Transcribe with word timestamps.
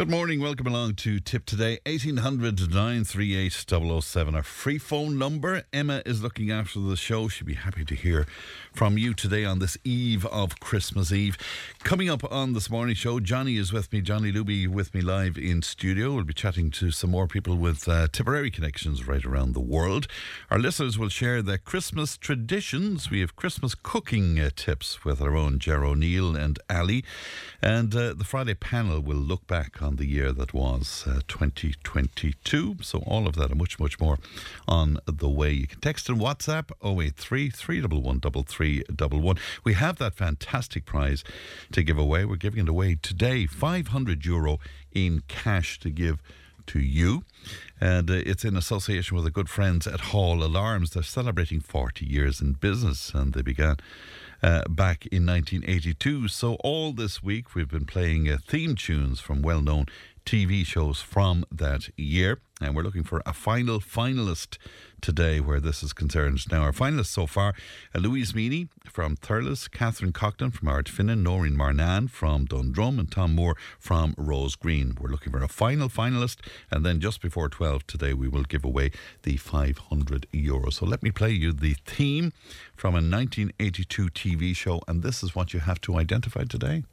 Good 0.00 0.08
morning. 0.08 0.40
Welcome 0.40 0.66
along 0.66 0.94
to 0.94 1.20
Tip 1.20 1.44
Today. 1.44 1.78
1800 1.84 2.70
938 2.70 3.52
007. 4.02 4.34
Our 4.34 4.42
free 4.42 4.78
phone 4.78 5.18
number. 5.18 5.64
Emma 5.74 6.00
is 6.06 6.22
looking 6.22 6.50
after 6.50 6.80
the 6.80 6.96
show. 6.96 7.28
She'd 7.28 7.46
be 7.46 7.52
happy 7.52 7.84
to 7.84 7.94
hear 7.94 8.26
from 8.72 8.96
you 8.96 9.12
today 9.12 9.44
on 9.44 9.58
this 9.58 9.76
eve 9.84 10.24
of 10.24 10.58
Christmas 10.58 11.12
Eve. 11.12 11.36
Coming 11.80 12.08
up 12.08 12.24
on 12.32 12.54
this 12.54 12.70
morning 12.70 12.94
show, 12.94 13.20
Johnny 13.20 13.58
is 13.58 13.74
with 13.74 13.92
me. 13.92 14.00
Johnny 14.00 14.32
Luby 14.32 14.66
with 14.66 14.94
me 14.94 15.02
live 15.02 15.36
in 15.36 15.60
studio. 15.60 16.14
We'll 16.14 16.24
be 16.24 16.32
chatting 16.32 16.70
to 16.70 16.90
some 16.90 17.10
more 17.10 17.26
people 17.26 17.56
with 17.56 17.86
uh, 17.86 18.08
Tipperary 18.10 18.50
connections 18.50 19.06
right 19.06 19.24
around 19.24 19.52
the 19.52 19.60
world. 19.60 20.06
Our 20.50 20.58
listeners 20.58 20.98
will 20.98 21.10
share 21.10 21.42
their 21.42 21.58
Christmas 21.58 22.16
traditions. 22.16 23.10
We 23.10 23.20
have 23.20 23.36
Christmas 23.36 23.74
cooking 23.74 24.40
uh, 24.40 24.48
tips 24.56 25.04
with 25.04 25.20
our 25.20 25.36
own 25.36 25.58
Ger 25.58 25.84
O'Neill 25.84 26.36
and 26.36 26.58
Ali. 26.70 27.04
And 27.60 27.94
uh, 27.94 28.14
the 28.14 28.24
Friday 28.24 28.54
panel 28.54 29.00
will 29.00 29.16
look 29.16 29.46
back 29.46 29.82
on 29.82 29.89
the 29.96 30.06
year 30.06 30.32
that 30.32 30.54
was 30.54 31.04
uh, 31.06 31.20
2022. 31.28 32.76
So, 32.80 32.98
all 33.06 33.26
of 33.26 33.34
that 33.36 33.50
and 33.50 33.58
much, 33.58 33.78
much 33.78 34.00
more 34.00 34.18
on 34.66 34.98
the 35.06 35.28
way. 35.28 35.52
You 35.52 35.66
can 35.66 35.80
text 35.80 36.08
and 36.08 36.20
WhatsApp 36.20 36.70
083 36.84 37.50
311 37.50 38.20
3311. 38.44 39.42
We 39.64 39.74
have 39.74 39.98
that 39.98 40.14
fantastic 40.14 40.84
prize 40.84 41.24
to 41.72 41.82
give 41.82 41.98
away. 41.98 42.24
We're 42.24 42.36
giving 42.36 42.64
it 42.64 42.68
away 42.68 42.98
today 43.00 43.46
500 43.46 44.24
euro 44.24 44.58
in 44.92 45.22
cash 45.28 45.78
to 45.80 45.90
give 45.90 46.22
to 46.66 46.78
you. 46.78 47.24
And 47.80 48.10
uh, 48.10 48.14
it's 48.14 48.44
in 48.44 48.56
association 48.56 49.16
with 49.16 49.24
the 49.24 49.30
good 49.30 49.48
friends 49.48 49.86
at 49.86 50.00
Hall 50.00 50.42
Alarms. 50.44 50.90
They're 50.90 51.02
celebrating 51.02 51.60
40 51.60 52.06
years 52.06 52.40
in 52.40 52.52
business 52.52 53.12
and 53.14 53.32
they 53.32 53.42
began 53.42 53.76
uh, 54.42 54.62
back 54.68 55.06
in 55.06 55.26
1982. 55.26 56.28
So, 56.28 56.54
all 56.56 56.92
this 56.92 57.22
week 57.22 57.54
we've 57.54 57.68
been 57.68 57.86
playing 57.86 58.28
uh, 58.28 58.38
theme 58.46 58.74
tunes 58.74 59.20
from 59.20 59.42
well 59.42 59.60
known 59.60 59.86
TV 60.30 60.64
shows 60.64 61.00
from 61.00 61.44
that 61.50 61.88
year. 61.98 62.38
And 62.60 62.76
we're 62.76 62.84
looking 62.84 63.02
for 63.02 63.20
a 63.26 63.32
final 63.32 63.80
finalist 63.80 64.58
today 65.00 65.40
where 65.40 65.58
this 65.58 65.82
is 65.82 65.92
concerned. 65.92 66.44
Now, 66.52 66.62
our 66.62 66.70
finalists 66.70 67.06
so 67.06 67.26
far 67.26 67.52
uh, 67.92 67.98
Louise 67.98 68.32
Meany 68.32 68.68
from 68.84 69.16
Thurles, 69.16 69.68
Catherine 69.68 70.12
Cockton 70.12 70.52
from 70.52 70.68
Ardfinnan, 70.68 71.24
Noreen 71.24 71.56
Marnan 71.56 72.08
from 72.08 72.44
Dundrum, 72.44 73.00
and 73.00 73.10
Tom 73.10 73.34
Moore 73.34 73.56
from 73.80 74.14
Rose 74.16 74.54
Green. 74.54 74.96
We're 75.00 75.08
looking 75.08 75.32
for 75.32 75.42
a 75.42 75.48
final 75.48 75.88
finalist. 75.88 76.36
And 76.70 76.86
then 76.86 77.00
just 77.00 77.20
before 77.20 77.48
12 77.48 77.88
today, 77.88 78.14
we 78.14 78.28
will 78.28 78.44
give 78.44 78.64
away 78.64 78.92
the 79.24 79.36
500 79.36 80.28
euros. 80.32 80.74
So 80.74 80.86
let 80.86 81.02
me 81.02 81.10
play 81.10 81.32
you 81.32 81.52
the 81.52 81.74
theme 81.86 82.32
from 82.76 82.94
a 82.94 83.02
1982 83.02 84.06
TV 84.10 84.54
show. 84.54 84.80
And 84.86 85.02
this 85.02 85.24
is 85.24 85.34
what 85.34 85.52
you 85.52 85.58
have 85.58 85.80
to 85.80 85.96
identify 85.96 86.44
today. 86.44 86.84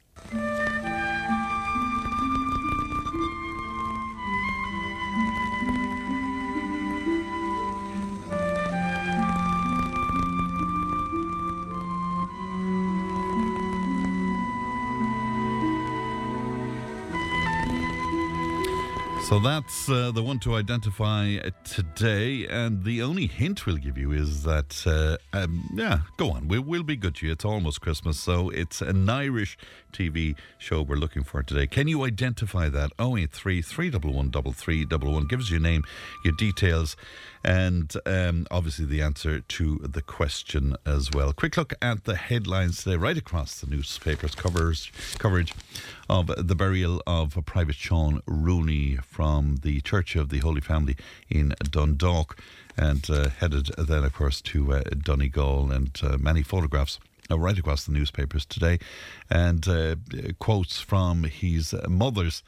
So 19.28 19.38
that's 19.38 19.90
uh, 19.90 20.10
the 20.10 20.22
one 20.22 20.38
to 20.38 20.54
identify 20.54 21.36
today. 21.62 22.46
And 22.46 22.82
the 22.82 23.02
only 23.02 23.26
hint 23.26 23.66
we'll 23.66 23.76
give 23.76 23.98
you 23.98 24.10
is 24.10 24.42
that, 24.44 24.82
uh, 24.86 25.18
um, 25.36 25.68
yeah, 25.74 25.98
go 26.16 26.30
on. 26.30 26.48
We, 26.48 26.58
we'll 26.58 26.82
be 26.82 26.96
good 26.96 27.16
to 27.16 27.26
you. 27.26 27.32
It's 27.32 27.44
almost 27.44 27.82
Christmas. 27.82 28.18
So 28.18 28.48
it's 28.48 28.80
an 28.80 29.06
Irish 29.10 29.58
TV 29.92 30.34
show 30.56 30.80
we're 30.80 30.96
looking 30.96 31.24
for 31.24 31.42
today. 31.42 31.66
Can 31.66 31.88
you 31.88 32.04
identify 32.04 32.70
that? 32.70 32.90
083 32.98 33.60
311 33.60 35.26
Give 35.28 35.40
us 35.40 35.50
your 35.50 35.60
name, 35.60 35.84
your 36.24 36.34
details, 36.34 36.96
and 37.44 37.94
um, 38.06 38.46
obviously 38.50 38.86
the 38.86 39.02
answer 39.02 39.40
to 39.40 39.76
the 39.78 40.00
question 40.00 40.74
as 40.86 41.10
well. 41.12 41.34
Quick 41.34 41.58
look 41.58 41.74
at 41.82 42.04
the 42.04 42.16
headlines 42.16 42.82
today, 42.82 42.96
right 42.96 43.18
across 43.18 43.60
the 43.60 43.66
newspapers 43.66 44.34
covers 44.34 44.90
coverage 45.18 45.52
of 46.08 46.30
the 46.36 46.54
burial 46.54 47.02
of 47.06 47.38
Private 47.44 47.74
Sean 47.74 48.22
Rooney 48.26 48.96
from 48.96 49.56
the 49.62 49.80
Church 49.82 50.16
of 50.16 50.30
the 50.30 50.38
Holy 50.38 50.60
Family 50.60 50.96
in 51.28 51.54
Dundalk, 51.70 52.38
and 52.76 53.08
uh, 53.10 53.28
headed 53.28 53.70
then, 53.76 54.04
of 54.04 54.14
course, 54.14 54.40
to 54.42 54.74
uh, 54.74 54.82
Donegal, 55.02 55.70
and 55.70 55.98
uh, 56.02 56.16
many 56.18 56.42
photographs. 56.42 56.98
Uh, 57.30 57.38
right 57.38 57.58
across 57.58 57.84
the 57.84 57.92
newspapers 57.92 58.46
today, 58.46 58.78
and 59.28 59.68
uh, 59.68 59.96
quotes 60.38 60.80
from 60.80 61.24
his 61.24 61.74
mother's 61.86 62.42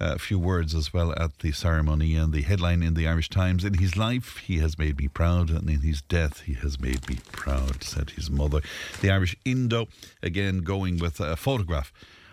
a 0.00 0.18
few 0.18 0.38
words 0.38 0.74
as 0.74 0.92
well 0.92 1.12
at 1.18 1.38
the 1.40 1.52
ceremony 1.52 2.16
and 2.16 2.32
the 2.32 2.40
headline 2.40 2.82
in 2.82 2.94
the 2.94 3.06
Irish 3.06 3.28
Times. 3.28 3.62
In 3.62 3.74
his 3.74 3.94
life, 3.94 4.38
he 4.38 4.58
has 4.58 4.78
made 4.78 4.98
me 4.98 5.08
proud, 5.08 5.50
and 5.50 5.68
in 5.68 5.80
his 5.80 6.00
death, 6.00 6.40
he 6.40 6.54
has 6.54 6.80
made 6.80 7.06
me 7.08 7.18
proud, 7.32 7.82
said 7.82 8.10
his 8.10 8.30
mother. 8.30 8.60
The 9.02 9.10
Irish 9.10 9.36
Indo, 9.44 9.88
again, 10.22 10.58
going 10.58 10.98
with 10.98 11.20
a 11.20 11.36
photograph 11.36 11.92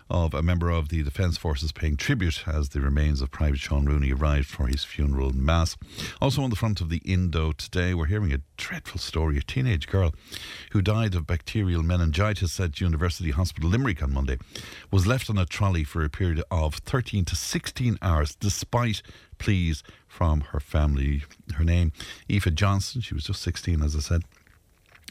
of 0.09 0.33
a 0.33 0.41
member 0.41 0.69
of 0.69 0.89
the 0.89 1.03
Defence 1.03 1.37
Forces 1.37 1.71
paying 1.71 1.97
tribute 1.97 2.47
as 2.47 2.69
the 2.69 2.81
remains 2.81 3.21
of 3.21 3.31
Private 3.31 3.59
Sean 3.59 3.85
Rooney 3.85 4.11
arrived 4.11 4.47
for 4.47 4.67
his 4.67 4.83
funeral 4.83 5.33
mass. 5.33 5.77
Also 6.21 6.41
on 6.41 6.49
the 6.49 6.55
front 6.55 6.81
of 6.81 6.89
the 6.89 7.01
Indo 7.05 7.51
today, 7.51 7.93
we're 7.93 8.05
hearing 8.05 8.33
a 8.33 8.41
dreadful 8.57 8.99
story. 8.99 9.37
A 9.37 9.41
teenage 9.41 9.87
girl 9.87 10.13
who 10.71 10.81
died 10.81 11.15
of 11.15 11.27
bacterial 11.27 11.83
meningitis 11.83 12.59
at 12.59 12.81
University 12.81 13.31
Hospital 13.31 13.69
Limerick 13.69 14.03
on 14.03 14.13
Monday 14.13 14.37
was 14.91 15.07
left 15.07 15.29
on 15.29 15.37
a 15.37 15.45
trolley 15.45 15.83
for 15.83 16.03
a 16.03 16.09
period 16.09 16.43
of 16.51 16.75
13 16.75 17.25
to 17.25 17.35
16 17.35 17.97
hours 18.01 18.35
despite 18.35 19.01
pleas 19.37 19.83
from 20.07 20.41
her 20.51 20.59
family. 20.59 21.23
Her 21.55 21.63
name, 21.63 21.91
Aoife 22.29 22.53
Johnston, 22.53 23.01
she 23.01 23.13
was 23.13 23.25
just 23.25 23.41
16, 23.41 23.81
as 23.81 23.95
I 23.95 23.99
said 23.99 24.23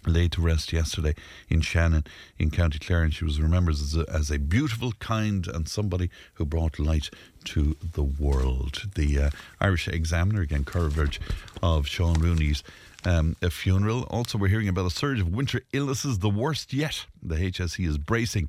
laid 0.06 0.32
to 0.32 0.40
rest 0.40 0.72
yesterday 0.72 1.14
in 1.48 1.60
Shannon 1.60 2.04
in 2.38 2.50
County 2.50 2.78
Clare, 2.78 3.02
and 3.02 3.14
she 3.14 3.24
was 3.24 3.40
remembered 3.40 3.74
as 3.74 3.96
a, 3.96 4.04
as 4.08 4.30
a 4.30 4.38
beautiful, 4.38 4.92
kind, 4.92 5.46
and 5.46 5.68
somebody 5.68 6.10
who 6.34 6.44
brought 6.44 6.78
light 6.78 7.10
to 7.44 7.76
the 7.80 8.02
world. 8.02 8.90
The 8.94 9.18
uh, 9.18 9.30
Irish 9.60 9.88
Examiner, 9.88 10.42
again, 10.42 10.64
coverage 10.64 11.20
of 11.62 11.86
Sean 11.86 12.14
Rooney's 12.14 12.62
um, 13.04 13.36
a 13.42 13.50
funeral. 13.50 14.04
Also, 14.04 14.38
we're 14.38 14.48
hearing 14.48 14.68
about 14.68 14.86
a 14.86 14.90
surge 14.90 15.20
of 15.20 15.28
winter 15.28 15.62
illnesses, 15.72 16.18
the 16.18 16.30
worst 16.30 16.72
yet. 16.72 17.06
The 17.22 17.36
HSE 17.36 17.86
is 17.86 17.98
bracing 17.98 18.48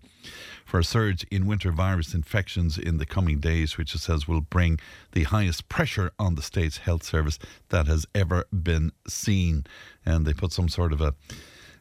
for 0.66 0.80
a 0.80 0.84
surge 0.84 1.24
in 1.32 1.46
winter 1.46 1.72
virus 1.72 2.14
infections 2.14 2.78
in 2.78 2.98
the 2.98 3.06
coming 3.06 3.40
days, 3.40 3.78
which 3.78 3.94
it 3.96 4.00
says 4.00 4.28
will 4.28 4.42
bring 4.42 4.80
the 5.12 5.24
highest 5.24 5.70
pressure 5.70 6.12
on 6.20 6.36
the 6.36 6.42
state's 6.42 6.78
health 6.78 7.04
service 7.04 7.40
that 7.70 7.88
has 7.88 8.06
ever 8.14 8.46
been 8.52 8.92
seen. 9.08 9.66
And 10.06 10.26
they 10.26 10.34
put 10.34 10.52
some 10.52 10.70
sort 10.70 10.94
of 10.94 11.02
a 11.02 11.14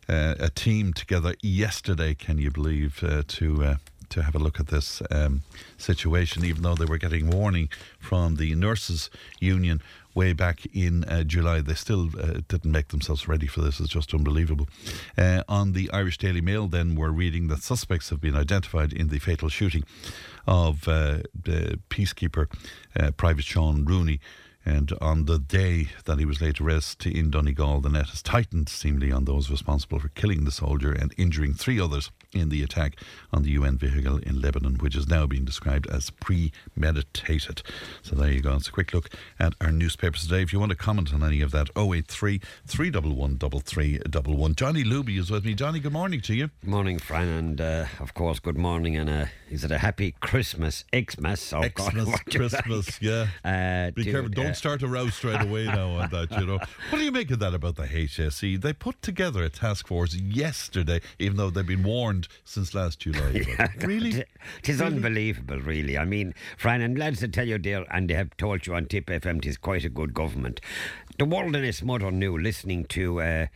uh, 0.08 0.34
a 0.40 0.50
team 0.50 0.92
together 0.92 1.34
yesterday. 1.42 2.14
Can 2.14 2.38
you 2.38 2.50
believe 2.50 3.04
uh, 3.04 3.22
to 3.28 3.64
uh, 3.64 3.76
to 4.12 4.22
have 4.22 4.34
a 4.34 4.38
look 4.38 4.60
at 4.60 4.66
this 4.66 5.02
um, 5.10 5.42
situation, 5.78 6.44
even 6.44 6.62
though 6.62 6.74
they 6.74 6.84
were 6.84 6.98
getting 6.98 7.30
warning 7.30 7.68
from 7.98 8.36
the 8.36 8.54
nurses 8.54 9.10
union 9.40 9.80
way 10.14 10.34
back 10.34 10.66
in 10.74 11.04
uh, 11.04 11.24
July. 11.24 11.62
They 11.62 11.74
still 11.74 12.10
uh, 12.20 12.40
didn't 12.46 12.70
make 12.70 12.88
themselves 12.88 13.26
ready 13.26 13.46
for 13.46 13.62
this. 13.62 13.80
It's 13.80 13.88
just 13.88 14.12
unbelievable. 14.12 14.68
Uh, 15.16 15.42
on 15.48 15.72
the 15.72 15.90
Irish 15.90 16.18
Daily 16.18 16.42
Mail, 16.42 16.68
then, 16.68 16.94
we're 16.94 17.10
reading 17.10 17.48
that 17.48 17.62
suspects 17.62 18.10
have 18.10 18.20
been 18.20 18.36
identified 18.36 18.92
in 18.92 19.08
the 19.08 19.18
fatal 19.18 19.48
shooting 19.48 19.84
of 20.46 20.86
uh, 20.86 21.20
the 21.34 21.78
peacekeeper, 21.88 22.48
uh, 22.98 23.10
Private 23.12 23.44
Sean 23.44 23.84
Rooney. 23.84 24.20
And 24.64 24.92
on 25.00 25.24
the 25.24 25.38
day 25.38 25.88
that 26.04 26.18
he 26.18 26.24
was 26.24 26.40
laid 26.40 26.56
to 26.56 26.64
rest 26.64 27.04
in 27.04 27.30
Donegal, 27.30 27.80
the 27.80 27.88
net 27.88 28.10
has 28.10 28.22
tightened 28.22 28.68
seemingly 28.68 29.10
on 29.10 29.24
those 29.24 29.50
responsible 29.50 29.98
for 29.98 30.08
killing 30.08 30.44
the 30.44 30.52
soldier 30.52 30.92
and 30.92 31.12
injuring 31.16 31.54
three 31.54 31.80
others 31.80 32.10
in 32.32 32.48
the 32.48 32.62
attack 32.62 32.96
on 33.32 33.42
the 33.42 33.50
UN 33.50 33.76
vehicle 33.76 34.18
in 34.18 34.40
Lebanon, 34.40 34.76
which 34.76 34.96
is 34.96 35.08
now 35.08 35.26
being 35.26 35.44
described 35.44 35.86
as 35.88 36.10
premeditated. 36.10 37.62
So 38.02 38.16
there 38.16 38.30
you 38.30 38.40
go. 38.40 38.54
It's 38.56 38.68
a 38.68 38.72
quick 38.72 38.92
look 38.94 39.10
at 39.38 39.54
our 39.60 39.70
newspapers 39.70 40.22
today. 40.22 40.42
If 40.42 40.52
you 40.52 40.58
want 40.60 40.70
to 40.70 40.76
comment 40.76 41.12
on 41.12 41.22
any 41.22 41.40
of 41.40 41.50
that, 41.52 41.68
083 41.76 42.40
311 42.66 43.38
3311. 43.38 44.54
Johnny 44.54 44.84
Luby 44.84 45.18
is 45.18 45.30
with 45.30 45.44
me. 45.44 45.54
Johnny, 45.54 45.80
good 45.80 45.92
morning 45.92 46.20
to 46.22 46.34
you. 46.34 46.50
Morning, 46.64 46.98
Fran, 46.98 47.28
and 47.28 47.60
uh, 47.60 47.84
of 48.00 48.14
course, 48.14 48.38
good 48.38 48.58
morning, 48.58 48.96
and 48.96 49.08
uh, 49.10 49.26
is 49.50 49.64
it 49.64 49.70
a 49.70 49.78
happy 49.78 50.14
Christmas, 50.20 50.84
Xmas, 50.94 51.52
or 51.52 51.68
Xmas, 51.78 52.08
you 52.08 52.38
Christmas, 52.38 52.86
like? 52.86 53.02
yeah. 53.02 53.26
Uh, 53.52 53.90
Be 53.90 54.04
to, 54.04 54.10
careful. 54.10 54.30
Don't 54.30 54.46
uh, 54.46 54.54
start 54.54 54.82
a 54.82 54.88
row 54.88 55.08
straight 55.08 55.40
away 55.48 55.64
now 55.66 55.90
on 55.90 56.10
that, 56.10 56.30
you 56.38 56.46
know. 56.46 56.58
What 56.90 56.98
do 56.98 57.04
you 57.04 57.12
make 57.12 57.30
of 57.30 57.38
that 57.40 57.54
about 57.54 57.76
the 57.76 57.82
HSE? 57.84 58.60
They 58.60 58.72
put 58.72 59.02
together 59.02 59.42
a 59.42 59.48
task 59.50 59.86
force 59.88 60.14
yesterday, 60.14 61.00
even 61.18 61.36
though 61.36 61.50
they've 61.50 61.66
been 61.66 61.82
warned 61.82 62.21
since 62.44 62.74
last 62.74 63.00
July. 63.00 63.44
But 63.58 63.82
really? 63.86 64.10
It 64.20 64.68
is 64.68 64.80
Really? 64.80 64.96
unbelievable, 64.96 65.60
really. 65.60 65.96
I 65.98 66.04
mean, 66.04 66.34
Fran, 66.56 66.80
and 66.80 66.98
lads, 66.98 67.20
to 67.20 67.28
tell 67.28 67.46
you 67.48 67.58
there, 67.58 67.84
and 67.94 68.08
they 68.10 68.14
have 68.14 68.36
told 68.36 68.66
you 68.66 68.74
on 68.74 68.86
Tip 68.86 69.06
FM, 69.06 69.38
it 69.38 69.46
is 69.46 69.56
quite 69.56 69.84
a 69.84 69.88
good 69.88 70.14
government. 70.14 70.60
The 71.18 71.24
world 71.24 71.54
in 71.56 71.64
its 71.64 71.82
mother 71.82 72.10
knew, 72.10 72.36
listening 72.38 72.84
to 72.86 73.20
uh, 73.20 73.46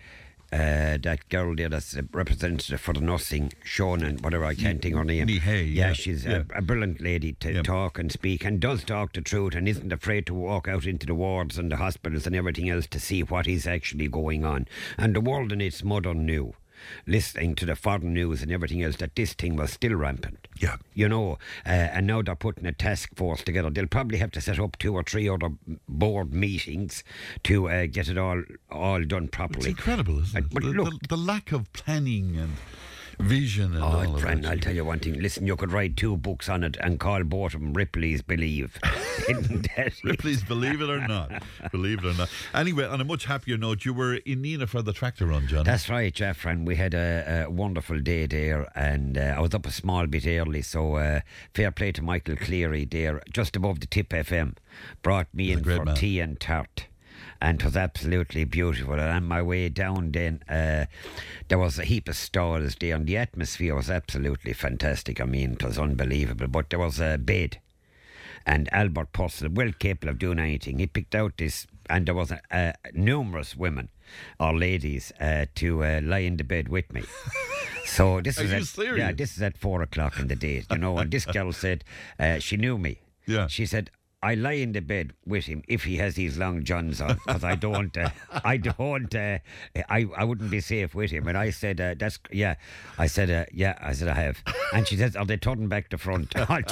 uh, 0.53 0.97
that 1.03 1.29
girl 1.29 1.57
there 1.57 1.69
that's 1.69 1.97
a 1.97 2.05
representative 2.13 2.81
for 2.81 2.93
the 2.95 3.01
nursing, 3.01 3.53
Sean, 3.65 4.03
and 4.03 4.21
whatever, 4.23 4.45
I 4.45 4.55
can't 4.55 4.81
think 4.81 4.95
her 4.95 5.05
name. 5.05 5.27
Nihei, 5.27 5.75
yeah, 5.75 5.89
yeah, 5.89 5.93
she's 5.93 6.25
yeah. 6.25 6.45
A, 6.55 6.59
a 6.59 6.63
brilliant 6.63 7.01
lady 7.01 7.33
to 7.41 7.53
Yeah. 7.55 7.63
talk 7.63 7.99
and 7.99 8.13
speak, 8.13 8.45
and 8.45 8.61
does 8.61 8.85
talk 8.85 9.13
the 9.13 9.21
truth, 9.23 9.55
and 9.57 9.67
isn't 9.69 9.93
afraid 9.93 10.25
to 10.27 10.35
walk 10.35 10.69
out 10.69 10.87
into 10.87 11.05
the 11.07 11.15
wards 11.17 11.59
and 11.59 11.73
the 11.73 11.77
hospitals 11.77 12.27
and 12.29 12.37
everything 12.37 12.71
else 12.71 12.87
to 12.89 13.01
see 13.01 13.23
what 13.25 13.49
is 13.49 13.67
actually 13.67 14.07
going 14.09 14.45
on. 14.45 14.69
And 14.97 15.15
the 15.17 15.21
world 15.21 15.51
in 15.53 15.61
its 15.61 15.83
mother 15.83 16.15
knew. 16.15 16.55
Listening 17.07 17.55
to 17.57 17.67
the 17.67 17.77
foreign 17.77 18.13
news 18.15 18.43
and 18.43 18.51
everything 18.53 18.83
else, 18.83 18.97
that 18.97 19.15
this 19.17 19.33
thing 19.35 19.57
was 19.57 19.73
still 19.73 19.95
rampant 19.95 20.49
Yeah. 20.61 20.77
you 20.95 21.09
know, 21.09 21.39
uh, 21.65 21.69
and 21.69 22.07
now 22.07 22.23
they're 22.23 22.35
putting 22.35 22.67
a 22.67 22.73
task 22.73 23.15
force 23.17 23.43
together. 23.43 23.71
They'll 23.71 23.87
probably 23.87 24.19
have 24.19 24.31
to 24.33 24.41
set 24.41 24.59
up 24.59 24.79
two 24.79 24.95
or 24.95 25.03
three 25.03 25.29
other 25.29 25.51
board 25.89 26.33
meetings 26.33 27.03
to 27.45 27.69
uh, 27.69 27.87
get 27.87 28.09
it 28.09 28.19
all 28.19 28.43
all 28.71 29.03
done 29.05 29.29
properly. 29.29 29.71
It's 29.71 29.79
incredible, 29.79 30.21
isn't 30.23 30.37
Uh, 30.37 30.47
it? 30.47 30.51
but 30.53 30.63
the, 30.63 30.69
look- 30.71 31.01
the, 31.03 31.09
the 31.09 31.17
lack 31.17 31.53
of 31.53 31.73
planning 31.73 32.37
and 32.37 32.53
vision 33.19 33.75
and 33.75 33.83
all 33.83 33.97
Oh, 34.07 34.15
of 34.15 34.21
friend. 34.21 34.47
I'll 34.47 34.59
tell 34.59 34.75
you 34.75 34.85
one 34.85 34.99
thing. 34.99 35.21
Listen, 35.21 35.47
you 35.47 35.57
could 35.57 35.73
write 35.73 35.97
two 35.97 36.17
books 36.17 36.49
on 36.49 36.63
it 36.65 36.77
and 36.81 37.01
call 37.01 37.25
both 37.25 37.55
of 37.55 37.61
them 37.61 37.73
Ripley's 37.73 38.23
Believe. 38.23 38.79
Isn't 39.29 39.69
that 39.77 39.93
it? 40.05 40.19
Please 40.19 40.43
believe 40.43 40.81
it 40.81 40.91
or 40.91 41.07
not. 41.07 41.31
believe 41.73 42.05
it 42.05 42.15
or 42.15 42.15
not. 42.15 42.29
Anyway, 42.55 42.85
on 42.85 43.01
a 43.01 43.05
much 43.05 43.25
happier 43.25 43.57
note, 43.57 43.85
you 43.85 43.93
were 43.95 44.15
in 44.17 44.43
Nenagh 44.43 44.69
for 44.69 44.83
the 44.83 44.93
tractor 44.93 45.27
run, 45.27 45.47
John. 45.47 45.65
That's 45.65 45.89
right, 45.89 46.13
Jeff. 46.13 46.37
friend. 46.37 46.67
we 46.67 46.77
had 46.77 46.95
a, 46.95 47.45
a 47.47 47.51
wonderful 47.51 48.01
day 48.01 48.27
there, 48.27 48.71
and 48.75 49.17
uh, 49.19 49.35
I 49.37 49.41
was 49.41 49.55
up 49.55 49.67
a 49.67 49.71
small 49.73 50.07
bit 50.07 50.27
early, 50.27 50.63
so 50.63 50.97
uh, 50.97 51.21
fair 51.55 51.71
play 51.71 51.93
to 51.93 52.03
Michael 52.03 52.37
Cleary 52.37 52.85
there, 52.85 53.23
just 53.33 53.57
above 53.57 53.81
the 53.81 53.87
Tip 53.87 54.11
FM, 54.11 54.57
brought 55.03 55.27
me 55.35 55.47
He's 55.49 55.59
in 55.59 55.65
for 55.65 55.85
man. 55.85 55.95
tea 55.97 56.21
and 56.21 56.39
tart. 56.39 56.87
And 57.41 57.61
it 57.61 57.65
was 57.65 57.77
absolutely 57.77 58.45
beautiful. 58.45 58.95
And 58.95 59.03
on 59.03 59.25
my 59.25 59.43
way 59.43 59.69
down, 59.69 60.13
then 60.13 60.43
uh, 60.49 60.87
there 61.49 61.59
was 61.59 61.79
a 61.79 61.85
heap 61.85 62.09
of 62.09 62.17
stalls 62.17 62.77
there, 62.77 62.95
and 62.97 63.07
the 63.07 63.17
atmosphere 63.17 63.75
was 63.75 63.91
absolutely 63.91 64.53
fantastic. 64.53 65.21
I 65.21 65.25
mean, 65.25 65.53
it 65.53 65.63
was 65.63 65.79
unbelievable. 65.79 66.49
But 66.49 66.71
there 66.71 66.79
was 66.79 67.01
a 67.01 67.19
bed, 67.19 67.61
and 68.47 68.69
Albert 68.73 69.13
Purcell, 69.13 69.49
well 69.51 69.73
capable 69.79 70.11
of 70.11 70.19
doing 70.19 70.39
anything, 70.39 70.79
he 70.79 70.87
picked 70.87 71.15
out 71.15 71.35
this, 71.37 71.67
and 71.91 72.07
there 72.07 72.15
was 72.15 72.33
uh, 72.33 72.39
uh, 72.51 72.73
numerous 72.95 73.57
women 73.57 73.91
or 74.39 74.57
ladies 74.57 75.13
uh, 75.21 75.47
to 75.57 75.85
uh, 75.85 76.01
lie 76.03 76.21
in 76.21 76.37
the 76.37 76.45
bed 76.45 76.69
with 76.69 76.93
me. 76.93 77.03
So 77.87 78.21
this 78.21 78.39
is 78.39 78.53
at, 78.53 78.65
serious? 78.65 78.99
yeah, 78.99 79.13
this 79.13 79.37
is 79.37 79.43
at 79.43 79.57
four 79.57 79.81
o'clock 79.81 80.19
in 80.19 80.27
the 80.27 80.35
day, 80.37 80.65
you 80.71 80.79
know. 80.79 80.99
And 80.99 81.11
this 81.11 81.25
girl 81.25 81.53
said 81.53 81.85
uh, 82.19 82.41
she 82.41 82.57
knew 82.57 82.79
me. 82.79 82.99
Yeah. 83.29 83.49
She 83.49 83.67
said. 83.67 83.91
I 84.27 84.35
lie 84.35 84.53
in 84.65 84.73
the 84.73 84.81
bed 84.81 85.13
with 85.25 85.45
him 85.47 85.63
if 85.69 85.85
he 85.85 85.97
has 85.99 86.17
his 86.17 86.37
long 86.37 86.65
johns 86.65 87.01
on, 87.01 87.15
because 87.27 87.45
I 87.45 87.55
don't, 87.55 87.97
uh, 87.97 88.11
I 88.45 88.57
don't, 88.57 89.15
uh, 89.15 89.39
I, 89.89 90.07
I 90.17 90.25
wouldn't 90.25 90.51
be 90.51 90.61
safe 90.61 90.95
with 90.95 91.11
him. 91.13 91.29
And 91.29 91.39
I 91.39 91.51
said, 91.51 91.81
uh, 91.81 91.95
that's, 91.97 92.19
yeah, 92.33 92.55
I 92.99 93.07
said, 93.07 93.31
uh, 93.31 93.45
yeah, 93.53 93.79
I 93.81 93.93
said 93.93 94.09
I 94.09 94.15
have. 94.15 94.43
And 94.73 94.87
she 94.89 94.97
says, 94.97 95.15
are 95.17 95.25
they 95.25 95.37
turning 95.37 95.69
back 95.69 95.89
to 95.91 95.99
front? 95.99 96.33
I 96.37 96.63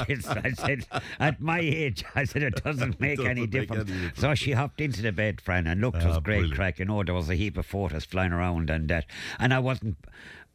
said, 0.54 0.86
at 1.20 1.40
my 1.40 1.60
age, 1.60 2.04
I 2.14 2.24
said 2.24 2.42
it 2.42 2.62
doesn't 2.64 2.98
make 3.06 3.18
Doesn't 3.18 3.30
any 3.30 3.40
make 3.42 3.50
difference. 3.50 3.88
any 3.90 3.98
difference. 4.00 4.20
So 4.20 4.34
she 4.34 4.52
hopped 4.52 4.80
into 4.80 5.00
the 5.02 5.12
bed, 5.12 5.40
Fran, 5.40 5.66
and 5.68 5.80
looked, 5.80 5.98
it 6.02 6.06
was 6.06 6.16
Ah, 6.16 6.20
great 6.20 6.38
brilliant. 6.38 6.56
crack. 6.56 6.78
You 6.80 6.86
know, 6.86 7.02
there 7.04 7.14
was 7.14 7.30
a 7.30 7.34
heap 7.36 7.56
of 7.56 7.66
photos 7.66 8.04
flying 8.04 8.32
around 8.32 8.68
and 8.70 8.88
that. 8.88 9.06
And 9.38 9.54
I 9.54 9.60
wasn't. 9.60 9.96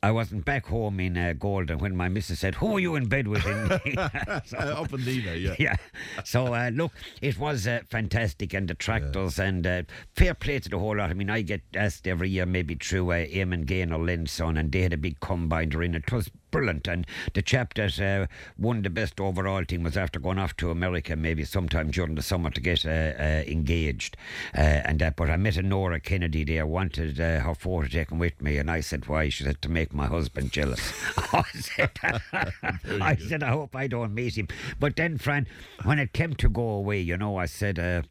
I 0.01 0.12
wasn't 0.12 0.46
back 0.46 0.66
home 0.68 1.00
in 1.01 1.18
uh, 1.18 1.34
Golden 1.38 1.78
when 1.80 1.94
my 1.96 2.07
missus 2.07 2.40
said, 2.40 2.56
"Who 2.56 2.78
are 2.78 2.80
you 2.80 2.96
in 2.96 3.07
bed 3.10 3.28
with?" 3.28 3.44
So- 4.46 4.57
Uh, 4.57 4.81
up 4.81 4.94
in 4.94 5.01
Nenagh, 5.01 5.42
yeah. 5.42 5.56
yeah. 5.60 5.75
So 6.24 6.54
uh, 6.54 6.69
look, 6.74 6.94
it 7.22 7.38
was 7.38 7.68
uh, 7.68 7.81
fantastic, 7.90 8.54
and 8.54 8.68
the 8.68 8.75
tractors 8.75 9.40
and 9.40 9.68
uh, 9.68 9.84
fair 10.16 10.34
play 10.34 10.60
to 10.60 10.69
the 10.69 10.80
whole 10.80 10.96
lot. 10.96 11.10
I 11.10 11.13
mean, 11.13 11.30
I 11.30 11.42
get 11.42 11.62
asked 11.75 12.07
every 12.07 12.30
year, 12.30 12.46
maybe 12.46 12.75
through 12.75 13.12
uh, 13.12 13.25
Eamon 13.25 13.66
Gain 13.66 13.92
or 13.92 14.00
Linson, 14.00 14.57
and 14.57 14.72
they 14.72 14.81
had 14.84 14.94
a 14.94 14.98
big 14.98 15.19
combiner 15.19 15.84
in 15.84 15.96
it. 15.96 16.04
It 16.07 16.13
was 16.13 16.30
brilliant, 16.51 16.88
and 16.88 17.06
the 17.34 17.42
chap 17.42 17.74
that 17.75 18.00
uh, 18.00 18.28
won 18.57 18.81
the 18.81 18.90
best 18.90 19.19
overall 19.19 19.63
thing 19.63 19.84
was 19.84 19.98
after 19.98 20.19
going 20.19 20.38
off 20.38 20.56
to 20.57 20.72
America, 20.72 21.16
maybe 21.16 21.44
sometime 21.44 21.92
during 21.92 22.16
the 22.16 22.22
summer 22.22 22.50
to 22.50 22.62
get 22.62 22.86
uh, 22.86 22.90
uh, 22.90 23.44
engaged, 23.48 24.18
uh, 24.56 24.62
and 24.62 25.00
that. 25.00 25.16
But 25.16 25.30
I 25.30 25.38
met 25.38 25.57
a 25.57 25.62
Nora 25.62 26.00
Kennedy 26.00 26.44
there, 26.44 26.66
wanted 26.66 27.19
uh, 27.19 27.40
her 27.42 27.56
photo 27.56 27.88
taken 27.88 28.19
with 28.19 28.42
me, 28.42 28.57
and 28.57 28.69
I 28.69 28.81
said, 28.81 29.07
"Why?" 29.07 29.30
She 29.30 29.44
said, 29.44 29.62
"To 29.62 29.69
make 29.69 29.94
my 29.94 30.07
husband 30.07 30.51
jealous." 30.51 30.94
I 31.18 31.44
said, 31.54 31.92
"I 33.02 33.16
said, 33.16 33.44
I 33.44 33.50
hope 33.50 33.75
I 33.75 33.88
don't 33.88 34.13
meet 34.13 34.38
him." 34.38 34.48
But 34.80 34.95
then, 34.95 35.18
Fran, 35.18 35.48
when 35.84 36.00
it 36.00 36.13
came 36.13 36.34
to 36.36 36.50
go 36.50 36.68
away, 36.69 37.00
you 37.02 37.18
know, 37.18 37.38
I 37.38 37.45
said 37.45 37.80
uh, 37.80 38.04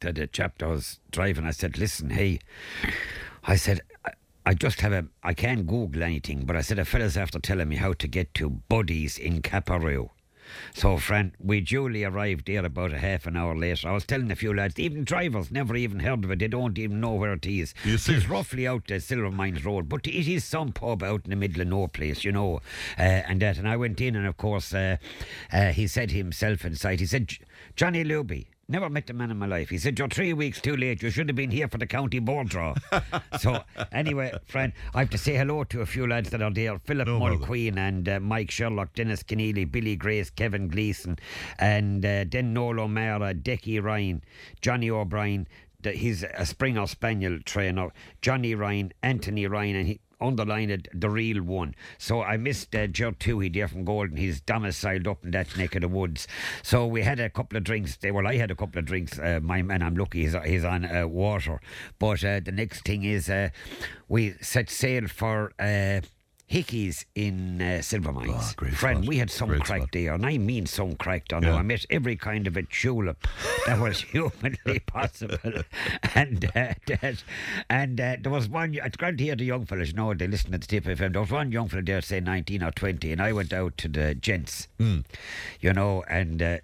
to 0.00 0.12
the 0.12 0.26
chap 0.26 0.58
that 0.58 0.68
was 0.68 1.00
driving, 1.10 1.44
I 1.44 1.50
said, 1.50 1.78
"Listen, 1.78 2.10
hey," 2.10 2.40
I 3.44 3.56
said. 3.56 3.80
I- 4.04 4.12
I 4.48 4.54
just 4.54 4.80
have 4.80 4.94
a. 4.94 5.04
I 5.22 5.34
can't 5.34 5.66
Google 5.66 6.02
anything, 6.02 6.46
but 6.46 6.56
I 6.56 6.62
said 6.62 6.78
a 6.78 6.86
fella's 6.86 7.18
after 7.18 7.38
telling 7.38 7.68
me 7.68 7.76
how 7.76 7.92
to 7.92 8.08
get 8.08 8.32
to 8.36 8.48
Buddies 8.48 9.18
in 9.18 9.42
Capparoe. 9.42 10.08
So, 10.72 10.96
friend, 10.96 11.32
we 11.38 11.60
duly 11.60 12.02
arrived 12.02 12.46
there 12.46 12.64
about 12.64 12.94
a 12.94 12.98
half 12.98 13.26
an 13.26 13.36
hour 13.36 13.54
later. 13.54 13.86
I 13.86 13.92
was 13.92 14.06
telling 14.06 14.30
a 14.30 14.36
few 14.36 14.54
lads, 14.54 14.78
even 14.78 15.04
drivers 15.04 15.50
never 15.50 15.76
even 15.76 15.98
heard 15.98 16.24
of 16.24 16.30
it. 16.30 16.38
They 16.38 16.48
don't 16.48 16.78
even 16.78 16.98
know 16.98 17.12
where 17.12 17.34
it 17.34 17.44
is. 17.44 17.74
It's 17.84 18.26
roughly 18.26 18.66
out 18.66 18.86
the 18.86 19.00
Silvermines 19.00 19.66
Road, 19.66 19.86
but 19.86 20.06
it 20.06 20.32
is 20.32 20.46
some 20.46 20.72
pub 20.72 21.02
out 21.02 21.24
in 21.24 21.30
the 21.30 21.36
middle 21.36 21.60
of 21.60 21.68
no 21.68 21.86
place, 21.86 22.24
you 22.24 22.32
know. 22.32 22.62
Uh, 22.98 23.02
and 23.02 23.42
that, 23.42 23.58
and 23.58 23.68
I 23.68 23.76
went 23.76 24.00
in, 24.00 24.16
and 24.16 24.26
of 24.26 24.38
course, 24.38 24.72
uh, 24.72 24.96
uh, 25.52 25.72
he 25.72 25.86
said 25.86 26.10
himself 26.10 26.64
inside, 26.64 27.00
he 27.00 27.06
said, 27.06 27.30
Johnny 27.76 28.02
Luby. 28.02 28.46
Never 28.70 28.90
met 28.90 29.06
the 29.06 29.14
man 29.14 29.30
in 29.30 29.38
my 29.38 29.46
life. 29.46 29.70
He 29.70 29.78
said, 29.78 29.98
You're 29.98 30.08
three 30.08 30.34
weeks 30.34 30.60
too 30.60 30.76
late. 30.76 31.02
You 31.02 31.08
should 31.08 31.30
have 31.30 31.36
been 31.36 31.50
here 31.50 31.68
for 31.68 31.78
the 31.78 31.86
county 31.86 32.18
board 32.18 32.50
draw. 32.50 32.74
so, 33.38 33.64
anyway, 33.92 34.30
friend, 34.44 34.74
I 34.94 34.98
have 34.98 35.08
to 35.10 35.16
say 35.16 35.36
hello 35.36 35.64
to 35.64 35.80
a 35.80 35.86
few 35.86 36.06
lads 36.06 36.28
that 36.30 36.42
are 36.42 36.50
there 36.50 36.78
Philip 36.80 37.08
No 37.08 37.18
bother. 37.18 37.36
Mulqueen 37.36 37.78
and 37.78 38.06
uh, 38.06 38.20
Mike 38.20 38.50
Sherlock, 38.50 38.92
Dennis 38.92 39.22
Keneally, 39.22 39.70
Billy 39.70 39.96
Grace, 39.96 40.28
Kevin 40.28 40.68
Gleeson, 40.68 41.18
and 41.58 42.04
uh, 42.04 42.26
then 42.30 42.52
Noel 42.52 42.80
O'Mara, 42.80 43.32
Decky 43.32 43.82
Ryan, 43.82 44.22
Johnny 44.60 44.90
O'Brien. 44.90 45.48
The, 45.80 45.92
he's 45.92 46.22
a 46.22 46.44
Springer 46.44 46.86
Spaniel 46.88 47.38
trainer, 47.46 47.88
Johnny 48.20 48.54
Ryan, 48.54 48.92
Anthony 49.02 49.46
Ryan, 49.46 49.76
and 49.76 49.86
he 49.86 50.00
underlined 50.20 50.70
it, 50.70 50.88
the 50.92 51.10
real 51.10 51.42
one. 51.42 51.74
So 51.98 52.22
I 52.22 52.36
missed 52.36 52.74
uh, 52.74 52.88
Toohey 52.88 53.52
there 53.52 53.68
from 53.68 53.84
Golden. 53.84 54.16
He's 54.16 54.40
domiciled 54.40 55.06
up 55.06 55.24
in 55.24 55.30
that 55.32 55.56
neck 55.56 55.74
of 55.74 55.82
the 55.82 55.88
woods. 55.88 56.26
So 56.62 56.86
we 56.86 57.02
had 57.02 57.20
a 57.20 57.30
couple 57.30 57.56
of 57.56 57.64
drinks. 57.64 57.96
There. 57.96 58.12
Well, 58.12 58.26
I 58.26 58.36
had 58.36 58.50
a 58.50 58.56
couple 58.56 58.78
of 58.78 58.84
drinks. 58.84 59.18
Uh, 59.18 59.40
my 59.42 59.62
man, 59.62 59.82
I'm 59.82 59.96
lucky, 59.96 60.22
he's, 60.22 60.34
he's 60.44 60.64
on 60.64 60.84
uh, 60.84 61.06
water. 61.06 61.60
But 61.98 62.24
uh, 62.24 62.40
the 62.40 62.52
next 62.52 62.84
thing 62.84 63.04
is 63.04 63.28
uh, 63.30 63.50
we 64.08 64.34
set 64.40 64.70
sail 64.70 65.08
for. 65.08 65.52
Hickeys 66.50 67.04
in 67.14 67.60
uh, 67.60 67.64
Silvermines. 67.82 68.32
Ah, 68.34 68.52
great 68.56 68.72
Friend, 68.72 68.98
spot. 69.04 69.08
we 69.08 69.18
had 69.18 69.30
some 69.30 69.48
Great 69.50 69.64
crack 69.64 69.80
spot. 69.82 69.90
there, 69.92 70.14
and 70.14 70.24
I 70.24 70.38
mean 70.38 70.64
some 70.66 70.96
cracked 70.96 71.28
there. 71.30 71.42
Yeah. 71.42 71.56
I 71.56 71.62
met 71.62 71.84
every 71.90 72.16
kind 72.16 72.46
of 72.46 72.56
a 72.56 72.62
tulip 72.62 73.26
that 73.66 73.78
was 73.78 74.00
humanly 74.12 74.78
possible. 74.86 75.36
and 76.14 76.44
uh, 76.56 76.72
that, 76.86 77.22
and 77.68 78.00
uh, 78.00 78.16
there 78.20 78.32
was 78.32 78.48
one, 78.48 78.72
great 78.96 79.18
to 79.18 79.24
hear 79.24 79.36
the 79.36 79.44
young 79.44 79.66
fellas, 79.66 79.88
you 79.88 79.94
know, 79.94 80.14
they 80.14 80.26
listen 80.26 80.52
to 80.52 80.58
the 80.58 80.66
tip 80.66 80.84
FM. 80.84 81.12
There 81.12 81.20
was 81.20 81.30
one 81.30 81.52
young 81.52 81.68
fella 81.68 81.82
there, 81.82 82.00
say 82.00 82.20
19 82.20 82.62
or 82.62 82.70
20, 82.70 83.12
and 83.12 83.20
I 83.20 83.32
went 83.32 83.52
out 83.52 83.76
to 83.78 83.88
the 83.88 84.14
gents, 84.14 84.68
Hmm. 84.78 85.00
you 85.60 85.72
know, 85.74 86.02
and 86.08 86.40
uh, 86.40 86.58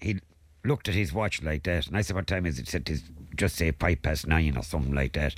he 0.00 0.18
looked 0.64 0.88
at 0.88 0.94
his 0.94 1.12
watch 1.12 1.40
like 1.40 1.62
that, 1.64 1.86
and 1.86 1.96
I 1.96 2.00
said, 2.00 2.16
"What 2.16 2.26
time 2.26 2.46
is 2.46 2.58
it?" 2.58 2.66
He 2.66 2.70
said, 2.72 2.88
"It's 2.90 3.02
just 3.36 3.56
say 3.56 3.70
five 3.72 4.02
past 4.02 4.26
nine 4.26 4.56
or 4.56 4.62
something 4.62 4.94
like 4.94 5.12
that." 5.14 5.34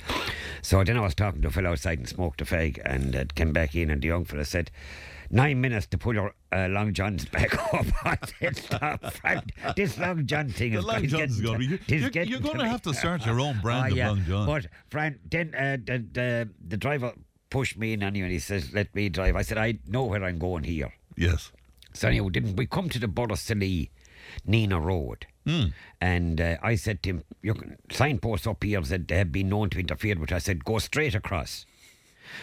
So 0.61 0.83
then 0.83 0.97
I 0.97 1.01
was 1.01 1.15
talking 1.15 1.41
to 1.41 1.47
a 1.49 1.51
fellow 1.51 1.71
outside 1.71 1.99
and 1.99 2.07
smoked 2.09 2.41
a 2.41 2.45
fag, 2.45 2.79
and 2.85 3.15
uh, 3.15 3.25
came 3.35 3.53
back 3.53 3.75
in, 3.75 3.89
and 3.89 4.01
the 4.01 4.07
young 4.07 4.25
fella 4.25 4.45
said. 4.45 4.71
Nine 5.29 5.59
minutes 5.59 5.87
to 5.87 5.97
pull 5.97 6.13
your 6.13 6.33
uh, 6.53 6.69
long 6.69 6.93
johns 6.93 7.25
back 7.25 7.53
up. 7.73 7.85
I 8.05 8.17
said, 8.39 8.55
"Stop, 8.55 9.11
Frank. 9.11 9.43
This 9.75 9.97
long 9.97 10.25
john 10.25 10.47
thing 10.47 10.71
The 10.71 10.79
is 10.79 10.85
long 10.85 11.05
johns 11.05 11.41
going 11.41 11.59
to 11.67 11.77
to- 11.77 11.97
You're, 11.97 12.23
you're 12.23 12.39
going 12.39 12.59
to 12.59 12.63
to 12.63 12.69
have 12.69 12.81
to 12.83 12.93
start 12.93 13.25
your 13.25 13.41
own 13.41 13.59
brand 13.61 13.83
Ah, 13.83 13.87
of 13.87 13.97
yeah. 13.97 14.07
long 14.07 14.23
john. 14.23 14.45
But 14.45 14.67
Frank, 14.89 15.17
then 15.29 15.53
uh, 15.53 15.75
the, 15.85 15.97
the 16.13 16.49
the 16.65 16.77
driver 16.77 17.11
pushed 17.49 17.77
me 17.77 17.91
in 17.91 18.03
anyway. 18.03 18.29
He 18.29 18.39
says, 18.39 18.73
"Let 18.73 18.95
me 18.95 19.09
drive." 19.09 19.35
I 19.35 19.41
said, 19.41 19.57
"I 19.57 19.79
know 19.85 20.05
where 20.05 20.23
I'm 20.23 20.39
going 20.39 20.63
here." 20.63 20.93
Yes. 21.17 21.51
So 21.93 22.07
anyway, 22.07 22.29
didn't 22.29 22.55
we 22.55 22.65
come 22.65 22.87
to 22.87 22.97
the 22.97 23.07
Borrisoleigh 23.09 23.89
Nenagh 24.47 24.81
Road? 24.81 25.25
Mm. 25.47 25.73
And 26.01 26.41
uh, 26.41 26.57
I 26.61 26.75
said 26.75 27.01
to 27.03 27.09
him, 27.09 27.23
"Your 27.41 27.55
signposts 27.89 28.45
up 28.45 28.63
here 28.63 28.83
said 28.83 29.07
they 29.07 29.17
have 29.17 29.31
been 29.31 29.49
known 29.49 29.69
to 29.71 29.79
interfere," 29.79 30.15
which 30.15 30.33
I 30.33 30.39
said, 30.39 30.65
"Go 30.65 30.77
straight 30.79 31.15
across." 31.15 31.65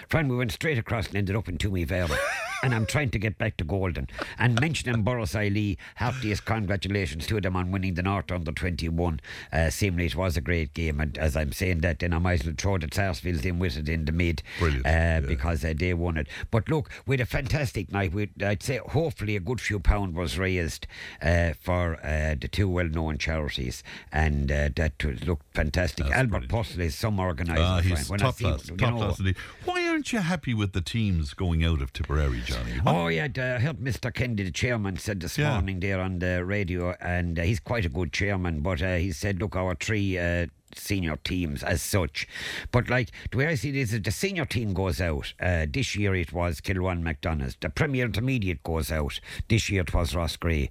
Friend, 0.09 0.31
we 0.31 0.37
went 0.37 0.53
straight 0.53 0.79
across 0.79 1.09
and 1.09 1.17
ended 1.17 1.37
up 1.37 1.49
in 1.49 1.59
Toomevara. 1.59 2.19
and 2.65 2.75
I'm 2.75 2.87
trying 2.87 3.11
to 3.11 3.19
get 3.19 3.37
back 3.37 3.59
to 3.59 3.65
Golden. 3.65 4.09
And 4.39 4.59
mentioning 4.59 5.05
Borrisoleigh, 5.05 5.77
heartiest 5.97 6.47
congratulations 6.47 7.27
to 7.27 7.39
them 7.39 7.57
on 7.57 7.71
winning 7.71 7.93
the 7.93 8.03
North 8.03 8.33
under 8.33 8.53
21. 8.53 9.21
Uh, 9.53 9.69
seemingly 9.69 10.07
it 10.07 10.17
was 10.17 10.39
a 10.39 10.41
great 10.41 10.73
game. 10.73 10.99
And 10.99 11.19
as 11.19 11.37
I'm 11.37 11.53
saying 11.53 11.81
that, 11.81 11.99
then 11.99 12.15
I 12.15 12.19
might 12.19 12.41
as 12.41 12.47
well 12.47 12.55
throw 12.57 12.79
the 12.79 12.89
Sarsfields 12.91 13.45
in 13.45 13.59
with 13.59 13.77
it 13.77 13.89
in 13.89 14.07
the 14.07 14.13
mid. 14.13 14.43
Uh, 14.63 14.71
yeah. 14.85 15.21
Because 15.21 15.63
uh, 15.63 15.75
they 15.77 15.93
won 15.93 16.17
it. 16.17 16.27
But 16.51 16.71
look, 16.71 16.91
we 17.07 17.15
had 17.15 17.21
a 17.21 17.27
fantastic 17.27 17.93
night. 17.93 18.15
we 18.15 18.31
I'd 18.43 18.63
say 18.63 18.79
hopefully 18.79 19.37
a 19.37 19.41
good 19.41 19.61
few 19.61 19.79
pound 19.79 20.15
was 20.15 20.39
raised 20.39 20.87
uh, 21.21 21.53
for 21.61 21.97
uh, 22.03 22.35
the 22.41 22.49
two 22.51 22.69
well 22.69 22.89
known 22.89 23.19
charities. 23.19 23.83
And 24.11 24.51
uh, 24.51 24.71
that 24.77 25.05
looked 25.27 25.55
fantastic. 25.55 26.07
That's 26.07 26.17
Albert. 26.17 26.49
Purcell 26.49 26.81
is 26.81 26.95
some 26.95 27.21
organiser. 27.21 27.61
Ah, 27.63 27.81
he's 27.81 28.09
When 28.09 28.21
top 28.21 28.39
class. 28.39 28.71
Top 28.79 28.97
class. 28.97 29.21
Why 29.67 29.84
aren't 29.95 30.13
you 30.13 30.19
happy 30.19 30.53
with 30.53 30.73
the 30.73 30.81
teams 30.81 31.35
going 31.35 31.63
out 31.65 31.81
of 31.81 31.93
Tipperary, 31.93 32.41
Johnny? 32.45 32.73
What- 32.81 32.95
Oh 32.97 33.07
yeah, 33.07 33.25
I 33.37 33.61
heard 33.61 33.79
Mr. 33.79 34.13
Kennedy, 34.13 34.43
the 34.43 34.51
chairman, 34.51 34.97
said 34.97 35.21
this 35.21 35.39
Yeah. 35.39 35.53
morning 35.53 35.79
there 35.79 36.01
on 36.01 36.19
the 36.19 36.45
radio, 36.45 36.97
and 37.01 37.39
uh, 37.39 37.43
he's 37.43 37.61
quite 37.61 37.85
a 37.85 37.89
good 37.89 38.13
chairman. 38.13 38.61
But 38.61 38.83
uh, 38.83 38.97
he 38.97 39.13
said, 39.13 39.39
look, 39.41 39.55
our 39.55 39.77
three 39.77 40.19
uh, 40.19 40.47
senior 40.75 41.17
teams 41.23 41.63
as 41.63 41.81
such, 41.81 42.27
but 42.73 42.91
like 42.91 43.13
the 43.31 43.39
way 43.39 43.47
I 43.47 43.55
see 43.55 43.69
it 43.69 43.77
is 43.77 43.93
is 43.93 44.03
the 44.03 44.11
senior 44.11 44.45
team 44.47 44.75
goes 44.75 45.01
out. 45.01 45.33
Uh, 45.39 45.67
this 45.71 45.95
year 45.95 46.13
it 46.17 46.33
was 46.33 46.61
Kilruane 46.61 47.01
MacDonagh's. 47.03 47.57
The 47.61 47.71
Premier 47.71 48.07
Intermediate 48.07 48.65
goes 48.65 48.91
out. 48.91 49.21
This 49.49 49.71
year 49.71 49.83
it 49.83 49.95
was 49.95 50.13
Ross 50.17 50.35
Gray. 50.37 50.71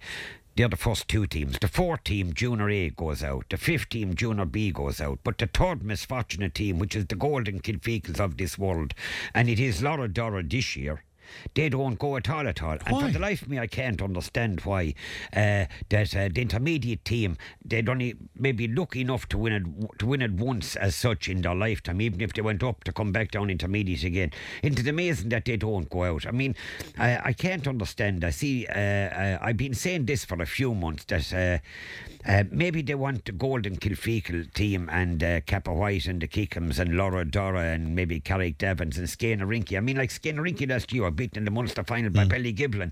They're 0.56 0.70
the 0.70 0.76
first 0.76 1.08
two 1.08 1.26
teams. 1.26 1.58
The 1.60 1.68
four 1.68 1.98
team, 1.98 2.32
Junior 2.34 2.70
A, 2.70 2.90
goes 2.92 3.24
out. 3.24 3.46
The 3.50 3.58
fifth 3.58 3.90
team, 3.90 4.14
Junior 4.14 4.46
B, 4.46 4.72
goes 4.72 5.02
out. 5.02 5.18
But 5.24 5.40
the 5.40 5.48
third 5.48 5.84
misfortunate 5.84 6.54
team, 6.54 6.78
which 6.78 6.96
is 6.96 7.08
the 7.08 7.16
Golden 7.16 7.60
Kilfeacles 7.60 8.20
of 8.20 8.38
this 8.38 8.56
world, 8.56 8.94
and 9.34 9.50
it 9.50 9.60
is 9.60 9.82
Lorrha-Dorrha 9.82 10.48
this 10.48 10.76
year, 10.76 11.04
they 11.54 11.70
don't 11.70 12.00
go 12.00 12.18
at 12.18 12.30
all 12.30 12.48
at 12.48 12.62
all. 12.62 12.78
And 12.86 13.00
for 13.00 13.12
the 13.12 13.20
life 13.20 13.42
of 13.42 13.50
me, 13.50 13.60
I 13.60 13.68
can't 13.68 14.02
understand 14.02 14.62
why 14.62 14.94
uh, 15.36 15.66
that 15.90 16.16
uh, 16.16 16.30
the 16.34 16.42
intermediate 16.42 17.06
team 17.06 17.38
they'd 17.64 17.88
only 17.90 18.16
maybe 18.38 18.68
lucky 18.68 19.02
enough 19.02 19.28
to 19.30 19.38
win 19.38 19.54
it 19.54 20.00
to 20.00 20.06
win 20.06 20.22
it 20.22 20.32
once 20.32 20.76
as 20.76 20.96
such 20.96 21.30
in 21.30 21.42
their 21.42 21.56
lifetime, 21.56 22.02
even 22.02 22.22
if 22.22 22.34
they 22.34 22.42
went 22.42 22.64
up 22.64 22.84
to 22.84 22.92
come 22.92 23.12
back 23.12 23.32
down 23.32 23.50
intermediate 23.50 24.04
again. 24.04 24.32
It's 24.62 24.86
amazing 24.86 25.30
that 25.30 25.46
they 25.46 25.58
don't 25.58 25.90
go 25.90 26.04
out. 26.04 26.26
I 26.26 26.32
mean, 26.32 26.56
I, 26.98 27.30
I 27.30 27.34
can't 27.34 27.68
understand. 27.68 28.24
I 28.24 28.32
see. 28.32 28.68
Uh, 28.68 28.74
uh, 28.80 29.38
I've 29.42 29.58
been 29.58 29.74
saying 29.74 30.06
this 30.06 30.26
for 30.26 30.42
a 30.42 30.46
few 30.46 30.74
months 30.74 31.06
that. 31.06 31.62
Uh, 32.28 32.32
uh, 32.34 32.44
maybe 32.52 32.82
they 32.82 32.96
want 32.96 33.26
the 33.26 33.32
Golden 33.32 33.76
Kilfeacle 33.76 34.54
team 34.54 34.90
and 34.92 35.24
uh, 35.24 35.42
Cappawhite 35.42 36.08
and 36.08 36.22
the 36.22 36.28
Kickhams 36.28 36.80
and 36.80 36.92
Lorrha-Dorrha 36.92 37.74
and 37.74 37.96
maybe 37.96 38.20
Carrick 38.20 38.58
Davins 38.58 38.98
and 38.98 39.08
Skeheenarinky. 39.08 39.78
I 39.78 39.80
mean, 39.80 39.98
like 39.98 40.10
Skeheenarinky 40.10 40.70
last 40.70 40.92
year, 40.94 41.10
beaten 41.12 41.40
in 41.40 41.46
the 41.46 41.52
Munster 41.52 41.84
final 41.84 42.10
by 42.10 42.26
Ballygiblin. 42.26 42.92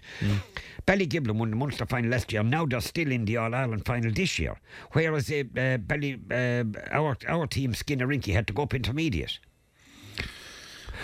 Ballygiblin 0.86 1.38
won 1.38 1.50
the 1.50 1.56
Munster 1.56 1.86
final 1.86 2.12
last 2.12 2.32
year. 2.32 2.44
Now 2.44 2.66
they're 2.66 2.82
still 2.82 3.12
in 3.12 3.26
the 3.26 3.38
All 3.38 3.54
Ireland 3.54 3.86
final 3.86 4.12
this 4.12 4.40
year. 4.40 4.60
Whereas 4.94 5.32
uh, 5.32 5.44
uh, 5.58 5.78
Bally, 5.78 6.20
uh, 6.32 6.64
our 6.92 7.18
our 7.28 7.48
team 7.48 7.74
Skeheenarinky 7.74 8.34
had 8.34 8.48
to 8.48 8.54
go 8.54 8.64
up 8.64 8.74
intermediate. 8.74 9.40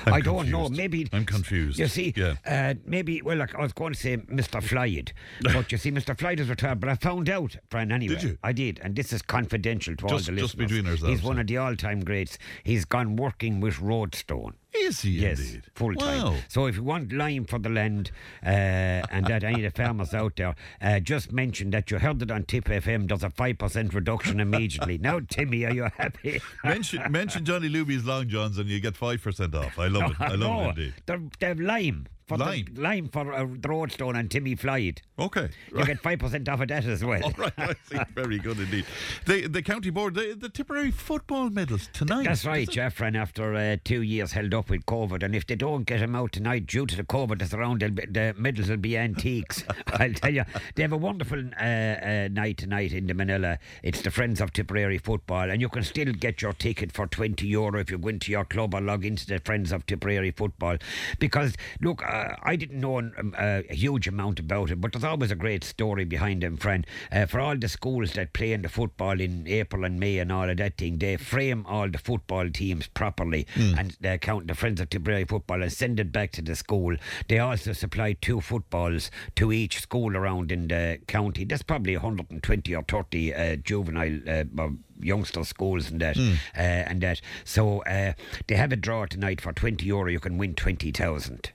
I'm 0.07 0.13
I 0.13 0.21
don't 0.21 0.49
know. 0.49 0.69
Maybe 0.69 1.07
I'm 1.13 1.25
confused. 1.25 1.79
You 1.79 1.87
see, 1.87 2.13
Yeah. 2.15 2.35
uh, 2.45 2.73
maybe. 2.85 3.21
Well, 3.21 3.37
like, 3.37 3.53
I 3.55 3.61
was 3.61 3.73
going 3.73 3.93
to 3.93 3.99
say 3.99 4.17
Mr. 4.17 4.61
Floyd, 4.63 5.11
but 5.41 5.71
you 5.71 5.77
see, 5.77 5.91
Mr. 5.91 6.17
Floyd 6.17 6.39
is 6.39 6.49
retired. 6.49 6.79
But 6.79 6.89
I 6.89 6.95
found 6.95 7.29
out, 7.29 7.55
Brian. 7.69 7.91
Anyway, 7.91 8.15
Did 8.15 8.23
you? 8.23 8.37
I 8.43 8.51
did, 8.53 8.79
and 8.83 8.95
this 8.95 9.13
is 9.13 9.21
confidential 9.21 9.95
to 9.95 10.03
all 10.05 10.09
Just- 10.17 10.25
the 10.27 10.33
just 10.33 10.55
listeners. 10.57 10.67
between 10.71 10.87
ourselves, 10.91 11.13
He's 11.19 11.23
one 11.23 11.39
of 11.39 11.47
the 11.47 11.57
all-time 11.57 12.01
greats. 12.01 12.37
He's 12.63 12.85
gone 12.85 13.15
working 13.15 13.59
with 13.59 13.79
Roadstone. 13.79 14.53
Is 14.79 15.01
he 15.01 15.09
Yes, 15.11 15.39
indeed? 15.39 15.63
full 15.75 15.93
time. 15.95 16.23
Wow. 16.23 16.35
So 16.47 16.65
if 16.67 16.75
you 16.77 16.83
want 16.83 17.11
lime 17.11 17.45
for 17.45 17.59
the 17.59 17.69
land, 17.69 18.11
uh, 18.43 18.47
and 18.49 19.25
that 19.27 19.43
any 19.43 19.65
of 19.65 19.73
the 19.73 19.83
farmers 19.83 20.13
out 20.13 20.35
there, 20.37 20.55
uh, 20.81 20.99
just 20.99 21.31
mention 21.31 21.69
that 21.71 21.89
you 21.91 21.99
heard 21.99 22.21
it 22.21 22.31
on 22.31 22.43
Tip 22.45 22.65
FM. 22.65 23.07
There's 23.07 23.23
a 23.23 23.29
five 23.29 23.57
percent 23.57 23.93
reduction 23.93 24.39
immediately. 24.39 24.97
now, 24.97 25.19
Timmy, 25.27 25.65
are 25.65 25.73
you 25.73 25.89
happy? 25.97 26.41
mention 26.63 27.11
mention 27.11 27.45
Johnny 27.45 27.69
Luby's 27.69 28.05
Long 28.05 28.27
Johns 28.27 28.57
and 28.57 28.69
you 28.69 28.79
get 28.79 28.95
five 28.95 29.21
percent 29.21 29.53
off. 29.55 29.77
I 29.79 29.87
love 29.87 30.11
it. 30.11 30.17
I 30.21 30.29
love 30.29 30.39
no, 30.39 30.61
it 30.61 30.69
indeed. 30.69 30.93
they're, 31.05 31.21
they're 31.39 31.55
lime. 31.55 32.07
For 32.27 32.37
Lime? 32.37 32.65
The, 32.73 32.81
lime 32.81 33.07
for 33.07 33.31
uh, 33.31 33.47
the 33.49 33.69
Roadstone 33.69 34.17
and 34.17 34.29
Timmy 34.29 34.53
Floyd. 34.55 35.01
Okay. 35.17 35.47
You 35.73 35.85
get 35.85 36.01
five 36.01 36.19
percent 36.19 36.49
off 36.49 36.59
of 36.59 36.67
that 36.67 36.83
as 36.83 37.01
well. 37.01 37.23
All 37.23 37.31
right, 37.37 37.53
I 37.57 37.73
see. 37.89 37.97
Very 38.13 38.37
good 38.37 38.59
indeed. 38.59 38.85
The 39.25 39.47
the 39.47 39.61
county 39.61 39.91
board, 39.91 40.15
the, 40.15 40.35
the 40.37 40.49
Tipperary 40.49 40.91
football 40.91 41.49
medals 41.49 41.89
tonight. 41.93 42.25
That's 42.25 42.43
right? 42.43 42.67
Jeff. 42.69 42.99
And 42.99 43.15
after 43.15 43.55
uh, 43.55 43.77
two 43.85 44.01
years 44.01 44.33
held 44.33 44.53
up 44.53 44.69
with 44.69 44.85
COVID, 44.85 45.23
and 45.23 45.35
if 45.37 45.47
they 45.47 45.55
don't 45.55 45.85
get 45.85 46.01
them 46.01 46.17
out 46.17 46.33
tonight 46.33 46.67
due 46.67 46.85
to 46.85 46.97
the 46.97 47.05
COVID 47.05 47.39
that's 47.39 47.53
around, 47.53 47.79
they'll 47.79 47.91
be, 47.91 48.05
the 48.05 48.35
medals 48.37 48.69
will 48.69 48.75
be 48.75 48.97
antiques. 48.97 49.63
I'll 49.93 50.13
tell 50.13 50.33
you, 50.33 50.43
they 50.75 50.81
have 50.81 50.91
a 50.91 50.97
wonderful 50.97 51.39
uh, 51.39 51.63
uh, 51.63 52.27
night 52.29 52.57
tonight 52.57 52.91
in 52.91 53.07
the 53.07 53.13
Minella. 53.13 53.57
It's 53.83 54.01
the 54.01 54.11
Friends 54.11 54.41
of 54.41 54.51
Tipperary 54.51 54.97
Football, 54.97 55.49
and 55.49 55.61
you 55.61 55.69
can 55.69 55.83
still 55.83 56.11
get 56.11 56.41
your 56.41 56.51
ticket 56.51 56.91
for 56.91 57.07
twenty 57.07 57.47
euro 57.47 57.79
if 57.79 57.89
you 57.89 57.97
go 57.97 58.09
into 58.09 58.33
your 58.33 58.43
club 58.43 58.75
or 58.75 58.81
log 58.81 59.05
into 59.05 59.25
the 59.25 59.39
Friends 59.39 59.71
of 59.71 59.85
Tipperary 59.85 60.31
Football. 60.31 60.75
Because 61.19 61.55
look, 61.79 62.03
uh, 62.17 62.35
I 62.43 62.55
didn't 62.55 62.79
know 62.79 62.97
um, 62.99 63.35
uh, 63.37 63.61
a 63.69 63.75
huge 63.75 64.07
amount 64.07 64.39
about 64.39 64.71
it, 64.71 64.81
but 64.81 64.91
there's 64.91 65.03
always 65.03 65.31
a 65.31 65.35
great 65.35 65.63
story 65.63 66.05
behind 66.05 66.43
them, 66.43 66.57
friend. 66.57 66.85
Uh, 67.11 67.25
for 67.25 67.39
all 67.39 67.55
the 67.57 67.67
schools 67.69 68.13
that 68.13 68.33
play 68.33 68.53
in 68.53 68.61
the 68.61 68.69
football 68.69 69.19
in 69.19 69.47
April 69.47 69.83
and 69.85 69.99
May 69.99 70.19
and 70.19 70.31
all 70.31 70.49
of 70.49 70.57
that 70.57 70.77
thing, 70.77 70.97
they 70.97 71.17
frame 71.17 71.65
all 71.67 71.89
the 71.89 71.97
football 71.97 72.49
teams 72.49 72.87
properly 72.87 73.45
and 73.55 73.97
they 74.01 74.17
count 74.17 74.47
the 74.47 74.55
Friends 74.55 74.81
of 74.81 74.89
Tipperary 74.89 75.25
football 75.25 75.61
and 75.61 75.71
send 75.71 75.99
it 75.99 76.11
back 76.11 76.31
to 76.33 76.41
the 76.41 76.55
school. 76.55 76.95
They 77.27 77.39
also 77.39 77.73
supply 77.73 78.13
two 78.13 78.41
footballs 78.41 79.11
to 79.35 79.51
each 79.51 79.79
school 79.81 80.15
around 80.17 80.51
in 80.51 80.67
the 80.67 80.99
county. 81.07 81.45
There's 81.45 81.63
probably 81.63 81.95
120 81.95 82.75
or 82.75 82.83
30 82.83 83.33
uh, 83.33 83.55
juvenile 83.57 84.19
uh, 84.27 84.69
youngster 84.99 85.43
schools 85.43 85.91
and 85.91 86.01
that 86.01 86.17
uh, 86.17 86.59
and 86.59 87.01
that. 87.01 87.21
So 87.43 87.83
uh, 87.83 88.13
they 88.47 88.55
have 88.55 88.71
a 88.71 88.75
draw 88.75 89.05
tonight 89.05 89.41
for 89.41 89.53
20 89.53 89.85
euro. 89.85 90.09
You 90.09 90.19
can 90.19 90.37
win 90.37 90.55
20,000. 90.55 91.51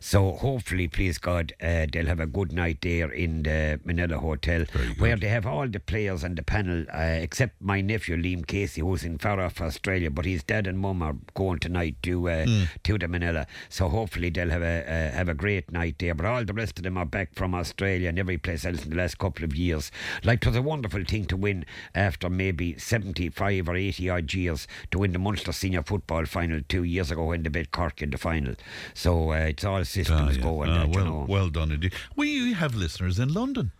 So 0.00 0.32
hopefully, 0.32 0.88
please 0.88 1.18
God, 1.18 1.52
uh, 1.62 1.86
they'll 1.92 2.06
have 2.06 2.20
a 2.20 2.26
good 2.26 2.52
night 2.52 2.78
there 2.82 3.10
in 3.10 3.42
the 3.42 3.80
Minella 3.86 4.18
Hotel, 4.20 4.64
where 4.98 5.16
they 5.16 5.28
have 5.28 5.46
all 5.46 5.68
the 5.68 5.80
players 5.80 6.24
and 6.24 6.36
the 6.36 6.42
panel, 6.42 6.84
uh, 6.92 6.98
except 6.98 7.60
my 7.60 7.80
nephew 7.80 8.16
Liam 8.16 8.46
Casey, 8.46 8.80
who's 8.80 9.04
in 9.04 9.18
far 9.18 9.40
off 9.40 9.60
Australia, 9.60 10.10
but 10.10 10.24
his 10.24 10.42
dad 10.42 10.66
and 10.66 10.78
mum 10.78 11.02
are 11.02 11.16
going 11.34 11.58
tonight 11.58 11.96
to 12.02 12.28
uh, 12.28 12.46
to 12.84 12.98
the 12.98 13.06
Minella. 13.06 13.46
So 13.68 13.88
hopefully 13.88 14.30
they'll 14.30 14.50
have 14.50 14.62
a 14.62 14.80
uh, 14.82 15.16
have 15.16 15.28
a 15.28 15.34
great 15.34 15.70
night 15.72 15.96
there. 15.98 16.14
But 16.14 16.26
all 16.26 16.44
the 16.44 16.52
rest 16.52 16.78
of 16.78 16.84
them 16.84 16.96
are 16.96 17.06
back 17.06 17.34
from 17.34 17.54
Australia 17.54 18.08
and 18.08 18.18
every 18.18 18.38
place 18.38 18.64
else 18.64 18.84
in 18.84 18.90
the 18.90 18.96
last 18.96 19.18
couple 19.18 19.44
of 19.44 19.54
years. 19.54 19.90
Like 20.24 20.42
it 20.42 20.46
was 20.48 20.56
a 20.56 20.62
wonderful 20.62 21.04
thing 21.04 21.26
to 21.26 21.36
win 21.36 21.64
after 21.94 22.28
maybe 22.30 22.78
seventy 22.78 23.28
five 23.28 23.68
or 23.68 23.76
eighty 23.76 24.08
odd 24.08 24.32
years 24.32 24.66
to 24.90 24.98
win 24.98 25.12
the 25.12 25.18
Munster 25.18 25.52
Senior 25.52 25.82
Football 25.82 26.26
Final 26.26 26.60
two 26.68 26.84
years 26.84 27.10
ago 27.10 27.26
when 27.26 27.42
they 27.42 27.48
beat 27.48 27.70
Cork 27.70 28.02
in 28.02 28.10
the 28.10 28.18
final. 28.18 28.54
So 28.94 29.32
Ah, 29.64 29.82
systems 29.82 30.36
yeah. 30.36 30.42
going. 30.42 30.70
Ah, 30.70 30.78
that, 30.86 30.88
you 30.88 31.04
well, 31.04 31.26
well 31.28 31.48
done 31.50 31.72
indeed. 31.72 31.92
We 32.16 32.52
have 32.52 32.74
listeners 32.74 33.18
in 33.18 33.32
London. 33.32 33.72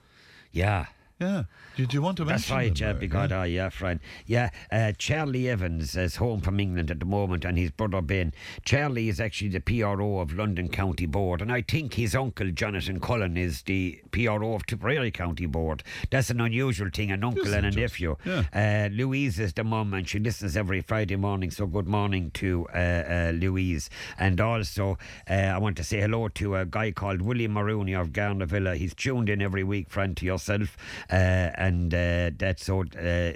yeah. 0.52 0.86
Yeah. 1.20 1.44
Did 1.76 1.92
you 1.92 2.00
want 2.00 2.16
to 2.16 2.24
mention 2.24 2.34
That's 2.34 2.50
mention 2.50 2.56
right, 2.56 2.74
them, 2.74 2.86
yeah, 2.86 2.96
uh, 2.96 3.00
because, 3.00 3.32
uh, 3.32 3.42
yeah, 3.42 3.68
friend. 3.68 4.00
Yeah, 4.26 4.50
uh, 4.72 4.92
Charlie 4.96 5.48
Evans 5.50 5.94
is 5.94 6.16
home 6.16 6.40
from 6.40 6.58
England 6.58 6.90
at 6.90 6.98
the 6.98 7.04
moment, 7.04 7.44
and 7.44 7.58
his 7.58 7.70
brother 7.70 8.00
Ben. 8.00 8.32
Charlie 8.64 9.08
is 9.10 9.20
actually 9.20 9.50
the 9.50 9.60
PRO 9.60 10.18
of 10.18 10.32
London 10.32 10.68
County 10.68 11.04
Board, 11.04 11.42
and 11.42 11.52
I 11.52 11.60
think 11.60 11.94
his 11.94 12.14
uncle 12.14 12.50
Jonathan 12.50 13.00
Cullen 13.00 13.36
is 13.36 13.62
the 13.62 14.00
PRO 14.12 14.54
of 14.54 14.64
Tipperary 14.64 15.10
County 15.10 15.44
Board. 15.44 15.82
That's 16.10 16.30
an 16.30 16.40
unusual 16.40 16.88
thing, 16.92 17.10
an 17.10 17.22
uncle 17.22 17.46
Isn't 17.46 17.66
and 17.66 17.76
a 17.76 17.80
nephew. 17.80 18.16
Yeah. 18.24 18.44
Uh, 18.54 18.88
Louise 18.90 19.38
is 19.38 19.52
the 19.52 19.64
mum, 19.64 19.92
and 19.92 20.08
she 20.08 20.18
listens 20.18 20.56
every 20.56 20.80
Friday 20.80 21.16
morning, 21.16 21.50
so 21.50 21.66
good 21.66 21.86
morning 21.86 22.30
to 22.32 22.66
uh, 22.74 22.78
uh, 22.78 23.32
Louise. 23.34 23.90
And 24.18 24.40
also, 24.40 24.96
uh, 25.28 25.34
I 25.34 25.58
want 25.58 25.76
to 25.76 25.84
say 25.84 26.00
hello 26.00 26.28
to 26.28 26.56
a 26.56 26.64
guy 26.64 26.92
called 26.92 27.20
William 27.20 27.52
Maroney 27.52 27.92
of 27.94 28.14
Garnavilla. 28.14 28.76
He's 28.76 28.94
tuned 28.94 29.28
in 29.28 29.42
every 29.42 29.64
week, 29.64 29.90
friend, 29.90 30.16
to 30.16 30.24
yourself, 30.24 30.76
uh, 31.09 31.09
and 31.14 31.92
uh, 31.94 32.30
that's. 32.36 32.68
Uh, 32.68 33.34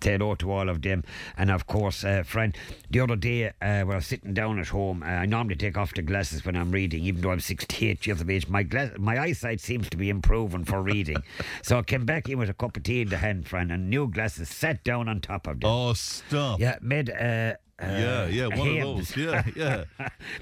Say 0.00 0.12
hello 0.12 0.36
to 0.36 0.52
all 0.52 0.68
of 0.68 0.82
them, 0.82 1.02
and 1.36 1.50
of 1.50 1.66
course, 1.66 2.04
uh, 2.04 2.22
friend. 2.22 2.56
The 2.88 3.00
other 3.00 3.16
day, 3.16 3.48
uh, 3.48 3.82
when 3.82 3.90
I 3.90 3.96
was 3.96 4.06
sitting 4.06 4.32
down 4.32 4.60
at 4.60 4.68
home, 4.68 5.02
uh, 5.02 5.06
I 5.06 5.26
normally 5.26 5.56
take 5.56 5.76
off 5.76 5.92
the 5.92 6.02
glasses 6.02 6.44
when 6.44 6.54
I'm 6.54 6.70
reading, 6.70 7.02
even 7.02 7.20
though 7.20 7.32
I'm 7.32 7.40
68 7.40 8.06
years 8.06 8.20
of 8.20 8.30
age. 8.30 8.46
My 8.46 8.62
glass, 8.62 8.92
my 8.96 9.18
eyesight 9.18 9.60
seems 9.60 9.90
to 9.90 9.96
be 9.96 10.08
improving 10.08 10.64
for 10.64 10.80
reading, 10.80 11.16
so 11.62 11.78
I 11.78 11.82
came 11.82 12.06
back 12.06 12.28
in 12.28 12.38
with 12.38 12.48
a 12.48 12.54
cup 12.54 12.76
of 12.76 12.84
tea 12.84 13.00
in 13.00 13.08
the 13.08 13.16
hand, 13.16 13.48
friend, 13.48 13.72
and 13.72 13.90
new 13.90 14.06
glasses. 14.06 14.48
Sat 14.48 14.84
down 14.84 15.08
on 15.08 15.20
top 15.20 15.48
of 15.48 15.58
them. 15.58 15.68
Oh, 15.68 15.92
stop. 15.94 16.60
Yeah, 16.60 16.78
made 16.80 17.10
uh, 17.10 17.54
yeah, 17.80 18.26
yeah, 18.26 18.46
one 18.48 18.68
of 18.68 18.74
those. 18.82 19.16
Yeah, 19.16 19.42
yeah. 19.56 19.84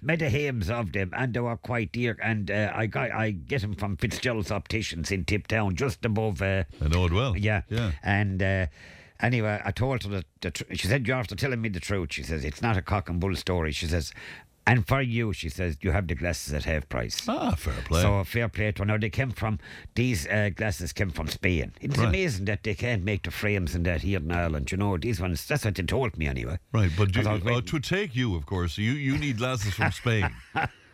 Made 0.02 0.22
a 0.22 0.28
Hames 0.30 0.70
of 0.70 0.92
them, 0.92 1.10
and 1.16 1.34
they 1.34 1.40
were 1.40 1.56
quite 1.56 1.92
dear. 1.92 2.16
And 2.22 2.50
uh, 2.50 2.72
I 2.74 2.86
got 2.86 3.10
I 3.10 3.30
get 3.32 3.62
them 3.62 3.74
from 3.74 3.96
Fitzgerald's 3.96 4.50
Opticians 4.50 5.10
in 5.10 5.24
Tiptown, 5.24 5.76
just 5.76 6.04
above. 6.04 6.40
Uh, 6.42 6.64
I 6.82 6.88
know 6.88 7.04
it 7.06 7.12
well. 7.12 7.36
yeah, 7.36 7.62
yeah. 7.68 7.92
And 8.02 8.42
uh, 8.42 8.66
anyway, 9.20 9.60
I 9.64 9.70
told 9.70 10.02
her 10.04 10.08
that 10.10 10.24
the 10.40 10.50
tr- 10.50 10.64
she 10.74 10.88
said 10.88 11.06
you're 11.06 11.16
after 11.18 11.36
telling 11.36 11.60
me 11.60 11.68
the 11.68 11.80
truth. 11.80 12.12
She 12.12 12.22
says 12.22 12.44
it's 12.44 12.62
not 12.62 12.76
a 12.76 12.82
cock 12.82 13.08
and 13.08 13.20
bull 13.20 13.36
story. 13.36 13.72
She 13.72 13.86
says, 13.86 14.12
and 14.66 14.86
for 14.86 15.00
you, 15.00 15.32
she 15.32 15.48
says 15.48 15.76
you 15.80 15.92
have 15.92 16.08
the 16.08 16.14
glasses 16.14 16.52
at 16.52 16.64
half 16.64 16.88
price. 16.88 17.22
Ah, 17.28 17.54
fair 17.54 17.74
play. 17.84 18.02
So 18.02 18.24
fair 18.24 18.48
play 18.48 18.72
to 18.72 18.82
her. 18.82 18.86
Now 18.86 18.98
they 18.98 19.10
came 19.10 19.30
from 19.30 19.58
these 19.94 20.26
uh, 20.26 20.50
glasses 20.54 20.92
came 20.92 21.10
from 21.10 21.28
Spain. 21.28 21.72
It's 21.80 21.96
Right. 21.98 22.08
amazing 22.08 22.46
that 22.46 22.62
they 22.64 22.74
can't 22.74 23.04
make 23.04 23.22
the 23.22 23.30
frames 23.30 23.74
and 23.74 23.86
that 23.86 24.02
here 24.02 24.18
in 24.18 24.30
Ireland. 24.32 24.72
You 24.72 24.78
know 24.78 24.96
these 24.98 25.20
ones. 25.20 25.46
That's 25.46 25.64
what 25.64 25.74
they 25.76 25.82
told 25.84 26.16
me 26.18 26.26
anyway. 26.26 26.58
right, 26.72 26.90
but 26.98 27.08
you, 27.14 27.22
'Cause 27.22 27.26
I 27.26 27.32
was 27.34 27.58
uh, 27.58 27.60
to 27.66 27.80
take 27.80 28.16
you, 28.16 28.34
of 28.34 28.46
course, 28.46 28.76
you 28.78 28.92
you 28.92 29.16
need 29.18 29.38
glasses 29.38 29.74
from 29.74 29.92
Spain. 29.92 30.30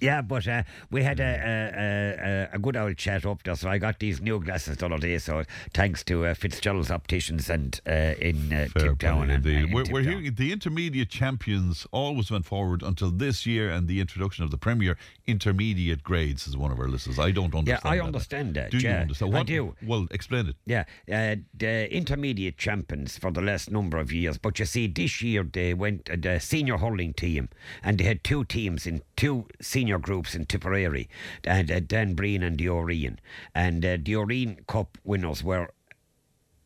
Yeah, 0.00 0.22
but 0.22 0.46
uh, 0.46 0.62
we 0.90 1.02
had 1.02 1.20
a, 1.20 1.24
a, 1.24 2.52
a, 2.52 2.56
a 2.56 2.58
good 2.58 2.76
old 2.76 2.96
chat 2.96 3.24
up 3.26 3.42
there. 3.42 3.54
So 3.54 3.68
I 3.68 3.78
got 3.78 3.98
these 3.98 4.20
new 4.20 4.40
glasses 4.40 4.76
the 4.76 4.86
other 4.86 4.98
day. 4.98 5.18
So 5.18 5.44
thanks 5.74 6.02
to 6.04 6.26
uh, 6.26 6.34
Fitzgerald's 6.34 6.90
Opticians 6.90 7.50
and 7.50 7.80
uh, 7.86 8.14
in 8.20 8.52
uh, 8.52 8.68
Tiptown. 8.78 9.30
And, 9.30 9.46
indeed. 9.46 9.64
in 9.64 9.72
we're, 9.72 9.84
we're 9.90 10.02
hearing 10.02 10.34
the 10.34 10.52
intermediate 10.52 11.08
champions 11.08 11.86
always 11.92 12.30
went 12.30 12.46
forward 12.46 12.82
until 12.82 13.10
this 13.10 13.46
year 13.46 13.70
and 13.70 13.88
the 13.88 14.00
introduction 14.00 14.44
of 14.44 14.50
the 14.50 14.58
Premier 14.58 14.96
intermediate 15.30 16.02
grades 16.02 16.46
is 16.46 16.56
one 16.56 16.72
of 16.72 16.78
our 16.78 16.88
listeners. 16.88 17.18
I 17.18 17.30
don't 17.30 17.54
understand. 17.54 17.66
Yeah, 17.66 17.74
understand. 17.74 17.92
I 17.92 17.96
that. 17.96 18.04
understand 18.04 18.54
that. 18.54 18.70
Do 18.70 18.78
you 18.78 18.88
yeah. 18.88 19.00
understand? 19.00 19.34
I 19.34 19.38
What, 19.38 19.46
do. 19.46 19.74
Well, 19.86 20.06
explain 20.10 20.48
it. 20.48 20.56
Yeah, 20.66 20.84
uh, 21.12 21.36
the 21.56 21.92
intermediate 21.94 22.58
champions 22.58 23.18
for 23.18 23.30
the 23.30 23.40
last 23.42 23.70
number 23.70 23.98
of 23.98 24.12
years. 24.12 24.38
But 24.38 24.58
you 24.58 24.64
see, 24.64 24.86
this 24.86 25.22
year 25.22 25.44
they 25.44 25.74
went 25.74 26.10
uh, 26.10 26.16
the 26.20 26.38
senior 26.40 26.78
hurling 26.78 27.14
team, 27.14 27.48
and 27.82 27.98
they 27.98 28.04
had 28.04 28.24
two 28.24 28.44
teams 28.44 28.86
in 28.86 29.02
two 29.16 29.46
senior 29.60 29.98
groups 29.98 30.34
in 30.34 30.46
Tipperary, 30.46 31.08
and 31.44 31.70
uh, 31.70 31.80
Dan 31.80 32.14
Breen 32.14 32.42
and 32.42 32.58
the 32.58 32.68
Ó 32.68 32.82
Riain. 32.82 33.18
And 33.54 33.84
uh, 33.84 33.96
the 34.02 34.16
Ó 34.16 34.26
Riain 34.26 34.66
Cup 34.66 34.98
winners 35.04 35.42
were 35.44 35.68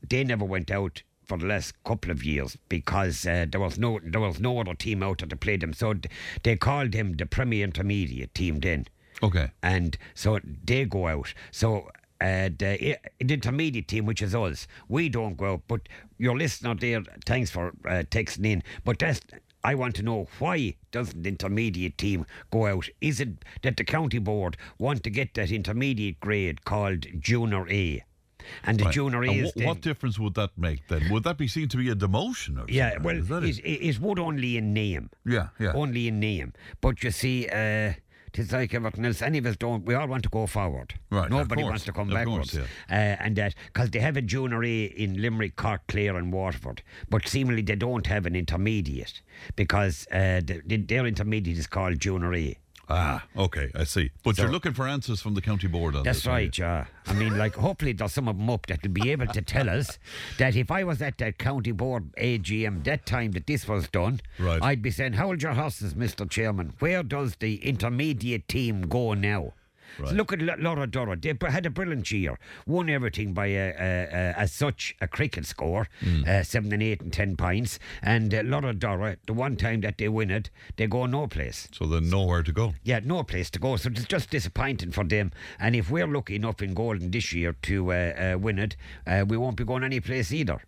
they 0.09 0.25
never 0.25 0.45
went 0.45 0.71
out 0.71 1.03
for 1.25 1.39
the 1.39 1.47
last 1.47 1.75
couple 1.85 2.11
of 2.11 2.23
years 2.25 2.57
because 2.69 3.27
uh, 3.27 3.47
there 3.51 3.61
was 3.61 3.79
no 3.79 3.99
there 4.03 4.21
was 4.21 4.41
no 4.41 4.61
other 4.61 4.75
team 4.75 5.03
out 5.03 5.19
there 5.19 5.29
to 5.29 5.37
play 5.37 5.57
them. 5.57 5.73
So 5.73 5.95
d- 5.95 6.09
they 6.43 6.57
called 6.57 6.93
them 6.93 7.15
the 7.15 7.27
Premier 7.27 7.65
Intermediate 7.65 8.35
team 8.35 8.61
then 8.61 8.87
Okay. 9.23 9.51
and 9.63 9.97
so 10.15 10.39
they 10.65 10.85
go 10.85 11.07
out. 11.09 11.33
So 11.51 11.89
uh, 12.21 12.49
the, 12.59 12.97
the 13.19 13.35
intermediate 13.35 13.89
team, 13.89 14.07
which 14.07 14.23
is 14.23 14.35
us, 14.35 14.67
we 14.89 15.09
don't 15.09 15.37
go 15.37 15.55
out. 15.55 15.63
But 15.69 15.83
your 16.19 16.39
listener 16.39 16.75
there, 16.75 17.03
thanks 17.27 17.51
for 17.51 17.69
uh, 17.85 18.05
texting 18.11 18.47
in. 18.47 18.63
But 18.85 18.99
that's 18.99 19.21
I 19.63 19.75
want 19.75 19.95
to 19.97 20.03
know 20.03 20.29
why 20.39 20.77
doesn't 20.93 21.23
the 21.23 21.29
intermediate 21.31 21.97
team 21.97 22.27
go 22.51 22.67
out? 22.67 22.89
Is 23.01 23.19
it 23.21 23.31
that 23.63 23.77
the 23.79 23.85
county 23.85 24.19
board 24.19 24.57
want 24.79 25.03
to 25.05 25.11
get 25.11 25.35
that 25.35 25.51
intermediate 25.51 26.21
grade 26.21 26.65
called 26.65 27.07
junior 27.19 27.67
A? 27.71 28.05
And 28.65 28.79
the 28.79 28.85
Right. 28.85 28.95
junior 28.95 29.23
A 29.25 29.29
And 29.29 29.47
is 29.47 29.53
wh- 29.53 29.65
what 29.67 29.81
difference 29.81 30.19
would 30.19 30.35
that 30.35 30.51
make 30.57 30.87
then? 30.89 31.11
Would 31.11 31.25
that 31.25 31.39
be 31.39 31.49
seen 31.49 31.69
to 31.69 31.77
be 31.77 31.89
a 31.91 31.95
demotion 31.95 32.59
or 32.63 32.65
yeah, 32.71 32.99
well, 33.03 33.17
Is 33.17 33.31
it, 33.31 33.65
it? 33.65 33.65
it, 33.65 33.87
it 33.89 34.01
would 34.01 34.19
only 34.19 34.57
in 34.57 34.73
name. 34.73 35.11
Yeah, 35.27 35.49
yeah. 35.59 35.73
Only 35.73 36.09
in 36.09 36.21
name. 36.21 36.53
But 36.81 37.03
you 37.03 37.11
see, 37.11 37.49
uh, 37.49 37.95
it's 38.37 38.51
like 38.51 38.75
everything 38.75 39.05
else. 39.05 39.23
Any 39.23 39.39
of 39.39 39.47
us 39.47 39.57
don't. 39.57 39.85
We 39.87 39.95
all 39.95 40.09
want 40.09 40.25
to 40.25 40.29
go 40.29 40.47
forward. 40.49 40.95
Right, 41.09 41.31
Nobody 41.31 41.63
course, 41.63 41.71
wants 41.71 41.85
to 41.85 41.93
come 41.93 42.11
of 42.11 42.25
course, 42.27 42.53
backwards. 42.53 42.71
Uh, 42.91 42.95
and 42.95 43.37
that 43.37 43.55
because 43.67 43.91
they 43.93 44.01
have 44.01 44.17
a 44.17 44.23
junior 44.23 44.65
A 44.65 44.85
in 44.87 45.23
Limerick, 45.23 45.55
Cork, 45.55 45.83
Clare, 45.87 46.17
and 46.17 46.33
Waterford, 46.33 46.83
but 47.09 47.29
seemingly 47.29 47.63
they 47.63 47.77
don't 47.77 48.07
have 48.09 48.27
an 48.27 48.35
intermediate 48.35 49.23
because 49.55 50.07
uh, 50.11 50.41
the, 50.45 50.61
the, 50.67 50.79
their 50.79 51.07
intermediate 51.07 51.59
is 51.59 51.69
called 51.69 52.01
junior 52.01 52.35
A. 52.35 52.59
Ah, 52.89 53.25
okay, 53.37 53.71
I 53.75 53.85
see. 53.85 54.11
But 54.23 54.37
you're 54.39 54.51
looking 54.53 54.75
for 54.75 54.87
answers 54.87 55.23
from 55.23 55.35
the 55.35 55.41
county 55.41 55.67
board 55.69 55.97
on 55.97 56.03
That's 56.03 56.19
this. 56.19 56.27
you? 56.27 56.31
right, 56.33 56.59
yeah. 56.59 56.85
I 57.07 57.15
mean, 57.15 57.39
like, 57.39 57.55
hopefully 57.55 57.93
there's 57.93 58.13
some 58.13 58.29
of 58.29 58.37
them 58.37 58.51
up 58.51 58.67
that 58.67 58.83
will 58.83 58.91
be 58.91 59.11
able 59.11 59.27
to 59.29 59.41
tell 59.43 59.71
us 59.71 59.99
that 60.39 60.55
if 60.55 60.71
I 60.71 60.85
was 60.85 61.01
at 61.01 61.17
that 61.19 61.39
county 61.39 61.73
board 61.73 62.13
AGM 62.17 62.85
that 62.85 63.07
time 63.07 63.33
that 63.33 63.47
this 63.47 63.67
was 63.67 63.89
done, 63.89 64.21
Right. 64.39 64.63
I'd 64.63 64.83
be 64.83 64.91
saying, 64.91 65.15
hold 65.15 65.43
your 65.43 65.55
horses, 65.55 65.95
Mr. 65.95 66.29
Chairman. 66.29 66.75
Where 66.79 67.03
does 67.03 67.37
the 67.37 67.57
intermediate 67.65 68.49
team 68.49 68.83
go 68.83 69.15
now? 69.15 69.55
Right. 69.99 70.13
Look 70.13 70.33
at 70.33 70.39
Lorrha-Dorrha. 70.41 71.21
They 71.21 71.35
had 71.51 71.67
a 71.67 71.71
brilliant 71.71 72.11
year. 72.11 72.39
Won 72.67 72.89
everything 72.91 73.33
by 73.33 73.47
a, 73.47 73.69
a, 73.69 74.05
a, 74.05 74.39
as 74.39 74.53
such 74.53 74.95
a 75.01 75.07
cricket 75.09 75.47
score, 75.47 75.89
Hmm. 76.01 76.23
uh, 76.27 76.43
seven 76.43 76.73
and 76.73 76.83
eight 76.83 77.01
and 77.01 77.13
ten 77.13 77.37
points. 77.37 77.79
And 78.03 78.33
uh, 78.35 78.43
Lorrha-Dorrha, 78.43 79.17
the 79.27 79.33
one 79.33 79.57
time 79.57 79.81
that 79.83 79.99
they 79.99 80.09
win 80.09 80.31
it, 80.31 80.51
they 80.77 80.87
go 80.87 81.07
no 81.07 81.27
place. 81.27 81.69
So 81.73 81.87
then 81.87 82.11
nowhere 82.11 82.43
to 82.43 82.53
go. 82.53 82.75
Yeah, 82.83 83.01
no 83.05 83.23
place 83.23 83.51
to 83.51 83.59
go. 83.59 83.77
So 83.77 83.91
it's 83.91 84.05
just 84.05 84.31
disappointing 84.31 84.93
for 84.93 85.05
them. 85.05 85.33
And 85.59 85.77
if 85.77 85.91
we're 85.91 86.07
lucky 86.07 86.37
enough 86.37 86.63
in 86.63 86.75
Golden 86.75 87.11
this 87.11 87.33
year 87.33 87.55
to 87.63 87.93
uh, 87.93 87.95
uh, 88.35 88.39
win 88.39 88.59
it, 88.59 88.77
uh, 89.07 89.25
we 89.29 89.37
won't 89.37 89.57
be 89.57 89.65
going 89.65 89.85
any 89.85 90.01
place 90.01 90.33
either. 90.33 90.61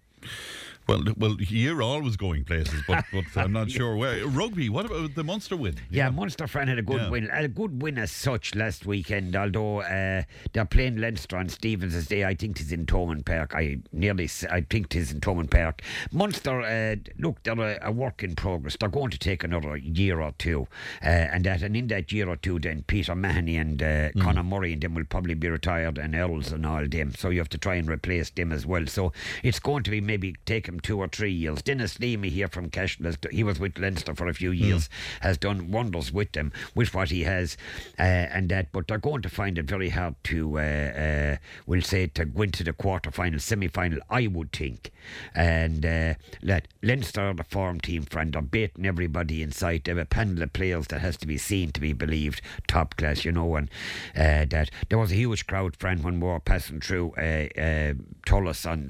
Well, 0.89 1.03
well, 1.17 1.37
you're 1.41 1.83
always 1.83 2.17
going 2.17 2.45
places, 2.45 2.81
but, 2.87 3.05
but 3.13 3.25
I'm 3.37 3.53
not 3.53 3.71
sure 3.71 3.97
where. 3.97 4.25
Rugby, 4.27 4.69
what 4.69 4.87
about 4.87 5.15
the 5.17 5.25
Munster 5.25 5.57
win? 5.57 5.75
Yeah, 5.91 6.11
Munster 6.11 6.47
Fran 6.47 6.69
had 6.69 6.79
a 6.79 6.83
good 6.83 7.01
Yeah. 7.01 7.09
win. 7.11 7.29
A 7.33 7.49
good 7.49 7.83
win 7.83 7.99
as 7.99 8.13
such 8.13 8.55
last 8.55 8.87
weekend, 8.87 9.35
although 9.35 9.81
uh, 9.81 10.23
they're 10.53 10.65
playing 10.65 10.99
Leinster 10.99 11.37
on 11.39 11.49
Stevens' 11.49 12.07
Day. 12.07 12.25
I 12.25 12.35
think 12.35 12.61
it's 12.61 12.71
in 12.71 12.87
Thomond 12.87 13.25
Park. 13.27 13.53
I 13.55 13.79
nearly, 13.93 14.29
I 14.51 14.61
think 14.61 14.95
it's 14.95 15.11
in 15.11 15.21
Thomond 15.21 15.51
Park. 15.51 15.83
Munster, 16.13 16.61
uh, 16.63 16.97
look, 17.19 17.43
they're 17.43 17.59
a, 17.59 17.89
a 17.89 17.91
work 17.91 18.23
in 18.23 18.37
progress. 18.37 18.77
They're 18.79 18.89
going 18.89 19.11
to 19.11 19.19
take 19.19 19.43
another 19.43 19.77
year 19.77 20.21
or 20.21 20.33
two. 20.39 20.69
Uh, 21.03 21.07
and 21.09 21.45
that, 21.45 21.63
and 21.63 21.77
in 21.77 21.89
that 21.89 22.13
year 22.13 22.29
or 22.29 22.37
two, 22.37 22.61
then 22.61 22.85
Peter 22.87 23.15
Mahoney 23.17 23.57
and 23.57 23.83
uh, 23.83 24.11
Conor 24.21 24.45
Murray 24.45 24.73
and 24.73 24.83
them 24.83 24.95
will 24.95 25.05
probably 25.05 25.35
be 25.35 25.49
retired 25.49 25.99
and 25.99 26.15
Earls 26.15 26.53
and 26.53 26.65
all 26.65 26.87
them. 26.87 27.13
So 27.17 27.31
you 27.31 27.39
have 27.41 27.49
to 27.51 27.59
try 27.59 27.75
and 27.75 27.89
replace 27.91 28.31
them 28.31 28.53
as 28.53 28.65
well. 28.65 28.87
So 28.87 29.13
it's 29.43 29.59
going 29.59 29.83
to 29.83 29.91
be 29.91 30.01
maybe 30.01 30.37
take 30.47 30.69
him 30.77 30.81
two 30.81 30.99
or 30.99 31.09
three 31.09 31.33
years. 31.33 31.63
Denis 31.63 31.99
Leamy 31.99 32.29
here 32.29 32.49
from 32.49 32.71
Cashel, 32.71 33.13
he 33.31 33.43
was 33.43 33.59
with 33.59 33.79
Leinster 33.79 34.15
for 34.15 34.29
a 34.29 34.35
few 34.35 34.51
years, 34.51 34.89
has 35.21 35.39
done 35.39 35.71
wonders 35.71 36.13
with 36.13 36.33
them, 36.33 36.53
with 36.75 36.95
what 36.95 37.11
he 37.11 37.25
has, 37.25 37.57
uh, 37.99 38.03
and 38.03 38.49
that. 38.51 38.73
But 38.73 38.89
they're 38.89 38.99
going 38.99 39.23
to 39.23 39.29
find 39.29 39.59
it 39.59 39.65
very 39.65 39.89
hard 39.89 40.15
to, 40.25 40.59
uh, 40.59 40.63
uh, 40.63 41.37
we'll 41.67 41.83
say, 41.83 42.07
to 42.09 42.25
go 42.25 42.43
into 42.43 42.65
the 42.65 42.73
quarter 42.73 43.11
final, 43.11 43.41
semi 43.41 43.69
final, 43.69 43.99
I 44.11 44.27
would 44.27 44.53
think. 44.53 44.91
And 45.35 45.85
uh, 45.85 46.15
let 46.43 46.69
Leinster 46.83 47.29
are 47.29 47.35
the 47.35 47.45
form 47.45 47.81
team, 47.81 48.03
friend. 48.03 48.33
They're 48.33 48.43
beating 48.43 48.87
everybody 48.87 49.43
in 49.43 49.53
sight. 49.53 49.85
They 49.85 49.93
have 49.93 49.99
a 49.99 50.05
panel 50.05 50.43
of 50.43 50.53
players 50.53 50.89
that 50.89 51.01
has 51.01 51.17
to 51.19 51.27
be 51.27 51.39
seen 51.39 51.73
to 51.73 51.81
be 51.81 51.93
believed, 51.93 52.43
top 52.67 52.97
class, 52.97 53.25
you 53.25 53.33
know. 53.33 53.57
And 53.57 53.71
uh, 54.15 54.45
that 54.51 54.71
there 54.89 54.99
was 54.99 55.13
a 55.13 55.17
huge 55.17 55.47
crowd, 55.47 55.77
friend, 55.77 56.03
when 56.03 56.21
we 56.21 56.29
were 56.29 56.41
passing 56.41 56.81
through 56.81 57.13
uh, 57.17 57.49
uh, 57.61 57.95
Thurles 58.27 58.67
on 58.67 58.89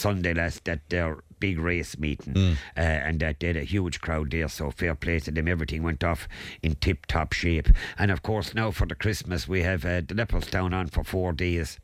Sunday 0.00 0.34
last 0.34 0.68
at 0.68 0.88
their 0.88 1.18
big 1.38 1.58
race 1.58 1.98
meeting, 1.98 2.34
uh, 2.76 2.80
and 2.80 3.20
that 3.20 3.40
they 3.40 3.48
had 3.48 3.56
a 3.56 3.64
huge 3.64 4.00
crowd 4.00 4.30
there. 4.30 4.48
So 4.48 4.70
fair 4.70 4.94
play 4.94 5.20
to 5.20 5.30
them. 5.30 5.48
Everything 5.48 5.82
went 5.82 6.04
off 6.04 6.28
in 6.62 6.74
tip 6.74 7.06
top 7.06 7.32
shape. 7.32 7.68
And 7.98 8.10
of 8.10 8.22
course, 8.22 8.54
now 8.54 8.70
for 8.70 8.86
the 8.86 8.94
Christmas, 8.94 9.48
we 9.48 9.62
have 9.62 9.84
uh, 9.84 10.02
the 10.06 10.14
Leopardstown 10.14 10.72
on 10.74 10.88
for 10.88 11.04
four 11.04 11.32
days. 11.32 11.78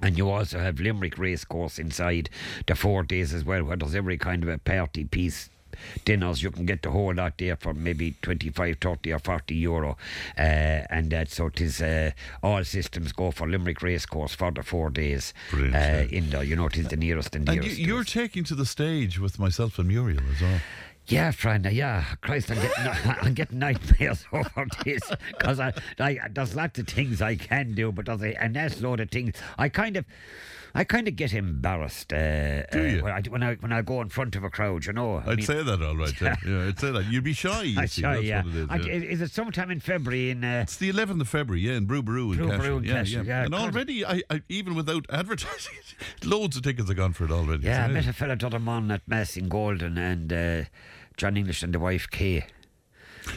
And 0.00 0.16
you 0.16 0.30
also 0.30 0.58
have 0.58 0.80
Limerick 0.80 1.18
Racecourse 1.18 1.78
inside 1.78 2.30
the 2.66 2.74
four 2.74 3.02
days 3.02 3.34
as 3.34 3.44
well, 3.44 3.64
where 3.64 3.76
there's 3.76 3.94
every 3.94 4.16
kind 4.16 4.42
of 4.42 4.48
a 4.48 4.58
party 4.58 5.04
piece. 5.04 5.50
Dinners, 6.04 6.42
you 6.42 6.50
can 6.50 6.66
get 6.66 6.82
the 6.82 6.90
whole 6.90 7.14
lot 7.14 7.38
there 7.38 7.56
for 7.56 7.74
maybe 7.74 8.14
25, 8.22 8.76
30 8.80 9.12
or 9.12 9.18
40 9.18 9.54
euro. 9.54 9.96
Uh, 10.36 10.40
and 10.90 11.10
that, 11.10 11.30
so 11.30 11.46
it 11.46 11.60
is 11.60 11.80
uh, 11.82 12.10
all 12.42 12.64
systems 12.64 13.12
go 13.12 13.30
for 13.30 13.48
Limerick 13.48 13.82
Racecourse 13.82 14.34
for 14.34 14.50
the 14.50 14.62
four 14.62 14.90
days 14.90 15.32
Brilliant, 15.50 15.74
uh, 15.76 16.14
in 16.16 16.30
there. 16.30 16.42
You 16.42 16.56
know, 16.56 16.66
it 16.66 16.76
is 16.76 16.88
the 16.88 16.96
nearest 16.96 17.34
and 17.36 17.48
And 17.48 17.60
dearest. 17.60 17.78
you, 17.78 17.86
you're 17.86 18.04
taking 18.04 18.44
to 18.44 18.54
the 18.54 18.66
stage 18.66 19.18
with 19.18 19.38
myself 19.38 19.78
and 19.78 19.88
Muriel 19.88 20.22
as 20.34 20.40
well. 20.40 20.60
Yeah, 21.06 21.30
friend. 21.30 21.66
uh, 21.66 21.70
Yeah, 21.70 22.04
Christ, 22.20 22.50
I'm 22.50 22.56
getting, 22.58 23.14
I'm 23.22 23.34
getting 23.34 23.58
nightmares 23.58 24.26
over 24.32 24.66
this 24.84 25.00
because 25.30 25.58
I, 25.58 25.72
I, 25.98 26.18
there's 26.30 26.54
lots 26.54 26.78
of 26.78 26.86
things 26.86 27.22
I 27.22 27.36
can 27.36 27.72
do, 27.74 27.92
but 27.92 28.04
there's 28.06 28.22
a, 28.22 28.34
a 28.34 28.48
nice 28.48 28.80
load 28.82 29.00
of 29.00 29.10
things. 29.10 29.34
I 29.56 29.70
kind 29.70 29.96
of, 29.96 30.04
I 30.78 30.84
kind 30.84 31.08
of 31.08 31.16
get 31.16 31.34
embarrassed 31.34 32.12
uh, 32.12 32.62
Do 32.70 32.78
uh, 32.78 32.82
you? 32.82 33.02
when, 33.02 33.12
I, 33.12 33.20
when 33.28 33.42
I 33.42 33.54
when 33.56 33.72
I 33.72 33.82
go 33.82 34.00
in 34.00 34.10
front 34.10 34.36
of 34.36 34.44
a 34.44 34.48
crowd. 34.50 34.86
You 34.86 34.92
know, 34.92 35.16
I 35.16 35.32
I'd 35.32 35.36
mean, 35.38 35.46
say 35.46 35.60
that 35.64 35.82
all 35.82 35.96
right. 35.96 36.20
Yeah, 36.20 36.36
yeah 36.46 36.66
I'd 36.68 36.78
say 36.78 36.92
that. 36.92 37.06
You'd 37.10 37.24
be 37.24 37.32
shy, 37.32 37.62
you 37.64 37.80
I 37.80 37.86
see. 37.86 38.02
shy, 38.02 38.14
That's 38.14 38.24
yeah. 38.24 38.42
what 38.44 38.54
it 38.54 38.58
is. 38.60 38.66
I- 38.70 38.76
yeah. 38.76 38.92
is 39.14 39.20
it 39.20 39.30
sometime 39.32 39.72
in 39.72 39.80
February 39.80 40.30
in? 40.30 40.44
Uh, 40.44 40.60
It's 40.62 40.76
the 40.76 40.92
11th 40.92 41.20
of 41.22 41.28
February, 41.28 41.62
yeah, 41.62 41.72
in 41.72 41.88
Brú 41.88 42.02
Ború 42.02 42.32
in 42.32 42.46
Brew. 42.46 42.58
Brew 42.58 42.76
in 42.78 42.84
yeah, 42.84 42.92
Cashel, 42.94 43.26
yeah, 43.26 43.42
And 43.42 43.50
God. 43.50 43.74
already, 43.74 44.06
I, 44.06 44.22
I, 44.30 44.42
even 44.48 44.76
without 44.76 45.04
advertising, 45.10 45.74
loads 46.24 46.56
of 46.56 46.62
tickets 46.62 46.86
have 46.88 46.96
gone 46.96 47.12
for 47.12 47.24
it 47.24 47.32
already. 47.32 47.64
yeah, 47.64 47.84
I 47.84 47.88
met 47.88 48.06
a 48.06 48.12
fella 48.12 48.36
morning 48.60 48.92
at 48.92 49.02
Mass 49.08 49.36
in 49.36 49.48
Golden 49.48 49.98
and 49.98 50.32
uh, 50.32 50.62
John 51.16 51.36
English 51.36 51.64
and 51.64 51.74
the 51.74 51.80
wife 51.80 52.08
Kay, 52.08 52.46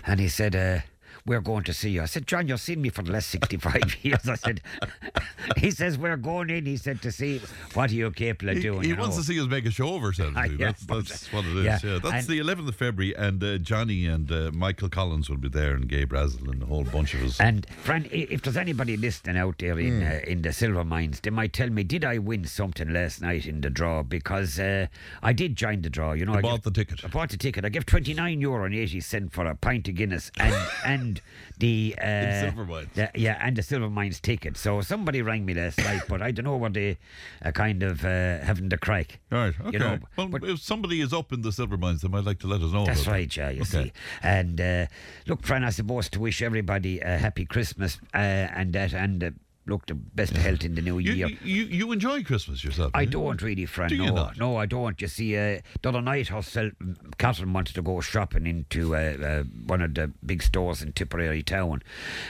and 0.05 0.19
he 0.19 0.27
said. 0.27 0.83
Uh, 1.21 1.31
we're 1.31 1.41
going 1.41 1.63
to 1.63 1.73
see 1.73 1.91
you. 1.91 2.01
I 2.01 2.05
said, 2.05 2.27
John, 2.27 2.47
you've 2.47 2.59
seen 2.61 2.81
me 2.81 2.89
for 2.89 3.01
the 3.03 3.11
last 3.11 3.29
65 3.29 3.97
years. 4.03 4.27
I 4.27 4.35
said, 4.35 4.61
he 5.57 5.71
says, 5.71 5.97
we're 5.97 6.17
going 6.17 6.49
in, 6.49 6.65
he 6.65 6.77
said, 6.77 7.01
to 7.03 7.11
see 7.11 7.41
what 7.73 7.91
are 7.91 7.93
you 7.95 8.11
capable 8.11 8.51
of 8.53 8.61
doing. 8.61 8.83
he 8.83 8.93
wants 8.93 9.15
know. 9.17 9.21
to 9.21 9.27
see 9.27 9.39
us 9.39 9.47
make 9.47 9.65
a 9.65 9.71
show 9.71 9.95
of 9.95 10.03
ourselves. 10.03 10.35
See. 10.41 10.55
yeah, 10.57 10.71
that's, 10.71 10.85
that's 10.85 11.33
what 11.33 11.45
it 11.45 11.55
is. 11.57 11.65
yeah, 11.65 11.79
Yeah, 11.83 11.99
that's 12.01 12.27
and- 12.27 12.27
the 12.27 12.39
11th 12.39 12.67
of 12.69 12.75
February, 12.75 13.15
and 13.15 13.43
uh, 13.43 13.57
Johnny 13.59 14.05
and 14.07 14.31
uh, 14.31 14.51
Michael 14.53 14.89
Collins 14.89 15.29
will 15.29 15.37
be 15.37 15.49
there, 15.49 15.73
and 15.75 15.87
Gabe 15.87 16.11
Razzle, 16.13 16.49
and 16.49 16.61
a 16.63 16.65
whole 16.65 16.83
bunch 16.83 17.13
of 17.13 17.23
us. 17.23 17.39
And 17.39 17.65
friend, 17.81 18.07
if 18.11 18.41
there's 18.41 18.57
anybody 18.57 18.97
listening 18.97 19.37
out 19.37 19.55
there 19.59 19.79
in 19.79 20.03
uh, 20.03 20.19
in 20.27 20.41
the 20.41 20.49
Silvermines, 20.49 21.21
they 21.21 21.29
might 21.29 21.53
tell 21.53 21.69
me, 21.69 21.83
did 21.83 22.03
I 22.05 22.17
win 22.17 22.45
something 22.45 22.91
last 22.91 23.21
night 23.21 23.45
in 23.45 23.61
the 23.61 23.69
draw? 23.69 24.03
Because 24.03 24.59
uh, 24.59 24.87
I 25.21 25.33
did 25.33 25.55
join 25.55 25.81
the 25.81 25.89
draw. 25.89 26.13
You 26.13 26.25
know, 26.25 26.33
You 26.33 26.39
I 26.39 26.41
bought 26.41 26.51
gave- 26.63 26.63
the 26.63 26.71
ticket. 26.71 27.05
I 27.05 27.07
bought 27.07 27.29
the 27.29 27.37
ticket. 27.37 27.65
I 27.65 27.69
gave 27.69 27.85
twenty 27.85 28.13
nine 28.13 28.41
euro 28.41 28.65
and 28.65 28.75
eighty 28.75 29.01
cent 29.01 29.31
for 29.33 29.45
a 29.45 29.55
pint 29.55 29.87
of 29.87 29.95
Guinness 29.95 30.31
and 30.39 30.55
and 30.85 31.10
the 31.57 31.95
uh, 31.99 32.05
Silvermines. 32.05 32.93
the- 32.93 33.09
yeah, 33.15 33.37
and 33.41 33.55
the 33.57 33.61
Silvermines 33.63 34.21
ticket. 34.21 34.55
So 34.57 34.81
somebody 34.81 35.21
rang 35.21 35.45
me 35.45 35.53
last 35.55 35.79
night, 35.79 36.03
but 36.07 36.21
I 36.21 36.31
don't 36.31 36.45
know 36.45 36.55
what 36.57 36.73
they 36.73 36.97
are 37.43 37.51
kind 37.51 37.81
of 37.83 38.05
uh, 38.05 38.39
having 38.39 38.69
the 38.69 38.77
crack. 38.77 39.19
Right, 39.31 39.53
okay. 39.59 39.71
You 39.73 39.79
know, 39.79 39.99
well, 40.15 40.27
but- 40.27 40.43
if 40.43 40.59
somebody 40.59 41.01
is 41.01 41.11
up 41.13 41.33
in 41.33 41.41
the 41.41 41.51
silver 41.51 41.77
mines, 41.77 42.01
they 42.01 42.07
might 42.07 42.23
like 42.23 42.39
to 42.39 42.47
let 42.47 42.61
us 42.61 42.71
know. 42.71 42.85
That's 42.85 43.07
right, 43.07 43.35
yeah, 43.35 43.49
you 43.49 43.61
Okay. 43.61 43.85
see. 43.85 43.91
And 44.21 44.61
uh, 44.61 44.85
look, 45.27 45.43
Fran, 45.43 45.63
I 45.63 45.69
suppose 45.71 46.09
to 46.09 46.19
wish 46.19 46.41
everybody 46.41 46.99
a 46.99 47.17
happy 47.17 47.45
Christmas 47.45 47.99
uh, 48.13 48.17
and 48.17 48.73
that, 48.73 48.93
and 48.93 49.23
uh, 49.23 49.31
look, 49.65 49.85
the 49.85 49.93
best 49.95 50.33
health 50.35 50.63
in 50.63 50.75
the 50.75 50.81
new 50.81 50.97
You, 50.99 51.13
year. 51.13 51.27
you, 51.43 51.63
you, 51.65 51.91
enjoy 51.91 52.23
Christmas 52.23 52.63
yourself? 52.63 52.91
I 52.93 53.01
you? 53.01 53.09
don't 53.09 53.41
really, 53.41 53.65
Fran. 53.65 53.89
Do 53.89 53.97
no, 53.97 54.15
not? 54.15 54.37
no, 54.37 54.55
I 54.57 54.65
don't. 54.65 54.99
You 55.01 55.07
see, 55.07 55.37
uh, 55.37 55.59
the 55.81 55.89
other 55.89 56.01
night 56.01 56.27
herself, 56.27 56.73
Catherine 57.17 57.53
wanted 57.53 57.75
to 57.75 57.81
go 57.81 58.01
shopping 58.01 58.47
into 58.47 58.95
uh, 58.95 58.99
uh, 58.99 59.43
one 59.67 59.81
of 59.81 59.93
the 59.93 60.11
big 60.25 60.41
stores 60.43 60.81
in 60.81 60.93
Tipperary 60.93 61.43
town, 61.43 61.83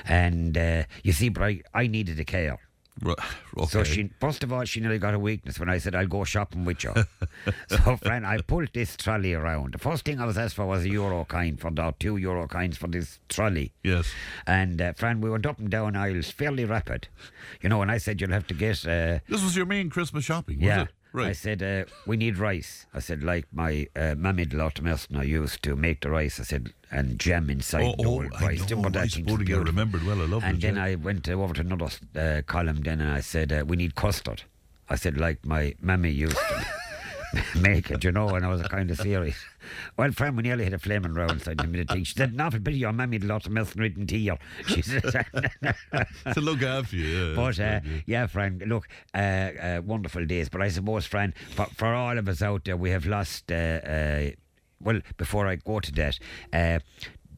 and 0.05 0.57
uh, 0.57 0.83
you 1.03 1.11
see, 1.13 1.29
but 1.29 1.43
I, 1.43 1.61
I 1.73 1.87
needed 1.87 2.19
a 2.19 2.25
car. 2.25 2.59
Right, 3.01 3.17
okay. 3.57 3.67
So 3.67 3.83
she, 3.83 4.09
first 4.19 4.43
of 4.43 4.53
all, 4.53 4.63
she 4.65 4.79
nearly 4.79 4.99
got 4.99 5.13
a 5.13 5.19
weakness 5.19 5.59
when 5.59 5.69
I 5.69 5.79
said 5.79 5.95
I'll 5.95 6.07
go 6.07 6.23
shopping 6.23 6.65
with 6.65 6.83
you. 6.83 6.93
so, 7.67 7.97
friend, 7.97 8.25
I 8.25 8.39
pulled 8.41 8.73
this 8.73 8.95
trolley 8.95 9.33
around. 9.33 9.73
The 9.73 9.79
first 9.79 10.05
thing 10.05 10.19
I 10.19 10.25
was 10.25 10.37
asked 10.37 10.55
for 10.55 10.65
was 10.65 10.83
a 10.83 10.89
euro 10.89 11.25
coin 11.25 11.57
for 11.57 11.71
the 11.71 11.93
two 11.99 12.17
euro 12.17 12.47
coins 12.47 12.77
for 12.77 12.87
this 12.87 13.19
trolley. 13.27 13.73
Yes. 13.83 14.11
And 14.45 14.81
uh, 14.81 14.93
friend, 14.93 15.23
we 15.23 15.29
went 15.29 15.45
up 15.45 15.57
and 15.57 15.69
down 15.69 15.95
aisles 15.95 16.29
fairly 16.29 16.65
rapid, 16.65 17.07
you 17.61 17.69
know. 17.69 17.81
And 17.81 17.89
I 17.89 17.97
said 17.97 18.21
you'll 18.21 18.31
have 18.31 18.47
to 18.47 18.53
get, 18.53 18.85
uh, 18.85 19.19
This 19.27 19.43
was 19.43 19.55
your 19.55 19.65
main 19.65 19.89
Christmas 19.89 20.23
shopping, 20.25 20.61
yeah. 20.61 20.83
it? 20.83 20.89
Right. 21.13 21.27
I 21.29 21.33
said 21.33 21.61
uh, 21.61 21.91
we 22.05 22.15
need 22.15 22.37
rice. 22.37 22.85
I 22.93 22.99
said 22.99 23.21
like 23.21 23.45
my 23.51 23.87
uh, 23.95 24.15
mammy 24.15 24.47
I 24.53 25.23
used 25.23 25.61
to 25.63 25.75
make 25.75 26.01
the 26.01 26.09
rice. 26.09 26.39
I 26.39 26.43
said 26.43 26.73
and 26.91 27.17
jam 27.17 27.49
inside 27.49 27.83
Oh, 27.83 27.95
the 27.97 28.03
oh, 28.07 28.11
old 28.11 28.33
I 28.35 28.55
know, 28.55 28.63
Remember 28.63 28.89
that 28.89 28.99
rice 28.99 29.13
thing? 29.15 29.29
I 29.29 29.57
remembered 29.57 30.03
well, 30.05 30.21
I 30.21 30.25
loved 30.25 30.45
And 30.45 30.57
it, 30.57 30.61
then 30.61 30.75
yeah. 30.75 30.83
I 30.83 30.95
went 30.95 31.27
uh, 31.29 31.33
over 31.33 31.53
to 31.53 31.61
another 31.61 31.89
uh, 32.15 32.41
column 32.45 32.81
then 32.81 33.01
and 33.01 33.11
I 33.11 33.21
said, 33.21 33.51
uh, 33.51 33.63
we 33.65 33.77
need 33.77 33.95
custard. 33.95 34.43
I 34.89 34.95
said, 34.95 35.17
like 35.17 35.45
my 35.45 35.73
mammy 35.81 36.11
used 36.11 36.35
to 36.35 36.65
make 37.61 37.89
it, 37.89 38.03
you 38.03 38.11
know, 38.11 38.35
and 38.35 38.45
I 38.45 38.49
was 38.49 38.61
kind 38.63 38.91
of 38.91 38.97
serious. 38.97 39.37
Well, 39.95 40.11
friend, 40.11 40.35
we 40.35 40.43
nearly 40.43 40.65
had 40.65 40.73
a 40.73 40.79
flaming 40.79 41.13
row 41.13 41.27
inside 41.27 41.59
the 41.59 41.67
minute 41.67 41.87
thing. 41.87 42.03
She 42.03 42.13
said, 42.13 42.35
not 42.35 42.53
a 42.53 42.59
bit 42.59 42.73
of 42.73 42.79
your 42.79 42.91
mammy 42.91 43.15
had 43.15 43.23
lots 43.23 43.45
of 43.45 43.53
milk 43.53 43.71
and 43.71 43.81
written 43.81 44.05
tea. 44.05 44.29
She 44.67 44.81
said, 44.81 45.01
to 46.33 46.41
look 46.41 46.61
after 46.61 46.97
you, 46.97 47.05
yeah. 47.05 47.35
but 47.35 47.59
uh, 47.59 47.63
yeah. 47.63 47.81
yeah, 48.05 48.27
friend, 48.27 48.61
look, 48.67 48.89
uh, 49.13 49.17
uh, 49.17 49.81
wonderful 49.85 50.25
days. 50.25 50.49
But 50.49 50.61
I 50.61 50.67
suppose, 50.67 51.05
friend, 51.05 51.33
for, 51.55 51.67
for 51.67 51.93
all 51.93 52.17
of 52.17 52.27
us 52.27 52.41
out 52.41 52.65
there, 52.65 52.75
we 52.75 52.89
have 52.89 53.05
lost. 53.05 53.49
Well, 54.83 55.01
before 55.17 55.47
I 55.47 55.55
go 55.55 55.79
to 55.79 55.91
that, 55.93 56.19
uh, 56.53 56.79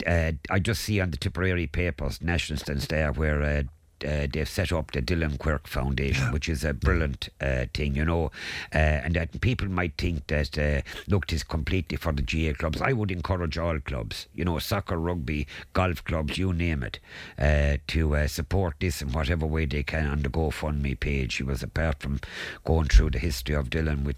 uh, 0.08 0.32
I 0.50 0.60
just 0.60 0.84
see 0.84 1.00
on 1.00 1.12
the 1.12 1.18
Tipperary 1.18 1.68
papers, 1.68 2.22
National 2.22 2.60
Stands 2.60 2.88
there, 2.88 3.12
where. 3.12 3.42
Uh, 3.42 3.64
uh, 4.06 4.28
they've 4.32 4.50
set 4.50 4.72
up 4.72 4.92
the 4.92 5.02
Dylan 5.02 5.38
Quirk 5.40 5.68
Foundation, 5.68 6.32
which 6.32 6.50
is 6.50 6.64
a 6.64 6.74
brilliant 6.74 7.30
uh, 7.40 7.66
thing, 7.74 7.96
you 7.96 8.06
know. 8.06 8.32
Uh, 8.74 8.78
and 8.78 9.16
that 9.16 9.40
people 9.42 9.68
might 9.70 9.94
think 9.98 10.28
that, 10.28 10.58
uh, 10.58 10.82
look, 11.08 11.32
it's 11.32 11.44
completely 11.44 11.98
for 11.98 12.12
the 12.12 12.22
GA 12.22 12.54
clubs. 12.54 12.82
I 12.82 12.94
would 12.94 13.12
encourage 13.12 13.58
all 13.58 13.80
clubs, 13.80 14.28
you 14.34 14.46
know, 14.46 14.60
soccer, 14.60 14.98
rugby, 14.98 15.48
golf 15.74 16.04
clubs, 16.04 16.38
you 16.38 16.54
name 16.54 16.84
it, 16.84 17.00
uh, 17.40 17.78
to 17.88 18.16
uh, 18.16 18.28
support 18.28 18.76
this 18.80 19.02
in 19.02 19.12
whatever 19.12 19.46
way 19.46 19.66
they 19.66 19.84
can 19.84 20.08
on 20.08 20.22
the 20.22 20.30
GoFundMe 20.30 21.00
page. 21.00 21.36
He 21.36 21.44
was 21.44 21.64
apart 21.64 22.00
from 22.00 22.20
going 22.66 22.88
through 22.88 23.12
the 23.12 23.20
history 23.20 23.56
of 23.56 23.70
Dylan 23.70 24.04
with 24.04 24.18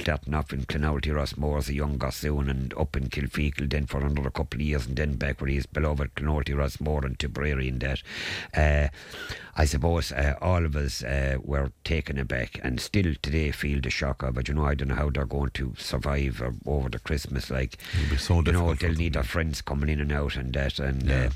starting 0.00 0.32
off 0.34 0.52
in 0.52 0.64
Clonoulty 0.64 1.12
Rossmore 1.12 1.58
as 1.58 1.68
a 1.68 1.74
young 1.74 1.98
Gossoon 1.98 2.48
and 2.48 2.72
up 2.74 2.96
in 2.96 3.08
Kilfeacle 3.08 3.68
then 3.68 3.84
for 3.86 4.00
another 4.00 4.30
couple 4.30 4.58
of 4.58 4.66
years 4.66 4.86
and 4.86 4.96
then 4.96 5.16
back 5.16 5.40
where 5.40 5.50
he 5.50 5.56
is 5.56 5.66
beloved 5.66 6.14
Clonoulty 6.14 6.54
Rossmore 6.54 7.04
and 7.04 7.18
Tipperary 7.18 7.68
and 7.68 7.80
that. 7.80 8.02
Uh, 8.56 8.88
I 9.56 9.64
suppose 9.66 10.12
uh, 10.12 10.34
all 10.40 10.64
of 10.64 10.76
us 10.76 11.02
uh, 11.02 11.36
were 11.42 11.72
taken 11.84 12.18
aback 12.18 12.60
and 12.62 12.80
still 12.80 13.12
today 13.20 13.50
feel 13.50 13.80
the 13.80 13.90
shock 13.90 14.22
of 14.22 14.38
it. 14.38 14.48
You 14.48 14.54
know, 14.54 14.64
I 14.64 14.74
don't 14.74 14.88
know 14.88 14.94
how 14.94 15.10
they're 15.10 15.26
going 15.26 15.50
to 15.50 15.74
survive 15.76 16.40
uh, 16.40 16.52
over 16.64 16.88
the 16.88 16.98
Christmas. 17.00 17.50
Like, 17.50 17.76
It'll 17.98 18.10
be 18.10 18.16
so 18.16 18.36
you 18.36 18.52
know, 18.52 18.74
they'll 18.74 18.94
need 18.94 19.14
their 19.14 19.22
friends 19.22 19.60
coming 19.60 19.90
in 19.90 20.00
and 20.00 20.12
out 20.12 20.36
and 20.36 20.52
that. 20.54 20.78
And 20.78 21.02
Yeah. 21.02 21.30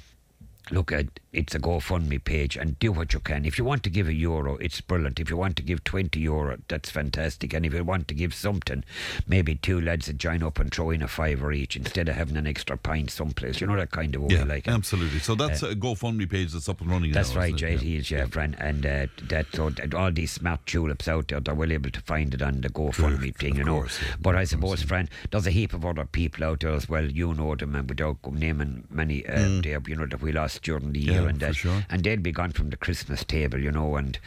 Uh, 0.71 0.75
look, 0.75 0.93
uh, 0.93 1.05
it's 1.33 1.55
a 1.55 1.59
GoFundMe 1.59 2.23
page 2.23 2.57
and 2.57 2.79
do 2.79 2.93
what 2.93 3.13
you 3.13 3.21
can. 3.21 3.45
If 3.45 3.59
you 3.59 3.65
want 3.65 3.83
to 3.85 3.91
give 3.91 4.09
a 4.09 4.15
euro, 4.15 4.57
it's 4.59 4.81
brilliant. 4.81 5.19
If 5.19 5.31
you 5.31 5.37
want 5.37 5.57
to 5.57 5.63
give 5.63 5.83
20 5.85 6.21
euro, 6.21 6.59
that's 6.69 6.91
fantastic. 6.91 7.53
And 7.53 7.67
if 7.67 7.75
you 7.75 7.83
want 7.85 8.09
to 8.09 8.15
give 8.15 8.33
something, 8.35 8.85
maybe 9.27 9.57
two 9.57 9.81
lads 9.81 10.07
that 10.07 10.19
join 10.19 10.43
up 10.43 10.59
and 10.59 10.73
throw 10.73 10.91
in 10.91 11.03
a 11.03 11.09
fiver 11.09 11.53
each 11.53 11.77
instead 11.77 12.09
of 12.09 12.15
having 12.15 12.37
an 12.37 12.47
extra 12.47 12.77
pint 12.77 13.11
someplace. 13.11 13.61
You 13.61 13.67
know 13.67 13.77
that 13.77 13.91
kind 13.91 14.15
of 14.15 14.23
way. 14.23 14.37
Yeah, 14.37 14.45
like 14.45 14.69
it. 14.69 14.71
absolutely. 14.71 15.19
So 15.19 15.35
that's 15.35 15.63
a 15.63 15.75
GoFundMe 15.75 16.31
page 16.31 16.53
that's 16.53 16.69
up 16.69 16.81
and 16.81 16.91
running 16.91 17.13
That's 17.13 17.35
now, 17.35 17.41
right, 17.41 17.63
it? 17.63 17.81
JT 17.81 17.99
is 17.99 18.11
yeah, 18.11 18.27
friend, 18.27 18.57
and 18.59 18.87
uh, 18.87 19.07
that 19.25 19.47
so 19.53 19.71
that 19.71 19.93
all 19.95 20.13
these 20.13 20.33
smart 20.33 20.65
tulips 20.67 21.09
out 21.09 21.29
there, 21.29 21.41
they're 21.41 21.55
well 21.55 21.73
able 21.73 21.91
to 21.91 22.01
find 22.01 22.33
it 22.33 22.43
on 22.43 22.61
the 22.61 22.69
GoFundMe 22.69 23.31
Of 23.31 23.37
thing, 23.37 23.57
you 23.57 23.65
know. 23.65 23.85
yeah, 23.85 24.15
but 24.21 24.37
I 24.37 24.45
suppose, 24.45 24.83
yeah. 24.83 24.87
friend, 24.87 25.11
there's 25.31 25.47
a 25.47 25.51
heap 25.51 25.75
of 25.75 25.85
other 25.85 26.05
people 26.05 26.45
out 26.45 26.61
there 26.61 26.71
as 26.71 26.89
well. 26.89 27.05
You 27.05 27.35
know 27.35 27.55
them, 27.57 27.75
and 27.75 27.89
without 27.89 28.19
naming 28.33 28.85
many, 28.89 29.27
uh, 29.27 29.61
there, 29.63 29.83
you 29.87 29.97
know 29.97 30.07
that 30.07 30.23
we 30.23 30.33
lost 30.33 30.54
during 30.59 30.93
the 30.93 31.01
year. 31.01 31.23
Yeah, 31.23 31.29
and 31.29 31.41
that, 31.41 31.57
sure. 31.57 31.85
and 31.91 32.03
they'd 32.05 32.23
be 32.23 32.33
gone 32.33 32.53
from 32.53 32.71
the 32.71 32.77
Christmas 32.77 33.25
table, 33.25 33.61
you 33.61 33.71
know, 33.73 33.97
and. 33.97 34.19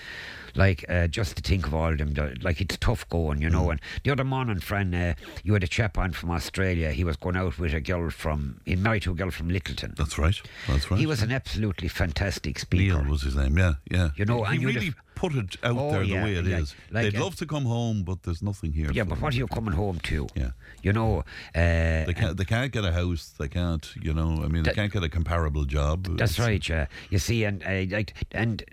Like 0.56 0.86
uh, 0.90 1.06
just 1.06 1.36
to 1.38 1.44
think 1.44 1.68
of 1.68 1.76
all 1.76 1.92
of 1.92 2.00
them, 2.00 2.16
like 2.42 2.60
it's 2.62 2.78
tough 2.78 3.08
going, 3.10 3.44
you 3.44 3.50
Mm. 3.50 3.52
know. 3.52 3.70
And 3.70 3.80
the 4.04 4.10
other 4.10 4.24
morning, 4.24 4.60
friend, 4.60 4.96
uh, 4.96 5.14
you 5.44 5.54
had 5.54 5.64
a 5.64 5.68
chap 5.68 6.00
on 6.00 6.14
from 6.14 6.32
Australia. 6.32 6.92
He 6.94 7.04
was 7.04 7.16
going 7.16 7.36
out 7.38 7.60
with 7.60 7.76
a 7.76 7.80
girl 7.80 8.10
from, 8.10 8.60
he 8.66 8.76
married 8.76 9.04
to 9.04 9.12
a 9.12 9.14
girl 9.14 9.30
from 9.30 9.50
Littleton. 9.50 9.94
That's 9.96 10.18
right. 10.18 10.36
That's 10.68 10.90
right. 10.90 11.00
He 11.00 11.06
was 11.06 11.22
an 11.22 11.32
absolutely 11.32 11.90
fantastic 11.90 12.58
speaker. 12.58 12.96
Neil 13.04 13.12
was 13.12 13.22
his 13.22 13.36
name, 13.36 13.56
yeah, 13.56 13.74
yeah. 13.92 14.10
You 14.16 14.26
know, 14.26 14.46
he 14.46 14.56
and 14.56 14.66
really 14.66 14.94
put 15.22 15.34
it 15.36 15.58
out 15.64 15.78
Oh, 15.78 15.92
there 15.92 16.04
yeah, 16.04 16.20
the 16.20 16.24
way 16.26 16.34
it 16.36 16.48
is. 16.48 16.76
yeah. 16.76 16.94
Like, 16.96 17.04
They'd 17.12 17.20
uh, 17.20 17.24
love 17.26 17.36
to 17.38 17.46
come 17.46 17.66
home, 17.66 18.04
but 18.04 18.24
there's 18.24 18.42
nothing 18.42 18.72
here. 18.74 18.90
Yeah, 18.92 19.04
but 19.04 19.16
them. 19.16 19.22
what 19.24 19.34
are 19.34 19.38
you 19.38 19.48
coming 19.48 19.74
home 19.74 20.00
to? 20.12 20.28
Yeah. 20.36 20.52
You 20.84 20.94
know, 20.94 21.20
uh, 21.20 22.06
They 22.08 22.14
can't. 22.16 22.38
They 22.38 22.46
can't 22.46 22.72
get 22.72 22.86
a 22.86 22.92
house. 22.92 23.34
They 23.40 23.48
can't. 23.48 23.86
You 24.02 24.14
know. 24.14 24.32
I 24.44 24.48
mean, 24.48 24.64
they 24.64 24.74
can't 24.74 24.94
get 24.94 25.04
a 25.04 25.10
comparable 25.10 25.66
job. 25.66 25.98
that's 26.18 26.34
It's- 26.34 26.48
right. 26.48 26.70
Yeah, 26.70 26.86
you 27.10 27.20
see, 27.20 27.44
and 27.44 27.64
uh, 27.64 27.96
like, 27.96 28.14
and 28.32 28.64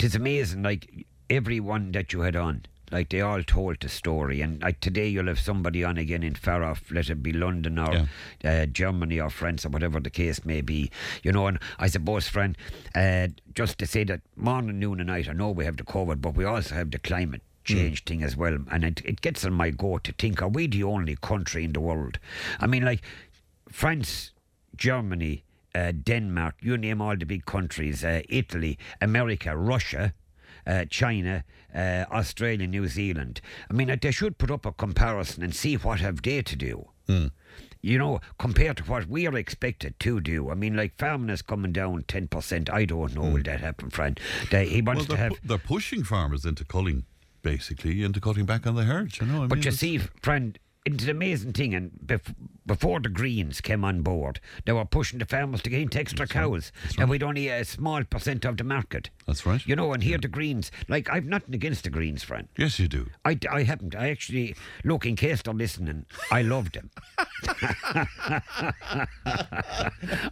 it's 0.00 0.14
amazing. 0.14 0.62
Like 0.62 1.06
everyone 1.30 1.92
that 1.92 2.12
you 2.12 2.20
had 2.20 2.36
on, 2.36 2.64
like 2.90 3.08
they 3.08 3.20
all 3.20 3.42
told 3.42 3.80
the 3.80 3.88
story. 3.88 4.40
And 4.40 4.62
like 4.62 4.80
today, 4.80 5.08
you'll 5.08 5.26
have 5.26 5.38
somebody 5.40 5.84
on 5.84 5.98
again 5.98 6.22
in 6.22 6.34
far 6.34 6.62
off, 6.62 6.82
let 6.90 7.10
it 7.10 7.22
be 7.22 7.32
London 7.32 7.78
or 7.78 8.08
uh, 8.44 8.66
Germany 8.66 9.20
or 9.20 9.30
France 9.30 9.64
or 9.66 9.70
whatever 9.70 10.00
the 10.00 10.10
case 10.10 10.44
may 10.44 10.60
be. 10.60 10.90
You 11.22 11.32
know, 11.32 11.46
and 11.46 11.58
I 11.78 11.88
suppose, 11.88 12.28
friend, 12.28 12.56
uh, 12.94 13.28
just 13.54 13.78
to 13.78 13.86
say 13.86 14.04
that 14.04 14.20
morning, 14.36 14.78
noon, 14.78 15.00
and 15.00 15.08
night. 15.08 15.28
I 15.28 15.32
know 15.32 15.50
we 15.50 15.64
have 15.64 15.76
the 15.76 15.84
COVID, 15.84 16.20
but 16.20 16.36
we 16.36 16.44
also 16.44 16.74
have 16.74 16.90
the 16.90 16.98
climate. 16.98 17.42
Change 17.64 18.04
thing 18.04 18.22
as 18.22 18.36
well, 18.36 18.58
and 18.70 18.84
it, 18.84 19.02
it 19.04 19.20
gets 19.22 19.44
on 19.44 19.52
my 19.52 19.70
go 19.70 19.98
to 19.98 20.12
think: 20.12 20.40
Are 20.40 20.46
we 20.48 20.68
the 20.68 20.84
only 20.84 21.16
country 21.16 21.64
in 21.64 21.72
the 21.72 21.80
world? 21.80 22.20
I 22.60 22.68
mean, 22.68 22.84
like 22.84 23.02
France, 23.68 24.30
Germany, 24.76 25.42
uh, 25.74 25.90
Denmark, 25.90 26.54
you 26.60 26.78
name 26.78 27.02
all 27.02 27.16
the 27.16 27.26
big 27.26 27.44
countries, 27.44 28.04
uh, 28.04 28.22
Italy, 28.28 28.78
America, 29.00 29.56
Russia, 29.56 30.14
uh, 30.64 30.84
China, 30.88 31.44
uh, 31.76 32.04
Australia, 32.10 32.66
New 32.66 32.88
Zealand. 32.88 33.40
I 33.70 33.74
mean, 33.74 33.96
they 34.00 34.10
should 34.10 34.38
put 34.38 34.50
up 34.50 34.64
a 34.66 34.72
comparison 34.72 35.42
and 35.42 35.54
see 35.54 35.74
what 35.76 36.00
have 36.00 36.22
they 36.22 36.42
to 36.42 36.56
do. 36.56 36.88
You 37.82 37.98
know, 37.98 38.20
compared 38.38 38.78
to 38.78 38.82
what 38.84 39.06
we 39.06 39.28
are 39.28 39.36
expected 39.36 40.00
to 40.00 40.20
do. 40.20 40.50
I 40.50 40.54
mean, 40.54 40.74
like 40.74 40.98
farming 40.98 41.30
is 41.30 41.40
coming 41.42 41.70
down 41.72 42.02
ten 42.08 42.26
percent. 42.26 42.68
I 42.70 42.84
don't 42.84 43.14
know 43.14 43.30
will 43.30 43.42
that 43.44 43.60
happen, 43.60 43.90
friend. 43.90 44.18
They, 44.50 44.66
he 44.66 44.82
Well, 44.82 44.96
wants 44.96 45.04
to 45.04 45.08
they're, 45.10 45.18
have. 45.18 45.32
pu- 45.32 45.46
they're 45.48 45.58
pushing 45.58 46.02
farmers 46.02 46.44
into 46.44 46.64
culling, 46.64 47.04
basically, 47.42 48.02
into 48.02 48.20
cutting 48.20 48.44
back 48.44 48.66
on 48.66 48.74
the 48.74 48.84
herds. 48.84 49.20
You 49.20 49.26
know. 49.28 49.44
I 49.44 49.46
But 49.46 49.58
mean, 49.58 49.64
you 49.66 49.70
see, 49.70 49.98
friend, 50.20 50.58
it's 50.84 51.04
an 51.04 51.10
amazing 51.10 51.52
thing, 51.52 51.74
and 51.76 51.92
bef- 52.04 52.34
before 52.66 53.00
the 53.00 53.08
Greens 53.08 53.60
came 53.60 53.84
on 53.84 54.02
board, 54.02 54.40
they 54.64 54.72
were 54.72 54.84
pushing 54.84 55.18
the 55.18 55.24
farmers 55.26 55.62
to 55.62 55.70
gain 55.70 55.88
extra 55.94 56.26
cows. 56.26 56.72
And 56.98 57.08
we'd 57.08 57.22
only 57.22 57.48
a 57.48 57.64
small 57.64 58.02
percent 58.04 58.44
of 58.44 58.56
the 58.56 58.64
market. 58.64 59.10
That's 59.26 59.46
right. 59.46 59.64
You 59.66 59.76
know, 59.76 59.92
and 59.92 60.02
here 60.02 60.18
the 60.18 60.28
Greens, 60.28 60.70
like, 60.88 61.08
I've 61.10 61.24
nothing 61.24 61.54
against 61.54 61.84
the 61.84 61.90
Greens, 61.90 62.22
friend. 62.22 62.48
Yes, 62.58 62.78
you 62.78 62.88
do. 62.88 63.06
I, 63.24 63.38
I 63.50 63.62
haven't. 63.62 63.94
I 63.94 64.10
actually, 64.10 64.54
look, 64.84 65.06
in 65.06 65.16
case 65.16 65.42
they're 65.42 65.54
listening, 65.54 66.06
I 66.30 66.42
loved 66.42 66.74
them. 66.74 66.90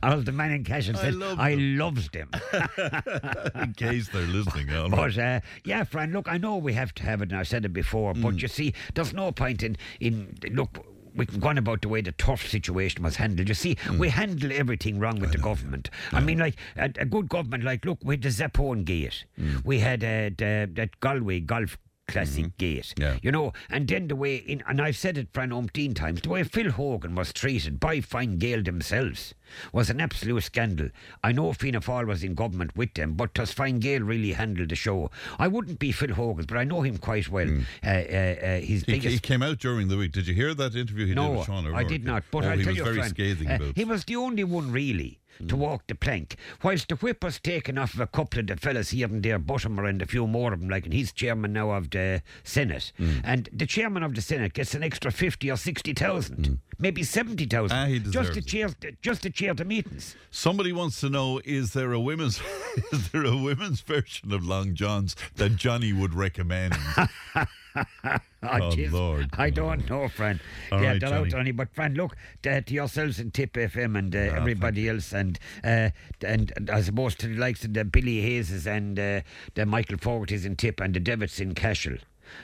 I 0.03 0.15
was 0.15 0.25
the 0.25 0.33
man 0.33 0.51
in 0.53 0.65
cash 0.65 0.89
and 0.89 0.97
I 0.97 1.01
said, 1.11 1.23
I 1.39 1.51
him." 1.53 1.79
loved 1.79 2.15
him. 2.15 2.31
In 3.55 3.73
case 3.75 4.09
they're 4.09 4.23
listening. 4.23 4.75
all 4.75 4.89
right. 4.91 5.15
But 5.15 5.19
uh, 5.19 5.41
yeah, 5.65 5.85
friend, 5.85 6.13
look, 6.13 6.29
I 6.29 6.39
know 6.39 6.57
we 6.57 6.73
have 6.75 6.95
to 6.95 7.03
have 7.05 7.23
it, 7.23 7.31
and 7.31 7.39
I've 7.39 7.49
said 7.49 7.65
it 7.65 7.73
before, 7.73 8.15
Mm. 8.15 8.23
but 8.23 8.43
you 8.43 8.49
see, 8.49 8.75
there's 8.95 9.13
no 9.13 9.33
point 9.33 9.63
in 9.63 9.77
in 10.01 10.37
look. 10.51 10.85
We 11.15 11.27
can 11.27 11.39
go 11.41 11.49
on 11.49 11.59
about 11.59 11.83
the 11.83 11.89
way 11.89 12.01
the 12.01 12.13
tough 12.13 12.47
situation 12.47 13.03
was 13.03 13.17
handled. 13.17 13.49
You 13.49 13.55
see, 13.55 13.77
Mm. 13.77 13.99
we 13.99 14.09
handle 14.09 14.51
everything 14.53 14.99
wrong 14.99 15.21
with 15.21 15.33
the 15.33 15.39
government. 15.39 15.91
I 16.13 16.21
mean, 16.21 16.39
like 16.39 16.57
a, 16.77 16.91
a 16.99 17.05
good 17.05 17.29
government, 17.29 17.63
like 17.65 17.85
look, 17.85 17.99
we 18.03 18.15
had 18.15 18.23
the 18.23 18.29
Zappone 18.31 18.85
Gate, 18.85 19.25
Mm. 19.41 19.65
we 19.65 19.79
had 19.81 20.03
uh, 20.03 20.31
the, 20.37 20.69
that 20.75 20.99
Galway 21.01 21.41
Golf 21.41 21.79
Classic 22.07 22.57
Gate, 22.59 22.75
Mm-hmm. 22.97 23.03
Yeah. 23.03 23.19
you 23.23 23.33
know, 23.33 23.53
and 23.71 23.89
then 23.89 24.09
the 24.09 24.17
way 24.17 24.37
in, 24.37 24.63
and 24.69 24.81
I've 24.81 24.97
said 24.97 25.17
it, 25.19 25.29
Fran, 25.33 25.51
umpteen 25.51 25.95
times, 25.95 26.21
the 26.21 26.29
way 26.29 26.43
Phil 26.45 26.71
Hogan 26.71 27.15
was 27.15 27.33
treated 27.33 27.81
by 27.81 28.01
Fine 28.01 28.39
Gael 28.39 28.63
themselves 28.63 29.35
was 29.73 29.91
an 29.91 30.01
absolute 30.01 30.43
scandal. 30.43 30.89
I 31.23 31.33
know 31.33 31.53
Fianna 31.53 31.81
Fáil 31.81 32.07
was 32.07 32.23
in 32.25 32.35
government 32.35 32.77
with 32.77 32.95
them, 32.95 33.15
but 33.15 33.35
does 33.35 33.53
Fine 33.53 33.79
Gael 33.81 34.01
really 34.03 34.33
handle 34.33 34.67
the 34.67 34.75
show? 34.75 35.11
I 35.39 35.49
wouldn't 35.49 35.79
be 35.79 35.93
Phil 35.93 36.15
Hogan, 36.15 36.45
but 36.47 36.57
I 36.57 36.65
know 36.65 36.83
him 36.83 36.99
quite 36.99 37.29
well. 37.29 37.49
Uh, 37.85 37.89
uh, 37.89 37.91
uh, 37.91 38.61
his 38.61 38.85
He, 38.85 38.93
biggest 38.93 39.15
he 39.15 39.19
came 39.21 39.43
out 39.43 39.59
during 39.59 39.89
the 39.89 39.97
week. 39.97 40.13
Did 40.13 40.27
you 40.27 40.35
hear 40.35 40.55
that 40.55 40.75
interview 40.75 41.07
he 41.07 41.15
did 41.15 41.17
no, 41.17 41.33
with 41.33 41.47
Sean 41.47 41.75
I 41.75 41.85
did 41.85 42.05
not. 42.05 42.25
But 42.31 42.45
oh, 42.45 42.49
I'll 42.51 42.59
he 42.59 42.65
tell 42.65 42.73
was 42.73 42.79
you, 42.79 42.85
very 42.85 42.97
friend, 42.97 43.11
scathing 43.11 43.51
uh, 43.51 43.55
about 43.57 43.77
he 43.77 43.85
was 43.85 44.05
the 44.05 44.17
only 44.17 44.45
one 44.45 44.71
really 44.73 45.21
to 45.49 45.57
walk 45.57 45.87
the 45.87 45.95
plank. 45.95 46.37
Whilst 46.63 46.89
the 46.89 46.97
whip 46.97 47.23
was 47.23 47.39
taken 47.41 47.79
off 47.79 47.95
of 47.95 48.01
a 48.01 48.07
couple 48.07 48.41
of 48.41 48.47
the 48.47 48.57
fellas 48.57 48.91
here 48.91 49.07
and 49.07 49.23
there, 49.23 49.39
Buttimer 49.39 49.89
and 49.89 50.01
a 50.03 50.07
few 50.07 50.27
more 50.27 50.53
of 50.53 50.61
them, 50.61 50.69
like, 50.69 50.85
and 50.85 50.93
he's 50.95 51.13
chairman 51.13 51.53
now 51.53 51.71
of 51.71 51.91
the 51.91 52.23
Senate. 52.43 52.93
Mm. 52.99 53.21
And 53.25 53.49
the 53.53 53.67
chairman 53.67 54.03
of 54.03 54.15
the 54.15 54.23
Senate 54.23 54.53
gets 54.55 54.75
an 54.75 54.83
extra 54.83 55.11
fifty 55.11 55.51
or 55.51 55.57
sixty 55.57 55.93
thousand, 55.93 56.61
maybe 56.79 57.03
seventy 57.03 57.47
thousand, 57.47 57.75
Mm. 57.75 57.83
Ah, 57.83 57.87
he 57.87 57.99
just 57.99 58.35
to 58.35 58.43
chair, 58.43 58.69
just 59.03 59.23
to 59.23 59.31
chair 59.31 59.55
the 59.55 59.65
meetings. 59.65 60.17
Somebody 60.31 60.73
wants 60.73 61.01
to 61.01 61.09
know: 61.11 61.41
Is 61.45 61.73
there 61.73 61.93
a 61.93 62.01
women's 62.01 62.41
is 62.93 63.11
there 63.11 63.25
a 63.25 63.37
women's 63.37 63.81
version 63.81 64.33
of 64.33 64.45
Long 64.45 64.75
Johns 64.75 65.17
that 65.37 65.57
Johnny 65.57 65.93
would 65.93 66.15
recommend? 66.15 66.75
Oh, 68.47 68.71
jeez. 68.71 68.93
Lord. 68.93 69.31
I 69.39 69.49
don't 69.49 69.89
know, 69.89 70.07
friend. 70.07 70.39
All 70.71 70.83
yeah, 70.83 70.89
right, 70.89 71.03
out 71.03 71.29
Johnny. 71.29 71.41
on 71.41 71.47
it. 71.47 71.57
But, 71.57 71.75
friend, 71.75 71.97
look 71.97 72.15
to, 72.43 72.61
to 72.61 72.75
yourselves 72.75 73.19
and 73.19 73.33
Tip 73.33 73.55
FM 73.55 73.99
and 73.99 74.15
uh, 74.15 74.19
thank 74.19 74.33
everybody 74.35 74.87
else, 74.89 75.15
and, 75.15 75.39
uh, 75.65 75.89
and 76.21 76.53
and 76.55 76.69
I 76.69 76.83
suppose 76.83 77.15
to 77.17 77.29
the 77.29 77.37
likes 77.37 77.65
of 77.65 77.73
the 77.73 77.87
Billy 77.87 78.23
Hayeses 78.23 78.67
and 78.67 78.99
uh, 78.99 79.21
the 79.55 79.65
Michael 79.65 79.97
Fogartys 79.97 80.45
in 80.45 80.57
Tip 80.57 80.81
and 80.81 80.93
the 80.93 81.01
Devitt's 81.01 81.41
in 81.41 81.55
Cashel. 81.55 81.97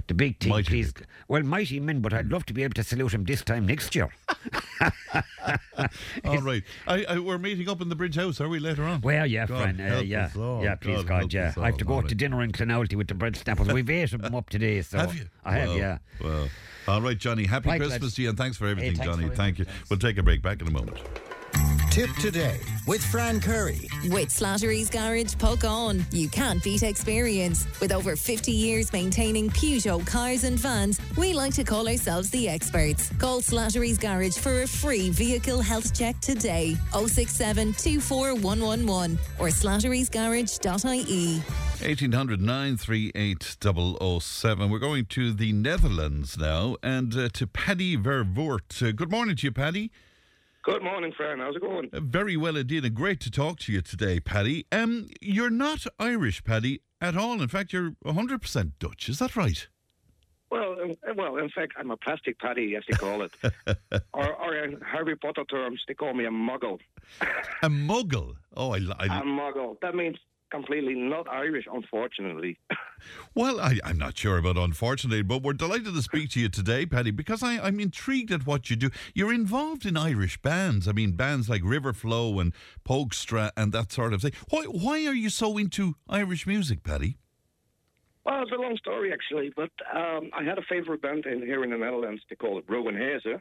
The 0.08 0.14
big 0.14 0.38
team, 0.38 0.50
Mighty 0.50 0.68
please. 0.68 0.92
Well, 1.28 1.42
mighty 1.42 1.80
men, 1.80 2.00
but 2.00 2.12
I'd 2.12 2.30
love 2.30 2.46
to 2.46 2.52
be 2.54 2.62
able 2.62 2.74
to 2.74 2.82
salute 2.84 3.12
him 3.14 3.24
this 3.24 3.42
time 3.42 3.66
next 3.66 3.94
year. 3.94 4.10
All 6.24 6.38
right, 6.42 6.62
I, 6.86 7.04
I, 7.04 7.18
we're 7.18 7.38
meeting 7.38 7.68
up 7.68 7.80
in 7.80 7.88
the 7.88 7.94
Bridge 7.96 8.16
House. 8.16 8.40
Are 8.40 8.48
we 8.48 8.58
later 8.58 8.84
on? 8.84 9.00
Well, 9.00 9.26
yeah, 9.26 9.46
God 9.46 9.62
friend. 9.62 9.80
Uh, 9.80 10.00
yeah, 10.00 10.30
yeah, 10.62 10.74
please, 10.76 11.04
God 11.04 11.20
God, 11.22 11.32
yeah. 11.32 11.52
I 11.58 11.66
have 11.66 11.76
to 11.78 11.84
go 11.84 11.94
All 11.94 12.02
to 12.02 12.14
dinner 12.14 12.42
in 12.42 12.52
Clonoulty 12.52 12.94
with 12.96 13.08
the 13.08 13.14
bread 13.14 13.36
snappers. 13.36 13.68
We've 13.72 13.88
ate 13.90 14.10
them 14.10 14.34
up 14.34 14.50
today, 14.50 14.82
so 14.82 14.98
Have 14.98 15.14
you? 15.14 15.26
I 15.44 15.54
have, 15.58 15.68
Well, 15.68 15.78
yeah. 15.78 15.98
Well, 16.22 16.48
all 16.88 17.00
right, 17.02 17.18
Johnny. 17.18 17.46
Happy 17.46 17.68
Right, 17.68 17.80
Christmas 17.80 18.02
lads. 18.02 18.14
to 18.16 18.22
you, 18.22 18.28
and 18.30 18.38
thanks 18.38 18.56
for 18.56 18.66
everything, 18.66 18.96
thanks 18.96 19.06
Johnny. 19.06 19.24
very 19.24 19.36
Thank 19.36 19.58
you. 19.58 19.64
thanks. 19.64 19.90
We'll 19.90 19.98
take 19.98 20.18
a 20.18 20.22
break. 20.22 20.42
Back 20.42 20.60
in 20.60 20.68
a 20.68 20.70
moment. 20.72 20.98
Tip 21.90 22.14
today 22.20 22.60
with 22.86 23.04
Fran 23.04 23.40
Curry. 23.40 23.88
With 24.04 24.28
Slattery's 24.28 24.88
Garage, 24.88 25.34
Puckane. 25.34 26.04
You 26.14 26.28
can't 26.28 26.62
beat 26.62 26.84
experience. 26.84 27.66
With 27.80 27.90
over 27.90 28.14
50 28.14 28.52
years 28.52 28.92
maintaining 28.92 29.50
Peugeot 29.50 30.06
cars 30.06 30.44
and 30.44 30.56
vans, 30.56 31.00
we 31.16 31.32
like 31.32 31.52
to 31.54 31.64
call 31.64 31.88
ourselves 31.88 32.30
the 32.30 32.48
experts. 32.48 33.10
Call 33.18 33.40
Slattery's 33.40 33.98
Garage 33.98 34.38
for 34.38 34.62
a 34.62 34.68
free 34.68 35.10
vehicle 35.10 35.60
health 35.60 35.92
check 35.92 36.20
today. 36.20 36.76
067 36.92 37.72
24111 37.72 39.18
or 39.40 39.48
slatterysgarage.ie. 39.48 41.38
1800 41.84 42.40
938 42.40 43.56
007. 44.22 44.70
We're 44.70 44.78
going 44.78 45.06
to 45.06 45.32
the 45.32 45.52
Netherlands 45.52 46.38
now 46.38 46.76
and 46.84 47.12
uh, 47.16 47.28
to 47.30 47.48
Paddy 47.48 47.96
Vervoort. 47.96 48.80
Uh, 48.80 48.92
good 48.92 49.10
morning 49.10 49.34
to 49.34 49.48
you, 49.48 49.52
Paddy. 49.52 49.90
Good 50.62 50.82
morning, 50.82 51.12
Fran. 51.16 51.38
How's 51.38 51.56
it 51.56 51.62
going? 51.62 51.88
Uh, 51.92 52.00
very 52.00 52.36
well 52.36 52.56
indeed, 52.56 52.84
and 52.84 52.94
great 52.94 53.18
to 53.20 53.30
talk 53.30 53.58
to 53.60 53.72
you 53.72 53.80
today, 53.80 54.20
Paddy. 54.20 54.66
Um, 54.70 55.08
you're 55.22 55.48
not 55.48 55.86
Irish, 55.98 56.44
Paddy, 56.44 56.82
at 57.00 57.16
all. 57.16 57.40
In 57.40 57.48
fact, 57.48 57.72
you're 57.72 57.92
100% 58.04 58.72
Dutch. 58.78 59.08
Is 59.08 59.20
that 59.20 59.36
right? 59.36 59.66
Well, 60.50 60.76
um, 60.82 60.96
well, 61.16 61.36
in 61.38 61.48
fact, 61.48 61.72
I'm 61.78 61.90
a 61.90 61.96
plastic 61.96 62.38
paddy, 62.40 62.76
as 62.76 62.82
they 62.90 62.96
call 62.96 63.22
it. 63.22 63.32
or, 64.12 64.34
or 64.34 64.56
in 64.56 64.78
Harry 64.80 65.16
Potter 65.16 65.44
terms, 65.44 65.80
they 65.88 65.94
call 65.94 66.12
me 66.12 66.26
a 66.26 66.30
muggle. 66.30 66.78
A 67.62 67.68
muggle. 67.68 68.34
Oh, 68.54 68.72
I, 68.74 68.80
I 68.98 69.20
A 69.20 69.22
muggle. 69.22 69.80
That 69.80 69.94
means 69.94 70.16
completely 70.50 70.94
not 70.94 71.28
Irish, 71.28 71.66
unfortunately. 71.72 72.58
Well, 73.34 73.60
I, 73.60 73.78
I'm 73.82 73.96
not 73.96 74.18
sure 74.18 74.36
about 74.36 74.58
unfortunately, 74.58 75.22
but 75.22 75.42
we're 75.42 75.54
delighted 75.54 75.94
to 75.94 76.02
speak 76.02 76.28
to 76.32 76.40
you 76.40 76.50
today, 76.50 76.84
Paddy, 76.84 77.10
because 77.10 77.42
I, 77.42 77.58
I'm 77.58 77.80
intrigued 77.80 78.30
at 78.30 78.44
what 78.44 78.68
you 78.68 78.76
do. 78.76 78.90
You're 79.14 79.32
involved 79.32 79.86
in 79.86 79.96
Irish 79.96 80.42
bands. 80.42 80.86
I 80.86 80.92
mean, 80.92 81.12
bands 81.12 81.48
like 81.48 81.62
Riverflow 81.62 82.42
and 82.42 82.52
Pogstra 82.84 83.52
and 83.56 83.72
that 83.72 83.90
sort 83.90 84.12
of 84.12 84.20
thing. 84.20 84.32
Why, 84.50 84.64
why 84.64 85.06
are 85.06 85.14
you 85.14 85.30
so 85.30 85.56
into 85.56 85.94
Irish 86.10 86.46
music, 86.46 86.82
Paddy? 86.82 87.16
well, 88.24 88.42
it's 88.42 88.52
a 88.52 88.56
long 88.56 88.76
story, 88.76 89.12
actually, 89.12 89.52
but 89.56 89.70
um, 89.94 90.30
I 90.32 90.44
had 90.44 90.58
a 90.58 90.62
favorite 90.62 91.02
band 91.02 91.26
in 91.26 91.40
here 91.42 91.64
in 91.64 91.70
the 91.70 91.76
Netherlands. 91.76 92.22
They 92.28 92.36
call 92.36 92.58
it 92.58 92.66
Rowwen 92.66 92.94
Hèze. 92.94 93.40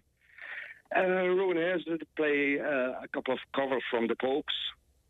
Uh, 0.95 0.99
Rowwen 0.99 1.57
Hèze 1.57 2.01
play 2.15 2.59
uh, 2.59 3.03
a 3.03 3.07
couple 3.13 3.33
of 3.33 3.39
covers 3.55 3.83
from 3.91 4.07
the 4.07 4.15
Pogues, 4.15 4.43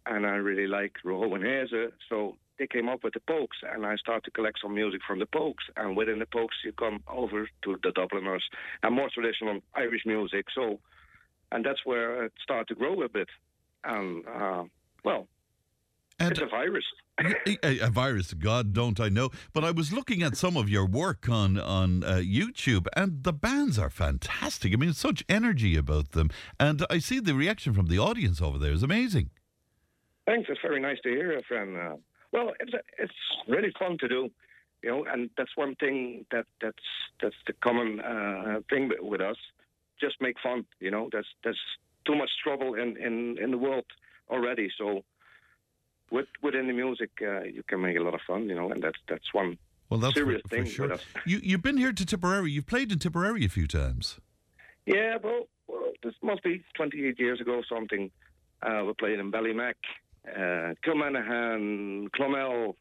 and 0.10 0.26
I 0.26 0.36
really 0.36 0.68
like 0.68 0.94
Rowwen 1.06 1.44
Hèze, 1.44 1.92
so 2.10 2.36
they 2.58 2.68
came 2.68 2.90
up 2.90 3.04
with 3.04 3.14
the 3.14 3.22
Pogues, 3.22 3.62
and 3.64 3.86
I 3.86 3.96
started 3.96 4.26
to 4.26 4.32
collect 4.32 4.60
some 4.62 4.74
music 4.74 5.02
from 5.08 5.20
the 5.20 5.28
Pogues. 5.28 5.64
And 5.78 5.96
within 5.96 6.20
the 6.20 6.26
Pogues, 6.26 6.58
you 6.66 6.74
come 6.74 7.02
over 7.08 7.48
to 7.64 7.78
the 7.84 7.92
Dubliners 7.92 8.44
and 8.84 8.96
more 8.96 9.10
traditional 9.14 9.62
Irish 9.76 10.02
music. 10.06 10.46
So, 10.54 10.80
and 11.52 11.64
that's 11.64 11.86
where 11.86 12.26
it 12.26 12.34
started 12.44 12.68
to 12.70 12.76
grow 12.76 13.02
a 13.04 13.10
bit. 13.10 13.30
And 13.84 14.28
uh, 14.28 14.64
well, 15.06 15.28
And 16.20 16.32
it's 16.32 16.42
a 16.42 16.48
virus. 16.48 16.84
a, 17.64 17.80
a 17.80 17.90
virus, 17.90 18.34
God 18.34 18.74
don't 18.74 19.00
I 19.00 19.10
know. 19.10 19.30
But 19.54 19.64
I 19.64 19.72
was 19.72 19.94
looking 19.94 20.24
at 20.24 20.36
some 20.36 20.58
of 20.58 20.70
your 20.70 20.86
work 20.86 21.30
on 21.30 21.60
on 21.60 22.04
uh, 22.04 22.16
YouTube, 22.16 22.88
and 22.96 23.24
the 23.24 23.34
bands 23.34 23.78
are 23.78 23.90
fantastic. 23.90 24.74
I 24.74 24.78
mean, 24.78 24.94
such 24.94 25.24
energy 25.30 25.76
about 25.78 26.12
them, 26.12 26.30
and 26.60 26.86
I 26.90 27.00
see 27.00 27.20
the 27.20 27.36
reaction 27.36 27.74
from 27.74 27.88
the 27.88 28.00
audience 28.00 28.42
over 28.42 28.58
there 28.58 28.72
is 28.72 28.84
amazing. 28.84 29.30
Thanks. 30.30 30.48
It's 30.48 30.62
very 30.62 30.80
nice 30.80 31.00
to 31.02 31.10
hear, 31.10 31.42
friend. 31.48 31.76
Uh, 31.76 31.96
well, 32.32 32.54
it's 32.60 32.72
it's 33.00 33.20
really 33.48 33.72
fun 33.80 33.98
to 34.00 34.08
do, 34.08 34.30
you 34.84 34.90
know, 34.92 35.04
and 35.12 35.32
that's 35.38 35.56
one 35.56 35.74
thing 35.76 36.26
that 36.32 36.46
that's 36.62 36.88
that's 37.20 37.36
the 37.48 37.54
common 37.64 38.00
uh, 38.00 38.60
thing 38.70 38.90
with- 38.90 39.02
with 39.12 39.22
us. 39.22 39.38
Just 40.00 40.22
make 40.22 40.38
fun, 40.40 40.66
you 40.80 40.92
know. 40.92 41.10
There's 41.12 41.32
there's 41.44 41.60
too 42.06 42.16
much 42.16 42.30
trouble 42.44 42.76
in 42.76 42.96
in 42.98 43.40
in 43.44 43.50
the 43.50 43.58
world 43.58 43.86
already. 44.30 44.70
So, 44.78 45.04
with 46.12 46.28
within 46.44 46.68
the 46.68 46.74
music, 46.74 47.10
uh, 47.22 47.42
you 47.56 47.64
can 47.64 47.82
make 47.82 47.98
a 47.98 48.04
lot 48.08 48.14
of 48.14 48.22
fun, 48.28 48.48
you 48.50 48.56
know, 48.56 48.72
and 48.72 48.84
that's 48.84 49.00
that's 49.08 49.34
one 49.34 49.58
Well, 49.90 50.00
that's 50.00 50.14
serious 50.14 50.44
for, 50.44 50.50
for 50.50 50.56
thing 50.56 50.66
sure. 50.66 50.98
You 51.26 51.40
you've 51.42 51.64
been 51.64 51.78
here 51.78 51.92
to 51.92 52.06
Tipperary. 52.06 52.52
You've 52.52 52.68
played 52.68 52.92
in 52.92 53.00
Tipperary 53.00 53.46
a 53.46 53.50
few 53.50 53.68
times. 53.68 54.20
Yeah, 54.86 55.18
well, 55.24 55.48
well 55.68 55.92
this 56.04 56.14
must 56.22 56.44
be 56.44 56.64
28 56.76 57.20
years 57.20 57.42
ago, 57.42 57.54
or 57.54 57.66
something. 57.66 58.12
Uh, 58.62 58.84
we 58.86 58.94
played 58.94 59.20
in 59.20 59.32
Ballymac, 59.32 59.76
uh, 60.36 60.74
Kilmanahan, 60.86 62.10
Clonmel, 62.12 62.76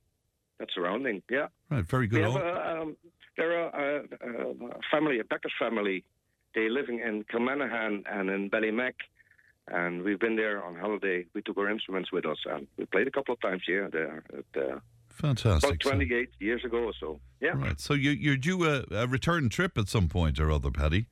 that 0.58 0.68
surrounding, 0.74 1.22
yeah. 1.30 1.48
Right, 1.70 1.84
very 1.84 2.06
good. 2.06 2.22
a, 2.24 2.80
um, 2.80 2.96
there 3.36 3.56
are 3.56 3.98
a, 3.98 4.02
a, 4.20 4.50
a 4.50 4.80
family, 4.90 5.20
a 5.20 5.24
Becker's 5.24 5.52
family. 5.58 6.04
They 6.54 6.68
living 6.68 6.98
in 7.00 7.24
Kilmanahan 7.24 8.02
and 8.10 8.30
in 8.30 8.50
Ballymac, 8.50 8.94
and 9.68 10.02
we've 10.02 10.18
been 10.18 10.36
there 10.36 10.64
on 10.64 10.74
holiday. 10.76 11.26
We 11.34 11.42
took 11.42 11.56
our 11.58 11.70
instruments 11.70 12.10
with 12.10 12.26
us, 12.26 12.38
and 12.46 12.66
we 12.76 12.86
played 12.86 13.06
a 13.06 13.10
couple 13.10 13.34
of 13.34 13.40
times 13.40 13.62
here 13.66 13.88
there. 13.92 14.24
At, 14.36 14.62
uh, 14.62 14.78
Fantastic. 15.08 15.70
about 15.70 15.82
So- 15.82 15.90
28 15.90 16.30
years 16.40 16.64
ago 16.64 16.78
or 16.84 16.92
so. 16.98 17.20
Yeah. 17.40 17.50
Right. 17.50 17.78
So 17.80 17.94
you 17.94 18.10
you're 18.10 18.36
due 18.36 18.64
a, 18.64 18.84
a 18.92 19.06
return 19.06 19.48
trip 19.48 19.76
at 19.78 19.88
some 19.88 20.08
point 20.08 20.38
or 20.40 20.50
other, 20.50 20.70
Paddy. 20.70 21.06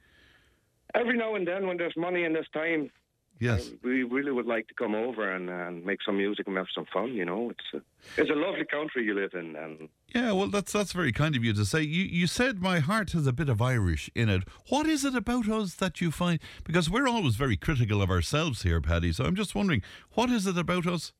Every 0.94 1.16
now 1.16 1.34
and 1.34 1.46
then, 1.46 1.66
when 1.66 1.76
there's 1.76 1.96
money 1.96 2.24
and 2.24 2.34
there's 2.34 2.48
time, 2.54 2.90
Yes. 3.38 3.68
Uh, 3.68 3.76
we 3.82 4.02
really 4.02 4.32
would 4.32 4.46
like 4.46 4.66
to 4.68 4.74
come 4.74 4.94
over 4.94 5.30
and, 5.30 5.50
and 5.50 5.84
make 5.84 5.98
some 6.04 6.16
music 6.16 6.46
and 6.46 6.56
have 6.56 6.66
some 6.74 6.86
fun. 6.92 7.12
You 7.12 7.24
know, 7.24 7.50
it's 7.50 7.64
a, 7.74 8.20
it's 8.20 8.30
a 8.30 8.34
lovely 8.34 8.64
country 8.64 9.04
you 9.04 9.14
live 9.14 9.34
in, 9.34 9.54
and 9.56 9.88
Yeah, 10.14 10.32
well, 10.32 10.48
that's 10.48 10.72
that's 10.72 10.92
very 10.92 11.12
kind 11.12 11.36
of 11.36 11.44
you 11.44 11.52
to 11.52 11.64
say. 11.64 11.82
You 11.82 12.04
you 12.04 12.26
said 12.26 12.62
my 12.62 12.78
heart 12.78 13.12
has 13.12 13.26
a 13.26 13.32
bit 13.32 13.48
of 13.48 13.60
Irish 13.60 14.10
in 14.14 14.28
it. 14.28 14.44
What 14.68 14.86
is 14.86 15.04
it 15.04 15.14
about 15.14 15.48
us 15.48 15.74
that 15.74 16.00
you 16.00 16.10
find? 16.10 16.40
Because 16.64 16.88
we're 16.88 17.08
always 17.08 17.36
very 17.36 17.56
critical 17.56 18.00
of 18.00 18.10
ourselves 18.10 18.62
here, 18.62 18.80
Paddy. 18.80 19.12
So 19.12 19.24
I'm 19.24 19.36
just 19.36 19.54
wondering, 19.54 19.82
what 20.12 20.30
is 20.30 20.46
it 20.46 20.56
about 20.56 20.86
us? 20.86 21.12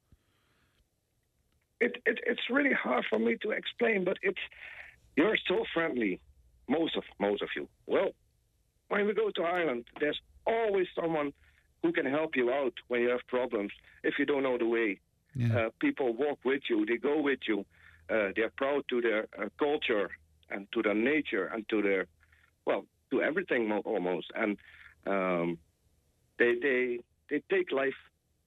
it, 1.81 1.97
it 2.07 2.19
it's 2.27 2.43
really 2.51 2.73
hard 2.73 3.05
for 3.09 3.19
me 3.19 3.37
to 3.43 3.51
explain. 3.51 4.05
But 4.05 4.17
it's 4.23 4.41
you're 5.17 5.37
so 5.49 5.65
friendly, 5.75 6.21
most 6.69 6.97
of 6.97 7.05
most 7.19 7.43
of 7.43 7.49
you. 7.57 7.69
Well, 7.87 8.11
when 8.89 9.07
we 9.07 9.15
go 9.15 9.31
to 9.31 9.43
Ireland, 9.43 9.85
there's 10.01 10.21
always 10.47 10.87
someone 10.99 11.33
who 11.87 11.93
can 11.93 12.07
help 12.07 12.35
you 12.35 12.51
out 12.51 12.75
when 12.89 13.01
you 13.01 13.09
have 13.09 13.25
problems 13.29 13.71
if 14.03 14.15
you 14.19 14.27
don't 14.27 14.43
know 14.43 14.59
the 14.59 14.67
way. 14.67 14.99
Yeah. 15.37 15.57
Uh, 15.57 15.69
people 15.81 16.15
walk 16.15 16.39
with 16.45 16.63
you, 16.69 16.85
they 16.85 16.97
go 16.97 17.21
with 17.21 17.39
you. 17.47 17.65
Uh, 18.11 18.29
they're 18.35 18.53
proud 18.57 18.83
to 18.91 19.01
their 19.01 19.29
uh, 19.41 19.49
culture 19.59 20.11
and 20.51 20.67
to 20.73 20.83
their 20.83 20.95
nature 20.95 21.47
and 21.47 21.69
to 21.69 21.83
their, 21.83 22.07
well, 22.67 22.85
to 23.11 23.23
everything 23.23 23.71
almost. 23.85 24.29
And 24.35 24.57
um, 25.07 25.59
they 26.39 26.55
they 26.61 26.99
they 27.31 27.43
take 27.51 27.71
life, 27.71 27.99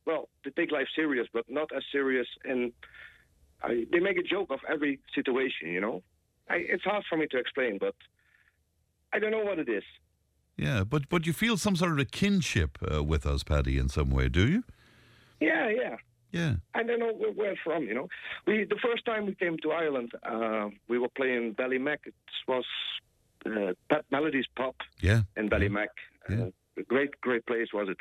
well, 0.06 0.28
they 0.44 0.52
take 0.52 0.72
life 0.72 0.88
serious, 0.96 1.28
but 1.34 1.46
not 1.50 1.70
as 1.76 1.84
serious 1.92 2.28
And 2.44 2.74
they 3.92 4.00
make 4.00 4.18
a 4.18 4.24
joke 4.24 4.52
of 4.52 4.60
every 4.74 5.00
situation, 5.16 5.70
you 5.70 5.82
know. 5.82 6.04
I, 6.50 6.56
it's 6.56 6.84
hard 6.84 7.04
for 7.10 7.18
me 7.18 7.28
to 7.32 7.38
explain, 7.38 7.78
but 7.78 7.96
I 9.14 9.20
don't 9.20 9.32
know 9.32 9.44
what 9.44 9.60
it 9.60 9.70
is. 9.70 9.84
Yeah, 10.62 10.84
but 10.84 11.08
but 11.10 11.26
you 11.26 11.34
feel 11.34 11.58
some 11.58 11.76
sort 11.76 11.92
of 11.92 12.00
a 12.00 12.06
kinship 12.06 12.78
uh, 12.92 13.04
with 13.04 13.26
us, 13.26 13.44
Paddy, 13.44 13.78
in 13.78 13.90
some 13.90 14.10
way, 14.10 14.28
do 14.30 14.46
you? 14.48 14.64
Yeah, 15.40 15.70
yeah. 15.70 15.96
Yeah. 16.32 16.54
I 16.76 16.84
don't 16.84 17.00
know 17.00 17.14
where 17.14 17.32
we're 17.32 17.56
from, 17.64 17.84
you 17.90 17.96
know. 17.96 18.08
We 18.46 18.66
the 18.66 18.80
first 18.88 19.04
time 19.06 19.26
we 19.26 19.36
came 19.36 19.58
to 19.64 19.72
Ireland, 19.72 20.12
uh, 20.24 20.70
we 20.88 21.00
were 21.00 21.10
playing 21.16 21.56
Ballymac. 21.56 22.00
It 22.06 22.14
was 22.48 22.66
uh, 23.46 23.74
Pat 23.90 24.06
Melody's 24.12 24.46
Pop 24.56 24.76
Yeah. 25.02 25.22
in 25.38 25.50
Ballymac. 25.50 25.88
Yeah. 26.30 26.42
Uh, 26.44 26.50
a 26.78 26.84
great, 26.84 27.20
great 27.22 27.46
place 27.48 27.70
was 27.74 27.88
it. 27.90 28.00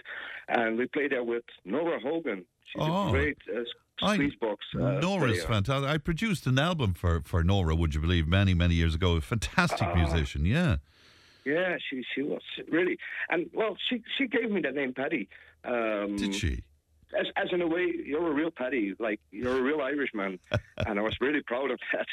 And 0.48 0.76
we 0.78 0.86
played 0.86 1.12
there 1.12 1.24
with 1.24 1.44
Nora 1.64 1.98
Hogan. 2.00 2.44
She's 2.70 2.82
Oh. 2.82 3.08
a 3.08 3.10
great 3.10 3.38
uh, 3.56 3.62
I- 4.02 4.14
squeeze 4.14 4.34
box. 4.40 4.64
Uh, 4.74 5.00
Nora's 5.00 5.38
player. 5.38 5.48
fantastic. 5.54 5.88
I 5.88 5.98
produced 5.98 6.46
an 6.46 6.58
album 6.58 6.92
for, 6.94 7.22
for 7.22 7.42
Nora, 7.42 7.74
would 7.74 7.94
you 7.94 8.00
believe, 8.00 8.28
many, 8.28 8.52
many 8.54 8.74
years 8.74 8.94
ago. 8.94 9.16
A 9.16 9.20
fantastic 9.20 9.88
Ah. 9.88 9.94
musician, 9.94 10.44
yeah. 10.44 10.76
Yeah, 11.48 11.76
she 11.88 12.04
she 12.14 12.22
was 12.22 12.42
really, 12.68 12.98
and 13.30 13.48
well, 13.54 13.76
she 13.88 14.02
she 14.16 14.26
gave 14.26 14.50
me 14.50 14.60
the 14.60 14.72
name 14.72 14.92
Paddy. 14.92 15.28
Um, 15.64 16.16
Did 16.16 16.34
she? 16.34 16.62
as, 17.18 17.26
as 17.36 17.48
in 17.52 17.62
a 17.62 17.66
way, 17.66 17.92
you're 18.04 18.30
a 18.30 18.34
real 18.34 18.50
Paddy, 18.50 18.94
like 18.98 19.20
you're 19.30 19.58
a 19.58 19.62
real 19.62 19.80
Irishman, 19.80 20.38
and 20.86 20.98
I 20.98 21.02
was 21.02 21.16
really 21.20 21.42
proud 21.42 21.70
of 21.70 21.78
that. 21.92 22.06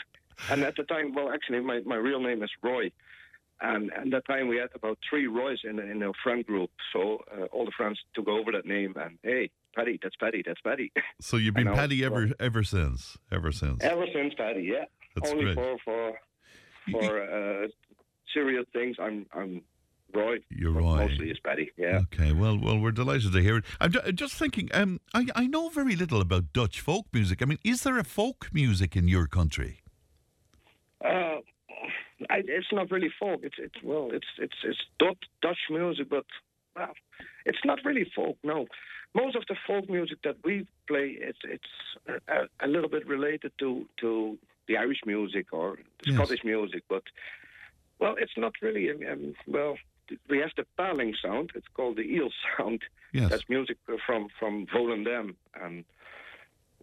And 0.50 0.64
at 0.64 0.76
the 0.76 0.84
time, 0.84 1.14
well, 1.14 1.32
actually, 1.32 1.62
my, 1.62 1.82
my 1.86 1.96
real 1.96 2.20
name 2.20 2.44
is 2.44 2.50
Roy, 2.62 2.92
and 3.62 3.92
at 3.94 4.10
that 4.12 4.26
time 4.26 4.48
we 4.48 4.58
had 4.58 4.70
about 4.76 4.98
three 5.10 5.28
Roys 5.28 5.60
in 5.64 5.80
in 5.80 6.04
our 6.04 6.14
friend 6.24 6.46
group, 6.46 6.72
so 6.94 7.24
uh, 7.32 7.46
all 7.46 7.66
the 7.66 7.72
friends 7.76 8.00
took 8.14 8.28
over 8.28 8.52
that 8.52 8.66
name, 8.66 8.94
and 8.98 9.18
hey, 9.24 9.50
Paddy, 9.76 10.00
that's 10.02 10.16
Paddy, 10.16 10.44
that's 10.46 10.62
Paddy. 10.62 10.92
So 11.22 11.38
you've 11.38 11.56
been. 11.56 11.68
Paddy 11.74 12.04
ever 12.04 12.32
ever 12.40 12.64
since, 12.64 13.18
ever 13.32 13.52
since. 13.52 13.84
Ever 13.84 14.06
since 14.14 14.34
Paddy, 14.34 14.64
yeah. 14.64 14.86
That's 15.16 15.32
Only 15.32 15.54
great. 15.54 15.56
for 15.56 15.78
for 15.86 16.14
for 16.92 17.22
uh, 17.22 17.68
serious 18.34 18.66
things, 18.74 18.98
I'm 19.00 19.26
I'm 19.34 19.62
Roy. 20.14 20.38
You're 20.50 20.72
right. 20.72 21.10
Mostly 21.10 21.30
is 21.32 21.40
Paddy, 21.40 21.72
yeah. 21.78 22.00
Okay, 22.14 22.32
well, 22.32 22.58
well, 22.58 22.80
we're 22.80 22.92
delighted 22.92 23.34
to 23.34 23.42
hear 23.42 23.58
it. 23.58 23.66
I'm 23.82 23.92
ju- 23.92 24.12
just 24.14 24.36
thinking. 24.36 24.70
Um, 24.74 25.00
I 25.14 25.28
I 25.36 25.48
know 25.48 25.70
very 25.70 25.96
little 25.96 26.22
about 26.22 26.54
Dutch 26.54 26.80
folk 26.82 27.06
music. 27.14 27.42
I 27.42 27.46
mean, 27.46 27.60
is 27.64 27.84
there 27.84 27.98
a 27.98 28.04
folk 28.04 28.50
music 28.54 28.96
in 28.96 29.08
your 29.08 29.28
country? 29.28 29.82
Uh, 31.04 31.40
I, 32.30 32.42
it's 32.48 32.72
not 32.72 32.92
really 32.92 33.12
folk. 33.20 33.42
It's 33.44 33.56
it's 33.58 33.76
well, 33.84 34.10
it's 34.14 34.28
it's 34.38 34.56
it's 34.64 34.80
Dut, 35.00 35.18
Dutch 35.42 35.60
music, 35.70 36.08
but 36.10 36.26
well, 36.76 36.94
it's 37.46 37.64
not 37.66 37.80
really 37.84 38.10
folk. 38.16 38.38
No, 38.44 38.68
most 39.14 39.36
of 39.36 39.44
the 39.50 39.56
folk 39.68 39.90
music 39.90 40.20
that 40.24 40.38
we 40.44 40.66
play, 40.88 41.18
it's 41.20 41.40
it's 41.44 42.20
a, 42.28 42.66
a 42.66 42.68
little 42.68 42.90
bit 42.90 43.06
related 43.08 43.52
to 43.60 43.86
to 44.02 44.38
the 44.68 44.78
Irish 44.78 45.02
music 45.06 45.48
or 45.52 45.78
the 46.04 46.12
Yes. 46.12 46.16
Scottish 46.16 46.44
music, 46.44 46.84
but 46.90 47.04
well, 48.00 48.16
it's 48.18 48.38
not 48.38 48.54
really. 48.62 48.90
Um, 48.90 49.34
well, 49.48 49.76
we 50.30 50.40
have 50.40 50.52
the 50.58 50.66
paling 50.78 51.16
sound. 51.22 51.52
It's 51.56 51.68
called 51.74 51.98
the 51.98 52.04
eel 52.04 52.30
sound. 52.58 52.82
Yes. 53.14 53.30
That's 53.30 53.44
music 53.50 53.78
from 54.06 54.28
from 54.40 54.66
Volendam 54.68 55.36
and. 55.62 55.86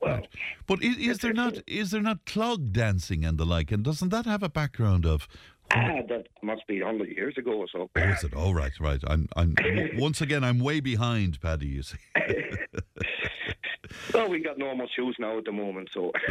Well, 0.01 0.17
Right. 0.17 0.29
But 0.67 0.83
is, 0.83 0.97
is 0.97 1.19
there 1.19 1.33
not 1.33 1.59
is 1.69 1.93
there 1.93 2.03
not 2.03 2.25
clog 2.27 2.73
dancing 2.73 3.25
and 3.25 3.39
the 3.39 3.45
like? 3.45 3.71
And 3.71 3.85
doesn't 3.85 4.09
that 4.09 4.27
have 4.27 4.43
a 4.43 4.49
background 4.49 5.07
of? 5.07 5.29
ah, 5.75 6.03
that 6.09 6.27
must 6.43 6.67
be 6.67 6.81
hundred 6.81 7.11
years 7.11 7.35
ago 7.39 7.53
or 7.53 7.67
so. 7.69 7.89
Oh, 7.95 8.01
is 8.01 8.25
it? 8.25 8.33
Oh, 8.35 8.53
right, 8.53 8.73
right. 8.81 9.01
I'm, 9.07 9.29
I'm 9.37 9.55
once 9.97 10.21
again, 10.21 10.45
I'm 10.45 10.59
way 10.59 10.81
behind, 10.81 11.41
Paddy. 11.41 11.69
You 11.69 11.83
see. 11.83 11.99
Well, 14.15 14.29
we 14.29 14.41
got 14.41 14.59
normal 14.59 14.87
shoes 14.95 15.17
now 15.19 15.39
at 15.39 15.45
the 15.45 15.53
moment, 15.53 15.91
so 15.93 16.13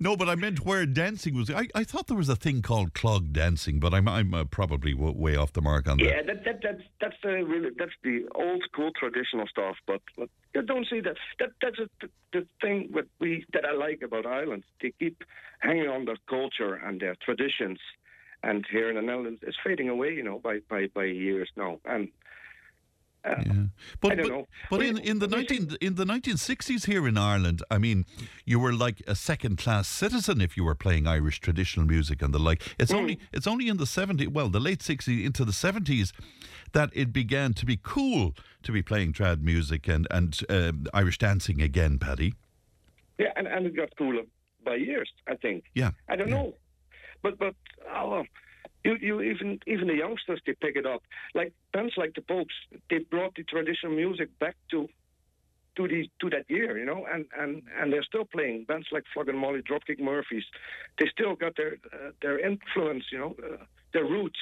No, 0.00 0.16
but 0.16 0.28
I 0.28 0.34
meant 0.34 0.64
where 0.64 0.86
dancing 0.86 1.34
was. 1.34 1.50
I, 1.50 1.68
I 1.74 1.84
thought 1.84 2.06
there 2.06 2.16
was 2.16 2.28
a 2.28 2.36
thing 2.36 2.62
called 2.62 2.94
clog 2.94 3.32
dancing, 3.32 3.80
but 3.80 3.94
I'm 3.94 4.08
I'm 4.08 4.34
uh, 4.34 4.44
probably 4.44 4.92
w- 4.92 5.16
way 5.16 5.36
off 5.36 5.52
the 5.52 5.60
mark 5.60 5.88
on 5.88 5.98
that. 5.98 6.04
yeah, 6.04 6.22
that, 6.22 6.44
that 6.44 6.60
that's 6.62 6.82
that's 7.00 7.16
the 7.22 7.44
really 7.44 7.70
that's 7.76 7.92
the 8.02 8.26
old 8.34 8.62
school 8.64 8.90
traditional 8.98 9.46
stuff. 9.48 9.76
But, 9.86 10.02
but 10.16 10.28
you 10.54 10.62
don't 10.62 10.86
see 10.88 11.00
that. 11.00 11.16
That 11.38 11.50
that's 11.60 11.78
a, 11.78 11.88
the, 12.00 12.08
the 12.32 12.46
thing 12.60 12.90
that 12.94 13.06
we 13.18 13.44
that 13.52 13.64
I 13.64 13.72
like 13.72 14.02
about 14.02 14.26
Ireland. 14.26 14.64
They 14.80 14.92
keep 14.98 15.22
hanging 15.60 15.88
on 15.88 16.04
their 16.04 16.18
culture 16.28 16.74
and 16.74 17.00
their 17.00 17.16
traditions, 17.16 17.78
and 18.42 18.64
here 18.70 18.88
in 18.90 18.96
the 18.96 19.02
Netherlands, 19.02 19.40
it's 19.42 19.56
fading 19.64 19.88
away. 19.88 20.14
You 20.14 20.22
know, 20.22 20.38
by 20.38 20.60
by 20.68 20.88
by 20.94 21.04
years 21.04 21.50
now, 21.56 21.80
and. 21.84 22.08
Uh, 23.24 23.34
Yeah. 23.46 23.52
But 24.00 24.16
but, 24.16 24.46
but 24.70 24.82
in, 24.82 24.98
in 24.98 25.18
the 25.20 25.28
nineteen 25.28 25.76
in 25.80 25.94
the 25.94 26.04
nineteen 26.04 26.36
sixties 26.36 26.84
here 26.86 27.06
in 27.06 27.16
Ireland, 27.16 27.62
I 27.70 27.78
mean, 27.78 28.04
you 28.44 28.58
were 28.58 28.72
like 28.72 29.00
a 29.06 29.14
second 29.14 29.58
class 29.58 29.88
citizen 29.88 30.40
if 30.40 30.56
you 30.56 30.64
were 30.64 30.74
playing 30.74 31.06
Irish 31.06 31.38
traditional 31.40 31.86
music 31.86 32.22
and 32.22 32.34
the 32.34 32.38
like. 32.40 32.62
It's 32.78 32.90
Hmm. 32.90 32.98
only 32.98 33.18
it's 33.32 33.46
only 33.46 33.68
in 33.68 33.76
the 33.76 33.86
seventies, 33.86 34.28
well, 34.28 34.48
the 34.48 34.60
late 34.60 34.82
sixties 34.82 35.24
into 35.24 35.44
the 35.44 35.52
seventies, 35.52 36.12
that 36.72 36.90
it 36.94 37.12
began 37.12 37.54
to 37.54 37.64
be 37.66 37.78
cool 37.82 38.34
to 38.64 38.72
be 38.72 38.82
playing 38.82 39.12
trad 39.12 39.40
music 39.40 39.88
and 39.88 40.06
and 40.10 40.40
uh, 40.48 40.72
Irish 40.92 41.18
dancing 41.18 41.62
again, 41.62 41.98
Paddy. 41.98 42.34
Yeah, 43.18 43.32
and, 43.36 43.46
and 43.46 43.66
it 43.66 43.76
got 43.76 43.90
cooler 43.96 44.22
by 44.64 44.76
years, 44.76 45.10
I 45.28 45.36
think. 45.36 45.64
Yeah. 45.74 45.90
I 46.08 46.16
don't 46.16 46.30
know. 46.30 46.54
But 47.22 47.38
but 47.38 47.54
oh, 47.94 48.24
you 48.84 48.96
you 49.00 49.20
even 49.22 49.58
even 49.66 49.88
the 49.88 49.94
youngsters 49.94 50.40
they 50.46 50.54
pick 50.60 50.76
it 50.76 50.86
up. 50.86 51.02
Like 51.34 51.52
bands 51.72 51.94
like 51.96 52.14
the 52.14 52.20
Pogues, 52.22 52.56
they 52.90 52.98
brought 52.98 53.34
the 53.34 53.44
traditional 53.44 53.92
music 53.94 54.28
back 54.38 54.56
to 54.70 54.88
to 55.76 55.88
the 55.88 56.08
to 56.20 56.28
that 56.30 56.44
year, 56.48 56.78
you 56.78 56.84
know, 56.84 57.06
and 57.12 57.24
and 57.38 57.62
and 57.78 57.92
they're 57.92 58.02
still 58.02 58.24
playing 58.26 58.64
bands 58.64 58.88
like 58.92 59.04
Flogging 59.14 59.38
Molly, 59.38 59.62
Dropkick 59.62 60.00
Murphys. 60.00 60.44
They 60.98 61.06
still 61.08 61.34
got 61.34 61.56
their 61.56 61.76
uh, 61.92 62.10
their 62.20 62.38
influence, 62.38 63.04
you 63.12 63.18
know, 63.18 63.36
uh, 63.42 63.64
their 63.92 64.04
roots. 64.04 64.38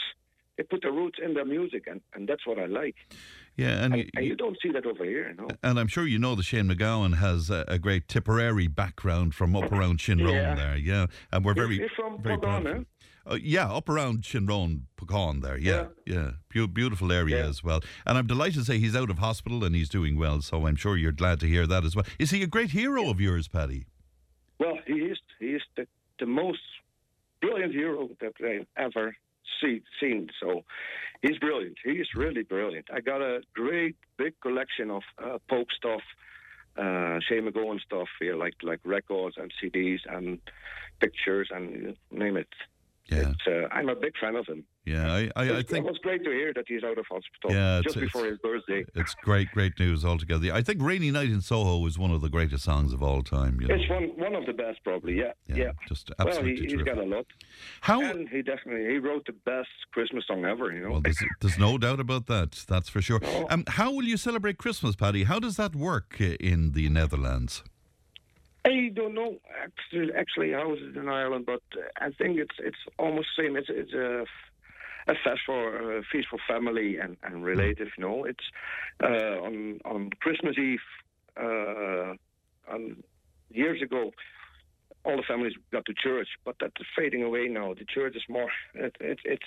They 0.56 0.64
put 0.64 0.82
their 0.82 0.92
roots 0.92 1.18
in 1.24 1.32
their 1.32 1.46
music, 1.46 1.84
and, 1.86 2.02
and 2.14 2.28
that's 2.28 2.46
what 2.46 2.58
I 2.58 2.66
like. 2.66 2.94
Yeah, 3.56 3.82
and, 3.82 3.94
And, 3.94 4.02
you- 4.02 4.10
and 4.14 4.26
you 4.26 4.36
don't 4.36 4.58
see 4.62 4.70
that 4.72 4.84
over 4.84 5.04
here, 5.04 5.30
you 5.30 5.34
know. 5.36 5.48
And 5.62 5.78
I'm 5.80 5.86
sure 5.86 6.04
you 6.06 6.18
know 6.18 6.34
that 6.34 6.42
Shane 6.42 6.68
MacGowan 6.68 7.16
has 7.16 7.48
a, 7.48 7.64
a 7.66 7.78
great 7.78 8.08
Tipperary 8.08 8.66
background 8.66 9.34
from 9.34 9.56
up 9.56 9.72
around 9.72 10.00
Shinrone 10.00 10.32
Yeah. 10.34 10.54
there, 10.54 10.76
yeah. 10.76 11.06
And 11.32 11.46
we're 11.46 11.54
very, 11.54 11.76
you're 11.78 11.88
from 11.96 12.20
very 12.20 12.36
proud 12.36 12.66
of 12.66 12.72
him. 12.74 12.86
Uh, 13.28 13.34
yeah, 13.40 13.70
up 13.70 13.88
around 13.88 14.22
Shinrone, 14.22 14.82
Puckane 14.96 15.42
there, 15.42 15.58
yeah, 15.58 15.86
yeah. 16.06 16.32
Beau- 16.54 16.66
beautiful 16.66 17.12
area 17.12 17.42
Yeah. 17.42 17.48
as 17.48 17.62
well. 17.62 17.80
And 18.06 18.16
I'm 18.16 18.26
delighted 18.26 18.54
to 18.60 18.64
say 18.64 18.78
he's 18.78 18.96
out 18.96 19.10
of 19.10 19.18
hospital 19.18 19.62
and 19.64 19.74
he's 19.74 19.88
doing 19.90 20.16
well, 20.16 20.40
so 20.42 20.66
I'm 20.66 20.76
sure 20.76 20.96
you're 20.96 21.12
glad 21.12 21.38
to 21.40 21.46
hear 21.46 21.66
that 21.66 21.84
as 21.84 21.94
well. 21.94 22.06
Is 22.18 22.30
he 22.30 22.42
a 22.42 22.46
great 22.46 22.70
hero 22.70 23.10
of 23.10 23.20
yours, 23.20 23.46
Paddy? 23.46 23.84
Well, 24.58 24.78
he 24.86 24.94
is 24.94 25.18
he 25.38 25.48
is 25.48 25.62
the, 25.76 25.86
the 26.18 26.26
most 26.26 26.60
brilliant 27.40 27.72
hero 27.72 28.08
that 28.20 28.32
I've 28.44 28.66
ever 28.76 29.16
see, 29.60 29.82
seen. 30.00 30.28
So 30.40 30.64
he's 31.22 31.38
brilliant. 31.38 31.76
He 31.84 31.92
is 31.92 32.08
really 32.14 32.42
brilliant. 32.42 32.86
I 32.92 33.00
got 33.00 33.20
a 33.22 33.42
great 33.54 33.96
big 34.16 34.34
collection 34.40 34.90
of 34.90 35.02
uh, 35.22 35.38
Pogues 35.50 35.72
stuff, 35.76 36.02
uh, 36.76 37.20
Shane 37.28 37.44
MacGowan 37.50 37.80
stuff 37.80 38.08
here, 38.18 38.36
like 38.36 38.54
like 38.62 38.80
records 38.84 39.36
and 39.38 39.52
CDs 39.62 40.00
and 40.08 40.38
pictures 41.00 41.48
and 41.50 41.96
name 42.10 42.36
it. 42.36 42.48
Yeah. 43.10 43.32
Uh, 43.46 43.68
I'm 43.72 43.88
a 43.88 43.94
big 43.94 44.12
fan 44.20 44.36
of 44.36 44.46
him. 44.46 44.64
Yeah, 44.86 45.12
I, 45.12 45.30
I, 45.36 45.42
I 45.44 45.58
It 45.58 45.84
was 45.84 45.98
great 46.02 46.24
to 46.24 46.30
hear 46.30 46.52
that 46.54 46.64
he's 46.66 46.82
out 46.82 46.96
of 46.98 47.04
hospital 47.06 47.50
Yeah, 47.52 47.80
just 47.82 48.00
before 48.00 48.24
his 48.24 48.38
birthday. 48.38 48.84
it's 48.94 49.14
great, 49.14 49.48
great 49.52 49.78
news 49.78 50.04
altogether. 50.04 50.52
I 50.52 50.62
think 50.62 50.80
Rainy 50.82 51.10
Night 51.10 51.28
in 51.28 51.40
Soho 51.42 51.84
is 51.86 51.98
one 51.98 52.10
of 52.10 52.20
the 52.22 52.28
greatest 52.30 52.64
songs 52.64 52.92
of 52.92 53.02
all 53.02 53.22
time. 53.22 53.60
You 53.60 53.68
know? 53.68 53.74
It's 53.74 53.88
one 53.90 54.04
one 54.16 54.34
of 54.34 54.46
the 54.46 54.52
best, 54.52 54.82
probably. 54.82 55.18
Yeah, 55.18 55.32
Yeah, 55.46 55.56
yeah. 55.56 55.72
just 55.88 56.10
well, 56.18 56.26
he, 56.26 56.30
absolutely 56.30 56.62
he's 56.62 56.72
terrific. 56.72 56.94
got 56.94 57.04
a 57.04 57.06
lot, 57.06 57.26
How? 57.82 58.00
and 58.02 58.28
he 58.28 58.42
definitely 58.42 58.90
he 58.90 58.98
wrote 58.98 59.26
the 59.26 59.32
best 59.44 59.68
Christmas 59.92 60.24
song 60.26 60.44
ever. 60.44 60.72
You 60.72 60.82
know. 60.84 60.90
Well, 60.92 61.00
there's, 61.02 61.22
there's 61.40 61.58
no 61.58 61.76
doubt 61.78 62.00
about 62.00 62.26
that. 62.26 62.52
That's 62.68 62.88
for 62.88 63.02
sure. 63.02 63.20
No. 63.20 63.46
Um, 63.50 63.64
how 63.68 63.92
will 63.92 64.04
you 64.04 64.16
celebrate 64.16 64.56
Christmas, 64.58 64.96
Paddy? 64.96 65.24
How 65.24 65.38
does 65.38 65.56
that 65.56 65.74
work 65.76 66.20
in 66.20 66.72
the 66.72 66.88
Netherlands? 66.88 67.62
I 68.64 68.90
don't 68.94 69.14
know 69.14 69.36
actually, 69.62 70.12
actually 70.12 70.52
how 70.52 70.74
is 70.74 70.80
it 70.82 70.96
in 70.96 71.08
Ireland, 71.08 71.46
but 71.46 71.62
uh, 71.76 71.88
I 71.98 72.10
think 72.10 72.38
it's 72.38 72.56
it's 72.58 72.76
almost 72.98 73.28
same. 73.38 73.56
It's 73.56 73.68
it's 73.70 73.94
a 73.94 74.24
a 75.06 75.14
fest 75.24 75.40
for 75.46 75.98
a 75.98 76.02
feast 76.12 76.28
for 76.30 76.38
family 76.46 76.98
and, 76.98 77.16
and. 77.22 77.42
You 77.42 77.86
know, 77.98 78.24
it's 78.24 78.44
uh, 79.02 79.40
on 79.42 79.80
on 79.84 80.10
Christmas 80.20 80.56
Eve. 80.58 80.80
Uh, 81.40 82.14
on 82.70 83.02
years 83.50 83.80
ago, 83.80 84.10
all 85.04 85.16
the 85.16 85.22
families 85.26 85.54
got 85.72 85.86
to 85.86 85.94
church, 85.94 86.28
but 86.44 86.56
that's 86.60 86.74
fading 86.96 87.22
away 87.22 87.48
now. 87.48 87.72
The 87.72 87.86
church 87.86 88.14
is 88.14 88.22
more. 88.28 88.50
It, 88.74 88.94
it, 89.00 89.20
it's 89.24 89.46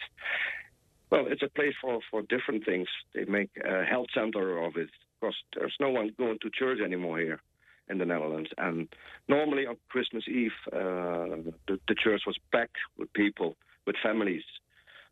well, 1.11 1.25
it's 1.27 1.43
a 1.43 1.49
place 1.49 1.75
for 1.79 1.99
for 2.09 2.23
different 2.23 2.65
things. 2.65 2.87
They 3.13 3.25
make 3.25 3.51
a 3.63 3.83
health 3.83 4.07
center 4.13 4.57
of 4.63 4.75
it 4.75 4.89
because 5.19 5.35
there's 5.55 5.75
no 5.79 5.91
one 5.91 6.11
going 6.17 6.39
to 6.41 6.49
church 6.49 6.79
anymore 6.83 7.19
here 7.19 7.41
in 7.89 7.97
the 7.97 8.05
Netherlands. 8.05 8.49
And 8.57 8.87
normally 9.27 9.65
on 9.65 9.77
Christmas 9.89 10.23
Eve, 10.27 10.51
uh, 10.71 11.51
the, 11.67 11.79
the 11.87 11.95
church 11.95 12.21
was 12.25 12.37
packed 12.51 12.77
with 12.97 13.11
people, 13.13 13.55
with 13.85 13.95
families. 14.01 14.43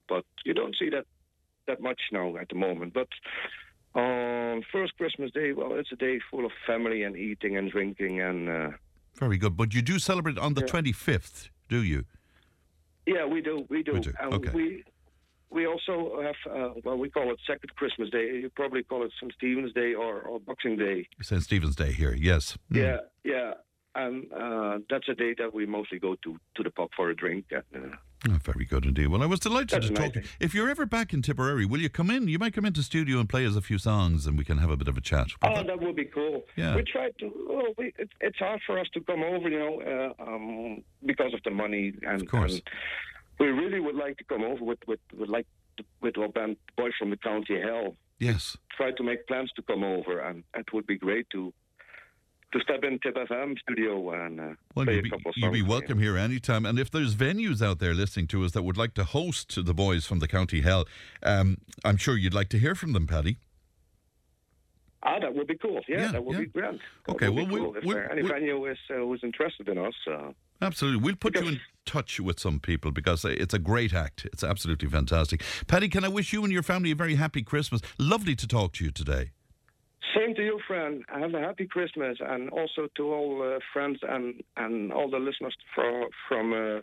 But 0.08 0.26
you 0.46 0.54
don't 0.54 0.76
see 0.78 0.90
that 0.90 1.06
that 1.68 1.82
much 1.82 2.02
now 2.12 2.36
at 2.38 2.50
the 2.50 2.56
moment. 2.56 2.94
But 2.94 3.10
on 3.94 4.64
first 4.72 4.98
Christmas 4.98 5.32
Day, 5.32 5.54
well, 5.54 5.74
it's 5.74 5.92
a 5.92 5.96
day 5.96 6.20
full 6.30 6.46
of 6.46 6.52
family 6.66 7.04
and 7.04 7.16
eating 7.16 7.58
and 7.58 7.72
drinking 7.72 8.22
and. 8.22 8.50
Uh, 8.50 8.70
Very 9.16 9.38
good. 9.38 9.56
But 9.56 9.74
you 9.74 9.82
do 9.82 10.00
celebrate 10.00 10.38
on 10.38 10.54
the 10.54 10.64
25th, 10.64 11.50
do 11.70 11.84
you? 11.84 12.06
yeah, 13.06 13.26
we 13.26 13.42
do, 13.42 13.66
we 13.70 13.84
do, 13.84 13.94
We 13.94 14.00
do, 14.00 14.14
and 14.20 14.34
okay. 14.34 14.52
we 14.52 14.84
we 15.52 15.68
also 15.68 16.22
have 16.22 16.36
uh, 16.54 16.74
well, 16.84 16.98
we 16.98 17.10
call 17.10 17.32
it 17.32 17.40
Second 17.46 17.76
Christmas 17.76 18.10
Day. 18.10 18.40
You 18.42 18.50
probably 18.56 18.84
call 18.84 19.04
it 19.04 19.12
St. 19.20 19.34
Stephen's 19.34 19.74
Day 19.74 19.94
or, 19.94 20.22
or 20.22 20.40
Boxing 20.40 20.78
Day. 20.78 21.08
St. 21.22 21.44
Stephen's 21.44 21.76
Day 21.76 21.92
here, 21.92 22.14
yes. 22.14 22.58
Mm. 22.72 22.78
Yeah, 22.78 22.98
yeah. 23.24 23.54
And 23.94 24.32
uh, 24.32 24.78
that's 24.90 25.10
a 25.10 25.14
day 25.14 25.36
that 25.38 25.54
we 25.54 25.66
mostly 25.66 26.00
go 26.00 26.16
to 26.24 26.38
to 26.56 26.64
the 26.64 26.72
pub 26.72 26.90
for 26.96 27.10
a 27.10 27.16
drink. 27.16 27.46
And, 27.52 27.64
uh, 27.94 27.96
Oh, 28.30 28.38
very 28.44 28.66
good 28.66 28.86
indeed. 28.86 29.08
Well, 29.08 29.24
I 29.24 29.26
was 29.26 29.40
delighted 29.40 29.70
That's 29.72 29.88
to 29.88 29.94
a 29.94 29.96
talk 29.96 30.06
nice 30.06 30.14
to 30.14 30.20
you. 30.22 30.28
If 30.40 30.54
you're 30.54 30.70
ever 30.70 30.86
back 30.86 31.12
in 31.12 31.24
Tipperary, 31.24 31.66
will 31.66 31.80
you 31.82 31.90
come 31.90 32.12
in? 32.12 32.28
You 32.28 32.38
might 32.38 32.54
come 32.54 32.66
into 32.66 32.84
studio 32.84 33.18
and 33.20 33.28
play 33.28 33.48
us 33.48 33.56
a 33.56 33.62
few 33.62 33.80
songs 33.80 34.28
and 34.28 34.38
we 34.38 34.46
can 34.46 34.60
have 34.60 34.70
a 34.70 34.78
bit 34.78 34.88
of 34.88 34.96
a 34.96 35.02
chat. 35.02 35.30
Oh, 35.42 35.56
that- 35.56 35.66
that 35.66 35.80
would 35.82 35.96
be 35.96 36.06
cool. 36.06 36.44
Yeah. 36.56 36.76
We 36.76 36.84
tried 36.84 37.18
to. 37.18 37.26
Oh, 37.50 37.74
we, 37.80 37.92
it, 37.98 38.10
it's 38.22 38.38
hard 38.38 38.62
for 38.68 38.78
us 38.80 38.86
to 38.94 39.02
come 39.02 39.24
over, 39.24 39.50
you 39.50 39.58
know, 39.58 39.82
uh, 40.20 40.24
um, 40.24 40.84
because 41.04 41.34
of 41.34 41.42
the 41.44 41.50
money. 41.50 41.94
And, 42.08 42.22
Of 42.22 42.28
course. 42.28 42.54
and 42.54 42.62
we 43.42 43.48
really 43.62 43.80
would 43.80 43.96
like 43.96 44.18
to 44.18 44.24
come 44.32 44.44
over 44.44 44.64
with 44.64 44.80
with, 44.88 45.00
with 45.20 45.30
like 45.30 45.48
with 46.02 46.18
our 46.18 46.28
band 46.30 46.58
Boys 46.78 46.94
from 47.00 47.10
the 47.10 47.18
County 47.18 47.60
Hell. 47.60 47.96
yes. 48.20 48.58
Try 48.78 48.92
to 48.92 49.04
make 49.04 49.28
plans 49.28 49.52
to 49.58 49.62
come 49.62 49.84
over, 49.84 50.20
and 50.28 50.44
it 50.56 50.68
would 50.74 50.88
be 50.88 50.98
great 50.98 51.28
to 51.32 51.54
to 52.54 52.60
step 52.60 52.84
in 52.84 53.00
Tip 53.00 53.16
FM 53.16 53.58
studio 53.60 54.12
and 54.12 54.40
uh, 54.40 54.44
Well, 54.76 54.86
play 54.86 54.96
you'd 54.96 55.00
a 55.00 55.04
be, 55.04 55.10
couple 55.10 55.30
of 55.32 55.36
you'd 55.38 55.54
be 55.54 55.62
welcome 55.62 56.00
here 56.00 56.18
anytime. 56.18 56.66
And 56.66 56.78
if 56.78 56.92
there's 56.92 57.16
venues 57.16 57.62
out 57.68 57.80
there 57.80 57.94
listening 57.94 58.28
to 58.28 58.44
us 58.44 58.52
that 58.52 58.64
would 58.64 58.76
like 58.78 58.94
to 58.96 59.06
host 59.06 59.48
the 59.66 59.74
boys 59.74 60.06
from 60.06 60.20
the 60.20 60.28
County 60.28 60.60
Hell, 60.62 60.86
um, 61.24 61.58
I'm 61.86 61.96
sure 61.98 62.18
you'd 62.18 62.34
like 62.34 62.50
to 62.50 62.60
hear 62.60 62.76
from 62.76 62.92
them, 62.92 63.08
Paddy. 63.08 63.38
Ah, 65.04 65.18
that 65.20 65.34
would 65.34 65.48
be 65.48 65.58
cool. 65.58 65.82
Yeah, 65.88 66.02
Yeah, 66.02 66.12
that 66.12 66.24
would 66.26 66.34
yeah. 66.34 66.40
be 66.42 66.46
grand. 66.48 66.80
That 67.08 67.16
Okay, 67.16 67.30
would 67.30 67.48
be 67.50 67.56
well, 67.56 67.72
we- 67.72 67.72
cool. 67.72 67.76
if 67.78 67.84
we- 67.86 68.12
any 68.12 68.22
we- 68.24 68.30
venue 68.30 68.66
is 68.70 68.78
uh, 68.96 69.06
was 69.06 69.24
interested 69.24 69.68
in 69.70 69.78
us, 69.78 69.96
uh, 70.08 70.32
Absolutely. 70.62 71.02
We'll 71.02 71.16
put 71.16 71.36
you 71.40 71.48
in 71.48 71.60
touch 71.86 72.20
with 72.20 72.40
some 72.40 72.60
people 72.60 72.92
because 72.92 73.26
it's 73.26 73.54
a 73.54 73.60
great 73.60 73.94
act. 73.94 74.26
It's 74.26 74.44
absolutely 74.44 74.90
fantastic. 74.90 75.44
Paddy, 75.68 75.90
can 75.90 76.04
I 76.04 76.08
wish 76.08 76.34
you 76.34 76.44
and 76.44 76.54
your 76.54 76.64
family 76.64 76.92
a 76.92 76.96
very 76.96 77.16
happy 77.16 77.42
Christmas? 77.42 77.82
Lovely 77.98 78.36
to 78.36 78.48
talk 78.48 78.74
to 78.74 78.86
you 78.86 78.92
today. 78.92 79.32
Same 80.16 80.36
to 80.36 80.44
you, 80.44 80.60
friend. 80.68 81.04
Have 81.08 81.34
a 81.34 81.40
happy 81.40 81.68
Christmas, 81.68 82.18
and 82.20 82.50
also 82.50 82.88
to 82.98 83.14
all 83.14 83.44
uh, 83.44 83.60
friends 83.72 84.00
and, 84.02 84.42
and 84.58 84.92
all 84.92 85.10
the 85.10 85.20
listeners 85.20 85.56
from 85.74 86.08
from 86.28 86.54
uh, 86.54 86.82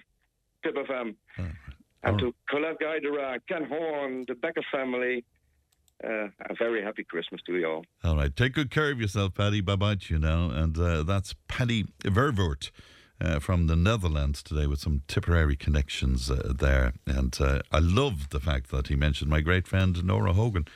Tip 0.62 0.76
FM, 0.76 1.14
and 2.04 2.18
to 2.18 2.34
Colette 2.48 2.78
Guidera, 2.80 3.38
Ken 3.48 3.64
Horn, 3.64 4.24
the 4.28 4.34
Becker 4.34 4.62
family. 4.72 5.24
Uh, 6.02 6.28
a 6.48 6.54
very 6.56 6.80
happy 6.80 7.02
Christmas 7.02 7.40
to 7.44 7.56
you 7.56 7.66
all. 7.66 7.84
All 8.04 8.14
right. 8.14 8.34
Take 8.36 8.52
good 8.52 8.70
care 8.70 8.92
of 8.92 9.00
yourself, 9.00 9.34
Paddy. 9.34 9.60
Bye 9.60 9.74
bye 9.74 9.96
to 9.96 10.14
you 10.14 10.20
now. 10.20 10.48
And 10.48 10.78
uh, 10.78 11.02
that's 11.02 11.34
Paddy 11.48 11.86
Vervoort. 12.04 12.70
Uh, 13.20 13.40
from 13.40 13.66
the 13.66 13.74
Netherlands 13.74 14.44
today 14.44 14.68
with 14.68 14.78
some 14.78 15.02
Tipperary 15.08 15.56
connections 15.56 16.30
uh, 16.30 16.52
there. 16.56 16.92
And 17.04 17.36
uh, 17.40 17.62
I 17.72 17.80
love 17.80 18.28
the 18.30 18.38
fact 18.38 18.70
that 18.70 18.86
he 18.86 18.94
mentioned 18.94 19.28
my 19.28 19.40
great 19.40 19.66
friend 19.66 20.04
Nora 20.04 20.34
Hogan, 20.34 20.66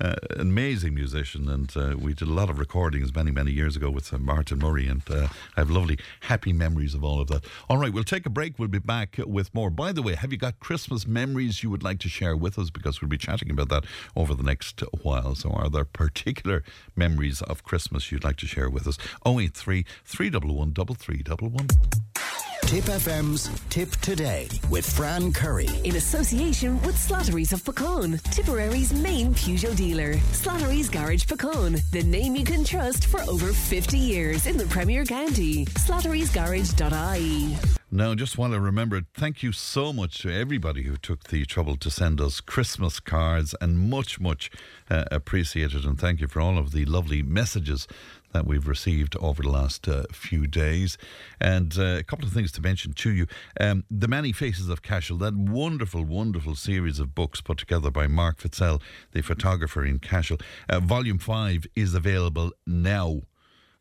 uh, 0.00 0.14
amazing 0.36 0.94
musician. 0.94 1.48
And 1.48 1.76
uh, 1.76 1.96
we 1.98 2.14
did 2.14 2.28
a 2.28 2.32
lot 2.32 2.50
of 2.50 2.58
recordings 2.58 3.14
many, 3.14 3.30
many 3.30 3.50
years 3.50 3.76
ago 3.76 3.90
with 3.90 4.12
uh, 4.12 4.18
Martin 4.18 4.58
Murray. 4.58 4.86
And 4.86 5.02
uh, 5.10 5.28
I 5.56 5.60
have 5.60 5.70
lovely, 5.70 5.98
happy 6.20 6.52
memories 6.52 6.94
of 6.94 7.04
all 7.04 7.20
of 7.20 7.28
that. 7.28 7.44
All 7.68 7.78
right, 7.78 7.92
we'll 7.92 8.04
take 8.04 8.26
a 8.26 8.30
break. 8.30 8.58
We'll 8.58 8.68
be 8.68 8.78
back 8.78 9.16
with 9.18 9.54
more. 9.54 9.70
By 9.70 9.92
the 9.92 10.02
way, 10.02 10.14
have 10.14 10.32
you 10.32 10.38
got 10.38 10.60
Christmas 10.60 11.06
memories 11.06 11.62
you 11.62 11.70
would 11.70 11.82
like 11.82 11.98
to 12.00 12.08
share 12.08 12.36
with 12.36 12.58
us? 12.58 12.70
Because 12.70 13.00
we'll 13.00 13.08
be 13.08 13.18
chatting 13.18 13.50
about 13.50 13.68
that 13.70 13.84
over 14.16 14.34
the 14.34 14.42
next 14.42 14.80
while. 15.02 15.34
So, 15.34 15.50
are 15.50 15.68
there 15.68 15.84
particular 15.84 16.62
memories 16.96 17.42
of 17.42 17.64
Christmas 17.64 18.10
you'd 18.10 18.24
like 18.24 18.36
to 18.36 18.46
share 18.46 18.70
with 18.70 18.86
us? 18.86 18.98
083 19.26 19.84
311 20.04 20.94
3311. 20.94 22.27
Tip 22.68 22.84
FM's 22.84 23.48
Tip 23.70 23.90
Today 24.02 24.46
with 24.68 24.84
Fran 24.84 25.32
Curry. 25.32 25.70
in 25.84 25.96
association 25.96 26.78
with 26.82 26.96
Slattery's 26.96 27.54
of 27.54 27.64
Puckane, 27.64 28.22
Tipperary's 28.24 28.92
main 28.92 29.32
Peugeot 29.32 29.74
dealer. 29.74 30.12
Slattery's 30.32 30.90
Garage 30.90 31.24
Puckane, 31.24 31.80
the 31.92 32.02
name 32.02 32.36
you 32.36 32.44
can 32.44 32.64
trust 32.64 33.06
for 33.06 33.22
over 33.22 33.54
50 33.54 33.96
years 33.96 34.46
in 34.46 34.58
the 34.58 34.66
Premier 34.66 35.06
County. 35.06 35.64
Slattery'sGarage.ie. 35.64 37.56
Now, 37.90 38.14
just 38.14 38.36
while 38.36 38.52
I 38.52 38.58
remember 38.58 38.96
it, 38.96 39.06
thank 39.14 39.42
you 39.42 39.50
so 39.50 39.94
much 39.94 40.18
to 40.18 40.30
everybody 40.30 40.82
who 40.82 40.98
took 40.98 41.24
the 41.24 41.46
trouble 41.46 41.78
to 41.78 41.90
send 41.90 42.20
us 42.20 42.42
Christmas 42.42 43.00
cards 43.00 43.54
and 43.62 43.78
much, 43.78 44.20
much 44.20 44.50
uh, 44.90 45.04
appreciated. 45.10 45.86
And 45.86 45.98
thank 45.98 46.20
you 46.20 46.28
for 46.28 46.42
all 46.42 46.58
of 46.58 46.72
the 46.72 46.84
lovely 46.84 47.22
messages 47.22 47.88
that 48.32 48.46
we've 48.46 48.66
received 48.66 49.16
over 49.16 49.42
the 49.42 49.50
last 49.50 49.88
uh, 49.88 50.04
few 50.12 50.46
days. 50.46 50.98
And 51.40 51.76
uh, 51.78 51.96
a 51.98 52.02
couple 52.02 52.26
of 52.26 52.32
things 52.32 52.52
to 52.52 52.60
mention 52.60 52.92
to 52.94 53.10
you. 53.10 53.26
Um, 53.60 53.84
the 53.90 54.08
Many 54.08 54.32
Faces 54.32 54.68
of 54.68 54.82
Cashel, 54.82 55.18
that 55.18 55.34
wonderful, 55.34 56.04
wonderful 56.04 56.54
series 56.54 56.98
of 56.98 57.14
books 57.14 57.40
put 57.40 57.58
together 57.58 57.90
by 57.90 58.06
Mark 58.06 58.38
Fitzell, 58.38 58.80
the 59.12 59.22
photographer 59.22 59.84
in 59.84 59.98
Cashel. 59.98 60.38
Uh, 60.68 60.80
volume 60.80 61.18
5 61.18 61.66
is 61.74 61.94
available 61.94 62.52
now. 62.66 63.22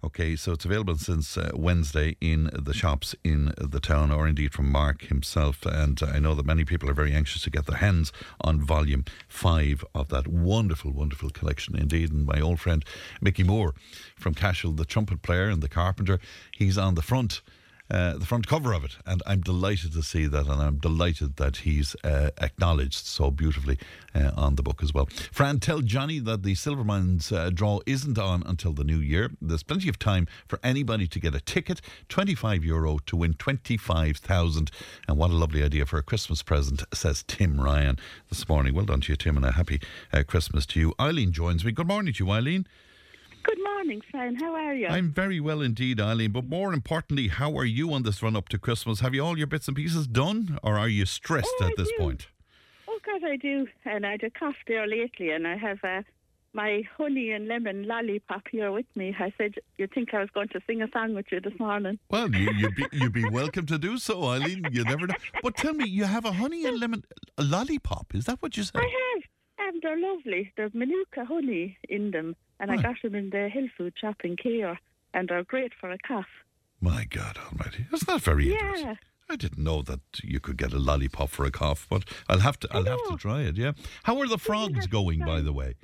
Okay, 0.04 0.36
so 0.36 0.52
it's 0.52 0.64
available 0.64 0.96
since 0.96 1.38
uh, 1.38 1.50
Wednesday 1.56 2.18
in 2.22 2.52
the 2.54 2.74
shops 2.74 3.16
in 3.24 3.52
the 3.58 3.80
town, 3.80 4.12
or 4.12 4.28
indeed 4.28 4.54
from 4.54 4.72
Mark 4.72 5.02
himself. 5.02 5.66
And 5.66 6.00
I 6.04 6.20
know 6.20 6.36
that 6.36 6.46
many 6.46 6.64
people 6.66 6.88
are 6.88 6.94
very 6.94 7.14
anxious 7.14 7.42
to 7.44 7.50
get 7.50 7.66
their 7.66 7.80
hands 7.80 8.14
on 8.42 8.62
volume 8.62 9.06
five 9.28 9.84
of 9.96 10.10
that 10.10 10.28
wonderful, 10.28 10.92
wonderful 10.92 11.32
collection 11.32 11.76
indeed. 11.76 12.12
And 12.12 12.28
my 12.28 12.40
old 12.40 12.60
friend 12.60 12.86
Mickey 13.22 13.44
Moore 13.44 13.74
from 14.16 14.36
Cashel, 14.36 14.72
the 14.74 14.86
trumpet 14.86 15.24
player 15.24 15.50
and 15.50 15.64
the 15.64 15.70
carpenter, 15.70 16.20
he's 16.56 16.78
on 16.78 16.94
the 16.94 17.02
front. 17.02 17.42
Uh, 17.90 18.18
the 18.18 18.26
front 18.26 18.48
cover 18.48 18.74
of 18.74 18.84
it, 18.84 18.98
and 19.06 19.24
I'm 19.26 19.42
delighted 19.42 19.94
to 19.94 20.04
see 20.04 20.28
that, 20.28 20.48
and 20.48 20.62
I'm 20.62 20.78
delighted 20.78 21.38
that 21.38 21.58
he's 21.58 21.96
uh, 22.04 22.32
acknowledged 22.42 23.06
so 23.06 23.32
beautifully 23.32 23.78
uh, 24.14 24.32
on 24.36 24.56
the 24.56 24.64
book 24.64 24.84
as 24.84 24.94
well. 24.94 25.08
Fran, 25.32 25.60
tell 25.60 25.80
Johnny 25.80 26.20
that 26.20 26.44
the 26.44 26.54
Silvermines 26.56 27.32
uh, 27.32 27.50
draw 27.50 27.80
isn't 27.86 28.18
on 28.18 28.44
until 28.46 28.74
the 28.74 28.84
new 28.84 29.00
year. 29.00 29.32
There's 29.42 29.64
plenty 29.64 29.88
of 29.88 29.98
time 29.98 30.28
for 30.48 30.60
anybody 30.64 31.08
to 31.08 31.20
get 31.20 31.34
a 31.34 31.40
ticket, 31.40 31.80
25 32.10 32.66
euro 32.66 33.00
to 33.06 33.16
win 33.16 33.34
25,000. 33.36 34.70
And 35.08 35.18
what 35.18 35.32
a 35.32 35.36
lovely 35.36 35.64
idea 35.64 35.86
for 35.86 35.98
a 35.98 36.04
Christmas 36.04 36.44
present, 36.44 36.84
says 36.94 37.24
Tim 37.26 37.62
Ryan 37.62 37.98
this 38.30 38.48
morning. 38.50 38.74
Well 38.74 38.86
done 38.86 39.02
to 39.02 39.14
you, 39.14 39.16
Tim, 39.16 39.38
and 39.38 39.46
a 39.46 39.54
happy 39.54 39.80
uh, 40.12 40.24
Christmas 40.24 40.66
to 40.68 40.80
you. 40.80 40.94
Eileen 41.00 41.32
joins 41.32 41.64
me. 41.64 41.72
Good 41.72 41.88
morning 41.88 42.14
to 42.14 42.26
you, 42.26 42.32
Eileen. 42.32 42.68
Good 43.48 43.64
morning, 43.64 44.02
Fran. 44.12 44.36
How 44.36 44.54
are 44.56 44.74
you? 44.74 44.88
I'm 44.88 45.12
very 45.14 45.40
well 45.40 45.62
indeed, 45.62 46.02
Eileen. 46.02 46.32
But 46.34 46.46
more 46.50 46.74
importantly, 46.74 47.30
how 47.30 47.56
are 47.58 47.64
you 47.66 47.94
on 47.94 48.04
this 48.04 48.22
run 48.22 48.36
up 48.36 48.50
to 48.50 48.58
Christmas? 48.60 49.00
Have 49.00 49.14
you 49.16 49.24
all 49.24 49.38
your 49.38 49.48
bits 49.48 49.68
and 49.70 49.78
pieces 49.78 50.06
done, 50.06 50.60
or 50.62 50.78
are 50.78 50.90
you 50.90 51.06
stressed 51.06 51.54
Oh, 51.62 51.66
at 51.66 51.72
I 51.72 51.74
this 51.78 51.88
do. 51.90 51.96
point? 51.98 52.28
oh, 52.90 53.00
God, 53.06 53.24
I 53.24 53.38
do. 53.38 53.66
And 53.86 54.06
I 54.06 54.12
had 54.12 54.24
a 54.24 54.30
cough 54.30 54.58
there 54.68 54.86
lately, 54.86 55.30
and 55.32 55.48
I 55.48 55.56
have 55.56 55.80
uh, 55.82 56.02
my 56.52 56.84
honey 56.98 57.32
and 57.32 57.48
lemon 57.48 57.88
lollipop 57.88 58.44
here 58.52 58.70
with 58.74 58.86
me. 58.96 59.16
I 59.18 59.32
said, 59.38 59.56
you'd 59.78 59.94
think 59.94 60.14
I 60.14 60.20
was 60.20 60.30
going 60.34 60.50
to 60.50 60.60
sing 60.68 60.82
a 60.82 60.90
song 60.92 61.14
with 61.16 61.28
you 61.32 61.40
this 61.40 61.58
morning. 61.58 62.00
Well, 62.10 62.30
you, 62.36 62.52
you'd 62.52 62.76
be 62.76 62.86
you'd 62.92 63.14
be 63.14 63.30
welcome 63.30 63.66
to 63.68 63.78
do 63.78 63.98
so, 63.98 64.26
Eileen. 64.26 64.66
You 64.74 64.84
never 64.84 65.08
know. 65.08 65.16
But 65.42 65.56
tell 65.56 65.74
me, 65.74 65.88
you 65.88 66.04
have 66.04 66.26
a 66.26 66.34
honey 66.34 66.66
and 66.66 66.80
lemon 66.82 67.04
lollipop? 67.38 68.14
Is 68.14 68.26
that 68.26 68.42
what 68.42 68.58
you 68.58 68.64
said? 68.64 68.82
I 68.82 68.90
have, 69.16 69.24
and 69.74 69.82
they're 69.82 69.98
lovely. 70.00 70.52
There's 70.58 70.74
Manuka 70.74 71.24
honey 71.24 71.78
in 71.88 72.12
them, 72.12 72.36
and 72.60 72.70
Right. 72.70 72.80
I 72.80 72.82
got 72.82 73.02
them 73.02 73.16
in 73.16 73.30
the 73.30 73.50
health 73.50 73.72
food 73.78 73.94
shop 74.00 74.18
in 74.24 74.36
Cahir, 74.36 74.78
and 75.14 75.28
they're 75.30 75.44
great 75.44 75.74
for 75.80 75.92
a 75.92 75.98
cough. 76.00 76.28
My 76.82 77.06
God 77.06 77.38
Almighty, 77.38 77.86
isn't 77.92 78.08
that 78.08 78.22
very 78.22 78.50
Yeah. 78.50 78.60
interesting. 78.60 78.98
I 79.30 79.36
didn't 79.36 79.64
know 79.64 79.82
that 79.82 80.00
you 80.24 80.40
could 80.40 80.56
get 80.58 80.72
a 80.72 80.80
lollipop 80.80 81.30
for 81.30 81.44
a 81.46 81.52
cough, 81.52 81.86
but 81.90 82.04
I'll 82.30 82.40
have 82.40 82.58
to 82.62 82.68
I'll 82.72 82.86
have 82.86 83.04
to 83.10 83.18
try 83.18 83.42
it. 83.42 83.58
Yeah. 83.58 83.74
How 84.04 84.18
are 84.22 84.28
the 84.28 84.38
frogs 84.38 84.88
going, 84.88 85.20
by 85.20 85.42
the 85.42 85.52
way? 85.52 85.76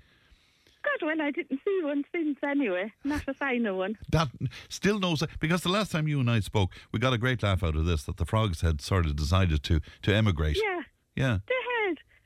God, 0.83 1.07
well, 1.07 1.21
I 1.21 1.31
didn't 1.31 1.59
see 1.65 1.79
one 1.83 2.03
since 2.13 2.37
anyway. 2.43 2.91
Not 3.03 3.23
a 3.27 3.33
sign 3.33 3.65
of 3.65 3.77
one. 3.77 3.97
That 4.09 4.29
still 4.69 4.99
knows 4.99 5.23
because 5.39 5.61
the 5.63 5.69
last 5.69 5.91
time 5.91 6.07
you 6.07 6.19
and 6.19 6.29
I 6.29 6.39
spoke, 6.41 6.71
we 6.91 6.99
got 6.99 7.13
a 7.13 7.17
great 7.17 7.41
laugh 7.43 7.63
out 7.63 7.75
of 7.75 7.85
this 7.85 8.03
that 8.03 8.17
the 8.17 8.25
frogs 8.25 8.61
had 8.61 8.81
sort 8.81 9.05
of 9.05 9.15
decided 9.15 9.63
to 9.63 9.79
to 10.03 10.13
emigrate. 10.13 10.57
Yeah, 10.61 10.81
Yeah. 11.15 11.39
they. 11.47 11.53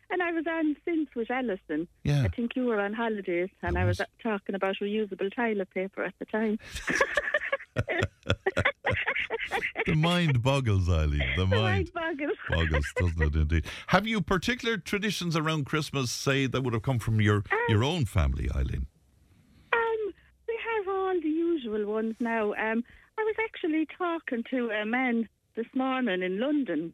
And 0.09 0.23
I 0.23 0.31
was 0.31 0.45
on 0.47 0.75
since 0.85 1.09
with 1.15 1.29
Alison. 1.29 1.87
Yeah. 2.03 2.23
I 2.23 2.29
think 2.29 2.55
you 2.55 2.65
were 2.65 2.79
on 2.79 2.93
holidays, 2.93 3.49
and 3.61 3.77
I 3.77 3.81
I 3.81 3.85
was, 3.85 3.99
was. 3.99 4.07
talking 4.23 4.55
about 4.55 4.75
reusable 4.81 5.33
toilet 5.35 5.69
paper 5.73 6.03
at 6.03 6.13
the 6.19 6.25
time. 6.25 6.57
The 9.85 9.95
mind 9.95 10.43
boggles, 10.43 10.89
Eileen. 10.89 11.19
The 11.37 11.45
The 11.45 11.47
mind 11.47 11.91
mind 11.93 11.93
boggles. 11.93 12.37
boggles, 12.49 12.85
doesn't 12.97 13.21
it? 13.21 13.35
Indeed. 13.35 13.65
Have 13.87 14.05
you 14.05 14.19
particular 14.21 14.77
traditions 14.77 15.37
around 15.37 15.65
Christmas, 15.65 16.11
say 16.11 16.45
that 16.47 16.61
would 16.61 16.73
have 16.73 16.83
come 16.83 16.99
from 16.99 17.21
your 17.21 17.43
your 17.69 17.83
own 17.85 18.03
family, 18.05 18.49
Eileen? 18.53 18.87
Um, 19.71 20.13
we 20.47 20.59
have 20.75 20.87
all 20.93 21.13
the 21.21 21.29
usual 21.29 21.85
ones 21.85 22.15
now. 22.19 22.53
Um, 22.55 22.83
I 23.17 23.23
was 23.23 23.35
actually 23.45 23.87
talking 23.97 24.43
to 24.49 24.69
a 24.71 24.85
man 24.85 25.29
this 25.55 25.67
morning 25.73 26.21
in 26.21 26.39
London, 26.39 26.91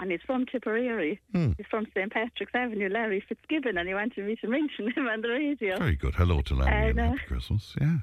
and 0.00 0.10
he's 0.10 0.20
from 0.26 0.46
Tipperary. 0.46 1.20
Hmm. 1.32 1.52
He's 1.56 1.66
from 1.70 1.86
St 1.94 2.12
Patrick's 2.12 2.52
Avenue, 2.54 2.88
Larry 2.88 3.22
Fitzgibbon, 3.28 3.78
and 3.78 3.88
he 3.88 3.94
wanted 3.94 4.24
me 4.26 4.36
to 4.36 4.48
mention 4.48 4.90
him 4.92 5.06
on 5.06 5.20
the 5.22 5.28
radio. 5.28 5.78
Very 5.78 5.96
good. 5.96 6.14
Hello 6.14 6.40
to 6.42 6.54
Larry 6.54 6.90
and 6.90 7.00
uh, 7.00 7.04
happy 7.10 7.20
Christmas. 7.26 7.74
Yeah. 7.80 7.96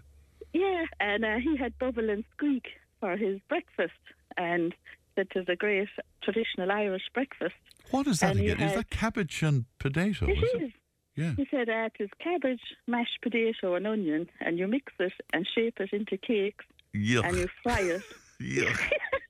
Yeah, 0.53 0.85
and 0.99 1.25
uh, 1.25 1.37
he 1.37 1.57
had 1.57 1.77
bubble 1.79 2.09
and 2.09 2.23
squeak 2.35 2.65
for 2.99 3.17
his 3.17 3.39
breakfast, 3.49 3.93
and 4.37 4.73
that 5.15 5.27
is 5.35 5.45
a 5.47 5.55
great 5.55 5.89
traditional 6.23 6.71
Irish 6.71 7.03
breakfast. 7.13 7.55
What 7.91 8.07
is 8.07 8.19
that 8.19 8.31
And 8.31 8.39
again? 8.41 8.61
Is 8.61 8.75
that 8.75 8.89
cabbage 8.89 9.41
and 9.43 9.65
potato? 9.79 10.27
It 10.27 10.37
is 10.37 10.43
it? 10.55 10.71
Yeah. 11.15 11.33
He 11.37 11.47
said 11.51 11.69
uh, 11.69 11.89
it 11.99 12.03
is 12.03 12.09
cabbage, 12.19 12.61
mashed 12.87 13.19
potato, 13.21 13.75
and 13.75 13.85
onion, 13.85 14.29
and 14.39 14.57
you 14.57 14.67
mix 14.67 14.93
it 14.99 15.13
and 15.31 15.47
shape 15.53 15.79
it 15.79 15.91
into 15.93 16.17
cakes, 16.17 16.65
and 16.93 17.37
you 17.37 17.47
fry 17.61 17.81
it. 17.81 18.01
Yuck. 18.41 18.79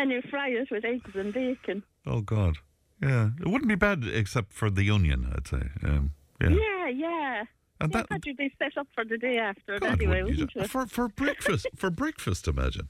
and 0.00 0.10
you 0.10 0.22
fry 0.30 0.48
it 0.48 0.70
with 0.70 0.84
eggs 0.84 1.10
and 1.14 1.32
bacon. 1.32 1.82
Oh 2.06 2.22
God. 2.22 2.56
Yeah. 3.02 3.30
It 3.40 3.48
wouldn't 3.48 3.68
be 3.68 3.74
bad 3.74 4.04
except 4.04 4.52
for 4.52 4.70
the 4.70 4.90
onion, 4.90 5.30
I'd 5.34 5.46
say. 5.46 5.62
Um, 5.84 6.12
yeah. 6.40 6.48
Yeah, 6.48 6.88
yeah. 6.88 7.44
And 7.80 7.94
Yeah, 7.94 8.02
that 8.10 8.26
you'd 8.26 8.36
be 8.36 8.52
set 8.58 8.76
up 8.76 8.86
for 8.94 9.04
the 9.04 9.18
day 9.18 9.38
after 9.38 9.78
God, 9.78 9.92
anyway, 9.92 10.22
wouldn't 10.22 10.40
wouldn't 10.40 10.54
you? 10.54 10.66
for 10.66 10.86
for 10.86 11.08
breakfast 11.08 11.66
for 11.76 11.90
breakfast 11.90 12.48
imagine. 12.48 12.88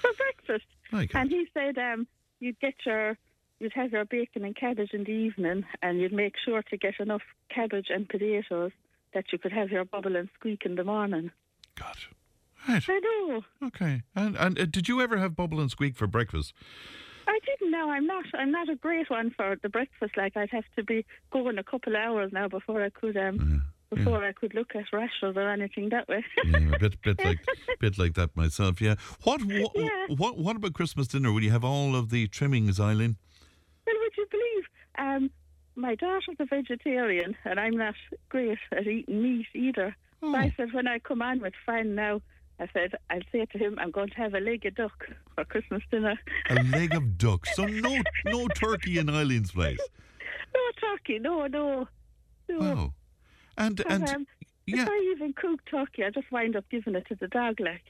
For 0.00 0.10
breakfast. 0.14 0.66
And 1.14 1.30
he 1.30 1.46
said 1.54 1.78
um, 1.78 2.06
you'd 2.40 2.58
get 2.60 2.74
your, 2.84 3.16
you'd 3.60 3.72
have 3.72 3.92
your 3.92 4.04
bacon 4.04 4.44
and 4.44 4.54
cabbage 4.54 4.90
in 4.92 5.04
the 5.04 5.10
evening, 5.12 5.64
and 5.80 6.00
you'd 6.00 6.12
make 6.12 6.34
sure 6.44 6.62
to 6.62 6.76
get 6.76 6.94
enough 7.00 7.22
cabbage 7.54 7.86
and 7.88 8.08
potatoes 8.08 8.72
that 9.14 9.26
you 9.32 9.38
could 9.38 9.52
have 9.52 9.70
your 9.70 9.84
bubble 9.84 10.16
and 10.16 10.28
squeak 10.38 10.62
in 10.64 10.74
the 10.74 10.84
morning. 10.84 11.30
God. 11.76 11.96
Right. 12.68 12.84
I 12.88 12.98
know. 13.00 13.42
Okay. 13.66 14.02
And 14.14 14.36
and 14.36 14.58
uh, 14.58 14.66
did 14.66 14.88
you 14.88 15.00
ever 15.00 15.18
have 15.18 15.34
bubble 15.36 15.60
and 15.60 15.70
squeak 15.70 15.96
for 15.96 16.06
breakfast? 16.06 16.52
I 17.26 17.38
didn't 17.46 17.70
know. 17.70 17.90
I'm 17.90 18.06
not. 18.06 18.24
I'm 18.34 18.50
not 18.50 18.68
a 18.68 18.76
great 18.76 19.08
one 19.10 19.30
for 19.36 19.56
the 19.62 19.68
breakfast. 19.68 20.16
Like 20.16 20.36
I'd 20.36 20.50
have 20.50 20.64
to 20.76 20.84
be 20.84 21.04
going 21.32 21.58
a 21.58 21.64
couple 21.64 21.94
of 21.94 22.00
hours 22.00 22.30
now 22.32 22.48
before 22.48 22.82
I 22.82 22.90
could 22.90 23.16
um 23.16 23.62
before 23.90 24.24
I 24.24 24.32
could 24.32 24.54
look 24.54 24.74
at 24.74 24.84
rashers 24.92 25.36
or 25.36 25.48
anything 25.50 25.90
that 25.90 26.08
way. 26.08 26.24
Yeah, 26.44 26.74
a 26.74 26.78
bit 26.78 27.00
bit 27.02 27.24
like 27.24 27.38
bit 27.80 27.98
like 27.98 28.14
that 28.14 28.36
myself. 28.36 28.80
Yeah. 28.80 28.94
What 29.24 29.42
what 29.44 29.72
Yeah. 29.74 30.06
what 30.08 30.38
what 30.38 30.56
about 30.56 30.72
Christmas 30.74 31.08
dinner? 31.08 31.32
Will 31.32 31.42
you 31.42 31.50
have 31.50 31.64
all 31.64 31.94
of 31.96 32.10
the 32.10 32.26
trimmings, 32.28 32.78
Eileen? 32.80 33.16
Well, 33.86 33.96
would 34.00 34.12
you 34.16 34.26
believe? 34.30 34.64
Um, 34.98 35.30
my 35.74 35.94
daughter's 35.94 36.36
a 36.38 36.44
vegetarian, 36.44 37.36
and 37.44 37.58
I'm 37.58 37.76
not 37.76 37.94
great 38.28 38.58
at 38.72 38.86
eating 38.86 39.22
meat 39.22 39.46
either. 39.54 39.96
So 40.20 40.34
I 40.36 40.52
said, 40.56 40.72
when 40.72 40.86
I 40.86 40.98
come 41.00 41.20
on 41.22 41.40
with 41.40 41.54
Fran 41.64 41.94
now, 41.96 42.20
I 42.62 42.68
said, 42.72 42.90
I'll 43.10 43.20
say 43.32 43.44
to 43.52 43.58
him, 43.58 43.78
I'm 43.80 43.90
going 43.90 44.08
to 44.10 44.14
have 44.16 44.34
a 44.34 44.40
leg 44.40 44.64
of 44.66 44.74
duck 44.76 44.98
for 45.34 45.44
Christmas 45.44 45.82
dinner. 45.90 46.16
A 46.50 46.54
leg 46.76 46.94
of 46.94 47.18
duck. 47.24 47.46
So 47.54 47.64
no 47.66 47.92
no 48.26 48.48
turkey 48.48 48.98
in 48.98 49.06
Eileen's 49.10 49.52
place. 49.52 49.78
no 50.54 50.60
turkey, 50.80 51.18
no, 51.18 51.46
no. 51.46 51.88
no. 52.48 52.58
Wow. 52.58 52.94
And 53.56 53.80
And, 53.80 54.02
and 54.04 54.08
um, 54.16 54.26
yeah, 54.66 54.82
If 54.84 54.88
I 54.88 55.12
even 55.16 55.32
cook 55.32 55.60
turkey, 55.70 56.04
I 56.04 56.10
just 56.10 56.30
wind 56.32 56.56
up 56.56 56.64
giving 56.70 56.94
it 56.94 57.06
to 57.08 57.16
the 57.16 57.28
dog, 57.28 57.58
like. 57.60 57.82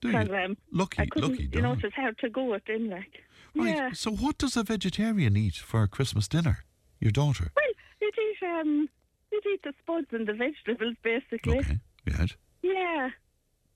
do 0.00 0.08
you? 0.10 0.18
um, 0.18 0.56
Lucky, 0.72 1.08
lucky 1.16 1.50
you 1.52 1.60
know, 1.60 1.74
dog. 1.74 1.84
it's 1.84 1.94
hard 1.94 2.16
to 2.18 2.30
go 2.30 2.44
with 2.44 2.62
then, 2.66 2.88
like. 2.90 3.14
Right. 3.54 3.76
Yeah. 3.76 3.92
So 3.92 4.10
what 4.10 4.38
does 4.38 4.56
a 4.56 4.62
vegetarian 4.64 5.36
eat 5.36 5.56
for 5.56 5.86
Christmas 5.86 6.26
dinner? 6.28 6.64
Your 6.98 7.12
daughter. 7.12 7.52
Well, 7.54 7.72
you'd 8.00 8.14
eat, 8.18 8.42
um, 8.46 8.88
you'd 9.30 9.46
eat 9.52 9.62
the 9.62 9.72
spuds 9.82 10.08
and 10.12 10.26
the 10.26 10.32
vegetables, 10.34 10.96
basically. 11.02 11.58
Okay. 11.58 11.78
Yeah. 12.06 12.26
Yeah, 12.62 13.10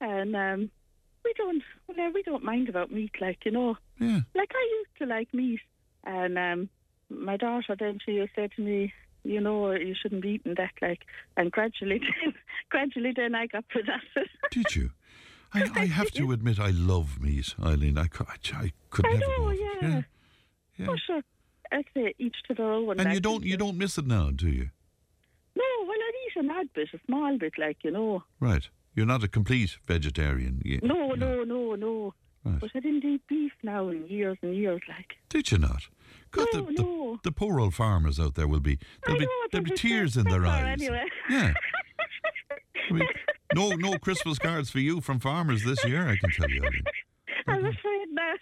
and 0.01 0.37
um, 0.37 0.71
we 1.25 1.33
don't. 1.37 1.63
Well, 1.87 2.13
we 2.13 2.23
don't 2.23 2.45
mind 2.45 2.69
about 2.69 2.93
meat, 2.93 3.13
like 3.21 3.39
you 3.45 3.51
know. 3.51 3.77
Yeah. 4.01 4.21
Like 4.35 4.53
I 4.55 4.79
used 4.79 4.99
to 4.99 5.07
like 5.07 5.33
meat, 5.35 5.61
and 6.05 6.39
um, 6.39 6.69
my 7.11 7.37
daughter 7.37 7.77
then 7.79 7.99
she 8.05 8.25
said 8.35 8.51
to 8.57 8.63
me, 8.63 8.93
you 9.25 9.41
know, 9.41 9.71
you 9.73 9.95
shouldn't 10.01 10.23
be 10.23 10.31
eating 10.31 10.55
that, 10.57 10.73
like. 10.81 11.01
And 11.37 11.51
gradually, 11.51 12.01
then, 12.25 12.35
gradually, 12.71 13.13
then 13.15 13.35
I 13.35 13.47
got 13.47 13.69
possessed. 13.69 14.29
Did 14.51 14.75
you? 14.75 14.91
I, 15.55 15.71
I 15.75 15.87
have 15.87 16.11
to 16.13 16.33
admit, 16.33 16.61
I 16.61 16.71
love 16.71 17.21
meat, 17.21 17.55
Eileen. 17.63 17.97
I, 17.97 18.03
I, 18.03 18.35
I 18.53 18.73
could 18.91 19.07
I 19.07 19.13
never 19.15 19.27
know, 19.27 19.45
go. 19.45 19.51
yeah. 19.51 19.67
yeah. 19.81 20.03
Yeah. 20.77 20.87
Oh, 20.91 20.97
sure. 21.07 21.23
I'd 21.73 21.85
say 21.95 22.15
each 22.19 22.37
to 22.49 22.55
their 22.55 22.73
own. 22.73 23.01
And 23.01 23.13
you 23.13 23.21
don't 23.21 23.45
you 23.45 23.57
don't 23.57 23.77
miss 23.77 23.99
it 23.99 24.07
now, 24.07 24.31
do 24.31 24.49
you? 24.49 24.71
No, 25.57 25.65
well, 25.83 25.97
I'd 25.97 26.13
eat 26.27 26.45
an 26.45 26.51
odd 26.51 26.69
bit, 26.75 26.89
a 26.95 26.99
small 27.07 27.37
bit, 27.37 27.55
like 27.59 27.79
you 27.83 27.91
know. 27.91 28.23
Right. 28.41 28.69
You're 28.99 29.07
not 29.07 29.23
a 29.23 29.29
complete 29.29 29.79
vegetarian. 29.87 30.61
You, 30.65 30.81
No, 30.83 31.13
no, 31.13 31.45
no, 31.45 31.77
no. 31.77 32.15
Right. 32.45 32.59
But 32.59 32.71
I 32.75 32.81
didn't 32.81 33.05
eat 33.05 33.23
beef 33.29 33.53
now 33.63 33.91
in 33.91 34.09
years 34.09 34.39
and 34.43 34.57
years, 34.57 34.81
like. 34.89 35.15
Did 35.29 35.53
you 35.53 35.59
not? 35.59 35.83
God, 36.33 36.49
No, 36.53 36.61
the, 36.63 36.73
the, 36.73 36.83
no. 36.83 37.21
the 37.23 37.31
poor 37.31 37.61
old 37.61 37.75
farmers 37.75 38.19
out 38.19 38.35
there 38.35 38.49
will 38.49 38.59
be 38.59 38.77
there'll 39.07 39.21
I 39.21 39.25
be 39.25 39.27
know, 39.27 39.33
there'll 39.53 39.65
be 39.67 39.71
tears 39.77 40.17
in 40.17 40.25
their 40.25 40.45
eyes. 40.45 40.81
anyway. 40.81 41.05
Yeah. 41.31 41.53
I 42.91 42.93
mean, 42.93 43.09
no 43.55 43.69
no 43.71 43.99
Christmas 43.99 44.37
cards 44.41 44.69
for 44.69 44.81
you 44.81 45.01
from 45.01 45.21
farmers 45.21 45.63
this 45.63 45.85
year, 45.85 46.09
I 46.09 46.17
can 46.17 46.31
tell 46.31 46.51
you. 46.51 46.61
Eileen. 46.65 46.83
I'm 47.47 47.65
afraid 47.67 48.09
not. 48.11 48.39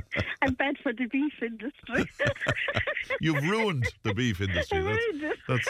I'm 0.42 0.54
bad 0.54 0.76
for 0.82 0.94
the 0.94 1.04
beef 1.06 1.34
industry. 1.42 2.06
You've 3.20 3.42
ruined 3.42 3.86
the 4.04 4.14
beef 4.14 4.40
industry. 4.40 4.78
I 4.78 4.82
That's 4.82 4.98
ruined 5.12 5.22
it. 5.32 5.38
that's 5.48 5.68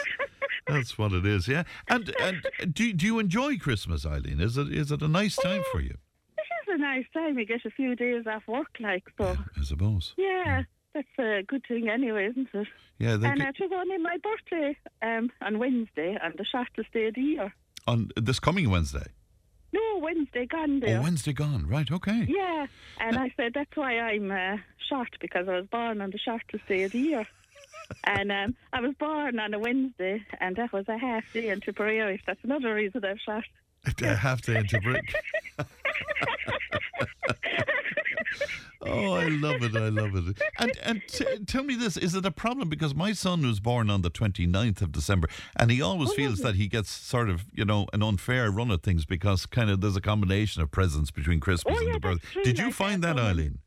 that's 0.69 0.97
what 0.97 1.11
it 1.13 1.25
is, 1.25 1.47
yeah. 1.47 1.63
And 1.87 2.13
and 2.19 2.45
do 2.73 2.93
do 2.93 3.05
you 3.05 3.19
enjoy 3.19 3.57
Christmas, 3.57 4.05
Eileen? 4.05 4.39
Is 4.39 4.57
it 4.57 4.71
is 4.71 4.91
it 4.91 5.01
a 5.01 5.07
nice 5.07 5.35
time 5.35 5.63
for 5.71 5.81
you? 5.81 5.95
This 6.37 6.45
is 6.67 6.75
a 6.75 6.77
nice 6.77 7.05
time. 7.13 7.37
You 7.37 7.45
get 7.45 7.65
a 7.65 7.71
few 7.71 7.95
days 7.95 8.25
off 8.27 8.47
work, 8.47 8.75
like 8.79 9.03
so. 9.17 9.35
I 9.57 9.63
suppose. 9.63 10.13
Yeah, 10.17 10.63
that's 10.93 11.07
a 11.19 11.43
good 11.47 11.63
thing 11.67 11.89
anyway, 11.89 12.27
isn't 12.29 12.49
it? 12.53 12.67
Yeah, 12.99 13.15
they 13.17 13.27
and 13.27 13.41
it 13.41 13.55
was 13.59 13.71
only 13.73 13.97
my 13.97 14.17
birthday 14.17 14.77
um, 15.01 15.31
on 15.41 15.59
Wednesday, 15.59 16.17
and 16.21 16.33
the 16.37 16.45
shortest 16.45 16.91
day 16.91 17.07
of 17.07 17.15
the 17.15 17.21
year. 17.21 17.53
on 17.87 18.11
this 18.15 18.39
coming 18.39 18.69
Wednesday. 18.69 19.07
No, 19.71 19.99
Wednesday 19.99 20.45
gone 20.47 20.79
there. 20.79 20.97
Oh, 20.97 21.03
Wednesday 21.03 21.31
gone. 21.31 21.67
Right, 21.67 21.89
okay. 21.91 22.25
Yeah, 22.27 22.65
and 22.99 23.17
I 23.17 23.31
said 23.37 23.51
that's 23.53 23.75
why 23.75 23.99
I'm 23.99 24.31
uh, 24.31 24.57
short 24.89 25.09
because 25.21 25.47
I 25.47 25.57
was 25.57 25.67
born 25.67 26.01
on 26.01 26.09
the 26.09 26.17
shortest 26.17 26.67
day 26.67 26.83
of 26.83 26.91
the 26.91 26.99
year. 26.99 27.27
And 28.03 28.31
um, 28.31 28.55
I 28.73 28.81
was 28.81 28.93
born 28.99 29.39
on 29.39 29.53
a 29.53 29.59
Wednesday, 29.59 30.23
and 30.39 30.55
that 30.55 30.71
was 30.73 30.87
a 30.87 30.97
half 30.97 31.23
day 31.33 31.49
in 31.49 31.61
Tipperary. 31.61 32.21
That's 32.25 32.43
another 32.43 32.73
reason 32.73 33.03
I'm 33.05 33.17
short. 33.17 33.45
I 34.03 34.07
have 34.13 34.41
to 34.41 34.57
into 34.57 34.79
brick. 34.81 35.13
oh, 38.81 39.13
I 39.13 39.27
love 39.27 39.63
it. 39.63 39.75
I 39.75 39.89
love 39.89 40.15
it. 40.15 40.41
And 40.57 40.77
and 40.83 41.01
t- 41.07 41.39
tell 41.45 41.63
me 41.63 41.75
this: 41.75 41.97
is 41.97 42.15
it 42.15 42.25
a 42.25 42.31
problem 42.31 42.69
because 42.69 42.93
my 42.95 43.13
son 43.13 43.45
was 43.45 43.59
born 43.59 43.89
on 43.89 44.01
the 44.01 44.11
29th 44.11 44.81
of 44.81 44.91
December, 44.91 45.29
and 45.57 45.71
he 45.71 45.81
always 45.81 46.13
feels 46.13 46.39
that 46.39 46.55
he 46.55 46.67
gets 46.67 46.89
sort 46.89 47.29
of 47.29 47.45
you 47.53 47.65
know 47.65 47.87
an 47.93 48.03
unfair 48.03 48.51
run 48.51 48.71
at 48.71 48.83
things 48.83 49.05
because 49.05 49.45
kind 49.45 49.69
of 49.69 49.81
there's 49.81 49.95
a 49.95 50.01
combination 50.01 50.61
of 50.61 50.71
presents 50.71 51.11
between 51.11 51.39
Christmas 51.39 51.75
Oh, 51.75 51.79
and 51.79 51.87
yeah, 51.87 51.93
the 51.93 51.99
birth. 51.99 52.19
Did 52.43 52.57
you 52.57 52.65
like 52.65 52.73
find 52.73 53.03
that, 53.03 53.15
that, 53.15 53.21
oh, 53.23 53.27
Eileen? 53.27 53.59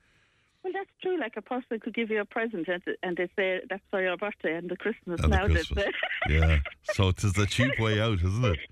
True. 1.12 1.20
Like 1.20 1.36
a 1.36 1.42
person 1.42 1.80
could 1.80 1.94
give 1.94 2.10
you 2.10 2.20
a 2.20 2.24
present 2.24 2.68
and, 2.68 2.82
and 3.02 3.16
they 3.16 3.28
say 3.36 3.60
that's 3.68 3.82
for 3.90 4.02
your 4.02 4.16
birthday 4.16 4.54
and 4.56 4.68
the 4.70 4.76
Christmas 4.76 5.20
And 5.20 5.30
now. 5.30 5.46
they 5.46 5.54
Christmas. 5.54 5.86
Yeah. 6.28 6.58
So 6.94 7.08
it 7.08 7.22
is 7.24 7.32
the 7.32 7.46
cheap 7.46 7.78
way 7.78 8.00
out, 8.00 8.18
isn't 8.22 8.44
it? 8.44 8.58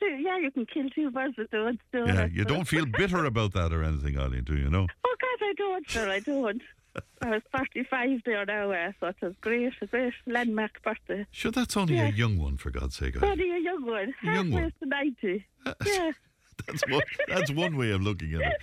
Yeah, 0.00 0.38
you 0.38 0.50
can 0.52 0.64
kill 0.66 0.88
two 0.90 1.10
birds 1.10 1.36
with 1.36 1.48
one 1.52 1.78
stone. 1.88 2.06
Yeah. 2.08 2.26
You 2.26 2.44
don't 2.44 2.66
feel 2.66 2.86
bitter 2.98 3.24
about 3.24 3.52
that 3.54 3.72
or 3.72 3.82
anything, 3.82 4.18
Eileen, 4.18 4.44
do 4.44 4.56
you 4.56 4.70
know? 4.70 4.86
Oh 5.04 5.16
God, 5.20 5.46
I 5.46 5.52
don't, 5.56 5.90
sir. 5.90 6.08
I 6.08 6.20
don't. 6.20 6.62
I 7.22 7.30
was 7.30 7.42
35 7.56 8.20
there 8.24 8.44
now, 8.46 8.70
uh, 8.70 8.92
so 9.00 9.08
it 9.08 9.16
was 9.20 9.34
great, 9.40 9.72
a 9.82 9.86
great 9.86 10.12
landmark 10.26 10.82
birthday. 10.84 11.26
Sure, 11.32 11.50
that's 11.50 11.76
only 11.76 11.98
a 11.98 12.08
young 12.10 12.38
one, 12.38 12.56
for 12.58 12.70
God's 12.70 12.96
sake. 12.96 13.16
Eileen. 13.16 13.30
Only 13.32 13.50
a 13.56 13.58
young 13.60 13.84
one, 13.86 14.14
A 14.22 14.34
young 14.34 14.50
one. 14.52 14.72
to 14.80 14.86
90. 14.88 15.46
Yeah. 15.86 16.10
That's 16.66 16.82
one, 16.88 17.02
that's 17.28 17.50
one 17.50 17.76
way 17.76 17.90
of 17.92 18.02
looking 18.02 18.34
at 18.34 18.40
it. 18.40 18.60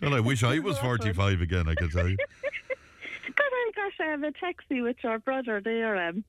God, 0.00 0.12
I 0.12 0.20
wish 0.20 0.42
I 0.42 0.58
was 0.58 0.78
45 0.78 1.40
again, 1.40 1.68
I 1.68 1.74
can 1.74 1.90
tell 1.90 2.08
you. 2.08 2.16
God, 3.36 3.38
I 3.38 3.70
got 3.74 4.12
um, 4.12 4.24
a 4.24 4.32
taxi 4.32 4.80
with 4.80 4.96
your 5.02 5.18
brother 5.18 5.60
there. 5.62 6.08
Um, 6.08 6.24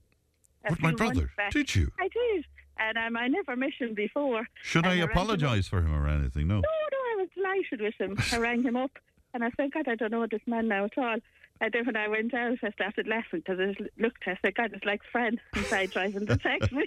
With 0.70 0.82
my 0.82 0.94
brother? 0.94 1.32
Did 1.52 1.76
you? 1.76 1.92
I 2.00 2.08
did. 2.08 2.46
And 2.78 2.98
um, 2.98 3.18
I 3.18 3.28
never 3.28 3.56
met 3.56 3.74
him 3.80 3.94
before. 3.94 4.48
Should 4.64 4.86
I 4.86 4.94
And 4.94 5.02
him 5.02 5.10
apologise 5.10 5.68
for 5.68 5.80
him 5.80 5.94
or 5.94 6.08
anything? 6.08 6.48
No. 6.48 6.56
No, 6.56 6.62
no, 6.62 6.68
I 6.68 7.16
was 7.18 7.30
delighted 7.36 7.82
with 7.82 7.96
him. 8.00 8.18
I 8.34 8.38
rang 8.38 8.64
him 8.64 8.76
up 8.76 8.92
and 9.34 9.44
I 9.44 9.52
said, 9.56 9.72
God, 9.72 9.88
I 9.88 9.96
don't 9.96 10.12
know 10.12 10.26
this 10.30 10.42
man 10.48 10.68
now 10.68 10.86
at 10.86 10.98
all. 10.98 11.18
And 11.62 11.72
then 11.72 11.86
when 11.86 11.96
I 11.96 12.08
went 12.10 12.34
out, 12.34 12.58
I 12.64 12.72
started 12.72 13.08
laughing 13.08 13.40
because 13.46 13.60
I 13.60 13.68
just 13.74 13.90
looked. 13.98 14.24
I 14.28 14.38
said, 14.42 14.56
God, 14.56 14.72
it's 14.74 14.84
like 14.84 15.02
Fred 15.10 15.40
inside 15.56 15.92
driving 15.92 16.26
the 16.26 16.38
taxi. 16.38 16.76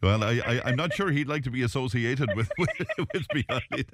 Well, 0.00 0.22
I, 0.22 0.40
I, 0.46 0.60
I'm 0.64 0.76
not 0.76 0.94
sure 0.94 1.10
he'd 1.10 1.26
like 1.26 1.42
to 1.42 1.50
be 1.50 1.62
associated 1.62 2.28
with, 2.36 2.48
with, 2.58 2.70
with 3.12 3.26
me. 3.34 3.44
And 3.48 3.84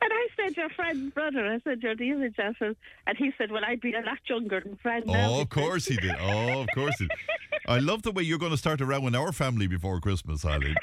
I 0.00 0.26
said, 0.36 0.56
Your 0.56 0.70
friend's 0.70 1.12
brother. 1.12 1.46
I 1.46 1.60
said, 1.64 1.82
You're 1.82 1.96
the 1.96 2.10
image 2.10 2.36
of 2.38 2.56
him. 2.56 2.76
And 3.06 3.18
he 3.18 3.30
said, 3.36 3.52
Well, 3.52 3.62
I'd 3.66 3.82
be 3.82 3.92
a 3.92 4.00
lot 4.00 4.18
younger 4.26 4.60
than 4.60 5.02
now. 5.04 5.32
Oh, 5.32 5.40
of 5.42 5.50
course 5.50 5.84
he 5.84 5.96
did. 5.96 6.14
Oh, 6.18 6.62
of 6.62 6.68
course 6.74 6.96
he 6.98 7.08
did. 7.08 7.18
I 7.66 7.78
love 7.78 8.02
the 8.02 8.12
way 8.12 8.22
you're 8.22 8.38
going 8.38 8.52
to 8.52 8.56
start 8.56 8.80
around 8.80 9.02
with 9.02 9.14
our 9.14 9.32
family 9.32 9.66
before 9.66 10.00
Christmas, 10.00 10.46
Eileen. 10.46 10.76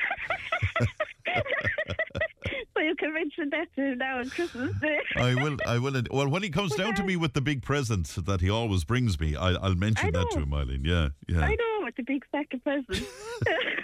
You 2.87 2.95
can 2.95 3.13
mention 3.13 3.49
that 3.49 3.67
to 3.75 3.81
him 3.81 3.97
now 3.97 4.19
on 4.19 4.29
Christmas 4.29 4.73
Day. 4.79 4.99
I 5.17 5.35
will. 5.35 5.57
I 5.65 5.77
will. 5.77 6.01
Well, 6.09 6.29
when 6.29 6.41
he 6.41 6.49
comes 6.49 6.73
down 6.75 6.95
to 6.95 7.03
me 7.03 7.17
with 7.17 7.33
the 7.33 7.41
big 7.41 7.61
present 7.61 8.07
that 8.25 8.39
he 8.39 8.49
always 8.49 8.85
brings 8.85 9.19
me, 9.19 9.35
I, 9.35 9.51
I'll 9.53 9.75
mention 9.75 10.07
I 10.07 10.11
that 10.11 10.31
to 10.31 10.39
him, 10.39 10.53
Eileen. 10.53 10.85
Yeah, 10.85 11.09
yeah. 11.27 11.41
I 11.41 11.55
know, 11.55 11.85
with 11.85 11.95
the 11.97 12.03
big 12.03 12.23
sack 12.31 12.47
of 12.53 12.63
presents. 12.63 13.01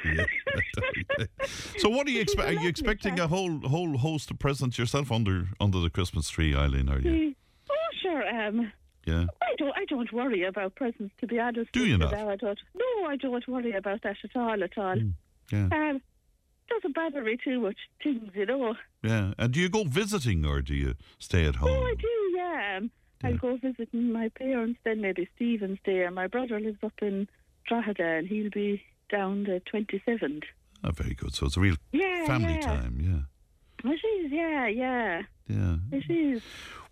yeah. 0.06 0.26
so, 1.78 1.90
what 1.90 2.08
are 2.08 2.12
you 2.12 2.22
expect? 2.22 2.50
Are 2.50 2.54
you 2.54 2.70
expecting 2.70 3.20
a 3.20 3.28
whole 3.28 3.60
whole 3.60 3.98
host 3.98 4.32
of 4.32 4.40
presents 4.40 4.78
yourself 4.78 5.12
under 5.12 5.48
under 5.60 5.80
the 5.80 5.90
Christmas 5.90 6.30
tree, 6.30 6.56
Eileen? 6.56 6.90
Are 6.90 7.00
you? 7.00 7.36
oh, 7.70 7.76
sure. 8.02 8.28
Um, 8.28 8.72
Yeah. 9.06 9.26
I 9.42 9.56
don't. 9.58 9.74
I 9.76 9.86
don't 9.86 10.14
worry 10.14 10.44
about 10.46 10.76
presents, 10.76 11.14
to 11.20 11.28
be 11.28 11.40
honest. 11.40 11.72
Do 11.74 11.86
you 11.86 11.98
not? 11.98 12.14
I 12.14 12.38
don't. 12.38 12.60
No, 12.74 13.06
I 13.08 13.18
don't 13.18 13.48
worry 13.50 13.74
about 13.74 14.02
that 14.04 14.16
at 14.24 14.36
all. 14.36 14.64
At 14.64 14.78
all. 14.78 14.96
Yeah. 15.52 15.68
Um, 15.72 16.02
doesn't 16.76 16.96
bother 16.96 17.22
me 17.24 17.38
too 17.44 17.60
much. 17.60 17.78
Things, 18.04 18.32
you 18.34 18.46
know. 18.46 18.76
Yeah. 19.02 19.34
And 19.38 19.54
do 19.54 19.60
you 19.60 19.70
go 19.70 19.84
visiting 19.84 20.46
or 20.46 20.62
do 20.62 20.74
you 20.74 20.96
stay 21.20 21.46
at 21.46 21.56
home? 21.56 21.70
Oh, 21.72 21.86
I 21.86 21.96
do. 21.96 22.38
Yeah. 22.38 22.78
Um, 22.78 22.92
Yeah. 23.24 23.30
I 23.30 23.32
go 23.34 23.58
visiting 23.58 24.12
my 24.12 24.30
parents. 24.30 24.80
Then 24.84 25.02
maybe 25.02 25.28
Stephen's 25.36 25.80
there. 25.86 26.10
My 26.12 26.28
brother 26.28 26.60
lives 26.60 26.80
up 26.84 26.94
in 27.02 27.28
Drogheda, 27.68 28.04
and 28.18 28.28
he'll 28.28 28.50
be 28.50 28.82
down 29.10 29.44
the 29.44 29.62
twenty 29.70 30.02
seventh. 30.06 30.44
Oh, 30.84 30.92
very 30.92 31.14
good. 31.16 31.34
So 31.34 31.46
it's 31.46 31.56
a 31.58 31.62
real 31.62 31.78
Yeah. 31.92 32.26
family 32.26 32.56
yeah. 32.56 32.60
time. 32.62 32.96
Yeah. 33.00 33.92
It 33.92 34.02
is. 34.26 34.32
Yeah. 34.32 34.68
Yeah. 34.68 35.22
Yeah. 35.48 35.76
It 35.92 36.10
is. 36.10 36.42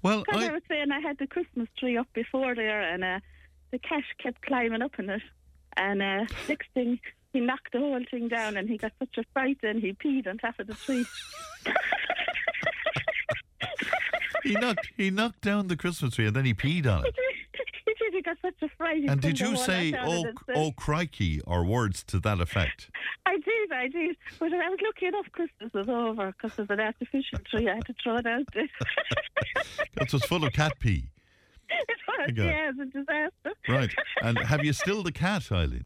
Well, 0.04 0.24
I, 0.32 0.48
I, 0.48 0.52
was 0.52 0.64
saying 0.68 0.92
I 0.92 1.00
had 1.00 1.18
the 1.20 1.28
Christmas 1.28 1.68
tree 1.78 1.98
up 1.98 2.08
before 2.14 2.56
there, 2.56 2.82
and 2.82 3.04
uh, 3.04 3.20
the 3.72 3.80
cat 3.80 4.04
kept 4.22 4.42
climbing 4.42 4.82
up 4.82 4.98
in 5.00 5.10
it. 5.10 5.22
And 5.78 6.02
uh, 6.02 6.26
next 6.50 6.70
thing, 6.74 7.00
he 7.34 7.40
knocked 7.40 7.72
the 7.72 7.80
whole 7.80 8.04
thing 8.10 8.28
down, 8.28 8.58
and 8.58 8.68
he 8.68 8.78
got 8.78 8.92
such 9.00 9.18
a 9.18 9.24
fright, 9.34 9.58
and 9.64 9.82
he 9.82 9.94
peed 9.94 10.28
on 10.28 10.38
top 10.38 10.60
of 10.60 10.68
the 10.68 10.74
tree. 10.74 11.06
he 14.44 14.54
knocked 14.54 14.90
he 14.98 15.10
knocked 15.10 15.42
down 15.42 15.68
the 15.68 15.76
Christmas 15.76 16.16
tree 16.16 16.28
and 16.28 16.36
then 16.36 16.46
he 16.46 16.54
peed 16.54 16.86
on 16.88 17.06
it. 17.06 17.16
he 17.86 17.94
did. 18.00 18.14
He 18.14 18.22
got 18.22 18.38
such 18.42 18.62
a 18.62 18.70
fright. 18.78 18.98
he 18.98 19.08
And 19.08 19.22
did 19.22 19.40
you 19.40 19.56
say, 19.56 19.94
"Oh, 20.00 20.26
oh, 20.56 20.72
crikey," 20.72 21.42
or 21.42 21.64
words 21.64 22.04
to 22.06 22.20
that 22.22 22.40
effect? 22.40 22.90
I 23.26 23.38
did, 23.38 23.72
I 23.72 23.88
did. 23.88 24.18
But 24.40 24.54
I 24.54 24.70
was 24.70 24.80
lucky 24.84 25.06
enough 25.08 25.32
Christmas 25.32 25.74
was 25.74 25.88
over 25.88 26.34
because 26.34 26.58
of 26.60 26.70
an 26.70 26.80
artificial 26.80 27.40
tree. 27.50 27.70
I 27.70 27.76
had 27.76 27.86
to 27.86 27.96
throw 28.04 28.18
it 28.18 28.26
out 28.26 28.46
there. 28.54 28.68
That 29.96 30.12
was 30.12 30.24
full 30.24 30.44
of 30.44 30.54
cat 30.54 30.80
pee. 30.80 31.10
it 31.70 31.88
was, 32.08 32.32
yeah, 32.36 32.70
it 32.70 32.76
was 32.78 32.88
a 32.88 32.92
disaster. 32.92 33.52
Right. 33.68 33.94
And 34.24 34.38
have 34.40 34.64
you 34.64 34.74
still 34.74 35.04
the 35.04 35.12
cat, 35.12 35.52
Eileen? 35.52 35.86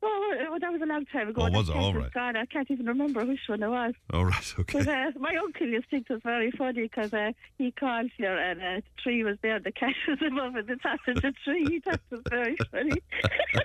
Oh, 0.00 0.34
uh, 0.54 0.58
that 0.60 0.72
was 0.72 0.80
a 0.80 0.86
long 0.86 1.04
time 1.06 1.28
ago. 1.28 1.42
Oh, 1.42 1.50
was 1.50 1.68
it? 1.68 1.74
All 1.74 1.92
was 1.92 2.02
right. 2.04 2.12
gone. 2.12 2.36
I 2.36 2.46
can't 2.46 2.70
even 2.70 2.86
remember 2.86 3.24
which 3.24 3.40
one 3.48 3.62
it 3.62 3.68
was. 3.68 3.94
All 4.12 4.24
right. 4.24 4.54
Okay. 4.60 4.78
But 4.78 4.88
uh, 4.88 5.10
my 5.18 5.34
uncle 5.36 5.66
used 5.66 5.84
to 5.84 5.90
think 5.90 6.06
it 6.08 6.12
was 6.12 6.22
very 6.22 6.50
funny 6.52 6.82
because 6.82 7.12
uh, 7.12 7.32
he 7.58 7.72
called 7.72 8.10
here 8.16 8.36
and 8.36 8.60
uh, 8.60 8.64
the 8.76 9.02
tree 9.02 9.24
was 9.24 9.38
there, 9.42 9.58
the 9.58 9.72
cat 9.72 9.94
was 10.06 10.18
above 10.26 10.56
at 10.56 10.66
the 10.68 10.76
top 10.76 11.00
of 11.08 11.16
the 11.16 11.32
tree. 11.44 11.80
It 11.88 12.00
was 12.10 12.20
very 12.30 12.56
funny. 12.70 13.02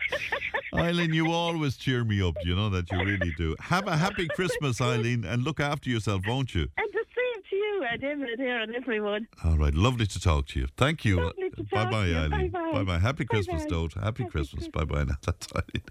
Eileen, 0.75 1.13
you 1.13 1.31
always 1.31 1.77
cheer 1.77 2.03
me 2.03 2.21
up. 2.21 2.35
You 2.43 2.55
know 2.55 2.69
that 2.69 2.91
you 2.91 2.97
really 3.03 3.33
do. 3.37 3.55
Have 3.59 3.87
a 3.87 3.95
happy 3.95 4.27
Christmas, 4.27 4.81
Eileen, 4.81 5.23
and 5.25 5.43
look 5.43 5.59
after 5.59 5.89
yourself, 5.89 6.23
won't 6.27 6.55
you? 6.55 6.67
and 6.77 6.87
the 6.93 7.05
to 7.53 7.57
you 7.59 7.85
and 7.89 8.03
Emma 8.03 8.25
there 8.37 8.61
and 8.61 8.75
everyone. 8.75 9.27
All 9.43 9.57
right. 9.57 9.73
Lovely 9.73 10.07
to 10.07 10.19
talk 10.19 10.47
to 10.47 10.59
you. 10.59 10.67
Thank 10.77 11.05
you. 11.05 11.31
Bye 11.71 11.85
bye. 11.85 12.13
Eileen. 12.13 12.49
Bye-bye. 12.51 12.83
bye. 12.83 12.99
Happy 12.99 13.25
Christmas. 13.25 13.65
Dode. 13.65 13.93
Happy, 13.93 14.23
Happy 14.23 14.25
Christmas. 14.25 14.67
Bye 14.67 14.85
bye. 14.85 15.05
That's 15.21 15.47
Eileen. 15.53 15.83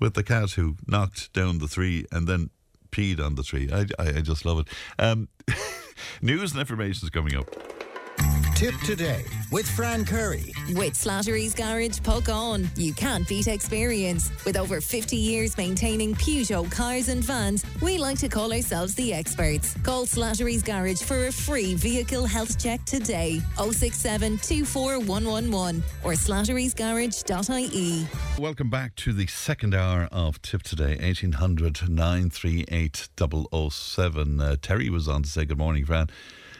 With 0.00 0.14
the 0.14 0.22
cat 0.22 0.52
who 0.52 0.76
knocked 0.86 1.32
down 1.32 1.58
the 1.58 1.68
tree 1.68 2.06
and 2.10 2.26
then 2.26 2.50
peed 2.90 3.20
on 3.24 3.34
the 3.34 3.42
tree. 3.42 3.68
I, 3.72 3.86
I, 4.02 4.18
I 4.18 4.20
just 4.20 4.44
love 4.44 4.60
it. 4.60 4.68
Um, 4.98 5.28
news 6.22 6.52
and 6.52 6.60
information 6.60 7.06
is 7.06 7.10
coming 7.10 7.36
up. 7.36 7.48
Tip 8.56 8.74
today 8.86 9.22
with 9.52 9.68
Fran 9.68 10.06
Curry. 10.06 10.50
With 10.68 10.94
Slattery's 10.94 11.52
Garage, 11.52 11.98
Puckane. 12.00 12.66
You 12.74 12.94
can't 12.94 13.28
beat 13.28 13.48
experience. 13.48 14.30
With 14.46 14.56
over 14.56 14.80
50 14.80 15.14
years 15.14 15.58
maintaining 15.58 16.14
Peugeot 16.14 16.72
cars 16.72 17.10
and 17.10 17.22
vans, 17.22 17.66
we 17.82 17.98
like 17.98 18.18
to 18.20 18.30
call 18.30 18.54
ourselves 18.54 18.94
the 18.94 19.12
experts. 19.12 19.74
Call 19.82 20.06
Slattery's 20.06 20.62
Garage 20.62 21.02
for 21.02 21.26
a 21.26 21.32
free 21.32 21.74
vehicle 21.74 22.24
health 22.24 22.58
check 22.58 22.82
today. 22.86 23.42
067 23.58 24.38
24111 24.38 25.82
or 26.02 26.12
slatterysgarage.ie. 26.12 28.06
Welcome 28.40 28.70
back 28.70 28.94
to 28.96 29.12
the 29.12 29.26
second 29.26 29.74
hour 29.74 30.08
of 30.10 30.40
Tip 30.40 30.62
Today, 30.62 30.96
1800 30.96 31.90
938 31.90 33.08
007. 33.70 34.40
Uh, 34.40 34.56
Terry 34.62 34.88
was 34.88 35.08
on 35.08 35.24
to 35.24 35.28
say 35.28 35.44
good 35.44 35.58
morning, 35.58 35.84
Fran. 35.84 36.08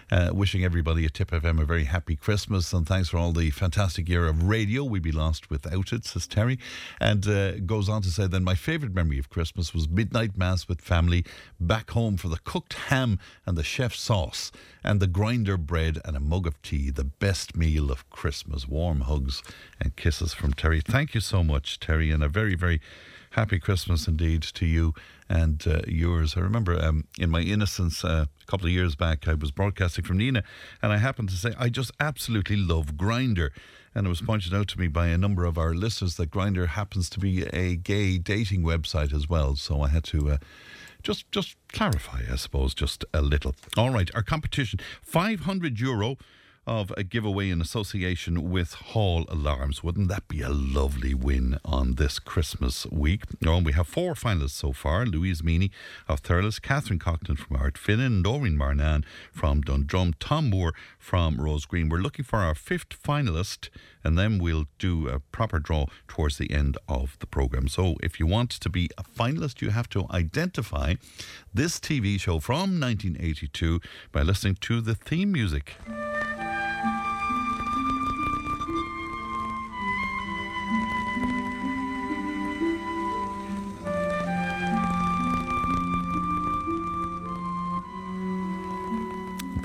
Uh, 0.09 0.31
wishing 0.33 0.63
everybody 0.63 1.05
at 1.05 1.15
Tip 1.15 1.33
FM 1.33 1.61
a 1.61 1.65
very 1.65 1.83
happy 1.83 2.15
Christmas 2.15 2.73
and 2.73 2.87
thanks 2.87 3.09
for 3.09 3.19
all 3.19 3.33
the 3.33 3.51
fantastic 3.51 4.09
year 4.09 4.27
of 4.27 4.45
radio. 4.45 4.85
We'd 4.85 5.03
be 5.03 5.11
lost 5.11 5.51
without 5.51 5.93
it, 5.93 6.05
says 6.05 6.29
Terry. 6.29 6.61
And 7.01 7.27
uh, 7.27 7.59
goes 7.59 7.89
on 7.89 8.03
to 8.03 8.11
say, 8.11 8.29
then 8.29 8.45
my 8.45 8.55
favourite 8.55 8.95
memory 8.95 9.19
of 9.19 9.31
Christmas 9.31 9.75
was 9.75 9.89
midnight 9.89 10.39
mass 10.39 10.69
with 10.69 10.81
family 10.81 11.25
back 11.59 11.91
home 11.91 12.17
for 12.19 12.29
the 12.29 12.39
cooked 12.39 12.75
ham 12.75 13.19
and 13.47 13.59
the 13.59 13.65
chef 13.65 13.97
sauce 13.97 14.53
and 14.85 15.01
the 15.01 15.09
grinder 15.09 15.57
bread 15.57 15.99
and 16.05 16.17
a 16.17 16.21
mug 16.21 16.47
of 16.47 16.63
tea. 16.63 16.91
The 16.91 17.03
best 17.03 17.57
meal 17.57 17.91
of 17.91 18.09
Christmas. 18.09 18.69
Warm 18.69 19.01
hugs 19.01 19.43
and 19.81 19.97
kisses 19.97 20.33
from 20.33 20.53
Terry. 20.53 20.81
Thank 20.81 21.15
you 21.15 21.21
so 21.21 21.43
much, 21.43 21.81
Terry, 21.81 22.13
and 22.13 22.23
a 22.23 22.29
very, 22.29 22.55
very 22.55 22.81
happy 23.31 23.59
Christmas 23.59 24.07
indeed 24.07 24.43
to 24.43 24.67
you 24.67 24.95
and 25.29 25.67
uh, 25.67 25.81
yours. 25.87 26.37
I 26.37 26.41
remember 26.41 26.83
um, 26.83 27.05
in 27.19 27.31
my 27.31 27.41
innocence 27.41 28.05
uh, 28.05 28.27
a 28.43 28.47
couple 28.47 28.67
of 28.67 28.73
years 28.73 28.95
back, 28.95 29.27
I 29.27 29.35
was 29.35 29.51
broadcasting 29.51 30.05
from 30.05 30.19
Nenagh, 30.19 30.45
and 30.83 30.93
I 30.93 30.99
happened 30.99 31.31
to 31.31 31.37
say, 31.37 31.53
I 31.59 31.69
just 31.69 31.91
absolutely 32.01 32.57
love 32.57 32.97
Grinder. 32.97 33.53
And 33.95 34.07
it 34.07 34.11
was 34.11 34.21
pointed 34.21 34.53
out 34.53 34.69
to 34.69 34.79
me 34.79 34.89
by 34.89 35.07
a 35.07 35.17
number 35.17 35.47
of 35.47 35.57
our 35.57 35.75
listeners 35.75 36.17
that 36.17 36.31
Grinder 36.31 36.67
happens 36.67 37.09
to 37.11 37.19
be 37.19 37.45
a 37.45 37.77
gay 37.77 38.19
dating 38.19 38.63
website 38.63 39.15
as 39.15 39.27
well. 39.29 39.57
So 39.57 39.81
I 39.81 39.89
had 39.89 40.05
to. 40.05 40.33
Uh, 40.33 40.37
just, 41.03 41.31
just 41.31 41.57
clarify, 41.69 42.23
I 42.31 42.35
suppose, 42.35 42.75
just 42.75 43.05
a 43.15 43.23
little. 43.23 43.55
All 43.77 43.91
right, 43.91 44.11
our 44.15 44.25
competition: 44.25 44.81
five 45.03 45.41
hundred 45.41 45.79
euro 45.79 46.17
of 46.67 46.93
a 46.97 47.05
giveaway 47.05 47.49
in 47.49 47.61
association 47.61 48.51
with 48.51 48.75
Hall 48.75 49.25
Alarms. 49.29 49.85
Wouldn't 49.85 50.09
that 50.09 50.27
be 50.27 50.43
a 50.43 50.49
lovely 50.49 51.15
win 51.15 51.59
on 51.65 51.95
this 51.95 52.19
Christmas 52.19 52.87
week? 52.87 53.23
Oh, 53.47 53.55
and 53.55 53.67
we 53.67 53.73
have 53.73 53.87
four 53.87 54.15
finalists 54.15 54.51
so 54.51 54.73
far 54.73 55.07
Louise 55.07 55.45
Meany 55.45 55.71
of 56.09 56.23
Thurles, 56.23 56.61
Catherine 56.61 56.99
Cockton 56.99 57.39
from 57.39 57.57
Ardfinnan, 57.57 58.25
Doreen 58.25 58.59
Marnan 58.59 59.05
from 59.33 59.61
Dundrum, 59.61 60.15
Tom 60.19 60.51
Moore 60.51 60.75
from 60.99 61.37
Rosegreen. 61.37 61.89
We're 61.89 61.99
looking 61.99 62.25
for 62.25 62.41
our 62.41 62.55
fifth 62.55 63.01
finalist, 63.01 63.69
and 64.03 64.19
then 64.19 64.39
we'll 64.39 64.67
do 64.79 65.09
a 65.09 65.21
proper 65.21 65.61
draw 65.61 65.87
towards 66.09 66.39
the 66.39 66.51
end 66.51 66.77
of 66.89 67.17
the 67.21 67.27
programme. 67.27 67.69
So 67.69 67.95
if 68.03 68.19
you 68.19 68.27
want 68.27 68.51
to 68.51 68.69
be 68.69 68.91
a 68.99 69.05
finalist, 69.05 69.63
you 69.63 69.71
have 69.71 69.89
to 69.91 70.07
identify 70.11 70.95
this 71.55 71.79
TV 71.79 72.19
show 72.19 72.41
from 72.41 72.81
1982 72.81 73.81
by 74.11 74.23
listening 74.23 74.57
to 74.63 74.81
the 74.81 74.97
theme 74.97 75.31
music. 75.31 75.77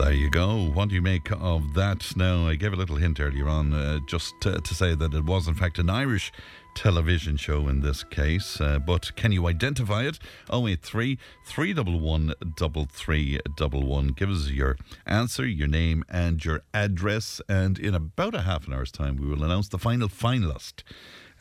There 0.02 0.14
you 0.14 0.32
go. 0.32 0.72
What 0.74 0.89
do 0.89 0.95
you 0.95 1.02
make 1.04 1.32
of 1.32 1.76
that? 1.76 2.18
Now, 2.18 2.47
I 2.47 2.56
gave 2.56 2.74
a 2.74 2.76
little 2.76 2.95
hint 2.95 3.20
earlier 3.20 3.47
on, 3.47 3.72
uh, 3.72 3.99
just 4.08 4.34
to, 4.41 4.60
to 4.60 4.74
say 4.74 4.95
that 4.95 5.14
it 5.14 5.26
was, 5.26 5.47
in 5.47 5.54
fact, 5.54 5.78
an 5.78 5.91
Irish 5.91 6.34
television 6.74 7.38
show 7.38 7.68
in 7.68 7.82
this 7.82 8.04
case. 8.04 8.60
Uh, 8.60 8.80
but 8.80 9.16
can 9.16 9.32
you 9.32 9.45
identify 9.45 10.08
it? 10.08 10.18
083 10.52 11.20
311 11.45 12.34
3311. 12.58 14.14
Give 14.14 14.32
us 14.32 14.49
your 14.49 14.76
answer, 15.06 15.45
your 15.45 15.68
name, 15.68 16.04
and 16.10 16.43
your 16.43 16.64
address. 16.74 17.39
And 17.47 17.78
in 17.78 17.93
about 17.93 18.34
a 18.34 18.41
half 18.41 18.66
an 18.66 18.74
hour's 18.74 18.91
time, 18.91 19.18
we 19.18 19.28
will 19.28 19.43
announce 19.43 19.68
the 19.68 19.78
final 19.78 20.10
finalist 20.10 20.82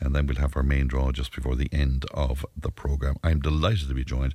and 0.01 0.15
then 0.15 0.25
we'll 0.27 0.37
have 0.37 0.55
our 0.57 0.63
main 0.63 0.87
draw 0.87 1.11
just 1.11 1.33
before 1.35 1.55
the 1.55 1.69
end 1.71 2.05
of 2.13 2.45
the 2.57 2.71
programme. 2.71 3.15
I'm 3.23 3.39
delighted 3.39 3.87
to 3.87 3.93
be 3.93 4.03
joined 4.03 4.33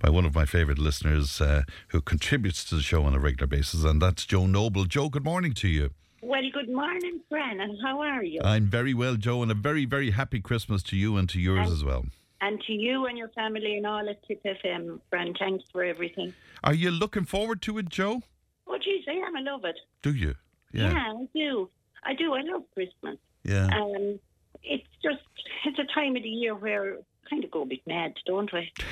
by 0.00 0.10
one 0.10 0.24
of 0.24 0.34
my 0.34 0.44
favourite 0.44 0.78
listeners 0.78 1.40
uh, 1.40 1.62
who 1.88 2.00
contributes 2.00 2.64
to 2.66 2.74
the 2.76 2.82
show 2.82 3.04
on 3.04 3.14
a 3.14 3.18
regular 3.18 3.46
basis, 3.46 3.82
and 3.84 4.00
that's 4.00 4.26
Joe 4.26 4.46
Noble. 4.46 4.84
Joe, 4.84 5.08
good 5.08 5.24
morning 5.24 5.52
to 5.54 5.68
you. 5.68 5.90
Well, 6.22 6.42
good 6.52 6.68
morning, 6.68 7.20
and 7.30 7.78
how 7.82 8.00
are 8.00 8.22
you? 8.24 8.40
I'm 8.44 8.66
very 8.66 8.94
well, 8.94 9.16
Joe, 9.16 9.42
and 9.42 9.50
a 9.50 9.54
very, 9.54 9.84
very 9.84 10.10
happy 10.10 10.40
Christmas 10.40 10.82
to 10.84 10.96
you 10.96 11.16
and 11.16 11.28
to 11.30 11.40
yours 11.40 11.66
And- 11.68 11.72
as 11.72 11.84
well. 11.84 12.06
And 12.42 12.60
to 12.66 12.72
you 12.74 13.06
and 13.06 13.16
your 13.16 13.28
family 13.28 13.78
and 13.78 13.86
all 13.86 14.06
at 14.10 14.22
Tip 14.28 14.42
FM, 14.44 15.00
Fran, 15.08 15.32
thanks 15.38 15.64
for 15.72 15.82
everything. 15.82 16.34
Are 16.62 16.74
you 16.74 16.90
looking 16.90 17.24
forward 17.24 17.62
to 17.62 17.78
it, 17.78 17.88
Joe? 17.88 18.22
Oh, 18.66 18.76
geez, 18.76 19.04
I 19.08 19.12
am. 19.12 19.36
I 19.36 19.40
love 19.40 19.64
it. 19.64 19.76
Do 20.02 20.12
you? 20.12 20.34
Yeah, 20.70 20.92
I 20.92 21.26
do. 21.34 21.70
I 22.04 22.12
do. 22.14 22.34
I 22.34 22.42
love 22.42 22.64
Christmas. 22.74 23.16
Yeah. 23.42 23.68
Um, 23.68 24.18
it's 24.62 24.88
just, 25.02 25.22
it's 25.64 25.78
a 25.78 25.94
time 25.94 26.16
of 26.16 26.22
the 26.22 26.28
year 26.28 26.54
where 26.54 26.98
kind 27.28 27.44
of 27.44 27.50
go 27.50 27.62
a 27.62 27.66
bit 27.66 27.80
mad, 27.86 28.14
don't 28.26 28.52
we? 28.52 28.72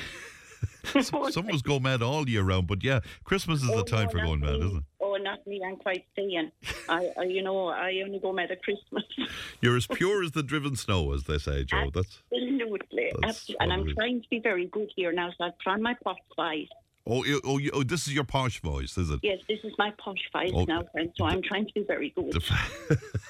Some 0.84 1.32
some 1.32 1.48
of 1.48 1.54
us 1.54 1.62
go 1.62 1.80
mad 1.80 2.02
all 2.02 2.28
year 2.28 2.42
round, 2.42 2.66
but 2.66 2.84
yeah, 2.84 3.00
Christmas 3.24 3.62
is 3.62 3.70
Oh, 3.70 3.78
the 3.78 3.84
time 3.84 4.04
no, 4.04 4.10
for 4.10 4.18
going 4.18 4.40
mad, 4.40 4.56
isn't 4.56 4.76
it? 4.76 4.82
Oh, 5.00 5.16
not 5.16 5.44
me. 5.46 5.60
I'm 5.66 5.76
quite 5.76 6.04
staying. 6.12 6.52
I, 6.88 7.10
I, 7.18 7.22
you 7.24 7.42
know, 7.42 7.68
I 7.68 8.02
only 8.04 8.18
go 8.18 8.32
mad 8.32 8.50
at 8.50 8.62
Christmas. 8.62 9.02
You're 9.60 9.76
as 9.76 9.86
pure 9.86 10.22
as 10.22 10.32
the 10.32 10.42
driven 10.42 10.76
snow, 10.76 11.12
as 11.12 11.24
they 11.24 11.38
say, 11.38 11.64
Joe. 11.64 11.90
That's 11.92 12.22
Absolutely. 12.32 13.12
That's 13.22 13.24
Absolutely. 13.24 13.56
And 13.60 13.72
I'm 13.72 13.94
trying 13.94 14.22
to 14.22 14.28
be 14.28 14.40
very 14.40 14.66
good 14.66 14.90
here 14.94 15.10
now, 15.12 15.30
so 15.36 15.44
I've 15.44 15.58
tried 15.58 15.80
my 15.80 15.94
pot 16.04 16.16
five. 16.36 16.66
Oh, 17.06 17.24
oh, 17.44 17.60
oh, 17.72 17.82
this 17.82 18.06
is 18.06 18.14
your 18.14 18.24
posh 18.24 18.60
voice, 18.60 18.96
is 18.98 19.10
it? 19.10 19.20
Yes, 19.22 19.38
this 19.48 19.58
is 19.64 19.72
my 19.78 19.92
posh 19.98 20.18
Oh, 20.34 20.64
now, 20.64 20.82
friend, 20.92 21.10
so 21.16 21.24
I'm 21.24 21.42
trying 21.42 21.66
to 21.66 21.72
be 21.74 21.84
very 21.86 22.10
good. 22.10 22.42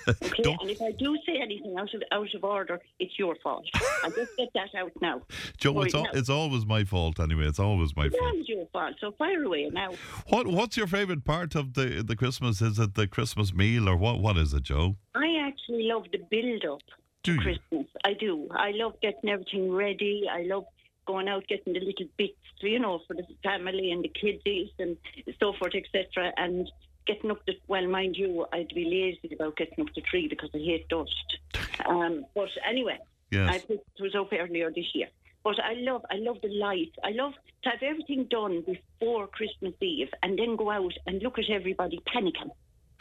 Okay, 0.07 0.43
Don't- 0.43 0.61
and 0.61 0.71
if 0.71 0.83
I 0.83 0.93
do 0.93 1.17
say 1.27 1.39
anything 1.41 1.77
out 1.79 1.93
of 1.95 2.03
out 2.13 2.35
of 2.35 2.45
order, 2.45 2.79
it's 2.99 3.19
your 3.19 3.37
fault. 3.43 3.65
I'll 4.03 4.11
just 4.11 4.37
get 4.37 4.49
that 4.55 4.69
out 4.77 4.93
now. 5.01 5.23
Joe, 5.57 5.81
it's, 5.81 5.95
al- 5.95 6.09
it's 6.13 6.29
always 6.29 6.67
my 6.67 6.85
fault 6.85 7.19
anyway. 7.19 7.47
It's 7.47 7.59
always 7.59 7.97
my 7.97 8.07
It's 8.07 8.17
fault. 8.17 8.31
always 8.33 8.47
your 8.49 8.67
fault, 8.67 8.97
so 9.01 9.13
fire 9.13 9.43
away 9.43 9.71
now. 9.73 9.93
What 10.29 10.47
What's 10.47 10.77
your 10.77 10.87
favourite 10.89 11.25
part 11.25 11.55
of 11.55 11.73
the 11.73 12.03
the 12.07 12.17
Christmas? 12.17 12.61
Is 12.61 12.79
it 12.79 12.95
the 12.97 13.07
Christmas 13.07 13.55
meal 13.55 13.89
or 13.89 13.97
what? 13.97 14.21
What 14.21 14.37
is 14.37 14.53
it, 14.53 14.65
Joe? 14.65 14.97
I 15.15 15.39
actually 15.41 15.85
love 15.85 16.05
the 16.13 16.19
build 16.19 16.65
up 16.67 16.83
Do 17.23 17.37
to 17.37 17.41
you? 17.41 17.41
Christmas. 17.41 17.87
I 18.05 18.13
do. 18.13 18.47
I 18.51 18.73
love 18.75 18.95
getting 19.01 19.31
everything 19.31 19.73
ready. 19.73 20.25
I 20.31 20.43
love 20.43 20.65
going 21.07 21.29
out 21.29 21.47
getting 21.49 21.73
the 21.73 21.81
little 21.81 22.07
bits, 22.17 22.35
you 22.61 22.79
know, 22.79 23.01
for 23.07 23.15
the 23.15 23.25
family 23.43 23.91
and 23.91 24.05
the 24.05 24.09
kiddies 24.09 24.71
and 24.79 24.97
so 25.41 25.53
forth, 25.53 25.75
etc. 25.75 26.33
And 26.37 26.71
getting 27.07 27.31
up 27.31 27.45
the 27.47 27.55
well, 27.69 27.87
mind 27.87 28.17
you, 28.17 28.47
I'd 28.53 28.69
be 28.75 28.85
lazy 28.85 29.35
about 29.35 29.57
getting 29.57 29.81
up 29.81 29.95
the 29.95 30.01
tree 30.01 30.29
because 30.29 30.51
I 30.55 30.59
hate 30.59 30.89
dust. 30.89 31.39
Um, 31.87 32.25
but 32.35 32.49
anyway, 32.67 32.99
Yes. 33.35 33.51
I 33.51 33.59
think 33.59 33.81
it 33.99 34.03
was 34.03 34.15
up 34.15 34.33
earlier 34.33 34.71
this 34.71 34.87
year. 34.95 35.09
But 35.43 35.57
I 35.63 35.75
love, 35.75 36.03
I 36.11 36.17
love 36.17 36.39
the 36.41 36.49
lights. 36.49 36.97
I 37.05 37.11
love 37.11 37.33
to 37.65 37.71
have 37.71 37.83
everything 37.83 38.27
done 38.31 38.63
before 38.63 39.27
Christmas 39.27 39.75
Eve, 39.81 40.09
and 40.23 40.39
then 40.39 40.57
go 40.57 40.71
out 40.71 40.93
and 41.07 41.23
look 41.23 41.39
at 41.39 41.51
everybody 41.51 42.01
panicking. 42.15 42.51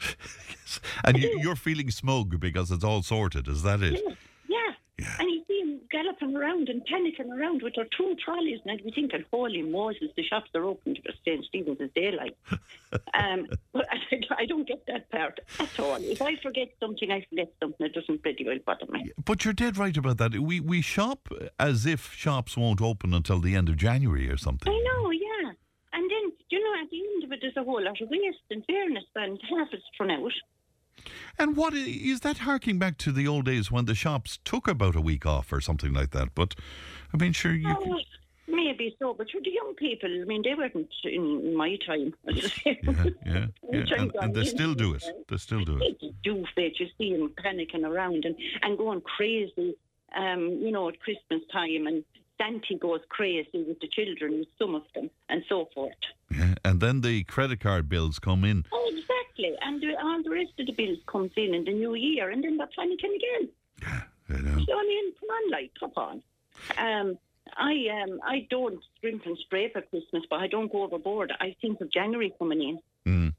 yes. 0.00 0.80
And 1.04 1.18
you, 1.18 1.38
you're 1.40 1.56
feeling 1.56 1.90
smug 1.90 2.38
because 2.40 2.70
it's 2.70 2.84
all 2.84 3.02
sorted. 3.02 3.48
Is 3.48 3.62
that 3.62 3.80
it? 3.82 4.02
Yeah, 4.06 4.14
yeah. 4.98 5.16
And 5.18 5.28
you 5.28 5.42
see 5.48 5.60
them 5.60 5.80
galloping 5.90 6.36
around 6.36 6.68
and 6.68 6.82
panicking 6.86 7.28
around 7.28 7.62
with 7.62 7.74
their 7.74 7.86
two 7.96 8.14
trolleys, 8.24 8.60
and 8.64 8.72
I'd 8.72 8.84
be 8.84 8.92
thinking, 8.92 9.24
holy 9.32 9.62
Moses, 9.62 10.10
the 10.16 10.22
shops 10.22 10.50
are 10.54 10.64
open 10.64 10.94
to 10.94 11.00
St. 11.24 11.44
Stephen's 11.46 11.80
as 11.80 11.90
daylight. 11.96 12.36
um, 13.14 13.48
but 13.72 13.86
I, 13.92 14.42
I 14.42 14.46
don't 14.46 14.68
get 14.68 14.86
that 14.86 15.10
part 15.10 15.40
at 15.58 15.80
all. 15.80 15.96
If 15.96 16.22
I 16.22 16.36
forget 16.36 16.68
something, 16.78 17.10
I 17.10 17.26
forget 17.28 17.52
something. 17.60 17.86
It 17.86 17.94
doesn't 17.94 18.22
pretty 18.22 18.44
well 18.44 18.58
bother 18.64 18.86
me. 18.90 19.10
But 19.24 19.44
you're 19.44 19.54
dead 19.54 19.76
right 19.76 19.96
about 19.96 20.18
that. 20.18 20.38
We 20.38 20.60
we 20.60 20.80
shop 20.80 21.28
as 21.58 21.86
if 21.86 22.12
shops 22.12 22.56
won't 22.56 22.80
open 22.80 23.12
until 23.12 23.40
the 23.40 23.56
end 23.56 23.68
of 23.68 23.76
January 23.76 24.30
or 24.30 24.36
something. 24.36 24.72
I 24.72 24.78
know, 24.78 25.10
yeah. 25.10 25.52
And 25.92 26.10
then, 26.10 26.32
you 26.50 26.62
know, 26.62 26.82
at 26.82 26.90
the 26.90 26.98
end 26.98 27.24
of 27.24 27.32
it, 27.32 27.38
there's 27.42 27.56
a 27.56 27.64
whole 27.64 27.82
lot 27.82 28.00
of 28.00 28.08
waste 28.10 28.38
and 28.50 28.64
fairness, 28.64 29.04
and 29.16 29.40
half 29.50 29.68
it's 29.72 29.82
thrown 29.96 30.12
out. 30.12 30.32
And 31.38 31.56
what 31.56 31.74
is 31.74 32.20
that 32.20 32.38
harking 32.38 32.78
back 32.78 32.98
to 32.98 33.12
the 33.12 33.26
old 33.26 33.46
days 33.46 33.70
when 33.70 33.84
the 33.84 33.94
shops 33.94 34.38
took 34.44 34.68
about 34.68 34.96
a 34.96 35.00
week 35.00 35.26
off 35.26 35.52
or 35.52 35.60
something 35.60 35.92
like 35.92 36.10
that? 36.10 36.34
But 36.34 36.54
I 37.12 37.16
mean, 37.16 37.32
sure 37.32 37.52
you. 37.52 37.68
Oh, 37.68 37.98
maybe 38.46 38.96
so, 38.98 39.14
but 39.14 39.30
for 39.30 39.40
the 39.40 39.50
young 39.50 39.74
people, 39.74 40.08
I 40.08 40.24
mean, 40.24 40.42
they 40.42 40.54
weren't 40.54 40.88
in 41.04 41.56
my 41.56 41.76
time. 41.86 42.14
Yeah, 42.64 43.06
yeah, 43.26 43.46
yeah. 43.72 43.84
And, 43.98 44.12
and 44.20 44.34
they 44.34 44.44
still 44.44 44.74
do 44.74 44.94
it. 44.94 45.04
They 45.28 45.36
still 45.36 45.64
do 45.64 45.78
it. 45.80 45.98
They 46.00 46.14
do 46.22 46.44
fit. 46.54 46.78
You 46.78 46.86
see 46.98 47.16
them 47.16 47.32
panicking 47.44 47.84
around 47.84 48.24
and, 48.24 48.36
and 48.62 48.78
going 48.78 49.00
crazy, 49.00 49.76
um, 50.16 50.58
you 50.62 50.70
know, 50.70 50.88
at 50.88 51.00
Christmas 51.00 51.42
time. 51.52 51.86
And 51.86 52.04
Santa 52.38 52.76
goes 52.80 53.00
crazy 53.08 53.64
with 53.66 53.80
the 53.80 53.88
children, 53.88 54.38
with 54.38 54.48
some 54.58 54.74
of 54.74 54.82
them, 54.94 55.10
and 55.28 55.42
so 55.48 55.68
forth. 55.74 55.92
Yeah. 56.30 56.54
And 56.64 56.80
then 56.80 57.00
the 57.00 57.24
credit 57.24 57.60
card 57.60 57.88
bills 57.88 58.18
come 58.18 58.44
in. 58.44 58.64
Oh, 58.72 58.88
exactly. 58.88 59.14
And 59.38 59.80
the, 59.82 59.94
all 60.02 60.22
the 60.22 60.30
rest 60.30 60.52
of 60.58 60.66
the 60.66 60.72
bills 60.72 60.98
comes 61.06 61.32
in 61.36 61.54
in 61.54 61.64
the 61.64 61.72
new 61.72 61.94
year, 61.94 62.30
and 62.30 62.42
then 62.44 62.56
they're 62.56 62.68
panicking 62.78 63.14
again. 63.16 63.48
You 64.28 64.36
know. 64.40 64.58
So, 64.66 64.72
I 64.72 64.82
mean, 64.84 65.12
come 65.20 65.28
on, 65.28 65.50
like, 65.50 65.70
come 65.78 65.92
on. 65.96 66.22
Um, 66.78 67.18
I 67.58 67.74
um, 68.02 68.20
I 68.24 68.46
don't 68.48 68.82
scrimp 68.96 69.26
and 69.26 69.36
scrape 69.44 69.74
for 69.74 69.82
Christmas, 69.82 70.22
but 70.30 70.36
I 70.40 70.46
don't 70.46 70.72
go 70.72 70.82
overboard. 70.84 71.30
I 71.40 71.54
think 71.60 71.82
of 71.82 71.90
January 71.92 72.32
coming 72.38 72.62
in. 72.62 72.78
Mm. 73.06 73.34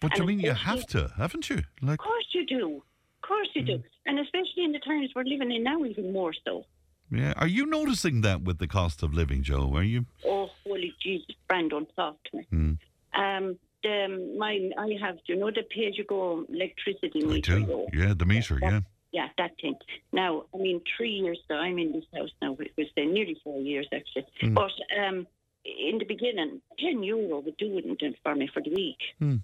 But 0.00 0.12
I 0.12 0.16
And 0.16 0.26
mean, 0.26 0.40
you 0.40 0.52
have 0.52 0.86
to, 0.88 1.12
haven't 1.18 1.50
you? 1.50 1.60
Like, 1.82 2.00
Of 2.00 2.06
course 2.06 2.24
you 2.32 2.46
do. 2.46 2.82
Of 3.22 3.28
course 3.28 3.48
you 3.54 3.62
Mm. 3.62 3.66
do. 3.66 3.82
And 4.06 4.18
especially 4.18 4.64
in 4.64 4.72
the 4.72 4.78
times 4.78 5.10
we're 5.14 5.24
living 5.24 5.52
in 5.52 5.62
now, 5.62 5.84
even 5.84 6.10
more 6.10 6.32
so. 6.46 6.64
yeah. 7.10 7.34
Are 7.36 7.46
you 7.46 7.66
noticing 7.66 8.22
that 8.22 8.40
with 8.40 8.58
the 8.58 8.66
cost 8.66 9.02
of 9.02 9.12
living, 9.12 9.42
Joe? 9.42 9.70
Are 9.76 9.82
you? 9.82 10.06
Oh, 10.24 10.48
holy 10.64 10.94
Jesus, 11.02 11.36
Brandon, 11.48 11.86
talk 11.96 12.16
to 12.30 12.36
me. 12.38 12.46
Mm. 12.50 12.78
Um, 13.14 13.58
the, 13.82 14.34
my, 14.38 14.70
I 14.78 14.96
have, 15.00 15.18
you 15.26 15.36
know 15.36 15.50
the 15.50 15.62
pay-as-you-go 15.62 16.46
electricity 16.48 17.22
I 17.22 17.26
meter? 17.26 17.60
do. 17.60 17.86
Yeah, 17.92 18.14
the 18.16 18.26
meter. 18.26 18.58
Yeah. 18.60 18.80
Yeah, 19.12 19.28
that 19.38 19.52
thing. 19.60 19.74
Now, 20.12 20.44
I 20.54 20.58
mean, 20.58 20.80
three 20.96 21.10
years 21.10 21.40
that 21.48 21.56
I'm 21.58 21.78
in 21.78 21.92
this 21.92 22.04
house 22.14 22.30
now, 22.40 22.56
it 22.60 22.72
was 22.78 22.86
uh, 22.96 23.00
nearly 23.00 23.36
four 23.42 23.60
years 23.60 23.88
actually. 23.92 24.26
Mm. 24.40 24.54
But 24.54 24.70
um, 24.96 25.26
in 25.64 25.98
the 25.98 26.04
beginning, 26.04 26.60
10 26.78 27.02
euro 27.02 27.40
would 27.40 27.56
do 27.56 27.76
it 27.76 28.16
for 28.22 28.34
me 28.36 28.48
for 28.52 28.62
the 28.62 28.70
week. 28.70 28.98
Mm. 29.20 29.40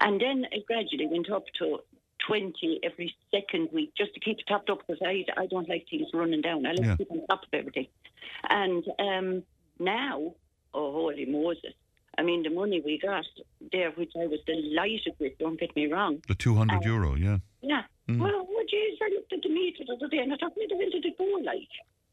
And 0.00 0.20
then 0.20 0.46
it 0.52 0.66
gradually 0.66 1.06
went 1.06 1.30
up 1.30 1.44
to 1.60 1.78
20 2.28 2.80
every 2.82 3.14
second 3.30 3.68
week 3.72 3.92
just 3.96 4.12
to 4.14 4.20
keep 4.20 4.38
it 4.38 4.44
topped 4.48 4.68
up 4.70 4.80
because 4.86 5.00
I, 5.02 5.24
I 5.36 5.46
don't 5.46 5.68
like 5.68 5.86
things 5.90 6.08
running 6.12 6.42
down. 6.42 6.66
I 6.66 6.70
like 6.72 6.80
Yeah. 6.80 6.92
to 6.92 6.96
keep 6.98 7.10
on 7.10 7.26
top 7.28 7.42
of 7.44 7.48
everything. 7.54 7.86
And 8.50 8.84
um, 8.98 9.42
now, 9.78 10.34
oh, 10.74 10.92
holy 10.92 11.24
Moses. 11.26 11.72
I 12.18 12.22
mean, 12.22 12.42
the 12.42 12.50
money 12.50 12.80
we 12.84 12.98
got 12.98 13.24
there, 13.72 13.90
which 13.92 14.12
I 14.20 14.26
was 14.26 14.40
delighted 14.46 15.14
with, 15.18 15.36
don't 15.38 15.58
get 15.58 15.74
me 15.76 15.90
wrong. 15.92 16.22
The 16.28 16.34
200 16.34 16.76
Uh, 16.76 16.80
euro. 16.84 17.14
Yeah. 17.14 17.38
Yeah. 17.62 17.82
Mm. 18.08 18.20
Well, 18.20 18.46
oh, 18.48 18.64
geez, 18.68 18.98
I 19.02 19.10
looked 19.14 19.32
at 19.32 19.42
the 19.42 19.48
meter 19.48 19.84
the 19.86 19.94
other 19.94 20.08
day 20.08 20.18
and 20.18 20.32
I 20.32 20.36
thought, 20.36 20.56
where 20.56 20.68
the 20.68 20.76
hell 20.76 20.90
did 20.90 21.04
it 21.04 21.18
go 21.18 21.24
like? 21.44 21.68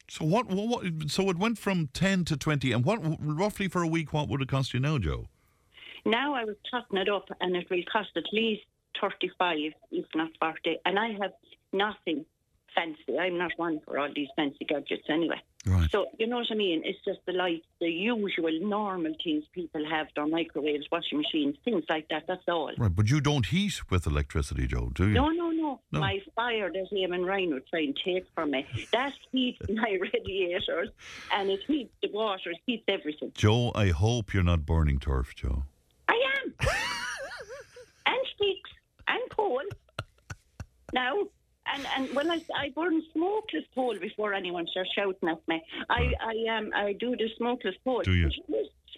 So 0.08 0.24
what, 0.24 0.46
what, 0.48 0.68
what? 0.68 1.10
So 1.10 1.30
it 1.30 1.38
went 1.38 1.58
from 1.58 1.88
10 1.94 2.24
to 2.26 2.36
20. 2.36 2.72
And 2.72 2.84
what 2.84 3.00
roughly 3.20 3.68
for 3.68 3.82
a 3.82 3.86
week? 3.86 4.12
What 4.12 4.28
would 4.28 4.42
it 4.42 4.48
cost 4.48 4.74
you 4.74 4.80
now, 4.80 4.98
Joe? 4.98 5.28
Now 6.04 6.34
I 6.34 6.44
was 6.44 6.56
totting 6.70 6.98
it 6.98 7.08
up 7.08 7.28
and 7.40 7.56
it 7.56 7.70
will 7.70 7.82
cost 7.90 8.10
at 8.16 8.24
least 8.32 8.62
35, 9.00 9.72
if 9.90 10.04
not 10.14 10.30
40. 10.40 10.78
And 10.84 10.98
I 10.98 11.12
have 11.20 11.32
nothing 11.72 12.24
fancy. 12.74 13.18
I'm 13.18 13.38
not 13.38 13.52
one 13.56 13.80
for 13.84 13.98
all 13.98 14.10
these 14.14 14.28
fancy 14.36 14.64
gadgets 14.64 15.04
anyway. 15.08 15.40
Right. 15.64 15.88
So, 15.92 16.06
you 16.18 16.26
know 16.26 16.38
what 16.38 16.48
I 16.50 16.54
mean? 16.54 16.82
It's 16.84 16.98
just 17.04 17.20
the 17.24 17.32
lights, 17.32 17.66
the 17.80 17.88
usual 17.88 18.50
normal 18.62 19.14
things 19.22 19.44
people 19.52 19.88
have, 19.88 20.08
their 20.16 20.26
microwaves, 20.26 20.86
washing 20.90 21.18
machines, 21.18 21.56
things 21.64 21.84
like 21.88 22.08
that. 22.08 22.24
That's 22.26 22.42
all. 22.48 22.72
Right, 22.76 22.94
but 22.94 23.08
you 23.08 23.20
don't 23.20 23.46
heat 23.46 23.80
with 23.88 24.04
electricity, 24.06 24.66
Joe, 24.66 24.90
do 24.92 25.06
you? 25.06 25.14
No, 25.14 25.28
no, 25.28 25.50
no, 25.50 25.80
No. 25.92 26.00
My 26.00 26.20
fire 26.34 26.68
that 26.72 26.88
Eamon 26.92 27.24
Ryan 27.24 27.54
would 27.54 27.66
try 27.68 27.80
and 27.82 27.96
take 28.04 28.26
from 28.34 28.50
me, 28.50 28.66
that 28.92 29.12
heats 29.30 29.60
my 29.68 29.98
radiators 30.12 30.88
and 31.32 31.48
it 31.48 31.60
heats 31.68 31.94
the 32.02 32.10
water, 32.10 32.50
it 32.50 32.58
heats 32.66 32.84
everything. 32.88 33.30
Joe, 33.34 33.70
I 33.76 33.88
hope 33.90 34.34
you're 34.34 34.42
not 34.42 34.66
burning 34.66 34.98
turf, 34.98 35.32
Joe. 35.36 35.62
I 36.08 36.20
am. 36.44 36.54
and 38.06 38.18
sticks 38.34 38.70
and 39.06 39.20
coal. 39.30 39.62
Now, 40.92 41.14
And 41.66 41.86
and 41.96 42.14
well, 42.14 42.30
I, 42.30 42.40
I 42.56 42.72
burn 42.74 43.02
smokeless 43.12 43.64
pole 43.74 43.96
before 44.00 44.34
anyone 44.34 44.66
starts 44.70 44.90
shouting 44.94 45.28
at 45.28 45.46
me. 45.46 45.62
I 45.88 46.12
I 46.20 46.56
um 46.56 46.70
I 46.74 46.92
do 46.92 47.16
the 47.16 47.28
smokeless 47.36 47.76
pole. 47.84 48.02
Do 48.02 48.12
you? 48.12 48.30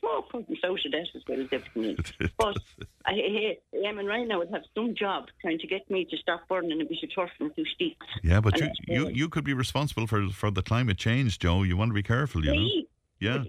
Smoke 0.01 0.33
comes 0.33 0.47
out 0.65 0.85
of 0.85 0.93
that 0.93 1.07
as 1.15 1.23
well 1.29 1.41
as 1.41 1.49
everything 1.53 1.97
else. 1.97 2.31
But 2.37 2.59
I, 3.07 3.13
I, 3.13 3.57
I 3.75 3.89
am 3.89 4.05
right 4.05 4.27
now 4.27 4.39
would 4.39 4.51
have 4.51 4.65
some 4.75 4.95
job 4.95 5.29
trying 5.41 5.59
to 5.59 5.67
get 5.67 5.89
me 5.91 6.05
to 6.11 6.17
stop 6.19 6.47
burning 6.49 6.81
a 6.81 6.85
bit 6.85 6.99
of 7.03 7.15
turf 7.15 7.31
and 7.41 7.55
two 7.57 7.65
sticks. 7.75 8.07
Yeah, 8.23 8.41
but 8.41 8.59
you, 8.61 8.69
you, 8.87 9.09
you 9.09 9.29
could 9.29 9.45
be 9.45 9.55
responsible 9.55 10.07
for 10.07 10.29
for 10.29 10.51
the 10.51 10.63
climate 10.63 10.99
change, 10.99 11.39
Joe. 11.39 11.63
You 11.63 11.77
want 11.77 11.91
to 11.91 11.95
be 11.95 12.03
careful, 12.03 12.45
you 12.45 12.55
know. 12.55 12.69
Yeah. 13.21 13.39
but 13.39 13.47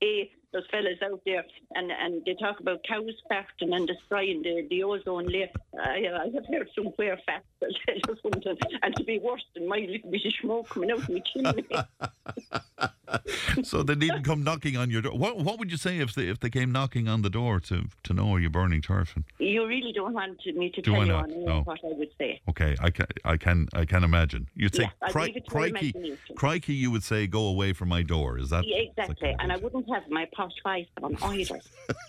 hey, 0.00 0.30
those 0.52 0.62
fellas 0.70 0.98
out 1.02 1.20
there, 1.26 1.44
and, 1.74 1.90
and 1.90 2.24
they 2.24 2.34
talk 2.34 2.60
about 2.60 2.78
cows 2.88 3.10
farting 3.30 3.74
and 3.74 3.88
destroying 3.88 4.40
the, 4.42 4.64
the 4.70 4.84
ozone 4.84 5.26
layer. 5.26 5.48
Uh, 5.76 5.80
I, 5.82 5.96
I 6.22 6.30
have 6.32 6.46
heard 6.48 6.68
somewhere 6.76 7.18
facts 7.26 7.46
that 7.60 7.74
tell 7.84 7.96
you 7.96 8.16
something, 8.22 8.56
and 8.82 8.94
to 8.96 9.04
be 9.04 9.18
worse 9.18 9.44
than 9.54 9.66
my 9.68 9.78
little 9.78 10.10
bit 10.10 10.24
of 10.24 10.32
smoke 10.40 10.68
coming 10.68 10.92
out 10.92 10.98
of 10.98 11.08
my 11.08 11.20
chimney. 11.32 11.64
so 13.62 13.82
they 13.82 13.94
needn't 13.94 14.24
come 14.24 14.42
knocking 14.44 14.76
on 14.76 14.90
your 14.90 15.02
door. 15.02 15.12
What 15.16 15.38
What 15.38 15.58
would 15.58 15.70
you 15.70 15.76
say 15.76 15.98
if 15.98 16.14
they 16.14 16.28
if 16.28 16.40
they 16.40 16.50
came 16.50 16.72
knocking 16.72 17.08
on 17.08 17.22
the 17.22 17.30
door 17.30 17.60
to 17.60 17.84
to 18.04 18.14
know 18.14 18.36
you're 18.36 18.50
burning 18.50 18.80
turf? 18.82 19.16
You 19.38 19.66
really 19.66 19.92
don't 19.92 20.12
want 20.14 20.38
me 20.46 20.70
to 20.70 20.80
Do 20.82 20.92
tell 20.92 21.00
I 21.00 21.04
you 21.04 21.12
not? 21.12 21.24
on 21.32 21.44
No. 21.44 21.60
what 21.62 21.80
I 21.84 21.88
would 21.88 22.10
say. 22.18 22.40
okay, 22.48 22.76
I 22.80 22.90
can 22.90 23.06
I 23.24 23.36
can 23.36 23.68
I 23.74 23.84
can 23.84 24.04
imagine. 24.04 24.48
You'd 24.54 24.74
say, 24.74 24.84
Yeah, 25.02 25.10
"Cri- 25.10 25.22
leave 25.26 25.36
it 25.36 25.46
to 25.46 25.58
your 25.58 25.70
crikey, 25.70 26.18
crikey. 26.36 26.74
You 26.74 26.90
would 26.90 27.02
say, 27.02 27.26
go 27.26 27.46
away 27.46 27.72
from 27.72 27.88
my 27.88 28.02
door. 28.02 28.38
Is 28.38 28.50
that 28.50 28.64
Yeah, 28.66 28.78
that 28.96 29.10
exactly, 29.10 29.30
of 29.30 29.36
and 29.40 29.52
I 29.52 29.56
it? 29.56 29.62
Wouldn't 29.74 29.94
have 29.94 30.08
my 30.08 30.26
posh 30.34 30.52
five 30.62 30.86
on 31.02 31.16
either. 31.34 31.60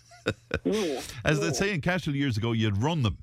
no. 0.66 1.02
As 1.26 1.40
no. 1.40 1.48
they 1.48 1.54
say 1.54 1.74
in 1.74 1.82
Cashel 1.82 2.16
years 2.16 2.38
ago, 2.38 2.52
you'd 2.52 2.82
run 2.82 3.02
them. 3.04 3.18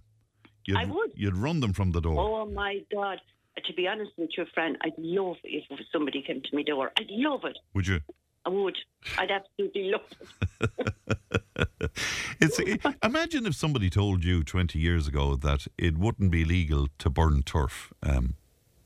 You'd, 0.67 0.77
I 0.77 0.85
would. 0.85 1.13
You'd 1.15 1.37
run 1.37 1.61
them 1.61 1.73
from 1.73 1.93
the 1.93 2.01
door. 2.01 2.19
Oh 2.19 2.47
my 2.47 2.81
God. 2.93 3.19
To 3.65 3.73
be 3.75 3.87
honest 3.87 4.13
with 4.17 4.31
you, 4.37 4.45
friend, 4.55 4.77
I'd 4.83 4.95
love 4.99 5.37
if 5.45 5.65
somebody 5.93 6.23
came 6.23 6.41
to 6.41 6.49
my 6.53 6.63
door. 6.63 6.91
I'd 6.99 7.11
love 7.11 7.45
it. 7.45 7.59
Would 7.75 7.87
you? 7.87 8.01
I 8.45 8.49
would. 8.49 8.77
I'd 9.19 9.31
absolutely 9.31 9.93
love 9.93 10.01
it. 10.61 10.95
It's 12.41 12.59
imagine 13.05 13.47
if 13.47 13.55
somebody 13.55 13.89
told 13.89 14.25
you 14.25 14.43
20 14.43 14.77
years 14.79 15.07
ago 15.07 15.37
that 15.37 15.69
it 15.79 15.97
wouldn't 15.97 16.33
be 16.33 16.45
legal 16.45 16.89
to 16.99 17.09
burn 17.09 17.43
turf. 17.43 17.93
Um, 18.03 18.35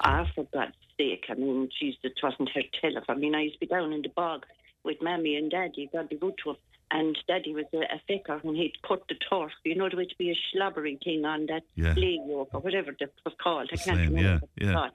Ah, 0.00 0.28
for 0.34 0.46
God's 0.52 0.74
sake. 0.98 1.24
I 1.30 1.34
mean, 1.34 1.70
geez, 1.78 1.94
it 2.02 2.12
wasn't 2.22 2.50
her 2.50 2.60
tell 2.80 2.90
I 3.08 3.14
mean, 3.14 3.34
I 3.34 3.42
used 3.42 3.54
to 3.54 3.60
be 3.60 3.66
down 3.66 3.92
in 3.92 4.02
the 4.02 4.10
bog 4.10 4.44
with 4.86 5.02
Mammy 5.02 5.36
and 5.36 5.50
Daddy, 5.50 5.90
God 5.92 6.08
be 6.08 6.16
good 6.16 6.34
to 6.44 6.50
him. 6.50 6.56
And 6.92 7.18
Daddy 7.26 7.52
was 7.52 7.64
a, 7.74 7.78
a 7.78 8.00
faker 8.06 8.40
and 8.44 8.56
he'd 8.56 8.80
cut 8.86 9.02
the 9.08 9.16
turf. 9.28 9.50
You 9.64 9.74
know, 9.74 9.88
there 9.88 9.96
would 9.98 10.14
be 10.18 10.30
a 10.30 10.38
slobbery 10.52 10.98
thing 11.04 11.24
on 11.24 11.46
that 11.46 11.64
Yeah. 11.74 11.94
lay 11.96 12.20
yoke 12.26 12.50
or 12.54 12.60
whatever 12.60 12.94
that 13.00 13.10
was 13.24 13.34
called. 13.42 13.68
I 13.72 13.76
can't 13.76 13.98
same, 13.98 14.14
remember 14.14 14.46
yeah. 14.56 14.88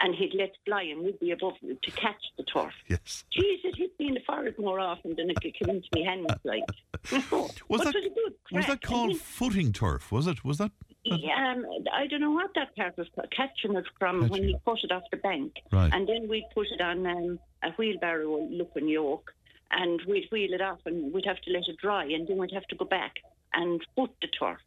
And 0.00 0.14
he'd 0.14 0.34
let 0.34 0.52
fly 0.64 0.82
and 0.84 1.02
we'd 1.04 1.20
be 1.20 1.30
above 1.32 1.54
to 1.60 1.90
catch 1.92 2.22
the 2.36 2.42
turf. 2.44 2.72
yes. 2.88 3.24
It 3.32 3.76
hit 3.76 3.90
me 4.00 4.08
in 4.08 4.14
the 4.14 4.20
forehead 4.26 4.54
more 4.58 4.80
often 4.80 5.14
than 5.16 5.30
it 5.30 5.40
could 5.40 5.56
come 5.58 5.70
into 5.76 5.88
my 5.94 6.02
hands, 6.08 6.26
like. 6.44 6.64
No, 7.32 7.48
Was 7.68 7.82
that 7.82 7.94
was 7.94 8.32
was 8.52 8.66
that. 8.66 8.78
I 8.84 8.86
called 8.86 9.08
mean, 9.08 9.18
footing 9.18 9.72
turf? 9.72 10.10
Was 10.12 10.26
it? 10.28 10.44
Was 10.44 10.58
that? 10.58 10.70
Um, 11.10 11.66
I 11.92 12.06
don't 12.06 12.20
know 12.20 12.30
what 12.30 12.50
that 12.54 12.74
part 12.76 12.96
was 12.96 13.08
catching 13.36 13.76
it 13.76 13.84
from 13.98 14.28
when 14.28 14.44
you 14.44 14.56
put 14.64 14.84
it 14.84 14.92
off 14.92 15.02
the 15.10 15.16
bank. 15.16 15.54
Right. 15.70 15.92
And 15.92 16.08
then 16.08 16.28
we'd 16.28 16.46
put 16.54 16.68
it 16.70 16.80
on 16.80 17.06
um, 17.06 17.38
a 17.62 17.70
wheelbarrow 17.72 18.46
looking 18.50 18.88
yoke 18.88 19.32
and 19.70 20.00
we'd 20.06 20.28
wheel 20.30 20.52
it 20.52 20.60
off 20.60 20.78
and 20.86 21.12
we'd 21.12 21.26
have 21.26 21.40
to 21.40 21.50
let 21.50 21.66
it 21.66 21.76
dry 21.78 22.04
and 22.04 22.28
then 22.28 22.38
we'd 22.38 22.52
have 22.52 22.66
to 22.66 22.76
go 22.76 22.84
back 22.84 23.16
and 23.54 23.80
put 23.96 24.10
the 24.20 24.28
turf. 24.28 24.58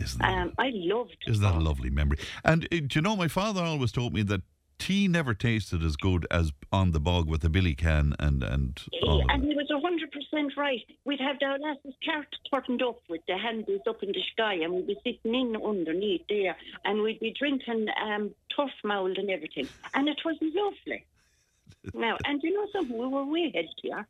Isn't 0.00 0.20
that, 0.20 0.38
Um, 0.38 0.52
I 0.58 0.70
loved 0.72 1.16
isn't 1.26 1.42
that 1.42 1.54
a 1.54 1.58
lovely 1.58 1.90
memory? 1.90 2.18
And 2.44 2.64
uh, 2.66 2.76
do 2.86 2.88
you 2.94 3.02
know, 3.02 3.16
my 3.16 3.28
father 3.28 3.62
always 3.62 3.92
told 3.92 4.14
me 4.14 4.22
that 4.22 4.42
tea 4.78 5.08
never 5.08 5.34
tasted 5.34 5.82
as 5.82 5.96
good 5.96 6.26
as 6.30 6.52
on 6.72 6.92
the 6.92 7.00
bog 7.00 7.28
with 7.28 7.40
the 7.42 7.50
billy 7.50 7.74
can 7.74 8.14
and 8.18 8.42
and 8.42 8.82
all 9.02 9.24
And 9.28 9.42
he 9.44 9.54
was 9.54 9.68
a 9.70 9.80
hundred 9.80 10.10
percent 10.12 10.52
right. 10.56 10.80
We'd 11.04 11.20
have 11.20 11.36
our 11.42 11.58
lasses 11.58 11.94
cart 12.04 12.26
turned 12.52 12.82
up 12.82 13.00
with 13.08 13.20
the 13.26 13.36
handles 13.36 13.82
up 13.88 14.02
in 14.02 14.12
the 14.12 14.22
sky, 14.32 14.54
and 14.54 14.72
we'd 14.72 14.86
be 14.86 14.96
sitting 15.04 15.34
in 15.34 15.56
underneath 15.56 16.22
there, 16.28 16.56
and 16.84 17.02
we'd 17.02 17.20
be 17.20 17.34
drinking 17.38 17.88
um, 18.02 18.30
turf 18.56 18.70
mould 18.84 19.18
and 19.18 19.30
everything, 19.30 19.68
and 19.94 20.08
it 20.08 20.20
was 20.24 20.36
lovely. 20.40 21.04
now, 21.94 22.16
and 22.24 22.42
you 22.42 22.54
know 22.54 22.66
something, 22.72 22.96
we 22.96 23.06
were 23.06 23.24
way 23.24 23.52
healthier. 23.54 24.06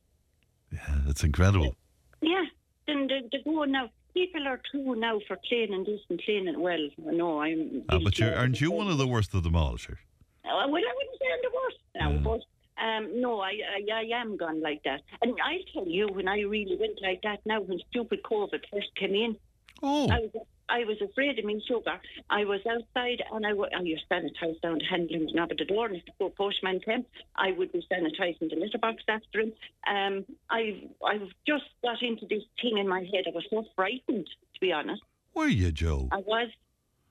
Yeah, 0.73 0.99
that's 1.07 1.25
incredible. 1.25 1.77
Yeah, 2.21 2.45
then 2.87 3.07
the, 3.07 3.29
the 3.33 3.39
go 3.45 3.65
now. 3.65 3.91
People 4.15 4.49
are 4.49 4.61
too 4.73 4.97
now 4.97 5.21
for 5.29 5.39
cleaning 5.49 5.85
this 5.85 6.01
and 6.09 6.21
cleaning. 6.25 6.61
Well, 6.61 6.89
no, 6.99 7.41
I'm. 7.43 7.85
Ah, 7.89 7.99
but 8.03 8.19
you 8.19 8.27
of 8.27 8.37
aren't 8.37 8.61
you 8.61 8.73
one 8.73 8.89
of 8.89 8.99
the 8.99 9.07
worst 9.07 9.33
of 9.35 9.45
them 9.45 9.55
all, 9.55 9.77
sure? 9.77 9.99
Well, 10.49 10.59
I 10.59 10.67
wouldn't 10.67 11.19
say 11.21 11.27
I'm 11.33 11.43
the 11.43 11.57
worst 11.61 11.79
now, 11.95 12.11
Yeah. 12.13 12.19
but 12.29 12.41
um, 12.83 13.21
no, 13.21 13.41
I, 13.41 13.53
I 13.77 13.93
I 13.93 14.21
am 14.21 14.37
gone 14.37 14.61
like 14.63 14.83
that. 14.85 15.01
And 15.23 15.35
I'll 15.45 15.67
tell 15.75 15.87
you, 15.91 16.07
when 16.09 16.29
I 16.29 16.41
really 16.43 16.77
went 16.79 17.01
like 17.03 17.23
that 17.23 17.41
now, 17.45 17.61
when 17.61 17.81
stupid 17.91 18.23
COVID 18.23 18.61
first 18.73 18.95
came 18.97 19.15
in, 19.15 19.37
Oh, 19.83 20.09
I 20.11 20.21
was 20.21 20.31
I 20.71 20.85
was 20.85 21.01
afraid 21.01 21.39
of 21.39 21.45
me 21.45 21.63
sugar. 21.67 21.99
I 22.29 22.45
was 22.45 22.61
outside 22.67 23.23
and 23.33 23.47
I 23.47 23.53
wa- 23.55 23.69
oh, 23.77 23.83
you're 23.83 23.99
sanitised 24.11 24.61
down 24.61 24.79
the 24.79 24.85
handling 24.85 25.27
the 25.27 25.33
knob 25.33 25.51
of 25.51 25.57
the 25.59 25.65
door, 25.65 25.87
and 25.87 25.97
if 25.97 26.03
the 26.19 26.31
postman 26.37 26.81
came, 26.81 27.05
I 27.37 27.53
would 27.53 27.73
be 27.73 27.85
sanitising 27.91 28.51
the 28.51 28.57
litter 28.57 28.79
box 28.79 29.03
after 29.09 29.41
him. 29.41 29.53
Um, 29.87 30.25
I 30.51 30.83
I've 31.05 31.31
just 31.47 31.65
got 31.83 32.03
into 32.03 32.27
this 32.29 32.43
thing 32.61 32.77
in 32.79 32.87
my 32.89 33.01
head. 33.01 33.25
I 33.27 33.31
was 33.35 33.47
so 33.51 33.65
frightened, 33.75 34.27
to 34.55 34.61
be 34.61 34.73
honest. 34.73 35.03
were 35.35 35.47
you, 35.49 35.73
Joe? 35.73 36.09
I 36.13 36.19
was. 36.19 36.49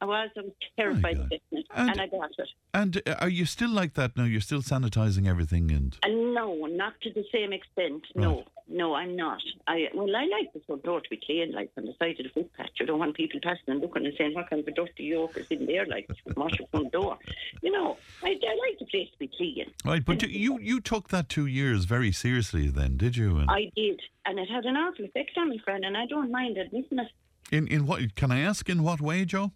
I 0.02 0.06
was, 0.06 0.30
I 0.38 0.42
was 0.42 0.52
terrified 0.78 1.18
of 1.18 1.30
getting 1.30 1.58
it, 1.60 1.66
And- 1.76 1.90
and 1.92 2.02
I 2.02 2.08
got 2.08 2.30
it. 2.38 2.50
And 2.74 3.02
uh, 3.08 3.16
are 3.20 3.30
you 3.30 3.46
still 3.46 3.70
like 3.72 3.94
that 3.96 4.16
now? 4.16 4.26
You're 4.26 4.42
still 4.42 4.62
sanitizing 4.62 5.28
everything 5.28 5.72
and 5.72 5.98
And 6.04 6.34
no, 6.36 6.66
not 6.68 6.94
to 7.02 7.12
the 7.12 7.26
same 7.32 7.52
extent. 7.52 8.04
No, 8.16 8.44
no, 8.68 8.94
I'm 8.94 9.16
not. 9.16 9.42
I 9.68 9.88
well, 9.96 10.16
I 10.16 10.26
like 10.38 10.54
the 10.54 10.60
front 10.68 10.84
door 10.84 11.00
to 11.02 11.10
be 11.10 11.20
clean, 11.26 11.52
like 11.54 11.72
on 11.78 11.86
the 11.86 11.94
side 12.00 12.20
of 12.20 12.26
the 12.26 12.30
footpath. 12.36 12.70
You 12.80 12.86
don't 12.86 13.00
want 13.00 13.16
people 13.16 13.40
passing 13.42 13.64
and 13.70 13.82
looking 13.82 14.06
and 14.06 14.14
saying, 14.18 14.34
"What 14.36 14.50
kind 14.50 14.62
of 14.62 14.68
a 14.68 14.72
dirty 14.72 15.06
yoke 15.06 15.36
is 15.38 15.48
in 15.50 15.66
there?" 15.66 15.86
Like 15.88 16.08
wash 16.36 16.60
your 16.60 16.68
front 16.68 16.92
door. 16.92 17.18
You 17.64 17.72
know, 17.72 17.98
I, 18.24 18.30
I 18.52 18.54
like 18.66 18.78
the 18.80 18.86
place 18.86 19.10
to 19.14 19.18
be 19.18 19.30
clean. 19.36 19.66
right. 19.86 20.04
But 20.06 20.22
you, 20.22 20.30
you 20.30 20.60
you 20.60 20.80
took 20.82 21.08
that 21.10 21.30
two 21.30 21.48
years 21.48 21.86
very 21.86 22.12
seriously, 22.12 22.68
then, 22.68 22.98
did 22.98 23.18
you? 23.18 23.38
And 23.40 23.50
I 23.50 23.72
did, 23.76 24.00
and 24.26 24.38
it 24.38 24.50
had 24.50 24.66
an 24.66 24.76
awful 24.76 25.06
effect 25.06 25.32
on 25.38 25.50
me, 25.50 25.58
friend. 25.66 25.84
And 25.86 25.98
I 25.98 26.06
don't 26.06 26.30
mind 26.32 26.58
admitting 26.58 27.00
it. 27.00 27.12
in 27.52 27.68
in 27.68 27.88
what 27.88 28.14
can 28.16 28.32
I 28.32 28.40
ask? 28.42 28.70
In 28.70 28.84
what 28.84 29.00
way, 29.02 29.26
Joe? 29.26 29.54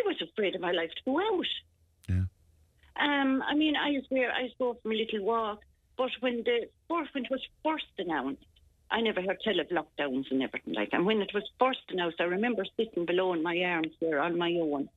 I 0.00 0.08
was 0.08 0.16
afraid 0.22 0.54
of 0.54 0.60
my 0.60 0.72
life 0.72 0.90
to 0.90 1.02
go 1.04 1.20
out. 1.20 1.46
Yeah. 2.08 2.24
Um, 3.00 3.42
I 3.46 3.54
mean, 3.54 3.76
I 3.76 3.90
was 3.90 4.04
where 4.08 4.30
I 4.32 4.42
was 4.42 4.52
going 4.58 4.76
for 4.82 4.92
a 4.92 4.96
little 4.96 5.24
walk, 5.24 5.60
but 5.96 6.10
when 6.20 6.42
the 6.44 6.68
first 6.88 7.14
when 7.14 7.24
it 7.24 7.30
was 7.30 7.42
first 7.64 7.84
announced, 7.98 8.44
I 8.90 9.00
never 9.00 9.22
heard 9.22 9.38
tell 9.42 9.60
of 9.60 9.68
lockdowns 9.68 10.30
and 10.30 10.42
everything 10.42 10.74
like. 10.74 10.90
that. 10.90 10.96
And 10.98 11.06
when 11.06 11.20
it 11.20 11.30
was 11.32 11.44
first 11.58 11.80
announced, 11.90 12.20
I 12.20 12.24
remember 12.24 12.64
sitting 12.76 13.06
below 13.06 13.32
in 13.32 13.42
my 13.42 13.58
arms 13.62 13.94
there 14.00 14.20
on 14.20 14.36
my 14.36 14.52
own, 14.60 14.88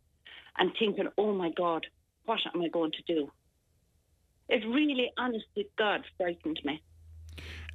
and 0.57 0.71
thinking, 0.77 1.07
"Oh 1.17 1.33
my 1.33 1.51
God, 1.51 1.85
what 2.25 2.39
am 2.53 2.61
I 2.61 2.69
going 2.69 2.91
to 2.91 3.13
do?" 3.13 3.31
It 4.49 4.65
really, 4.67 5.11
honestly, 5.17 5.67
God, 5.77 6.01
frightened 6.17 6.59
me. 6.63 6.81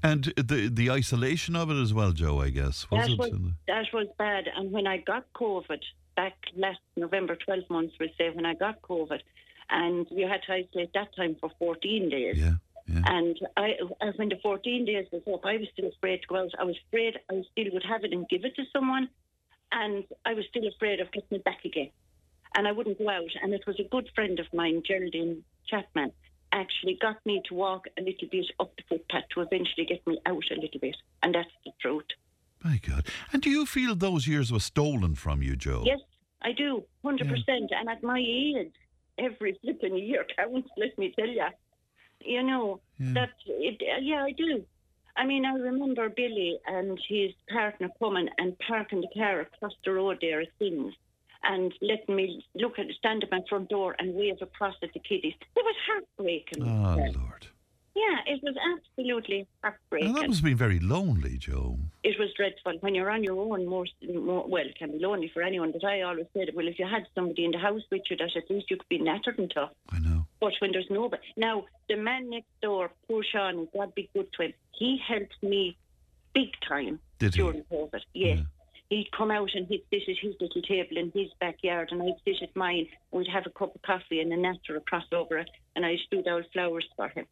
And 0.03 0.25
the 0.37 0.69
the 0.69 0.91
isolation 0.91 1.57
of 1.57 1.71
it 1.71 1.81
as 1.81 1.93
well, 1.93 2.13
Joe. 2.13 2.41
I 2.41 2.51
guess 2.51 2.87
was 2.91 3.07
that 3.07 3.13
it? 3.13 3.19
was 3.19 3.31
that 3.67 3.87
was 3.93 4.07
bad. 4.19 4.45
And 4.55 4.71
when 4.71 4.87
I 4.87 4.99
got 4.99 5.33
COVID 5.35 5.83
back 6.21 6.37
last 6.57 6.83
November, 6.97 7.35
twelve 7.37 7.67
months, 7.71 7.95
we 8.01 8.13
say 8.19 8.31
when 8.31 8.47
I 8.53 8.55
got 8.55 8.83
COVID, 8.83 9.21
and 9.71 10.07
you 10.11 10.27
had 10.33 10.43
to 10.47 10.53
isolate 10.61 10.93
that 10.95 11.15
time 11.15 11.37
for 11.41 11.51
fourteen 11.61 12.05
days. 12.17 12.39
yeah, 12.39 12.57
yeah. 12.89 13.03
And 13.17 13.37
I, 13.57 13.69
uh, 14.01 14.13
when 14.17 14.31
the 14.31 14.41
14 14.43 14.87
days 14.87 15.07
was 15.13 15.23
up, 15.33 15.45
I 15.45 15.59
was 15.59 15.69
still 15.75 15.91
afraid 15.97 16.23
to 16.23 16.27
go 16.27 16.37
out. 16.37 16.53
I 16.59 16.65
was 16.65 16.79
afraid 16.87 17.13
I 17.31 17.43
still 17.53 17.71
would 17.75 17.85
have 17.93 18.03
it 18.05 18.13
and 18.15 18.29
give 18.29 18.45
it 18.49 18.57
to 18.57 18.65
someone, 18.73 19.09
and 19.71 20.05
I 20.25 20.33
was 20.39 20.45
still 20.49 20.67
afraid 20.67 20.99
of 21.01 21.13
getting 21.13 21.39
it 21.39 21.45
back 21.45 21.65
again. 21.65 21.91
And 22.57 22.67
I 22.67 22.73
wouldn't 22.73 22.99
go 22.99 23.11
out. 23.11 23.35
And 23.43 23.53
it 23.53 23.67
was 23.67 23.79
a 23.79 23.89
good 23.95 24.09
friend 24.15 24.41
of 24.41 24.47
mine, 24.55 24.83
Geraldine 24.89 25.45
Chapman, 25.71 26.13
actually 26.53 26.97
got 27.01 27.19
me 27.27 27.43
to 27.49 27.55
walk 27.55 27.83
a 27.99 28.03
little 28.09 28.29
bit 28.31 28.47
up 28.59 28.73
the 28.77 28.85
footpath 28.89 29.29
to 29.35 29.43
eventually 29.43 29.87
get 29.87 30.07
me 30.07 30.19
out 30.25 30.51
a 30.51 30.61
little 30.61 30.81
bit. 30.81 30.97
And 31.23 31.35
that's 31.35 31.57
the 31.65 31.73
truth. 31.83 32.11
My 32.65 32.81
God. 32.87 33.07
And 33.33 33.43
do 33.43 33.51
you 33.51 33.67
feel 33.67 33.95
those 33.95 34.27
years 34.27 34.53
were 34.53 34.61
stolen 34.61 35.15
from 35.15 35.43
you, 35.43 35.57
Joe? 35.57 35.83
Yes, 35.87 36.01
I 36.43 36.53
do, 36.53 36.85
100%. 37.05 37.23
And 37.49 37.89
at 37.89 38.03
my 38.03 38.19
age, 38.19 38.73
every 39.19 39.59
flipping 39.63 39.97
year 39.97 40.27
counts, 40.37 40.69
let 40.77 40.97
me 40.99 41.13
tell 41.19 41.29
you. 41.29 41.47
You 42.21 42.43
know, 42.43 42.81
Yeah. 42.99 43.13
that, 43.15 43.31
it, 43.47 43.81
uh, 43.81 44.01
yeah, 44.01 44.25
I 44.25 44.33
do. 44.33 44.65
I 45.17 45.25
mean, 45.27 45.45
I 45.45 45.53
remember 45.55 46.09
Billy 46.09 46.59
and 46.67 46.99
his 47.09 47.33
partner 47.53 47.89
coming 47.99 48.29
and 48.39 48.57
parking 48.61 49.01
the 49.01 49.09
car 49.21 49.41
across 49.41 49.73
the 49.85 49.93
road 49.93 50.19
there 50.21 50.41
at 50.41 50.49
things 50.59 50.95
and 51.43 51.73
letting 51.81 52.15
me 52.17 52.45
look 52.55 52.79
at 52.79 52.87
stand 52.99 53.25
at 53.25 53.31
my 53.31 53.41
front 53.49 53.69
door 53.69 53.95
and 53.99 54.15
wave 54.15 54.37
across 54.41 54.75
at 54.83 54.93
the 54.93 55.01
kiddies. 55.01 55.35
It 55.57 55.65
was 55.65 55.75
heartbreaking. 55.87 56.63
Oh 56.63 56.97
Lord. 57.21 57.47
Yeah, 57.99 58.33
it 58.35 58.41
was 58.45 58.55
absolutely 58.75 59.47
heartbreaking. 59.63 60.13
Now, 60.13 60.21
that 60.21 60.29
must 60.29 60.41
have 60.41 60.45
been 60.45 60.57
very 60.57 60.79
lonely, 60.79 61.37
Joe. 61.37 61.79
it 62.05 62.17
was 62.19 62.29
dreadful 62.37 62.75
when 62.81 62.95
you're 62.95 63.11
on 63.11 63.25
your 63.25 63.39
own. 63.41 63.67
More, 63.67 63.87
more 64.15 64.47
well, 64.47 64.65
it 64.67 64.79
can 64.79 64.93
be 64.93 64.99
lonely 65.01 65.31
for 65.35 65.43
anyone. 65.43 65.73
But 65.73 65.85
I 65.85 66.03
always 66.03 66.27
said, 66.33 66.51
well, 66.55 66.69
if 66.69 66.79
you 66.79 66.87
had 66.87 67.07
somebody 67.15 67.45
in 67.45 67.51
the 67.51 67.59
house 67.59 67.83
with 67.91 68.03
you, 68.09 68.17
that 68.19 68.37
at 68.37 68.49
least 68.51 68.71
you 68.71 68.77
could 68.77 68.89
be 68.89 68.99
nattered 68.99 69.39
and 69.39 69.51
tough. 69.53 69.71
I 69.91 69.99
know. 69.99 70.27
But 70.41 70.53
when 70.61 70.71
there's 70.73 70.87
nobody, 70.91 71.23
now 71.37 71.65
the 71.89 71.97
man 71.97 72.31
next 72.31 72.53
door, 72.63 72.91
poor 73.09 73.25
Sean, 73.25 73.67
God 73.75 73.95
be 73.95 74.09
good 74.15 74.33
to 74.35 74.43
him. 74.45 74.53
He 74.79 75.01
helped 75.07 75.43
me 75.43 75.77
big 76.35 76.51
time 76.69 77.01
Did 77.19 77.35
he? 77.35 77.41
during 77.43 77.65
COVID. 77.65 78.01
Yes. 78.15 78.39
Yeah. 78.39 78.45
He'd 78.91 79.11
come 79.17 79.31
out 79.31 79.51
and 79.55 79.67
he'd 79.67 79.83
sit 79.91 80.09
at 80.09 80.17
his 80.23 80.35
little 80.41 80.63
table 80.63 80.97
in 80.97 81.11
his 81.15 81.29
backyard, 81.41 81.89
and 81.91 82.01
I'd 82.03 82.15
sit 82.25 82.43
at 82.43 82.55
mine. 82.57 82.87
and 83.13 83.19
We'd 83.19 83.29
have 83.29 83.45
a 83.45 83.51
cup 83.51 83.75
of 83.75 83.83
coffee 83.83 84.21
and 84.21 84.33
a 84.33 84.37
natter 84.37 84.77
across 84.77 85.05
over 85.13 85.37
it, 85.39 85.51
and 85.75 85.85
I'd 85.85 85.99
do 86.11 86.23
out 86.31 86.45
flowers 86.53 86.87
for 86.97 87.09
him. 87.09 87.27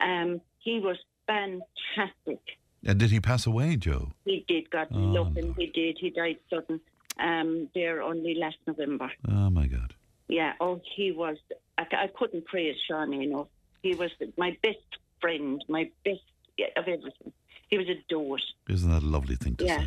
Um, 0.00 0.40
he 0.58 0.80
was 0.80 0.96
fantastic. 1.26 2.40
And 2.84 2.98
did 2.98 3.10
he 3.10 3.20
pass 3.20 3.46
away, 3.46 3.76
Joe? 3.76 4.12
He 4.24 4.44
did, 4.48 4.70
God 4.70 4.88
Oh, 4.92 4.98
love 4.98 5.36
him. 5.36 5.46
Lord. 5.46 5.56
He 5.58 5.66
did. 5.66 5.98
He 6.00 6.10
died 6.10 6.38
sudden 6.48 6.80
um, 7.18 7.68
there 7.74 8.02
only 8.02 8.34
last 8.34 8.56
November. 8.66 9.10
Oh, 9.28 9.50
my 9.50 9.66
God. 9.66 9.94
Yeah, 10.28 10.52
oh, 10.60 10.80
he 10.96 11.12
was. 11.12 11.36
I, 11.76 11.82
I 11.92 12.06
couldn't 12.16 12.46
praise 12.46 12.76
Shawnee 12.88 13.24
enough. 13.24 13.48
He 13.82 13.94
was 13.94 14.10
my 14.36 14.56
best 14.62 14.78
friend, 15.20 15.62
my 15.68 15.90
best 16.04 16.20
yeah, 16.56 16.66
of 16.76 16.84
everything. 16.88 17.32
He 17.70 17.78
was 17.78 17.86
a 17.88 18.02
dote. 18.08 18.40
Isn't 18.68 18.90
that 18.90 19.02
a 19.02 19.06
lovely 19.06 19.36
thing 19.36 19.54
to 19.56 19.64
Yeah, 19.64 19.84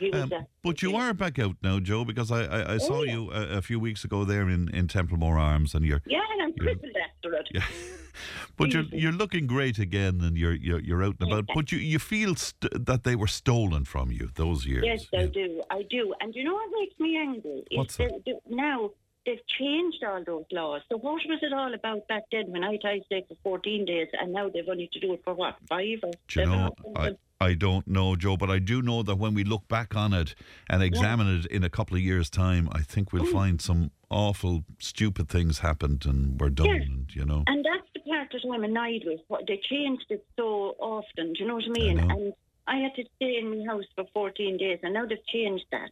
say? 0.00 0.10
Um, 0.10 0.32
a- 0.32 0.46
but 0.62 0.80
you 0.82 0.96
are 0.96 1.12
back 1.12 1.38
out 1.38 1.56
now, 1.62 1.78
Joe, 1.80 2.04
because 2.04 2.30
I, 2.30 2.44
I, 2.44 2.74
I 2.74 2.78
saw 2.78 3.00
Oh, 3.00 3.02
yeah. 3.02 3.12
you 3.12 3.30
a, 3.30 3.58
a 3.58 3.62
few 3.62 3.78
weeks 3.78 4.04
ago 4.04 4.24
there 4.24 4.48
in, 4.48 4.68
in 4.74 4.88
Templemore 4.88 5.38
Arms, 5.38 5.74
and 5.74 5.84
you're 5.84 6.00
Yeah, 6.06 6.20
and 6.32 6.42
I'm 6.42 6.52
crippled 6.54 6.96
after 6.96 7.34
it. 7.34 7.48
Yeah. 7.52 7.64
but 8.56 8.72
you're 8.72 8.84
you're 8.90 9.12
looking 9.12 9.46
great 9.46 9.78
again, 9.78 10.20
and 10.22 10.36
you're 10.38 10.54
you're, 10.54 10.80
you're 10.80 11.04
out 11.04 11.16
and 11.20 11.30
about. 11.30 11.44
But 11.54 11.72
you 11.72 11.78
you 11.78 11.98
feel 11.98 12.34
st- 12.36 12.86
that 12.86 13.04
they 13.04 13.14
were 13.16 13.26
stolen 13.26 13.84
from 13.84 14.10
you 14.10 14.30
those 14.34 14.64
years. 14.64 14.84
Yes, 14.86 15.06
I 15.14 15.26
do. 15.26 15.62
I 15.70 15.82
do. 15.90 16.14
And 16.20 16.34
you 16.34 16.42
know 16.44 16.54
what 16.54 16.70
makes 16.80 16.98
me 16.98 17.18
angry? 17.18 17.64
What's 17.74 17.96
that 17.98 18.12
now 18.48 18.90
they've 19.26 19.44
changed 19.58 20.04
all 20.06 20.22
those 20.24 20.44
laws. 20.52 20.82
So 20.88 20.96
what 20.98 21.14
was 21.26 21.40
it 21.42 21.52
all 21.52 21.74
about 21.74 22.06
back 22.06 22.22
then 22.30 22.48
when 22.52 22.62
I 22.62 22.76
tried 22.80 22.98
to 22.98 23.04
stay 23.06 23.24
for 23.26 23.34
14 23.42 23.84
days 23.84 24.06
and 24.12 24.32
now 24.32 24.48
they've 24.48 24.68
only 24.68 24.88
to 24.92 25.00
do 25.00 25.14
it 25.14 25.22
for 25.24 25.34
what, 25.34 25.56
five 25.68 25.98
or 26.04 26.12
Do 26.28 26.40
you 26.40 26.46
know, 26.46 26.72
or 26.84 26.92
I, 26.94 27.02
something? 27.06 27.18
I 27.40 27.54
don't 27.54 27.86
know, 27.86 28.16
Joe, 28.16 28.36
but 28.36 28.50
I 28.50 28.58
do 28.58 28.80
know 28.80 29.02
that 29.02 29.16
when 29.16 29.34
we 29.34 29.44
look 29.44 29.68
back 29.68 29.94
on 29.94 30.14
it 30.14 30.34
and 30.70 30.82
examine 30.82 31.40
it 31.40 31.46
in 31.46 31.64
a 31.64 31.68
couple 31.68 31.96
of 31.96 32.02
years' 32.02 32.30
time, 32.30 32.68
I 32.72 32.80
think 32.80 33.12
we'll 33.12 33.24
mm. 33.24 33.32
find 33.32 33.60
some 33.60 33.90
awful, 34.10 34.64
stupid 34.78 35.28
things 35.28 35.58
happened 35.58 36.06
and 36.06 36.40
were 36.40 36.48
done, 36.48 36.66
Yeah. 36.66 36.82
and 36.82 37.14
you 37.14 37.24
know. 37.26 37.44
And 37.46 37.64
that's 37.64 37.86
the 37.94 38.00
part 38.10 38.28
that 38.32 38.40
I'm 38.50 38.64
annoyed 38.64 39.02
with. 39.04 39.20
What 39.28 39.46
they 39.46 39.60
changed 39.68 40.06
it 40.10 40.24
so 40.36 40.76
often. 40.78 41.34
Do 41.34 41.40
you 41.40 41.46
know 41.46 41.56
what 41.56 41.64
I 41.64 41.78
mean? 41.78 41.96
know. 41.96 42.08
and 42.08 42.32
I 42.66 42.78
had 42.78 42.94
to 42.96 43.04
stay 43.16 43.36
in 43.38 43.58
my 43.58 43.64
house 43.72 43.84
for 43.94 44.04
14 44.12 44.56
days, 44.56 44.78
and 44.82 44.94
now 44.94 45.06
they've 45.06 45.18
changed 45.32 45.66
that. 45.72 45.90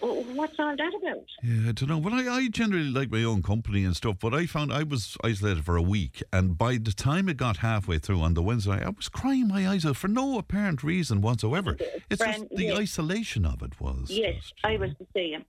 Well, 0.00 0.22
what's 0.34 0.58
all 0.58 0.76
that 0.76 0.92
about? 1.00 1.24
Yeah, 1.42 1.70
I 1.70 1.72
don't 1.72 1.88
know. 1.88 1.98
Well, 1.98 2.14
I, 2.14 2.28
I 2.28 2.48
generally 2.48 2.90
like 2.90 3.10
my 3.10 3.24
own 3.24 3.42
company 3.42 3.84
and 3.84 3.96
stuff, 3.96 4.16
but 4.20 4.34
I 4.34 4.46
found 4.46 4.72
I 4.72 4.82
was 4.82 5.16
isolated 5.24 5.64
for 5.64 5.76
a 5.76 5.82
week, 5.82 6.22
and 6.32 6.58
by 6.58 6.76
the 6.76 6.92
time 6.92 7.28
it 7.28 7.38
got 7.38 7.58
halfway 7.58 7.98
through 7.98 8.20
on 8.20 8.34
the 8.34 8.42
Wednesday, 8.42 8.84
I 8.84 8.90
was 8.90 9.08
crying 9.08 9.48
my 9.48 9.66
eyes 9.66 9.86
out 9.86 9.96
for 9.96 10.08
no 10.08 10.38
apparent 10.38 10.82
reason 10.82 11.22
whatsoever. 11.22 11.76
It's 12.10 12.22
just 12.22 12.48
the 12.50 12.64
yes. 12.64 12.78
isolation 12.78 13.46
of 13.46 13.62
it 13.62 13.80
was. 13.80 14.10
Yes, 14.10 14.34
just, 14.34 14.54
I 14.64 14.76
was 14.76 14.90
the 14.98 15.06
same. 15.14 15.44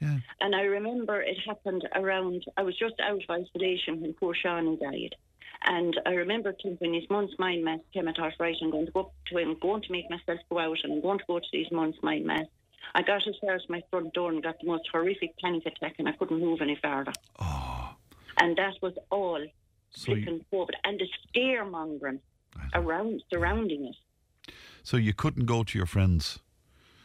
Yeah. 0.00 0.18
And 0.40 0.54
I 0.56 0.62
remember 0.62 1.22
it 1.22 1.36
happened 1.46 1.88
around, 1.94 2.44
I 2.56 2.62
was 2.62 2.76
just 2.76 2.94
out 3.00 3.22
of 3.22 3.30
isolation 3.30 4.00
when 4.00 4.12
poor 4.14 4.34
Shawnee 4.34 4.76
died. 4.76 5.14
And 5.66 5.98
I 6.04 6.10
remember 6.10 6.52
thinking 6.52 6.76
when 6.80 7.00
his 7.00 7.08
month's 7.08 7.38
mind 7.38 7.64
mass 7.64 7.80
came 7.92 8.08
at 8.08 8.18
our 8.18 8.32
right, 8.38 8.56
I'm 8.60 8.70
going 8.70 8.86
to 8.86 8.92
go 8.92 9.00
up 9.00 9.14
to 9.28 9.38
him, 9.38 9.56
going 9.62 9.82
to 9.82 9.92
make 9.92 10.10
myself 10.10 10.40
go 10.50 10.58
out, 10.58 10.76
and 10.82 10.92
I'm 10.92 11.00
going 11.00 11.18
to 11.18 11.24
go 11.26 11.38
to 11.38 11.46
these 11.52 11.70
month's 11.72 12.02
mind 12.02 12.26
mass. 12.26 12.46
I 12.94 13.02
got 13.02 13.26
as 13.26 13.34
far 13.40 13.54
as 13.54 13.62
my 13.68 13.82
front 13.90 14.12
door 14.14 14.30
and 14.30 14.42
got 14.42 14.56
the 14.60 14.66
most 14.66 14.84
horrific 14.92 15.36
panic 15.38 15.66
attack, 15.66 15.94
and 15.98 16.08
I 16.08 16.12
couldn't 16.12 16.40
move 16.40 16.60
any 16.60 16.76
farther. 16.76 17.12
Oh, 17.40 17.94
And 18.38 18.56
that 18.56 18.74
was 18.82 18.94
all 19.10 19.44
so 19.90 20.12
you, 20.12 20.24
flipping 20.24 20.44
COVID. 20.52 20.74
And 20.84 21.00
the 21.00 21.06
scaremongering 21.34 22.20
around, 22.74 23.22
surrounding 23.32 23.86
it. 23.86 24.52
so 24.82 24.96
you 24.96 25.12
couldn't 25.14 25.46
go 25.46 25.62
to 25.64 25.78
your 25.78 25.86
friends 25.86 26.38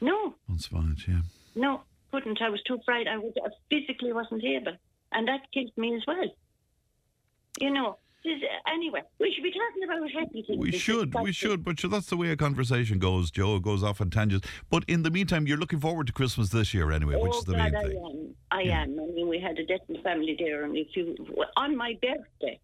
No, 0.01 0.35
on 0.49 0.59
Spanish, 0.59 1.07
yeah. 1.07 1.21
No, 1.55 1.81
couldn't. 2.11 2.41
I 2.41 2.49
was 2.49 2.61
too 2.63 2.79
frightened. 2.85 3.09
I, 3.09 3.17
was, 3.17 3.33
I 3.43 3.49
physically 3.69 4.13
wasn't 4.13 4.43
able. 4.43 4.75
And 5.11 5.27
that 5.27 5.41
killed 5.53 5.71
me 5.77 5.95
as 5.95 6.03
well. 6.07 6.29
You 7.59 7.71
know, 7.71 7.97
anyway, 8.71 9.01
we 9.19 9.31
should 9.33 9.43
be 9.43 9.51
talking 9.51 9.83
about 9.83 10.09
happy 10.11 10.43
things. 10.45 10.59
We 10.59 10.71
should, 10.71 11.13
we 11.15 11.31
should, 11.31 11.63
but 11.63 11.79
sure, 11.79 11.89
that's 11.89 12.07
the 12.07 12.17
way 12.17 12.29
a 12.31 12.37
conversation 12.37 12.99
goes, 12.99 13.31
Joe. 13.31 13.55
It 13.57 13.63
goes 13.63 13.83
off 13.83 14.01
on 14.01 14.09
tangents. 14.09 14.47
But 14.69 14.83
in 14.87 15.03
the 15.03 15.09
meantime, 15.11 15.47
you're 15.47 15.57
looking 15.57 15.79
forward 15.79 16.07
to 16.07 16.13
Christmas 16.13 16.49
this 16.49 16.73
year 16.73 16.91
anyway, 16.91 17.15
which 17.15 17.31
oh, 17.33 17.39
is 17.39 17.45
the 17.45 17.53
God, 17.53 17.71
main 17.71 17.75
I 17.75 17.83
thing. 17.83 18.05
am. 18.05 18.35
I 18.51 18.61
Yeah. 18.63 18.81
am. 18.83 18.99
I 18.99 19.05
mean, 19.13 19.27
we 19.27 19.39
had 19.39 19.57
a 19.57 19.65
death 19.65 19.81
in 19.87 19.95
the 19.95 20.01
family 20.01 20.35
there 20.37 20.63
and 20.63 20.75
a 20.77 20.85
few, 20.93 21.15
on 21.57 21.75
my 21.75 21.97
birthday. 22.01 22.59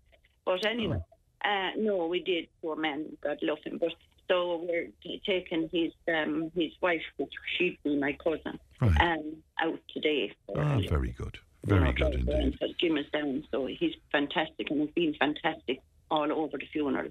But 0.46 0.66
anyway, 0.66 0.98
Oh. 1.46 1.50
uh, 1.50 1.72
no, 1.78 2.06
we 2.08 2.20
did. 2.22 2.48
Poor 2.62 2.76
man, 2.76 3.18
God 3.24 3.38
love 3.42 3.60
him. 3.66 3.78
But 3.80 3.94
so 4.28 4.66
we're 4.68 4.90
taking 5.26 5.70
his 5.72 5.92
um, 6.14 6.52
his 6.56 6.72
wife, 6.82 7.02
which 7.18 7.32
she'd 7.58 7.78
be 7.84 7.96
my 7.98 8.14
cousin, 8.24 8.60
Right. 8.82 9.00
um, 9.02 9.38
out 9.62 9.80
today. 9.94 10.34
Ah, 10.56 10.80
very 10.90 11.12
good. 11.12 11.40
Very 11.66 11.94
good 11.94 12.14
indeed. 12.14 12.58
so 12.60 12.68
Jim 12.80 12.98
is 12.98 13.06
down, 13.12 13.44
so 13.52 13.66
he's 13.66 13.94
fantastic 14.12 14.70
and 14.70 14.82
he's 14.82 14.92
been 14.94 15.16
fantastic 15.20 15.82
all 16.12 16.32
over 16.32 16.58
the 16.58 16.66
funeral. 16.72 17.10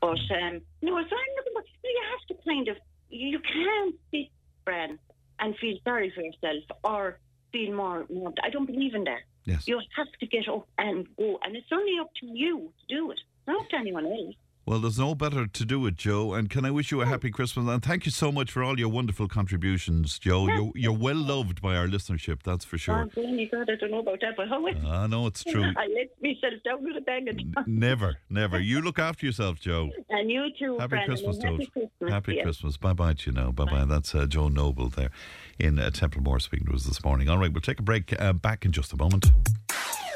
But 0.00 0.08
um, 0.08 0.60
no, 0.82 0.92
so 0.92 1.16
I'm 1.16 1.34
looking 1.36 1.52
for, 1.54 1.62
you 1.84 2.02
have 2.10 2.36
to 2.36 2.44
kind 2.44 2.68
of 2.68 2.76
you 3.10 3.38
can't 3.40 3.94
sit, 4.10 4.28
Bran, 4.64 4.98
and 5.40 5.56
feel 5.56 5.78
sorry 5.84 6.12
for 6.14 6.22
yourself 6.22 6.64
or 6.84 7.18
feel 7.52 7.74
more. 7.74 8.06
more 8.10 8.32
I 8.42 8.50
don't 8.50 8.66
believe 8.66 8.94
in 8.94 9.04
that. 9.04 9.20
Yes. 9.44 9.66
You 9.66 9.80
have 9.96 10.06
to 10.20 10.26
get 10.26 10.48
up 10.48 10.68
and 10.76 11.06
go, 11.16 11.38
and 11.42 11.56
it's 11.56 11.66
only 11.72 11.98
up 12.00 12.10
to 12.20 12.26
you 12.26 12.70
to 12.80 12.94
do 12.94 13.10
it. 13.10 13.20
Not 13.46 13.70
to 13.70 13.76
anyone 13.76 14.04
else. 14.04 14.34
Well, 14.68 14.80
there's 14.80 14.98
no 14.98 15.14
better 15.14 15.46
to 15.46 15.64
do 15.64 15.86
it, 15.86 15.96
Joe. 15.96 16.34
And 16.34 16.50
can 16.50 16.66
I 16.66 16.70
wish 16.70 16.90
you 16.90 17.00
a 17.00 17.06
happy 17.06 17.30
Christmas? 17.30 17.66
And 17.66 17.82
thank 17.82 18.04
you 18.04 18.12
so 18.12 18.30
much 18.30 18.52
for 18.52 18.62
all 18.62 18.78
your 18.78 18.90
wonderful 18.90 19.26
contributions, 19.26 20.18
Joe. 20.18 20.46
You're, 20.46 20.72
you're 20.74 20.92
well 20.92 21.16
loved 21.16 21.62
by 21.62 21.74
our 21.74 21.86
listenership, 21.86 22.42
that's 22.42 22.66
for 22.66 22.76
sure. 22.76 23.08
Oh, 23.16 23.46
God, 23.50 23.70
I 23.70 23.76
don't 23.76 23.90
know 23.90 24.00
about 24.00 24.20
that, 24.20 24.36
but 24.36 24.46
how 24.48 24.66
I 24.68 25.06
know 25.06 25.26
it's 25.26 25.42
true. 25.42 25.64
I 25.76 25.86
let 25.86 26.10
myself 26.20 26.62
down 26.66 26.84
with 26.84 26.98
a 26.98 27.00
bang 27.00 27.54
Never, 27.66 28.16
never. 28.28 28.60
You 28.60 28.82
look 28.82 28.98
after 28.98 29.24
yourself, 29.24 29.58
Joe. 29.58 29.88
And 30.10 30.30
you 30.30 30.48
too, 30.58 30.76
Happy 30.78 30.96
and 30.96 31.06
Christmas, 31.06 31.42
happy. 31.42 31.66
Christmas. 31.66 32.12
Happy. 32.12 32.42
Christmas. 32.42 32.76
Bye 32.76 32.92
bye 32.92 33.14
to 33.14 33.30
you 33.30 33.36
now. 33.36 33.50
Bye 33.52 33.64
bye. 33.64 33.84
That's 33.86 34.14
uh, 34.14 34.26
Joe 34.26 34.48
Noble 34.48 34.88
there 34.90 35.10
in 35.58 35.78
uh, 35.78 35.90
Templemore 35.90 36.40
speaking 36.40 36.66
to 36.66 36.74
us 36.74 36.84
this 36.84 37.02
morning. 37.02 37.30
All 37.30 37.38
right, 37.38 37.52
we'll 37.52 37.62
take 37.62 37.78
a 37.78 37.82
break. 37.82 38.20
Uh, 38.20 38.34
back 38.34 38.66
in 38.66 38.72
just 38.72 38.92
a 38.92 38.96
moment. 38.96 39.26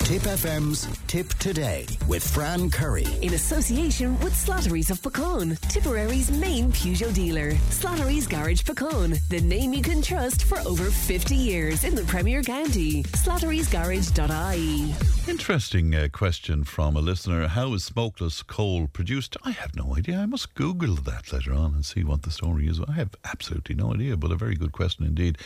Tip 0.04 0.22
FM's 0.22 0.86
Tip 1.06 1.28
Today 1.34 1.86
with 2.08 2.26
Fran 2.28 2.70
Curry. 2.70 3.06
In 3.22 3.34
association 3.34 4.18
with 4.18 4.34
Slattery's 4.34 4.90
of 4.90 5.00
Puckane, 5.00 5.58
Tipperary's 5.68 6.30
main 6.30 6.72
Peugeot 6.72 7.14
dealer. 7.14 7.52
Slattery's 7.70 8.26
Garage 8.26 8.62
Puckane, 8.62 9.16
the 9.28 9.40
name 9.40 9.72
you 9.72 9.80
can 9.80 10.02
trust 10.02 10.44
for 10.44 10.58
over 10.66 10.90
50 10.90 11.34
years 11.36 11.84
in 11.84 11.94
the 11.94 12.02
Premier 12.02 12.42
County. 12.42 13.04
Slattery'sGarage.ie. 13.04 14.94
Interesting 15.30 15.94
uh, 15.94 16.08
question 16.12 16.64
from 16.64 16.96
a 16.96 17.00
listener. 17.00 17.46
How 17.46 17.72
is 17.72 17.84
smokeless 17.84 18.42
coal 18.42 18.88
produced? 18.88 19.36
I 19.44 19.52
have 19.52 19.76
no 19.76 19.96
idea. 19.96 20.18
I 20.18 20.26
must 20.26 20.54
Google 20.54 20.96
that 20.96 21.32
later 21.32 21.54
on 21.54 21.74
and 21.74 21.86
see 21.86 22.02
what 22.02 22.22
the 22.22 22.32
story 22.32 22.66
is. 22.66 22.80
I 22.86 22.92
have 22.92 23.14
absolutely 23.24 23.76
no 23.76 23.94
idea, 23.94 24.16
but 24.16 24.32
a 24.32 24.36
very 24.36 24.56
good 24.56 24.72
question 24.72 25.06
indeed. 25.06 25.38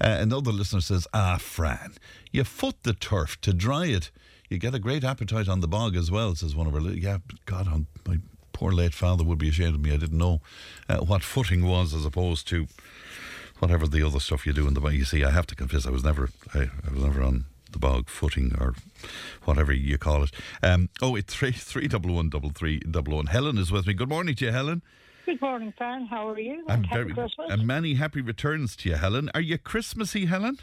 Uh, 0.00 0.16
another 0.18 0.50
listener 0.50 0.80
says, 0.80 1.06
Ah, 1.14 1.38
Fran, 1.40 1.94
you 2.30 2.44
foot 2.44 2.82
the 2.82 2.92
turf 2.94 3.40
to 3.42 3.52
dry 3.52 3.86
it. 3.86 4.10
You 4.48 4.58
get 4.58 4.74
a 4.74 4.78
great 4.78 5.04
appetite 5.04 5.48
on 5.48 5.60
the 5.60 5.68
bog 5.68 5.94
as 5.96 6.10
well, 6.10 6.34
says 6.34 6.54
one 6.56 6.66
of 6.66 6.74
our. 6.74 6.80
Yeah, 6.80 7.18
God, 7.46 7.68
on 7.68 7.86
my 8.06 8.18
poor 8.52 8.72
late 8.72 8.94
father 8.94 9.24
would 9.24 9.38
be 9.38 9.48
ashamed 9.48 9.74
of 9.76 9.80
me. 9.80 9.92
I 9.92 9.96
didn't 9.96 10.18
know 10.18 10.40
uh, 10.88 10.98
what 10.98 11.22
footing 11.22 11.64
was 11.66 11.94
as 11.94 12.04
opposed 12.04 12.48
to 12.48 12.66
whatever 13.60 13.86
the 13.86 14.04
other 14.06 14.20
stuff 14.20 14.46
you 14.46 14.52
do 14.52 14.66
in 14.66 14.74
the 14.74 14.80
bog. 14.80 14.94
You 14.94 15.04
see, 15.04 15.24
I 15.24 15.30
have 15.30 15.46
to 15.48 15.54
confess, 15.54 15.86
I 15.86 15.90
was 15.90 16.02
never, 16.04 16.30
I, 16.54 16.70
I 16.86 16.92
was 16.92 17.02
never 17.04 17.22
on 17.22 17.44
the 17.72 17.78
bog 17.78 18.08
footing 18.08 18.52
or 18.58 18.74
whatever 19.44 19.72
you 19.72 19.96
call 19.98 20.24
it. 20.24 20.30
Um, 20.62 20.88
oh, 21.00 21.14
it's 21.14 21.32
three 21.34 21.52
three 21.52 21.86
double 21.88 22.14
one 22.14 22.28
double 22.28 22.50
three 22.50 22.80
double 22.80 23.16
one. 23.16 23.26
Helen 23.26 23.56
is 23.58 23.70
with 23.70 23.86
me. 23.86 23.94
Good 23.94 24.08
morning 24.08 24.34
to 24.36 24.46
you, 24.46 24.50
Helen. 24.50 24.82
Good 25.26 25.40
morning, 25.40 25.72
Fran. 25.78 26.06
How 26.06 26.28
are 26.30 26.40
you? 26.40 26.64
I'm 26.68 26.76
And 26.78 26.86
happy 26.86 27.02
very 27.02 27.14
Christmas. 27.14 27.46
and 27.52 27.66
many 27.66 27.94
happy 27.94 28.20
returns 28.20 28.74
to 28.76 28.88
you, 28.88 28.96
Helen. 28.96 29.30
Are 29.34 29.40
you 29.40 29.58
Christmassy, 29.58 30.26
Helen? 30.26 30.58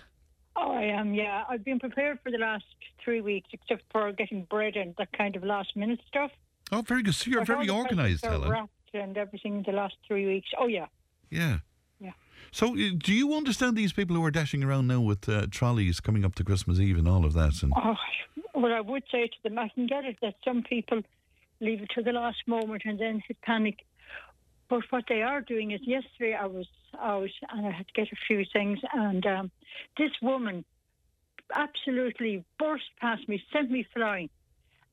Oh, 0.58 0.72
I 0.72 0.84
am. 0.84 1.14
Yeah, 1.14 1.44
I've 1.50 1.64
been 1.64 1.80
prepared 1.80 2.20
for 2.24 2.32
the 2.32 2.38
last 2.38 2.66
three 3.04 3.22
weeks, 3.22 3.50
except 3.54 3.84
for 3.92 4.12
getting 4.12 4.44
bread 4.46 4.76
and 4.76 4.94
that 4.98 5.12
kind 5.14 5.36
of 5.36 5.44
last 5.44 5.76
minute 5.76 6.00
stuff. 6.08 6.32
Oh, 6.72 6.82
very 6.82 7.04
good. 7.04 7.16
So 7.16 7.30
you're 7.30 7.42
But 7.42 7.48
very 7.48 7.70
organised, 7.70 8.26
Helen. 8.26 8.50
Wrapped 8.50 8.72
and 8.94 9.18
everything 9.18 9.58
in 9.58 9.64
the 9.64 9.72
last 9.72 9.96
three 10.08 10.26
weeks. 10.26 10.50
Oh 10.60 10.68
yeah. 10.68 10.88
Yeah. 11.30 11.60
Yeah. 12.00 12.12
So, 12.52 12.74
uh, 12.74 12.92
do 12.98 13.14
you 13.14 13.34
understand 13.34 13.78
these 13.78 13.94
people 13.94 14.16
who 14.16 14.24
are 14.26 14.32
dashing 14.32 14.64
around 14.64 14.88
now 14.88 15.02
with 15.02 15.28
uh, 15.30 15.48
trolleys 15.52 16.00
coming 16.00 16.26
up 16.26 16.36
to 16.36 16.44
Christmas 16.44 16.80
Eve 16.80 16.98
and 16.98 17.08
all 17.08 17.26
of 17.26 17.34
that? 17.34 17.62
And 17.62 17.74
Oh, 17.76 17.96
well, 18.56 18.74
I 18.74 18.82
would 18.82 19.04
say 19.12 19.28
to 19.28 19.38
them, 19.44 19.60
I 19.60 19.70
can 19.70 19.88
get 19.88 20.06
it 20.06 20.18
that 20.22 20.36
some 20.44 20.64
people 20.64 21.02
leave 21.60 21.82
it 21.82 21.90
to 21.96 22.02
the 22.02 22.12
last 22.12 22.38
moment 22.48 22.84
and 22.86 23.00
then 23.00 23.22
hit 23.28 23.42
panic. 23.42 23.80
But 24.70 24.84
what 24.90 25.06
they 25.08 25.22
are 25.22 25.42
doing 25.42 25.72
is 25.72 25.82
yesterday 25.84 26.34
I 26.34 26.46
was 26.46 26.68
out 27.00 27.30
and 27.50 27.66
I 27.66 27.72
had 27.72 27.88
to 27.88 27.94
get 27.94 28.08
a 28.12 28.16
few 28.28 28.46
things, 28.52 28.80
and 28.94 29.26
um, 29.26 29.52
this 29.98 30.12
woman 30.22 30.66
absolutely 31.54 32.44
burst 32.60 32.86
past 33.00 33.28
me, 33.30 33.42
sent 33.54 33.72
me 33.72 33.86
flying, 33.94 34.30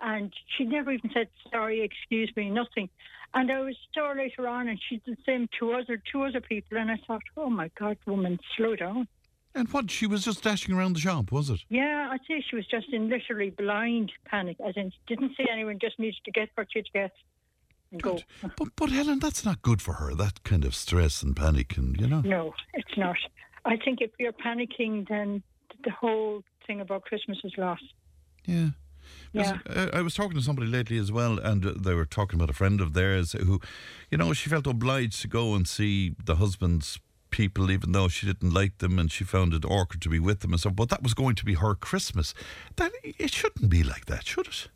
and 0.00 0.32
she 0.56 0.64
never 0.64 0.92
even 0.92 1.10
said 1.12 1.28
sorry, 1.50 1.82
excuse 1.82 2.30
me, 2.36 2.50
nothing. 2.50 2.88
And 3.32 3.50
I 3.50 3.60
was 3.60 3.74
store 3.90 4.14
later 4.14 4.46
on, 4.46 4.68
and 4.68 4.78
she 4.88 4.98
did 4.98 5.16
the 5.16 5.22
same 5.26 5.48
to 5.58 5.72
other 5.72 6.00
two 6.10 6.22
other 6.22 6.40
people, 6.40 6.78
and 6.78 6.90
I 6.90 6.98
thought, 7.06 7.22
oh 7.36 7.50
my 7.50 7.70
God, 7.78 7.98
woman, 8.06 8.38
slow 8.56 8.76
down. 8.76 9.08
And 9.56 9.68
what? 9.68 9.90
She 9.90 10.06
was 10.06 10.24
just 10.24 10.42
dashing 10.42 10.74
around 10.74 10.94
the 10.94 11.00
shop, 11.00 11.30
was 11.30 11.48
it? 11.48 11.60
Yeah, 11.68 12.08
I'd 12.10 12.20
say 12.26 12.44
she 12.48 12.56
was 12.56 12.66
just 12.66 12.88
in 12.92 13.08
literally 13.08 13.50
blind 13.50 14.10
panic, 14.24 14.56
as 14.66 14.76
in 14.76 14.92
didn't 15.06 15.36
see 15.36 15.46
anyone, 15.50 15.78
just 15.80 15.98
needed 15.98 16.20
to 16.24 16.30
get 16.32 16.48
what 16.54 16.66
she'd 16.72 16.86
get 16.92 17.12
go. 17.98 18.20
But, 18.56 18.68
but 18.76 18.90
Helen, 18.90 19.18
that's 19.18 19.44
not 19.44 19.62
good 19.62 19.82
for 19.82 19.94
her. 19.94 20.14
That 20.14 20.42
kind 20.44 20.64
of 20.64 20.74
stress 20.74 21.22
and 21.22 21.34
panic, 21.34 21.76
and 21.76 22.00
you 22.00 22.06
know. 22.06 22.20
No, 22.20 22.54
it's 22.72 22.96
not. 22.96 23.16
I 23.64 23.76
think 23.76 24.00
if 24.00 24.10
you're 24.18 24.32
panicking, 24.32 25.08
then 25.08 25.42
the 25.84 25.90
whole 25.90 26.42
thing 26.66 26.80
about 26.80 27.04
Christmas 27.04 27.38
is 27.44 27.52
lost. 27.56 27.84
Yeah. 28.44 28.68
Yeah. 29.32 29.58
I 29.92 30.00
was 30.00 30.14
talking 30.14 30.34
to 30.34 30.42
somebody 30.42 30.68
lately 30.68 30.98
as 30.98 31.12
well, 31.12 31.38
and 31.38 31.62
they 31.62 31.94
were 31.94 32.06
talking 32.06 32.38
about 32.38 32.50
a 32.50 32.54
friend 32.54 32.80
of 32.80 32.94
theirs 32.94 33.32
who, 33.32 33.60
you 34.10 34.18
know, 34.18 34.32
she 34.32 34.48
felt 34.48 34.66
obliged 34.66 35.20
to 35.22 35.28
go 35.28 35.54
and 35.54 35.68
see 35.68 36.14
the 36.24 36.36
husband's 36.36 36.98
people, 37.30 37.70
even 37.70 37.92
though 37.92 38.08
she 38.08 38.26
didn't 38.26 38.54
like 38.54 38.78
them 38.78 38.98
and 38.98 39.10
she 39.10 39.24
found 39.24 39.52
it 39.52 39.64
awkward 39.64 40.00
to 40.02 40.08
be 40.08 40.20
with 40.20 40.40
them 40.40 40.52
and 40.52 40.60
so. 40.60 40.70
But 40.70 40.88
that 40.90 41.02
was 41.02 41.14
going 41.14 41.34
to 41.34 41.44
be 41.44 41.54
her 41.54 41.74
Christmas. 41.74 42.32
That 42.76 42.92
it 43.02 43.32
shouldn't 43.32 43.68
be 43.68 43.82
like 43.82 44.06
that, 44.06 44.26
should 44.26 44.46
it? 44.46 44.68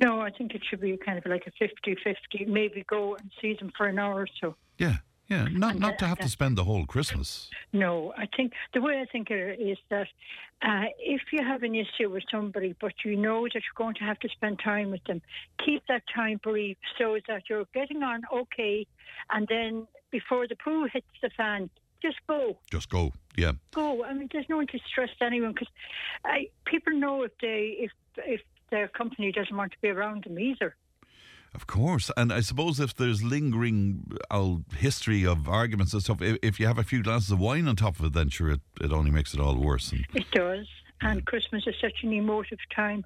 No, 0.00 0.20
I 0.20 0.30
think 0.30 0.54
it 0.54 0.62
should 0.68 0.80
be 0.80 0.96
kind 0.96 1.18
of 1.18 1.26
like 1.26 1.46
a 1.46 1.52
50 1.58 1.96
50. 2.02 2.44
Maybe 2.46 2.84
go 2.88 3.14
and 3.14 3.30
see 3.40 3.54
them 3.54 3.72
for 3.76 3.86
an 3.86 3.98
hour 3.98 4.22
or 4.22 4.28
so. 4.40 4.56
Yeah, 4.78 4.96
yeah. 5.28 5.48
Not 5.50 5.72
And, 5.72 5.80
not 5.80 5.98
to 6.00 6.06
have 6.06 6.18
to 6.18 6.24
uh, 6.24 6.28
spend 6.28 6.58
the 6.58 6.64
whole 6.64 6.86
Christmas. 6.86 7.50
No, 7.72 8.12
I 8.16 8.26
think 8.36 8.52
the 8.74 8.80
way 8.80 9.00
I 9.00 9.06
think 9.06 9.30
it 9.30 9.60
is 9.60 9.78
that 9.90 10.08
uh, 10.62 10.84
if 10.98 11.22
you 11.32 11.44
have 11.44 11.62
an 11.62 11.74
issue 11.74 12.10
with 12.10 12.24
somebody, 12.30 12.74
but 12.80 12.92
you 13.04 13.16
know 13.16 13.44
that 13.44 13.54
you're 13.54 13.76
going 13.76 13.94
to 13.96 14.04
have 14.04 14.18
to 14.20 14.28
spend 14.28 14.60
time 14.60 14.90
with 14.90 15.04
them, 15.04 15.20
keep 15.64 15.82
that 15.88 16.02
time 16.14 16.40
brief 16.42 16.76
so 16.98 17.18
that 17.28 17.42
you're 17.48 17.66
getting 17.74 18.02
on 18.02 18.22
okay, 18.32 18.86
and 19.30 19.46
then 19.48 19.86
before 20.10 20.46
the 20.46 20.56
poo 20.56 20.86
hits 20.92 21.06
the 21.22 21.30
fan, 21.30 21.70
just 22.02 22.18
go. 22.28 22.56
Just 22.70 22.90
go. 22.90 23.12
Yeah. 23.36 23.52
Go. 23.72 24.04
I 24.04 24.12
mean, 24.12 24.28
there's 24.32 24.48
no 24.48 24.56
one 24.56 24.66
to 24.68 24.78
stress 24.86 25.10
anyone 25.20 25.52
because 25.52 25.68
people 26.66 26.92
know 26.92 27.22
if 27.22 27.32
they 27.40 27.76
if 27.78 27.90
if 28.18 28.40
their 28.72 28.88
company 28.88 29.30
doesn't 29.30 29.56
want 29.56 29.70
to 29.70 29.78
be 29.80 29.90
around 29.90 30.24
them 30.24 30.38
either. 30.38 30.74
Of 31.54 31.66
course, 31.66 32.10
and 32.16 32.32
I 32.32 32.40
suppose 32.40 32.80
if 32.80 32.96
there's 32.96 33.22
lingering 33.22 34.16
uh, 34.30 34.56
history 34.74 35.26
of 35.26 35.48
arguments 35.48 35.92
and 35.92 36.02
stuff, 36.02 36.22
if, 36.22 36.38
if 36.42 36.58
you 36.58 36.66
have 36.66 36.78
a 36.78 36.82
few 36.82 37.02
glasses 37.02 37.30
of 37.30 37.38
wine 37.38 37.68
on 37.68 37.76
top 37.76 38.00
of 38.00 38.06
it, 38.06 38.12
then 38.14 38.30
sure, 38.30 38.52
it, 38.52 38.60
it 38.80 38.90
only 38.90 39.10
makes 39.10 39.34
it 39.34 39.40
all 39.40 39.56
worse. 39.56 39.92
And 39.92 40.06
It 40.14 40.30
does. 40.32 40.66
And 41.02 41.26
Christmas 41.26 41.66
is 41.66 41.74
such 41.80 42.04
an 42.04 42.12
emotive 42.12 42.60
time 42.74 43.04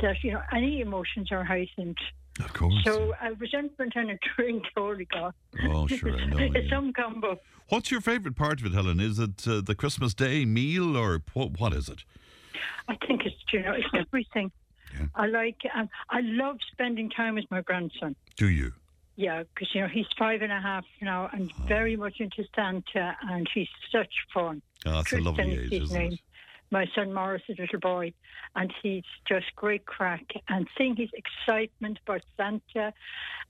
that, 0.00 0.24
you 0.24 0.32
know, 0.32 0.42
any 0.52 0.80
emotions 0.80 1.30
are 1.32 1.44
heightened. 1.44 1.98
of 2.40 2.52
course. 2.54 2.82
So 2.84 3.14
a 3.20 3.34
resentment 3.34 3.92
and 3.94 4.12
a 4.12 4.18
drink, 4.36 4.64
holy 4.74 5.04
God. 5.04 5.34
Oh, 5.64 5.86
sure, 5.86 6.16
I 6.16 6.24
know. 6.26 6.36
it's 6.40 6.54
yeah. 6.64 6.70
some 6.70 6.94
combo. 6.94 7.38
What's 7.68 7.90
your 7.90 8.00
favourite 8.00 8.36
part 8.36 8.60
of 8.60 8.66
it, 8.66 8.72
Helen? 8.72 9.00
Is 9.00 9.18
it 9.18 9.46
uh, 9.46 9.60
the 9.60 9.74
Christmas 9.74 10.14
Day 10.14 10.46
meal, 10.46 10.96
or 10.96 11.22
what? 11.34 11.60
What 11.60 11.74
is 11.74 11.90
it? 11.90 12.04
I 12.88 12.96
think 13.06 13.26
it's, 13.26 13.36
you 13.52 13.62
know, 13.62 13.72
it's 13.72 13.88
everything. 13.94 14.50
I 15.14 15.26
like, 15.26 15.56
um, 15.74 15.88
I 16.10 16.20
love 16.22 16.58
spending 16.72 17.10
time 17.10 17.34
with 17.34 17.50
my 17.50 17.60
grandson. 17.62 18.16
Do 18.36 18.48
you? 18.48 18.72
Yeah, 19.16 19.42
because, 19.54 19.68
you 19.74 19.82
know, 19.82 19.88
he's 19.88 20.06
five 20.18 20.40
and 20.42 20.50
a 20.52 20.60
half 20.60 20.84
now 21.00 21.28
and 21.32 21.52
Oh. 21.60 21.62
very 21.66 21.96
much 21.96 22.20
into 22.20 22.44
Santa 22.56 23.16
and 23.28 23.48
he's 23.54 23.68
such 23.90 24.12
fun. 24.32 24.62
Oh, 24.86 25.00
it's 25.00 25.12
a 25.12 25.20
lovely 25.20 25.52
age, 25.52 25.70
his 25.70 25.82
isn't 25.82 25.98
name. 25.98 26.12
it? 26.12 26.20
My 26.70 26.86
son 26.94 27.12
Morris 27.12 27.42
is 27.48 27.58
a 27.58 27.62
little 27.62 27.80
boy, 27.80 28.14
and 28.56 28.72
he's 28.82 29.04
just 29.28 29.54
great 29.56 29.84
crack. 29.84 30.24
And 30.48 30.66
seeing 30.78 30.96
his 30.96 31.10
excitement 31.12 31.98
about 32.06 32.22
Santa 32.38 32.94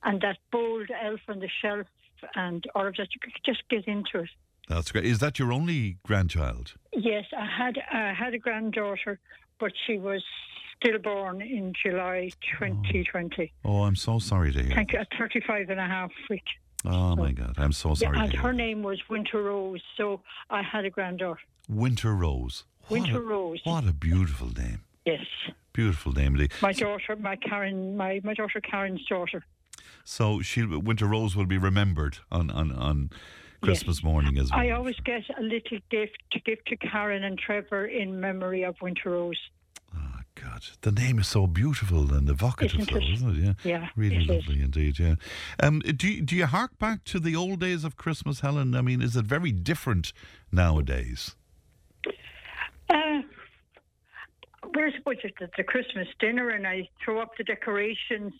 and 0.03 0.19
that 0.19 0.37
bold 0.51 0.89
elf 1.01 1.21
on 1.29 1.39
the 1.39 1.47
shelf 1.61 1.87
and 2.35 2.65
all 2.75 2.85
of 2.85 2.95
that, 2.97 3.07
you 3.13 3.21
could 3.21 3.31
just 3.45 3.63
get 3.69 3.87
into 3.87 4.19
it. 4.19 4.29
That's 4.67 4.91
great. 4.91 5.05
Is 5.05 5.19
that 5.19 5.39
your 5.39 5.53
only 5.53 5.97
grandchild? 6.05 6.73
Yes, 6.93 7.25
I 7.37 7.45
had 7.45 7.77
I 7.91 8.13
had 8.13 8.33
a 8.33 8.37
granddaughter, 8.37 9.19
but 9.63 9.71
she 9.87 9.97
was 9.97 10.21
stillborn 10.75 11.41
in 11.41 11.71
July 11.81 12.29
2020. 12.59 13.53
Oh, 13.63 13.83
I'm 13.83 13.95
so 13.95 14.19
sorry 14.19 14.51
to 14.51 14.61
hear. 14.61 14.75
Thank 14.75 14.91
you. 14.91 14.99
At 14.99 15.07
35 15.17 15.69
and 15.69 15.79
a 15.79 15.87
half 15.87 16.11
week. 16.29 16.43
Oh 16.83 17.15
my 17.15 17.31
God, 17.31 17.53
I'm 17.57 17.71
so 17.71 17.93
sorry 17.93 18.17
yeah, 18.17 18.25
and 18.25 18.33
her 18.33 18.51
name 18.51 18.83
was 18.83 18.99
Winter 19.09 19.41
Rose, 19.41 19.81
so 19.95 20.19
I 20.49 20.61
had 20.61 20.83
a 20.83 20.89
granddaughter. 20.89 21.39
Winter 21.69 22.13
Rose. 22.13 22.65
What 22.89 23.03
Winter 23.03 23.19
a, 23.19 23.21
Rose. 23.21 23.61
What 23.63 23.87
a 23.87 23.93
beautiful 23.93 24.49
name. 24.49 24.81
Yes. 25.05 25.25
Beautiful 25.71 26.11
name. 26.11 26.33
indeed. 26.33 26.51
My 26.61 26.73
daughter, 26.73 27.15
my 27.15 27.37
Karen, 27.37 27.95
my, 27.95 28.19
my 28.25 28.33
daughter 28.33 28.59
Karen's 28.59 29.05
daughter. 29.05 29.45
So 30.03 30.41
she, 30.41 30.65
Winter 30.65 31.05
Rose 31.05 31.37
will 31.37 31.45
be 31.45 31.57
remembered 31.57 32.17
on 32.29 32.51
on, 32.51 32.73
on 32.73 33.11
Christmas 33.63 34.03
morning 34.03 34.37
as 34.37 34.51
well. 34.51 34.59
I 34.59 34.69
always 34.71 34.95
get 35.05 35.23
a 35.37 35.41
little 35.41 35.77
gift 35.89 36.17
to 36.31 36.39
give 36.39 36.63
to 36.65 36.75
Karen 36.77 37.23
and 37.23 37.37
Trevor 37.37 37.85
in 37.85 38.19
memory 38.19 38.63
of 38.63 38.75
Winter 38.81 39.11
Rose. 39.11 39.39
Oh, 39.95 40.19
God, 40.35 40.63
the 40.81 40.91
name 40.91 41.19
is 41.19 41.27
so 41.27 41.47
beautiful 41.47 42.13
and 42.13 42.29
evocative, 42.29 42.81
Isn't 42.81 42.91
though, 42.91 42.97
it? 42.99 43.13
isn't 43.13 43.29
it? 43.37 43.37
Yeah, 43.39 43.53
Yeah, 43.63 43.87
really 43.95 44.15
it 44.17 44.21
is. 44.23 44.27
lovely 44.29 44.61
indeed. 44.61 44.99
Yeah. 44.99 45.15
Um, 45.61 45.79
do 45.79 46.07
you, 46.07 46.21
do 46.21 46.35
you 46.35 46.45
hark 46.45 46.77
back 46.79 47.03
to 47.05 47.19
the 47.19 47.35
old 47.35 47.59
days 47.59 47.83
of 47.83 47.95
Christmas, 47.95 48.41
Helen? 48.41 48.75
I 48.75 48.81
mean, 48.81 49.01
is 49.01 49.15
it 49.15 49.25
very 49.25 49.51
different 49.51 50.13
nowadays? 50.51 51.35
Uh, 52.89 53.21
we're 54.75 54.91
supposed 54.97 55.21
to 55.21 55.29
the, 55.39 55.49
the 55.57 55.63
Christmas 55.63 56.07
dinner, 56.19 56.49
and 56.49 56.65
I 56.67 56.89
throw 57.03 57.21
up 57.21 57.31
the 57.37 57.43
decorations. 57.43 58.33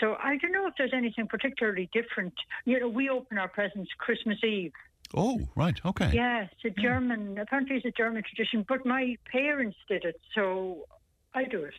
So 0.00 0.16
I 0.22 0.36
don't 0.36 0.52
know 0.52 0.66
if 0.66 0.74
there's 0.78 0.94
anything 0.94 1.26
particularly 1.26 1.88
different. 1.92 2.34
You 2.64 2.80
know, 2.80 2.88
we 2.88 3.08
open 3.08 3.38
our 3.38 3.48
presents 3.48 3.90
Christmas 3.98 4.38
Eve. 4.44 4.72
Oh, 5.14 5.48
right, 5.56 5.78
okay. 5.84 6.10
Yeah, 6.12 6.46
it's 6.52 6.76
a 6.76 6.80
German. 6.80 7.38
Apparently, 7.38 7.76
it's 7.76 7.86
a 7.86 7.90
German 7.90 8.22
tradition. 8.22 8.64
But 8.68 8.84
my 8.84 9.16
parents 9.30 9.76
did 9.88 10.04
it, 10.04 10.20
so 10.34 10.86
I 11.34 11.44
do 11.44 11.64
it. 11.64 11.74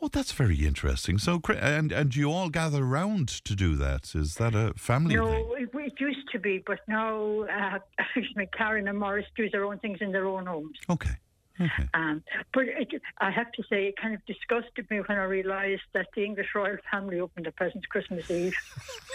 Oh, 0.00 0.08
that's 0.08 0.32
very 0.32 0.66
interesting. 0.66 1.18
So, 1.18 1.40
and 1.48 1.90
and 1.90 2.14
you 2.14 2.30
all 2.30 2.50
gather 2.50 2.84
round 2.84 3.28
to 3.28 3.54
do 3.54 3.76
that? 3.76 4.14
Is 4.14 4.34
that 4.34 4.54
a 4.54 4.74
family 4.76 5.14
thing? 5.14 5.24
No, 5.24 5.54
it, 5.54 5.70
it 5.74 5.92
used 5.98 6.28
to 6.32 6.38
be, 6.38 6.62
but 6.66 6.80
now 6.86 7.42
uh, 7.44 7.78
excuse 7.98 8.32
me, 8.36 8.46
Karen 8.56 8.88
and 8.88 8.98
Morris 8.98 9.26
do 9.36 9.48
their 9.50 9.64
own 9.64 9.78
things 9.78 9.98
in 10.00 10.12
their 10.12 10.26
own 10.26 10.46
homes. 10.46 10.76
Okay. 10.90 11.16
Okay. 11.60 11.88
Um, 11.94 12.22
but 12.52 12.64
it, 12.66 13.00
I 13.18 13.30
have 13.30 13.50
to 13.52 13.62
say, 13.70 13.86
it 13.86 13.96
kind 13.96 14.14
of 14.14 14.24
disgusted 14.26 14.90
me 14.90 15.00
when 15.00 15.18
I 15.18 15.24
realised 15.24 15.82
that 15.94 16.08
the 16.14 16.24
English 16.24 16.48
royal 16.54 16.76
family 16.90 17.20
opened 17.20 17.46
their 17.46 17.52
presents 17.52 17.86
Christmas 17.86 18.30
Eve. 18.30 18.54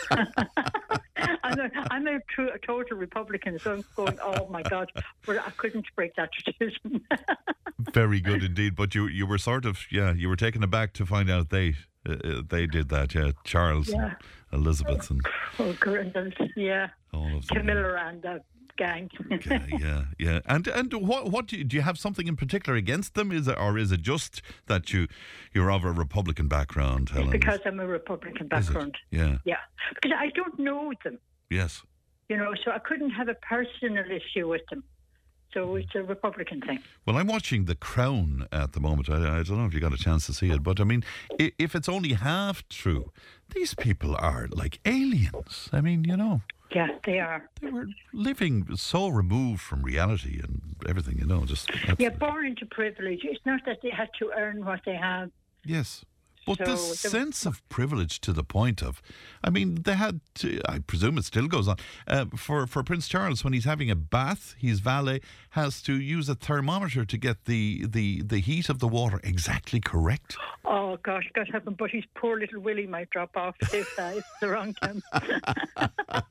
I'm, 0.09 1.59
a, 1.59 1.69
I'm 1.91 2.07
a, 2.07 2.19
true, 2.29 2.49
a 2.53 2.57
total 2.59 2.97
Republican, 2.97 3.59
so 3.59 3.73
I'm 3.73 3.85
going, 3.95 4.17
oh 4.23 4.47
my 4.49 4.63
God, 4.63 4.91
but 5.25 5.37
I 5.37 5.49
couldn't 5.51 5.85
break 5.95 6.15
that 6.15 6.31
tradition. 6.33 7.01
Very 7.93 8.21
good 8.21 8.43
indeed. 8.43 8.75
But 8.75 8.93
you 8.95 9.07
you 9.07 9.25
were 9.25 9.39
sort 9.39 9.65
of 9.65 9.79
yeah 9.91 10.13
you 10.13 10.29
were 10.29 10.35
taken 10.35 10.63
aback 10.63 10.93
to 10.93 11.05
find 11.05 11.31
out 11.31 11.49
they 11.49 11.75
uh, 12.07 12.13
uh, 12.13 12.41
they 12.47 12.67
did 12.67 12.89
that. 12.89 13.15
Yeah, 13.15 13.31
Charles, 13.43 13.89
Yeah. 13.89 14.15
and 14.51 14.61
Elizabeth, 14.65 15.09
and 15.09 15.21
oh, 15.59 15.73
yeah. 16.55 16.89
all 17.13 17.37
of 17.37 17.47
them. 17.47 17.57
Camilla 17.57 17.95
and 18.07 18.21
the 18.21 18.41
gang. 18.83 19.09
yeah, 19.49 19.65
yeah, 19.85 20.03
yeah. 20.25 20.39
And 20.53 20.67
and 20.67 20.93
what 20.93 21.21
what 21.33 21.43
do 21.47 21.57
you, 21.57 21.63
do 21.63 21.75
you 21.77 21.83
have 21.89 21.97
something 22.05 22.27
in 22.27 22.35
particular 22.35 22.75
against 22.77 23.13
them? 23.13 23.31
Is 23.31 23.47
it 23.47 23.57
or 23.65 23.77
is 23.77 23.91
it 23.91 24.01
just 24.01 24.41
that 24.71 24.91
you 24.93 25.07
you're 25.53 25.71
of 25.71 25.83
a 25.83 25.91
Republican 25.91 26.47
background, 26.47 27.09
Helen? 27.09 27.29
because 27.29 27.59
I'm 27.65 27.79
a 27.79 27.87
Republican 27.99 28.47
background. 28.47 28.95
Yeah. 29.11 29.37
Yeah, 29.45 29.61
because 29.95 30.13
I 30.25 30.27
don't 30.39 30.57
know 30.67 30.83
them, 31.03 31.17
Yes. 31.49 31.83
you 32.29 32.37
know, 32.37 32.51
so 32.63 32.71
I 32.71 32.79
couldn't 32.79 33.11
have 33.19 33.27
a 33.27 33.35
personal 33.55 34.05
issue 34.19 34.47
with 34.53 34.65
them. 34.71 34.83
So 35.53 35.75
it's 35.75 35.93
a 35.95 36.03
Republican 36.15 36.61
thing. 36.61 36.79
Well, 37.05 37.17
I'm 37.17 37.27
watching 37.27 37.65
The 37.65 37.75
Crown 37.75 38.47
at 38.53 38.71
the 38.71 38.79
moment. 38.79 39.09
I, 39.09 39.17
I 39.39 39.43
don't 39.43 39.57
know 39.59 39.65
if 39.65 39.73
you 39.73 39.81
got 39.81 39.93
a 39.93 39.97
chance 40.07 40.25
to 40.27 40.33
see 40.33 40.49
it, 40.49 40.63
but 40.63 40.79
I 40.79 40.85
mean, 40.85 41.03
if 41.65 41.75
it's 41.77 41.89
only 41.89 42.13
half 42.13 42.55
true, 42.69 43.11
these 43.53 43.73
people 43.75 44.15
are 44.15 44.47
like 44.61 44.79
aliens. 44.85 45.67
I 45.73 45.81
mean, 45.81 46.05
you 46.05 46.15
know, 46.15 46.39
Yeah, 46.73 46.87
they 47.05 47.19
are. 47.19 47.49
they 47.61 47.69
were 47.69 47.87
living 48.13 48.75
so 48.77 49.09
removed 49.09 49.61
from 49.61 49.81
reality 49.83 50.39
and 50.41 50.61
everything. 50.87 51.17
You 51.19 51.25
know, 51.25 51.45
just 51.45 51.69
Yeah, 51.99 52.09
born 52.09 52.45
into 52.47 52.65
privilege. 52.65 53.19
It's 53.23 53.45
not 53.45 53.61
that 53.65 53.79
they 53.83 53.89
had 53.89 54.09
to 54.19 54.31
earn 54.37 54.63
what 54.63 54.81
they 54.85 54.95
have. 54.95 55.31
yes. 55.65 56.05
But 56.45 56.57
so 56.57 56.63
the 56.65 56.71
there- 56.71 56.77
sense 56.77 57.45
of 57.45 57.67
privilege 57.69 58.19
to 58.21 58.33
the 58.33 58.43
point 58.43 58.81
of, 58.81 59.01
I 59.43 59.49
mean, 59.51 59.75
they 59.83 59.95
had, 59.95 60.21
to, 60.35 60.59
I 60.67 60.79
presume 60.79 61.17
it 61.17 61.25
still 61.25 61.47
goes 61.47 61.67
on, 61.67 61.77
uh, 62.07 62.25
for, 62.35 62.65
for 62.67 62.83
Prince 62.83 63.07
Charles, 63.07 63.43
when 63.43 63.53
he's 63.53 63.65
having 63.65 63.91
a 63.91 63.95
bath, 63.95 64.55
his 64.57 64.79
valet 64.79 65.21
has 65.51 65.81
to 65.83 65.93
use 65.93 66.27
a 66.29 66.35
thermometer 66.35 67.05
to 67.05 67.17
get 67.17 67.45
the, 67.45 67.85
the, 67.87 68.21
the 68.23 68.39
heat 68.39 68.69
of 68.69 68.79
the 68.79 68.87
water 68.87 69.19
exactly 69.23 69.79
correct. 69.79 70.35
Oh 70.65 70.97
gosh, 71.03 71.29
God 71.33 71.47
heaven, 71.51 71.75
but 71.77 71.89
his 71.91 72.03
poor 72.15 72.39
little 72.39 72.59
Willie 72.59 72.87
might 72.87 73.09
drop 73.11 73.35
off 73.37 73.55
if 73.73 73.99
uh, 73.99 74.13
it's 74.15 74.27
the 74.41 74.47
wrong 74.49 74.73
time. 74.75 75.01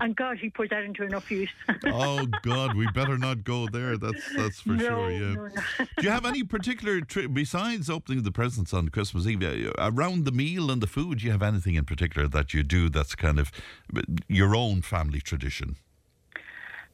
and 0.00 0.14
God, 0.16 0.38
he 0.38 0.50
put 0.50 0.70
that 0.70 0.82
into 0.84 1.02
enough 1.04 1.30
use. 1.30 1.50
oh 1.86 2.26
God, 2.42 2.76
we 2.76 2.86
better 2.88 3.18
not 3.18 3.44
go 3.44 3.68
there. 3.68 3.96
That's 3.96 4.22
that's 4.36 4.60
for 4.60 4.70
No, 4.70 4.78
sure. 4.84 5.10
Yeah. 5.10 5.18
no, 5.34 5.46
no. 5.46 5.62
Do 5.78 6.02
you 6.02 6.10
have 6.10 6.26
any 6.26 6.42
particular 6.44 7.00
tri- 7.00 7.26
besides 7.26 7.88
opening 7.90 8.22
the 8.22 8.32
presents 8.32 8.72
on 8.76 8.90
Christmas 8.90 9.26
Eve 9.26 9.42
uh, 9.42 9.72
around 9.78 10.24
the 10.24 10.32
meal 10.32 10.70
and 10.70 10.80
the 10.80 10.86
food? 10.86 11.18
Do 11.18 11.24
you 11.26 11.32
have 11.32 11.42
anything 11.42 11.74
in 11.74 11.84
particular 11.84 12.28
that 12.28 12.54
you 12.54 12.62
do 12.62 12.88
that's 12.88 13.14
kind 13.16 13.38
of 13.40 13.50
uh, 13.96 14.02
your 14.28 14.54
own 14.54 14.82
family 14.82 15.20
tradition? 15.20 15.76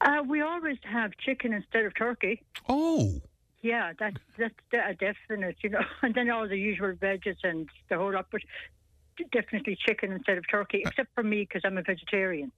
Uh, 0.01 0.23
we 0.27 0.41
always 0.41 0.79
have 0.85 1.13
chicken 1.19 1.53
instead 1.53 1.85
of 1.85 1.95
turkey. 1.95 2.43
Oh, 2.69 3.21
Yeah, 3.63 3.93
that's 3.99 4.17
that's 4.39 4.55
a 4.73 4.95
definite, 4.95 5.57
you 5.63 5.71
know. 5.71 5.85
And 6.03 6.15
then 6.15 6.31
all 6.31 6.49
the 6.49 6.59
usual 6.59 6.93
veggies 6.95 7.37
and 7.45 7.69
the 7.89 7.97
whole 7.99 8.13
lot, 8.13 8.27
but 8.33 8.41
definitely 9.33 9.77
chicken 9.87 10.11
instead 10.13 10.39
of 10.39 10.45
turkey, 10.51 10.83
except 10.85 11.11
for 11.15 11.23
me 11.23 11.43
because 11.43 11.63
I'm 11.65 11.79
a 11.79 11.83
vegetarian. 11.83 12.51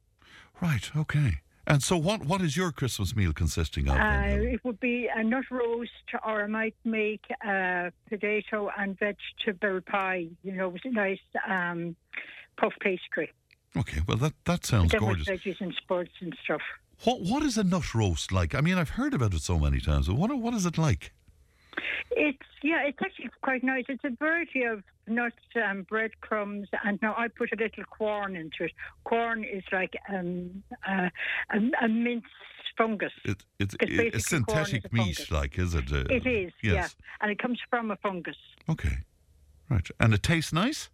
right, 0.62 0.90
okay. 0.96 1.40
And 1.66 1.82
so, 1.82 1.96
what 1.96 2.24
what 2.26 2.42
is 2.42 2.56
your 2.56 2.72
Christmas 2.72 3.16
meal 3.16 3.32
consisting 3.32 3.88
of? 3.88 3.96
Uh, 3.96 4.36
it 4.54 4.62
would 4.64 4.80
be 4.80 5.08
a 5.14 5.24
nut 5.24 5.44
roast, 5.50 5.90
or 6.24 6.42
I 6.44 6.46
might 6.46 6.74
make 6.84 7.24
a 7.42 7.90
potato 8.08 8.70
and 8.76 8.98
vegetable 8.98 9.80
pie. 9.80 10.26
You 10.42 10.52
know, 10.52 10.68
with 10.68 10.84
a 10.84 10.90
nice 10.90 11.20
um, 11.48 11.96
puff 12.58 12.74
pastry. 12.80 13.32
okay, 13.76 14.00
well 14.06 14.18
that 14.18 14.34
that 14.44 14.66
sounds 14.66 14.92
then 14.92 15.00
gorgeous. 15.00 15.26
veggies 15.26 15.60
and 15.60 15.74
spuds 15.74 16.10
and 16.20 16.36
stuff. 16.44 16.60
What 17.04 17.22
what 17.22 17.42
is 17.42 17.56
a 17.56 17.64
nut 17.64 17.94
roast 17.94 18.30
like? 18.30 18.54
I 18.54 18.60
mean, 18.60 18.76
I've 18.76 18.90
heard 18.90 19.14
about 19.14 19.32
it 19.34 19.40
so 19.40 19.58
many 19.58 19.80
times. 19.80 20.06
But 20.06 20.16
what 20.16 20.36
what 20.38 20.54
is 20.54 20.66
it 20.66 20.76
like? 20.76 21.12
It's 22.10 22.38
yeah, 22.62 22.82
it's 22.86 22.98
actually 23.02 23.30
quite 23.42 23.62
nice. 23.62 23.84
It's 23.88 24.04
a 24.04 24.10
variety 24.10 24.62
of 24.62 24.82
nuts 25.06 25.36
and 25.54 25.86
breadcrumbs, 25.86 26.68
and 26.84 26.98
now 27.02 27.14
I 27.16 27.28
put 27.28 27.52
a 27.52 27.56
little 27.56 27.84
Quorn 27.84 28.36
into 28.36 28.64
it. 28.64 28.72
Quorn 29.04 29.44
is 29.44 29.64
like 29.72 29.94
um, 30.08 30.62
uh, 30.88 31.08
a, 31.50 31.84
a 31.84 31.88
minced 31.88 32.26
fungus. 32.76 33.12
It, 33.24 33.44
it's 33.58 33.76
It's 33.80 34.16
a 34.16 34.20
synthetic 34.20 34.92
meat, 34.92 35.30
like 35.30 35.58
is 35.58 35.74
it? 35.74 35.92
Uh, 35.92 36.04
It 36.10 36.26
is, 36.26 36.52
yeah, 36.62 36.72
Yes. 36.72 36.96
and 37.20 37.30
it 37.30 37.38
comes 37.38 37.60
from 37.70 37.90
a 37.90 37.96
fungus. 37.96 38.36
Okay. 38.68 38.98
Right. 39.70 39.88
And 39.98 40.12
it 40.14 40.22
tastes 40.22 40.52
nice. 40.52 40.90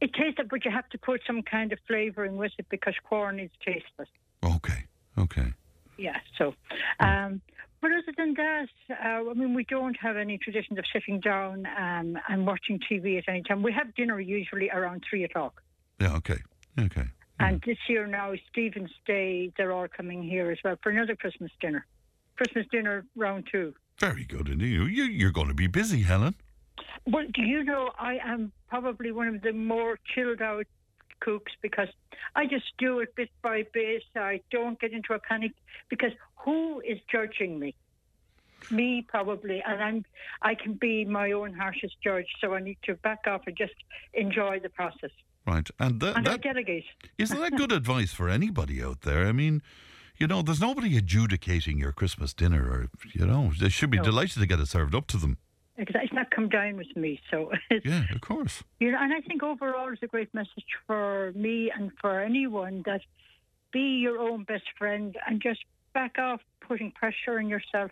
It 0.00 0.12
tastes, 0.14 0.40
but 0.50 0.64
you 0.64 0.70
have 0.70 0.88
to 0.90 0.98
put 0.98 1.20
some 1.26 1.42
kind 1.42 1.72
of 1.72 1.78
flavouring 1.86 2.36
with 2.36 2.52
it 2.58 2.66
because 2.70 2.94
Quorn 3.04 3.40
is 3.40 3.50
tasteless. 3.64 4.08
Okay. 4.44 4.84
Okay. 5.18 5.52
Yeah, 5.98 6.18
so. 6.36 6.54
Um, 7.00 7.40
but 7.86 7.92
other 7.92 8.12
than 8.16 8.34
that, 8.34 8.68
uh, 8.90 9.30
I 9.30 9.34
mean, 9.34 9.54
we 9.54 9.62
don't 9.62 9.96
have 10.00 10.16
any 10.16 10.38
traditions 10.38 10.76
of 10.76 10.84
sitting 10.92 11.20
down 11.20 11.66
um, 11.78 12.18
and 12.28 12.44
watching 12.44 12.80
TV 12.80 13.16
at 13.18 13.28
any 13.28 13.42
time. 13.42 13.62
We 13.62 13.72
have 13.72 13.94
dinner 13.94 14.18
usually 14.18 14.70
around 14.70 15.04
three 15.08 15.22
o'clock. 15.22 15.62
Yeah. 16.00 16.16
Okay. 16.16 16.38
Okay. 16.78 17.04
And 17.38 17.62
this 17.64 17.76
year 17.88 18.08
now, 18.08 18.32
Stephen's 18.50 18.90
Day, 19.06 19.52
they're 19.56 19.70
all 19.70 19.86
coming 19.86 20.24
here 20.24 20.50
as 20.50 20.58
well 20.64 20.74
for 20.82 20.90
another 20.90 21.14
Christmas 21.14 21.52
dinner. 21.60 21.86
Christmas 22.36 22.66
dinner 22.72 23.04
round 23.14 23.46
two. 23.52 23.72
Very 24.00 24.24
good. 24.24 24.48
You 24.60 24.84
you're 24.86 25.30
going 25.30 25.48
to 25.48 25.54
be 25.54 25.68
busy, 25.68 26.02
Helen. 26.02 26.34
Well, 27.06 27.26
do 27.32 27.42
you 27.42 27.62
know, 27.62 27.92
I 27.98 28.18
am 28.24 28.50
probably 28.68 29.12
one 29.12 29.28
of 29.28 29.42
the 29.42 29.52
more 29.52 29.98
chilled 30.12 30.42
out 30.42 30.66
cooks 31.20 31.52
because 31.62 31.88
I 32.34 32.46
just 32.46 32.66
do 32.78 33.00
it 33.00 33.14
bit 33.16 33.30
by 33.42 33.64
bit. 33.72 34.02
I 34.16 34.40
don't 34.50 34.78
get 34.80 34.92
into 34.92 35.12
a 35.14 35.18
panic 35.18 35.52
because 35.88 36.12
who 36.44 36.80
is 36.80 36.98
judging 37.10 37.58
me? 37.58 37.74
Me 38.70 39.04
probably, 39.06 39.62
and 39.64 39.82
I'm 39.82 40.04
I 40.42 40.54
can 40.54 40.74
be 40.74 41.04
my 41.04 41.32
own 41.32 41.52
harshest 41.54 41.96
judge. 42.02 42.26
So 42.40 42.54
I 42.54 42.60
need 42.60 42.78
to 42.84 42.94
back 42.96 43.20
off 43.26 43.42
and 43.46 43.56
just 43.56 43.74
enjoy 44.14 44.58
the 44.60 44.70
process. 44.70 45.10
Right. 45.46 45.68
And 45.78 46.00
that, 46.00 46.16
And 46.16 46.28
I 46.28 46.36
delegate. 46.38 46.84
isn't 47.18 47.38
that 47.38 47.52
good 47.56 47.70
advice 47.70 48.12
for 48.12 48.28
anybody 48.28 48.82
out 48.82 49.02
there? 49.02 49.26
I 49.26 49.32
mean, 49.32 49.62
you 50.16 50.26
know, 50.26 50.42
there's 50.42 50.60
nobody 50.60 50.96
adjudicating 50.96 51.78
your 51.78 51.92
Christmas 51.92 52.34
dinner, 52.34 52.62
or 52.68 52.88
you 53.14 53.24
know, 53.26 53.52
they 53.60 53.68
should 53.68 53.90
be 53.90 53.98
No. 53.98 54.04
delighted 54.04 54.40
to 54.40 54.46
get 54.46 54.58
it 54.58 54.66
served 54.66 54.94
up 54.94 55.06
to 55.08 55.16
them. 55.18 55.38
Because 55.76 55.96
it's 56.02 56.12
not 56.12 56.30
come 56.30 56.48
down 56.48 56.76
with 56.76 56.94
me. 56.96 57.20
So 57.30 57.52
Yeah, 57.84 58.04
of 58.14 58.20
course. 58.20 58.62
You 58.80 58.92
know, 58.92 58.98
and 59.00 59.12
I 59.12 59.20
think 59.20 59.42
overall 59.42 59.92
it's 59.92 60.02
a 60.02 60.06
great 60.06 60.32
message 60.32 60.66
for 60.86 61.32
me 61.34 61.70
and 61.74 61.90
for 62.00 62.20
anyone 62.20 62.82
that 62.86 63.02
be 63.72 63.98
your 64.00 64.18
own 64.18 64.44
best 64.44 64.64
friend 64.78 65.16
and 65.26 65.42
just 65.42 65.60
back 65.92 66.18
off 66.18 66.40
putting 66.66 66.92
pressure 66.92 67.38
on 67.38 67.48
yourself. 67.48 67.90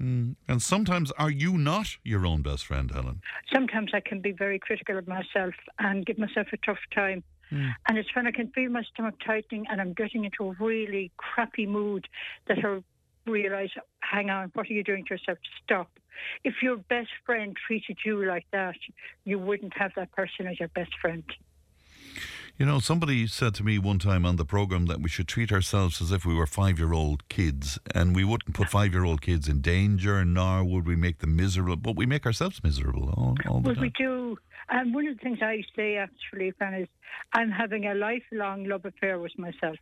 Mm. 0.00 0.36
And 0.46 0.62
sometimes, 0.62 1.10
are 1.12 1.30
you 1.30 1.58
not 1.58 1.96
your 2.04 2.24
own 2.24 2.42
best 2.42 2.66
friend, 2.66 2.90
Helen? 2.92 3.20
Sometimes 3.52 3.90
I 3.92 4.00
can 4.00 4.20
be 4.20 4.30
very 4.30 4.60
critical 4.60 4.96
of 4.96 5.08
myself 5.08 5.54
and 5.80 6.06
give 6.06 6.18
myself 6.18 6.46
a 6.52 6.56
tough 6.58 6.78
time. 6.94 7.24
And 7.50 7.96
it's 7.96 8.14
when 8.14 8.26
I 8.26 8.30
can 8.30 8.50
feel 8.50 8.70
my 8.70 8.82
stomach 8.82 9.14
tightening 9.24 9.66
and 9.70 9.80
I'm 9.80 9.94
getting 9.94 10.24
into 10.24 10.50
a 10.50 10.56
really 10.60 11.10
crappy 11.16 11.66
mood 11.66 12.06
that 12.46 12.58
I 12.64 12.82
realise, 13.30 13.70
hang 14.00 14.30
on, 14.30 14.50
what 14.54 14.68
are 14.68 14.72
you 14.72 14.84
doing 14.84 15.04
to 15.06 15.14
yourself? 15.14 15.38
Stop. 15.64 15.90
If 16.44 16.54
your 16.62 16.76
best 16.76 17.10
friend 17.24 17.56
treated 17.66 17.98
you 18.04 18.24
like 18.24 18.46
that, 18.52 18.76
you 19.24 19.38
wouldn't 19.38 19.76
have 19.76 19.92
that 19.96 20.12
person 20.12 20.46
as 20.46 20.58
your 20.58 20.68
best 20.68 20.92
friend. 21.00 21.24
You 22.58 22.66
know, 22.66 22.80
somebody 22.80 23.28
said 23.28 23.54
to 23.54 23.62
me 23.62 23.78
one 23.78 24.00
time 24.00 24.26
on 24.26 24.34
the 24.34 24.44
program 24.44 24.86
that 24.86 25.00
we 25.00 25.08
should 25.08 25.28
treat 25.28 25.52
ourselves 25.52 26.02
as 26.02 26.10
if 26.10 26.26
we 26.26 26.34
were 26.34 26.46
five 26.46 26.76
year 26.76 26.92
old 26.92 27.28
kids 27.28 27.78
and 27.94 28.16
we 28.16 28.24
wouldn't 28.24 28.52
put 28.52 28.68
five 28.68 28.92
year 28.92 29.04
old 29.04 29.22
kids 29.22 29.46
in 29.46 29.60
danger, 29.60 30.24
nor 30.24 30.64
would 30.64 30.84
we 30.84 30.96
make 30.96 31.18
them 31.18 31.36
miserable, 31.36 31.76
but 31.76 31.94
we 31.94 32.04
make 32.04 32.26
ourselves 32.26 32.60
miserable 32.64 33.14
all, 33.16 33.36
all 33.48 33.60
the 33.60 33.68
Well, 33.68 33.80
we 33.80 33.90
do. 33.90 34.38
And 34.70 34.92
one 34.92 35.06
of 35.06 35.16
the 35.16 35.22
things 35.22 35.38
I 35.40 35.62
say 35.76 35.98
actually, 35.98 36.50
Fran, 36.50 36.74
is 36.74 36.88
I'm 37.32 37.50
having 37.50 37.86
a 37.86 37.94
lifelong 37.94 38.64
love 38.64 38.84
affair 38.84 39.20
with 39.20 39.38
myself. 39.38 39.76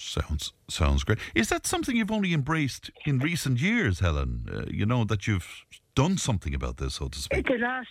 Sounds 0.00 0.52
sounds 0.68 1.02
great. 1.04 1.18
Is 1.34 1.48
that 1.48 1.66
something 1.66 1.96
you've 1.96 2.10
only 2.12 2.32
embraced 2.32 2.90
in 3.04 3.18
recent 3.18 3.60
years, 3.60 4.00
Helen? 4.00 4.48
Uh, 4.52 4.64
you 4.70 4.86
know, 4.86 5.04
that 5.04 5.26
you've 5.26 5.64
done 5.94 6.16
something 6.16 6.54
about 6.54 6.76
this, 6.76 6.94
so 6.94 7.08
to 7.08 7.18
speak? 7.18 7.46
The 7.48 7.58
last 7.58 7.88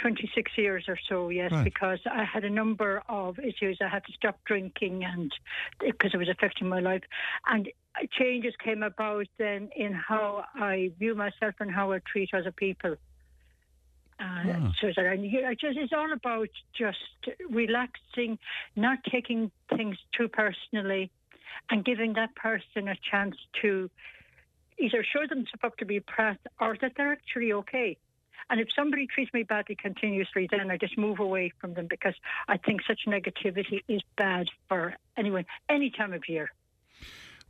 26 0.00 0.52
years 0.56 0.84
or 0.88 0.98
so, 1.08 1.28
yes, 1.28 1.52
Right. 1.52 1.64
because 1.64 1.98
I 2.10 2.24
had 2.24 2.44
a 2.44 2.50
number 2.50 3.02
of 3.08 3.38
issues. 3.38 3.78
I 3.82 3.88
had 3.88 4.04
to 4.06 4.12
stop 4.12 4.38
drinking 4.46 5.04
and 5.04 5.30
because 5.78 6.14
it 6.14 6.16
was 6.16 6.28
affecting 6.30 6.68
my 6.68 6.80
life. 6.80 7.02
And 7.46 7.68
changes 8.12 8.54
came 8.64 8.82
about 8.82 9.26
then 9.36 9.68
in 9.76 9.92
how 9.92 10.44
I 10.54 10.92
view 10.98 11.14
myself 11.14 11.54
and 11.60 11.70
how 11.70 11.92
I 11.92 11.98
treat 12.10 12.32
other 12.32 12.52
people. 12.52 12.92
Uh, 12.92 14.24
Ah. 14.46 14.72
So 14.80 14.92
that 14.96 15.06
I, 15.06 15.14
I 15.48 15.54
just, 15.54 15.76
it's 15.78 15.92
all 15.92 16.12
about 16.12 16.48
just 16.74 16.98
relaxing, 17.50 18.38
not 18.76 18.98
taking 19.10 19.50
things 19.74 19.96
too 20.16 20.28
personally, 20.28 21.10
and 21.70 21.84
giving 21.84 22.14
that 22.14 22.34
person 22.34 22.88
a 22.88 22.96
chance 23.10 23.36
to 23.62 23.90
either 24.78 25.04
show 25.04 25.26
themselves 25.26 25.62
up 25.62 25.76
to 25.78 25.84
be 25.84 26.00
prat 26.00 26.38
or 26.60 26.76
that 26.80 26.92
they're 26.96 27.12
actually 27.12 27.52
okay. 27.52 27.96
And 28.48 28.60
if 28.60 28.68
somebody 28.74 29.06
treats 29.06 29.32
me 29.32 29.44
badly 29.44 29.76
continuously, 29.76 30.48
then 30.50 30.70
I 30.70 30.76
just 30.76 30.98
move 30.98 31.20
away 31.20 31.52
from 31.60 31.74
them 31.74 31.86
because 31.88 32.14
I 32.48 32.56
think 32.56 32.80
such 32.86 33.02
negativity 33.06 33.82
is 33.86 34.00
bad 34.16 34.48
for 34.68 34.96
anyone, 35.16 35.44
any 35.68 35.90
time 35.90 36.12
of 36.12 36.28
year. 36.28 36.50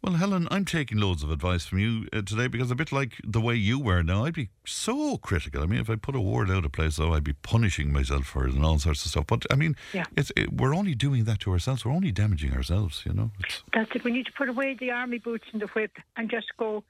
Well, 0.02 0.14
Helen, 0.14 0.48
I'm 0.50 0.64
taking 0.64 0.96
loads 0.98 1.22
of 1.22 1.30
advice 1.30 1.66
from 1.66 1.78
you 1.78 2.08
uh, 2.10 2.22
today 2.22 2.46
because 2.46 2.70
a 2.70 2.74
bit 2.74 2.90
like 2.90 3.16
the 3.22 3.40
way 3.40 3.54
you 3.54 3.78
were 3.78 4.02
now, 4.02 4.24
I'd 4.24 4.32
be 4.32 4.48
so 4.64 5.18
critical. 5.18 5.62
I 5.62 5.66
mean, 5.66 5.78
if 5.78 5.90
I 5.90 5.96
put 5.96 6.16
a 6.16 6.20
word 6.20 6.50
out 6.50 6.64
of 6.64 6.72
place, 6.72 6.96
though, 6.96 7.12
I'd 7.12 7.22
be 7.24 7.34
punishing 7.34 7.92
myself 7.92 8.24
for 8.24 8.46
it 8.46 8.54
and 8.54 8.64
all 8.64 8.78
sorts 8.78 9.04
of 9.04 9.10
stuff. 9.10 9.26
But 9.26 9.44
I 9.50 9.56
mean, 9.56 9.76
Yeah. 9.92 10.06
it's 10.16 10.32
it, 10.36 10.54
we're 10.54 10.74
only 10.74 10.94
doing 10.94 11.24
that 11.24 11.40
to 11.40 11.52
ourselves. 11.52 11.84
We're 11.84 11.92
only 11.92 12.12
damaging 12.12 12.54
ourselves. 12.54 13.02
You 13.04 13.12
know. 13.12 13.30
It's, 13.40 13.62
That's 13.74 13.94
it. 13.94 14.02
We 14.02 14.10
need 14.12 14.24
to 14.24 14.32
put 14.32 14.48
away 14.48 14.74
the 14.80 14.90
army 14.90 15.18
boots 15.18 15.44
and 15.52 15.60
the 15.60 15.66
whip 15.66 15.92
and 16.16 16.30
just 16.30 16.46
go, 16.56 16.82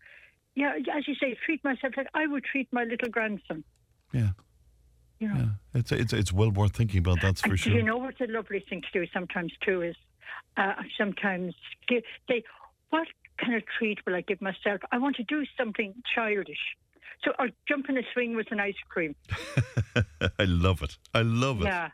yeah, 0.54 0.76
as 0.96 1.08
you 1.08 1.16
say, 1.16 1.36
treat 1.44 1.64
myself 1.64 1.94
like 1.96 2.06
I 2.14 2.28
would 2.28 2.44
treat 2.44 2.68
my 2.72 2.84
little 2.84 3.08
grandson. 3.08 3.64
yeah, 4.12 4.30
You 5.18 5.28
know. 5.30 5.34
yeah. 5.74 5.80
It's 5.80 5.90
it's 5.90 6.12
it's 6.12 6.32
well 6.32 6.50
worth 6.52 6.76
thinking 6.76 6.98
about. 7.00 7.20
That's 7.22 7.40
for 7.40 7.50
and 7.50 7.58
sure. 7.58 7.72
you 7.72 7.82
know 7.82 7.96
what's 7.96 8.20
a 8.20 8.28
lovely 8.28 8.60
thing 8.60 8.82
to 8.82 8.88
do 9.00 9.04
sometimes 9.12 9.52
too 9.66 9.82
is 9.82 9.96
uh, 10.56 10.74
sometimes 10.96 11.54
give, 11.88 12.04
say, 12.28 12.44
what 12.90 13.08
kind 13.38 13.54
of 13.54 13.62
treat 13.78 13.98
will 14.06 14.14
I 14.14 14.20
give 14.20 14.40
myself? 14.40 14.80
I 14.92 14.98
want 14.98 15.16
to 15.16 15.22
do 15.24 15.44
something 15.56 15.94
childish. 16.14 16.76
So, 17.24 17.32
or 17.38 17.48
jump 17.68 17.88
in 17.90 17.98
a 17.98 18.02
swing 18.14 18.34
with 18.34 18.50
an 18.50 18.60
ice 18.60 18.74
cream. 18.88 19.14
I 20.38 20.44
love 20.44 20.82
it. 20.82 20.96
I 21.14 21.22
love 21.22 21.60
it. 21.60 21.64
Yeah, 21.64 21.90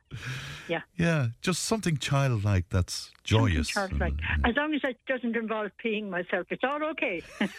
yeah. 0.68 0.80
Yeah, 0.97 1.26
just 1.43 1.64
something 1.64 1.97
childlike 1.97 2.66
that's 2.70 3.10
joyous. 3.24 3.68
Childlike. 3.68 4.14
and- 4.30 4.47
As 4.47 4.55
long 4.56 4.72
as 4.74 4.82
it 4.84 4.98
doesn't 5.09 5.34
involve 5.36 5.70
peeing 5.84 6.09
myself, 6.10 6.47
it's 6.51 6.62
all 6.62 6.82
okay. 6.90 7.22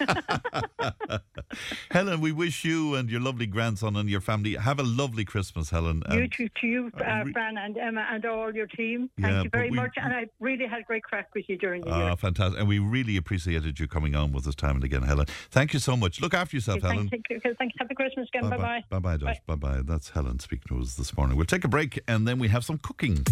Helen, 1.91 2.21
we 2.21 2.31
wish 2.31 2.63
you 2.63 2.95
and 2.95 3.09
your 3.09 3.19
lovely 3.21 3.45
grandson 3.47 3.95
and 3.95 4.09
your 4.09 4.21
family 4.21 4.55
have 4.55 4.79
a 4.79 4.83
lovely 4.83 5.25
Christmas, 5.25 5.69
Helen. 5.69 6.03
you 6.11 6.27
too, 6.27 6.49
to 6.61 6.67
you, 6.67 6.91
uh, 6.99 7.23
re- 7.25 7.31
Fran 7.33 7.57
and 7.57 7.77
Emma, 7.77 8.05
and 8.11 8.25
all 8.25 8.53
your 8.53 8.67
team. 8.67 9.09
Thank 9.19 9.33
Yeah, 9.33 9.43
you 9.43 9.49
very 9.49 9.69
we- 9.71 9.75
much. 9.77 9.93
And 9.97 10.13
I 10.13 10.25
really 10.39 10.65
had 10.67 10.79
a 10.79 10.83
great 10.83 11.03
crack 11.03 11.29
with 11.35 11.45
you 11.49 11.57
during 11.57 11.81
the 11.83 11.91
Ah, 11.91 12.07
year. 12.07 12.15
fantastic. 12.15 12.59
And 12.59 12.67
we 12.67 12.79
really 12.79 13.17
appreciated 13.17 13.79
you 13.79 13.87
coming 13.87 14.15
on 14.15 14.31
with 14.31 14.47
us 14.47 14.55
time 14.55 14.75
and 14.75 14.83
again, 14.83 15.03
Helen. 15.03 15.25
Thank 15.51 15.73
you 15.73 15.79
so 15.79 15.97
much. 15.97 16.21
Look 16.21 16.33
after 16.33 16.55
yourself, 16.55 16.77
Okay, 16.79 16.87
Helen. 16.87 17.09
thank 17.09 17.25
you. 17.29 17.39
Thank 17.57 17.73
you. 17.73 17.77
Happy 17.79 17.95
Christmas 17.95 18.27
again. 18.33 18.49
Bye 18.49 18.57
bye. 18.57 18.83
Bye 18.89 18.99
bye, 18.99 19.17
Josh. 19.17 19.37
Bye 19.45 19.55
bye. 19.55 19.81
That's 19.83 20.09
Helen 20.09 20.39
speaking 20.39 20.65
to 20.69 20.81
us 20.81 20.95
this 20.95 21.15
morning. 21.15 21.37
We'll 21.37 21.45
take 21.45 21.63
a 21.63 21.67
break 21.67 21.99
and 22.07 22.27
then 22.27 22.39
we 22.39 22.47
have 22.49 22.65
some 22.65 22.77
cooking. 22.77 23.25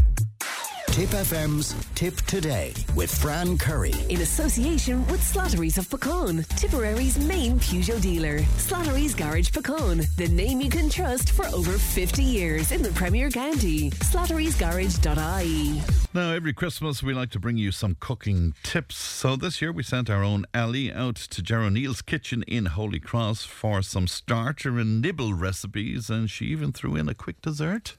Tip 0.96 1.10
FM's 1.10 1.76
Tip 1.94 2.16
Today 2.22 2.74
with 2.96 3.14
Fran 3.14 3.58
Curry. 3.58 3.92
In 4.08 4.22
association 4.22 5.06
with 5.08 5.20
Slattery's 5.20 5.78
of 5.78 5.90
Puckane, 5.90 6.48
Tipperary's 6.56 7.20
main 7.20 7.60
Peugeot 7.60 8.02
dealer. 8.02 8.40
Slattery's 8.56 9.14
Garage 9.14 9.50
Puckane, 9.50 10.08
the 10.16 10.30
name 10.30 10.62
you 10.62 10.70
can 10.70 10.90
trust 10.90 11.32
for 11.34 11.48
over 11.48 11.74
50 11.74 12.24
years 12.24 12.72
in 12.72 12.82
the 12.82 12.92
Premier 12.92 13.30
County. 13.30 13.90
Slattery'sGarage.ie. 13.90 15.82
Now, 16.14 16.32
every 16.32 16.54
Christmas 16.54 17.04
we 17.04 17.14
like 17.14 17.32
to 17.32 17.40
bring 17.40 17.58
you 17.58 17.74
some 17.74 17.98
cooking 18.00 18.54
tips. 18.64 18.96
So 18.96 19.36
this 19.36 19.62
year 19.62 19.74
we 19.74 19.84
sent 19.84 20.10
our 20.10 20.24
own 20.24 20.46
Ali 20.56 20.94
out 20.94 21.18
to 21.18 21.42
Ger 21.42 21.64
O'Neill's 21.64 22.02
kitchen 22.02 22.42
in 22.44 22.68
Holy 22.68 23.02
Cross 23.02 23.44
for 23.44 23.82
some 23.82 24.08
starter 24.08 24.80
and 24.80 25.02
nibble 25.02 25.34
recipes, 25.34 26.10
and 26.10 26.30
she 26.30 26.46
even 26.46 26.72
threw 26.72 26.96
in 26.96 27.10
a 27.10 27.14
quick 27.14 27.42
dessert. 27.42 27.98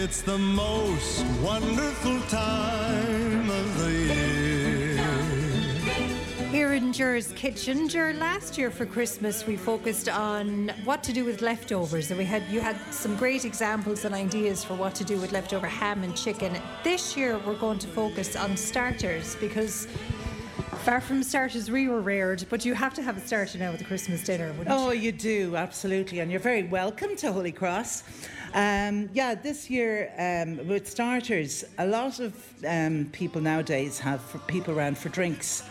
It's 0.00 0.22
the 0.22 0.38
most 0.38 1.26
wonderful 1.42 2.20
time 2.28 3.50
of 3.50 3.78
the 3.80 3.90
year. 3.90 4.96
Here 6.52 6.72
in 6.74 6.92
Ger's 6.92 7.32
kitchen, 7.32 7.88
Ger, 7.88 8.12
last 8.14 8.56
year 8.56 8.70
for 8.70 8.86
Christmas 8.86 9.44
we 9.44 9.56
focused 9.56 10.08
on 10.08 10.68
what 10.84 11.02
to 11.02 11.12
do 11.12 11.24
with 11.24 11.42
leftovers, 11.42 12.12
and 12.12 12.18
we 12.18 12.24
had 12.24 12.44
you 12.48 12.60
had 12.60 12.78
some 12.92 13.16
great 13.16 13.44
examples 13.44 14.04
and 14.04 14.14
ideas 14.14 14.62
for 14.62 14.74
what 14.74 14.94
to 14.94 15.02
do 15.02 15.18
with 15.18 15.32
leftover 15.32 15.66
ham 15.66 16.04
and 16.04 16.16
chicken. 16.16 16.56
This 16.84 17.16
year 17.16 17.36
we're 17.44 17.58
going 17.58 17.80
to 17.80 17.88
focus 17.88 18.36
on 18.36 18.56
starters 18.56 19.34
because. 19.40 19.88
Far 20.84 21.00
from 21.00 21.22
starters, 21.22 21.70
we 21.70 21.88
were 21.88 22.00
reared, 22.00 22.46
but 22.48 22.64
you 22.64 22.72
have 22.72 22.94
to 22.94 23.02
have 23.02 23.16
a 23.16 23.20
starter 23.20 23.58
now 23.58 23.70
with 23.70 23.80
the 23.80 23.84
Christmas 23.84 24.22
dinner, 24.22 24.48
wouldn't 24.52 24.70
Oh, 24.70 24.90
you 24.90 25.12
do, 25.12 25.54
absolutely. 25.56 26.20
And 26.20 26.30
you're 26.30 26.40
very 26.40 26.62
welcome 26.62 27.14
to 27.16 27.32
Holy 27.32 27.52
Cross. 27.52 28.04
Um, 28.54 29.10
yeah, 29.12 29.34
this 29.34 29.68
year, 29.68 30.10
um, 30.16 30.66
with 30.66 30.88
starters, 30.88 31.64
a 31.78 31.86
lot 31.86 32.20
of 32.20 32.34
um, 32.66 33.08
people 33.12 33.40
nowadays 33.40 33.98
have 33.98 34.22
for 34.22 34.38
people 34.40 34.78
around 34.78 34.96
for 34.96 35.10
drinks 35.10 35.64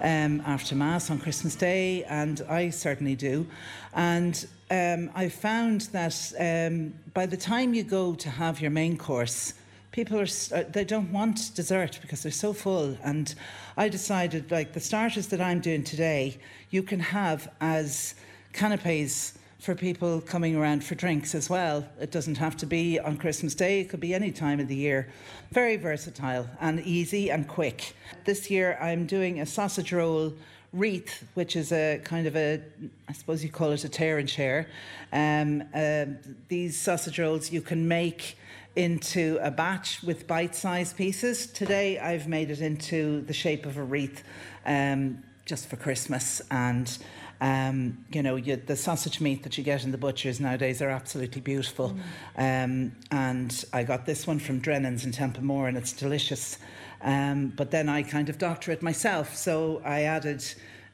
um, 0.00 0.40
after 0.46 0.74
Mass 0.74 1.10
on 1.10 1.18
Christmas 1.18 1.54
Day, 1.54 2.04
and 2.04 2.40
I 2.48 2.70
certainly 2.70 3.16
do. 3.16 3.46
And 3.94 4.46
um, 4.70 5.10
I 5.14 5.28
found 5.28 5.82
that 5.92 6.32
um, 6.38 6.94
by 7.12 7.26
the 7.26 7.36
time 7.36 7.74
you 7.74 7.82
go 7.82 8.14
to 8.14 8.30
have 8.30 8.60
your 8.60 8.70
main 8.70 8.96
course, 8.96 9.54
people 9.92 10.18
are 10.18 10.26
uh, 10.52 10.64
they 10.70 10.84
don't 10.84 11.12
want 11.12 11.54
dessert 11.54 11.98
because 12.00 12.22
they're 12.22 12.32
so 12.32 12.52
full. 12.52 12.96
And 13.04 13.34
i 13.76 13.88
decided 13.88 14.50
like 14.50 14.72
the 14.72 14.80
starters 14.80 15.28
that 15.28 15.40
i'm 15.40 15.60
doing 15.60 15.82
today 15.84 16.36
you 16.70 16.82
can 16.82 17.00
have 17.00 17.50
as 17.60 18.14
canapes 18.52 19.38
for 19.58 19.74
people 19.74 20.20
coming 20.20 20.56
around 20.56 20.82
for 20.82 20.96
drinks 20.96 21.36
as 21.36 21.48
well. 21.48 21.86
It 22.00 22.10
doesn't 22.10 22.36
have 22.38 22.56
to 22.58 22.66
be 22.66 22.98
on 22.98 23.16
christmas 23.16 23.54
day. 23.54 23.80
It 23.80 23.88
could 23.90 24.00
be 24.00 24.14
any 24.14 24.32
time 24.32 24.58
of 24.58 24.66
the 24.68 24.74
year. 24.74 25.08
Very 25.52 25.76
versatile 25.76 26.48
and 26.60 26.80
easy 26.80 27.30
and 27.30 27.46
quick. 27.46 27.94
This 28.24 28.50
year 28.50 28.78
i'm 28.80 29.06
doing 29.06 29.40
a 29.40 29.46
sausage 29.46 29.92
roll 29.92 30.32
wreath, 30.72 31.24
which 31.34 31.54
is 31.54 31.70
a 31.70 32.00
kind 32.02 32.26
of 32.26 32.34
a, 32.34 32.60
I 33.06 33.12
suppose 33.12 33.44
you 33.44 33.50
call 33.50 33.72
it 33.72 33.84
a 33.84 33.90
tear 33.90 34.16
and 34.16 34.28
share. 34.28 34.68
Um, 35.12 35.62
uh, 35.74 36.06
these 36.48 36.78
sausage 36.78 37.18
rolls 37.18 37.52
you 37.52 37.60
can 37.60 37.86
make 37.86 38.38
into 38.76 39.38
a 39.42 39.50
batch 39.50 40.02
with 40.02 40.26
bite-sized 40.26 40.96
pieces. 40.96 41.46
Today 41.46 41.98
I've 41.98 42.26
made 42.26 42.50
it 42.50 42.60
into 42.60 43.20
the 43.22 43.32
shape 43.32 43.66
of 43.66 43.76
a 43.76 43.82
wreath, 43.82 44.22
um, 44.64 45.22
just 45.44 45.68
for 45.68 45.76
Christmas 45.76 46.40
and. 46.50 46.98
Um, 47.40 48.04
you 48.12 48.22
know, 48.22 48.36
you, 48.36 48.54
the 48.54 48.76
sausage 48.76 49.20
meat 49.20 49.42
that 49.42 49.58
you 49.58 49.64
get 49.64 49.82
in 49.82 49.90
the 49.90 49.98
butchers 49.98 50.38
nowadays 50.38 50.80
are 50.80 50.90
absolutely 50.90 51.40
beautiful. 51.40 51.96
Um, 52.36 52.92
and 53.10 53.64
I 53.72 53.82
got 53.82 54.06
this 54.06 54.28
one 54.28 54.38
from 54.38 54.60
Drennan's 54.60 55.04
in 55.04 55.10
Templemore, 55.10 55.66
and 55.66 55.76
it's 55.76 55.92
delicious. 55.92 56.58
Um, 57.00 57.48
but 57.56 57.72
then 57.72 57.88
I 57.88 58.04
kind 58.04 58.28
of 58.28 58.38
doctor 58.38 58.70
it 58.70 58.80
myself. 58.80 59.34
So 59.34 59.82
I 59.84 60.02
added, 60.02 60.44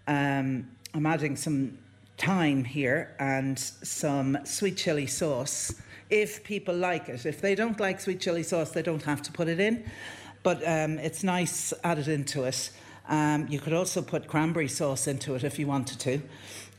um, 0.07 0.71
I'm 0.95 1.05
adding 1.05 1.37
some 1.37 1.77
thyme 2.17 2.65
here 2.65 3.15
and 3.19 3.59
some 3.59 4.39
sweet 4.45 4.79
chili 4.79 5.07
sauce. 5.07 5.75
If 6.11 6.45
people 6.45 6.75
like 6.75 7.09
it, 7.09 7.27
if 7.27 7.41
they 7.41 7.55
don't 7.55 7.79
like 7.79 8.01
sweet 8.01 8.21
chili 8.21 8.43
sauce, 8.43 8.71
they 8.71 8.83
don't 8.83 9.03
have 9.03 9.23
to 9.23 9.33
put 9.33 9.49
it 9.49 9.61
in. 9.61 9.85
But 10.43 10.67
um, 10.67 10.99
it's 10.99 11.23
nice 11.23 11.73
added 11.85 12.09
into 12.09 12.45
it. 12.45 12.71
Um, 13.09 13.47
you 13.49 13.59
could 13.59 13.73
also 13.73 14.03
put 14.03 14.27
cranberry 14.27 14.69
sauce 14.69 15.07
into 15.07 15.35
it 15.35 15.45
if 15.45 15.59
you 15.59 15.67
wanted 15.67 15.99
to, 16.01 16.21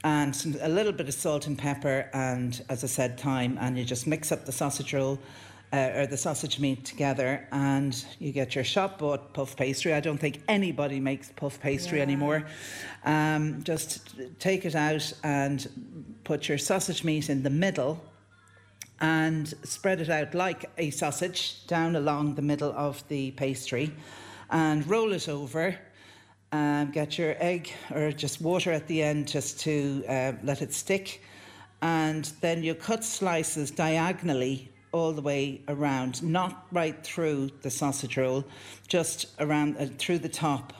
and 0.03 0.35
some, 0.35 0.55
a 0.61 0.69
little 0.69 0.91
bit 0.91 1.07
of 1.07 1.13
salt 1.13 1.47
and 1.47 1.57
pepper, 1.57 2.09
and 2.13 2.61
as 2.69 2.83
I 2.83 2.87
said, 2.87 3.19
thyme. 3.19 3.57
And 3.59 3.77
you 3.77 3.83
just 3.83 4.07
mix 4.07 4.31
up 4.31 4.45
the 4.45 4.51
sausage 4.51 4.93
roll 4.93 5.19
uh, 5.73 5.91
or 5.95 6.07
the 6.07 6.17
sausage 6.17 6.59
meat 6.59 6.85
together, 6.85 7.47
and 7.51 8.05
you 8.19 8.31
get 8.31 8.55
your 8.55 8.63
shop 8.63 8.99
bought 8.99 9.33
puff 9.33 9.55
pastry. 9.55 9.93
I 9.93 9.99
don't 9.99 10.17
think 10.17 10.41
anybody 10.47 10.99
makes 10.99 11.31
puff 11.31 11.59
pastry 11.59 12.01
anymore. 12.01 12.45
Um, 13.05 13.63
just 13.63 14.15
take 14.39 14.65
it 14.65 14.75
out 14.75 15.11
and 15.23 15.67
put 16.23 16.47
your 16.47 16.57
sausage 16.57 17.03
meat 17.03 17.29
in 17.29 17.43
the 17.43 17.49
middle 17.49 18.03
and 19.01 19.53
spread 19.63 20.01
it 20.01 20.09
out 20.09 20.33
like 20.33 20.69
a 20.77 20.89
sausage 20.89 21.65
down 21.67 21.95
along 21.95 22.35
the 22.35 22.41
middle 22.41 22.73
of 22.73 23.07
the 23.07 23.31
pastry 23.31 23.91
and 24.49 24.85
roll 24.87 25.13
it 25.13 25.29
over. 25.29 25.75
Um, 26.51 26.91
get 26.91 27.17
your 27.17 27.35
egg 27.39 27.71
or 27.93 28.11
just 28.11 28.41
water 28.41 28.71
at 28.71 28.87
the 28.87 29.03
end 29.03 29.27
just 29.27 29.59
to 29.61 30.03
uh, 30.09 30.33
let 30.43 30.61
it 30.61 30.73
stick. 30.73 31.21
And 31.81 32.25
then 32.41 32.63
you 32.63 32.73
cut 32.75 33.03
slices 33.03 33.71
diagonally 33.71 34.69
all 34.91 35.11
the 35.11 35.21
way 35.21 35.61
around, 35.67 36.23
not 36.23 36.65
right 36.71 37.03
through 37.03 37.51
the 37.61 37.69
sausage 37.69 38.17
roll, 38.17 38.43
just 38.87 39.27
around 39.39 39.77
uh, 39.77 39.85
through 39.97 40.19
the 40.19 40.29
top. 40.29 40.73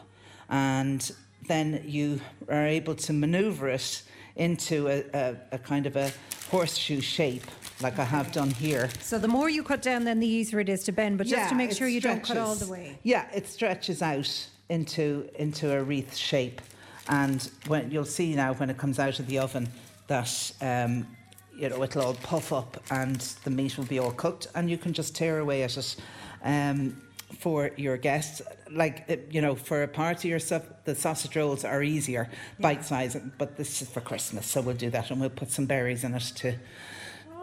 And 0.50 1.10
then 1.48 1.84
you 1.86 2.20
are 2.48 2.66
able 2.66 2.96
to 2.96 3.14
maneuver 3.14 3.70
it 3.70 4.02
into 4.36 4.88
a, 4.88 5.04
a, 5.14 5.36
a 5.52 5.58
kind 5.60 5.86
of 5.86 5.96
a 5.96 6.12
horseshoe 6.50 7.02
shape, 7.02 7.44
like 7.82 7.98
I 8.00 8.04
have 8.04 8.32
done 8.32 8.52
here. 8.52 8.90
So 9.02 9.18
the 9.18 9.28
more 9.28 9.50
you 9.50 9.64
cut 9.64 9.82
down, 9.82 10.04
then 10.04 10.20
the 10.20 10.28
easier 10.28 10.60
it 10.60 10.70
is 10.70 10.84
to 10.86 10.92
bend. 10.92 11.18
But 11.18 11.28
just 11.28 11.50
to 11.50 11.56
make 11.56 11.72
sure 11.72 11.88
you 11.88 12.02
don't 12.02 12.24
cut 12.24 12.38
all 12.38 12.56
the 12.56 12.68
way. 12.68 12.98
Yeah, 13.04 13.28
it 13.34 13.48
stretches 13.48 14.02
out 14.02 14.48
into 14.70 15.30
into 15.36 15.76
a 15.76 15.84
wreath 15.84 16.16
shape, 16.16 16.62
and 17.08 17.50
when 17.68 17.90
you'll 17.92 18.06
see 18.06 18.36
now 18.36 18.54
when 18.54 18.70
it 18.70 18.78
comes 18.78 19.00
out 19.00 19.20
of 19.20 19.28
the 19.28 19.40
oven 19.40 19.70
that 20.08 20.52
um, 20.62 21.08
you 21.56 21.70
know 21.70 21.82
it'll 21.84 22.04
all 22.04 22.14
puff 22.16 22.52
up 22.52 22.82
and 22.92 23.20
the 23.44 23.50
meat 23.50 23.78
will 23.78 23.86
be 23.86 24.00
all 24.00 24.12
cooked, 24.12 24.48
and 24.56 24.70
you 24.70 24.78
can 24.78 24.94
just 24.94 25.16
tear 25.16 25.40
away 25.40 25.64
at 25.64 25.78
it. 25.78 25.96
Um, 26.44 27.02
for 27.38 27.70
your 27.78 27.96
guests, 27.96 28.42
like 28.72 29.06
uh, 29.08 29.16
you 29.30 29.40
know, 29.40 29.56
for 29.56 29.84
a 29.84 29.88
party 29.88 30.34
or 30.34 30.40
stuff, 30.40 30.64
the 30.84 30.96
sausage 30.96 31.36
rolls 31.36 31.64
are 31.64 31.84
easier, 31.84 32.30
bite 32.60 32.84
size. 32.84 33.16
But 33.38 33.56
this 33.56 33.82
is 33.82 33.90
for 33.90 34.02
Christmas, 34.02 34.46
so 34.48 34.62
we'll 34.62 34.76
do 34.76 34.90
that, 34.90 35.12
and 35.12 35.22
we'll 35.22 35.30
put 35.30 35.52
some 35.52 35.66
berries 35.66 36.04
in 36.04 36.16
it 36.16 36.32
to 36.38 36.56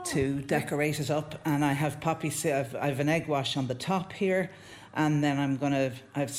to 0.07 0.41
decorate 0.43 1.01
it 1.01 1.11
up. 1.11 1.35
And 1.45 1.65
I 1.65 1.73
have 1.73 2.01
poppy, 2.01 2.31
se- 2.31 2.53
I've, 2.53 2.75
I've 2.77 3.01
an 3.01 3.09
egg 3.09 3.27
wash 3.29 3.57
on 3.57 3.67
the 3.67 3.75
top 3.75 4.13
here, 4.13 4.51
and 4.95 5.23
then 5.23 5.39
I'm 5.39 5.57
gonna, 5.57 5.93
I've 6.15 6.35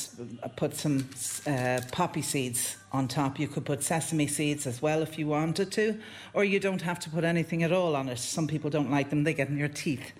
put 0.56 0.74
some 0.74 1.08
uh, 1.46 1.80
poppy 1.92 2.22
seeds 2.22 2.76
on 2.92 3.06
top. 3.06 3.38
You 3.38 3.46
could 3.46 3.64
put 3.64 3.82
sesame 3.82 4.26
seeds 4.26 4.66
as 4.66 4.82
well 4.82 5.02
if 5.02 5.18
you 5.18 5.28
wanted 5.28 5.70
to, 5.72 5.98
or 6.34 6.44
you 6.44 6.58
don't 6.58 6.82
have 6.82 6.98
to 7.00 7.10
put 7.10 7.24
anything 7.24 7.62
at 7.62 7.72
all 7.72 7.94
on 7.94 8.08
it. 8.08 8.18
Some 8.18 8.48
people 8.48 8.70
don't 8.70 8.90
like 8.90 9.10
them; 9.10 9.24
they 9.24 9.34
get 9.34 9.48
in 9.48 9.58
your 9.58 9.68
teeth. 9.68 10.12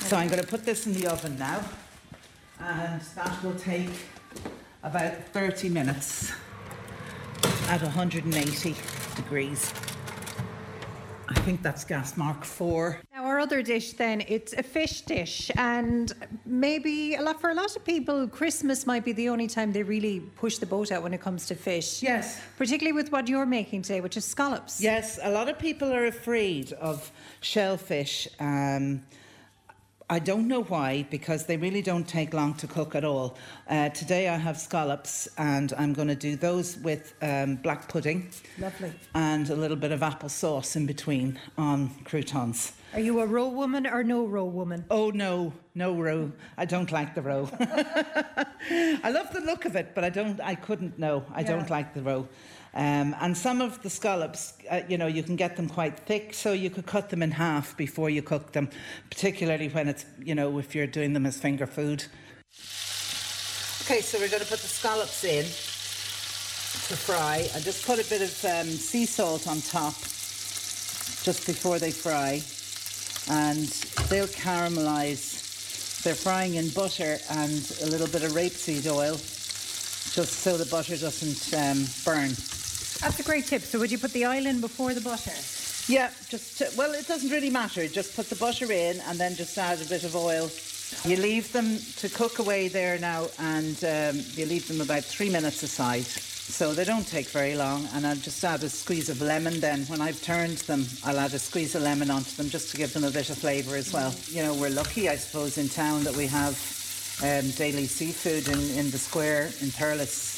So 0.00 0.16
I'm 0.16 0.28
going 0.28 0.40
to 0.40 0.46
put 0.46 0.64
this 0.64 0.86
in 0.86 0.92
the 0.94 1.06
oven 1.08 1.38
now, 1.38 1.60
and 2.60 3.00
that 3.00 3.42
will 3.42 3.56
take 3.56 3.90
about 4.82 5.12
30 5.32 5.68
minutes 5.68 6.32
at 7.68 7.82
180 7.82 8.74
degrees. 9.16 9.72
I 11.46 11.48
think 11.48 11.62
that's 11.62 11.84
gas 11.84 12.16
mark 12.16 12.44
four. 12.44 13.00
Now, 13.14 13.24
our 13.26 13.36
our 13.36 13.42
other 13.42 13.60
dish 13.60 13.92
then, 13.92 14.22
it's 14.28 14.54
a 14.54 14.62
fish 14.62 15.02
dish. 15.02 15.50
And 15.56 16.10
maybe 16.46 17.16
a 17.16 17.22
lot 17.22 17.38
for 17.38 17.50
a 17.50 17.54
lot 17.54 17.76
of 17.76 17.84
people, 17.84 18.26
Christmas 18.26 18.86
might 18.86 19.04
be 19.04 19.12
the 19.12 19.28
only 19.28 19.46
time 19.46 19.72
they 19.72 19.82
really 19.82 20.20
push 20.20 20.56
the 20.56 20.64
boat 20.64 20.90
out 20.90 21.02
when 21.02 21.12
it 21.12 21.20
comes 21.20 21.44
to 21.48 21.54
fish. 21.54 22.02
Yes. 22.02 22.40
Particularly 22.56 22.94
with 22.94 23.12
what 23.12 23.28
you're 23.28 23.44
making 23.44 23.82
today, 23.82 24.00
which 24.00 24.16
is 24.16 24.24
scallops. 24.24 24.80
Yes, 24.80 25.18
a 25.22 25.30
lot 25.30 25.50
of 25.50 25.58
people 25.58 25.92
are 25.92 26.06
afraid 26.06 26.72
of 26.74 27.12
shellfish. 27.42 28.26
Um, 28.40 29.02
I 30.08 30.20
don't 30.20 30.46
know 30.46 30.62
why, 30.62 31.04
because 31.10 31.46
they 31.46 31.56
really 31.56 31.82
don't 31.82 32.06
take 32.06 32.32
long 32.32 32.54
to 32.54 32.68
cook 32.68 32.94
at 32.94 33.04
all. 33.04 33.36
Uh, 33.68 33.88
today 33.88 34.28
I 34.28 34.36
have 34.36 34.56
scallops, 34.56 35.26
and 35.36 35.72
I'm 35.76 35.92
going 35.94 36.06
to 36.06 36.14
do 36.14 36.36
those 36.36 36.76
with 36.78 37.12
um, 37.22 37.56
black 37.56 37.88
pudding 37.88 38.30
Lovely. 38.56 38.92
and 39.14 39.50
a 39.50 39.56
little 39.56 39.76
bit 39.76 39.90
of 39.90 40.04
apple 40.04 40.28
sauce 40.28 40.76
in 40.76 40.86
between 40.86 41.40
on 41.58 41.90
croutons. 42.04 42.72
Are 42.94 43.00
you 43.00 43.18
a 43.20 43.26
roe 43.26 43.48
woman 43.48 43.84
or 43.84 44.04
no 44.04 44.24
roe 44.26 44.44
woman? 44.44 44.84
Oh 44.92 45.10
no, 45.10 45.52
no 45.74 45.94
roe. 46.00 46.30
I 46.56 46.66
don't 46.66 46.92
like 46.92 47.16
the 47.16 47.22
roe. 47.22 47.50
I 47.60 49.10
love 49.10 49.32
the 49.32 49.40
look 49.40 49.64
of 49.64 49.74
it, 49.74 49.92
but 49.92 50.04
I 50.04 50.08
don't. 50.10 50.40
I 50.40 50.54
couldn't. 50.54 50.98
No, 51.00 51.24
I 51.34 51.40
Yeah. 51.40 51.48
don't 51.48 51.68
like 51.68 51.94
the 51.94 52.02
roe. 52.02 52.28
Um, 52.76 53.16
and 53.22 53.34
some 53.34 53.62
of 53.62 53.82
the 53.82 53.88
scallops, 53.88 54.52
uh, 54.70 54.82
you 54.86 54.98
know, 54.98 55.06
you 55.06 55.22
can 55.22 55.34
get 55.34 55.56
them 55.56 55.66
quite 55.66 55.98
thick, 56.00 56.34
so 56.34 56.52
you 56.52 56.68
could 56.68 56.84
cut 56.84 57.08
them 57.08 57.22
in 57.22 57.30
half 57.30 57.74
before 57.74 58.10
you 58.10 58.20
cook 58.20 58.52
them, 58.52 58.68
particularly 59.08 59.68
when 59.68 59.88
it's, 59.88 60.04
you 60.22 60.34
know, 60.34 60.58
if 60.58 60.74
you're 60.74 60.86
doing 60.86 61.14
them 61.14 61.24
as 61.24 61.38
finger 61.38 61.66
food. 61.66 62.04
Okay, 63.80 64.02
so 64.02 64.18
we're 64.18 64.28
going 64.28 64.42
to 64.42 64.48
put 64.48 64.58
the 64.58 64.68
scallops 64.68 65.24
in 65.24 65.44
to 65.44 66.96
fry. 66.96 67.48
I 67.54 67.60
just 67.60 67.86
put 67.86 67.98
a 67.98 68.10
bit 68.10 68.20
of 68.20 68.44
um, 68.44 68.66
sea 68.68 69.06
salt 69.06 69.48
on 69.48 69.62
top 69.62 69.94
just 71.22 71.46
before 71.46 71.78
they 71.78 71.92
fry, 71.92 72.42
and 73.30 73.68
they'll 74.10 74.26
caramelise. 74.26 76.02
They're 76.02 76.14
frying 76.14 76.56
in 76.56 76.68
butter 76.68 77.16
and 77.30 77.74
a 77.82 77.86
little 77.86 78.06
bit 78.08 78.22
of 78.22 78.32
rapeseed 78.32 78.86
oil, 78.86 79.14
just 79.14 80.40
so 80.40 80.58
the 80.58 80.66
butter 80.66 80.98
doesn't 80.98 81.54
um, 81.54 81.86
burn. 82.04 82.36
That's 83.00 83.20
a 83.20 83.22
great 83.22 83.46
tip. 83.46 83.62
So 83.62 83.78
would 83.78 83.90
you 83.90 83.98
put 83.98 84.12
the 84.12 84.26
oil 84.26 84.46
in 84.46 84.60
before 84.60 84.94
the 84.94 85.00
butter? 85.00 85.32
Yeah, 85.88 86.10
just 86.28 86.58
to, 86.58 86.70
well, 86.76 86.92
it 86.94 87.06
doesn't 87.06 87.30
really 87.30 87.50
matter. 87.50 87.86
Just 87.86 88.16
put 88.16 88.28
the 88.28 88.36
butter 88.36 88.70
in 88.72 89.00
and 89.02 89.18
then 89.18 89.36
just 89.36 89.56
add 89.56 89.80
a 89.80 89.84
bit 89.84 90.04
of 90.04 90.16
oil. 90.16 90.50
You 91.04 91.16
leave 91.16 91.52
them 91.52 91.78
to 91.96 92.08
cook 92.08 92.38
away 92.38 92.68
there 92.68 92.98
now, 92.98 93.26
and 93.40 93.76
um, 93.84 94.22
you 94.34 94.46
leave 94.46 94.68
them 94.68 94.80
about 94.80 95.02
three 95.02 95.28
minutes 95.28 95.62
aside. 95.62 96.04
So 96.04 96.72
they 96.74 96.84
don't 96.84 97.06
take 97.06 97.26
very 97.26 97.56
long, 97.56 97.88
and 97.92 98.06
I'll 98.06 98.14
just 98.14 98.44
add 98.44 98.62
a 98.62 98.68
squeeze 98.68 99.08
of 99.08 99.20
lemon. 99.20 99.58
Then, 99.58 99.82
when 99.86 100.00
I've 100.00 100.22
turned 100.22 100.58
them, 100.58 100.86
I'll 101.04 101.18
add 101.18 101.34
a 101.34 101.40
squeeze 101.40 101.74
of 101.74 101.82
lemon 101.82 102.08
onto 102.08 102.30
them 102.36 102.48
just 102.48 102.70
to 102.70 102.76
give 102.76 102.92
them 102.92 103.02
a 103.02 103.10
bit 103.10 103.30
of 103.30 103.38
flavour 103.38 103.74
as 103.74 103.92
well. 103.92 104.14
You 104.28 104.44
know, 104.44 104.54
we're 104.54 104.70
lucky, 104.70 105.08
I 105.08 105.16
suppose, 105.16 105.58
in 105.58 105.68
town 105.68 106.04
that 106.04 106.14
we 106.14 106.28
have 106.28 106.54
um, 107.22 107.50
daily 107.50 107.86
seafood 107.86 108.46
in, 108.46 108.78
in 108.78 108.90
the 108.92 108.98
square 108.98 109.46
in 109.60 109.70
Thurles. 109.70 110.35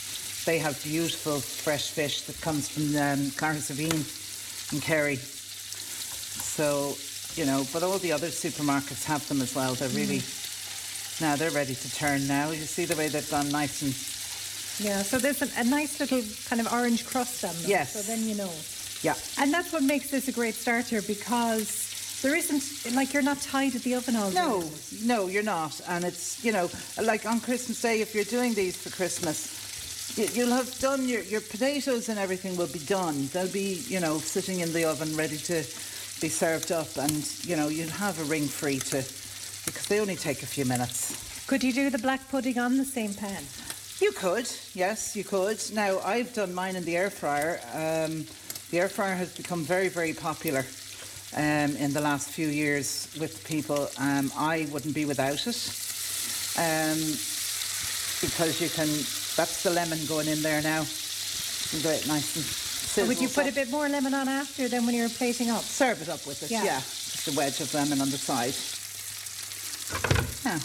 They 0.49 0.57
have 0.61 0.83
beautiful 0.83 1.41
fresh 1.41 1.91
fish 1.91 2.23
that 2.23 2.41
comes 2.41 2.71
from 2.71 2.85
um, 2.97 3.29
Carrigsavine 3.37 4.73
and 4.73 4.81
Kerry. 4.81 5.17
So, 5.17 6.97
you 7.39 7.45
know, 7.45 7.67
but 7.71 7.83
all 7.83 7.99
the 7.99 8.13
other 8.13 8.29
supermarkets 8.29 9.05
have 9.05 9.29
them 9.29 9.43
as 9.43 9.55
well. 9.55 9.75
They're 9.75 9.91
really, 9.91 10.23
now 11.21 11.37
they're 11.37 11.51
ready 11.51 11.75
to 11.75 11.95
turn 11.95 12.27
now. 12.27 12.49
You 12.49 12.65
see 12.65 12.87
the 12.87 12.97
way 12.97 13.09
they've 13.09 13.31
gone 13.31 13.51
nice 13.51 13.83
and, 13.83 13.93
Yeah, 14.83 15.03
so 15.03 15.19
there's 15.19 15.43
a, 15.43 15.49
a 15.61 15.65
nice 15.65 16.01
little 16.01 16.23
kind 16.49 16.67
of 16.67 16.73
orange 16.73 17.05
crust 17.05 17.45
on 17.45 17.55
them. 17.57 17.65
Yes. 17.67 17.93
So 17.93 18.01
then 18.01 18.27
you 18.27 18.35
know. 18.35 18.51
yeah. 19.03 19.17
And 19.39 19.53
that's 19.53 19.71
what 19.71 19.83
makes 19.83 20.09
this 20.11 20.29
a 20.29 20.33
great 20.33 20.55
starter 20.55 21.03
because 21.03 22.21
there 22.23 22.35
isn't, 22.35 22.95
like, 22.97 23.13
you're 23.13 23.23
not 23.23 23.43
tied 23.43 23.77
at 23.77 23.83
the 23.83 23.97
oven 23.97 24.17
all 24.17 24.31
day. 24.31 24.37
No, 24.37 24.65
no, 25.05 25.27
you're 25.27 25.43
not. 25.43 25.79
And 25.87 26.07
it's, 26.07 26.43
you 26.43 26.53
know, 26.53 26.71
like 27.03 27.27
on 27.27 27.39
Christmas 27.41 27.83
Day, 27.83 28.01
if 28.01 28.15
you're 28.15 28.25
doing 28.25 28.55
these 28.55 28.79
for 28.79 28.89
Christmas, 28.89 29.68
you, 30.17 30.27
you'll 30.33 30.55
have 30.55 30.79
done 30.79 31.09
your, 31.09 31.23
your 31.23 31.41
potatoes 31.41 32.09
and 32.09 32.19
everything 32.19 32.57
will 32.57 32.69
be 32.69 32.79
done. 32.81 33.29
They'll 33.33 33.53
be, 33.53 33.83
you 33.89 34.01
know, 34.01 34.19
sitting 34.19 34.61
in 34.61 34.73
the 34.73 34.85
oven 34.85 35.17
ready 35.17 35.37
to 35.37 35.65
be 36.21 36.29
served 36.29 36.73
up. 36.73 36.97
And, 36.97 37.29
you 37.43 37.57
know, 37.57 37.69
you'll 37.69 37.91
have 37.91 38.21
a 38.21 38.25
ring 38.25 38.47
free 38.47 38.79
to, 38.79 38.97
because 39.67 39.87
they 39.89 40.01
only 40.01 40.17
take 40.17 40.43
a 40.43 40.47
few 40.47 40.65
minutes. 40.65 41.47
Could 41.47 41.63
you 41.65 41.73
do 41.73 41.91
the 41.91 41.99
black 41.99 42.29
pudding 42.29 42.59
on 42.59 42.77
the 42.77 42.85
same 42.85 43.15
pan? 43.15 43.43
You 44.01 44.13
could, 44.13 44.49
yes, 44.75 45.17
you 45.17 45.25
could. 45.25 45.61
Now, 45.75 45.99
I've 46.01 46.33
done 46.33 46.55
mine 46.55 46.77
in 46.77 46.85
the 46.85 46.97
air 46.97 47.11
fryer. 47.11 47.59
Um, 47.73 48.27
the 48.71 48.81
air 48.81 48.89
fryer 48.89 49.15
has 49.15 49.35
become 49.35 49.65
very, 49.65 49.89
very 49.89 50.13
popular 50.13 50.65
um, 51.37 51.77
in 51.77 51.93
the 51.93 52.01
last 52.01 52.29
few 52.29 52.49
years 52.49 53.09
with 53.19 53.45
people. 53.47 53.89
Um, 53.99 54.31
I 54.37 54.69
wouldn't 54.71 54.95
be 54.95 55.05
without 55.05 55.47
it 55.47 55.57
um, 56.59 56.99
because 58.21 58.61
you 58.61 58.69
can, 58.69 58.89
that's 59.39 59.63
the 59.63 59.71
lemon 59.71 60.05
going 60.07 60.27
in 60.27 60.43
there 60.43 60.61
now. 60.61 60.81
You 61.71 61.81
get 61.81 62.03
it 62.03 62.09
nice 62.09 62.35
and 62.35 63.05
Or 63.05 63.09
would 63.09 63.21
you 63.21 63.29
put 63.29 63.47
a 63.47 63.53
bit 63.53 63.71
more 63.71 63.89
lemon 63.89 64.13
on 64.13 64.29
after 64.29 64.67
then 64.67 64.85
when 64.85 64.97
you're 64.97 65.09
plating 65.09 65.49
up? 65.49 65.63
Serve 65.63 66.03
it 66.03 66.09
up 66.09 66.27
with 66.27 66.43
it, 66.43 66.51
Yeah. 66.51 66.65
yeah. 66.65 66.81
Just 66.81 67.29
a 67.29 67.37
wedge 67.37 67.61
of 67.61 67.73
lemon 67.73 68.01
on 68.01 68.11
the 68.11 68.19
side. 68.19 68.57
Yeah. 70.45 70.59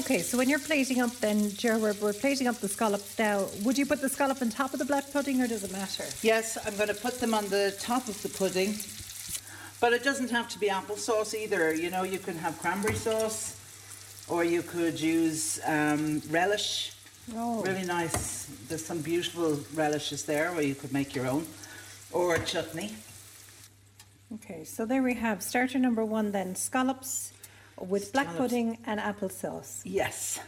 Okay, 0.00 0.22
so 0.22 0.38
when 0.38 0.48
you're 0.48 0.60
plating 0.60 1.00
up 1.00 1.16
then, 1.16 1.50
Ger, 1.50 1.78
we're, 1.78 1.94
we're 1.94 2.12
plating 2.12 2.46
up 2.46 2.60
the 2.60 2.68
scallops 2.68 3.18
now. 3.18 3.48
Would 3.64 3.76
you 3.76 3.86
put 3.86 4.00
the 4.00 4.08
scallop 4.08 4.40
on 4.40 4.50
top 4.50 4.72
of 4.72 4.78
the 4.78 4.84
black 4.84 5.10
pudding 5.12 5.40
or 5.42 5.48
does 5.48 5.64
it 5.64 5.72
matter? 5.72 6.04
Yes, 6.22 6.58
I'm 6.64 6.76
going 6.76 6.88
to 6.88 6.94
put 6.94 7.18
them 7.18 7.34
on 7.34 7.48
the 7.48 7.74
top 7.80 8.06
of 8.06 8.22
the 8.22 8.28
pudding. 8.28 8.76
But 9.80 9.92
it 9.94 10.04
doesn't 10.04 10.30
have 10.30 10.48
to 10.50 10.58
be 10.60 10.68
applesauce 10.68 11.34
either. 11.34 11.74
You 11.74 11.90
know, 11.90 12.04
you 12.04 12.20
can 12.20 12.36
have 12.38 12.56
cranberry 12.60 12.94
sauce 12.94 13.56
or 14.28 14.44
you 14.44 14.62
could 14.62 15.00
use 15.00 15.58
um, 15.66 16.22
relish. 16.30 16.95
Oh. 17.34 17.62
Really 17.62 17.84
nice. 17.84 18.46
There's 18.68 18.84
some 18.84 19.00
beautiful 19.00 19.58
relishes 19.74 20.24
there 20.24 20.52
where 20.52 20.62
you 20.62 20.74
could 20.74 20.92
make 20.92 21.14
your 21.14 21.26
own. 21.26 21.46
Or 22.12 22.38
chutney. 22.38 22.94
Okay, 24.34 24.64
so 24.64 24.86
there 24.86 25.02
we 25.02 25.14
have 25.14 25.42
starter 25.42 25.78
number 25.78 26.04
one 26.04 26.32
then, 26.32 26.54
scallops 26.54 27.32
with 27.80 28.12
black 28.12 28.34
pudding 28.36 28.78
and 28.86 28.98
applesauce. 28.98 29.82
Yes. 29.84 30.40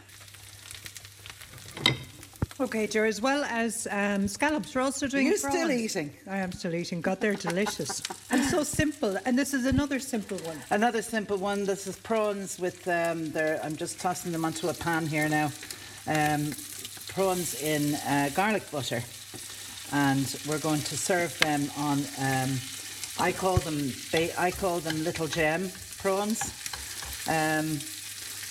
Okay, 2.61 2.87
Ger, 2.87 3.05
as 3.05 3.21
well 3.21 3.45
as 3.45 3.87
um, 3.89 4.27
scallops, 4.27 4.75
we're 4.75 4.81
also 4.81 5.07
doing 5.07 5.27
You're 5.27 5.37
still 5.37 5.71
eating? 5.71 6.11
I 6.27 6.39
am 6.39 6.51
still 6.51 6.75
eating. 6.75 6.99
God, 6.99 7.21
they're 7.21 7.35
delicious. 7.35 8.03
and 8.31 8.43
so 8.43 8.63
simple. 8.63 9.17
And 9.25 9.39
this 9.39 9.53
is 9.53 9.65
another 9.65 9.97
simple 9.99 10.37
one. 10.39 10.57
Another 10.69 11.01
simple 11.01 11.37
one. 11.37 11.63
This 11.65 11.87
is 11.87 11.95
prawns 11.95 12.59
with 12.59 12.85
um, 12.89 13.31
their. 13.31 13.63
I'm 13.63 13.77
just 13.77 14.01
tossing 14.01 14.33
them 14.33 14.43
onto 14.43 14.67
a 14.67 14.73
pan 14.73 15.07
here 15.07 15.29
now. 15.29 15.51
Um, 16.05 16.51
prawns 17.09 17.61
in 17.61 17.95
uh, 17.95 18.29
garlic 18.35 18.69
butter, 18.71 19.03
and 19.91 20.39
we're 20.47 20.59
going 20.59 20.81
to 20.81 20.97
serve 20.97 21.37
them 21.39 21.69
on. 21.77 21.99
Um, 22.19 22.57
I 23.19 23.31
call 23.31 23.57
them. 23.57 23.91
Ba- 24.11 24.39
I 24.39 24.51
call 24.51 24.79
them 24.79 25.03
little 25.03 25.27
gem 25.27 25.71
prawns, 25.97 26.41
um, 27.27 27.79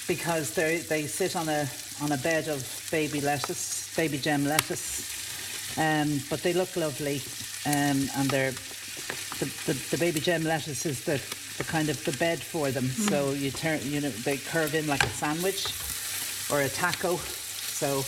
because 0.07 0.55
they 0.55 0.79
they 0.79 1.07
sit 1.07 1.37
on 1.37 1.49
a 1.49 1.69
on 2.03 2.13
a 2.13 2.19
bed 2.19 2.49
of 2.49 2.89
baby 2.91 3.21
lettuce, 3.21 3.95
baby 3.97 4.19
gem 4.19 4.45
lettuce, 4.45 5.79
um, 5.79 6.21
but 6.29 6.43
they 6.43 6.53
look 6.53 6.77
lovely, 6.77 7.23
um, 7.67 8.09
and 8.17 8.31
they're 8.31 8.53
the, 9.39 9.47
the, 9.67 9.73
the 9.91 9.99
baby 9.99 10.21
gem 10.21 10.43
lettuce 10.45 10.85
is 10.85 11.05
the, 11.05 11.21
the 11.59 11.65
kind 11.65 11.89
of 11.89 12.05
the 12.05 12.13
bed 12.19 12.41
for 12.41 12.71
them. 12.71 12.87
So 12.87 13.31
you 13.31 13.51
turn, 13.53 13.81
you 13.85 14.01
know, 14.01 14.11
they 14.11 14.37
curve 14.37 14.75
in 14.75 14.87
like 14.89 15.03
a 15.05 15.09
sandwich 15.09 15.65
or 16.51 16.63
a 16.63 16.69
taco. 16.69 17.17
So 17.17 18.03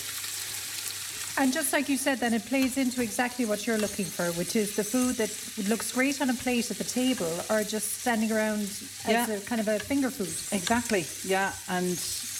And 1.41 1.55
just 1.55 1.73
like 1.73 1.89
you 1.89 1.97
said, 1.97 2.19
then 2.19 2.35
it 2.35 2.45
plays 2.45 2.77
into 2.77 3.01
exactly 3.01 3.47
what 3.47 3.67
you're 3.67 3.79
looking 3.79 4.05
for, 4.05 4.27
which 4.33 4.57
is 4.57 4.77
the 4.77 4.85
food 4.85 5.17
that 5.17 5.31
looks 5.71 5.91
great 5.91 6.21
on 6.21 6.29
a 6.29 6.35
plate 6.35 6.71
at 6.71 6.77
the 6.77 6.85
table 6.85 7.33
or 7.49 7.65
just 7.65 8.03
standing 8.03 8.31
around 8.31 8.61
as 8.61 9.09
Yeah. 9.09 9.27
a 9.31 9.41
kind 9.41 9.59
of 9.59 9.67
a 9.69 9.79
finger 9.79 10.11
food. 10.11 10.29
exactly, 10.53 11.07
yeah, 11.25 11.53
and 11.71 11.99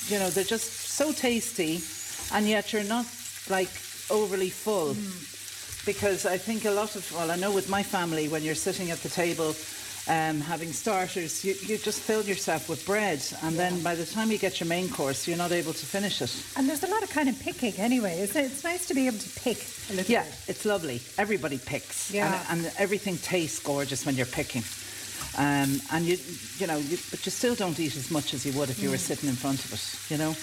you 0.09 0.19
know 0.19 0.29
they're 0.29 0.45
just 0.45 0.71
so 0.91 1.13
tasty, 1.13 1.81
and 2.35 2.47
yet 2.47 2.75
you're 2.75 2.85
not 2.85 3.07
like 3.49 3.71
overly 4.11 4.51
full. 4.51 4.95
Mm. 4.95 5.87
Because 5.87 6.27
I 6.27 6.37
think 6.37 6.67
a 6.67 6.71
lot 6.71 6.95
of, 6.95 7.11
well, 7.15 7.31
I 7.31 7.37
know 7.37 7.51
with 7.53 7.71
my 7.71 7.83
family, 7.83 8.29
when 8.29 8.43
you're 8.43 8.55
sitting 8.69 8.91
at 8.91 9.01
the 9.03 9.09
table 9.09 9.55
um, 10.09 10.41
having 10.41 10.73
starters, 10.73 11.45
you, 11.45 11.55
you 11.61 11.79
just 11.79 12.01
fill 12.01 12.23
yourself 12.23 12.69
with 12.69 12.85
bread, 12.87 13.23
and 13.43 13.57
then 13.59 13.81
by 13.83 13.95
the 13.95 14.05
time 14.07 14.31
you 14.31 14.39
get 14.39 14.59
your 14.59 14.67
main 14.69 14.89
course, 14.89 15.29
you're 15.29 15.37
not 15.37 15.53
able 15.53 15.73
to 15.73 15.87
finish 15.87 16.21
it. 16.23 16.35
And 16.57 16.69
there's 16.69 16.83
a 16.83 16.89
lot 16.89 17.03
of 17.03 17.11
kind 17.11 17.29
of 17.29 17.39
picking 17.39 17.75
anyway. 17.75 18.19
It's, 18.19 18.35
it's 18.35 18.65
nice 18.65 18.87
to 18.89 18.95
be 18.95 19.07
able 19.07 19.19
to 19.19 19.41
pick 19.41 19.59
a 19.91 19.95
little 19.95 20.11
Yeah, 20.11 20.25
bit. 20.25 20.35
it's 20.49 20.65
lovely. 20.65 21.01
Everybody 21.19 21.59
picks. 21.59 22.11
Yeah. 22.11 22.43
And, 22.51 22.65
and 22.67 22.73
everything 22.79 23.19
tastes 23.19 23.61
gorgeous 23.61 24.05
when 24.07 24.17
you're 24.17 24.27
picking. 24.27 24.63
Um, 25.39 25.81
and 25.93 26.05
you, 26.05 26.17
you 26.59 26.67
know, 26.67 26.79
you, 26.79 26.99
but 27.11 27.25
you 27.25 27.31
still 27.31 27.55
don't 27.55 27.79
eat 27.79 27.95
as 27.97 28.11
much 28.11 28.35
as 28.35 28.45
you 28.45 28.53
would 28.59 28.69
if 28.71 28.83
you 28.83 28.91
were 28.91 28.99
sitting 28.99 29.29
in 29.29 29.37
front 29.37 29.65
of 29.65 29.73
it, 29.73 30.11
you 30.11 30.19
know. 30.19 30.35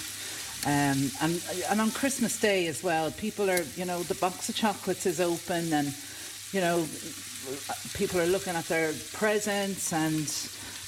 Um, 0.66 1.12
and 1.22 1.44
and 1.70 1.82
on 1.82 1.92
Christmas 1.92 2.40
Day 2.40 2.68
as 2.68 2.84
well, 2.84 3.12
people 3.12 3.50
are, 3.50 3.62
you 3.76 3.86
know, 3.86 4.02
the 4.04 4.16
box 4.16 4.50
of 4.50 4.56
chocolates 4.56 5.06
is 5.06 5.20
open, 5.20 5.72
and 5.74 5.94
you 6.58 6.64
know, 6.64 6.88
people 7.94 8.20
are 8.20 8.26
looking 8.26 8.56
at 8.56 8.66
their 8.66 8.92
presents, 9.14 9.94
and 9.94 10.28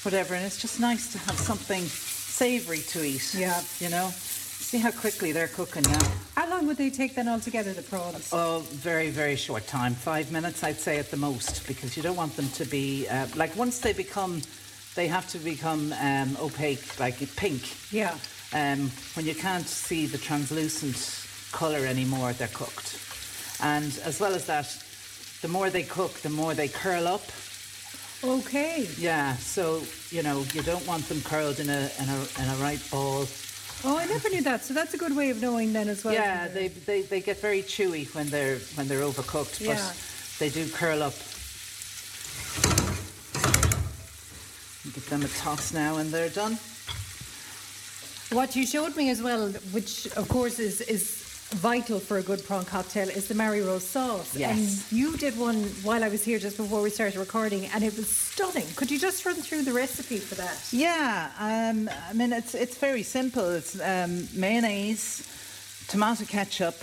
whatever, 0.01 0.33
and 0.33 0.43
it's 0.43 0.59
just 0.59 0.79
nice 0.79 1.11
to 1.11 1.19
have 1.19 1.37
something 1.37 1.83
savoury 1.83 2.79
to 2.79 3.03
eat. 3.03 3.35
Yeah. 3.37 3.61
You 3.79 3.89
know? 3.89 4.09
See 4.09 4.79
how 4.79 4.89
quickly 4.89 5.31
they're 5.31 5.47
cooking 5.47 5.83
now. 5.83 6.07
How 6.35 6.49
long 6.49 6.65
would 6.65 6.77
they 6.77 6.89
take 6.89 7.13
then 7.13 7.29
altogether, 7.29 7.71
the 7.71 7.83
prawns? 7.83 8.31
Oh, 8.33 8.65
very, 8.69 9.11
very 9.11 9.35
short 9.35 9.67
time. 9.67 9.93
Five 9.93 10.31
minutes, 10.31 10.63
I'd 10.63 10.79
say, 10.79 10.97
at 10.97 11.11
the 11.11 11.17
most, 11.17 11.67
because 11.67 11.95
you 11.95 12.01
don't 12.01 12.17
want 12.17 12.35
them 12.35 12.49
to 12.49 12.65
be 12.65 13.07
uh, 13.07 13.27
like 13.35 13.55
once 13.55 13.77
they 13.77 13.93
become, 13.93 14.41
they 14.95 15.07
have 15.07 15.29
to 15.29 15.37
become 15.37 15.93
um, 16.01 16.35
opaque, 16.41 16.99
like 16.99 17.17
pink. 17.35 17.61
Yeah. 17.91 18.17
Um, 18.53 18.89
when 19.13 19.27
you 19.27 19.35
can't 19.35 19.67
see 19.67 20.07
the 20.07 20.17
translucent 20.17 20.97
colour 21.51 21.85
anymore, 21.85 22.33
they're 22.33 22.47
cooked. 22.47 22.97
And 23.61 23.95
as 24.03 24.19
well 24.19 24.33
as 24.33 24.47
that, 24.47 24.65
the 25.41 25.47
more 25.47 25.69
they 25.69 25.83
cook, 25.83 26.13
the 26.21 26.29
more 26.29 26.53
they 26.53 26.67
curl 26.67 27.07
up. 27.07 27.21
Okay. 28.23 28.87
Yeah, 28.97 29.35
so 29.37 29.81
you 30.09 30.23
know 30.23 30.43
you 30.53 30.61
don't 30.61 30.85
want 30.85 31.07
them 31.07 31.21
curled 31.21 31.59
in 31.59 31.69
a 31.69 31.89
in 31.99 32.09
a 32.09 32.19
in 32.41 32.49
a 32.49 32.55
right 32.61 32.81
ball. 32.91 33.25
Oh, 33.85 33.97
I 33.97 34.05
never 34.07 34.29
knew 34.29 34.41
that. 34.41 34.65
So 34.65 34.73
that's 34.73 34.93
a 34.93 34.97
good 34.97 35.15
way 35.15 35.29
of 35.29 35.41
knowing 35.41 35.71
then 35.71 35.87
as 35.87 36.03
well. 36.03 36.13
Yeah, 36.13 36.49
they, 36.49 36.67
they 36.67 37.01
they 37.03 37.21
get 37.21 37.39
very 37.39 37.61
chewy 37.61 38.13
when 38.13 38.27
they're 38.27 38.57
when 38.75 38.89
they're 38.89 39.01
overcooked, 39.03 39.61
Yeah. 39.61 39.75
but 39.75 39.95
they 40.39 40.49
do 40.49 40.67
curl 40.69 41.01
up. 41.01 41.13
Give 44.93 45.09
them 45.09 45.21
a 45.23 45.27
toss 45.39 45.73
now, 45.73 45.97
and 45.97 46.11
they're 46.11 46.29
done. 46.29 46.57
What 48.31 48.55
you 48.55 48.65
showed 48.65 48.95
me 48.97 49.09
as 49.09 49.21
well, 49.21 49.47
which 49.71 50.07
of 50.17 50.27
course 50.27 50.59
is 50.59 50.81
is 50.81 51.18
vital 51.51 51.99
for 51.99 52.17
a 52.17 52.23
good 52.23 52.43
prawn 52.45 52.65
cocktail, 52.65 53.09
is 53.09 53.27
the 53.27 53.33
Mary 53.33 53.61
Rose 53.61 53.83
sauce. 53.83 54.35
Yes. 54.35 54.57
And 54.91 54.97
you 54.97 55.17
did 55.17 55.37
one 55.37 55.63
while 55.83 56.03
I 56.03 56.09
was 56.09 56.23
here 56.23 56.39
just 56.39 56.57
before 56.57 56.81
we 56.81 56.89
started 56.89 57.17
recording, 57.17 57.65
and 57.67 57.83
it 57.83 57.95
was 57.95 58.09
stunning. 58.09 58.65
Could 58.75 58.91
you 58.91 58.99
just 58.99 59.25
run 59.25 59.35
through 59.35 59.63
the 59.63 59.73
recipe 59.73 60.17
for 60.17 60.35
that? 60.35 60.57
Yeah, 60.71 61.31
um, 61.39 61.89
I 62.09 62.13
mean 62.13 62.33
it's 62.33 62.53
it's 62.55 62.77
very 62.77 63.03
simple. 63.03 63.49
It's 63.49 63.79
um, 63.81 64.27
mayonnaise, 64.33 65.27
tomato 65.87 66.25
ketchup, 66.25 66.75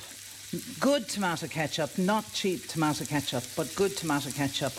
good 0.81 1.09
tomato 1.09 1.47
ketchup, 1.47 1.97
not 1.99 2.25
cheap 2.33 2.67
tomato 2.67 3.05
ketchup, 3.05 3.45
but 3.57 3.73
good 3.77 3.97
tomato 3.97 4.31
ketchup. 4.31 4.73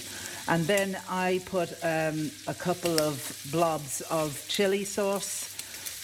And 0.49 0.65
then 0.65 0.97
I 1.09 1.41
put 1.45 1.72
um, 1.84 2.31
a 2.47 2.53
couple 2.53 3.01
of 3.01 3.47
blobs 3.51 4.01
of 4.09 4.43
chili 4.47 4.85
sauce. 4.85 5.56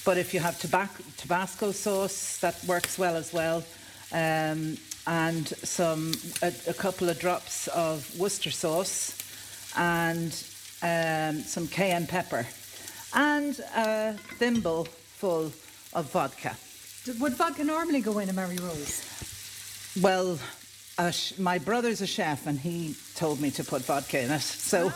But 0.05 0.17
if 0.17 0.33
you 0.33 0.39
have 0.41 0.55
tobac- 0.55 1.15
Tabasco 1.17 1.71
sauce, 1.71 2.37
that 2.39 2.61
works 2.65 2.97
well 2.97 3.15
as 3.15 3.31
well. 3.31 3.63
Um, 4.11 4.77
and 5.07 5.47
some 5.47 6.13
a, 6.41 6.53
a 6.67 6.73
couple 6.73 7.09
of 7.09 7.19
drops 7.19 7.67
of 7.69 8.09
Worcester 8.17 8.51
sauce, 8.51 9.17
and 9.75 10.31
um, 10.81 11.41
some 11.43 11.67
cayenne 11.67 12.07
pepper, 12.07 12.45
and 13.13 13.59
a 13.75 14.13
thimble 14.39 14.85
full 14.85 15.51
of 15.93 16.11
vodka. 16.11 16.55
Would 17.19 17.33
vodka 17.33 17.63
normally 17.63 18.01
go 18.01 18.19
in 18.19 18.29
a 18.29 18.33
Mary 18.33 18.57
Rose? 18.57 19.03
Well, 20.01 20.39
sh- 21.11 21.37
my 21.39 21.57
brother's 21.57 22.01
a 22.01 22.07
chef, 22.07 22.45
and 22.47 22.59
he 22.59 22.95
told 23.15 23.39
me 23.41 23.49
to 23.51 23.63
put 23.63 23.81
vodka 23.83 24.21
in 24.23 24.31
it. 24.31 24.41
So 24.41 24.91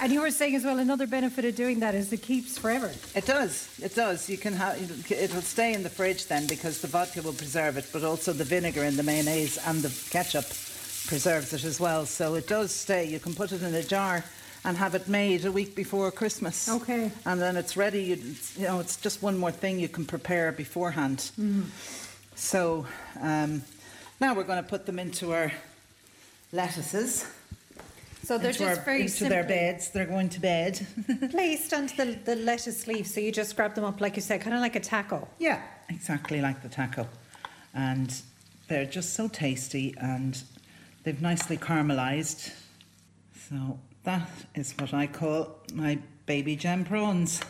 And 0.00 0.12
you 0.12 0.20
were 0.20 0.30
saying 0.30 0.54
as 0.54 0.64
well, 0.64 0.78
another 0.78 1.06
benefit 1.06 1.44
of 1.44 1.56
doing 1.56 1.80
that 1.80 1.94
is 1.94 2.12
it 2.12 2.22
keeps 2.22 2.58
forever. 2.58 2.90
it 3.14 3.26
does. 3.26 3.68
It 3.82 3.94
does. 3.94 4.28
You 4.28 4.38
can 4.38 4.52
have 4.54 4.76
it'll 5.10 5.42
stay 5.42 5.72
in 5.74 5.82
the 5.82 5.90
fridge 5.90 6.26
then 6.26 6.46
because 6.46 6.80
the 6.80 6.88
vodka 6.88 7.22
will 7.22 7.32
preserve 7.32 7.76
it, 7.76 7.86
but 7.92 8.04
also 8.04 8.32
the 8.32 8.44
vinegar 8.44 8.82
and 8.84 8.96
the 8.96 9.02
mayonnaise 9.02 9.58
and 9.66 9.82
the 9.82 9.92
ketchup 10.10 10.44
preserves 11.06 11.52
it 11.52 11.64
as 11.64 11.80
well. 11.80 12.06
So 12.06 12.34
it 12.34 12.46
does 12.46 12.70
stay. 12.72 13.04
You 13.06 13.18
can 13.18 13.34
put 13.34 13.52
it 13.52 13.62
in 13.62 13.74
a 13.74 13.82
jar 13.82 14.24
and 14.64 14.76
have 14.78 14.94
it 14.94 15.08
made 15.08 15.44
a 15.44 15.52
week 15.52 15.74
before 15.74 16.10
Christmas. 16.10 16.68
Okay. 16.68 17.10
And 17.26 17.40
then 17.40 17.56
it's 17.56 17.76
ready. 17.76 18.02
You, 18.04 18.16
you 18.56 18.64
know, 18.66 18.80
it's 18.80 18.96
just 18.96 19.22
one 19.22 19.36
more 19.36 19.52
thing 19.52 19.78
you 19.78 19.88
can 19.88 20.04
prepare 20.06 20.52
beforehand. 20.52 21.30
So 22.36 22.86
um, 23.20 23.62
now 24.24 24.32
we're 24.32 24.42
going 24.42 24.62
to 24.62 24.68
put 24.68 24.86
them 24.86 24.98
into 24.98 25.34
our 25.34 25.52
lettuces. 26.50 27.26
So 28.22 28.38
they're 28.38 28.52
into 28.52 28.60
just 28.60 28.78
our- 28.78 28.84
very 28.86 29.02
into 29.02 29.28
their 29.28 29.44
beds. 29.44 29.90
They're 29.90 30.06
going 30.06 30.30
to 30.30 30.40
bed. 30.40 30.86
placed 31.30 31.74
onto 31.74 31.94
the, 31.94 32.18
the 32.24 32.36
lettuce 32.36 32.86
leaf. 32.86 33.06
So 33.06 33.20
you 33.20 33.30
just 33.30 33.54
grab 33.54 33.74
them 33.74 33.84
up, 33.84 34.00
like 34.00 34.16
you 34.16 34.22
said, 34.22 34.40
kind 34.40 34.54
of 34.56 34.62
like 34.62 34.76
a 34.76 34.80
taco. 34.80 35.28
Yeah, 35.38 35.60
exactly 35.90 36.40
like 36.40 36.62
the 36.62 36.70
taco. 36.70 37.06
And 37.74 38.18
they're 38.68 38.86
just 38.86 39.12
so 39.12 39.28
tasty 39.28 39.94
and 40.00 40.42
they've 41.02 41.20
nicely 41.20 41.58
caramelized. 41.58 42.50
So 43.50 43.78
that 44.04 44.30
is 44.54 44.72
what 44.78 44.94
I 44.94 45.06
call 45.06 45.58
my 45.74 45.98
baby 46.24 46.56
gem 46.56 46.86
prawns. 46.86 47.42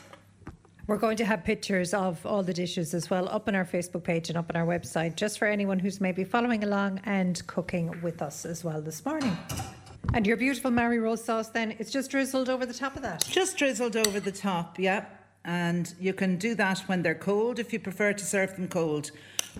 We're 0.87 0.99
going 0.99 1.17
to 1.17 1.25
have 1.25 1.45
pictures 1.45 1.95
of 1.95 2.27
all 2.27 2.43
the 2.43 2.53
dishes 2.53 2.93
as 2.93 3.09
well 3.09 3.27
up 3.31 3.49
on 3.49 3.55
our 3.55 3.65
Facebook 3.65 4.05
page 4.05 4.29
and 4.29 4.37
up 4.37 4.51
on 4.55 4.61
our 4.61 4.67
website, 4.67 5.17
just 5.17 5.39
for 5.39 5.49
anyone 5.49 5.79
who's 5.79 5.99
maybe 5.99 6.25
following 6.25 6.63
along 6.63 7.01
and 7.05 7.45
cooking 7.47 8.03
with 8.03 8.21
us 8.21 8.45
as 8.45 8.63
well 8.65 8.83
this 8.83 9.03
morning. 9.07 9.35
And 10.13 10.27
your 10.27 10.37
beautiful 10.37 10.71
Mary 10.71 10.99
Rose 10.99 11.25
sauce, 11.25 11.49
then, 11.49 11.75
it's 11.79 11.91
just 11.91 12.11
drizzled 12.11 12.51
over 12.51 12.67
the 12.67 12.75
top 12.75 12.97
of 12.97 13.03
that. 13.03 13.25
Just 13.27 13.57
drizzled 13.57 13.97
over 13.97 14.21
the 14.21 14.31
top, 14.31 14.79
yeah. 14.79 15.07
And 15.47 15.95
you 15.99 16.13
can 16.13 16.37
do 16.37 16.55
that 16.57 16.81
when 16.81 17.01
they're 17.01 17.15
cold 17.15 17.59
if 17.59 17.73
you 17.73 17.79
prefer 17.79 18.13
to 18.13 18.25
serve 18.25 18.55
them 18.55 18.69
cold, 18.69 19.11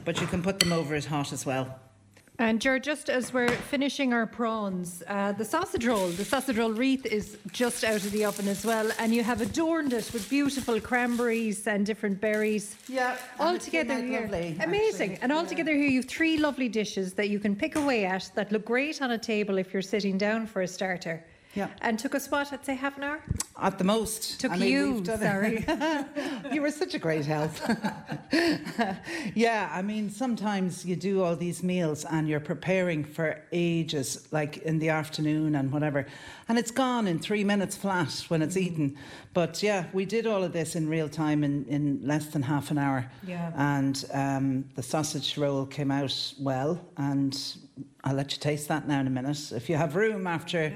but 0.05 0.21
you 0.21 0.27
can 0.27 0.43
put 0.43 0.61
them 0.61 0.75
over 0.75 0.95
it 0.95 1.07
hot 1.07 1.33
as 1.33 1.47
well. 1.47 1.81
And 2.41 2.61
Ger, 2.61 2.81
just 2.81 3.09
as 3.11 3.33
we're 3.33 3.49
finishing 3.49 4.13
our 4.13 4.27
prawns, 4.27 5.05
uh, 5.07 5.31
the 5.33 5.45
sausage 5.45 5.87
roll, 5.87 6.09
the 6.09 6.25
sausage 6.25 6.59
roll 6.59 6.73
wreath 6.73 7.07
is 7.07 7.39
just 7.53 7.85
out 7.85 8.05
of 8.05 8.11
the 8.11 8.25
oven 8.25 8.49
as 8.49 8.65
well, 8.65 8.91
and 8.99 9.15
you 9.15 9.23
have 9.23 9.41
adorned 9.41 9.93
it 9.93 10.13
with 10.13 10.29
beautiful 10.29 10.81
cranberries 10.81 11.69
and 11.69 11.87
different 11.87 12.21
berries. 12.21 12.75
Yeah, 12.89 13.17
all 13.39 13.51
and 13.51 13.57
it 13.59 13.71
came 13.71 13.87
together 13.87 14.05
here. 14.05 14.21
lovely, 14.23 14.59
Amazing. 14.61 15.13
actually. 15.13 15.23
And 15.23 15.31
all 15.31 15.47
together 15.47 15.75
here, 15.77 15.87
you 15.87 16.01
have 16.01 16.11
three 16.11 16.37
lovely 16.37 16.69
dishes 16.69 17.15
that 17.15 17.29
you 17.29 17.39
can 17.39 17.55
pick 17.55 17.77
away 17.77 18.05
at 18.05 18.29
that 18.35 18.51
look 18.51 18.65
great 18.65 19.01
on 19.01 19.13
a 19.13 19.19
table 19.19 19.57
if 19.59 19.73
you're 19.73 19.81
sitting 19.83 20.19
down 20.19 20.45
for 20.45 20.63
a 20.63 20.69
starter. 20.69 21.25
Yeah. 21.55 21.69
And 21.81 21.99
took 21.99 22.15
us 22.15 22.31
what? 22.31 22.53
I'd 22.53 22.65
say 22.65 22.75
half 22.75 22.97
an 22.97 23.05
hour. 23.05 23.23
At 23.61 23.79
the 23.79 23.85
most. 23.85 24.41
Took 24.41 24.53
I 24.53 24.57
mean, 24.57 24.73
you, 24.73 25.05
sorry. 25.05 25.65
you 26.53 26.61
were 26.61 26.71
such 26.73 26.95
a 26.95 26.99
great 26.99 27.25
help. 27.25 27.53
yeah, 29.35 29.71
I 29.73 29.83
mean, 29.83 30.11
sometimes 30.11 30.85
you 30.85 30.97
do 30.97 31.23
all 31.23 31.37
these 31.37 31.63
meals 31.63 32.05
and 32.05 32.29
you're 32.29 32.41
preparing 32.41 33.05
for 33.05 33.41
ages, 33.53 34.27
like 34.33 34.59
in 34.59 34.79
the 34.81 34.89
afternoon 34.89 35.55
and 35.55 35.71
whatever, 35.71 36.07
and 36.49 36.59
it's 36.59 36.73
gone 36.73 37.07
in 37.07 37.19
three 37.21 37.45
minutes 37.45 37.77
flat 37.77 38.25
when 38.29 38.43
it's 38.43 38.55
Mm-hmm. 38.57 38.73
eaten. 38.73 38.97
But 39.33 39.63
yeah, 39.63 39.87
we 39.93 40.05
did 40.05 40.27
all 40.27 40.43
of 40.45 40.53
this 40.53 40.75
in 40.77 40.89
real 40.89 41.09
time 41.09 41.43
in, 41.45 41.65
in 41.67 42.01
less 42.05 42.27
than 42.27 42.43
half 42.43 42.71
an 42.71 42.79
hour. 42.79 43.11
Yeah. 43.27 43.53
And 43.57 44.05
um, 44.13 44.65
the 44.75 44.83
sausage 44.83 45.37
roll 45.37 45.67
came 45.67 45.91
out 45.91 46.35
well, 46.39 46.81
and 46.97 47.37
I'll 48.05 48.15
let 48.15 48.33
you 48.33 48.39
taste 48.39 48.69
that 48.69 48.87
now 48.87 49.01
in 49.01 49.07
a 49.07 49.11
minute. 49.11 49.53
If 49.53 49.69
you 49.69 49.77
have 49.77 49.97
room 49.97 50.27
after. 50.27 50.73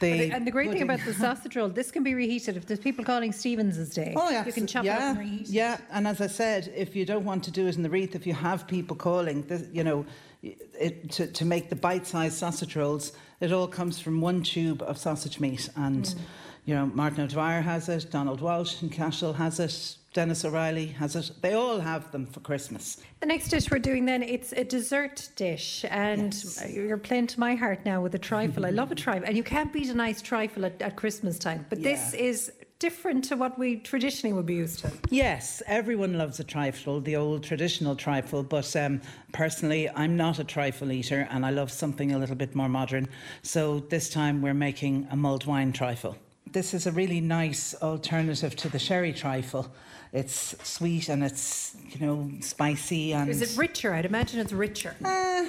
The 0.00 0.30
and 0.32 0.46
the 0.46 0.50
great 0.50 0.70
thing 0.70 0.82
about 0.82 1.00
the 1.04 1.12
sausage 1.14 1.56
roll, 1.56 1.68
this 1.68 1.90
can 1.90 2.02
be 2.02 2.14
reheated. 2.14 2.56
If 2.56 2.66
there's 2.66 2.80
people 2.80 3.04
calling 3.04 3.32
Stevens's 3.32 3.90
Day, 3.90 4.14
Oh, 4.16 4.30
yeah. 4.30 4.44
you 4.46 4.52
can 4.52 4.66
chop 4.66 4.84
yeah, 4.84 4.96
it 4.96 5.02
up 5.02 5.08
and 5.10 5.18
reheat 5.18 5.40
it. 5.42 5.48
Yeah, 5.48 5.78
and 5.90 6.06
as 6.06 6.20
I 6.20 6.26
said, 6.28 6.72
if 6.76 6.94
you 6.94 7.04
don't 7.04 7.24
want 7.24 7.42
to 7.44 7.50
do 7.50 7.66
it 7.66 7.76
in 7.76 7.82
the 7.82 7.90
wreath, 7.90 8.14
if 8.14 8.26
you 8.26 8.34
have 8.34 8.66
people 8.66 8.96
calling, 8.96 9.42
this, 9.42 9.64
you 9.72 9.82
know, 9.84 10.06
it, 10.42 11.10
to, 11.12 11.26
to 11.26 11.44
make 11.44 11.68
the 11.68 11.76
bite-sized 11.76 12.36
sausage 12.38 12.76
rolls, 12.76 13.12
it 13.40 13.52
all 13.52 13.66
comes 13.66 13.98
from 13.98 14.20
one 14.20 14.42
tube 14.42 14.82
of 14.82 14.96
sausage 14.98 15.40
meat. 15.40 15.68
And, 15.76 16.04
Mm. 16.04 16.18
you 16.64 16.74
know, 16.76 16.86
Martin 16.86 17.24
O'Dwyer 17.24 17.60
has 17.62 17.88
it, 17.88 18.10
Donald 18.10 18.40
Walsh 18.40 18.82
in 18.82 18.90
Cashel 18.90 19.32
has 19.34 19.58
it, 19.58 19.96
Dennis 20.18 20.44
O'Reilly 20.44 20.86
has 20.86 21.14
it. 21.14 21.30
They 21.42 21.52
all 21.52 21.78
have 21.78 22.10
them 22.10 22.26
for 22.26 22.40
Christmas. 22.40 23.00
The 23.20 23.26
next 23.26 23.50
dish 23.50 23.70
we're 23.70 23.78
doing 23.78 24.04
then 24.04 24.24
it's 24.24 24.50
a 24.50 24.64
dessert 24.64 25.28
dish, 25.36 25.84
and 25.88 26.34
you're 26.68 26.98
playing 26.98 27.28
to 27.28 27.38
my 27.38 27.54
heart 27.54 27.84
now 27.84 28.00
with 28.00 28.16
a 28.16 28.18
trifle. 28.18 28.66
I 28.66 28.70
love 28.70 28.90
a 28.90 28.94
trifle, 29.06 29.28
and 29.28 29.36
you 29.36 29.44
can't 29.44 29.72
beat 29.72 29.88
a 29.90 29.94
nice 29.94 30.20
trifle 30.20 30.64
at, 30.64 30.82
at 30.82 30.96
Christmas 30.96 31.38
time. 31.38 31.66
But 31.70 31.84
this 31.84 32.14
is 32.14 32.50
different 32.80 33.26
to 33.26 33.36
what 33.36 33.60
we 33.60 33.76
traditionally 33.76 34.32
would 34.32 34.46
be 34.46 34.56
used 34.56 34.80
to. 34.80 34.90
Yes, 35.08 35.62
everyone 35.68 36.18
loves 36.18 36.40
a 36.40 36.44
trifle, 36.44 37.00
the 37.00 37.14
old 37.14 37.44
traditional 37.44 37.94
trifle, 37.94 38.42
but 38.42 38.74
um, 38.74 39.00
personally, 39.30 39.88
I'm 39.88 40.16
not 40.16 40.40
a 40.40 40.44
trifle 40.44 40.90
eater 40.90 41.28
and 41.30 41.46
I 41.46 41.50
love 41.50 41.70
something 41.70 42.10
a 42.10 42.18
little 42.18 42.34
bit 42.34 42.56
more 42.56 42.68
modern. 42.68 43.06
So 43.42 43.78
this 43.88 44.10
time 44.10 44.42
we're 44.42 44.52
making 44.52 45.06
a 45.12 45.16
mulled 45.16 45.46
wine 45.46 45.72
trifle. 45.72 46.16
This 46.50 46.74
is 46.74 46.88
a 46.88 46.92
really 46.92 47.20
nice 47.20 47.74
alternative 47.82 48.56
to 48.56 48.68
the 48.68 48.80
sherry 48.80 49.12
trifle. 49.12 49.70
It's 50.12 50.54
sweet 50.66 51.08
and 51.08 51.22
it's, 51.22 51.76
you 51.90 52.06
know, 52.06 52.30
spicy 52.40 53.12
and. 53.12 53.28
Is 53.28 53.42
it 53.42 53.58
richer? 53.58 53.94
I'd 53.94 54.06
imagine 54.06 54.40
it's 54.40 54.52
richer. 54.52 54.94
Uh, 55.04 55.46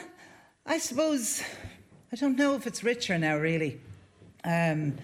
I 0.65 0.77
suppose 0.77 1.41
I 2.11 2.15
don't 2.15 2.37
know 2.37 2.55
if 2.55 2.65
it's 2.65 2.83
richer 2.83 3.17
now, 3.17 3.37
really. 3.37 3.79
Um, 4.43 4.95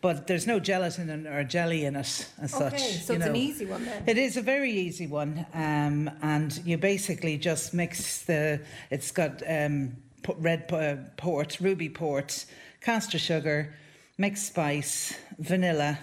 but 0.00 0.26
there's 0.26 0.46
no 0.46 0.60
gelatin 0.60 1.26
or 1.26 1.44
jelly 1.44 1.84
in 1.84 1.96
it 1.96 2.28
as 2.40 2.50
such. 2.50 2.74
Okay, 2.74 2.92
so 2.92 3.14
you 3.14 3.18
it's 3.18 3.28
an 3.28 3.36
easy 3.36 3.64
one 3.64 3.84
then. 3.84 4.02
It 4.06 4.18
is 4.18 4.36
a 4.36 4.42
very 4.42 4.70
easy 4.70 5.06
one, 5.06 5.46
um, 5.54 6.10
and 6.20 6.60
you 6.64 6.76
basically 6.76 7.38
just 7.38 7.72
mix 7.72 8.22
the. 8.22 8.60
It's 8.90 9.10
got 9.10 9.42
um, 9.48 9.96
red 10.36 10.70
uh, 10.72 10.96
port, 11.16 11.58
ruby 11.60 11.88
port, 11.88 12.44
castor 12.82 13.18
sugar, 13.18 13.74
mixed 14.18 14.46
spice, 14.46 15.14
vanilla, 15.38 15.98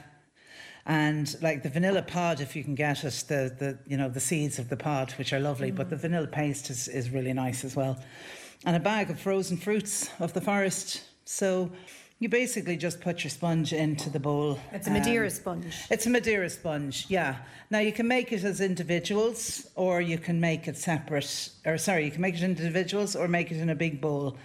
And 0.85 1.35
like 1.41 1.63
the 1.63 1.69
vanilla 1.69 2.01
pod, 2.01 2.41
if 2.41 2.55
you 2.55 2.63
can 2.63 2.75
get 2.75 3.03
it, 3.03 3.23
the, 3.27 3.55
the 3.57 3.77
you 3.85 3.97
know 3.97 4.09
the 4.09 4.19
seeds 4.19 4.59
of 4.59 4.69
the 4.69 4.77
pod, 4.77 5.11
which 5.17 5.31
are 5.33 5.39
lovely, 5.39 5.71
but 5.71 5.89
the 5.89 5.95
vanilla 5.95 6.27
paste 6.27 6.69
is, 6.69 6.87
is 6.87 7.09
really 7.11 7.33
nice 7.33 7.63
as 7.63 7.75
well. 7.75 7.99
And 8.65 8.75
a 8.75 8.79
bag 8.79 9.09
of 9.09 9.19
frozen 9.19 9.57
fruits 9.57 10.09
of 10.19 10.33
the 10.33 10.41
forest. 10.41 11.03
So 11.25 11.71
you 12.19 12.29
basically 12.29 12.77
just 12.77 13.01
put 13.01 13.23
your 13.23 13.31
sponge 13.31 13.73
into 13.73 14.09
the 14.09 14.19
bowl. 14.19 14.59
It's 14.71 14.87
a 14.87 14.91
Madeira 14.91 15.25
Um, 15.25 15.31
sponge. 15.31 15.75
It's 15.89 16.05
a 16.05 16.09
Madeira 16.09 16.49
sponge, 16.49 17.05
yeah. 17.09 17.37
Now 17.71 17.79
you 17.79 17.91
can 17.91 18.07
make 18.07 18.31
it 18.31 18.43
as 18.43 18.61
individuals, 18.61 19.67
or 19.75 20.01
you 20.01 20.19
can 20.19 20.39
make 20.39 20.67
it 20.67 20.77
separate. 20.77 21.49
Or 21.65 21.79
sorry, 21.79 22.05
you 22.05 22.11
can 22.11 22.21
make 22.21 22.35
it 22.35 22.43
individuals, 22.43 23.15
or 23.15 23.27
make 23.27 23.51
it 23.51 23.57
in 23.57 23.69
a 23.71 23.75
big 23.75 23.99
bowl, 24.01 24.37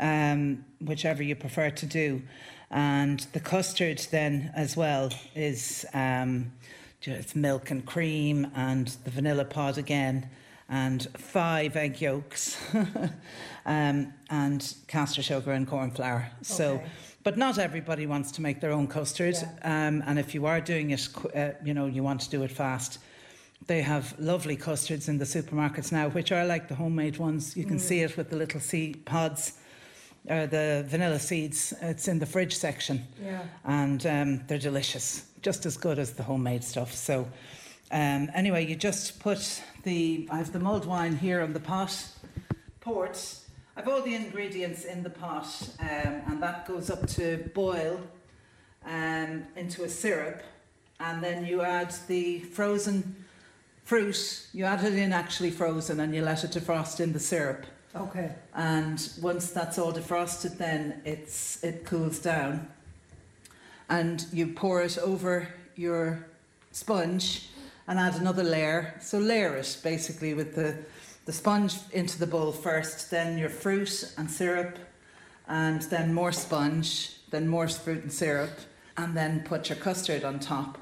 um, 0.00 0.64
whichever 0.80 1.22
you 1.22 1.36
prefer 1.36 1.68
to 1.70 1.86
do. 1.86 2.22
And 2.70 3.20
the 3.32 3.40
custard 3.40 3.98
then 4.10 4.50
as 4.54 4.76
well 4.76 5.10
is 5.34 5.86
um, 5.94 6.52
ju- 7.00 7.12
it's 7.12 7.34
milk 7.34 7.70
and 7.70 7.84
cream 7.86 8.46
and 8.54 8.88
the 9.04 9.10
vanilla 9.10 9.44
pod 9.44 9.78
again, 9.78 10.28
and 10.68 11.08
five 11.16 11.76
egg 11.76 12.00
yolks, 12.00 12.58
um, 13.66 14.12
and 14.30 14.74
castor 14.86 15.22
sugar 15.22 15.52
and 15.52 15.66
corn 15.66 15.90
flour. 15.90 16.30
So. 16.42 16.80
But 17.24 17.36
not 17.36 17.58
everybody 17.58 18.06
wants 18.06 18.30
to 18.32 18.40
make 18.42 18.60
their 18.60 18.70
own 18.72 18.86
custard, 18.86 19.34
um, 19.62 20.02
and 20.06 20.18
if 20.18 20.34
you 20.34 20.46
are 20.46 20.60
doing 20.62 20.92
it, 20.92 21.06
uh, 21.34 21.50
you 21.62 21.74
know, 21.74 21.84
you 21.84 22.02
want 22.02 22.20
to 22.22 22.30
do 22.30 22.42
it 22.42 22.50
fast. 22.50 23.00
They 23.66 23.82
have 23.82 24.14
lovely 24.18 24.56
custards 24.56 25.08
in 25.08 25.18
the 25.18 25.26
supermarkets 25.26 25.92
now, 25.92 26.08
which 26.08 26.32
are 26.32 26.46
like 26.46 26.68
the 26.68 26.76
homemade 26.76 27.18
ones. 27.18 27.54
You 27.54 27.64
can 27.64 27.76
Mm. 27.76 27.80
see 27.80 28.00
it 28.00 28.16
with 28.16 28.30
the 28.30 28.36
little 28.36 28.60
seed 28.60 29.04
pods, 29.04 29.57
or 30.28 30.46
the 30.46 30.84
vanilla 30.88 31.18
seeds. 31.18 31.74
It's 31.80 32.08
in 32.08 32.18
the 32.18 32.26
fridge 32.26 32.56
section, 32.56 33.06
Yeah. 33.22 33.42
and 33.64 34.04
um, 34.06 34.46
they're 34.46 34.58
delicious, 34.58 35.24
just 35.42 35.66
as 35.66 35.76
good 35.76 35.98
as 35.98 36.12
the 36.12 36.22
homemade 36.22 36.64
stuff. 36.64 36.94
So, 36.94 37.26
um, 37.90 38.30
anyway, 38.34 38.66
you 38.66 38.76
just 38.76 39.20
put 39.20 39.62
the. 39.84 40.28
I 40.30 40.38
have 40.38 40.52
the 40.52 40.60
mulled 40.60 40.84
wine 40.86 41.16
here 41.16 41.40
on 41.40 41.52
the 41.52 41.60
pot. 41.60 41.92
Port. 42.80 43.34
I've 43.76 43.86
all 43.88 44.02
the 44.02 44.14
ingredients 44.14 44.84
in 44.84 45.02
the 45.02 45.10
pot, 45.10 45.46
um, 45.80 46.22
and 46.26 46.42
that 46.42 46.66
goes 46.66 46.90
up 46.90 47.06
to 47.10 47.48
boil 47.54 48.00
um, 48.84 49.44
into 49.56 49.84
a 49.84 49.88
syrup, 49.88 50.42
and 50.98 51.22
then 51.22 51.46
you 51.46 51.62
add 51.62 51.94
the 52.08 52.40
frozen 52.40 53.14
fruit. 53.84 54.48
You 54.52 54.64
add 54.64 54.82
it 54.84 54.94
in 54.94 55.12
actually 55.12 55.50
frozen, 55.52 56.00
and 56.00 56.12
you 56.14 56.22
let 56.22 56.42
it 56.44 56.50
defrost 56.50 56.98
in 57.00 57.12
the 57.12 57.20
syrup. 57.20 57.66
Okay. 58.00 58.32
And 58.54 59.10
once 59.20 59.50
that's 59.50 59.78
all 59.78 59.92
defrosted, 59.92 60.58
then 60.58 61.02
it's 61.04 61.62
it 61.62 61.84
cools 61.84 62.18
down, 62.18 62.68
and 63.88 64.24
you 64.32 64.48
pour 64.48 64.82
it 64.82 64.98
over 64.98 65.48
your 65.76 66.26
sponge 66.72 67.48
and 67.86 67.98
add 67.98 68.16
another 68.16 68.44
layer. 68.44 68.94
So 69.00 69.18
layer 69.18 69.56
it 69.56 69.80
basically 69.82 70.34
with 70.34 70.54
the 70.54 70.76
the 71.24 71.32
sponge 71.32 71.76
into 71.92 72.18
the 72.18 72.26
bowl 72.26 72.52
first, 72.52 73.10
then 73.10 73.36
your 73.36 73.50
fruit 73.50 74.14
and 74.16 74.30
syrup, 74.30 74.78
and 75.46 75.82
then 75.82 76.14
more 76.14 76.32
sponge, 76.32 77.16
then 77.30 77.46
more 77.46 77.68
fruit 77.68 78.02
and 78.02 78.12
syrup, 78.12 78.58
and 78.96 79.14
then 79.14 79.40
put 79.40 79.68
your 79.68 79.76
custard 79.76 80.24
on 80.24 80.38
top, 80.38 80.78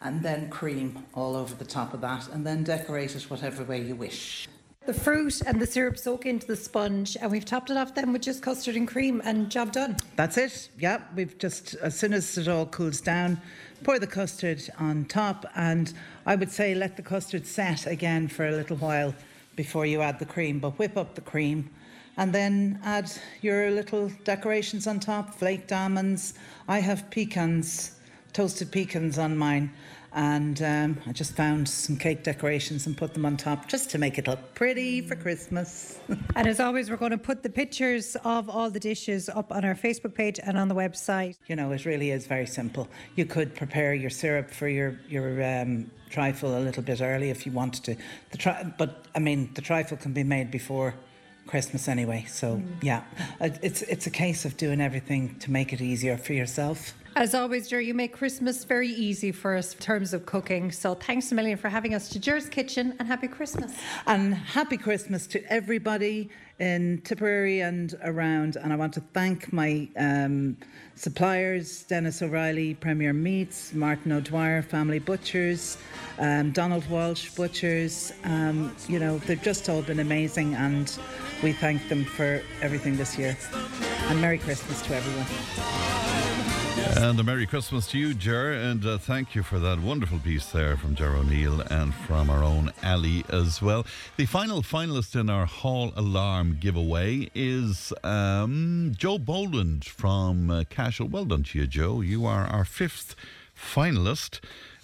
and 0.00 0.22
then 0.22 0.48
cream 0.48 1.04
all 1.14 1.36
over 1.36 1.54
the 1.54 1.66
top 1.66 1.92
of 1.92 2.00
that, 2.00 2.28
and 2.28 2.46
then 2.46 2.64
decorate 2.64 3.14
it 3.14 3.30
whatever 3.30 3.62
way 3.62 3.82
you 3.82 3.94
wish. 3.94 4.48
The 4.90 4.98
fruit 4.98 5.40
and 5.46 5.60
the 5.60 5.68
syrup 5.68 5.96
soak 5.96 6.26
into 6.26 6.48
the 6.48 6.56
sponge, 6.56 7.16
and 7.20 7.30
we've 7.30 7.44
topped 7.44 7.70
it 7.70 7.76
off 7.76 7.94
then 7.94 8.12
with 8.12 8.22
just 8.22 8.42
custard 8.42 8.74
and 8.74 8.88
cream, 8.88 9.22
and 9.24 9.48
job 9.48 9.70
done. 9.70 9.96
That's 10.16 10.36
it. 10.36 10.68
Yeah, 10.80 11.02
we've 11.14 11.38
just 11.38 11.76
as 11.76 11.96
soon 11.96 12.12
as 12.12 12.36
it 12.36 12.48
all 12.48 12.66
cools 12.66 13.00
down, 13.00 13.40
pour 13.84 14.00
the 14.00 14.08
custard 14.08 14.60
on 14.80 15.04
top, 15.04 15.46
and 15.54 15.94
I 16.26 16.34
would 16.34 16.50
say 16.50 16.74
let 16.74 16.96
the 16.96 17.04
custard 17.04 17.46
set 17.46 17.86
again 17.86 18.26
for 18.26 18.48
a 18.48 18.50
little 18.50 18.78
while 18.78 19.14
before 19.54 19.86
you 19.86 20.00
add 20.00 20.18
the 20.18 20.26
cream. 20.26 20.58
But 20.58 20.76
whip 20.76 20.96
up 20.96 21.14
the 21.14 21.20
cream, 21.20 21.70
and 22.16 22.32
then 22.32 22.80
add 22.82 23.12
your 23.42 23.70
little 23.70 24.10
decorations 24.24 24.88
on 24.88 24.98
top, 24.98 25.32
flaked 25.34 25.70
almonds. 25.70 26.34
I 26.66 26.80
have 26.80 27.08
pecans, 27.10 27.92
toasted 28.32 28.72
pecans 28.72 29.18
on 29.18 29.36
mine. 29.36 29.72
And 30.12 30.60
um, 30.62 30.98
I 31.06 31.12
just 31.12 31.34
found 31.36 31.68
some 31.68 31.96
cake 31.96 32.24
decorations 32.24 32.86
and 32.86 32.96
put 32.96 33.14
them 33.14 33.24
on 33.24 33.36
top 33.36 33.68
just 33.68 33.90
to 33.90 33.98
make 33.98 34.18
it 34.18 34.26
look 34.26 34.54
pretty 34.54 35.00
for 35.02 35.14
Christmas. 35.16 35.98
And 36.36 36.46
as 36.48 36.58
always, 36.60 36.90
we're 36.90 36.96
going 36.96 37.10
to 37.12 37.18
put 37.18 37.42
the 37.42 37.50
pictures 37.50 38.16
of 38.24 38.48
all 38.50 38.70
the 38.70 38.80
dishes 38.80 39.28
up 39.28 39.52
on 39.52 39.64
our 39.64 39.74
Facebook 39.74 40.14
page 40.14 40.40
and 40.42 40.56
on 40.58 40.68
the 40.68 40.74
website. 40.74 41.36
You 41.46 41.56
know, 41.56 41.70
it 41.72 41.84
really 41.84 42.10
is 42.10 42.26
very 42.26 42.46
simple. 42.46 42.88
You 43.16 43.26
could 43.26 43.54
prepare 43.54 43.94
your 43.94 44.10
syrup 44.10 44.50
for 44.50 44.68
your 44.68 44.98
your 45.08 45.42
um, 45.44 45.90
trifle 46.08 46.56
a 46.58 46.60
little 46.60 46.82
bit 46.82 47.00
early 47.00 47.30
if 47.30 47.46
you 47.46 47.52
wanted 47.52 47.84
to. 47.84 47.96
The 48.32 48.38
tri- 48.38 48.72
but 48.78 49.04
I 49.14 49.18
mean, 49.20 49.50
the 49.54 49.62
trifle 49.62 49.96
can 49.96 50.12
be 50.12 50.24
made 50.24 50.50
before 50.50 50.94
Christmas 51.46 51.88
anyway. 51.88 52.24
So 52.28 52.56
Mm. 52.56 52.66
yeah, 52.82 53.02
Uh, 53.40 53.50
it's 53.62 53.82
it's 53.82 54.06
a 54.06 54.10
case 54.10 54.44
of 54.44 54.56
doing 54.56 54.80
everything 54.80 55.36
to 55.40 55.50
make 55.50 55.72
it 55.72 55.80
easier 55.80 56.16
for 56.16 56.32
yourself. 56.32 56.94
As 57.16 57.34
always, 57.34 57.68
Jer, 57.68 57.80
you 57.80 57.92
make 57.92 58.12
Christmas 58.12 58.62
very 58.64 58.88
easy 58.88 59.32
for 59.32 59.56
us 59.56 59.74
in 59.74 59.80
terms 59.80 60.14
of 60.14 60.26
cooking. 60.26 60.70
So 60.70 60.94
thanks 60.94 61.32
a 61.32 61.34
million 61.34 61.58
for 61.58 61.68
having 61.68 61.92
us 61.92 62.08
to 62.10 62.20
Jer's 62.20 62.48
Kitchen 62.48 62.94
and 62.98 63.08
happy 63.08 63.26
Christmas. 63.26 63.72
And 64.06 64.34
happy 64.34 64.76
Christmas 64.76 65.26
to 65.28 65.44
everybody 65.52 66.30
in 66.60 67.00
Tipperary 67.02 67.60
and 67.60 67.96
around. 68.04 68.56
And 68.56 68.72
I 68.72 68.76
want 68.76 68.92
to 68.94 69.00
thank 69.12 69.52
my 69.52 69.88
um, 69.96 70.56
suppliers 70.94 71.82
Dennis 71.84 72.22
O'Reilly, 72.22 72.74
Premier 72.74 73.12
Meats, 73.12 73.74
Martin 73.74 74.12
O'Dwyer, 74.12 74.62
Family 74.62 75.00
Butchers, 75.00 75.78
um, 76.18 76.52
Donald 76.52 76.88
Walsh 76.88 77.30
Butchers. 77.30 78.12
Um, 78.22 78.74
you 78.88 79.00
know, 79.00 79.18
they've 79.18 79.42
just 79.42 79.68
all 79.68 79.82
been 79.82 80.00
amazing, 80.00 80.54
and 80.54 80.96
we 81.42 81.52
thank 81.52 81.88
them 81.88 82.04
for 82.04 82.42
everything 82.62 82.96
this 82.96 83.18
year. 83.18 83.36
And 84.08 84.20
Merry 84.20 84.38
Christmas 84.38 84.80
to 84.82 84.94
everyone. 84.94 86.59
And 86.96 87.18
a 87.18 87.22
Merry 87.22 87.46
Christmas 87.46 87.86
to 87.88 87.98
you, 87.98 88.14
Ger, 88.14 88.52
and 88.52 88.84
uh, 88.86 88.98
thank 88.98 89.34
you 89.34 89.42
for 89.42 89.58
that 89.58 89.80
wonderful 89.80 90.18
piece 90.18 90.46
there 90.46 90.76
from 90.76 90.94
Ger 90.94 91.16
O'Neill 91.16 91.60
and 91.62 91.94
from 91.94 92.30
our 92.30 92.44
own 92.44 92.72
Ali 92.82 93.24
as 93.28 93.60
well. 93.60 93.84
The 94.16 94.26
final 94.26 94.62
finalist 94.62 95.18
in 95.18 95.28
our 95.28 95.46
Hall 95.46 95.92
Alarm 95.96 96.58
giveaway 96.60 97.30
is 97.34 97.92
um, 98.04 98.92
Joe 98.96 99.18
Boland 99.18 99.84
from 99.84 100.50
uh, 100.50 100.64
Cashel. 100.70 101.08
Well 101.08 101.24
done 101.24 101.42
to 101.44 101.58
you, 101.58 101.66
Joe. 101.66 102.00
You 102.00 102.26
are 102.26 102.46
our 102.46 102.64
fifth 102.64 103.16
finalist. 103.56 104.40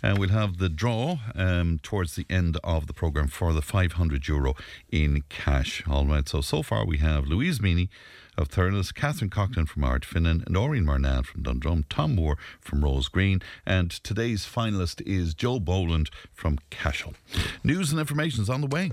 And 0.07 0.19
we'll 0.19 0.29
have 0.29 0.59
the 0.59 0.69
draw 0.69 1.19
um, 1.35 1.81
towards 1.83 2.15
the 2.15 2.27
end 2.31 2.59
of 2.63 2.87
the 2.87 2.93
programme 2.93 3.27
for 3.27 3.53
the 3.53 3.61
500 3.61 4.29
euro 4.29 4.55
in 4.89 5.25
cash. 5.29 5.83
All 5.91 6.07
right, 6.07 6.29
so 6.29 6.41
so 6.41 6.63
far 6.63 6.87
we 6.87 6.99
have 6.99 7.27
Louise 7.27 7.61
Meany 7.61 7.91
of 8.39 8.49
Thurles, 8.49 8.95
Catherine 8.95 9.31
Coughlin 9.31 9.67
from 9.67 9.83
Ardfinnan, 9.83 10.47
and 10.47 10.51
Noreen 10.51 10.85
Marnan 10.85 11.27
from 11.27 11.43
Dundrum, 11.43 11.87
Tom 11.89 12.15
Moore 12.15 12.39
from 12.61 12.83
Rosegreen, 12.83 13.43
and 13.67 13.91
today's 13.91 14.47
finalist 14.47 15.03
is 15.05 15.35
Joe 15.35 15.59
Boland 15.59 16.11
from 16.33 16.61
Cashel. 16.71 17.15
News 17.65 17.91
and 17.91 17.99
information 17.99 18.43
is 18.43 18.49
on 18.49 18.61
the 18.61 18.69
way. 18.69 18.93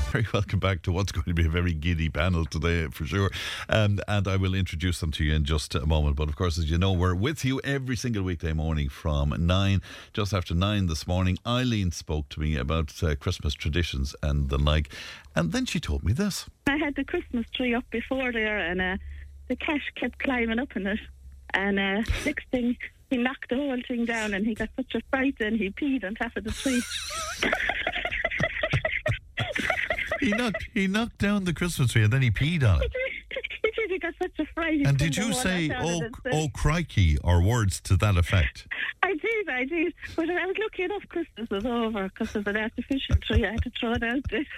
Very 0.11 0.27
welcome 0.33 0.59
back 0.59 0.81
to 0.81 0.91
what's 0.91 1.13
going 1.13 1.23
to 1.23 1.33
be 1.33 1.45
a 1.45 1.49
very 1.49 1.73
giddy 1.73 2.09
panel 2.09 2.43
today, 2.43 2.87
for 2.87 3.05
sure. 3.05 3.31
Um, 3.69 4.01
and 4.09 4.27
I 4.27 4.35
will 4.35 4.53
introduce 4.53 4.99
them 4.99 5.09
to 5.11 5.23
you 5.23 5.33
in 5.33 5.45
just 5.45 5.73
a 5.73 5.85
moment. 5.85 6.17
But 6.17 6.27
of 6.27 6.35
course, 6.35 6.57
as 6.57 6.69
you 6.69 6.77
know, 6.77 6.91
we're 6.91 7.15
with 7.15 7.45
you 7.45 7.61
every 7.63 7.95
single 7.95 8.23
weekday 8.23 8.51
morning 8.51 8.89
from 8.89 9.33
nine, 9.47 9.81
just 10.11 10.33
after 10.33 10.53
nine 10.53 10.87
this 10.87 11.07
morning. 11.07 11.37
Eileen 11.47 11.93
spoke 11.93 12.27
to 12.29 12.41
me 12.41 12.57
about 12.57 13.01
uh, 13.01 13.15
Christmas 13.15 13.53
traditions 13.53 14.13
and 14.21 14.49
the 14.49 14.57
like. 14.57 14.89
And 15.33 15.53
then 15.53 15.65
she 15.65 15.79
told 15.79 16.03
me 16.03 16.11
this. 16.11 16.45
I 16.67 16.75
had 16.75 16.95
the 16.95 17.05
Christmas 17.05 17.45
tree 17.55 17.73
up 17.73 17.89
before 17.89 18.33
there, 18.33 18.57
and 18.57 18.81
uh, 18.81 18.97
the 19.47 19.55
cat 19.55 19.79
kept 19.95 20.19
climbing 20.19 20.59
up 20.59 20.75
in 20.75 20.87
it. 20.87 20.99
And 21.53 21.79
uh, 21.79 22.01
next 22.25 22.47
thing, 22.51 22.75
he 23.09 23.15
knocked 23.15 23.49
the 23.49 23.55
whole 23.55 23.81
thing 23.87 24.03
down, 24.03 24.33
and 24.33 24.45
he 24.45 24.55
got 24.55 24.69
such 24.75 24.93
a 24.93 25.01
fright, 25.09 25.35
and 25.39 25.55
he 25.55 25.69
peed 25.69 26.03
on 26.03 26.15
top 26.15 26.35
of 26.35 26.43
the 26.43 26.51
tree. 26.51 26.81
He 30.21 30.29
knocked, 30.29 30.67
he 30.73 30.87
knocked 30.87 31.17
down 31.17 31.43
the 31.45 31.53
Christmas 31.53 31.91
tree 31.91 32.03
and 32.03 32.13
then 32.13 32.21
he 32.21 32.31
peed 32.31 32.63
on 32.63 32.81
it. 32.81 32.91
he 33.63 33.71
did. 33.71 33.91
He 33.91 33.99
got 33.99 34.13
such 34.21 34.39
a 34.39 34.45
fright. 34.53 34.85
And 34.85 34.97
did 34.97 35.17
you 35.17 35.33
say, 35.33 35.67
lot 35.67 35.77
out 35.77 36.03
of 36.03 36.13
oh, 36.25 36.29
oh, 36.31 36.47
crikey, 36.53 37.17
or 37.23 37.41
words 37.41 37.81
to 37.81 37.97
that 37.97 38.17
effect? 38.17 38.67
I 39.03 39.13
did, 39.13 39.49
I 39.49 39.65
did. 39.65 39.93
But 40.15 40.29
I 40.29 40.45
was 40.45 40.55
lucky 40.59 40.83
enough 40.83 41.03
Christmas 41.09 41.49
was 41.49 41.65
over 41.65 42.07
because 42.09 42.35
of 42.35 42.45
an 42.47 42.57
artificial 42.57 43.15
tree. 43.27 43.45
I 43.45 43.51
had 43.51 43.63
to 43.63 43.71
throw 43.79 43.93
it 43.93 44.03
out 44.03 44.23
there. 44.29 44.45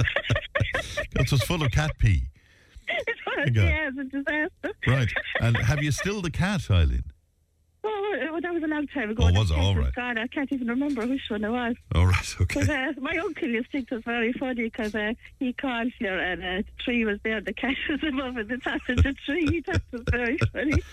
It 1.15 1.31
was 1.31 1.41
full 1.43 1.63
of 1.63 1.71
cat 1.71 1.91
pee. 1.99 2.23
it 2.87 3.15
was 3.25 3.49
yeah, 3.53 3.89
it's 3.89 3.97
a 3.97 4.03
disaster. 4.03 4.71
Right. 4.87 5.13
And 5.39 5.55
have 5.55 5.81
you 5.81 5.91
still 5.91 6.21
the 6.21 6.31
cat, 6.31 6.69
Eileen? 6.69 7.03
Oh, 7.85 8.39
that 8.41 8.53
was 8.53 8.63
a 8.63 8.67
long 8.67 8.87
time 8.87 9.09
ago. 9.09 9.23
Oh, 9.27 9.33
was 9.33 9.51
it? 9.51 9.57
All 9.57 9.75
right. 9.75 9.93
gone. 9.93 10.17
I 10.17 10.27
can't 10.27 10.51
even 10.51 10.67
remember 10.67 11.05
which 11.05 11.29
one 11.29 11.43
it 11.43 11.49
was. 11.49 11.75
All 11.95 12.05
right. 12.07 12.19
Okay. 12.43 12.61
But 12.61 12.69
uh, 12.69 12.93
my 12.99 13.15
uncle 13.17 13.47
used 13.47 13.71
to 13.71 13.77
think 13.77 13.91
it 13.91 13.95
was 13.95 14.03
very 14.03 14.33
funny 14.33 14.63
because 14.63 14.95
uh, 14.95 15.13
he 15.39 15.53
called 15.53 15.91
here 15.99 16.17
and 16.17 16.41
uh, 16.43 16.57
the 16.57 16.83
tree 16.83 17.05
was 17.05 17.19
there, 17.23 17.39
the 17.41 17.53
cat 17.53 17.75
was 17.89 17.99
above 18.03 18.37
at 18.37 18.47
the 18.47 18.57
top 18.57 18.81
of 18.89 18.97
the 18.97 19.13
tree. 19.25 19.45
He 19.49 19.61
thought 19.61 19.75
it 19.75 19.83
was 19.91 20.01
very 20.11 20.37
funny. 20.51 20.81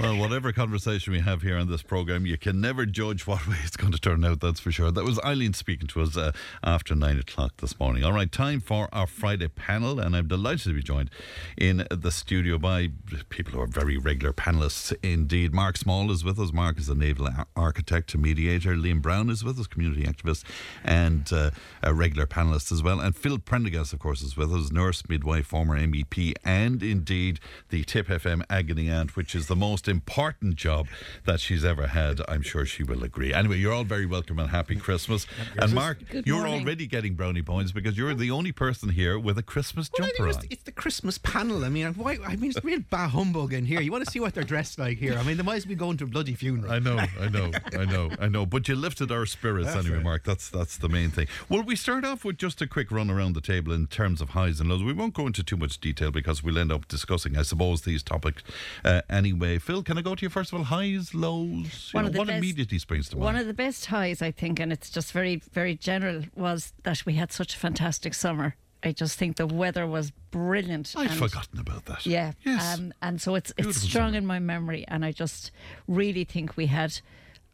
Well, 0.00 0.16
whatever 0.16 0.52
conversation 0.52 1.12
we 1.12 1.20
have 1.20 1.42
here 1.42 1.56
on 1.56 1.68
this 1.68 1.82
program, 1.82 2.24
you 2.24 2.38
can 2.38 2.60
never 2.60 2.86
judge 2.86 3.26
what 3.26 3.46
way 3.48 3.56
it's 3.64 3.76
going 3.76 3.92
to 3.92 3.98
turn 3.98 4.24
out. 4.24 4.40
That's 4.40 4.60
for 4.60 4.70
sure. 4.70 4.92
That 4.92 5.04
was 5.04 5.18
Eileen 5.20 5.54
speaking 5.54 5.88
to 5.88 6.02
us 6.02 6.16
uh, 6.16 6.30
after 6.62 6.94
nine 6.94 7.18
o'clock 7.18 7.56
this 7.58 7.78
morning. 7.80 8.04
All 8.04 8.12
right, 8.12 8.30
time 8.30 8.60
for 8.60 8.88
our 8.92 9.08
Friday 9.08 9.48
panel, 9.48 9.98
and 9.98 10.14
I'm 10.14 10.28
delighted 10.28 10.64
to 10.64 10.74
be 10.74 10.82
joined 10.82 11.10
in 11.56 11.84
the 11.90 12.12
studio 12.12 12.58
by 12.58 12.90
people 13.28 13.54
who 13.54 13.60
are 13.60 13.66
very 13.66 13.98
regular 13.98 14.32
panelists 14.32 14.94
indeed. 15.02 15.52
Mark 15.52 15.76
Small 15.76 16.12
is 16.12 16.17
with 16.24 16.38
us. 16.38 16.52
Mark 16.52 16.78
is 16.78 16.88
a 16.88 16.94
naval 16.94 17.28
architect 17.56 18.14
and 18.14 18.22
mediator. 18.22 18.74
Liam 18.74 19.00
Brown 19.02 19.30
is 19.30 19.44
with 19.44 19.58
us, 19.58 19.66
community 19.66 20.04
activist 20.04 20.44
and 20.84 21.32
uh, 21.32 21.50
a 21.82 21.92
regular 21.94 22.26
panelist 22.26 22.72
as 22.72 22.82
well. 22.82 23.00
And 23.00 23.14
Phil 23.16 23.38
Prendergast, 23.38 23.92
of 23.92 23.98
course, 23.98 24.22
is 24.22 24.36
with 24.36 24.52
us, 24.52 24.70
nurse, 24.70 25.02
midwife, 25.08 25.46
former 25.46 25.78
MEP, 25.78 26.34
and 26.44 26.82
indeed 26.82 27.40
the 27.70 27.84
Tip 27.84 28.08
FM 28.08 28.42
agony 28.50 28.88
aunt, 28.88 29.16
which 29.16 29.34
is 29.34 29.46
the 29.46 29.56
most 29.56 29.88
important 29.88 30.56
job 30.56 30.86
that 31.24 31.40
she's 31.40 31.64
ever 31.64 31.88
had. 31.88 32.20
I'm 32.28 32.42
sure 32.42 32.64
she 32.66 32.82
will 32.82 33.04
agree. 33.04 33.32
Anyway, 33.32 33.58
you're 33.58 33.72
all 33.72 33.84
very 33.84 34.06
welcome 34.06 34.38
and 34.38 34.50
happy 34.50 34.76
Christmas. 34.76 35.26
And 35.56 35.72
Mark, 35.74 35.98
you're 36.24 36.46
already 36.46 36.86
getting 36.86 37.14
brownie 37.14 37.42
points 37.42 37.72
because 37.72 37.96
you're 37.96 38.14
the 38.14 38.30
only 38.30 38.52
person 38.52 38.90
here 38.90 39.18
with 39.18 39.38
a 39.38 39.42
Christmas 39.42 39.90
Well, 39.98 40.06
I 40.06 40.10
jumper 40.10 40.22
on. 40.24 40.28
it's, 40.30 40.46
it's 40.50 40.62
the 40.64 40.72
Christmas 40.72 41.18
panel. 41.18 41.64
I 41.64 41.68
mean, 41.68 41.92
why? 41.94 42.18
I 42.26 42.36
mean, 42.36 42.50
it's 42.50 42.64
real 42.64 42.80
bah 42.90 43.08
humbug 43.08 43.52
in 43.52 43.64
here. 43.64 43.80
You 43.80 43.92
want 43.92 44.04
to 44.04 44.10
see 44.10 44.20
what 44.20 44.34
they're 44.34 44.44
dressed 44.44 44.78
like 44.78 44.98
here? 44.98 45.16
I 45.18 45.22
mean, 45.22 45.36
they 45.36 45.42
might 45.42 45.56
as 45.56 45.66
well 45.66 45.70
be 45.70 45.74
going 45.76 45.96
to 45.98 46.04
a 46.04 46.07
bloody 46.08 46.34
funeral. 46.34 46.72
I 46.72 46.78
know, 46.78 46.98
I 47.20 47.28
know, 47.28 47.50
I 47.72 47.84
know, 47.84 48.10
I 48.20 48.28
know. 48.28 48.46
But 48.46 48.68
you 48.68 48.74
lifted 48.74 49.10
our 49.12 49.26
spirits 49.26 49.66
That's 49.68 49.80
anyway, 49.86 49.96
right. 49.96 50.04
Mark. 50.04 50.24
That's 50.24 50.48
that's 50.50 50.76
the 50.78 50.88
main 50.88 51.10
thing. 51.10 51.26
Well, 51.48 51.62
we 51.62 51.76
start 51.76 52.04
off 52.04 52.24
with 52.24 52.38
just 52.38 52.60
a 52.62 52.66
quick 52.66 52.90
run 52.90 53.10
around 53.10 53.34
the 53.34 53.40
table 53.40 53.72
in 53.72 53.86
terms 53.86 54.20
of 54.20 54.30
highs 54.30 54.60
and 54.60 54.68
lows. 54.68 54.82
We 54.82 54.92
won't 54.92 55.14
go 55.14 55.26
into 55.26 55.42
too 55.42 55.56
much 55.56 55.78
detail 55.80 56.10
because 56.10 56.42
we'll 56.42 56.58
end 56.58 56.72
up 56.72 56.88
discussing, 56.88 57.36
I 57.36 57.42
suppose, 57.42 57.82
these 57.82 58.02
topics 58.02 58.42
uh, 58.84 59.02
anyway. 59.08 59.58
Phil, 59.58 59.82
can 59.82 59.98
I 59.98 60.02
go 60.02 60.14
to 60.14 60.22
you 60.24 60.28
first 60.30 60.52
of 60.52 60.58
all? 60.58 60.64
Highs, 60.64 61.14
lows. 61.14 61.90
You 61.92 61.98
One 61.98 62.04
know, 62.04 62.08
of 62.08 62.12
the 62.12 62.18
what 62.18 62.28
best- 62.28 62.38
immediately 62.38 62.78
springs 62.78 63.08
to 63.10 63.16
mind? 63.16 63.24
One 63.24 63.36
of 63.36 63.46
the 63.46 63.54
best 63.54 63.86
highs, 63.86 64.22
I 64.22 64.30
think, 64.30 64.58
and 64.60 64.72
it's 64.72 64.90
just 64.90 65.12
very, 65.12 65.36
very 65.52 65.74
general, 65.74 66.22
was 66.34 66.72
that 66.82 67.04
we 67.06 67.14
had 67.14 67.32
such 67.32 67.54
a 67.54 67.58
fantastic 67.58 68.14
summer. 68.14 68.56
I 68.82 68.92
just 68.92 69.18
think 69.18 69.36
the 69.36 69.46
weather 69.46 69.86
was 69.86 70.12
brilliant. 70.30 70.94
I'd 70.96 71.10
and- 71.10 71.18
forgotten 71.18 71.58
about 71.58 71.86
that. 71.86 72.06
Yeah. 72.06 72.32
Yes. 72.44 72.78
Um, 72.78 72.92
and 73.02 73.20
so 73.20 73.34
it's 73.34 73.50
it's 73.56 73.66
Beautiful 73.66 73.88
strong 73.88 74.14
in 74.14 74.24
my 74.26 74.38
memory, 74.38 74.84
and 74.88 75.04
I 75.04 75.12
just 75.12 75.50
really 75.86 76.24
think 76.24 76.56
we 76.56 76.66
had 76.66 77.00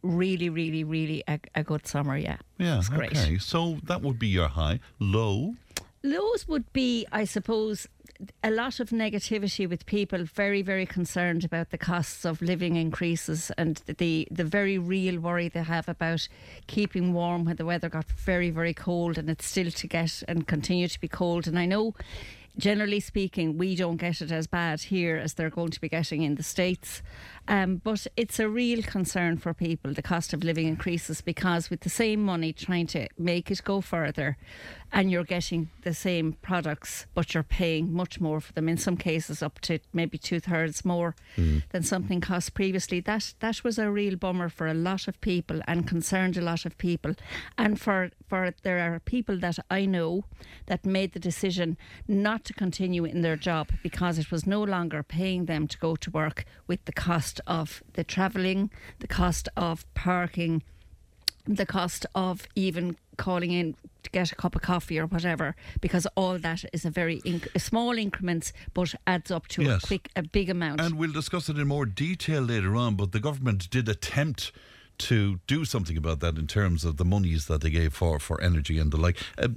really, 0.03 0.49
really, 0.49 0.83
really 0.83 1.23
a, 1.27 1.39
a 1.55 1.63
good 1.63 1.87
summer. 1.87 2.17
Yeah. 2.17 2.37
yeah. 2.57 2.77
It's 2.77 2.89
great. 2.89 3.11
Okay. 3.11 3.37
So 3.39 3.79
that 3.83 4.01
would 4.01 4.19
be 4.19 4.27
your 4.27 4.47
high. 4.49 4.79
Low. 4.99 5.55
Lows 6.03 6.47
would 6.47 6.71
be, 6.71 7.07
I 7.11 7.25
suppose, 7.25 7.87
a 8.43 8.51
lot 8.51 8.79
of 8.79 8.89
negativity 8.89 9.67
with 9.67 9.85
people 9.85 10.23
very, 10.23 10.61
very 10.61 10.85
concerned 10.85 11.43
about 11.43 11.71
the 11.71 11.77
costs 11.77 12.25
of 12.25 12.41
living 12.41 12.75
increases 12.75 13.51
and 13.57 13.81
the 13.97 14.27
the 14.31 14.43
very 14.43 14.77
real 14.77 15.19
worry 15.19 15.49
they 15.49 15.63
have 15.63 15.89
about 15.89 16.27
keeping 16.67 17.13
warm 17.13 17.45
when 17.45 17.57
the 17.57 17.65
weather 17.65 17.89
got 17.89 18.05
very, 18.11 18.49
very 18.49 18.73
cold 18.73 19.17
and 19.17 19.29
it's 19.29 19.45
still 19.45 19.71
to 19.71 19.87
get 19.87 20.23
and 20.27 20.47
continue 20.47 20.87
to 20.87 20.99
be 20.99 21.07
cold. 21.07 21.47
And 21.47 21.59
I 21.59 21.65
know. 21.65 21.93
Generally 22.57 23.01
speaking, 23.01 23.57
we 23.57 23.75
don't 23.75 23.97
get 23.97 24.21
it 24.21 24.31
as 24.31 24.47
bad 24.47 24.79
here 24.79 25.17
as 25.17 25.33
they're 25.33 25.49
going 25.49 25.71
to 25.71 25.81
be 25.81 25.89
getting 25.89 26.21
in 26.21 26.35
the 26.35 26.43
States. 26.43 27.01
Um, 27.47 27.81
but 27.83 28.07
it's 28.17 28.39
a 28.39 28.49
real 28.49 28.81
concern 28.81 29.37
for 29.37 29.53
people, 29.53 29.93
the 29.93 30.01
cost 30.01 30.33
of 30.33 30.43
living 30.43 30.67
increases, 30.67 31.21
because 31.21 31.69
with 31.69 31.81
the 31.81 31.89
same 31.89 32.21
money 32.21 32.51
trying 32.53 32.87
to 32.87 33.07
make 33.17 33.51
it 33.51 33.63
go 33.63 33.81
further 33.81 34.37
and 34.91 35.11
you're 35.11 35.23
getting 35.23 35.69
the 35.83 35.93
same 35.93 36.33
products, 36.41 37.05
but 37.13 37.33
you're 37.33 37.43
paying 37.43 37.91
much 37.93 38.19
more 38.19 38.39
for 38.39 38.53
them, 38.53 38.69
in 38.69 38.77
some 38.77 38.97
cases 38.97 39.43
up 39.43 39.59
to 39.59 39.79
maybe 39.93 40.17
two 40.17 40.39
thirds 40.39 40.85
more 40.85 41.15
than 41.71 41.83
something 41.83 42.21
cost 42.21 42.53
previously. 42.53 42.99
That 42.99 43.33
that 43.39 43.63
was 43.63 43.77
a 43.77 43.91
real 43.91 44.15
bummer 44.15 44.49
for 44.49 44.67
a 44.67 44.73
lot 44.73 45.07
of 45.07 45.19
people 45.21 45.61
and 45.67 45.87
concerned 45.87 46.37
a 46.37 46.41
lot 46.41 46.65
of 46.65 46.77
people. 46.77 47.13
And 47.57 47.79
for, 47.79 48.11
for 48.27 48.53
there 48.63 48.79
are 48.79 48.99
people 48.99 49.37
that 49.39 49.59
I 49.69 49.85
know 49.85 50.23
that 50.67 50.85
made 50.85 51.11
the 51.11 51.19
decision 51.19 51.77
not 52.07 52.45
to 52.45 52.53
continue 52.53 53.05
in 53.05 53.21
their 53.21 53.35
job 53.35 53.71
because 53.83 54.17
it 54.17 54.31
was 54.31 54.47
no 54.47 54.63
longer 54.63 55.03
paying 55.03 55.45
them 55.45 55.67
to 55.67 55.77
go 55.77 55.95
to 55.95 56.09
work 56.09 56.45
with 56.67 56.85
the 56.85 56.93
cost 56.93 57.34
of 57.47 57.81
the 57.93 58.03
travelling, 58.03 58.69
the 58.99 59.07
cost 59.07 59.49
of 59.57 59.85
parking, 59.93 60.63
the 61.45 61.65
cost 61.65 62.05
of 62.15 62.47
even 62.55 62.97
calling 63.17 63.51
in 63.51 63.75
to 64.03 64.09
get 64.09 64.31
a 64.31 64.35
cup 64.35 64.55
of 64.55 64.61
coffee 64.61 64.99
or 64.99 65.05
whatever, 65.05 65.55
because 65.79 66.05
all 66.15 66.37
that 66.39 66.65
is 66.73 66.85
a 66.85 66.89
very 66.89 67.21
inc- 67.21 67.47
small 67.59 67.97
increments, 67.97 68.51
but 68.73 68.93
adds 69.07 69.31
up 69.31 69.47
to 69.47 69.63
Yes. 69.63 69.83
a 69.83 69.87
quick, 69.87 70.09
a 70.15 70.23
big 70.23 70.49
amount. 70.49 70.81
And 70.81 70.95
we'll 70.97 71.11
discuss 71.11 71.47
it 71.49 71.57
in 71.57 71.67
more 71.67 71.85
detail 71.85 72.41
later 72.41 72.75
on, 72.75 72.95
but 72.95 73.11
the 73.11 73.19
government 73.19 73.69
did 73.69 73.87
attempt 73.87 74.51
to 74.97 75.39
do 75.47 75.65
something 75.65 75.97
about 75.97 76.19
that 76.21 76.37
in 76.37 76.47
terms 76.47 76.85
of 76.85 76.97
the 76.97 77.05
monies 77.05 77.47
that 77.47 77.61
they 77.61 77.69
gave 77.69 77.93
for, 77.93 78.19
for 78.19 78.39
energy 78.41 78.79
and 78.79 78.91
the 78.91 78.97
like. 78.97 79.17
Uh, 79.37 79.49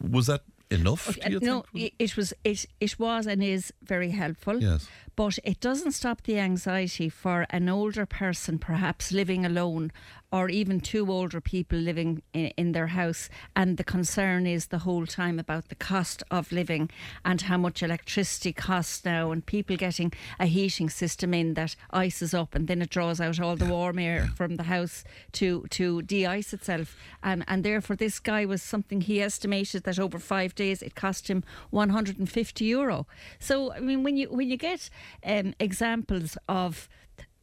was 0.00 0.26
that 0.26 0.42
enough? 0.70 1.08
Okay, 1.08 1.28
do 1.28 1.32
you 1.32 1.40
no, 1.40 1.64
think? 1.72 1.94
it 1.98 2.16
was 2.16 2.32
it 2.44 2.66
it 2.80 2.98
was 2.98 3.26
and 3.26 3.42
is 3.42 3.72
very 3.82 4.10
helpful. 4.10 4.62
Yes. 4.62 4.88
But 5.16 5.38
it 5.44 5.60
doesn't 5.60 5.92
stop 5.92 6.22
the 6.22 6.40
anxiety 6.40 7.08
for 7.08 7.46
an 7.50 7.68
older 7.68 8.04
person, 8.04 8.58
perhaps 8.58 9.12
living 9.12 9.46
alone, 9.46 9.92
or 10.32 10.48
even 10.48 10.80
two 10.80 11.08
older 11.12 11.40
people 11.40 11.78
living 11.78 12.20
in, 12.32 12.46
in 12.56 12.72
their 12.72 12.88
house. 12.88 13.30
And 13.54 13.76
the 13.76 13.84
concern 13.84 14.44
is 14.44 14.66
the 14.66 14.80
whole 14.80 15.06
time 15.06 15.38
about 15.38 15.68
the 15.68 15.76
cost 15.76 16.24
of 16.32 16.50
living 16.50 16.90
and 17.24 17.42
how 17.42 17.56
much 17.58 17.80
electricity 17.80 18.52
costs 18.52 19.04
now, 19.04 19.30
and 19.30 19.46
people 19.46 19.76
getting 19.76 20.12
a 20.40 20.46
heating 20.46 20.90
system 20.90 21.32
in 21.32 21.54
that 21.54 21.76
ices 21.92 22.34
up 22.34 22.56
and 22.56 22.66
then 22.66 22.82
it 22.82 22.90
draws 22.90 23.20
out 23.20 23.38
all 23.38 23.54
the 23.54 23.66
warm 23.66 24.00
air 24.00 24.30
from 24.34 24.56
the 24.56 24.64
house 24.64 25.04
to 25.32 25.64
to 25.70 26.02
de-ice 26.02 26.52
itself. 26.52 26.96
And 27.22 27.44
and 27.46 27.62
therefore, 27.62 27.94
this 27.94 28.18
guy 28.18 28.44
was 28.44 28.62
something 28.62 29.02
he 29.02 29.22
estimated 29.22 29.84
that 29.84 30.00
over 30.00 30.18
five 30.18 30.53
days 30.54 30.82
it 30.82 30.94
cost 30.94 31.28
him 31.28 31.42
150 31.70 32.64
euro. 32.64 33.06
So 33.38 33.72
I 33.72 33.80
mean, 33.80 34.02
when 34.02 34.16
you 34.16 34.28
when 34.30 34.48
you 34.48 34.56
get 34.56 34.88
um, 35.24 35.54
examples 35.60 36.36
of 36.48 36.88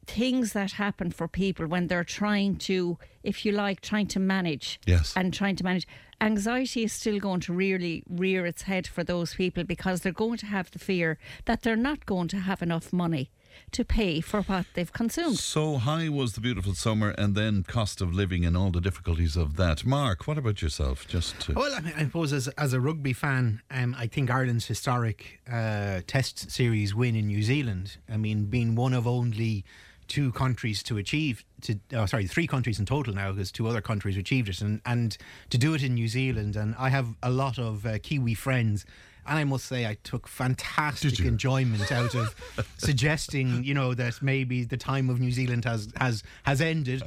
things 0.08 0.54
that 0.54 0.74
happen 0.74 1.12
for 1.12 1.28
people 1.28 1.68
when 1.68 1.88
they're 1.88 2.04
trying 2.04 2.56
to, 2.58 2.98
if 3.24 3.46
you 3.46 3.52
like, 3.52 3.82
trying 3.82 4.08
to 4.08 4.20
manage 4.20 4.80
Yes. 4.86 5.14
and 5.16 5.34
trying 5.34 5.56
to 5.58 5.64
manage. 5.64 5.88
Anxiety 6.20 6.84
is 6.84 6.92
still 6.94 7.20
going 7.20 7.40
to 7.42 7.54
really 7.54 8.04
rear 8.10 8.46
its 8.46 8.64
head 8.64 8.88
for 8.88 9.04
those 9.04 9.36
people 9.36 9.64
because 9.64 10.02
they're 10.02 10.12
going 10.12 10.38
to 10.40 10.46
have 10.48 10.70
the 10.72 10.80
fear 10.80 11.18
that 11.46 11.62
they're 11.62 11.76
not 11.76 12.06
going 12.06 12.28
to 12.30 12.38
have 12.40 12.62
enough 12.62 12.92
money 12.92 13.32
to 13.72 13.86
pay 13.86 14.22
for 14.22 14.42
what 14.44 14.66
they've 14.74 14.92
consumed. 14.92 15.38
So 15.38 15.78
high 15.78 16.10
was 16.10 16.34
the 16.34 16.42
beautiful 16.42 16.74
summer, 16.74 17.10
and 17.18 17.36
then 17.36 17.64
cost 17.64 18.02
of 18.02 18.14
living 18.14 18.46
and 18.46 18.58
all 18.58 18.72
the 18.72 18.82
difficulties 18.82 19.36
of 19.36 19.56
that. 19.58 19.86
Mark, 19.86 20.28
what 20.28 20.38
about 20.38 20.62
yourself? 20.62 21.08
Just 21.08 21.40
to 21.42 21.54
Well, 21.54 21.74
I, 21.74 21.80
mean, 21.80 21.94
I 21.96 22.04
suppose 22.04 22.34
as, 22.34 22.48
as 22.50 22.74
a 22.74 22.80
rugby 22.80 23.14
fan, 23.14 23.62
um, 23.72 23.96
I 23.98 24.08
think 24.08 24.30
Ireland's 24.30 24.66
historic 24.66 25.42
uh, 25.52 26.02
Test 26.08 26.52
series 26.52 26.94
win 26.96 27.16
in 27.16 27.28
New 27.28 27.44
Zealand. 27.44 27.98
I 28.10 28.18
mean, 28.18 28.46
being 28.46 28.76
one 28.76 28.94
of 28.94 29.08
only 29.08 29.66
two 30.12 30.32
countries 30.34 30.84
to 30.84 30.98
achieve 30.98 31.46
to 31.62 31.80
oh, 31.94 32.06
sorry 32.06 32.28
three 32.28 32.46
countries 32.46 32.80
in 32.80 32.86
total 32.86 33.14
now 33.14 33.32
because 33.32 33.50
two 33.50 33.66
other 33.66 33.80
countries 33.80 34.18
achieved 34.18 34.50
it 34.50 34.60
and 34.60 34.82
and 34.86 35.18
to 35.50 35.58
do 35.58 35.74
it 35.74 35.82
in 35.82 35.94
New 35.94 36.10
Zealand 36.10 36.58
and 36.58 36.76
I 36.78 36.90
have 36.90 37.16
a 37.24 37.30
lot 37.30 37.58
of 37.58 37.86
uh, 37.86 37.98
Kiwi 38.00 38.34
friends 38.34 38.86
and 39.28 39.38
I 39.38 39.44
must 39.44 39.66
say 39.66 39.86
I 39.86 39.98
took 40.04 40.28
fantastic 40.28 41.20
enjoyment 41.20 41.92
out 41.92 42.16
of 42.16 42.36
suggesting 42.78 43.64
you 43.64 43.74
know 43.74 43.94
that 43.94 44.22
maybe 44.22 44.64
the 44.64 44.78
time 44.78 45.10
of 45.10 45.20
New 45.20 45.32
Zealand 45.32 45.66
has 45.66 45.90
has 45.98 46.24
has 46.44 46.62
ended 46.62 47.04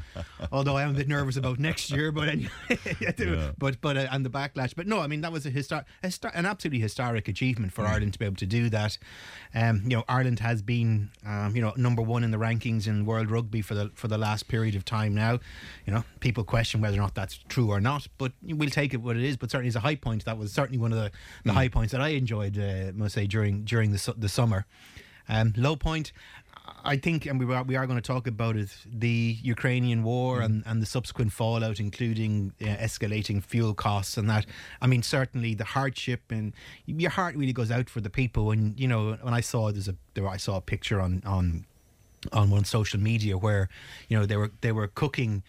although 0.52 0.76
I 0.76 0.82
am 0.82 0.90
a 0.90 0.94
bit 0.94 1.08
nervous 1.08 1.36
about 1.36 1.58
next 1.58 1.90
year 1.90 2.10
but 2.12 2.28
anyway 2.28 2.50
Yeah. 3.00 3.50
but 3.58 3.80
but 3.80 3.96
uh, 3.96 4.06
and 4.10 4.24
the 4.24 4.30
backlash. 4.30 4.74
But 4.74 4.86
no, 4.86 5.00
I 5.00 5.06
mean 5.06 5.20
that 5.22 5.32
was 5.32 5.46
a 5.46 5.50
histor- 5.50 5.84
histor- 6.02 6.30
an 6.34 6.46
absolutely 6.46 6.80
historic 6.80 7.28
achievement 7.28 7.72
for 7.72 7.86
Ireland 7.86 8.12
to 8.14 8.18
be 8.18 8.24
able 8.24 8.36
to 8.36 8.46
do 8.46 8.68
that. 8.70 8.98
Um, 9.54 9.82
you 9.84 9.90
know, 9.96 10.04
Ireland 10.08 10.40
has 10.40 10.62
been 10.62 11.10
um, 11.26 11.54
you 11.54 11.62
know 11.62 11.72
number 11.76 12.02
one 12.02 12.24
in 12.24 12.30
the 12.30 12.36
rankings 12.38 12.86
in 12.86 13.04
world 13.04 13.30
rugby 13.30 13.62
for 13.62 13.74
the 13.74 13.90
for 13.94 14.08
the 14.08 14.18
last 14.18 14.48
period 14.48 14.74
of 14.74 14.84
time 14.84 15.14
now. 15.14 15.38
You 15.86 15.92
know, 15.92 16.04
people 16.20 16.44
question 16.44 16.80
whether 16.80 16.96
or 16.96 17.00
not 17.00 17.14
that's 17.14 17.38
true 17.48 17.70
or 17.70 17.80
not, 17.80 18.06
but 18.18 18.32
we'll 18.42 18.70
take 18.70 18.94
it 18.94 18.98
what 18.98 19.16
it 19.16 19.24
is. 19.24 19.36
But 19.36 19.50
certainly 19.50 19.68
as 19.68 19.76
a 19.76 19.80
high 19.80 19.96
point, 19.96 20.24
that 20.24 20.38
was 20.38 20.52
certainly 20.52 20.78
one 20.78 20.92
of 20.92 20.98
the, 20.98 21.10
the 21.44 21.52
high 21.52 21.68
points 21.68 21.92
that 21.92 22.00
I 22.04 22.08
enjoyed. 22.10 22.58
Uh, 22.58 22.92
must 22.94 23.14
say 23.14 23.26
during 23.26 23.64
during 23.64 23.92
the 23.92 23.98
su- 23.98 24.18
the 24.24 24.28
summer. 24.28 24.60
Um, 25.28 25.54
low 25.56 25.76
point. 25.76 26.12
I 26.92 26.96
think, 26.96 27.26
and 27.26 27.38
we 27.38 27.54
are, 27.54 27.62
we 27.62 27.76
are 27.76 27.86
going 27.86 28.00
to 28.04 28.12
talk 28.14 28.26
about 28.26 28.56
it, 28.56 28.70
the 29.06 29.36
Ukrainian 29.54 30.02
war 30.02 30.30
Mm. 30.38 30.44
and, 30.44 30.56
and 30.66 30.82
the 30.82 30.86
subsequent 30.86 31.30
fallout, 31.32 31.78
including 31.80 32.52
uh, 32.60 32.66
escalating 32.88 33.42
fuel 33.42 33.74
costs 33.74 34.16
and 34.18 34.28
that. 34.30 34.44
I 34.80 34.86
mean, 34.86 35.02
certainly 35.02 35.54
the 35.54 35.64
hardship 35.76 36.22
and 36.30 36.52
your 36.86 37.10
heart 37.10 37.36
really 37.36 37.52
goes 37.60 37.70
out 37.70 37.88
for 37.90 38.00
the 38.00 38.10
people. 38.10 38.44
And 38.50 38.78
you 38.82 38.88
know, 38.92 39.02
when 39.26 39.34
I 39.34 39.42
saw 39.42 39.60
there's 39.72 39.88
a 39.88 39.96
there, 40.14 40.28
I 40.28 40.38
saw 40.38 40.56
a 40.56 40.60
picture 40.62 41.00
on 41.06 41.22
on 41.36 41.66
on 42.32 42.50
one 42.50 42.64
social 42.64 43.00
media 43.00 43.34
where 43.36 43.68
you 44.08 44.18
know 44.18 44.24
they 44.26 44.36
were 44.36 44.50
they 44.60 44.72
were 44.72 44.88
cooking 45.02 45.42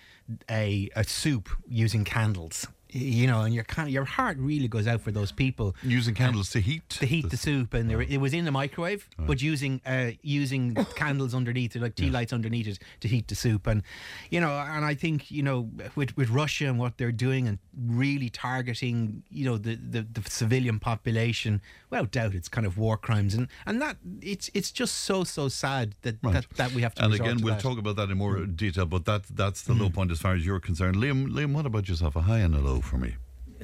a 0.49 0.90
a 0.95 1.03
soup 1.03 1.49
using 1.86 2.03
candles. 2.03 2.68
You 2.97 3.27
know, 3.27 3.41
and 3.41 3.53
your 3.53 3.65
kind 3.65 3.89
your 3.89 4.05
heart 4.05 4.38
really 4.39 4.69
goes 4.69 4.88
out 4.88 5.01
for 5.01 5.11
those 5.11 5.30
people 5.30 5.76
using 5.84 6.13
uh, 6.13 6.17
candles 6.17 6.49
to 6.51 6.61
heat 6.61 6.88
to 6.91 7.05
heat 7.05 7.30
the, 7.30 7.35
soup, 7.35 7.73
and 7.73 7.91
were, 7.91 8.03
it 8.03 8.22
was 8.22 8.34
in 8.34 8.45
the 8.45 8.51
microwave, 8.51 9.09
but 9.19 9.41
using 9.41 9.81
uh, 9.85 10.11
using 10.22 10.76
candles 10.95 11.35
underneath 11.35 11.76
it, 11.76 11.81
like 11.81 11.95
tea 11.95 12.09
lights 12.09 12.31
underneath 12.31 12.67
it, 12.67 12.80
to 13.01 13.09
heat 13.09 13.27
the 13.27 13.35
soup. 13.35 13.67
And 13.67 13.84
you 14.30 14.39
know, 14.39 14.49
and 14.49 14.85
I 14.85 14.95
think 14.95 15.30
you 15.30 15.43
know 15.43 15.69
with 15.95 16.15
with 16.15 16.30
Russia 16.30 16.67
and 16.67 16.80
what 16.80 16.97
they're 16.97 17.11
doing 17.11 17.49
and 17.49 17.59
really 17.77 18.30
targeting 18.30 19.23
you 19.30 19.43
know 19.43 19.57
the 19.57 19.76
the, 19.76 20.03
the 20.03 20.30
civilian 20.30 20.80
population, 20.80 21.61
without 21.89 22.11
doubt, 22.11 22.34
it's 22.34 22.47
kind 22.47 22.65
of 22.65 22.77
war 22.77 22.95
crimes, 22.95 23.34
and 23.34 23.49
and 23.65 23.81
that 23.81 23.97
it's 24.22 24.49
it's 24.53 24.72
just 24.72 24.95
so 25.01 25.26
so 25.26 25.49
sad 25.49 25.95
that 26.03 26.22
that, 26.23 26.45
that 26.55 26.72
we 26.72 26.81
have 26.81 26.95
to. 26.95 27.03
And 27.03 27.13
again, 27.13 27.41
we'll 27.41 27.55
that. 27.55 27.61
talk 27.61 27.77
about 27.77 27.97
that 27.97 28.09
in 28.09 28.17
more 28.17 28.38
mm. 28.38 28.55
detail, 28.55 28.85
but 28.85 29.03
that 29.03 29.23
that's 29.30 29.63
the 29.63 29.73
low 29.73 29.89
mm. 29.89 29.93
point 29.93 30.11
as 30.11 30.19
far 30.19 30.34
as 30.34 30.45
you're 30.45 30.61
concerned. 30.61 30.95
Liam, 30.95 31.27
Liam, 31.27 31.53
what 31.53 31.65
about 31.65 31.89
yourself? 31.89 32.15
A 32.15 32.22
high 32.22 32.39
and 32.39 32.55
a 32.55 32.59
low 32.59 32.81
for 32.86 32.98
me. 32.98 33.16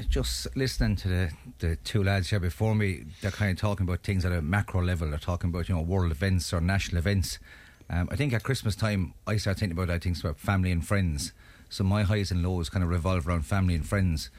just 0.10 0.56
listening 0.56 0.95
to 0.95 1.07
the, 1.07 1.31
the 1.60 1.76
two 1.77 2.03
lads 2.03 2.30
here 2.30 2.39
before 2.39 2.76
me, 2.76 3.06
they're 3.22 3.31
kind 3.31 3.52
of 3.52 3.57
talking 3.57 3.88
about 3.88 4.03
things 4.03 4.26
at 4.26 4.31
a 4.31 4.41
macro 4.41 4.81
level. 4.81 5.10
They're 5.10 5.19
talking 5.19 5.49
about 5.49 5.69
you 5.69 5.76
know 5.76 5.81
world 5.81 6.11
events 6.11 6.53
or 6.53 6.61
national 6.61 6.98
events. 6.98 7.39
Um, 7.89 8.07
I 8.11 8.15
think 8.15 8.34
at 8.34 8.43
Christmas 8.43 8.76
time, 8.76 9.14
I 9.27 9.38
start 9.38 9.60
thinking 9.60 9.77
about 9.77 9.89
I 9.89 9.99
think 9.99 10.19
about 10.19 10.39
family 10.39 10.72
and 10.72 10.85
friends. 10.85 11.34
So 11.69 11.84
my 11.84 12.03
highs 12.03 12.31
and 12.31 12.43
lows 12.43 12.69
kind 12.69 12.84
of 12.84 12.89
revolve 12.89 13.27
around 13.27 13.45
family 13.45 13.76
and 13.76 13.85
friends. 13.85 14.30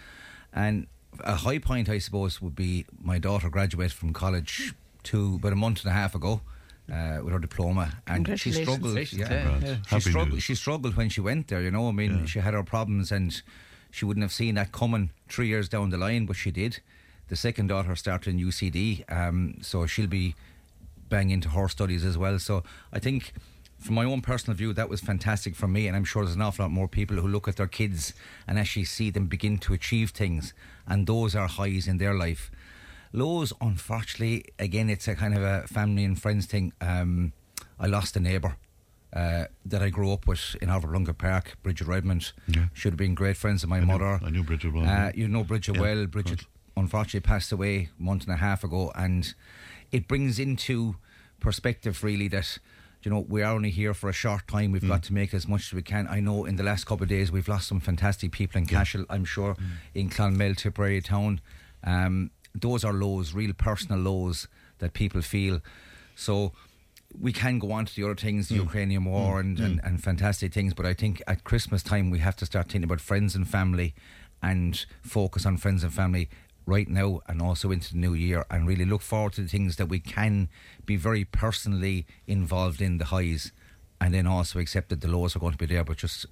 And 0.52 0.86
a 1.20 1.36
high 1.36 1.58
point, 1.58 1.88
I 1.88 1.98
suppose, 1.98 2.40
would 2.42 2.56
be 2.56 2.86
my 3.00 3.18
daughter 3.18 3.48
graduated 3.48 3.92
from 3.92 4.12
college 4.12 4.74
two 5.02 5.36
about 5.36 5.52
a 5.52 5.56
month 5.56 5.82
and 5.82 5.90
a 5.90 5.94
half 5.94 6.14
ago. 6.14 6.40
Uh, 6.92 7.20
with 7.22 7.32
her 7.32 7.38
diploma, 7.38 7.92
and 8.08 8.38
she 8.38 8.50
struggled. 8.50 8.98
Yeah, 8.98 9.04
yeah. 9.30 9.58
yeah. 9.62 9.76
She 9.88 10.00
struggled. 10.00 10.42
She 10.42 10.54
struggled 10.56 10.96
when 10.96 11.08
she 11.10 11.20
went 11.20 11.46
there. 11.46 11.62
You 11.62 11.70
know, 11.70 11.88
I 11.88 11.92
mean, 11.92 12.26
she 12.26 12.40
had 12.40 12.54
her 12.54 12.64
problems, 12.64 13.12
and 13.12 13.40
she 13.92 14.06
wouldn't 14.06 14.24
have 14.24 14.32
seen 14.32 14.54
that 14.54 14.72
coming 14.72 15.10
three 15.28 15.48
years 15.48 15.68
down 15.68 15.90
the 15.90 15.98
line, 15.98 16.24
but 16.24 16.34
she 16.34 16.50
did. 16.50 16.80
The 17.28 17.36
second 17.36 17.66
daughter 17.68 17.94
started 17.94 18.30
in 18.30 18.40
UCD, 18.40 19.04
um, 19.12 19.58
so 19.60 19.86
she'll 19.86 20.06
be 20.06 20.34
banging 21.10 21.32
into 21.32 21.50
her 21.50 21.68
studies 21.68 22.02
as 22.02 22.16
well. 22.16 22.38
So 22.38 22.64
I 22.90 22.98
think, 22.98 23.34
from 23.78 23.94
my 23.94 24.04
own 24.04 24.22
personal 24.22 24.56
view, 24.56 24.72
that 24.72 24.88
was 24.88 25.02
fantastic 25.02 25.54
for 25.54 25.68
me, 25.68 25.86
and 25.86 25.94
I'm 25.94 26.04
sure 26.04 26.24
there's 26.24 26.36
an 26.36 26.40
awful 26.40 26.64
lot 26.64 26.72
more 26.72 26.88
people 26.88 27.18
who 27.18 27.28
look 27.28 27.46
at 27.48 27.56
their 27.56 27.66
kids 27.66 28.14
and 28.48 28.58
actually 28.58 28.86
see 28.86 29.10
them 29.10 29.26
begin 29.26 29.58
to 29.58 29.74
achieve 29.74 30.10
things, 30.10 30.54
and 30.86 31.06
those 31.06 31.36
are 31.36 31.46
highs 31.46 31.86
in 31.86 31.98
their 31.98 32.14
life. 32.14 32.50
Lows, 33.12 33.52
unfortunately, 33.60 34.46
again, 34.58 34.88
it's 34.88 35.06
a 35.06 35.14
kind 35.14 35.36
of 35.36 35.42
a 35.42 35.66
family 35.66 36.04
and 36.04 36.20
friends 36.20 36.46
thing. 36.46 36.72
Um, 36.80 37.34
I 37.78 37.86
lost 37.88 38.16
a 38.16 38.20
neighbour. 38.20 38.56
Uh, 39.12 39.44
that 39.66 39.82
I 39.82 39.90
grew 39.90 40.10
up 40.10 40.26
with 40.26 40.56
in 40.62 40.70
Alvarlunga 40.70 41.16
Park, 41.16 41.58
Bridget 41.62 41.86
Redmond. 41.86 42.32
Should 42.72 42.92
have 42.92 42.96
been 42.98 43.14
great 43.14 43.36
friends 43.36 43.62
of 43.62 43.68
my 43.68 43.80
mother. 43.80 44.18
I 44.24 44.30
knew 44.30 44.42
Bridget 44.42 44.72
well. 44.72 44.86
Uh, 44.88 45.12
you 45.14 45.28
know 45.28 45.44
Bridget 45.44 45.74
Yeah, 45.76 45.82
well. 45.82 46.06
Bridget 46.06 46.46
unfortunately 46.78 47.20
passed 47.20 47.52
away 47.52 47.90
a 47.98 48.02
month 48.02 48.24
and 48.24 48.32
a 48.32 48.38
half 48.38 48.64
ago, 48.64 48.90
and 48.94 49.34
it 49.90 50.08
brings 50.08 50.38
into 50.38 50.96
perspective 51.40 52.02
really 52.02 52.28
that 52.28 52.58
you 53.02 53.10
know 53.10 53.20
we 53.28 53.42
are 53.42 53.52
only 53.52 53.68
here 53.70 53.92
for 53.92 54.08
a 54.08 54.14
short 54.14 54.48
time. 54.48 54.70
Mm. 54.70 54.72
We've 54.72 54.88
got 54.88 55.02
to 55.02 55.12
make 55.12 55.34
as 55.34 55.46
much 55.46 55.66
as 55.66 55.72
we 55.74 55.82
can. 55.82 56.08
I 56.08 56.20
know 56.20 56.46
in 56.46 56.56
the 56.56 56.62
last 56.62 56.84
couple 56.86 57.02
of 57.02 57.10
days 57.10 57.30
we've 57.30 57.48
lost 57.48 57.68
some 57.68 57.80
fantastic 57.80 58.32
people 58.32 58.58
in 58.58 58.66
Cashel. 58.66 59.04
I'm 59.10 59.26
sure 59.26 59.54
Mm. 59.56 59.60
in 59.94 60.08
Clonmel, 60.08 60.54
Tipperary 60.56 61.02
town. 61.02 61.42
Um, 61.84 62.30
those 62.54 62.82
are 62.82 62.94
lows, 62.94 63.34
real 63.34 63.52
personal 63.52 63.98
lows 64.00 64.48
that 64.78 64.94
people 64.94 65.20
feel. 65.20 65.60
So 66.14 66.52
we 67.20 67.32
can 67.32 67.58
go 67.58 67.72
on 67.72 67.86
to 67.86 67.94
the 67.94 68.04
other 68.04 68.14
things, 68.14 68.48
the 68.48 68.56
mm. 68.56 68.64
Ukrainian 68.64 69.04
war 69.04 69.36
mm. 69.36 69.40
and, 69.40 69.58
mm. 69.58 69.64
and, 69.64 69.80
and 69.84 70.02
fantastic 70.02 70.52
things, 70.52 70.74
but 70.74 70.86
I 70.86 70.94
think 70.94 71.22
at 71.26 71.44
Christmas 71.44 71.82
time 71.82 72.10
we 72.10 72.18
have 72.20 72.36
to 72.36 72.46
start 72.46 72.66
thinking 72.66 72.84
about 72.84 73.00
friends 73.00 73.34
and 73.34 73.48
family 73.48 73.94
and 74.42 74.84
focus 75.02 75.46
on 75.46 75.56
friends 75.56 75.84
and 75.84 75.92
family 75.92 76.28
right 76.66 76.88
now 76.88 77.20
and 77.26 77.42
also 77.42 77.70
into 77.70 77.92
the 77.92 77.98
new 77.98 78.14
year 78.14 78.44
and 78.50 78.66
really 78.66 78.84
look 78.84 79.02
forward 79.02 79.32
to 79.34 79.42
the 79.42 79.48
things 79.48 79.76
that 79.76 79.86
we 79.86 79.98
can 79.98 80.48
be 80.86 80.96
very 80.96 81.24
personally 81.24 82.06
involved 82.26 82.80
in 82.80 82.98
the 82.98 83.06
highs 83.06 83.52
and 84.00 84.14
then 84.14 84.26
also 84.26 84.58
accept 84.58 84.88
that 84.88 85.00
the 85.00 85.08
lows 85.08 85.36
are 85.36 85.38
going 85.38 85.52
to 85.52 85.58
be 85.58 85.66
there, 85.66 85.84
but 85.84 85.96
just 85.96 86.26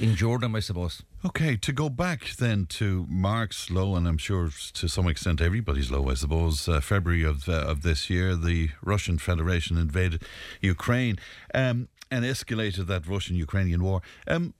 endure 0.00 0.32
Jordan, 0.32 0.56
I 0.56 0.60
suppose. 0.60 1.02
Okay, 1.24 1.56
to 1.56 1.72
go 1.72 1.88
back 1.88 2.36
then 2.36 2.66
to 2.66 3.06
Mark's 3.08 3.70
low, 3.70 3.94
and 3.96 4.08
I'm 4.08 4.18
sure 4.18 4.50
to 4.74 4.88
some 4.88 5.06
extent 5.06 5.40
everybody's 5.40 5.90
low, 5.90 6.08
I 6.08 6.14
suppose. 6.14 6.68
Uh, 6.68 6.80
February 6.80 7.22
of 7.22 7.48
uh, 7.48 7.52
of 7.52 7.82
this 7.82 8.08
year, 8.08 8.34
the 8.34 8.70
Russian 8.82 9.18
Federation 9.18 9.76
invaded 9.76 10.22
Ukraine 10.60 11.18
um, 11.54 11.88
and 12.10 12.24
escalated 12.24 12.86
that 12.86 13.06
Russian-Ukrainian 13.06 13.82
war. 13.82 14.02
Um, 14.26 14.54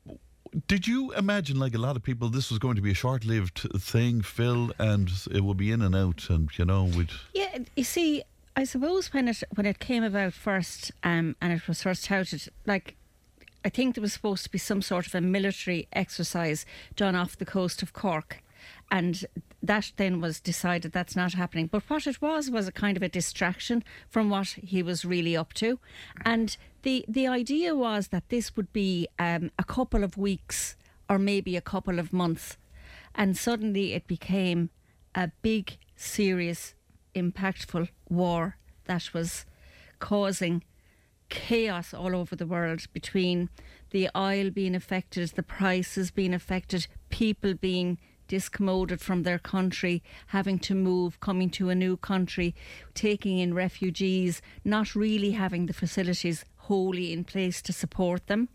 did 0.68 0.86
you 0.86 1.12
imagine, 1.14 1.58
like 1.58 1.74
a 1.74 1.78
lot 1.78 1.96
of 1.96 2.02
people, 2.02 2.28
this 2.28 2.50
was 2.50 2.58
going 2.58 2.76
to 2.76 2.82
be 2.82 2.90
a 2.90 2.94
short-lived 2.94 3.58
thing, 3.78 4.20
Phil, 4.20 4.70
and 4.78 5.10
it 5.30 5.42
would 5.44 5.56
be 5.56 5.72
in 5.72 5.80
and 5.80 5.96
out, 5.96 6.28
and 6.28 6.50
you 6.58 6.64
know, 6.64 6.84
we'd 6.84 7.10
Yeah, 7.32 7.58
you 7.74 7.84
see, 7.84 8.22
I 8.54 8.64
suppose 8.64 9.12
when 9.12 9.28
it 9.28 9.42
when 9.54 9.66
it 9.66 9.78
came 9.78 10.02
about 10.02 10.34
first, 10.34 10.92
um, 11.02 11.36
and 11.40 11.52
it 11.52 11.66
was 11.66 11.82
first 11.82 12.04
touted, 12.04 12.48
like 12.66 12.96
I 13.64 13.68
think 13.68 13.94
there 13.94 14.02
was 14.02 14.12
supposed 14.12 14.44
to 14.44 14.50
be 14.50 14.58
some 14.58 14.82
sort 14.82 15.06
of 15.06 15.14
a 15.14 15.20
military 15.20 15.88
exercise 15.92 16.66
done 16.96 17.14
off 17.14 17.38
the 17.38 17.44
coast 17.44 17.82
of 17.82 17.92
Cork. 17.92 18.42
And 18.90 19.24
that 19.62 19.92
then 19.96 20.20
was 20.20 20.40
decided 20.40 20.92
that's 20.92 21.16
not 21.16 21.34
happening. 21.34 21.66
But 21.66 21.88
what 21.88 22.06
it 22.06 22.20
was 22.20 22.50
was 22.50 22.68
a 22.68 22.72
kind 22.72 22.96
of 22.96 23.02
a 23.02 23.08
distraction 23.08 23.82
from 24.08 24.28
what 24.28 24.48
he 24.48 24.82
was 24.82 25.04
really 25.04 25.36
up 25.36 25.52
to. 25.54 25.78
And 26.24 26.56
the, 26.82 27.04
the 27.08 27.26
idea 27.26 27.74
was 27.74 28.08
that 28.08 28.28
this 28.28 28.56
would 28.56 28.72
be 28.72 29.08
um, 29.18 29.50
a 29.58 29.64
couple 29.64 30.04
of 30.04 30.18
weeks 30.18 30.76
or 31.08 31.18
maybe 31.18 31.56
a 31.56 31.62
couple 31.62 31.98
of 31.98 32.12
months. 32.12 32.56
And 33.14 33.36
suddenly 33.36 33.94
it 33.94 34.06
became 34.06 34.70
a 35.14 35.30
big, 35.42 35.78
serious, 35.96 36.74
impactful 37.14 37.88
war 38.08 38.56
that 38.84 39.12
was 39.14 39.44
causing 39.98 40.64
chaos 41.32 41.94
all 41.94 42.14
over 42.14 42.36
the 42.36 42.46
world 42.46 42.86
between 42.92 43.48
the 43.90 44.10
oil 44.14 44.50
being 44.50 44.74
affected, 44.74 45.30
the 45.30 45.42
prices 45.42 46.10
being 46.10 46.34
affected, 46.34 46.86
people 47.08 47.54
being 47.54 47.98
discommoded 48.28 49.00
from 49.00 49.22
their 49.22 49.38
country, 49.38 50.02
having 50.28 50.58
to 50.58 50.74
move, 50.74 51.18
coming 51.20 51.48
to 51.50 51.70
a 51.70 51.74
new 51.74 51.96
country, 51.96 52.54
taking 52.94 53.38
in 53.38 53.54
refugees, 53.54 54.42
not 54.64 54.94
really 54.94 55.32
having 55.32 55.66
the 55.66 55.72
facilities 55.72 56.44
wholly 56.56 57.12
in 57.12 57.24
place 57.24 57.62
to 57.62 57.72
support 57.72 58.26
them 58.26 58.48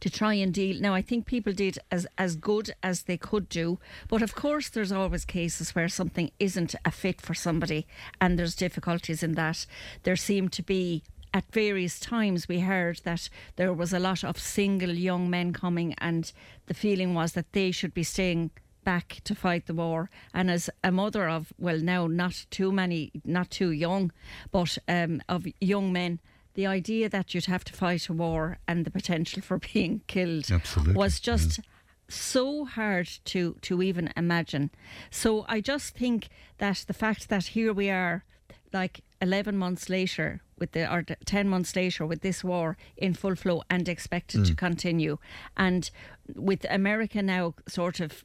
to 0.00 0.10
try 0.10 0.34
and 0.34 0.52
deal. 0.52 0.80
Now, 0.80 0.94
I 0.94 1.02
think 1.02 1.26
people 1.26 1.52
did 1.52 1.78
as 1.90 2.06
as 2.18 2.36
good 2.36 2.70
as 2.82 3.02
they 3.02 3.16
could 3.16 3.48
do, 3.48 3.78
but 4.08 4.22
of 4.22 4.34
course, 4.34 4.68
there's 4.68 4.92
always 4.92 5.24
cases 5.24 5.74
where 5.74 5.88
something 5.88 6.30
isn't 6.38 6.74
a 6.84 6.90
fit 6.90 7.20
for 7.20 7.34
somebody, 7.34 7.86
and 8.20 8.38
there's 8.38 8.54
difficulties 8.54 9.22
in 9.22 9.32
that. 9.32 9.66
There 10.02 10.16
seemed 10.16 10.52
to 10.52 10.62
be. 10.62 11.02
At 11.36 11.52
various 11.52 12.00
times, 12.00 12.48
we 12.48 12.60
heard 12.60 13.00
that 13.04 13.28
there 13.56 13.74
was 13.74 13.92
a 13.92 13.98
lot 13.98 14.24
of 14.24 14.38
single 14.38 14.92
young 14.92 15.28
men 15.28 15.52
coming, 15.52 15.92
and 15.98 16.32
the 16.64 16.72
feeling 16.72 17.12
was 17.12 17.32
that 17.32 17.52
they 17.52 17.72
should 17.72 17.92
be 17.92 18.04
staying 18.04 18.52
back 18.84 19.20
to 19.24 19.34
fight 19.34 19.66
the 19.66 19.74
war. 19.74 20.08
And 20.32 20.50
as 20.50 20.70
a 20.82 20.90
mother 20.90 21.28
of, 21.28 21.52
well, 21.58 21.78
now 21.78 22.06
not 22.06 22.46
too 22.48 22.72
many, 22.72 23.12
not 23.22 23.50
too 23.50 23.70
young, 23.70 24.12
but 24.50 24.78
um, 24.88 25.20
of 25.28 25.46
young 25.60 25.92
men, 25.92 26.20
the 26.54 26.66
idea 26.66 27.10
that 27.10 27.34
you'd 27.34 27.44
have 27.44 27.64
to 27.64 27.74
fight 27.74 28.08
a 28.08 28.14
war 28.14 28.56
and 28.66 28.86
the 28.86 28.90
potential 28.90 29.42
for 29.42 29.58
being 29.74 30.00
killed 30.06 30.50
Absolutely, 30.50 30.94
was 30.94 31.20
just 31.20 31.60
so 32.08 32.64
hard 32.64 33.10
to 33.26 33.58
to 33.60 33.82
even 33.82 34.10
imagine. 34.16 34.70
So 35.10 35.44
I 35.50 35.60
just 35.60 35.94
think 35.94 36.28
that 36.56 36.86
the 36.86 36.94
fact 36.94 37.28
that 37.28 37.48
here 37.48 37.74
we 37.74 37.90
are, 37.90 38.24
like 38.72 39.02
eleven 39.20 39.58
months 39.58 39.90
later, 39.90 40.40
with 40.58 40.72
the 40.72 40.90
or 40.92 41.02
ten 41.24 41.48
months 41.48 41.74
later 41.76 42.06
with 42.06 42.20
this 42.22 42.42
war 42.44 42.76
in 42.96 43.14
full 43.14 43.36
flow 43.36 43.62
and 43.70 43.88
expected 43.88 44.44
to 44.46 44.52
Mm. 44.52 44.56
continue, 44.58 45.18
and 45.56 45.90
with 46.34 46.64
America 46.70 47.22
now 47.22 47.54
sort 47.68 48.00
of 48.00 48.24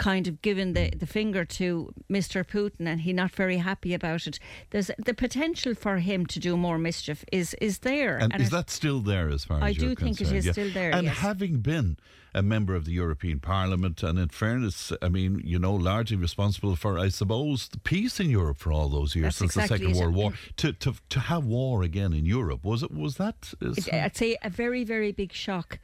kind 0.00 0.26
of 0.26 0.34
given 0.42 0.72
the, 0.72 0.90
the 1.02 1.06
finger 1.06 1.44
to 1.44 1.92
Mr. 2.08 2.42
Putin 2.54 2.86
and 2.90 3.00
he 3.02 3.12
not 3.12 3.30
very 3.42 3.58
happy 3.58 3.92
about 3.94 4.26
it. 4.26 4.38
There's 4.70 4.90
the 5.08 5.14
potential 5.14 5.74
for 5.74 5.98
him 5.98 6.26
to 6.26 6.38
do 6.40 6.56
more 6.56 6.78
mischief 6.78 7.24
is 7.30 7.54
is 7.68 7.78
there. 7.80 8.16
And, 8.22 8.34
is 8.40 8.48
it- 8.48 8.50
that 8.56 8.70
still 8.70 9.00
there 9.12 9.28
as 9.36 9.44
far 9.44 9.58
as 9.58 9.62
I 9.70 9.72
do 9.72 9.94
think 9.94 10.20
it 10.20 10.24
concerned? 10.24 10.36
is 10.46 10.50
still 10.56 10.70
there, 10.72 10.90
And 10.96 11.04
yes. 11.06 11.18
having 11.18 11.54
been 11.60 11.96
a 12.32 12.42
member 12.42 12.74
of 12.76 12.84
the 12.84 12.92
European 12.92 13.40
Parliament, 13.40 14.02
and 14.04 14.16
in 14.18 14.28
fairness, 14.28 14.92
I 15.02 15.08
mean, 15.08 15.32
you 15.52 15.58
know, 15.58 15.74
largely 15.74 16.16
responsible 16.16 16.76
for, 16.76 16.96
I 17.06 17.08
suppose, 17.10 17.68
the 17.68 17.78
peace 17.92 18.20
in 18.20 18.30
Europe 18.30 18.58
for 18.64 18.70
all 18.72 18.88
those 18.88 19.16
years 19.16 19.24
That's 19.38 19.38
since 19.38 19.56
exactly 19.56 19.88
the 19.88 19.94
Second. 19.94 20.00
World 20.00 20.14
War, 20.14 20.32
to, 20.60 20.72
to 20.84 20.90
to 21.14 21.18
have 21.30 21.44
war 21.44 21.82
again 21.90 22.12
in 22.20 22.24
Europe 22.38 22.62
was 22.64 22.80
it 22.86 22.92
was 23.04 23.12
that? 23.22 23.38
It- 23.60 23.92
I'd 23.92 24.16
say 24.16 24.30
a 24.42 24.50
very, 24.62 24.82
very 24.94 25.12
big 25.12 25.32
shock 25.32 25.78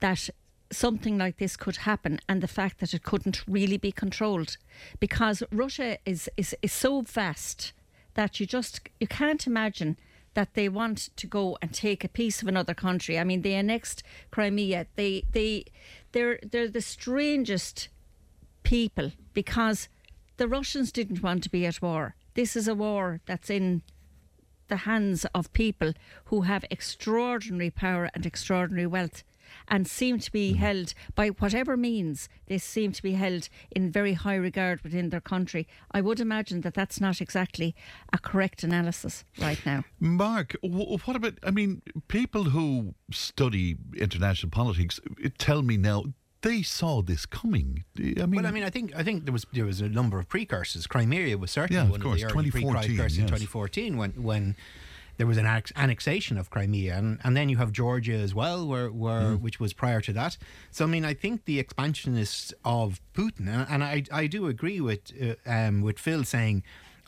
that 0.00 0.30
something 0.72 1.18
like 1.18 1.38
this 1.38 1.56
could 1.56 1.76
happen 1.76 2.20
and 2.28 2.40
the 2.40 2.48
fact 2.48 2.78
that 2.80 2.94
it 2.94 3.02
couldn't 3.02 3.44
really 3.48 3.76
be 3.76 3.92
controlled 3.92 4.56
because 4.98 5.42
Russia 5.50 5.98
is, 6.06 6.28
is, 6.36 6.54
is 6.62 6.72
so 6.72 7.02
vast 7.02 7.72
that 8.14 8.40
you 8.40 8.46
just 8.46 8.80
you 8.98 9.06
can't 9.06 9.46
imagine 9.46 9.96
that 10.34 10.54
they 10.54 10.68
want 10.68 11.10
to 11.16 11.26
go 11.26 11.58
and 11.60 11.72
take 11.72 12.04
a 12.04 12.08
piece 12.08 12.40
of 12.40 12.48
another 12.48 12.74
country. 12.74 13.18
I 13.18 13.24
mean 13.24 13.42
they 13.42 13.54
annexed 13.54 14.02
Crimea. 14.30 14.86
They 14.96 15.24
they 15.32 15.64
they're 16.12 16.38
they're 16.42 16.68
the 16.68 16.80
strangest 16.80 17.88
people 18.62 19.12
because 19.34 19.88
the 20.36 20.48
Russians 20.48 20.92
didn't 20.92 21.22
want 21.22 21.42
to 21.44 21.50
be 21.50 21.66
at 21.66 21.82
war. 21.82 22.14
This 22.34 22.56
is 22.56 22.68
a 22.68 22.74
war 22.74 23.20
that's 23.26 23.50
in 23.50 23.82
the 24.68 24.78
hands 24.78 25.26
of 25.34 25.52
people 25.52 25.92
who 26.26 26.42
have 26.42 26.64
extraordinary 26.70 27.70
power 27.70 28.08
and 28.14 28.24
extraordinary 28.24 28.86
wealth 28.86 29.24
and 29.68 29.86
seem 29.86 30.18
to 30.18 30.30
be 30.32 30.50
mm-hmm. 30.50 30.60
held 30.60 30.94
by 31.14 31.28
whatever 31.28 31.76
means 31.76 32.28
they 32.46 32.58
seem 32.58 32.92
to 32.92 33.02
be 33.02 33.12
held 33.12 33.48
in 33.70 33.90
very 33.90 34.14
high 34.14 34.34
regard 34.34 34.80
within 34.82 35.10
their 35.10 35.20
country 35.20 35.66
i 35.92 36.00
would 36.00 36.20
imagine 36.20 36.60
that 36.62 36.74
that's 36.74 37.00
not 37.00 37.20
exactly 37.20 37.74
a 38.12 38.18
correct 38.18 38.62
analysis 38.62 39.24
right 39.40 39.64
now 39.64 39.84
Mark, 40.00 40.56
what 40.62 41.16
about? 41.16 41.34
I 41.42 41.50
mean, 41.50 41.82
people 42.08 42.44
who 42.44 42.94
study 43.12 43.76
international 43.96 44.50
politics 44.50 44.98
tell 45.38 45.62
me 45.62 45.76
now 45.76 46.04
they 46.42 46.62
saw 46.62 47.02
this 47.02 47.26
coming. 47.26 47.84
I 47.98 48.00
mean, 48.00 48.30
well, 48.36 48.46
I 48.46 48.50
mean, 48.50 48.64
I 48.64 48.70
think 48.70 48.94
I 48.96 49.02
think 49.02 49.24
there 49.24 49.32
was 49.32 49.46
there 49.52 49.66
was 49.66 49.80
a 49.80 49.88
number 49.88 50.18
of 50.18 50.28
precursors. 50.28 50.86
Crimea 50.86 51.36
was 51.36 51.50
certainly 51.50 51.76
Yeah, 51.76 51.84
of 51.84 51.90
one 51.90 52.00
course, 52.00 52.22
of 52.22 52.28
the 52.30 52.34
early 52.34 52.50
2014, 52.50 52.96
precursors 52.96 53.18
in 53.18 53.24
yes. 53.24 53.30
2014 53.30 53.96
when 53.96 54.10
when 54.22 54.56
there 55.20 55.26
was 55.26 55.36
an 55.36 55.62
annexation 55.76 56.38
of 56.38 56.48
Crimea, 56.48 56.96
and, 56.96 57.18
and 57.22 57.36
then 57.36 57.50
you 57.50 57.58
have 57.58 57.72
Georgia 57.72 58.14
as 58.14 58.32
well, 58.34 58.66
where, 58.66 58.88
where 58.90 59.20
Mm. 59.36 59.40
which 59.42 59.60
was 59.60 59.74
prior 59.74 60.00
to 60.00 60.12
that. 60.14 60.38
So 60.70 60.86
I 60.86 60.88
mean, 60.88 61.04
I 61.04 61.12
think 61.12 61.44
the 61.44 61.58
expansionists 61.58 62.54
of 62.64 63.02
Putin, 63.12 63.46
and, 63.46 63.66
and 63.68 63.84
I 63.84 63.96
I 64.22 64.26
do 64.36 64.46
agree 64.46 64.80
with 64.80 65.02
uh, 65.20 65.34
um, 65.56 65.82
with 65.82 65.98
Phil 65.98 66.24
saying. 66.24 66.62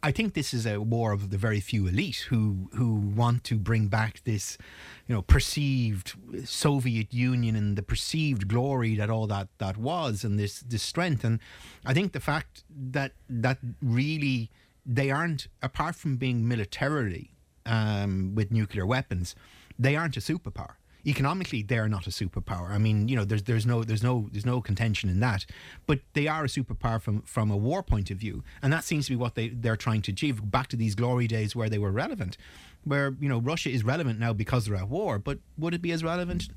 I 0.05 0.11
think 0.13 0.35
this 0.35 0.53
is 0.53 0.67
a 0.67 0.77
war 0.81 1.13
of 1.13 1.31
the 1.31 1.39
very 1.39 1.61
few 1.61 1.87
elite 1.87 2.27
who 2.31 2.43
who 2.79 2.89
want 3.23 3.45
to 3.45 3.55
bring 3.57 3.87
back 3.89 4.15
this, 4.25 4.59
you 5.07 5.15
know, 5.15 5.23
perceived 5.23 6.15
Soviet 6.45 7.15
Union 7.15 7.55
and 7.57 7.77
the 7.79 7.83
perceived 7.83 8.49
glory 8.49 8.97
that 8.97 9.11
all 9.11 9.27
that 9.29 9.49
that 9.59 9.77
was, 9.77 10.25
and 10.25 10.39
this 10.39 10.55
this 10.73 10.83
strength. 10.83 11.25
And 11.25 11.39
I 11.87 11.95
think 11.95 12.13
the 12.13 12.21
fact 12.21 12.65
that 12.93 13.13
that 13.31 13.59
really 13.81 14.51
they 14.85 15.11
aren't, 15.13 15.47
apart 15.63 15.95
from 15.95 16.17
being 16.17 16.49
militarily 16.49 17.32
um, 17.67 18.35
with 18.35 18.51
nuclear 18.51 18.87
weapons, 18.87 19.35
they 19.79 19.97
aren't 19.97 20.17
a 20.17 20.21
superpower. 20.21 20.75
Economically, 21.05 21.63
they're 21.63 21.89
not 21.89 22.07
a 22.07 22.11
superpower. 22.11 22.71
I 22.71 22.79
mean, 22.79 23.09
you 23.09 23.17
know, 23.17 23.25
there's 23.25 23.43
there's 23.43 23.67
no 23.67 23.83
there's 23.83 24.05
no 24.05 24.29
there's 24.31 24.47
no 24.47 24.61
contention 24.61 25.11
in 25.11 25.19
that. 25.19 25.45
But 25.87 25.99
they 26.13 26.29
are 26.29 26.45
a 26.45 26.49
superpower 26.49 27.03
from 27.03 27.23
from 27.23 27.51
a 27.51 27.57
war 27.57 27.83
point 27.83 28.13
of 28.13 28.19
view, 28.19 28.45
and 28.63 28.73
that 28.73 28.85
seems 28.85 29.07
to 29.07 29.13
be 29.13 29.17
what 29.17 29.35
they 29.35 29.49
they're 29.49 29.77
trying 29.77 30.03
to 30.03 30.13
achieve. 30.13 30.49
Back 30.49 30.69
to 30.69 30.77
these 30.77 30.95
glory 30.95 31.27
days 31.27 31.57
where 31.57 31.69
they 31.69 31.79
were 31.79 31.91
relevant, 31.91 32.37
where 32.85 33.17
you 33.19 33.29
know 33.29 33.41
Russia 33.41 33.71
is 33.71 33.83
relevant 33.83 34.21
now 34.21 34.33
because 34.33 34.67
they're 34.67 34.77
at 34.77 34.89
war. 34.89 35.19
But 35.19 35.39
would 35.59 35.75
it 35.75 35.83
be 35.83 35.91
as 35.91 36.05
relevant? 36.05 36.49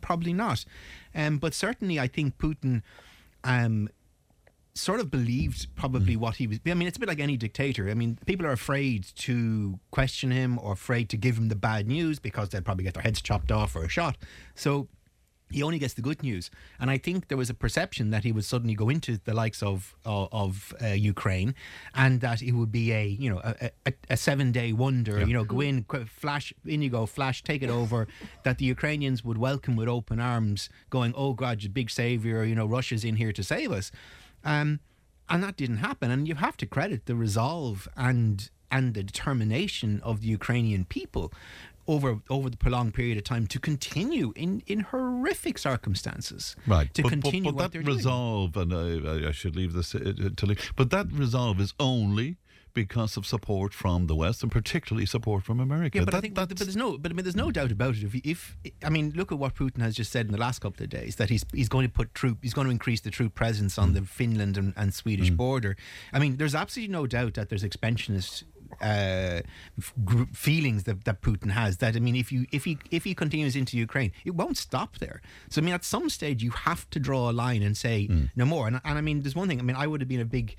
Probably 0.00 0.32
not. 0.32 0.64
Um, 1.14 1.38
but 1.38 1.54
certainly, 1.54 2.00
I 2.00 2.08
think 2.08 2.36
Putin. 2.36 2.82
Um, 3.44 3.90
sort 4.74 5.00
of 5.00 5.10
believed 5.10 5.74
probably 5.76 6.16
what 6.16 6.36
he 6.36 6.46
was. 6.46 6.58
I 6.66 6.74
mean, 6.74 6.88
it's 6.88 6.96
a 6.96 7.00
bit 7.00 7.08
like 7.08 7.20
any 7.20 7.36
dictator. 7.36 7.88
I 7.88 7.94
mean, 7.94 8.18
people 8.26 8.44
are 8.46 8.52
afraid 8.52 9.06
to 9.16 9.78
question 9.90 10.30
him 10.30 10.58
or 10.58 10.72
afraid 10.72 11.08
to 11.10 11.16
give 11.16 11.38
him 11.38 11.48
the 11.48 11.56
bad 11.56 11.86
news 11.86 12.18
because 12.18 12.48
they'll 12.48 12.62
probably 12.62 12.84
get 12.84 12.94
their 12.94 13.02
heads 13.02 13.22
chopped 13.22 13.52
off 13.52 13.76
or 13.76 13.84
a 13.84 13.88
shot. 13.88 14.16
So 14.56 14.88
he 15.50 15.62
only 15.62 15.78
gets 15.78 15.94
the 15.94 16.02
good 16.02 16.22
news. 16.22 16.50
And 16.80 16.90
I 16.90 16.98
think 16.98 17.28
there 17.28 17.38
was 17.38 17.48
a 17.50 17.54
perception 17.54 18.10
that 18.10 18.24
he 18.24 18.32
would 18.32 18.44
suddenly 18.44 18.74
go 18.74 18.88
into 18.88 19.18
the 19.24 19.32
likes 19.32 19.62
of 19.62 19.94
of, 20.04 20.28
of 20.32 20.74
uh, 20.82 20.88
Ukraine, 20.88 21.54
and 21.94 22.20
that 22.20 22.42
it 22.42 22.52
would 22.52 22.72
be 22.72 22.92
a 22.92 23.06
you 23.06 23.30
know 23.30 23.40
a, 23.44 23.70
a, 23.86 23.92
a 24.10 24.16
seven 24.16 24.50
day 24.50 24.72
wonder. 24.72 25.24
You 25.24 25.34
know, 25.34 25.44
go 25.44 25.60
in, 25.60 25.84
flash, 26.06 26.52
in 26.66 26.82
you 26.82 26.90
go, 26.90 27.06
flash, 27.06 27.42
take 27.42 27.62
it 27.62 27.70
over. 27.80 28.08
that 28.42 28.58
the 28.58 28.64
Ukrainians 28.64 29.24
would 29.24 29.38
welcome 29.38 29.76
with 29.76 29.88
open 29.88 30.18
arms, 30.18 30.68
going, 30.90 31.14
"Oh 31.16 31.34
God, 31.34 31.62
big 31.72 31.90
savior! 31.90 32.44
You 32.44 32.56
know, 32.56 32.66
Russia's 32.66 33.04
in 33.04 33.16
here 33.16 33.32
to 33.32 33.44
save 33.44 33.70
us." 33.70 33.92
Um, 34.44 34.80
and 35.28 35.42
that 35.42 35.56
didn't 35.56 35.78
happen. 35.78 36.10
And 36.10 36.28
you 36.28 36.34
have 36.36 36.56
to 36.58 36.66
credit 36.66 37.06
the 37.06 37.14
resolve 37.16 37.88
and 37.96 38.50
and 38.70 38.94
the 38.94 39.02
determination 39.02 40.00
of 40.02 40.20
the 40.20 40.26
Ukrainian 40.28 40.84
people 40.84 41.32
over 41.86 42.20
over 42.30 42.48
the 42.50 42.56
prolonged 42.56 42.94
period 42.94 43.16
of 43.18 43.24
time 43.24 43.46
to 43.46 43.58
continue 43.60 44.32
in, 44.36 44.62
in 44.66 44.80
horrific 44.80 45.58
circumstances. 45.58 46.56
Right, 46.66 46.92
To 46.94 47.02
but, 47.02 47.08
continue 47.10 47.52
but, 47.52 47.56
but 47.58 47.72
that 47.72 47.82
doing. 47.84 47.96
resolve, 47.96 48.56
and 48.56 48.72
I, 48.74 48.88
I- 49.12 49.28
I 49.28 49.32
should 49.32 49.54
leave 49.56 49.72
this 49.74 49.94
uh, 49.94 49.98
uh, 49.98 50.30
to 50.36 50.46
leave, 50.46 50.72
but 50.76 50.90
that 50.90 51.06
resolve 51.12 51.60
is 51.60 51.72
only 51.78 52.36
because 52.74 53.16
of 53.16 53.24
support 53.24 53.72
from 53.72 54.06
the 54.06 54.14
West, 54.14 54.42
and 54.42 54.52
particularly 54.52 55.06
support 55.06 55.44
from 55.44 55.60
America. 55.60 55.98
Yeah, 55.98 56.04
but 56.04 56.14
I 56.14 56.20
think 56.20 56.34
but, 56.34 56.48
but 56.48 56.58
there's 56.58 56.76
no 56.76 56.98
but 56.98 57.12
I 57.12 57.14
mean 57.14 57.24
there's 57.24 57.36
no 57.36 57.50
doubt 57.50 57.70
about 57.70 57.96
it. 57.96 58.02
If, 58.04 58.14
if 58.24 58.56
I 58.84 58.90
mean 58.90 59.12
look 59.14 59.32
at 59.32 59.38
what 59.38 59.54
Putin 59.54 59.80
has 59.80 59.94
just 59.94 60.12
said 60.12 60.26
in 60.26 60.32
the 60.32 60.38
last 60.38 60.60
couple 60.60 60.82
of 60.82 60.90
days 60.90 61.16
that 61.16 61.30
he's 61.30 61.44
he's 61.52 61.68
going 61.68 61.86
to 61.86 61.92
put 61.92 62.14
troop 62.14 62.38
he's 62.42 62.54
going 62.54 62.66
to 62.66 62.70
increase 62.72 63.00
the 63.00 63.10
troop 63.10 63.34
presence 63.34 63.78
on 63.78 63.90
mm. 63.90 63.94
the 63.94 64.02
Finland 64.02 64.56
and, 64.56 64.74
and 64.76 64.92
Swedish 64.92 65.30
mm. 65.30 65.36
border. 65.36 65.76
I 66.12 66.18
mean 66.18 66.36
there's 66.36 66.54
absolutely 66.54 66.92
no 66.92 67.06
doubt 67.06 67.34
that 67.34 67.48
there's 67.48 67.64
expansionist 67.64 68.44
uh, 68.80 69.40
f- 69.78 69.94
feelings 70.32 70.84
that, 70.84 71.04
that 71.04 71.22
Putin 71.22 71.50
has. 71.50 71.78
That 71.78 71.96
I 71.96 72.00
mean 72.00 72.16
if 72.16 72.32
you 72.32 72.46
if 72.52 72.64
he 72.64 72.78
if 72.90 73.04
he 73.04 73.14
continues 73.14 73.56
into 73.56 73.76
Ukraine, 73.76 74.12
it 74.24 74.34
won't 74.34 74.56
stop 74.56 74.98
there. 74.98 75.22
So 75.48 75.60
I 75.60 75.64
mean 75.64 75.74
at 75.74 75.84
some 75.84 76.10
stage 76.10 76.42
you 76.42 76.50
have 76.50 76.88
to 76.90 76.98
draw 76.98 77.30
a 77.30 77.32
line 77.32 77.62
and 77.62 77.76
say 77.76 78.08
mm. 78.10 78.30
no 78.36 78.44
more. 78.44 78.66
And, 78.66 78.80
and 78.84 78.98
I 78.98 79.00
mean 79.00 79.22
there's 79.22 79.36
one 79.36 79.48
thing. 79.48 79.60
I 79.60 79.62
mean 79.62 79.76
I 79.76 79.86
would 79.86 80.00
have 80.00 80.08
been 80.08 80.20
a 80.20 80.24
big 80.26 80.56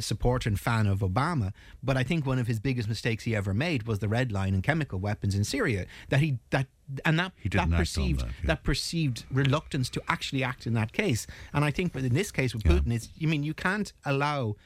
supporter 0.00 0.48
and 0.48 0.58
fan 0.58 0.86
of 0.86 1.00
Obama, 1.00 1.52
but 1.82 1.96
I 1.96 2.02
think 2.02 2.26
one 2.26 2.38
of 2.38 2.46
his 2.46 2.60
biggest 2.60 2.88
mistakes 2.88 3.24
he 3.24 3.34
ever 3.34 3.54
made 3.54 3.84
was 3.84 3.98
the 3.98 4.08
red 4.08 4.32
line 4.32 4.54
and 4.54 4.62
chemical 4.62 4.98
weapons 4.98 5.34
in 5.34 5.44
Syria. 5.44 5.86
That 6.08 6.20
he 6.20 6.38
that 6.50 6.66
and 7.04 7.18
that 7.18 7.32
He 7.36 7.48
that 7.48 7.50
didn't 7.50 7.60
act 7.60 7.72
on 7.72 7.78
perceived 7.78 8.20
that, 8.20 8.28
yeah. 8.44 8.54
perceived 8.56 9.24
reluctance 9.30 9.90
to 9.90 10.02
actually 10.08 10.42
act 10.42 10.66
in 10.66 10.74
that 10.74 10.92
case. 10.92 11.26
And 11.52 11.64
I 11.64 11.70
think 11.70 11.94
in 11.94 12.14
this 12.14 12.30
case 12.30 12.54
with 12.54 12.64
Putin, 12.64 12.92
it's 12.92 13.08
you 13.16 13.28
mean 13.28 13.42
you 13.42 13.54
can't 13.54 13.92
allow 14.04 14.56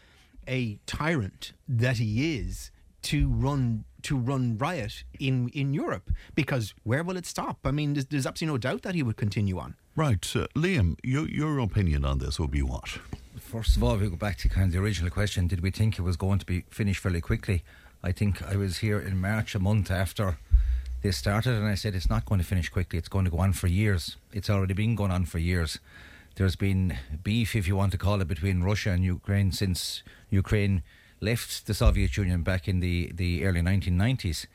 a 0.49 0.79
tyrant 0.87 1.53
that 1.69 1.99
he 1.99 2.37
is 2.37 2.71
to 3.03 3.29
run 3.29 3.85
to 4.03 4.17
run 4.17 4.57
riot 4.59 5.05
in 5.19 5.49
in 5.51 5.75
Europe 5.75 6.11
because 6.35 6.75
where 6.83 7.03
will 7.03 7.17
it 7.17 7.27
stop? 7.27 7.59
I 7.65 7.71
mean, 7.71 7.95
there's, 7.95 8.07
there's 8.07 8.27
absolutely 8.27 8.55
no 8.55 8.59
doubt 8.59 8.83
that 8.83 8.95
he 8.95 9.03
would 9.03 9.17
continue 9.17 9.59
on. 9.59 9.77
Right, 9.95 10.25
uh, 10.35 10.47
Liam, 10.55 10.97
your 11.03 11.29
your 11.29 11.59
opinion 11.59 12.05
on 12.05 12.19
this 12.19 12.39
would 12.41 12.51
be 12.51 12.63
what? 12.63 12.99
First 13.53 13.77
of 13.77 13.85
all, 13.85 13.97
if 13.97 14.01
we 14.01 14.09
go 14.09 14.17
back 14.17 14.39
to 14.39 14.49
kind 14.49 14.69
of 14.69 14.73
the 14.73 14.79
original 14.79 15.11
question, 15.11 15.47
did 15.47 15.61
we 15.61 15.71
think 15.71 15.99
it 15.99 16.03
was 16.03 16.17
going 16.17 16.39
to 16.39 16.47
be 16.47 16.65
finished 16.71 17.03
fairly 17.03 17.21
quickly? 17.21 17.63
I 18.03 18.11
think 18.11 18.43
I 18.43 18.57
was 18.57 18.79
here 18.79 18.99
in 18.99 19.21
March, 19.21 19.55
a 19.55 19.59
month 19.59 19.91
after 19.91 20.39
this 21.03 21.19
started, 21.19 21.57
and 21.57 21.67
I 21.67 21.75
said 21.75 21.95
it's 21.95 22.09
not 22.09 22.25
going 22.25 22.41
to 22.41 22.47
finish 22.47 22.71
quickly. 22.71 22.99
It's 22.99 23.11
going 23.11 23.27
to 23.27 23.31
go 23.31 23.41
on 23.41 23.53
for 23.53 23.67
years. 23.67 24.17
It's 24.33 24.49
already 24.49 24.73
been 24.73 24.95
going 24.95 25.11
on 25.11 25.27
for 25.27 25.39
years. 25.39 25.81
There's 26.37 26.57
been 26.57 26.97
beef, 27.23 27.55
if 27.55 27.69
you 27.69 27.77
want 27.77 27.93
to 27.93 27.99
call 27.99 28.23
it, 28.23 28.27
between 28.27 28.63
Russia 28.63 28.93
and 28.93 29.05
Ukraine 29.05 29.53
since 29.53 30.03
Ukraine 30.31 30.83
left 31.21 31.67
the 31.67 31.75
Soviet 31.75 32.17
Union 32.17 32.43
back 32.43 32.67
in 32.69 32.81
the, 32.81 33.13
the 33.13 33.45
early 33.45 33.61
1990s. 33.61 34.47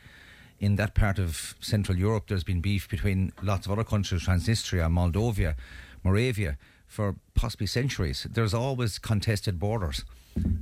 In 0.60 0.76
that 0.78 0.96
part 0.96 1.20
of 1.20 1.54
Central 1.62 2.00
Europe, 2.00 2.30
there's 2.30 2.44
been 2.44 2.62
beef 2.62 2.90
between 2.90 3.32
lots 3.44 3.68
of 3.68 3.74
other 3.74 3.84
countries, 3.84 4.24
Transnistria, 4.24 4.90
Moldova, 4.90 5.54
Moravia, 6.04 6.58
for 6.88 7.16
possibly 7.36 7.68
centuries. 7.68 8.26
There's 8.30 8.54
always 8.54 8.98
contested 8.98 9.60
borders. 9.60 10.04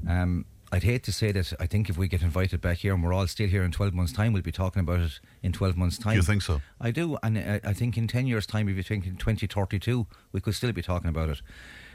Um, 0.07 0.45
I'd 0.71 0.83
hate 0.83 1.03
to 1.03 1.11
say 1.11 1.31
that 1.31 1.53
I 1.59 1.67
think 1.67 1.89
if 1.89 1.97
we 1.97 2.07
get 2.07 2.21
invited 2.21 2.59
back 2.59 2.77
here 2.77 2.93
and 2.93 3.03
we're 3.03 3.13
all 3.13 3.27
still 3.27 3.47
here 3.47 3.63
in 3.63 3.71
12 3.71 3.93
months' 3.93 4.11
time, 4.11 4.33
we'll 4.33 4.41
be 4.41 4.51
talking 4.51 4.79
about 4.81 4.99
it 4.99 5.19
in 5.43 5.51
12 5.53 5.77
months' 5.77 5.97
time. 5.97 6.13
Do 6.13 6.17
You 6.17 6.23
think 6.23 6.41
so? 6.41 6.61
I 6.81 6.91
do, 6.91 7.17
and 7.23 7.37
I, 7.37 7.61
I 7.63 7.73
think 7.73 7.97
in 7.97 8.07
10 8.07 8.27
years' 8.27 8.45
time, 8.47 8.67
if 8.67 8.75
you 8.75 8.83
think 8.83 9.05
in 9.05 9.15
2032, 9.15 10.07
we 10.31 10.41
could 10.41 10.55
still 10.55 10.71
be 10.71 10.81
talking 10.81 11.09
about 11.09 11.29
it. 11.29 11.41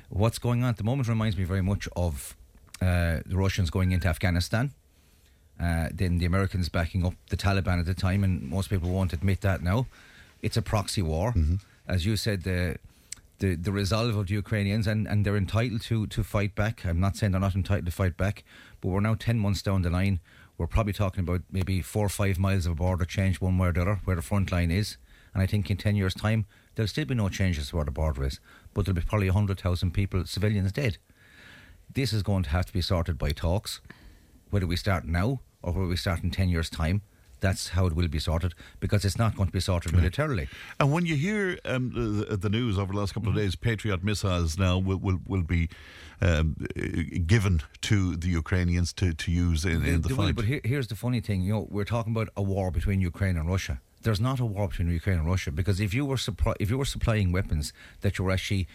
What's 0.09 0.39
going 0.39 0.62
on 0.62 0.70
at 0.70 0.77
the 0.77 0.85
moment 0.85 1.09
reminds 1.09 1.36
me 1.36 1.44
very 1.44 1.62
much 1.62 1.89
of 1.97 2.36
uh, 2.81 3.20
the 3.27 3.36
Russians 3.36 3.70
going 3.70 3.93
into 3.93 4.09
Afghanistan. 4.09 4.73
Uh, 5.61 5.89
then 5.93 6.19
the 6.19 6.24
Americans 6.24 6.70
backing 6.70 7.05
up 7.05 7.15
the 7.28 7.36
Taliban 7.36 7.81
at 7.81 7.86
the 7.86 7.94
time, 7.94 8.24
and 8.24 8.43
most 8.48 8.70
people 8.70 8.89
won't 8.89 9.12
admit 9.12 9.43
that 9.43 9.62
now. 9.62 9.86
It's 10.40 10.57
a 10.57 10.62
proxy 10.62 11.02
war. 11.02 11.35
As 11.86 12.07
you 12.07 12.16
said, 12.16 12.44
the 12.44 12.78
the, 13.41 13.57
the 13.57 13.73
resolve 13.73 14.17
of 14.17 14.29
the 14.29 14.35
Ukrainians, 14.35 14.87
and, 14.87 15.09
and 15.09 15.25
they're 15.25 15.37
entitled 15.37 15.81
to, 15.83 16.07
to 16.07 16.23
fight 16.23 16.55
back. 16.55 16.85
I'm 16.85 17.01
not 17.01 17.17
saying 17.17 17.33
they're 17.33 17.41
not 17.41 17.57
entitled 17.57 17.87
to 17.87 17.93
fight 17.93 18.17
back, 18.17 18.45
but 18.81 18.89
we're 18.89 19.01
now 19.01 19.15
10 19.15 19.39
months 19.39 19.62
down 19.62 19.83
the 19.83 19.91
line. 19.91 20.21
We're 20.57 20.67
probably 20.67 20.93
talking 20.93 21.25
about 21.25 21.41
maybe 21.51 21.81
four 21.81 22.07
or 22.07 22.11
five 22.11 22.39
miles 22.39 22.67
of 22.67 22.73
a 22.73 22.75
border 22.77 23.07
change 23.07 23.41
one 23.41 23.57
way 23.57 23.69
or 23.69 23.73
the 23.73 23.81
other, 23.81 24.01
where 24.05 24.17
the 24.17 24.23
front 24.23 24.53
line 24.53 24.71
is. 24.71 24.99
And 25.33 25.43
I 25.43 25.47
think 25.47 25.71
in 25.71 25.79
10 25.79 25.97
years' 25.97 26.15
time, 26.15 26.45
there'll 26.75 26.89
still 26.89 27.07
be 27.07 27.15
no 27.15 27.29
changes 27.31 27.71
to 27.71 27.77
where 27.77 27.85
the 27.85 27.91
border 27.91 28.25
is, 28.25 28.41
but 28.75 28.85
there'll 28.85 29.01
be 29.01 29.07
probably 29.07 29.31
100,000 29.31 29.91
people, 29.93 30.27
civilians, 30.27 30.73
dead. 30.73 30.99
This 31.93 32.12
is 32.12 32.23
going 32.23 32.43
to 32.45 32.51
have 32.51 32.67
to 32.67 32.73
be 32.73 32.83
sorted 32.83 33.17
by 33.17 33.31
talks, 33.31 33.81
whether 34.51 34.67
we 34.67 34.77
start 34.77 35.07
now 35.07 35.41
or 35.62 35.73
whether 35.73 35.89
we 35.89 35.97
start 35.97 36.23
in 36.23 36.31
10 36.31 36.51
years' 36.51 36.71
time. 36.71 37.03
That's 37.41 37.69
how 37.71 37.87
it 37.87 37.95
will 37.95 38.09
be 38.09 38.19
sorted 38.19 38.55
because 38.81 39.05
it's 39.05 39.19
not 39.19 39.35
going 39.37 39.49
to 39.49 39.53
be 39.53 39.61
sorted 39.61 39.93
militarily. 39.93 40.49
And 40.79 40.93
when 40.93 41.07
you 41.07 41.17
hear 41.17 41.59
um, 41.65 41.93
the, 42.29 42.37
the 42.37 42.49
news 42.51 42.79
over 42.79 42.93
the 42.93 42.99
last 42.99 43.15
couple 43.15 43.29
of 43.31 43.35
Mm-hmm. 43.35 43.45
days, 43.45 43.57
Patriot 43.57 44.05
missiles 44.05 44.59
now 44.59 44.79
will 44.79 44.99
will, 44.99 45.21
will 45.27 45.43
be 45.43 45.69
um, 46.21 46.57
given 47.27 47.62
to 47.83 48.17
the 48.17 48.29
Ukrainians 48.29 48.93
to, 48.95 49.12
to 49.15 49.31
use 49.33 49.65
in, 49.65 49.85
in 49.85 50.03
the 50.03 50.09
will, 50.15 50.27
fight. 50.27 50.37
but 50.37 50.45
here, 50.45 50.61
here's 50.65 50.89
the 50.89 50.97
funny 50.97 51.21
thing. 51.21 51.41
You 51.43 51.53
know, 51.53 51.67
we're 51.71 51.85
talking 51.85 52.12
about 52.12 52.29
a 52.37 52.43
war 52.43 52.71
between 52.71 53.01
Ukraine 53.01 53.37
and 53.37 53.49
Russia. 53.49 53.81
There's 54.03 54.21
not 54.21 54.41
a 54.41 54.47
war 54.47 54.69
between 54.69 54.91
Ukraine 54.91 55.19
and 55.19 55.27
Russia 55.27 55.51
because 55.51 55.79
if 55.81 55.93
you 55.95 56.05
were 56.07 56.17
supply, 56.17 56.55
if 56.61 56.69
you 56.71 56.79
were 56.79 56.85
supplying 56.97 57.33
weapons 57.33 57.73
that 58.03 58.19
you 58.19 58.25
were 58.25 58.33
actually 58.33 58.67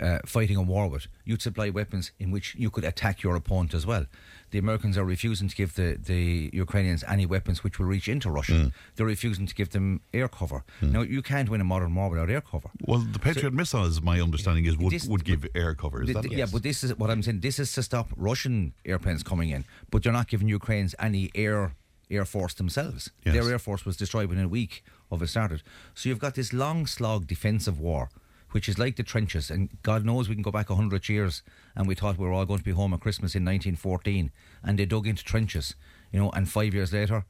uh, 0.00 0.18
fighting 0.24 0.56
a 0.56 0.62
war 0.62 0.88
with, 0.88 1.06
you'd 1.24 1.42
supply 1.42 1.68
weapons 1.70 2.12
in 2.18 2.30
which 2.30 2.54
you 2.56 2.70
could 2.70 2.84
attack 2.84 3.22
your 3.22 3.34
opponent 3.36 3.74
as 3.74 3.84
well. 3.86 4.06
The 4.50 4.58
Americans 4.58 4.98
are 4.98 5.04
refusing 5.04 5.48
to 5.48 5.54
give 5.54 5.74
the, 5.74 5.96
the 6.12 6.50
Ukrainians 6.52 7.04
any 7.06 7.24
weapons 7.26 7.62
which 7.62 7.78
will 7.78 7.86
reach 7.86 8.08
into 8.08 8.30
Russia. 8.30 8.52
Mm. 8.52 8.72
They're 8.96 9.06
refusing 9.06 9.46
to 9.46 9.54
give 9.54 9.70
them 9.70 10.00
air 10.12 10.28
cover. 10.28 10.64
Now 10.82 11.02
you 11.02 11.22
can't 11.22 11.48
win 11.48 11.60
a 11.60 11.64
modern 11.64 11.94
war 11.94 12.08
without 12.10 12.30
air 12.30 12.40
cover. 12.40 12.68
well, 12.86 12.98
the 12.98 13.18
Patriot 13.18 13.52
missiles, 13.54 14.00
my 14.02 14.20
understanding 14.20 14.64
is, 14.66 14.76
would, 14.76 14.92
This- 14.92 15.06
would 15.06 15.24
give 15.24 15.46
air 15.54 15.74
cover. 15.74 16.02
Is 16.02 16.06
Th- 16.08 16.14
that 16.16 16.22
th- 16.22 16.32
it? 16.34 16.38
yeah, 16.38 16.46
but 16.52 16.62
this 16.62 16.82
is 16.84 16.96
what 16.98 17.10
I'm 17.10 17.22
saying. 17.22 17.40
This 17.40 17.58
is 17.58 17.72
to 17.74 17.82
stop 17.82 18.08
Russian 18.16 18.74
airplanes 18.84 19.22
coming 19.22 19.50
in, 19.50 19.64
but 19.90 20.02
they're 20.02 20.12
not 20.12 20.28
giving 20.28 20.48
Ukrainians 20.48 20.94
any 20.98 21.30
air 21.34 21.74
air 22.10 22.24
force 22.24 22.54
themselves. 22.54 23.10
Yes. 23.24 23.34
Their 23.34 23.48
air 23.52 23.58
force 23.60 23.84
was 23.86 23.96
destroyed 23.96 24.28
within 24.28 24.46
a 24.46 24.48
week 24.48 24.82
of 25.12 25.22
it 25.22 25.28
started. 25.28 25.62
So 25.94 26.08
you've 26.08 26.18
got 26.18 26.34
this 26.34 26.52
long 26.52 26.88
slog 26.88 27.28
defensive 27.28 27.78
war, 27.78 28.10
which 28.52 28.68
is 28.68 28.78
like 28.78 28.96
the 28.96 29.02
trenches. 29.02 29.50
And 29.50 29.68
God 29.82 30.04
knows 30.04 30.28
we 30.28 30.34
can 30.34 30.42
go 30.42 30.50
back 30.50 30.68
hundred 30.68 31.08
years, 31.08 31.42
and 31.76 31.86
we 31.86 31.94
thought 31.94 32.18
we 32.18 32.26
were 32.26 32.32
all 32.32 32.46
going 32.46 32.58
to 32.58 32.64
be 32.64 32.72
home 32.72 32.92
at 32.94 33.00
Christmas 33.00 33.34
in 33.34 33.44
1914, 33.44 34.30
and 34.62 34.78
they 34.78 34.86
dug 34.86 35.06
into 35.06 35.24
trenches, 35.24 35.74
you 36.12 36.18
know. 36.20 36.30
And 36.30 36.48
five 36.48 36.74
years 36.74 36.92
later, 36.92 37.24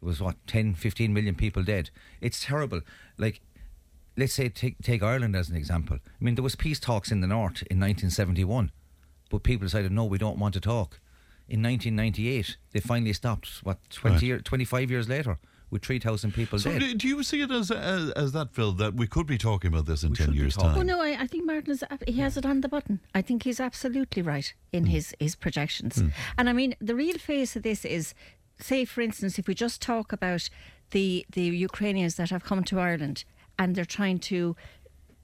there 0.00 0.06
was 0.08 0.20
what 0.20 0.36
10, 0.46 0.74
15 0.74 1.12
million 1.12 1.34
people 1.34 1.62
dead. 1.62 1.90
It's 2.20 2.44
terrible. 2.44 2.80
Like 3.16 3.40
let's 4.16 4.34
say 4.34 4.48
take 4.48 4.78
take 4.82 5.02
Ireland 5.02 5.36
as 5.36 5.48
an 5.48 5.56
example. 5.56 5.98
I 6.04 6.24
mean, 6.24 6.34
there 6.34 6.42
was 6.44 6.56
peace 6.56 6.80
talks 6.80 7.10
in 7.12 7.20
the 7.20 7.26
north 7.28 7.62
in 7.70 7.78
1971, 7.80 8.72
but 9.30 9.42
people 9.42 9.66
decided 9.66 9.92
no, 9.92 10.04
we 10.04 10.18
don't 10.18 10.38
want 10.38 10.54
to 10.54 10.60
talk. 10.60 11.00
In 11.48 11.62
1998, 11.62 12.56
they 12.72 12.80
finally 12.80 13.12
stopped. 13.14 13.60
What 13.62 13.78
20 13.90 14.14
Right. 14.14 14.22
year, 14.22 14.38
25 14.40 14.90
years 14.90 15.08
later, 15.08 15.38
with 15.70 15.84
3,000 15.84 16.32
people 16.32 16.58
So 16.58 16.70
dead. 16.70 16.80
do, 16.80 16.94
do 16.94 17.08
you 17.08 17.22
see 17.22 17.42
it 17.42 17.50
as, 17.50 17.70
as 17.70 18.10
as 18.12 18.32
that, 18.32 18.52
Phil? 18.52 18.72
That 18.72 18.94
we 18.94 19.06
could 19.06 19.26
be 19.26 19.38
talking 19.38 19.72
about 19.72 19.86
this 19.86 20.02
in 20.02 20.14
ten 20.14 20.32
years' 20.32 20.56
time? 20.56 20.72
Oh 20.72 20.78
time? 20.78 20.86
no, 20.86 21.00
I, 21.00 21.16
I 21.20 21.26
think 21.26 21.44
Martin 21.44 21.72
is 21.72 21.84
he 22.06 22.20
has 22.20 22.36
it 22.36 22.46
on 22.46 22.60
the 22.60 22.68
button. 22.68 23.00
I 23.14 23.22
think 23.22 23.42
he's 23.42 23.60
absolutely 23.60 24.22
right 24.22 24.52
in 24.72 24.84
hmm. 24.84 24.90
his 24.90 25.14
his 25.18 25.34
projections. 25.34 26.00
Hmm. 26.00 26.08
And 26.36 26.48
I 26.48 26.52
mean, 26.52 26.74
the 26.80 26.94
real 26.94 27.18
face 27.18 27.56
of 27.56 27.62
this 27.62 27.84
is, 27.84 28.14
say, 28.58 28.84
for 28.84 29.00
instance, 29.00 29.38
if 29.38 29.46
we 29.46 29.54
just 29.54 29.82
talk 29.82 30.12
about 30.12 30.48
the 30.90 31.26
the 31.32 31.42
Ukrainians 31.42 32.16
that 32.16 32.30
have 32.30 32.44
come 32.44 32.64
to 32.64 32.80
Ireland 32.80 33.24
and 33.58 33.74
they're 33.74 33.84
trying 33.84 34.18
to 34.20 34.56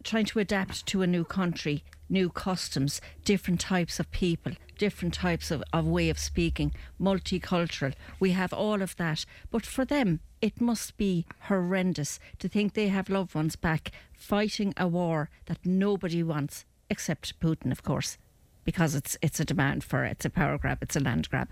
trying 0.03 0.27
to 0.27 0.39
adapt 0.39 0.85
to 0.87 1.03
a 1.03 1.07
new 1.07 1.25
country, 1.25 1.83
new 2.09 2.29
customs, 2.29 3.01
different 3.25 3.61
types 3.61 3.99
of 3.99 4.11
people, 4.11 4.53
different 4.79 5.15
types 5.15 5.51
of, 5.51 5.63
of 5.73 5.87
way 5.87 6.11
of 6.11 6.19
speaking, 6.19 6.73
multicultural. 7.01 7.95
We 8.21 8.33
have 8.33 8.53
all 8.53 8.83
of 8.83 8.97
that. 8.97 9.25
But 9.51 9.67
for 9.67 9.85
them, 9.85 10.21
it 10.41 10.61
must 10.61 10.97
be 10.97 11.27
horrendous 11.49 12.21
to 12.39 12.49
think 12.49 12.75
they 12.75 12.89
have 12.89 13.09
loved 13.09 13.35
ones 13.35 13.57
back 13.57 13.93
fighting 14.13 14.75
a 14.77 14.87
war 14.87 15.31
that 15.47 15.65
nobody 15.65 16.23
wants, 16.23 16.65
except 16.91 17.41
Putin, 17.41 17.73
of 17.73 17.83
course, 17.83 18.19
because 18.65 18.95
it's 18.95 19.17
it's 19.23 19.41
a 19.41 19.45
demand 19.45 19.85
for 19.85 20.05
it. 20.05 20.13
It's 20.13 20.25
a 20.25 20.31
power 20.31 20.59
grab, 20.59 20.83
it's 20.83 20.97
a 20.97 21.01
land 21.01 21.31
grab. 21.31 21.49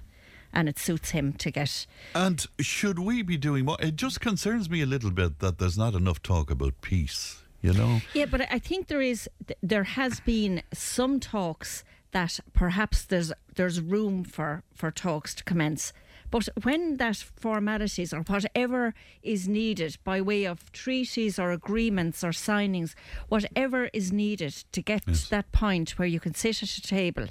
And 0.54 0.68
it 0.68 0.78
suits 0.78 1.10
him 1.10 1.32
to 1.34 1.50
get 1.50 1.86
And 2.14 2.46
should 2.60 2.98
we 2.98 3.22
be 3.22 3.38
doing 3.38 3.64
more? 3.64 3.78
It 3.80 3.96
just 3.96 4.20
concerns 4.20 4.68
me 4.68 4.82
a 4.82 4.86
little 4.86 5.10
bit 5.10 5.38
that 5.38 5.58
there's 5.58 5.78
not 5.78 5.94
enough 5.94 6.22
talk 6.22 6.50
about 6.50 6.82
peace. 6.82 7.42
You 7.62 7.72
know, 7.72 8.00
Yeah, 8.12 8.26
but 8.26 8.52
I 8.52 8.58
think 8.58 8.88
there 8.88 9.00
is 9.00 9.30
there 9.62 9.84
has 9.84 10.20
been 10.20 10.62
some 10.74 11.20
talks 11.20 11.84
that 12.12 12.40
perhaps 12.52 13.04
there's 13.04 13.32
there's 13.54 13.80
room 13.80 14.24
for 14.24 14.62
for 14.74 14.90
talks 14.90 15.34
to 15.34 15.44
commence. 15.44 15.92
But 16.32 16.48
when 16.62 16.96
that 16.96 17.16
formalities 17.16 18.14
or 18.14 18.22
whatever 18.22 18.94
is 19.22 19.46
needed 19.46 19.98
by 20.02 20.22
way 20.22 20.46
of 20.46 20.72
treaties 20.72 21.38
or 21.38 21.52
agreements 21.52 22.24
or 22.24 22.30
signings, 22.30 22.94
whatever 23.28 23.90
is 23.92 24.12
needed 24.12 24.54
to 24.72 24.80
get 24.80 25.04
to 25.04 25.28
that 25.28 25.52
point 25.52 25.98
where 25.98 26.08
you 26.08 26.20
can 26.20 26.34
sit 26.34 26.62
at 26.62 26.70
a 26.70 26.80
table, 26.80 27.26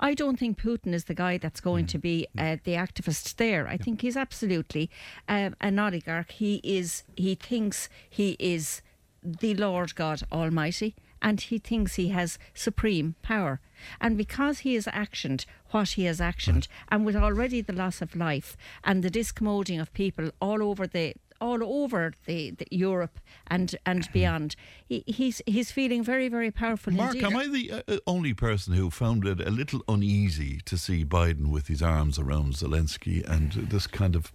I 0.00 0.14
don't 0.14 0.38
think 0.38 0.58
Putin 0.58 0.94
is 0.94 1.04
the 1.04 1.14
guy 1.14 1.36
that's 1.36 1.60
going 1.60 1.84
to 1.88 1.98
be 1.98 2.28
uh, 2.38 2.56
the 2.64 2.76
activist 2.76 3.36
there. 3.36 3.68
I 3.68 3.76
think 3.76 4.00
he's 4.00 4.16
absolutely 4.16 4.88
um, 5.28 5.54
an 5.60 5.78
oligarch. 5.78 6.30
He 6.32 6.62
is. 6.64 7.04
He 7.14 7.34
thinks 7.34 7.90
he 8.08 8.36
is 8.38 8.80
the 9.22 9.54
Lord 9.54 9.94
God 9.94 10.22
Almighty, 10.32 10.94
and 11.20 11.42
he 11.42 11.58
thinks 11.58 11.96
he 11.96 12.08
has 12.08 12.38
supreme 12.54 13.16
power. 13.20 13.60
And 14.00 14.16
because 14.16 14.60
he 14.60 14.74
has 14.74 14.86
actioned 14.86 15.44
what 15.70 15.90
he 15.90 16.04
has 16.04 16.20
actioned, 16.20 16.68
and 16.88 17.04
with 17.04 17.16
already 17.16 17.60
the 17.60 17.72
loss 17.72 18.00
of 18.02 18.14
life 18.16 18.56
and 18.84 19.02
the 19.02 19.10
discommoding 19.10 19.80
of 19.80 19.92
people 19.92 20.30
all 20.40 20.62
over 20.62 20.86
the 20.86 21.14
all 21.38 21.62
over 21.62 22.14
the, 22.24 22.50
the 22.52 22.66
Europe 22.70 23.20
and 23.46 23.76
and 23.84 24.08
beyond, 24.12 24.56
he, 24.88 25.04
he's 25.06 25.42
he's 25.46 25.70
feeling 25.70 26.02
very 26.02 26.28
very 26.30 26.50
powerful. 26.50 26.92
Mark, 26.94 27.14
indeed. 27.14 27.26
am 27.26 27.36
I 27.36 27.46
the 27.46 27.72
uh, 27.72 27.82
uh, 27.88 27.98
only 28.06 28.32
person 28.32 28.72
who 28.72 28.88
found 28.90 29.26
it 29.26 29.40
a 29.46 29.50
little 29.50 29.82
uneasy 29.86 30.60
to 30.64 30.78
see 30.78 31.04
Biden 31.04 31.48
with 31.48 31.66
his 31.68 31.82
arms 31.82 32.18
around 32.18 32.54
Zelensky 32.54 33.22
and 33.28 33.52
this 33.70 33.86
kind 33.86 34.16
of 34.16 34.32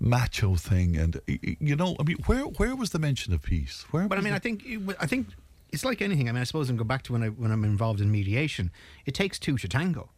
macho 0.00 0.54
thing? 0.56 0.96
And 0.96 1.18
y- 1.26 1.38
y- 1.42 1.56
you 1.60 1.76
know, 1.76 1.96
I 1.98 2.02
mean, 2.02 2.18
where 2.26 2.42
where 2.42 2.76
was 2.76 2.90
the 2.90 2.98
mention 2.98 3.32
of 3.32 3.40
peace? 3.42 3.86
Where? 3.90 4.06
But 4.08 4.18
I 4.18 4.20
mean, 4.20 4.32
the- 4.32 4.36
I 4.36 4.40
think 4.40 4.64
it 4.66 4.74
w- 4.80 4.98
I 5.00 5.06
think 5.06 5.28
it's 5.74 5.84
like 5.84 6.00
anything. 6.00 6.28
I 6.28 6.32
mean, 6.32 6.40
I 6.40 6.44
suppose 6.44 6.70
and 6.70 6.78
go 6.78 6.84
back 6.84 7.02
to 7.02 7.12
when 7.12 7.22
I 7.22 7.28
when 7.28 7.50
I'm 7.50 7.64
involved 7.64 8.00
in 8.00 8.10
mediation, 8.10 8.70
it 9.04 9.12
takes 9.12 9.38
two 9.38 9.58
to 9.58 9.68
tango, 9.68 10.10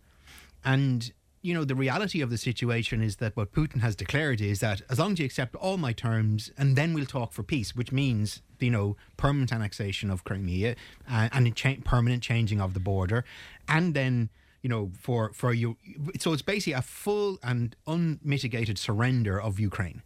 and 0.64 1.12
you 1.40 1.54
know 1.54 1.64
the 1.64 1.74
reality 1.74 2.20
of 2.20 2.30
the 2.30 2.38
situation 2.38 3.02
is 3.02 3.16
that 3.16 3.36
what 3.36 3.52
Putin 3.52 3.80
has 3.80 3.96
declared 3.96 4.40
is 4.40 4.60
that 4.60 4.82
as 4.90 4.98
long 4.98 5.12
as 5.12 5.18
you 5.18 5.24
accept 5.24 5.56
all 5.56 5.78
my 5.78 5.92
terms, 5.92 6.52
and 6.58 6.76
then 6.76 6.92
we'll 6.92 7.06
talk 7.06 7.32
for 7.32 7.42
peace, 7.42 7.74
which 7.74 7.90
means 7.90 8.42
you 8.60 8.70
know 8.70 8.96
permanent 9.16 9.52
annexation 9.52 10.10
of 10.10 10.24
Crimea 10.24 10.76
uh, 11.10 11.28
and 11.32 11.56
cha- 11.56 11.80
permanent 11.84 12.22
changing 12.22 12.60
of 12.60 12.74
the 12.74 12.80
border, 12.80 13.24
and 13.66 13.94
then 13.94 14.28
you 14.62 14.68
know 14.68 14.90
for 15.00 15.32
for 15.32 15.54
you. 15.54 15.78
So 16.20 16.34
it's 16.34 16.42
basically 16.42 16.74
a 16.74 16.82
full 16.82 17.38
and 17.42 17.74
unmitigated 17.86 18.78
surrender 18.78 19.40
of 19.40 19.58
Ukraine. 19.58 20.02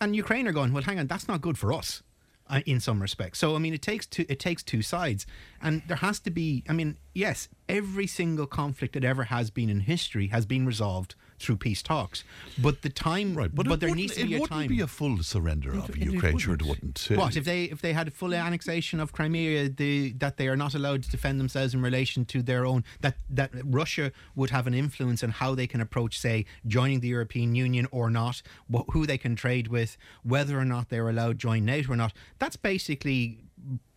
And 0.00 0.14
Ukraine 0.14 0.46
are 0.48 0.52
going, 0.52 0.72
well, 0.72 0.82
hang 0.82 0.98
on, 0.98 1.06
that's 1.06 1.28
not 1.28 1.40
good 1.40 1.56
for 1.56 1.72
us 1.72 2.02
uh, 2.48 2.60
in 2.66 2.80
some 2.80 3.00
respects. 3.00 3.38
So 3.38 3.56
I 3.56 3.58
mean, 3.58 3.74
it 3.74 3.82
takes 3.82 4.06
two. 4.06 4.26
It 4.28 4.38
takes 4.38 4.62
two 4.62 4.82
sides, 4.82 5.26
and 5.62 5.82
there 5.86 5.98
has 5.98 6.20
to 6.20 6.30
be. 6.30 6.64
I 6.68 6.72
mean, 6.72 6.98
yes, 7.14 7.48
every 7.68 8.06
single 8.06 8.46
conflict 8.46 8.94
that 8.94 9.04
ever 9.04 9.24
has 9.24 9.50
been 9.50 9.70
in 9.70 9.80
history 9.80 10.28
has 10.28 10.46
been 10.46 10.66
resolved 10.66 11.14
through 11.38 11.56
peace 11.56 11.82
talks. 11.82 12.24
But 12.58 12.82
the 12.82 12.88
time, 12.88 13.34
right? 13.34 13.52
But, 13.54 13.66
it 13.66 13.80
there 13.80 13.94
needs 13.94 14.14
to 14.16 14.26
be 14.26 14.34
a 14.34 14.38
time. 14.38 14.44
It 14.44 14.50
wouldn't 14.50 14.68
be 14.68 14.80
a 14.80 14.86
full 14.86 15.22
surrender 15.22 15.72
of 15.74 15.90
it 15.90 15.96
Ukraine. 15.96 16.38
Sure, 16.38 16.54
it 16.54 16.62
wouldn't. 16.62 17.08
wouldn't. 17.08 17.08
Uh, 17.10 17.16
What 17.22 17.36
if 17.36 17.44
they 17.44 17.64
if 17.64 17.80
they 17.80 17.92
had 17.92 18.08
a 18.08 18.10
full 18.10 18.34
annexation 18.34 19.00
of 19.00 19.12
Crimea, 19.12 19.68
the, 19.68 20.12
that 20.18 20.36
they 20.36 20.48
are 20.48 20.56
not 20.56 20.74
allowed 20.74 21.02
to 21.04 21.10
defend 21.10 21.40
themselves 21.40 21.74
in 21.74 21.82
relation 21.82 22.24
to 22.26 22.42
their 22.42 22.64
own 22.64 22.84
that 23.00 23.16
that 23.30 23.50
Russia 23.64 24.12
would 24.34 24.50
have 24.50 24.66
an 24.66 24.74
influence 24.74 25.22
on 25.22 25.30
how 25.30 25.54
they 25.54 25.66
can 25.66 25.80
approach, 25.80 26.18
say, 26.18 26.46
joining 26.66 27.00
the 27.00 27.08
European 27.08 27.54
Union 27.54 27.86
or 27.90 28.10
not, 28.10 28.42
wh- 28.72 28.88
who 28.92 29.06
they 29.06 29.18
can 29.18 29.34
trade 29.36 29.68
with, 29.68 29.96
whether 30.22 30.58
or 30.58 30.64
not 30.64 30.88
they're 30.88 31.08
allowed 31.08 31.38
to 31.40 31.46
join 31.46 31.64
NATO 31.64 31.92
or 31.92 31.96
not. 31.96 32.12
That's 32.38 32.56
basically. 32.56 33.43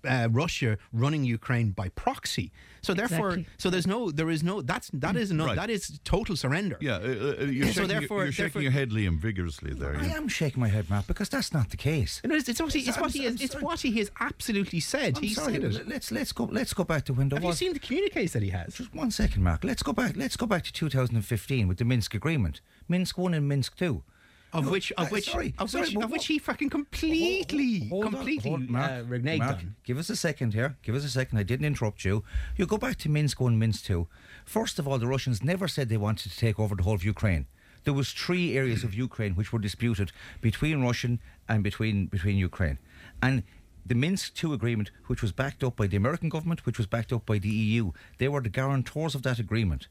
Uh, 0.07 0.29
Russia 0.31 0.77
running 0.93 1.25
Ukraine 1.25 1.71
by 1.71 1.89
proxy, 1.89 2.51
so 2.81 2.93
therefore, 2.93 3.29
Exactly. 3.31 3.47
so 3.57 3.69
there's 3.69 3.87
no, 3.87 4.09
there 4.09 4.29
is 4.29 4.41
no, 4.41 4.61
that's 4.61 4.89
that 4.93 5.17
is 5.17 5.31
no, 5.33 5.47
Right. 5.47 5.55
that 5.57 5.69
is 5.69 5.99
total 6.05 6.37
surrender. 6.37 6.77
Yeah, 6.79 6.93
uh, 6.93 6.97
uh, 6.97 7.43
you're, 7.43 7.65
So 7.67 7.81
shaking, 7.81 7.87
therefore- 7.89 8.17
your, 8.19 8.25
you're 8.25 8.31
shaking 8.31 8.43
therefore- 8.43 8.61
your 8.61 8.71
head, 8.71 8.91
Liam, 8.91 9.19
vigorously 9.19 9.73
there. 9.73 9.97
I 9.97 10.05
yeah. 10.05 10.15
am 10.15 10.29
shaking 10.29 10.61
my 10.61 10.69
head, 10.69 10.89
Matt, 10.89 11.07
because 11.07 11.27
that's 11.27 11.51
not 11.51 11.71
the 11.71 11.77
case. 11.77 12.21
No, 12.23 12.35
it's, 12.35 12.47
it's, 12.47 12.61
obviously, 12.61 12.87
it's 12.89 12.97
what 13.01 13.11
he 13.11 13.23
so- 13.23 13.31
has, 13.31 13.41
it's 13.41 13.61
what 13.61 13.81
he 13.81 13.91
has 13.99 14.09
absolutely 14.21 14.79
said. 14.79 15.17
I'm 15.17 15.23
he 15.23 15.33
sorry. 15.33 15.53
said 15.55 15.63
it. 15.65 15.87
Let's 15.89 16.09
let's 16.11 16.31
go 16.31 16.45
let's 16.45 16.73
go 16.73 16.85
back 16.85 17.03
to 17.05 17.13
when 17.13 17.27
there 17.27 17.39
Have 17.41 17.45
you 17.49 17.53
seen 17.53 17.73
the 17.73 17.79
communiques 17.79 18.31
that 18.31 18.43
he 18.43 18.51
has? 18.51 18.75
Just 18.75 18.93
one 18.95 19.11
second, 19.11 19.43
Mark. 19.43 19.65
Let's 19.65 19.83
go 19.83 19.91
back. 19.91 20.15
Let's 20.15 20.37
go 20.37 20.45
back 20.45 20.63
to 20.63 20.71
2015 20.71 21.67
with 21.67 21.79
the 21.79 21.85
Minsk 21.85 22.13
agreement. 22.15 22.61
Minsk 22.87 23.17
one 23.17 23.33
and 23.33 23.45
Minsk 23.49 23.75
two. 23.75 24.03
Of 24.53 24.65
No, 24.65 24.71
which 24.71 24.91
of 24.93 25.07
uh, 25.07 25.09
which 25.09 25.29
sorry, 25.29 25.53
of 25.59 25.69
sorry, 25.69 25.87
which 25.87 25.95
of 25.95 26.11
which 26.11 26.19
what- 26.19 26.27
he 26.27 26.39
fucking 26.39 26.69
completely 26.69 27.87
Hold 27.89 28.05
on, 28.05 28.11
completely 28.13 28.49
hold- 28.49 28.69
Mark, 28.69 28.91
uh, 28.91 29.03
reneged 29.03 29.39
Mark, 29.39 29.57
on. 29.57 29.75
Give 29.83 29.97
us 29.97 30.09
a 30.09 30.15
second 30.15 30.53
here. 30.53 30.77
Give 30.83 30.95
us 30.95 31.03
a 31.03 31.09
second. 31.09 31.37
I 31.37 31.43
didn't 31.43 31.65
interrupt 31.65 32.05
you. 32.05 32.23
You 32.55 32.65
go 32.65 32.77
back 32.77 32.97
to 32.99 33.09
Minsk 33.09 33.41
one, 33.41 33.59
Minsk 33.59 33.83
two. 33.85 34.07
First 34.45 34.79
of 34.79 34.87
all, 34.87 34.97
the 34.99 35.07
Russians 35.07 35.43
never 35.43 35.67
said 35.67 35.89
they 35.89 35.97
wanted 35.97 36.31
to 36.31 36.37
take 36.37 36.59
over 36.59 36.75
the 36.75 36.83
whole 36.83 36.95
of 36.95 37.03
Ukraine. 37.03 37.45
There 37.83 37.93
was 37.93 38.11
three 38.11 38.57
areas 38.57 38.83
of 38.83 38.93
Ukraine 38.93 39.33
which 39.35 39.53
were 39.53 39.59
disputed 39.59 40.11
between 40.41 40.81
Russian 40.81 41.19
and 41.47 41.63
between 41.63 42.07
between 42.07 42.37
Ukraine, 42.37 42.79
and 43.21 43.43
the 43.85 43.95
Minsk 43.95 44.33
two 44.33 44.51
agreement, 44.53 44.91
which 45.07 45.21
was 45.21 45.31
backed 45.31 45.63
up 45.63 45.77
by 45.77 45.87
the 45.87 45.95
American 45.95 46.27
government, 46.29 46.65
which 46.65 46.77
was 46.77 46.87
backed 46.87 47.13
up 47.13 47.25
by 47.25 47.37
the 47.37 47.47
EU, 47.49 47.91
they 48.17 48.27
were 48.27 48.41
the 48.41 48.49
guarantors 48.49 49.15
of 49.15 49.23
that 49.23 49.39
agreement. 49.39 49.87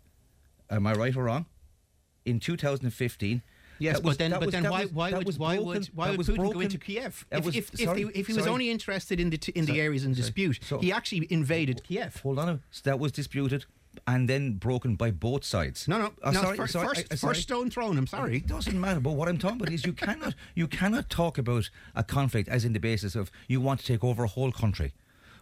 Am 0.69 0.87
I 0.87 0.93
right 0.93 1.17
or 1.17 1.25
wrong? 1.25 1.47
In 2.27 2.39
2015. 2.41 3.43
Yes, 3.79 3.97
that 3.97 4.03
but 4.05 4.19
then, 4.19 4.31
but 4.31 4.47
was- 4.47 4.53
then 4.53 4.65
why, 4.65 4.85
was- 4.85 4.93
why 4.93 5.13
would 5.13 5.27
was 5.27 5.39
why 5.39 5.57
broken- 5.57 5.67
would 5.73 5.87
why 5.95 6.09
would 6.11 6.19
was 6.19 6.29
Putin 6.29 6.53
go 6.55 6.61
into 6.61 6.79
Kiev? 6.79 7.27
If, 7.31 7.45
was- 7.45 7.57
if, 7.57 7.75
if, 7.75 7.81
sorry, 7.81 8.03
he, 8.05 8.09
if 8.21 8.27
he 8.27 8.33
was 8.33 8.45
sorry. 8.45 8.53
only 8.53 8.71
interested 8.71 9.21
in 9.21 9.31
the 9.31 9.39
t- 9.39 9.53
in 9.55 9.67
the 9.67 9.81
areas 9.81 10.05
in 10.05 10.13
dispute, 10.15 10.61
So- 10.65 10.79
he 10.79 10.93
actually 10.93 11.27
invaded 11.31 11.83
Kiev. 11.85 12.21
Hold 12.23 12.39
on, 12.39 12.61
so 12.71 12.81
that 12.85 12.99
was 12.99 13.13
disputed 13.13 13.67
and 14.07 14.29
then 14.29 14.55
broken 14.55 14.95
by 14.95 15.11
both 15.11 15.43
sides. 15.45 15.89
No, 15.89 15.99
no, 15.99 16.13
Oh, 16.23 16.31
no. 16.31 16.43
sorry, 16.43 16.59
uh, 16.59 16.63
first, 16.63 16.73
sorry, 16.75 16.87
first, 16.89 17.07
I- 17.13 17.17
first 17.17 17.43
stone 17.43 17.71
thrown. 17.71 17.97
I'm 17.97 18.07
sorry. 18.07 18.37
It 18.37 18.47
doesn't 18.47 18.79
matter. 18.79 19.01
But 19.01 19.13
what 19.13 19.27
I'm 19.29 19.39
talking 19.39 19.57
about 19.61 19.73
is 19.73 19.87
you 19.87 19.95
cannot 19.95 20.35
you 20.55 20.67
cannot 20.69 21.09
talk 21.09 21.39
about 21.39 21.71
a 21.95 22.03
conflict 22.05 22.49
as 22.49 22.65
in 22.65 22.73
the 22.75 22.81
basis 22.81 23.15
of 23.17 23.31
you 23.49 23.61
want 23.61 23.81
to 23.81 23.87
take 23.87 24.05
over 24.05 24.25
a 24.25 24.29
whole 24.29 24.53
country. 24.53 24.93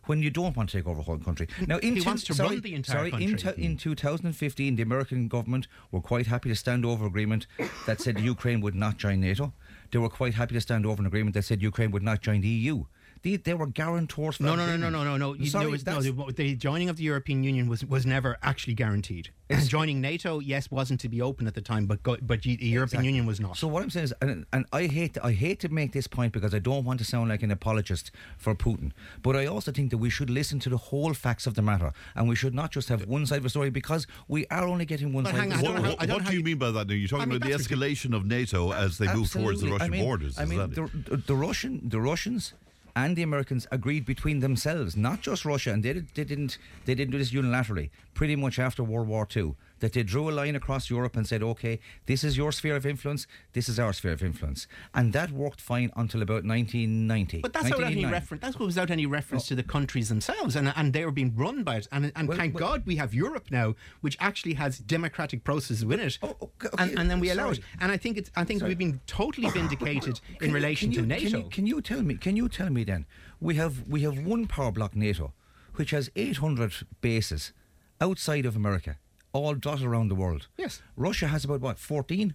When 0.07 0.23
you 0.23 0.31
don't 0.31 0.57
want 0.57 0.71
to 0.71 0.77
take 0.79 0.87
over 0.87 1.01
a 1.01 1.03
whole 1.03 1.19
country. 1.19 1.49
Now, 1.67 1.79
in 1.79 1.95
He 1.97 2.01
two- 2.03 2.07
wants 2.07 2.25
to 2.25 2.35
sorry, 2.35 2.57
run 2.57 2.61
the 2.61 2.75
entire 2.75 3.11
sorry, 3.11 3.23
In, 3.25 3.37
country. 3.37 3.65
in 3.65 3.73
hmm. 3.73 3.77
2015, 3.77 4.77
the 4.77 4.83
American 4.83 5.29
government 5.29 5.67
were 5.91 6.01
quite 6.01 6.27
happy 6.27 6.49
to 6.51 6.57
stand 6.57 6.85
over 6.85 7.07
agreement 7.07 7.47
that 7.87 8.01
said 8.01 8.21
Ukraine 8.21 8.61
would 8.61 8.75
not 8.75 8.99
join 8.99 9.21
NATO. 9.21 9.53
They 9.91 9.99
were 9.99 10.09
quite 10.11 10.35
happy 10.35 10.55
to 10.55 10.61
stand 10.61 10.85
over 10.87 11.01
an 11.01 11.07
agreement 11.07 11.35
that 11.35 11.45
said 11.45 11.63
Ukraine 11.63 11.91
would 11.93 12.03
not 12.03 12.21
join 12.21 12.41
the 12.43 12.49
EU. 12.49 12.85
They, 13.25 13.37
they 13.37 13.55
were 13.55 13.67
guarantors 13.67 14.37
for 14.37 14.43
No, 14.43 14.55
no, 14.55 14.67
no, 14.67 14.77
no, 14.77 14.91
no, 14.91 15.03
no, 15.03 15.17
no. 15.17 15.33
You, 15.33 15.47
Sorry, 15.47 15.65
there 15.65 15.73
was, 15.73 15.87
no 15.87 16.01
that's- 16.03 16.15
the, 16.37 16.43
the 16.45 16.55
joining 16.57 16.91
of 16.91 16.97
the 16.99 17.05
European 17.05 17.43
Union 17.43 17.69
was, 17.69 17.85
was 17.85 18.05
never 18.05 18.37
actually 18.43 18.75
guaranteed. 18.75 19.31
And 19.51 19.69
joining 19.69 20.01
NATO, 20.01 20.41
yes, 20.41 20.71
wasn't 20.71 21.01
to 21.01 21.09
be 21.09 21.21
open 21.21 21.47
at 21.47 21.55
the 21.55 21.61
time, 21.61 21.85
but 21.87 22.03
go, 22.03 22.17
but 22.23 22.43
the 22.43 22.53
European 22.61 22.83
Exactly. 22.83 23.07
Union 23.09 23.27
was 23.27 23.41
not. 23.41 23.57
So 23.59 23.69
what 23.69 23.83
I'm 23.83 23.91
saying 23.91 24.05
is, 24.05 24.15
and, 24.23 24.47
and 24.55 24.65
I 24.73 24.87
hate 24.87 25.19
I 25.23 25.33
hate 25.33 25.61
to 25.61 25.69
make 25.69 25.93
this 25.93 26.07
point 26.07 26.33
because 26.33 26.55
I 26.55 26.59
don't 26.59 26.83
want 26.85 26.99
to 27.01 27.05
sound 27.05 27.29
like 27.29 27.43
an 27.43 27.51
apologist 27.51 28.11
for 28.39 28.55
Putin, 28.55 28.93
but 29.23 29.37
I 29.37 29.45
also 29.47 29.71
think 29.71 29.91
that 29.91 29.99
we 29.99 30.09
should 30.09 30.31
listen 30.31 30.59
to 30.61 30.71
the 30.71 30.79
whole 30.79 31.13
facts 31.13 31.47
of 31.47 31.55
the 31.55 31.63
matter, 31.63 31.93
and 32.17 32.27
we 32.27 32.35
should 32.35 32.55
not 32.55 32.71
just 32.73 32.89
have 32.89 33.07
one 33.07 33.27
side 33.27 33.37
of 33.37 33.43
the 33.43 33.51
story 33.51 33.69
because 33.69 34.07
we 34.29 34.47
are 34.51 34.65
only 34.67 34.87
getting 34.87 35.13
one 35.13 35.25
But 35.25 35.35
side. 35.35 35.41
hang 35.41 35.53
of 35.53 35.61
the 35.61 35.67
I 35.67 35.71
What, 35.71 35.75
don't 35.75 35.83
know 35.85 35.91
story. 35.91 35.97
how- 35.99 36.03
I 36.03 36.07
don't 36.07 36.15
what 36.17 36.25
know 36.25 36.31
do 36.31 36.33
you 36.37 36.39
you- 36.39 36.45
mean 36.47 36.59
by 36.59 36.71
that? 36.71 36.89
Now, 36.89 36.95
you're 36.95 37.09
talking 37.09 37.23
I 37.23 37.27
mean, 37.27 37.37
about 37.37 37.47
the 37.51 37.53
that's 37.57 37.69
escalation 37.69 38.15
of 38.17 38.25
NATO 38.25 38.73
as 38.73 38.97
they 38.97 39.07
move 39.15 39.31
towards 39.31 39.61
the 39.61 39.67
Absolutely. 39.67 39.71
Russian 39.73 39.87
I 39.87 39.89
mean, 39.91 40.05
borders. 40.05 40.39
I 40.39 40.43
is 40.45 40.49
mean, 40.49 40.59
that 40.59 40.71
it? 40.79 41.05
the, 41.11 41.17
the 41.19 41.37
Russian, 41.37 41.83
the 41.87 42.01
Russians, 42.01 42.55
and 42.97 43.17
the 43.17 43.23
Americans 43.23 43.67
agreed 43.73 44.05
between 44.05 44.41
themselves, 44.41 44.97
not 44.97 45.21
just 45.21 45.45
Russia, 45.45 45.73
and 45.73 45.83
they, 45.83 45.93
they 45.93 46.25
didn't 46.25 46.59
they 46.85 46.95
didn't 46.95 47.13
do 47.13 47.19
this 47.19 47.33
unilaterally. 47.33 47.91
Pretty 48.15 48.37
much 48.37 48.59
after 48.59 48.85
World 48.85 49.09
War 49.09 49.27
II, 49.35 49.55
that 49.85 49.93
they 49.93 50.03
drew 50.03 50.31
a 50.31 50.33
line 50.33 50.57
across 50.57 50.89
Europe 50.89 51.15
and 51.15 51.27
said, 51.29 51.43
"Okay, 51.43 51.79
this 52.07 52.25
is 52.25 52.39
your 52.39 52.53
sphere 52.53 52.75
of 52.75 52.87
influence, 52.87 53.27
this 53.53 53.69
is 53.69 53.79
our 53.79 53.93
sphere 53.93 54.13
of 54.13 54.23
influence," 54.23 54.67
and 54.95 55.13
that 55.13 55.31
worked 55.31 55.61
fine 55.61 55.91
until 55.95 56.23
about 56.23 56.43
1990. 56.43 57.43
But 57.43 57.53
that's 57.53 57.65
without 57.65 57.81
any 57.81 58.03
1989. 58.03 58.13
reference. 58.13 58.41
That's 58.41 58.59
without 58.59 58.91
any 58.91 59.05
reference 59.05 59.45
oh. 59.45 59.49
to 59.49 59.55
the 59.57 59.63
countries 59.63 60.09
themselves, 60.09 60.57
and 60.57 60.73
and 60.75 60.95
they 60.95 61.05
were 61.05 61.13
being 61.13 61.37
run 61.37 61.65
by 61.65 61.77
it. 61.77 61.89
And 61.93 62.11
and 62.17 62.29
Well, 62.29 62.39
thank 62.39 62.55
well- 62.55 62.71
God 62.71 62.87
we 62.87 62.97
have 62.97 63.13
Europe 63.13 63.51
now, 63.51 63.75
which 64.01 64.17
actually 64.21 64.55
has 64.55 64.79
democratic 64.79 65.45
processes 65.45 65.85
within 65.85 66.07
it, 66.07 66.19
Oh, 66.23 66.35
oh 66.41 66.51
okay, 66.65 66.71
and, 66.79 66.99
and 66.99 67.11
then 67.11 67.21
we 67.21 67.29
allow 67.29 67.51
it. 67.51 67.61
And 67.79 67.93
I 67.93 67.99
think 67.99 68.17
it's 68.17 68.31
I 68.35 68.45
think 68.45 68.61
Sorry. 68.61 68.71
we've 68.71 68.79
been 68.79 69.01
totally 69.07 69.51
vindicated 69.61 70.19
in 70.41 70.49
you- 70.49 70.55
relation 70.55 70.93
can 70.93 70.97
to 70.97 71.01
you- 71.03 71.07
NATO. 71.07 71.31
Can 71.31 71.41
you, 71.43 71.49
can 71.51 71.67
you 71.67 71.83
tell 71.83 72.03
me? 72.03 72.15
Can 72.15 72.37
you 72.37 72.49
tell 72.49 72.71
me 72.71 72.85
then? 72.85 73.05
We 73.39 73.57
have 73.57 73.87
we 73.87 74.01
have 74.01 74.17
one 74.19 74.47
power 74.47 74.73
block 74.73 74.97
NATO, 74.97 75.35
which 75.75 75.91
has 75.91 76.11
800 76.17 76.73
bases 77.03 77.53
outside 78.01 78.47
of 78.47 78.57
America, 78.57 78.97
all 79.35 79.55
dotted 79.55 79.85
around 79.85 80.09
the 80.09 80.15
world. 80.15 80.49
Yes. 80.57 80.81
Russia 80.97 81.27
has 81.27 81.45
about 81.45 81.61
what 81.61 81.79
14. 81.79 82.35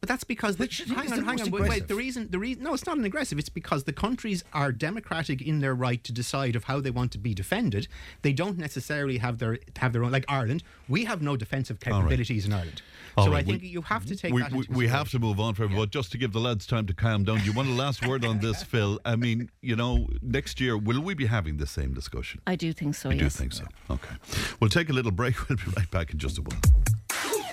But 0.00 0.08
that's 0.08 0.22
because 0.24 0.56
the, 0.56 0.64
Which 0.64 0.78
you 0.78 0.86
think 0.86 0.98
hang 0.98 1.12
on, 1.12 1.24
hang 1.24 1.40
on. 1.40 1.50
Wait, 1.50 1.68
wait, 1.68 1.88
the 1.88 1.94
reason, 1.96 2.28
the 2.30 2.38
reason, 2.38 2.62
no, 2.62 2.72
it's 2.72 2.86
not 2.86 2.98
an 2.98 3.04
aggressive. 3.04 3.38
It's 3.38 3.48
because 3.48 3.82
the 3.84 3.92
countries 3.92 4.44
are 4.52 4.70
democratic 4.70 5.42
in 5.42 5.58
their 5.58 5.74
right 5.74 6.02
to 6.04 6.12
decide 6.12 6.54
of 6.54 6.64
how 6.64 6.80
they 6.80 6.90
want 6.90 7.10
to 7.12 7.18
be 7.18 7.34
defended. 7.34 7.88
They 8.22 8.32
don't 8.32 8.58
necessarily 8.58 9.18
have 9.18 9.38
their 9.38 9.58
have 9.76 9.92
their 9.92 10.04
own. 10.04 10.12
Like 10.12 10.24
Ireland, 10.28 10.62
we 10.88 11.04
have 11.06 11.20
no 11.20 11.36
defensive 11.36 11.78
All 11.84 11.92
right. 11.92 11.98
capabilities 12.02 12.46
in 12.46 12.52
Ireland. 12.52 12.80
All 13.16 13.24
so 13.24 13.32
right, 13.32 13.38
I 13.38 13.42
think 13.42 13.62
we- 13.62 13.68
you 13.68 13.82
have 13.82 14.06
to 14.06 14.14
take 14.14 14.32
we, 14.32 14.42
that. 14.42 14.52
we, 14.52 14.58
into 14.58 14.72
we 14.72 14.86
have 14.86 15.10
to 15.10 15.18
move 15.18 15.40
on 15.40 15.54
for 15.54 15.66
but 15.66 15.90
just 15.90 16.12
to 16.12 16.18
give 16.18 16.32
the 16.32 16.38
lads 16.38 16.64
time 16.66 16.86
to 16.86 16.94
calm 16.94 17.24
down. 17.24 17.38
Do 17.38 17.44
you 17.44 17.52
want 17.52 17.68
a 17.68 17.72
last 17.72 18.06
word 18.06 18.24
on 18.24 18.38
this, 18.38 18.62
Phil? 18.72 19.00
I 19.04 19.16
mean, 19.16 19.50
you 19.62 19.74
know, 19.74 20.06
next 20.22 20.60
year 20.60 20.78
will 20.78 21.00
we 21.00 21.14
be 21.14 21.26
having 21.26 21.56
the 21.56 21.66
same 21.66 21.92
discussion? 21.92 22.40
I 22.46 22.54
do 22.54 22.72
think 22.72 22.94
so. 22.94 23.10
I 23.10 23.16
do 23.16 23.28
think 23.28 23.52
so. 23.52 23.64
Okay, 23.90 24.14
we'll 24.60 24.70
take 24.70 24.88
a 24.90 24.92
little 24.92 25.10
break. 25.10 25.34
We'll 25.48 25.56
be 25.56 25.64
right 25.76 25.90
back 25.90 26.12
in 26.12 26.18
just 26.18 26.38
a 26.38 26.42
while. 26.42 26.60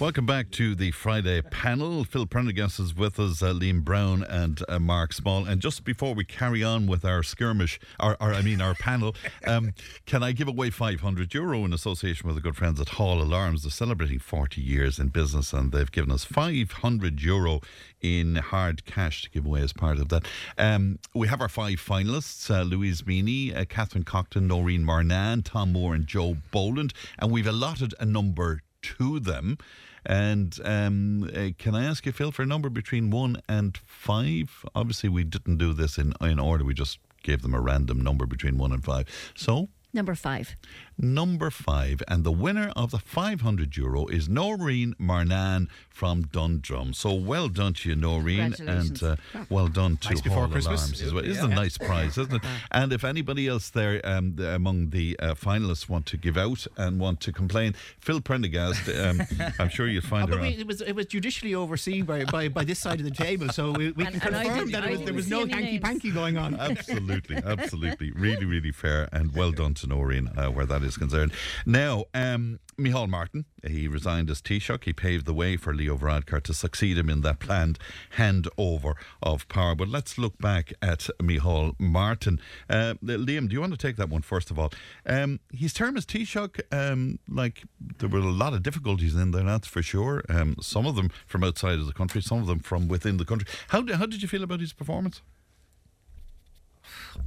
Welcome 0.00 0.26
back 0.26 0.50
to 0.52 0.74
the 0.74 0.90
Friday 0.90 1.40
panel. 1.40 2.02
Phil 2.02 2.26
Prendergast 2.26 2.80
is 2.80 2.96
with 2.96 3.20
us, 3.20 3.40
uh, 3.42 3.52
Liam 3.52 3.84
Brown 3.84 4.24
and 4.24 4.60
uh, 4.68 4.80
Mark 4.80 5.12
Small. 5.12 5.44
And 5.46 5.60
just 5.60 5.84
before 5.84 6.14
we 6.14 6.24
carry 6.24 6.64
on 6.64 6.88
with 6.88 7.04
our 7.04 7.22
skirmish, 7.22 7.78
or, 8.00 8.20
I 8.20 8.42
mean 8.42 8.60
our 8.60 8.74
panel, 8.74 9.14
um, 9.46 9.72
can 10.04 10.24
I 10.24 10.32
give 10.32 10.48
away 10.48 10.70
500 10.70 11.32
euro 11.32 11.64
in 11.64 11.72
association 11.72 12.26
with 12.26 12.34
the 12.34 12.42
good 12.42 12.56
friends 12.56 12.80
at 12.80 12.90
Hall 12.90 13.22
Alarms? 13.22 13.62
They're 13.62 13.70
celebrating 13.70 14.18
40 14.18 14.60
years 14.60 14.98
in 14.98 15.08
business 15.08 15.52
and 15.52 15.70
they've 15.70 15.90
given 15.90 16.10
us 16.10 16.24
500 16.24 17.22
euro 17.22 17.60
in 18.02 18.34
hard 18.34 18.84
cash 18.84 19.22
to 19.22 19.30
give 19.30 19.46
away 19.46 19.62
as 19.62 19.72
part 19.72 19.98
of 19.98 20.08
that. 20.08 20.26
Um, 20.58 20.98
we 21.14 21.28
have 21.28 21.40
our 21.40 21.48
five 21.48 21.76
finalists 21.76 22.50
uh, 22.50 22.62
Louise 22.62 23.06
Meany, 23.06 23.54
uh, 23.54 23.64
Catherine 23.64 24.04
Cockton, 24.04 24.48
Noreen 24.48 24.84
Marnan, 24.84 25.44
Tom 25.44 25.72
Moore, 25.72 25.94
and 25.94 26.04
Joe 26.04 26.36
Boland. 26.50 26.92
And 27.20 27.30
we've 27.30 27.46
allotted 27.46 27.94
a 28.00 28.04
number 28.04 28.60
to 28.98 29.20
them. 29.20 29.58
And 30.06 30.58
um, 30.64 31.30
uh, 31.34 31.48
can 31.58 31.74
I 31.74 31.84
ask 31.84 32.04
you, 32.04 32.12
Phil, 32.12 32.30
for 32.30 32.42
a 32.42 32.46
number 32.46 32.68
between 32.68 33.10
one 33.10 33.40
and 33.48 33.76
five? 33.86 34.64
Obviously, 34.74 35.08
we 35.08 35.24
didn't 35.24 35.56
do 35.56 35.72
this 35.72 35.98
in, 35.98 36.12
in 36.20 36.38
order. 36.38 36.64
We 36.64 36.74
just 36.74 36.98
gave 37.22 37.42
them 37.42 37.54
a 37.54 37.60
random 37.60 38.00
number 38.00 38.26
between 38.26 38.58
one 38.58 38.72
and 38.72 38.84
five. 38.84 39.06
So, 39.34 39.68
Number 39.94 40.16
five. 40.16 40.56
Number 40.98 41.50
five. 41.50 42.02
And 42.08 42.24
the 42.24 42.32
winner 42.32 42.72
of 42.76 42.90
the 42.90 42.98
500 42.98 43.76
euro 43.76 44.06
is 44.06 44.28
Noreen 44.28 44.94
Marnan 45.00 45.68
from 45.88 46.22
Dundrum. 46.32 46.92
So 46.94 47.12
well 47.14 47.48
done 47.48 47.74
to 47.74 47.88
you, 47.90 47.96
Noreen. 47.96 48.54
And 48.60 49.02
uh, 49.02 49.16
well 49.48 49.68
done 49.68 49.96
to 49.98 50.10
Nice 50.10 50.20
before 50.20 50.38
Hall 50.44 50.48
Christmas. 50.48 50.80
Alarms 50.82 51.02
as 51.02 51.12
well. 51.14 51.24
It's 51.24 51.38
a 51.40 51.48
nice 51.48 51.76
prize, 51.78 52.16
isn't 52.18 52.34
it? 52.34 52.42
And 52.70 52.92
if 52.92 53.04
anybody 53.04 53.48
else 53.48 53.70
there 53.70 54.00
um, 54.04 54.36
among 54.38 54.90
the 54.90 55.16
uh, 55.18 55.34
finalists 55.34 55.88
want 55.88 56.06
to 56.06 56.16
give 56.16 56.36
out 56.36 56.66
and 56.76 57.00
want 57.00 57.20
to 57.22 57.32
complain, 57.32 57.74
Phil 58.00 58.20
Prendergast, 58.20 58.88
um, 58.90 59.22
I'm 59.58 59.68
sure 59.68 59.86
you'll 59.88 60.02
Oh, 60.04 60.08
find 60.08 60.28
but 60.28 60.36
her. 60.36 60.42
we, 60.42 60.48
it 60.50 60.66
was 60.66 60.80
it 60.82 60.92
was 60.92 61.06
judicially 61.06 61.54
overseen 61.54 62.04
by, 62.04 62.24
by, 62.24 62.48
by 62.48 62.62
this 62.62 62.78
side 62.78 62.98
of 63.00 63.04
the 63.06 63.10
table, 63.10 63.48
so 63.48 63.72
we, 63.72 63.90
we 63.92 64.04
can 64.04 64.14
And- 64.14 64.34
and 64.34 64.44
confirm 64.44 64.70
that 64.72 64.90
was, 64.90 65.00
there 65.02 65.14
was 65.14 65.28
no 65.30 65.46
hanky 65.46 65.78
panky 65.78 66.10
going 66.10 66.36
on. 66.36 66.54
absolutely, 66.60 67.36
absolutely. 67.36 68.10
Really, 68.12 68.44
really 68.44 68.70
fair 68.70 69.08
and 69.12 69.34
well 69.34 69.50
done 69.50 69.74
to 69.74 69.86
Noreen 69.86 70.28
uh, 70.36 70.48
where 70.50 70.66
that 70.66 70.82
is 70.84 70.96
concerned. 70.96 71.32
Now, 71.66 72.04
um, 72.14 72.60
Micheál 72.78 73.08
Martin, 73.08 73.44
he 73.66 73.88
resigned 73.88 74.30
as 74.30 74.40
Taoiseach. 74.42 74.84
He 74.84 74.92
paved 74.92 75.26
the 75.26 75.34
way 75.34 75.56
for 75.56 75.74
Leo 75.74 75.96
Varadkar 75.96 76.42
to 76.42 76.54
succeed 76.54 76.98
him 76.98 77.08
in 77.08 77.20
that 77.22 77.38
planned 77.38 77.78
handover 78.16 78.94
of 79.22 79.48
power. 79.48 79.74
But 79.74 79.88
let's 79.88 80.18
look 80.18 80.38
back 80.38 80.72
at 80.82 81.08
Micheál 81.20 81.74
Martin. 81.78 82.40
Uh, 82.68 82.94
Liam, 83.02 83.48
do 83.48 83.54
you 83.54 83.60
want 83.60 83.72
to 83.72 83.78
take 83.78 83.96
that 83.96 84.08
one 84.08 84.22
first 84.22 84.50
of 84.50 84.58
all? 84.58 84.72
Um, 85.06 85.40
his 85.52 85.72
term 85.72 85.96
as 85.96 86.04
Taoiseach, 86.06 86.60
um, 86.72 87.18
like, 87.28 87.62
there 87.98 88.08
were 88.08 88.18
a 88.18 88.30
lot 88.30 88.54
of 88.54 88.62
difficulties 88.62 89.14
in 89.14 89.30
there, 89.30 89.44
that's 89.44 89.68
for 89.68 89.82
sure. 89.82 90.22
Um, 90.28 90.56
some 90.60 90.86
of 90.86 90.96
them 90.96 91.10
from 91.26 91.44
outside 91.44 91.78
of 91.78 91.86
the 91.86 91.92
country, 91.92 92.20
some 92.22 92.38
of 92.38 92.46
them 92.46 92.60
from 92.60 92.88
within 92.88 93.16
the 93.16 93.24
country. 93.24 93.48
How, 93.68 93.86
how 93.94 94.06
did 94.06 94.22
you 94.22 94.28
feel 94.28 94.42
about 94.42 94.60
his 94.60 94.72
performance? 94.72 95.22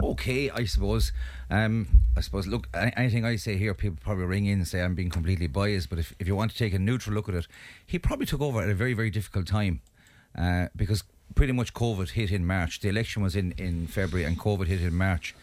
okay, 0.02 0.50
I 0.50 0.66
suppose. 0.66 1.12
Um, 1.50 1.88
I 2.16 2.22
suppose. 2.22 2.48
Look, 2.48 2.68
anything 2.74 3.24
I 3.24 3.38
say 3.38 3.58
here, 3.58 3.74
people 3.74 3.98
probably 4.02 4.26
ring 4.26 4.46
in 4.46 4.60
and 4.60 4.68
say 4.68 4.82
I'm 4.82 4.96
being 4.96 5.10
completely 5.10 5.48
biased. 5.48 5.90
But 5.90 6.00
if, 6.00 6.14
if 6.20 6.28
you 6.28 6.36
want 6.36 6.52
to 6.52 6.58
take 6.58 6.74
a 6.74 6.80
neutral 6.80 7.16
look 7.16 7.30
at 7.30 7.36
it, 7.36 7.48
he 7.86 8.00
probably 8.00 8.26
took 8.26 8.42
over 8.42 8.62
at 8.62 8.70
a 8.70 8.74
very 8.74 8.94
very 8.94 9.10
difficult 9.10 9.48
time 9.48 9.82
uh, 10.38 10.68
because 10.76 11.04
pretty 11.36 11.54
much 11.54 11.74
COVID 11.74 12.12
hit 12.12 12.32
in 12.32 12.46
March. 12.46 12.82
The 12.82 12.90
election 12.90 13.22
was 13.22 13.36
in 13.36 13.54
in 13.54 13.88
February, 13.88 14.26
and 14.26 14.38
COVID 14.40 14.68
hit 14.68 14.82
in 14.82 14.96
March, 14.96 15.36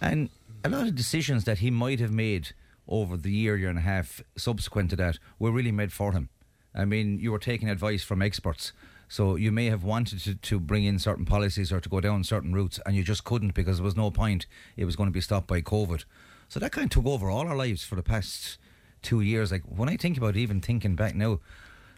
and 0.00 0.30
a 0.64 0.68
lot 0.68 0.86
of 0.86 0.94
decisions 0.94 1.44
that 1.44 1.58
he 1.58 1.70
might 1.70 1.98
have 1.98 2.12
made 2.12 2.50
over 2.88 3.16
the 3.16 3.30
year 3.30 3.56
year 3.56 3.70
and 3.70 3.78
a 3.78 3.82
half 3.82 4.22
subsequent 4.36 4.90
to 4.90 4.96
that 4.96 5.18
were 5.38 5.50
really 5.50 5.72
made 5.72 5.92
for 5.92 6.12
him. 6.12 6.28
I 6.74 6.84
mean, 6.84 7.18
you 7.18 7.32
were 7.32 7.38
taking 7.38 7.68
advice 7.68 8.02
from 8.02 8.22
experts. 8.22 8.72
So 9.12 9.36
you 9.36 9.52
may 9.52 9.66
have 9.66 9.84
wanted 9.84 10.20
to, 10.20 10.34
to 10.36 10.58
bring 10.58 10.84
in 10.84 10.98
certain 10.98 11.26
policies 11.26 11.70
or 11.70 11.80
to 11.80 11.88
go 11.90 12.00
down 12.00 12.24
certain 12.24 12.54
routes, 12.54 12.80
and 12.86 12.96
you 12.96 13.04
just 13.04 13.24
couldn't 13.24 13.52
because 13.52 13.76
there 13.76 13.84
was 13.84 13.94
no 13.94 14.10
point. 14.10 14.46
It 14.74 14.86
was 14.86 14.96
going 14.96 15.06
to 15.06 15.12
be 15.12 15.20
stopped 15.20 15.46
by 15.48 15.60
COVID. 15.60 16.06
So 16.48 16.58
that 16.60 16.72
kind 16.72 16.86
of 16.86 16.90
took 16.92 17.04
over 17.04 17.28
all 17.28 17.46
our 17.46 17.54
lives 17.54 17.84
for 17.84 17.94
the 17.94 18.02
past 18.02 18.56
two 19.02 19.20
years. 19.20 19.52
Like 19.52 19.64
when 19.64 19.90
I 19.90 19.98
think 19.98 20.16
about 20.16 20.36
even 20.36 20.62
thinking 20.62 20.94
back 20.96 21.14
now, 21.14 21.40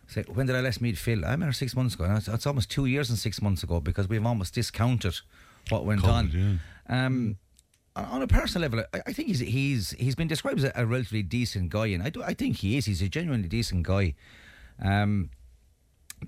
say 0.08 0.24
when 0.26 0.46
did 0.48 0.56
I 0.56 0.60
last 0.60 0.80
meet 0.80 0.98
Phil? 0.98 1.24
I 1.24 1.30
remember 1.30 1.52
six 1.52 1.76
months 1.76 1.94
ago. 1.94 2.12
It's, 2.16 2.26
it's 2.26 2.46
almost 2.48 2.68
two 2.68 2.86
years 2.86 3.10
and 3.10 3.16
six 3.16 3.40
months 3.40 3.62
ago 3.62 3.78
because 3.80 4.08
we've 4.08 4.26
almost 4.26 4.52
discounted 4.54 5.14
what 5.68 5.84
went 5.84 6.02
on. 6.04 6.60
Um, 6.88 7.36
on- 7.94 8.04
on 8.06 8.22
a 8.22 8.26
personal 8.26 8.62
level, 8.68 8.84
I, 8.92 9.02
I 9.06 9.12
think 9.12 9.28
he's 9.28 9.38
he's 9.38 9.90
he's 9.92 10.16
been 10.16 10.26
described 10.26 10.58
as 10.58 10.64
a, 10.64 10.72
a 10.74 10.84
relatively 10.84 11.22
decent 11.22 11.70
guy, 11.70 11.86
and 11.86 12.02
I 12.02 12.10
do 12.10 12.24
I 12.24 12.34
think 12.34 12.56
he 12.56 12.76
is. 12.76 12.86
He's 12.86 13.02
a 13.02 13.08
genuinely 13.08 13.46
decent 13.46 13.84
guy. 13.84 14.14
Um, 14.82 15.30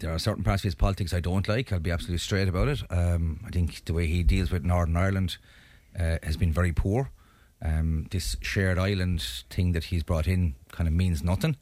there 0.00 0.12
are 0.12 0.18
certain 0.18 0.44
parts 0.44 0.60
of 0.60 0.64
his 0.64 0.74
politics 0.74 1.12
I 1.12 1.20
don't 1.20 1.48
like. 1.48 1.72
I'll 1.72 1.80
be 1.80 1.90
absolutely 1.90 2.18
straight 2.18 2.48
about 2.48 2.68
it. 2.68 2.82
Um, 2.90 3.40
I 3.46 3.50
think 3.50 3.84
the 3.84 3.92
way 3.92 4.06
he 4.06 4.22
deals 4.22 4.50
with 4.50 4.64
Northern 4.64 4.96
Ireland 4.96 5.36
uh, 5.98 6.18
has 6.22 6.36
been 6.36 6.52
very 6.52 6.72
poor. 6.72 7.10
Um, 7.62 8.06
this 8.10 8.36
shared 8.40 8.78
island 8.78 9.22
thing 9.50 9.72
that 9.72 9.84
he's 9.84 10.02
brought 10.02 10.26
in 10.26 10.54
kind 10.72 10.86
of 10.86 10.94
means 10.94 11.22
nothing. 11.22 11.56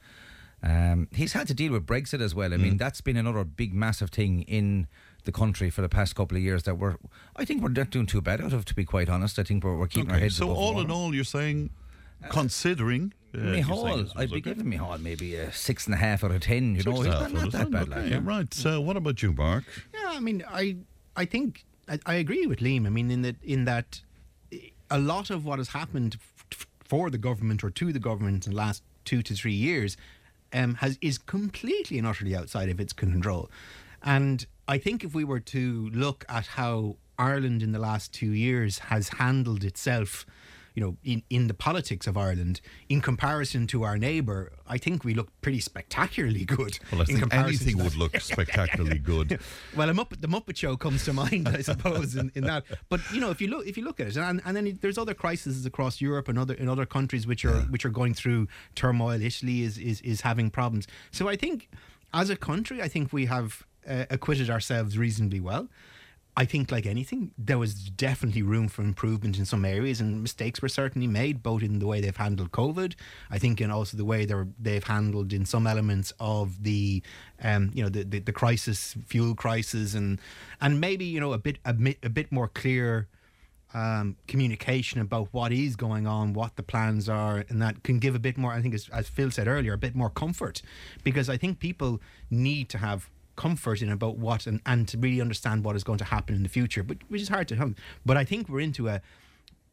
Um, 0.63 1.09
he's 1.13 1.35
had 1.35 1.47
to 1.49 1.55
deal 1.55 1.73
with 1.73 1.87
Brexit 1.87 2.21
as 2.21 2.35
well. 2.35 2.55
I 2.55 2.57
mean, 2.57 2.79
that's 2.79 3.01
been 3.03 3.17
another 3.19 3.45
big, 3.45 3.75
massive 3.75 4.11
thing 4.11 4.43
in 4.43 4.87
the 5.25 5.33
country 5.33 5.69
for 5.69 5.83
the 5.83 5.91
past 5.91 6.15
couple 6.17 6.37
of 6.37 6.43
years 6.43 6.63
that 6.63 6.77
we're, 6.79 6.97
I 7.37 7.45
think 7.45 7.63
we're 7.63 7.69
not 7.69 7.91
doing 7.91 8.07
too 8.07 8.23
bad 8.23 8.41
out 8.41 8.55
of, 8.55 8.65
to 8.67 8.75
be 8.75 8.85
quite 8.85 9.11
honest. 9.11 9.39
I 9.39 9.43
think 9.43 9.63
we're, 9.63 9.77
we're 9.77 9.89
keeping 9.89 10.11
our 10.11 10.19
heads 10.19 10.37
so 10.37 10.51
all 10.51 10.75
water. 10.75 10.87
in 10.87 10.91
all, 10.91 11.15
you're 11.15 11.25
saying, 11.25 11.71
considering. 12.31 13.13
Uh, 13.35 13.39
you're 13.39 13.65
Micheál, 13.65 14.13
I'd 14.17 14.31
be 14.31 14.37
okay. 14.37 14.41
giving 14.55 14.67
Micheál 14.67 15.01
maybe 15.01 15.35
a 15.37 15.53
six 15.53 15.87
and 15.87 15.95
a 15.95 15.99
half 15.99 16.23
out 16.25 16.31
of 16.31 16.41
ten. 16.41 16.75
You 16.75 16.83
Six 16.83 16.87
know, 16.87 17.03
and 17.03 17.07
he's 17.07 17.15
a 17.15 17.19
not, 17.21 17.33
not 17.33 17.53
that 17.53 17.71
bad. 17.71 17.89
okay, 17.89 18.01
Like, 18.03 18.11
yeah. 18.11 18.21
Right. 18.23 18.55
So, 18.55 18.81
what 18.81 18.97
about 18.97 19.23
you, 19.23 19.33
Mark? 19.33 19.65
Yeah, 19.93 20.11
I 20.11 20.21
mean, 20.21 20.45
I 20.49 20.77
I 21.17 21.25
think 21.25 21.65
I, 21.89 21.99
I 22.07 22.15
agree 22.15 22.47
with 22.47 22.61
Liam. 22.61 22.87
I 22.87 22.91
mean, 22.91 23.11
in 23.11 23.23
that 23.23 23.37
in 23.43 23.65
that 23.65 24.01
a 24.91 24.99
lot 24.99 25.31
of 25.31 25.45
what 25.45 25.59
has 25.59 25.69
happened 25.69 26.17
f- 26.53 26.67
for 26.85 27.11
the 27.11 27.19
government 27.19 27.65
or 27.65 27.71
to 27.71 27.93
the 27.93 27.99
government 27.99 28.47
in 28.47 28.53
the 28.53 28.59
last 28.59 28.83
two 29.05 29.23
to 29.23 29.35
three 29.35 29.53
years 29.55 29.97
um, 30.53 30.75
has 30.77 30.99
is 31.01 31.19
completely 31.19 31.99
and 31.99 32.07
utterly 32.07 32.37
outside 32.37 32.69
of 32.69 32.79
its 32.81 32.93
control. 32.93 33.51
And 34.03 34.47
I 34.69 34.79
think 34.79 35.03
if 35.03 35.15
we 35.15 35.25
were 35.25 35.41
to 35.41 35.91
look 35.93 36.25
at 36.29 36.47
how 36.47 36.97
Ireland 37.19 37.63
in 37.63 37.73
the 37.73 37.79
last 37.79 38.13
two 38.13 38.33
years 38.33 38.79
has 38.91 39.09
handled 39.09 39.65
itself, 39.65 40.27
you 40.75 40.83
know, 40.83 40.97
in, 41.05 41.23
in 41.31 41.47
the 41.47 41.55
politics 41.55 42.07
of 42.09 42.17
Ireland, 42.17 42.61
in 42.89 43.01
comparison 43.01 43.69
to 43.69 43.85
our 43.85 43.97
neighbour, 43.97 44.53
I 44.67 44.77
think 44.77 45.05
we 45.05 45.15
look 45.15 45.31
pretty 45.41 45.61
spectacularly 45.61 46.45
good. 46.45 46.81
Well, 46.91 47.03
I 47.03 47.05
in 47.09 47.21
think 47.21 47.35
anything 47.35 47.79
would 47.79 47.95
look 47.95 48.21
spectacularly 48.21 48.99
good. 48.99 49.39
Well, 49.77 49.89
a 49.89 49.93
Muppet, 49.93 50.21
the 50.21 50.29
Muppet 50.29 50.57
Show 50.57 50.77
comes 50.77 51.05
to 51.05 51.13
mind, 51.13 51.49
I 51.49 51.61
suppose, 51.61 52.17
in, 52.17 52.31
in 52.35 52.45
that. 52.45 52.65
But 52.89 53.01
you 53.13 53.21
know, 53.21 53.31
if 53.31 53.41
you 53.41 53.49
look, 53.49 53.67
if 53.67 53.77
you 53.77 53.85
look 53.85 54.01
at 54.01 54.09
it, 54.09 54.17
and, 54.17 54.41
and 54.45 54.57
then 54.57 54.79
there's 54.81 54.99
other 54.99 55.15
crises 55.15 55.65
across 55.67 56.01
Europe 56.01 56.29
and 56.29 56.39
other 56.39 56.55
in 56.55 56.69
other 56.69 56.87
countries 56.87 57.27
which 57.27 57.45
are 57.45 57.61
which 57.63 57.85
are 57.85 57.91
going 57.91 58.15
through 58.15 58.49
turmoil. 58.75 59.21
Italy 59.21 59.63
is 59.63 59.79
is 59.79 60.01
is 60.01 60.23
having 60.23 60.51
problems. 60.51 60.87
So 61.11 61.29
I 61.29 61.37
think, 61.37 61.69
as 62.13 62.31
a 62.31 62.37
country, 62.37 62.83
I 62.83 62.89
think 62.89 63.13
we 63.13 63.27
have 63.27 63.65
uh, 63.89 64.05
acquitted 64.11 64.51
ourselves 64.51 64.97
reasonably 64.99 65.41
well. 65.41 65.69
I 66.37 66.45
think, 66.45 66.73
like 66.73 66.85
anything, 66.85 67.31
there 67.39 67.59
was 67.59 67.75
definitely 67.75 68.43
room 68.43 68.67
for 68.69 68.83
improvement 68.83 69.39
in 69.39 69.45
some 69.45 69.65
areas, 69.65 70.01
and 70.01 70.21
mistakes 70.21 70.61
were 70.61 70.69
certainly 70.69 71.07
made, 71.07 71.45
both 71.45 71.63
in 71.63 71.79
the 71.79 71.87
way 71.87 72.01
they've 72.01 72.17
handled 72.17 72.51
COVID. 72.51 72.95
I 73.31 73.39
think, 73.39 73.61
and 73.61 73.71
also 73.71 73.97
the 73.97 74.05
way 74.05 74.25
they're, 74.25 74.49
they've 74.59 74.83
handled 74.83 75.33
in 75.33 75.45
some 75.47 75.67
elements 75.69 76.13
of 76.19 76.65
the, 76.65 77.03
um, 77.41 77.71
you 77.73 77.85
know, 77.85 77.89
the, 77.89 78.03
the, 78.03 78.19
the 78.19 78.33
crisis, 78.33 78.97
fuel 79.07 79.37
crisis, 79.37 79.95
and 79.95 80.21
and 80.61 80.81
maybe 80.81 81.05
you 81.05 81.21
know 81.21 81.33
a 81.33 81.39
bit 81.39 81.59
a, 81.65 81.73
bit- 81.73 81.99
a 82.03 82.11
bit 82.11 82.33
more 82.33 82.49
clear 82.49 83.07
um, 83.73 84.17
communication 84.27 85.01
about 85.01 85.29
what 85.33 85.53
is 85.53 85.77
going 85.77 86.07
on, 86.07 86.33
what 86.33 86.57
the 86.57 86.63
plans 86.63 87.09
are, 87.09 87.45
and 87.49 87.63
that 87.63 87.85
can 87.85 88.01
give 88.01 88.17
a 88.17 88.21
bit 88.21 88.37
more. 88.37 88.53
I 88.53 88.61
think, 88.61 88.75
as, 88.75 88.89
as 88.93 89.09
Phil 89.09 89.31
said 89.31 89.47
earlier, 89.47 89.73
a 89.73 89.79
bit 89.79 89.95
more 89.95 90.11
comfort, 90.11 90.63
because 91.05 91.29
I 91.29 91.37
think 91.37 91.61
people 91.61 92.01
need 92.31 92.69
to 92.71 92.79
have 92.79 93.09
comfort 93.37 93.83
in 93.83 93.91
about 93.91 94.17
what 94.17 94.47
and, 94.47 94.61
and 94.67 94.87
to 94.89 94.99
really 94.99 95.21
understand 95.21 95.65
what 95.65 95.77
is 95.77 95.85
going 95.85 95.99
to 95.99 96.05
happen 96.05 96.35
in 96.35 96.43
the 96.43 96.49
future, 96.49 96.83
but 96.83 96.99
which 97.09 97.23
is 97.23 97.29
hard 97.29 97.49
to 97.49 97.57
have. 97.57 97.75
But 98.05 98.17
I 98.17 98.25
think 98.25 98.49
we're 98.49 98.61
into 98.61 98.89
a 98.89 99.01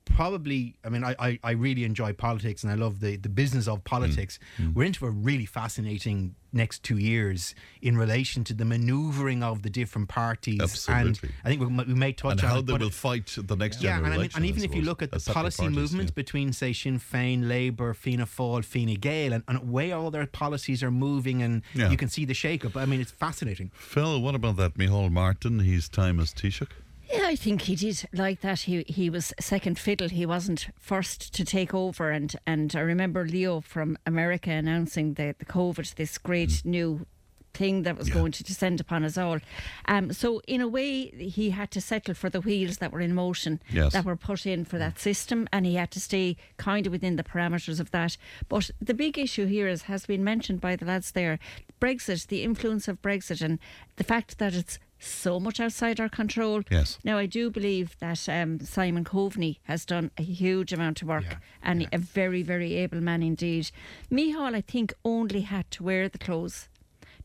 probably 0.06 0.76
i 0.84 0.90
mean 0.90 1.04
I, 1.04 1.16
I 1.20 1.40
i 1.44 1.52
really 1.52 1.84
enjoy 1.84 2.14
politics 2.14 2.64
and 2.64 2.72
i 2.72 2.76
love 2.76 3.00
the 3.00 3.18
the 3.18 3.30
business 3.30 3.68
of 3.68 3.84
politics 3.84 4.40
mm. 4.58 4.68
Mm. 4.68 4.76
we're 4.76 4.84
into 4.86 5.06
a 5.06 5.10
really 5.10 5.46
fascinating 5.46 6.36
next 6.54 6.84
two 6.84 6.98
years 6.98 7.56
in 7.82 7.98
relation 7.98 8.44
to 8.44 8.54
the 8.54 8.66
maneuvering 8.66 9.42
of 9.42 9.62
the 9.62 9.70
different 9.70 10.10
parties 10.10 10.60
Absolutely. 10.60 11.30
and 11.30 11.34
i 11.46 11.50
think 11.50 11.62
we, 11.62 11.68
we 11.86 11.94
may 11.94 12.12
touch 12.12 12.32
and 12.32 12.42
on 12.42 12.50
how 12.50 12.60
it, 12.60 12.66
they 12.66 12.74
will 12.74 12.90
fight 12.90 13.38
the 13.38 13.56
next 13.56 13.82
yeah, 13.82 13.98
and, 13.98 14.06
I 14.06 14.10
mean, 14.10 14.20
election. 14.20 14.38
and 14.38 14.46
even 14.46 14.64
if 14.64 14.76
you 14.76 14.82
look 14.82 15.02
at 15.02 15.12
the 15.12 15.20
policy 15.20 15.64
parties, 15.64 15.78
movements 15.78 16.12
yeah. 16.12 16.16
between, 16.16 16.54
say, 16.54 16.74
Sinn 16.74 17.00
Féin, 17.00 17.48
Labour, 17.48 17.94
Fianna 17.94 18.26
Fáil, 18.26 18.64
Fine 18.64 18.96
Gael, 18.96 19.34
and, 19.34 19.44
and 19.48 19.72
way 19.72 19.92
all 19.92 20.12
their 20.12 20.26
policies 20.26 20.84
are 20.84 20.92
moving, 20.92 21.42
and 21.42 21.62
Yeah. 21.74 21.90
you 21.90 21.98
can 21.98 22.10
see 22.10 22.26
the 22.26 22.34
shake-up. 22.34 22.76
I 22.76 22.86
mean, 22.86 23.02
it's 23.02 23.12
fascinating. 23.12 23.72
Phil, 23.74 24.22
what 24.22 24.36
about 24.36 24.58
that 24.58 24.78
Micheál 24.78 25.12
Martin? 25.12 25.60
His 25.60 25.90
time 25.90 26.20
as 26.20 26.34
Taoiseach? 26.34 26.70
Yeah, 27.14 27.26
I 27.28 27.36
think 27.36 27.64
he 27.64 27.76
did 27.76 28.08
like 28.14 28.42
that. 28.42 28.62
He 28.62 28.84
he 28.88 29.10
was 29.10 29.34
second 29.40 29.78
fiddle. 29.80 30.10
He 30.10 30.26
wasn't 30.26 30.68
first 30.80 31.34
to 31.34 31.44
take 31.46 31.74
over. 31.74 32.10
And, 32.12 32.36
and 32.46 32.74
I 32.76 32.80
remember 32.82 33.26
Leo 33.26 33.62
from 33.62 33.98
America 34.06 34.52
announcing 34.52 35.16
the, 35.16 35.36
the 35.38 35.46
COVID, 35.46 35.96
this 35.96 36.18
great 36.18 36.62
new 36.64 37.06
thing 37.54 37.84
that 37.84 37.98
was 37.98 38.10
going 38.10 38.32
to 38.32 38.46
descend 38.46 38.80
upon 38.80 39.04
us 39.04 39.18
all. 39.18 39.40
Um, 39.86 40.14
so 40.14 40.42
in 40.48 40.62
a 40.62 40.70
way, 40.70 41.08
he 41.10 41.50
had 41.50 41.70
to 41.72 41.82
settle 41.82 42.14
for 42.14 42.30
the 42.30 42.40
wheels 42.40 42.78
that 42.78 42.94
were 42.94 43.02
in 43.02 43.14
motion, 43.14 43.62
Yes. 43.70 43.92
that 43.92 44.06
were 44.06 44.16
put 44.16 44.46
in 44.46 44.64
for 44.64 44.78
that 44.78 44.98
system, 44.98 45.50
and 45.52 45.66
he 45.66 45.76
had 45.76 45.92
to 45.92 46.00
stay 46.00 46.38
kind 46.56 46.86
of 46.88 46.94
within 46.94 47.18
the 47.18 47.24
parameters 47.24 47.82
of 47.82 47.92
that. 47.92 48.16
But 48.48 48.72
the 48.82 48.94
big 48.94 49.18
issue 49.20 49.48
here 49.48 49.68
is, 49.68 49.82
has 49.84 50.06
been 50.06 50.24
mentioned 50.24 50.62
by 50.62 50.78
the 50.78 50.86
lads 50.86 51.12
there, 51.12 51.40
Brexit, 51.82 52.28
the 52.28 52.42
influence 52.44 52.88
of 52.88 53.02
Brexit, 53.02 53.42
and 53.42 53.60
the 53.98 54.06
fact 54.06 54.38
that 54.38 54.54
it's 54.56 54.80
so 55.02 55.40
much 55.40 55.60
outside 55.60 56.00
our 56.00 56.10
control. 56.10 56.62
Yes. 56.70 57.00
Now, 57.04 57.18
I 57.18 57.26
do 57.26 57.50
believe 57.50 57.98
that 58.00 58.30
um, 58.30 58.60
Simon 58.60 59.04
Coveney 59.04 59.58
has 59.64 59.86
done 59.86 60.12
a 60.18 60.24
huge 60.24 60.72
amount 60.72 61.02
of 61.02 61.08
work 61.08 61.38
and 61.64 61.88
a 61.92 61.98
very, 61.98 62.44
very 62.44 62.76
able 62.76 63.02
man 63.02 63.24
indeed. 63.24 63.72
Micheál, 64.12 64.56
I 64.56 64.62
think, 64.62 64.94
only 65.04 65.42
had 65.42 65.70
to 65.72 65.84
wear 65.84 66.08
the 66.08 66.20
clothes 66.20 66.70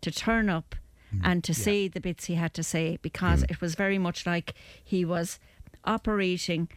to 0.01 0.11
turn 0.11 0.49
up 0.49 0.75
mm, 1.15 1.21
and 1.23 1.45
to 1.45 1.53
say 1.55 1.89
the 1.89 2.01
bits 2.01 2.27
he 2.27 2.35
had 2.35 2.55
to 2.55 2.63
say 2.63 2.99
because 3.03 3.43
mm. 3.43 3.51
it 3.51 3.61
was 3.61 3.75
very 3.75 3.99
much 3.99 4.27
like 4.27 4.55
he 4.83 5.05
was 5.05 5.39
operating 5.85 6.69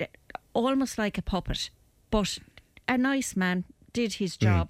uh, 0.00 0.06
almost 0.54 0.98
like 0.98 1.18
a 1.18 1.22
puppet, 1.22 1.70
but 2.10 2.38
a 2.86 2.96
nice 2.96 3.36
man 3.36 3.64
did 3.98 4.12
his 4.22 4.32
job. 4.46 4.64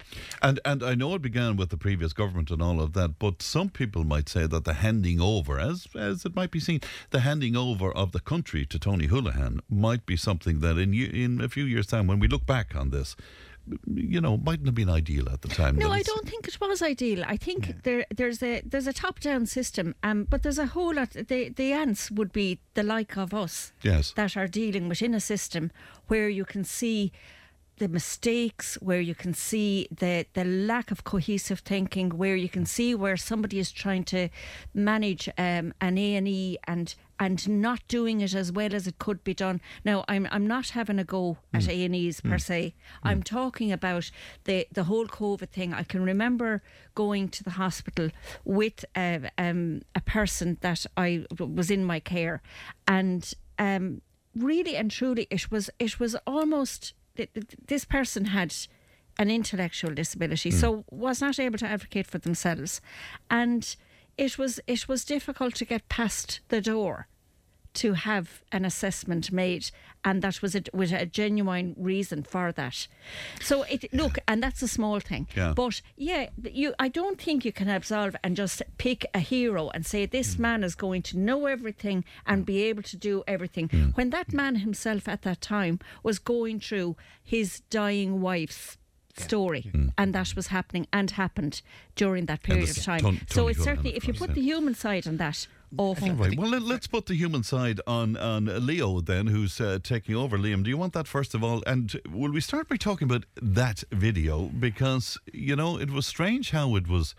And 0.47 0.57
and 0.69 0.79
I 0.91 0.93
know 1.01 1.09
it 1.17 1.21
began 1.29 1.51
with 1.59 1.69
the 1.75 1.81
previous 1.87 2.13
government 2.21 2.49
and 2.53 2.61
all 2.67 2.79
of 2.85 2.89
that, 2.97 3.11
but 3.25 3.35
some 3.55 3.69
people 3.81 4.03
might 4.13 4.27
say 4.35 4.43
that 4.53 4.63
the 4.69 4.73
handing 4.85 5.19
over, 5.33 5.53
as 5.71 5.77
as 6.09 6.17
it 6.27 6.33
might 6.39 6.51
be 6.57 6.61
seen, 6.67 6.79
the 7.15 7.21
handing 7.29 7.55
over 7.65 7.87
of 8.03 8.07
the 8.11 8.23
country 8.33 8.63
to 8.71 8.77
Tony 8.87 9.07
Holohan 9.13 9.53
might 9.87 10.03
be 10.11 10.17
something 10.17 10.55
that 10.63 10.75
in 10.85 10.93
in 11.23 11.31
a 11.41 11.49
few 11.55 11.65
years' 11.73 11.87
time, 11.93 12.05
when 12.09 12.19
we 12.23 12.27
look 12.27 12.45
back 12.55 12.67
on 12.81 12.89
this, 12.89 13.15
you 14.11 14.21
know, 14.25 14.35
mightn't 14.47 14.67
have 14.69 14.75
been 14.83 14.89
ideal 15.01 15.25
at 15.33 15.41
the 15.41 15.47
time. 15.61 15.75
No, 15.75 15.91
I 15.99 16.01
don't 16.11 16.27
think 16.31 16.47
it 16.47 16.57
was 16.59 16.81
ideal. 16.81 17.21
I 17.35 17.37
think 17.37 17.61
there 17.83 18.03
there's 18.19 18.41
a 18.51 18.53
there's 18.71 18.87
a 18.87 18.93
top 18.93 19.19
down 19.19 19.45
system, 19.45 19.87
um, 20.07 20.19
but 20.31 20.39
there's 20.43 20.61
a 20.67 20.69
whole 20.75 20.93
lot. 20.99 21.11
The 21.31 21.49
the 21.61 21.69
ants 21.83 22.03
would 22.17 22.31
be 22.31 22.47
the 22.73 22.83
like 22.83 23.13
of 23.17 23.33
us 23.33 23.73
Yes. 23.83 24.13
that 24.13 24.35
are 24.39 24.47
dealing 24.61 24.89
within 24.89 25.13
a 25.13 25.19
system 25.19 25.63
where 26.07 26.29
you 26.39 26.45
can 26.45 26.63
see 26.63 27.11
the 27.79 27.87
mistakes, 27.87 28.75
where 28.81 29.01
you 29.01 29.15
can 29.15 29.33
see 29.33 29.87
the 29.91 30.25
the 30.33 30.45
lack 30.45 30.91
of 30.91 31.03
cohesive 31.03 31.59
thinking, 31.59 32.11
where 32.11 32.35
you 32.35 32.49
can 32.49 32.65
see 32.65 32.93
where 32.95 33.17
somebody 33.17 33.59
is 33.59 33.71
trying 33.71 34.03
to 34.05 34.29
manage 34.73 35.27
um, 35.37 35.73
an 35.81 35.97
A 35.97 36.15
and 36.15 36.27
E 36.27 36.57
and 36.67 36.95
and 37.19 37.49
not 37.49 37.85
doing 37.87 38.21
it 38.21 38.33
as 38.33 38.51
well 38.51 38.73
as 38.73 38.87
it 38.87 38.97
could 38.97 39.23
be 39.23 39.33
done. 39.33 39.59
Now, 39.83 40.05
I'm 40.07 40.27
I'm 40.31 40.47
not 40.47 40.69
having 40.69 40.99
a 40.99 41.03
go 41.03 41.37
at 41.53 41.67
A 41.67 41.85
and 41.85 41.95
E's 41.95 42.21
per 42.21 42.37
se. 42.37 42.73
I'm 43.03 43.23
talking 43.23 43.71
about 43.71 44.11
the 44.45 44.67
the 44.71 44.85
whole 44.85 45.07
COVID 45.07 45.49
thing. 45.49 45.73
I 45.73 45.83
can 45.83 46.03
remember 46.03 46.61
going 46.95 47.29
to 47.29 47.43
the 47.43 47.51
hospital 47.51 48.09
with 48.45 48.85
a, 48.95 49.29
um, 49.37 49.81
a 49.95 50.01
person 50.01 50.57
that 50.61 50.85
I 50.95 51.25
was 51.37 51.69
in 51.71 51.83
my 51.83 51.99
care, 51.99 52.41
and 52.87 53.33
um, 53.57 54.01
really 54.35 54.75
and 54.75 54.89
truly, 54.91 55.27
it 55.29 55.51
was 55.51 55.69
it 55.79 55.99
was 55.99 56.15
almost 56.25 56.93
th- 57.27 57.33
th- 57.33 57.55
this 57.67 57.85
person 57.85 58.25
had 58.25 58.55
an 59.17 59.29
intellectual 59.29 59.93
disability, 59.93 60.49
hmm. 60.49 60.57
so 60.57 60.85
was 60.89 61.21
not 61.21 61.39
able 61.39 61.57
to 61.57 61.67
advocate 61.67 62.07
for 62.07 62.17
themselves, 62.17 62.81
and 63.29 63.75
it 64.17 64.37
was 64.37 64.59
it 64.67 64.87
was 64.87 65.03
difficult 65.05 65.55
to 65.55 65.65
get 65.65 65.89
past 65.89 66.39
the 66.49 66.61
door 66.61 67.07
to 67.75 67.93
have 67.93 68.41
an 68.51 68.65
assessment 68.65 69.31
made, 69.31 69.69
and 70.03 70.21
that 70.21 70.41
was 70.41 70.55
a, 70.55 70.63
was 70.73 70.91
a 70.91 71.05
genuine 71.05 71.75
reason 71.77 72.23
for 72.23 72.51
that. 72.51 72.87
So 73.41 73.63
it 73.63 73.93
look, 73.93 74.17
and 74.27 74.41
that's 74.41 74.61
a 74.61 74.67
small 74.67 74.99
thing. 74.99 75.27
Yeah. 75.35 75.53
But 75.55 75.81
yeah, 75.95 76.29
you. 76.43 76.73
I 76.79 76.87
don't 76.87 77.21
think 77.21 77.45
you 77.45 77.51
can 77.51 77.69
absolve 77.69 78.15
and 78.23 78.35
just 78.35 78.61
pick 78.77 79.05
a 79.13 79.19
hero 79.19 79.69
and 79.69 79.85
say 79.85 80.05
this 80.05 80.35
Hmm. 80.35 80.41
man 80.41 80.63
is 80.63 80.75
going 80.75 81.01
to 81.03 81.17
know 81.17 81.45
everything 81.45 82.05
and 82.25 82.45
be 82.45 82.63
able 82.63 82.83
to 82.83 82.97
do 82.97 83.23
everything. 83.27 83.69
When 83.95 84.09
that 84.11 84.33
man 84.33 84.55
himself 84.57 85.07
at 85.07 85.21
that 85.23 85.41
time 85.41 85.79
was 86.03 86.17
going 86.19 86.59
through 86.59 86.95
his 87.23 87.59
dying 87.69 88.21
wife's 88.21 88.77
story 89.17 89.69
and 89.97 90.15
that 90.15 90.33
was 90.35 90.47
happening 90.47 90.87
and 90.93 91.11
happened 91.11 91.61
during 91.95 92.25
that. 92.27 92.41
Period 92.41 92.69
of 92.69 92.81
time 92.83 93.01
Tony- 93.01 93.19
so 93.27 93.41
Tony 93.41 93.51
it's 93.51 93.63
certainly 93.63 93.95
if 93.95 94.07
you 94.07 94.13
put 94.13 94.33
the 94.33 94.41
human 94.41 94.73
side 94.75 95.05
on 95.07 95.17
that 95.17 95.45
awful 95.77 96.09
Right. 96.13 96.37
Well, 96.37 96.49
let, 96.49 96.61
let's 96.63 96.87
put 96.87 97.05
the 97.05 97.15
human 97.15 97.43
side 97.43 97.79
on 97.85 98.17
on 98.17 98.45
Leo 98.65 99.01
then, 99.01 99.27
who's 99.27 99.59
uh, 99.61 99.79
taking 99.83 100.15
over. 100.15 100.37
Liam, 100.37 100.63
do 100.63 100.69
you 100.69 100.77
want 100.77 100.93
that 100.93 101.07
first 101.07 101.33
of 101.33 101.43
all? 101.43 101.63
And 101.67 101.99
will 102.09 102.31
we 102.31 102.41
start 102.41 102.67
by 102.67 102.77
talking 102.77 103.05
about 103.05 103.25
that 103.41 103.83
video 103.91 104.45
because 104.59 105.17
you 105.31 105.55
know 105.55 105.77
it 105.79 105.91
was 105.91 106.07
strange 106.07 106.51
how 106.51 106.75
it 106.75 106.87
was 106.87 107.15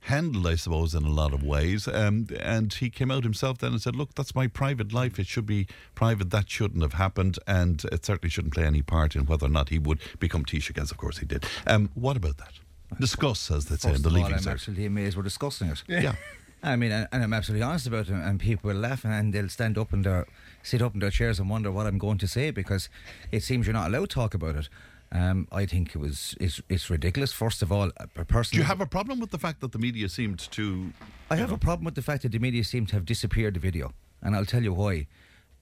handled, 0.00 0.46
I 0.46 0.54
suppose, 0.54 0.94
in 0.94 1.04
a 1.04 1.10
lot 1.10 1.32
of 1.32 1.42
ways. 1.42 1.88
Um, 1.88 2.28
and 2.40 2.72
he 2.72 2.90
came 2.90 3.10
out 3.10 3.24
himself 3.24 3.58
then 3.58 3.72
and 3.72 3.82
said, 3.82 3.96
"Look, 3.96 4.14
that's 4.14 4.34
my 4.34 4.46
private 4.46 4.92
life. 4.92 5.18
It 5.18 5.26
should 5.26 5.46
be 5.46 5.66
private. 5.94 6.30
That 6.30 6.48
shouldn't 6.48 6.82
have 6.82 6.94
happened, 6.94 7.38
and 7.46 7.84
it 7.90 8.04
certainly 8.04 8.30
shouldn't 8.30 8.54
play 8.54 8.64
any 8.64 8.82
part 8.82 9.16
in 9.16 9.26
whether 9.26 9.46
or 9.46 9.50
not 9.50 9.70
he 9.70 9.78
would 9.78 10.00
become 10.18 10.44
Taoiseach, 10.44 10.80
as 10.80 10.90
of 10.90 10.96
course 10.96 11.18
he 11.18 11.26
did." 11.26 11.44
Um, 11.66 11.90
what 11.94 12.16
about 12.16 12.36
that? 12.38 12.52
Discuss, 13.00 13.50
as 13.50 13.66
they 13.66 13.76
say 13.76 13.94
in 13.94 14.02
the 14.02 14.08
of 14.08 14.14
all, 14.14 14.20
leaving 14.22 14.34
I'm 14.34 14.40
cert. 14.40 14.52
absolutely 14.52 14.86
amazed 14.86 15.16
we're 15.16 15.22
discussing 15.24 15.68
it. 15.68 15.82
Yeah. 15.88 16.14
I 16.62 16.76
mean, 16.76 16.90
and, 16.90 17.08
and 17.12 17.22
I'm 17.22 17.32
absolutely 17.32 17.62
honest 17.62 17.86
about 17.86 18.08
it, 18.08 18.14
and 18.14 18.40
people 18.40 18.68
will 18.68 18.78
laugh 18.78 19.04
and 19.04 19.32
they'll 19.32 19.48
stand 19.48 19.78
up 19.78 19.92
in 19.92 20.02
their, 20.02 20.26
sit 20.62 20.82
up 20.82 20.94
in 20.94 21.00
their 21.00 21.10
chairs 21.10 21.38
and 21.38 21.48
wonder 21.48 21.70
what 21.70 21.86
I'm 21.86 21.98
going 21.98 22.18
to 22.18 22.28
say 22.28 22.50
because 22.50 22.88
it 23.30 23.42
seems 23.42 23.66
you're 23.66 23.74
not 23.74 23.88
allowed 23.88 24.10
to 24.10 24.14
talk 24.14 24.34
about 24.34 24.56
it. 24.56 24.68
Um, 25.12 25.46
I 25.52 25.66
think 25.66 25.94
it 25.94 25.98
was 25.98 26.34
it's, 26.40 26.60
it's 26.68 26.90
ridiculous. 26.90 27.32
First 27.32 27.62
of 27.62 27.70
all, 27.70 27.90
personally. 28.26 28.44
Do 28.50 28.56
you 28.58 28.64
have 28.64 28.80
a 28.80 28.86
problem 28.86 29.20
with 29.20 29.30
the 29.30 29.38
fact 29.38 29.60
that 29.60 29.70
the 29.70 29.78
media 29.78 30.08
seemed 30.08 30.40
to? 30.50 30.92
I 31.30 31.36
have 31.36 31.52
a 31.52 31.58
problem 31.58 31.84
with 31.84 31.94
the 31.94 32.02
fact 32.02 32.22
that 32.22 32.32
the 32.32 32.40
media 32.40 32.64
seemed 32.64 32.88
to 32.88 32.96
have 32.96 33.04
disappeared 33.04 33.54
the 33.54 33.60
video, 33.60 33.92
and 34.20 34.34
I'll 34.34 34.44
tell 34.44 34.62
you 34.62 34.72
why. 34.72 35.06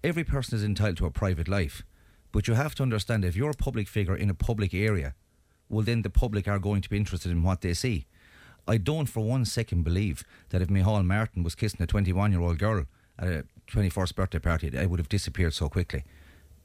Every 0.02 0.24
person 0.24 0.56
is 0.56 0.64
entitled 0.64 0.98
to 0.98 1.06
a 1.06 1.10
private 1.10 1.48
life, 1.48 1.82
but 2.32 2.48
you 2.48 2.54
have 2.54 2.74
to 2.76 2.82
understand 2.82 3.24
if 3.24 3.36
you're 3.36 3.50
a 3.50 3.54
public 3.54 3.88
figure 3.88 4.16
in 4.16 4.28
a 4.28 4.34
public 4.34 4.74
area, 4.74 5.14
well, 5.68 5.82
then 5.84 6.02
the 6.02 6.10
public 6.10 6.46
are 6.46 6.58
going 6.58 6.82
to 6.82 6.90
be 6.90 6.96
interested 6.96 7.30
in 7.30 7.42
what 7.42 7.60
they 7.62 7.74
see. 7.74 8.06
I 8.66 8.78
don't 8.78 9.07
for 9.07 9.24
one 9.24 9.45
second 9.45 9.82
believe 9.82 10.24
that 10.51 10.62
if 10.62 10.69
Micheál 10.69 11.05
Martin 11.05 11.43
was 11.43 11.55
kissing 11.55 11.82
a 11.82 11.86
21 11.86 12.32
year 12.32 12.41
old 12.41 12.59
girl 12.59 12.86
at 13.19 13.28
a 13.28 13.45
21st 13.70 14.15
birthday 14.15 14.39
party, 14.39 14.69
it 14.69 14.91
would 14.91 14.99
have 14.99 15.09
disappeared 15.09 15.55
so 15.55 15.69
quickly. 15.69 16.05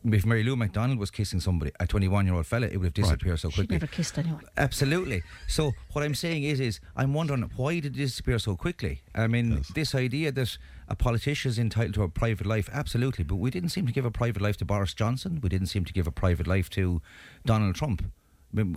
If 0.05 0.25
Mary 0.25 0.43
Lou 0.43 0.55
McDonald 0.55 0.97
was 0.97 1.11
kissing 1.11 1.41
somebody, 1.41 1.73
a 1.77 1.85
21 1.85 2.25
year 2.25 2.35
old 2.35 2.45
fella, 2.45 2.67
it 2.67 2.77
would 2.77 2.85
have 2.85 2.93
disappeared 2.93 3.39
so 3.39 3.49
quickly. 3.49 3.75
she 3.75 3.79
never 3.79 3.87
kissed 3.87 4.17
anyone 4.17 4.45
Absolutely. 4.55 5.23
So 5.47 5.73
what 5.91 6.05
I'm 6.05 6.15
saying 6.15 6.43
is, 6.43 6.61
is 6.61 6.79
I'm 6.95 7.13
wondering 7.13 7.41
why 7.57 7.81
did 7.81 7.97
it 7.97 7.99
disappear 7.99 8.39
so 8.39 8.55
quickly? 8.55 9.01
I 9.13 9.27
mean, 9.27 9.61
this 9.75 9.93
idea 9.93 10.31
that 10.31 10.57
a 10.87 10.95
politician 10.95 11.49
is 11.49 11.59
entitled 11.59 11.95
to 11.95 12.03
a 12.03 12.07
private 12.07 12.47
life, 12.47 12.69
absolutely, 12.71 13.25
but 13.25 13.35
we 13.35 13.51
didn't 13.51 13.69
seem 13.69 13.87
to 13.87 13.93
give 13.93 14.05
a 14.05 14.11
private 14.11 14.41
life 14.41 14.55
to 14.57 14.65
Boris 14.65 14.93
Johnson. 14.93 15.41
We 15.41 15.49
didn't 15.49 15.67
seem 15.67 15.83
to 15.83 15.91
give 15.91 16.07
a 16.07 16.11
private 16.11 16.47
life 16.47 16.69
to 16.71 17.01
Donald 17.45 17.75
Trump. 17.75 18.03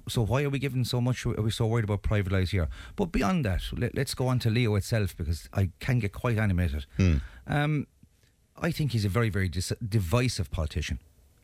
So 0.08 0.22
why 0.22 0.42
are 0.42 0.50
we 0.50 0.58
giving 0.58 0.84
so 0.84 1.00
much? 1.00 1.24
Are 1.24 1.40
we 1.40 1.50
so 1.50 1.66
worried 1.66 1.84
about 1.84 2.02
private 2.02 2.32
lives 2.32 2.50
here? 2.50 2.68
But 2.96 3.06
beyond 3.06 3.44
that, 3.44 3.62
let, 3.72 3.96
us 3.98 4.14
go 4.14 4.28
on 4.28 4.38
to 4.40 4.50
Leo 4.50 4.74
itself 4.74 5.16
because 5.16 5.48
I 5.52 5.70
can 5.80 5.98
get 5.98 6.12
quite 6.12 6.38
animated. 6.38 6.86
Um, 7.46 7.86
I 8.56 8.70
think 8.70 8.92
he's 8.92 9.04
a 9.04 9.08
very, 9.08 9.30
very 9.30 9.48
dis- 9.48 9.72
divisive 9.86 10.50
politician. 10.50 10.98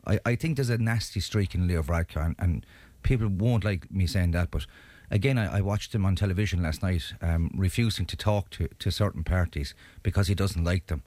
I, 0.06 0.20
I 0.24 0.34
think 0.36 0.56
there's 0.56 0.70
a 0.70 0.78
nasty 0.78 1.20
streak 1.20 1.54
in 1.54 1.66
Leo 1.66 1.82
Varadkar, 1.82 2.24
and, 2.24 2.36
and 2.38 2.66
people 3.02 3.28
won't 3.28 3.64
like 3.64 3.90
me 3.90 4.06
saying 4.06 4.32
that, 4.32 4.50
but 4.50 4.66
again, 5.10 5.38
I, 5.38 5.58
I 5.58 5.60
watched 5.60 5.94
him 5.94 6.04
on 6.04 6.16
television 6.16 6.62
last 6.62 6.82
night, 6.82 7.14
um, 7.22 7.50
refusing 7.54 8.06
to 8.06 8.16
talk 8.16 8.50
to, 8.50 8.68
to 8.78 8.90
certain 8.90 9.24
parties 9.24 9.74
because 10.02 10.28
he 10.28 10.34
doesn't 10.34 10.64
like 10.64 10.86
them. 10.86 11.02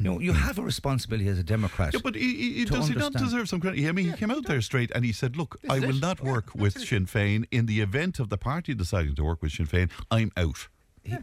You 0.00 0.10
know, 0.10 0.18
you 0.18 0.32
have 0.32 0.58
a 0.58 0.62
responsibility 0.62 1.28
as 1.28 1.38
a 1.38 1.42
Democrat. 1.42 1.92
Yeah, 1.92 2.00
but 2.02 2.14
he, 2.14 2.54
he, 2.54 2.64
does 2.64 2.88
he 2.88 2.94
not 2.94 3.12
deserve 3.12 3.50
some 3.50 3.60
credit? 3.60 3.86
I 3.86 3.92
mean, 3.92 4.06
he 4.06 4.16
came 4.16 4.30
out 4.30 4.46
there 4.46 4.62
straight 4.62 4.90
and 4.94 5.04
he 5.04 5.12
said, 5.12 5.36
"Look, 5.36 5.58
I 5.68 5.78
will 5.78 5.96
it. 5.96 6.00
not 6.00 6.22
work 6.22 6.54
with 6.54 6.80
Sinn 6.80 7.04
Féin 7.04 7.44
in 7.50 7.66
the 7.66 7.82
event 7.82 8.18
of 8.18 8.30
the 8.30 8.38
party 8.38 8.72
deciding 8.72 9.14
to 9.16 9.24
work 9.24 9.42
with 9.42 9.52
Sinn 9.52 9.66
Féin. 9.66 9.90
I'm 10.10 10.32
out." 10.38 10.68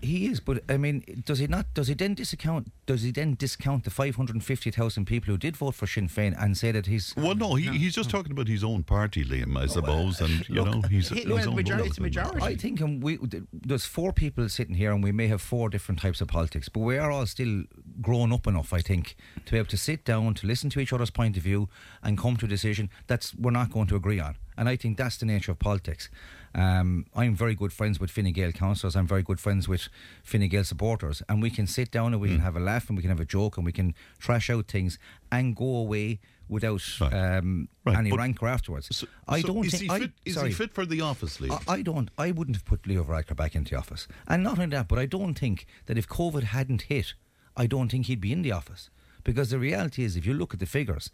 He, 0.01 0.07
he 0.07 0.25
is, 0.27 0.39
but 0.39 0.63
I 0.69 0.77
mean, 0.77 1.23
does 1.25 1.39
he 1.39 1.47
not? 1.47 1.73
Does 1.73 1.87
he 1.87 1.93
then 1.93 2.13
discount? 2.13 2.71
Does 2.85 3.03
he 3.03 3.11
then 3.11 3.35
discount 3.35 3.83
the 3.83 3.89
five 3.89 4.15
hundred 4.15 4.35
and 4.35 4.43
fifty 4.43 4.71
thousand 4.71 5.05
people 5.05 5.31
who 5.31 5.37
did 5.37 5.57
vote 5.57 5.75
for 5.75 5.87
Sinn 5.87 6.07
Féin 6.07 6.35
and 6.41 6.57
say 6.57 6.71
that 6.71 6.85
he's? 6.87 7.13
Well, 7.15 7.35
no, 7.35 7.55
he, 7.55 7.65
he's 7.77 7.95
just 7.95 8.09
talking 8.09 8.31
about 8.31 8.47
his 8.47 8.63
own 8.63 8.83
party, 8.83 9.23
Liam, 9.23 9.57
I 9.57 9.65
suppose, 9.67 10.21
and 10.21 10.47
you 10.49 10.63
know, 10.63 10.81
he's 10.89 11.09
his 11.09 11.25
own 11.47 11.63
vote. 11.63 12.41
I 12.41 12.55
think 12.55 12.81
um, 12.81 12.99
we 12.99 13.19
there's 13.53 13.85
four 13.85 14.13
people 14.13 14.47
sitting 14.49 14.75
here, 14.75 14.91
and 14.91 15.03
we 15.03 15.11
may 15.11 15.27
have 15.27 15.41
four 15.41 15.69
different 15.69 16.01
types 16.01 16.21
of 16.21 16.27
politics, 16.27 16.69
but 16.69 16.81
we 16.81 16.97
are 16.97 17.11
all 17.11 17.25
still 17.25 17.63
grown 18.01 18.31
up 18.31 18.47
enough, 18.47 18.73
I 18.73 18.81
think, 18.81 19.15
to 19.45 19.51
be 19.51 19.57
able 19.57 19.69
to 19.69 19.77
sit 19.77 20.05
down, 20.05 20.33
to 20.35 20.47
listen 20.47 20.69
to 20.71 20.79
each 20.79 20.93
other's 20.93 21.09
point 21.09 21.37
of 21.37 21.43
view, 21.43 21.69
and 22.03 22.17
come 22.17 22.37
to 22.37 22.45
a 22.45 22.49
decision 22.49 22.89
that's 23.07 23.33
we're 23.35 23.51
not 23.51 23.71
going 23.71 23.87
to 23.87 23.95
agree 23.95 24.19
on. 24.19 24.35
And 24.57 24.67
I 24.67 24.75
think 24.75 24.97
that's 24.97 25.17
the 25.17 25.25
nature 25.25 25.51
of 25.51 25.59
politics. 25.59 26.09
Um, 26.55 27.05
I'm 27.15 27.35
very 27.35 27.55
good 27.55 27.71
friends 27.73 27.99
with 27.99 28.09
Fine 28.11 28.31
Gael 28.31 28.51
councillors. 28.51 28.95
I'm 28.95 29.07
very 29.07 29.23
good 29.23 29.39
friends 29.39 29.67
with 29.67 29.89
Fine 30.23 30.47
Gael 30.49 30.63
supporters, 30.63 31.21
and 31.29 31.41
we 31.41 31.49
can 31.49 31.67
sit 31.67 31.91
down 31.91 32.13
and 32.13 32.21
we 32.21 32.29
can 32.29 32.39
have 32.39 32.55
a 32.55 32.59
laugh 32.59 32.87
and 32.89 32.97
we 32.97 33.01
can 33.01 33.09
have 33.09 33.19
a 33.19 33.25
joke 33.25 33.57
and 33.57 33.65
we 33.65 33.71
can 33.71 33.93
trash 34.19 34.49
out 34.49 34.67
things 34.67 34.97
and 35.31 35.55
go 35.55 35.75
away 35.77 36.19
without 36.49 36.81
um, 37.01 37.67
Right, 37.85 37.97
any 37.97 38.09
but- 38.09 38.19
rancor 38.19 38.47
afterwards. 38.47 39.03
I 39.27 39.41
so 39.41 39.47
don't 39.47 39.65
is 39.65 39.71
think 39.73 39.83
he 39.83 39.89
I- 39.89 39.99
fit- 39.99 40.11
is 40.25 40.41
he 40.41 40.51
fit 40.51 40.73
for 40.73 40.85
the 40.85 41.01
office, 41.01 41.37
Liam? 41.39 41.61
I, 41.67 41.73
I 41.73 41.81
don't. 41.81 42.09
I 42.17 42.31
wouldn't 42.31 42.55
have 42.55 42.65
put 42.65 42.87
Leo 42.87 43.03
Varadkar 43.03 43.35
back 43.35 43.53
into 43.55 43.71
the 43.71 43.77
office, 43.77 44.07
and 44.27 44.43
not 44.43 44.57
only 44.57 44.75
that, 44.75 44.87
but 44.87 44.97
I 44.97 45.05
don't 45.05 45.35
think 45.37 45.65
that 45.87 45.97
if 45.97 46.07
COVID 46.07 46.43
hadn't 46.43 46.83
hit, 46.83 47.13
I 47.55 47.67
don't 47.67 47.89
think 47.89 48.05
he'd 48.05 48.21
be 48.21 48.31
in 48.31 48.41
the 48.41 48.51
office. 48.53 48.89
Because 49.23 49.49
the 49.49 49.59
reality 49.59 50.05
is, 50.05 50.15
if 50.15 50.25
you 50.25 50.33
look 50.33 50.53
at 50.53 50.61
the 50.61 50.65
figures, 50.65 51.09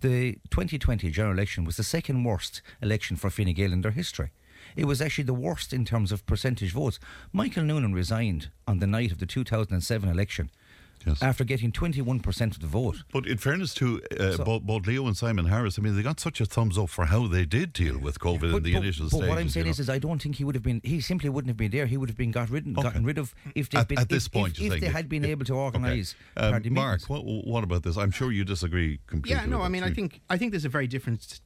the 0.00 0.38
2020 0.48 1.10
general 1.10 1.34
election 1.34 1.64
was 1.64 1.76
the 1.76 1.82
second 1.82 2.24
worst 2.24 2.62
election 2.80 3.14
for 3.16 3.28
Fine 3.28 3.52
Gael 3.52 3.74
in 3.74 3.82
their 3.82 3.90
history. 3.92 4.30
It 4.78 4.86
was 4.86 5.02
actually 5.02 5.24
the 5.24 5.34
worst 5.34 5.72
in 5.72 5.84
terms 5.84 6.12
of 6.12 6.24
percentage 6.24 6.72
votes. 6.72 7.00
Michael 7.32 7.64
Noonan 7.64 7.92
resigned 7.94 8.50
on 8.66 8.78
the 8.78 8.86
night 8.86 9.10
of 9.10 9.18
the 9.18 9.26
2007 9.26 10.08
election 10.08 10.50
after 11.22 11.42
getting 11.42 11.72
21% 11.72 12.40
of 12.50 12.60
the 12.60 12.66
vote. 12.66 13.02
But 13.12 13.26
in 13.26 13.38
fairness 13.38 13.72
to 13.74 14.00
uh, 14.20 14.32
So- 14.32 14.44
both, 14.44 14.62
both 14.62 14.86
Leo 14.86 15.06
and 15.06 15.16
Simon 15.16 15.46
Harris, 15.46 15.78
I 15.78 15.82
mean, 15.82 15.96
they 15.96 16.02
got 16.02 16.20
such 16.20 16.40
a 16.40 16.44
thumbs 16.46 16.76
up 16.76 16.90
for 16.90 17.06
how 17.06 17.26
they 17.26 17.44
did 17.46 17.72
deal 17.72 17.98
with 17.98 18.18
COVID 18.18 18.56
in 18.56 18.62
the 18.62 18.74
initial 18.74 19.06
but 19.06 19.10
stages. 19.16 19.28
what 19.28 19.38
I'm 19.38 19.48
saying 19.48 19.66
you 19.66 19.70
is, 19.70 19.78
know. 19.78 19.82
is 19.82 19.90
I 19.90 19.98
don't 19.98 20.20
think 20.22 20.36
he 20.36 20.44
would 20.44 20.54
have 20.54 20.62
been. 20.64 20.80
He 20.84 21.00
simply 21.00 21.30
wouldn't 21.30 21.48
have 21.48 21.56
been 21.56 21.70
there. 21.70 21.86
He 21.86 21.96
would 21.96 22.08
have 22.10 22.18
been 22.18 22.30
got 22.30 22.50
rid, 22.50 22.72
gotten 22.74 23.04
rid 23.04 23.16
of 23.18 23.34
if 23.54 23.70
they'd 23.70 23.78
at, 23.78 23.88
been 23.88 23.98
at 23.98 24.08
this 24.10 24.26
if, 24.26 24.32
point, 24.32 24.58
if, 24.58 24.72
if 24.72 24.80
they 24.80 24.86
if- 24.88 24.92
had 24.92 25.08
been 25.08 25.24
if- 25.24 25.30
able 25.30 25.46
to 25.46 25.54
organise 25.54 26.14
Um, 26.36 26.50
party 26.52 26.70
Mark, 26.70 27.02
what, 27.08 27.24
what 27.24 27.64
about 27.64 27.84
this? 27.84 27.96
I'm 27.96 28.10
sure 28.10 28.30
you 28.30 28.44
disagree 28.44 28.98
completely. 29.06 29.40
Yeah, 29.40 29.46
no, 29.46 29.62
I 29.62 29.68
mean, 29.68 29.82
I 29.84 29.90
think 29.90 30.20
I 30.28 30.36
think 30.36 30.52
there's 30.52 30.64
a 30.66 30.68
very 30.68 30.86
different 30.88 31.40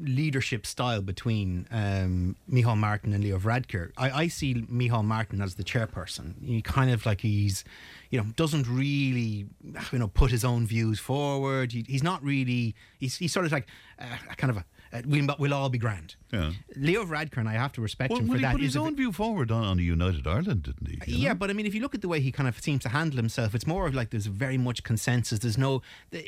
leadership 0.00 0.66
style 0.66 1.02
between 1.02 1.66
um, 1.70 2.36
Micheál 2.50 2.76
Martin 2.76 3.12
and 3.12 3.22
Leo 3.22 3.38
Varadkar. 3.38 3.90
I, 3.96 4.10
I 4.22 4.28
see 4.28 4.54
Micheál 4.54 5.04
Martin 5.04 5.40
as 5.40 5.54
the 5.54 5.64
chairperson. 5.64 6.34
He 6.44 6.62
kind 6.62 6.90
of 6.90 7.04
like 7.04 7.20
he's, 7.20 7.64
you 8.10 8.18
know, 8.18 8.26
doesn't 8.36 8.66
really, 8.68 9.46
you 9.92 9.98
know, 9.98 10.08
put 10.08 10.30
his 10.30 10.44
own 10.44 10.66
views 10.66 10.98
forward. 10.98 11.72
He, 11.72 11.84
he's 11.86 12.02
not 12.02 12.22
really. 12.22 12.74
He's, 12.98 13.16
he's 13.16 13.32
sort 13.32 13.46
of 13.46 13.52
like 13.52 13.66
uh, 13.98 14.04
kind 14.36 14.50
of 14.50 14.56
a. 14.58 14.64
Uh, 14.92 15.00
we'll, 15.06 15.26
we'll 15.38 15.54
all 15.54 15.70
be 15.70 15.78
grand. 15.78 16.16
Yeah. 16.32 16.52
Leo 16.76 17.04
Varadkar, 17.04 17.38
and 17.38 17.48
I 17.48 17.54
have 17.54 17.72
to 17.72 17.80
respect 17.80 18.10
Well, 18.10 18.20
him 18.20 18.28
well, 18.28 18.34
for 18.34 18.38
he 18.38 18.42
that. 18.44 18.52
put 18.52 18.60
his 18.60 18.76
own 18.76 18.94
view 18.94 19.10
forward 19.10 19.50
on, 19.50 19.64
on 19.64 19.76
the 19.78 19.84
United 19.84 20.26
Ireland, 20.26 20.64
didn't 20.64 20.86
he? 20.86 21.12
you 21.12 21.18
yeah, 21.18 21.28
know? 21.30 21.34
but 21.36 21.48
I 21.50 21.54
mean, 21.54 21.64
if 21.64 21.74
you 21.74 21.80
look 21.80 21.94
at 21.94 22.02
the 22.02 22.08
way 22.08 22.20
he 22.20 22.30
kind 22.30 22.48
of 22.48 22.60
seems 22.60 22.82
to 22.82 22.90
handle 22.90 23.16
himself, 23.16 23.54
it's 23.54 23.66
more 23.66 23.86
of 23.86 23.94
like 23.94 24.10
there's 24.10 24.26
very 24.26 24.58
much 24.58 24.82
consensus. 24.82 25.38
There's 25.38 25.56
no, 25.56 25.80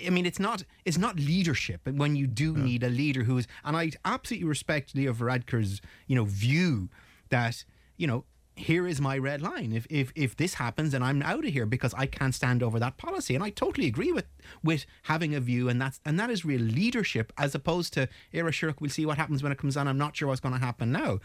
I 0.06 0.08
mean, 0.10 0.24
it's 0.24 0.40
not, 0.40 0.62
it's 0.86 0.98
not 0.98 1.16
leadership. 1.16 1.82
But 1.84 1.94
when 1.94 2.16
you 2.16 2.26
do 2.26 2.56
need 2.56 2.82
a 2.82 2.88
leader 2.88 3.24
who 3.24 3.36
is, 3.36 3.46
and 3.64 3.76
I 3.76 3.90
absolutely 4.04 4.48
respect 4.48 4.94
Leo 4.94 5.12
Varadkar's, 5.12 5.82
you 6.06 6.16
know, 6.16 6.24
view 6.24 6.88
that, 7.28 7.64
you 7.98 8.06
know, 8.06 8.24
here 8.56 8.86
is 8.86 9.00
my 9.00 9.18
red 9.18 9.42
line. 9.42 9.72
If 9.72 9.86
if 9.90 10.12
if 10.14 10.36
this 10.36 10.54
happens, 10.54 10.92
then 10.92 11.02
I'm 11.02 11.22
out 11.22 11.44
of 11.44 11.52
here 11.52 11.66
because 11.66 11.92
I 11.94 12.06
can't 12.06 12.34
stand 12.34 12.62
over 12.62 12.78
that 12.78 12.96
policy. 12.96 13.34
And 13.34 13.42
I 13.42 13.50
totally 13.50 13.86
agree 13.86 14.12
with 14.12 14.26
with 14.62 14.86
having 15.04 15.34
a 15.34 15.40
view, 15.40 15.68
and 15.68 15.80
that's 15.80 16.00
and 16.04 16.18
that 16.20 16.30
is 16.30 16.44
real 16.44 16.60
leadership 16.60 17.32
as 17.36 17.54
opposed 17.54 17.92
to 17.94 18.08
Era 18.32 18.52
Shirk. 18.52 18.80
We'll 18.80 18.90
see 18.90 19.06
what 19.06 19.18
happens 19.18 19.42
when 19.42 19.52
it 19.52 19.58
comes 19.58 19.76
on. 19.76 19.88
I'm 19.88 19.98
not 19.98 20.16
sure 20.16 20.28
what's 20.28 20.40
going 20.40 20.54
to 20.54 20.60
happen 20.60 20.92
now. 20.92 21.18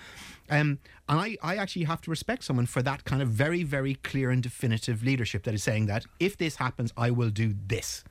Um, 0.50 0.80
and 1.08 1.20
I 1.20 1.38
I 1.44 1.58
actually 1.58 1.86
have 1.86 2.02
to 2.02 2.10
respect 2.10 2.44
someone 2.44 2.66
for 2.66 2.82
that 2.82 3.06
kind 3.06 3.22
of 3.22 3.30
very 3.30 3.64
very 3.64 3.96
clear 3.96 4.32
and 4.32 4.42
definitive 4.42 5.04
leadership 5.04 5.44
that 5.44 5.54
is 5.54 5.64
saying 5.64 5.86
that 5.86 6.06
if 6.20 6.38
this 6.38 6.56
happens, 6.56 6.92
I 6.98 7.12
will 7.12 7.30
do 7.30 7.54
this. 7.68 8.04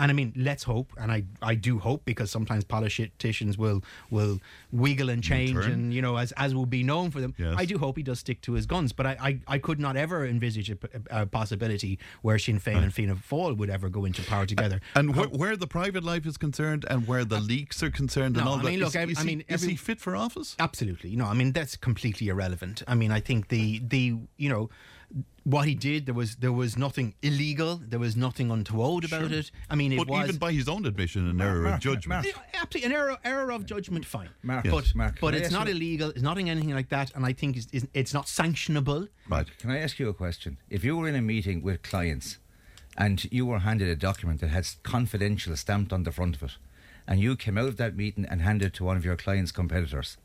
And 0.00 0.10
I 0.12 0.14
mean, 0.14 0.32
let's 0.36 0.62
hope, 0.62 0.92
and 0.96 1.10
I, 1.10 1.24
I 1.42 1.54
do 1.56 1.78
hope 1.80 2.04
because 2.04 2.30
sometimes 2.30 2.62
politicians 2.64 3.58
will 3.58 3.82
will 4.10 4.38
wiggle 4.72 5.08
and 5.10 5.22
change, 5.22 5.56
and 5.66 5.92
you 5.92 6.00
know, 6.02 6.16
as 6.16 6.32
as 6.32 6.54
will 6.54 6.66
be 6.66 6.82
known 6.82 7.10
for 7.10 7.20
them. 7.20 7.34
Yes. 7.36 7.54
I 7.58 7.64
do 7.64 7.78
hope 7.78 7.96
he 7.96 8.02
does 8.04 8.20
stick 8.20 8.40
to 8.42 8.52
his 8.52 8.64
guns, 8.66 8.92
but 8.92 9.06
I, 9.06 9.16
I, 9.20 9.40
I 9.54 9.58
could 9.58 9.80
not 9.80 9.96
ever 9.96 10.24
envisage 10.26 10.70
a 11.10 11.26
possibility 11.26 11.98
where 12.22 12.38
Sinn 12.38 12.60
Féin 12.60 12.82
and 12.82 12.94
Fianna 12.94 13.16
Fáil 13.16 13.56
would 13.56 13.70
ever 13.70 13.88
go 13.88 14.04
into 14.04 14.22
power 14.22 14.46
together. 14.46 14.80
And 14.94 15.14
wh- 15.16 15.32
where 15.32 15.56
the 15.56 15.66
private 15.66 16.04
life 16.04 16.26
is 16.26 16.36
concerned, 16.36 16.84
and 16.88 17.06
where 17.06 17.24
the 17.24 17.36
uh, 17.36 17.40
leaks 17.40 17.82
are 17.82 17.90
concerned, 17.90 18.36
and 18.36 18.44
No, 18.44 18.52
all 18.52 18.58
I 18.58 18.62
that, 18.62 18.68
mean, 18.70 18.80
look, 18.80 18.88
is, 18.90 18.96
I- 18.96 19.04
is 19.04 19.18
I 19.18 19.22
he- 19.22 19.26
mean, 19.26 19.44
is 19.48 19.62
he 19.62 19.76
fit 19.76 20.00
for 20.00 20.14
office? 20.16 20.54
Absolutely. 20.58 21.16
No, 21.16 21.24
I 21.26 21.34
mean 21.34 21.52
that's 21.52 21.76
completely 21.76 22.28
irrelevant. 22.28 22.82
I 22.86 22.94
mean, 22.94 23.10
I 23.10 23.20
think 23.20 23.48
the 23.48 23.80
the 23.80 24.16
you 24.36 24.48
know 24.48 24.70
what 25.54 25.66
he 25.66 25.74
did 25.74 26.04
there 26.06 26.14
was 26.14 26.36
there 26.36 26.52
was 26.52 26.76
nothing 26.76 27.14
illegal. 27.22 27.80
There 27.82 27.98
was 27.98 28.14
nothing 28.16 28.50
untoward 28.50 29.04
about 29.04 29.30
Sure. 29.30 29.38
it. 29.38 29.50
I 29.70 29.74
mean, 29.76 29.92
it 29.92 29.96
but 29.96 30.08
was 30.08 30.24
even 30.28 30.36
by 30.38 30.52
his 30.52 30.68
own 30.68 30.84
admission, 30.84 31.26
an 31.28 31.40
error 31.40 31.66
of 31.66 31.80
judgment. 31.80 32.24
Mark. 32.26 32.46
Absolutely 32.54 32.84
an 32.90 32.92
error 33.00 33.16
error 33.24 33.50
of 33.52 33.64
judgment. 33.64 34.04
Fine, 34.04 34.28
Mark, 34.42 34.64
but 34.68 34.94
Mark, 34.94 35.18
but 35.20 35.34
it's 35.34 35.50
not 35.50 35.66
you- 35.66 35.74
illegal. 35.74 36.10
It's 36.10 36.22
nothing 36.22 36.50
anything 36.50 36.74
like 36.74 36.90
that. 36.90 37.14
And 37.14 37.24
I 37.24 37.32
think 37.32 37.56
it's, 37.56 37.66
it's, 37.72 37.86
it's 37.94 38.12
not 38.14 38.26
sanctionable. 38.26 39.08
Right. 39.28 39.46
Can 39.58 39.70
I 39.70 39.78
ask 39.78 39.98
you 39.98 40.08
a 40.08 40.14
question? 40.14 40.58
If 40.68 40.84
you 40.84 40.96
were 40.96 41.08
in 41.08 41.14
a 41.16 41.22
meeting 41.22 41.62
with 41.62 41.82
clients 41.82 42.38
and 42.96 43.26
you 43.32 43.46
were 43.46 43.60
handed 43.60 43.88
a 43.88 43.96
document 43.96 44.40
that 44.40 44.48
has 44.48 44.76
confidential 44.82 45.56
stamped 45.56 45.92
on 45.92 46.02
the 46.02 46.12
front 46.12 46.36
of 46.36 46.42
it, 46.42 46.56
and 47.06 47.20
you 47.20 47.36
came 47.36 47.56
out 47.56 47.68
of 47.68 47.76
that 47.78 47.96
meeting 47.96 48.26
and 48.28 48.42
handed 48.42 48.66
it 48.66 48.74
to 48.74 48.84
one 48.84 48.96
of 48.98 49.04
your 49.04 49.16
client's 49.16 49.52
competitors, 49.52 50.18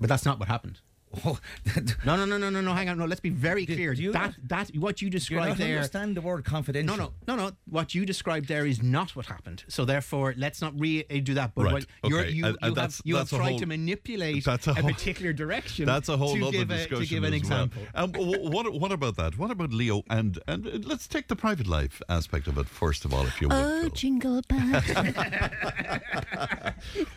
But 0.00 0.08
that's 0.08 0.24
not 0.24 0.38
what 0.38 0.48
happened. 0.48 0.80
Oh, 1.24 1.38
No, 2.04 2.16
no, 2.16 2.24
no, 2.24 2.36
no, 2.38 2.50
no, 2.50 2.60
no. 2.60 2.72
Hang 2.74 2.88
on. 2.88 2.98
No, 2.98 3.04
let's 3.06 3.20
be 3.20 3.30
very 3.30 3.64
Do- 3.66 3.74
clear. 3.74 3.94
do 3.94 4.02
you 4.02 4.12
that 4.12 4.34
that 4.44 4.70
what 4.76 5.00
you 5.02 5.08
do 5.10 5.18
described 5.18 5.48
not 5.50 5.58
there. 5.58 5.76
understand 5.76 6.16
the 6.16 6.20
word 6.20 6.44
confidential? 6.44 6.96
No, 6.96 7.10
no, 7.26 7.36
no, 7.36 7.46
no. 7.48 7.52
What 7.68 7.94
you 7.94 8.04
described 8.06 8.48
there 8.48 8.66
is 8.66 8.82
not 8.82 9.14
what 9.16 9.26
happened. 9.26 9.64
So 9.68 9.84
therefore, 9.84 10.34
let's 10.36 10.60
not 10.60 10.78
re-do 10.78 11.34
that. 11.34 11.54
But 11.54 11.64
Right, 11.64 11.72
what 11.74 11.86
you're, 12.10 12.20
okay, 12.20 12.30
you, 12.30 12.46
and- 12.46 12.56
you 12.62 12.68
and 12.68 12.76
have, 12.76 13.00
you 13.04 13.16
have 13.16 13.28
tried 13.28 13.50
whole- 13.50 13.58
to 13.60 13.66
manipulate 13.66 14.44
that's 14.44 14.66
a 14.66 14.72
a, 14.72 14.82
particular 14.82 15.32
direction. 15.32 15.86
That's 15.86 16.08
a 16.08 16.16
whole 16.16 16.34
to 16.36 16.42
other 16.48 16.58
give 16.58 16.70
a. 16.70 16.86
To 16.86 17.06
give 17.06 17.24
an 17.24 17.34
as 17.34 17.42
well. 17.48 17.64
example. 17.64 17.82
Um, 17.94 18.12
what 18.52 18.72
what 18.72 18.92
about 18.92 19.16
that? 19.16 19.38
What 19.38 19.50
about 19.50 19.72
Leo? 19.72 20.02
And 20.10 20.38
and 20.48 20.66
uh, 20.66 20.70
let's 20.82 21.06
take 21.06 21.28
the 21.28 21.36
private 21.36 21.66
life 21.66 22.00
aspect 22.08 22.46
of 22.46 22.58
it 22.58 22.68
first 22.68 23.04
of 23.04 23.12
all, 23.14 23.26
if 23.26 23.40
you 23.40 23.48
would. 23.48 23.54
Oh, 23.56 23.80
Phil. 23.82 23.90
jingle 23.90 24.40
bell. 24.48 24.82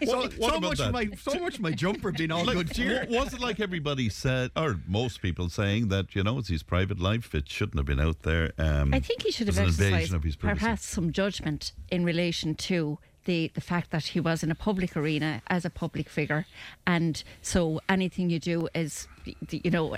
so, 0.05 0.21
what 0.21 0.33
so 0.33 0.47
about 0.47 0.61
much 0.61 0.77
that? 0.79 0.91
my 0.91 1.09
so 1.19 1.39
much 1.39 1.59
my 1.59 1.71
jumper 1.71 2.11
being 2.11 2.31
all 2.31 2.45
Like, 2.45 2.55
good 2.57 2.71
cheer. 2.73 3.05
was 3.09 3.33
it 3.33 3.39
like 3.39 3.59
everybody 3.59 3.86
said, 4.09 4.51
or 4.55 4.79
most 4.87 5.21
people 5.21 5.49
saying 5.49 5.87
that 5.89 6.15
you 6.15 6.23
know 6.23 6.39
it's 6.39 6.49
his 6.49 6.63
private 6.63 6.99
life? 6.99 7.33
It 7.33 7.49
shouldn't 7.49 7.77
have 7.77 7.85
been 7.85 7.99
out 7.99 8.23
there. 8.23 8.51
Um, 8.57 8.93
I 8.93 8.99
think 8.99 9.23
he 9.23 9.31
should 9.31 9.47
have 9.47 9.57
exercised 9.57 10.13
of 10.13 10.23
his 10.23 10.35
perhaps 10.35 10.85
some 10.85 11.11
judgment 11.11 11.71
in 11.89 12.03
relation 12.03 12.55
to 12.55 12.99
the, 13.25 13.51
the 13.53 13.61
fact 13.61 13.91
that 13.91 14.07
he 14.07 14.19
was 14.19 14.43
in 14.43 14.51
a 14.51 14.55
public 14.55 14.95
arena 14.95 15.41
as 15.47 15.65
a 15.65 15.69
public 15.69 16.09
figure, 16.09 16.45
and 16.85 17.23
so 17.41 17.81
anything 17.87 18.29
you 18.29 18.39
do 18.39 18.67
is, 18.73 19.07
you 19.49 19.71
know. 19.71 19.97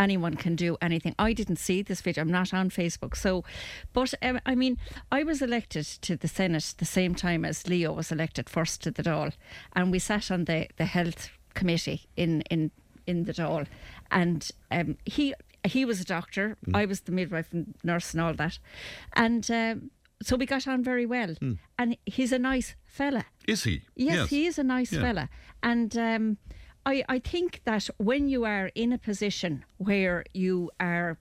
Anyone 0.00 0.36
can 0.36 0.54
do 0.54 0.76
anything. 0.80 1.16
I 1.18 1.32
didn't 1.32 1.56
see 1.56 1.82
this 1.82 2.00
video. 2.02 2.22
I'm 2.22 2.30
not 2.30 2.54
on 2.54 2.70
Facebook. 2.70 3.16
So, 3.16 3.42
but 3.92 4.14
um, 4.22 4.38
I 4.46 4.54
mean, 4.54 4.78
I 5.10 5.24
was 5.24 5.42
elected 5.42 5.86
to 6.02 6.14
the 6.14 6.28
Senate 6.28 6.74
the 6.78 6.84
same 6.84 7.16
time 7.16 7.44
as 7.44 7.66
Leo 7.66 7.94
was 7.94 8.12
elected 8.12 8.48
first 8.48 8.80
to 8.84 8.92
the 8.92 9.02
Dáil, 9.02 9.32
and 9.72 9.90
we 9.90 9.98
sat 9.98 10.30
on 10.30 10.44
the, 10.44 10.68
the 10.76 10.84
health 10.84 11.30
committee 11.54 12.06
in 12.16 12.42
in 12.42 12.70
in 13.08 13.24
the 13.24 13.32
Dáil. 13.32 13.66
and 14.10 14.40
um, 14.70 14.96
he 15.04 15.34
he 15.64 15.84
was 15.84 16.00
a 16.00 16.04
doctor. 16.04 16.56
I 16.74 16.84
was 16.86 17.00
the 17.00 17.12
midwife 17.12 17.52
and 17.52 17.74
nurse 17.82 18.14
and 18.14 18.20
all 18.22 18.34
that, 18.34 18.58
and 19.14 19.50
um, 19.50 19.90
so 20.22 20.36
we 20.36 20.46
got 20.46 20.66
on 20.68 20.82
very 20.84 21.06
well. 21.06 21.34
And 21.78 21.96
he's 22.06 22.32
a 22.32 22.38
nice 22.38 22.74
fella. 22.86 23.24
Is 23.46 23.64
he? 23.64 23.82
Yes, 23.96 24.30
he 24.30 24.46
is 24.46 24.58
a 24.58 24.64
nice 24.64 24.92
Yeah. 24.92 25.02
fella, 25.02 25.28
and 25.62 25.96
um, 25.96 26.36
I 26.86 27.04
I 27.16 27.18
think 27.18 27.60
that 27.64 27.90
when 27.98 28.28
you 28.28 28.44
are 28.44 28.70
in 28.74 28.92
a 28.92 28.98
position 28.98 29.64
where 29.78 30.24
you 30.34 30.70
are 30.80 31.18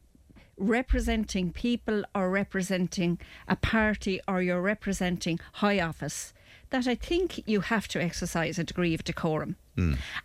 representing 0.60 1.52
people 1.52 2.04
or 2.16 2.30
representing 2.32 3.20
a 3.48 3.56
party 3.56 4.20
or 4.28 4.42
you're 4.42 4.62
representing 4.62 5.40
high 5.54 5.80
office 5.80 6.34
that 6.72 6.88
I 6.88 6.96
think 6.96 7.48
you 7.48 7.62
have 7.62 7.88
to 7.90 8.02
exercise 8.02 8.58
a 8.60 8.64
degree 8.64 8.94
of 8.96 9.04
decorum. 9.04 9.56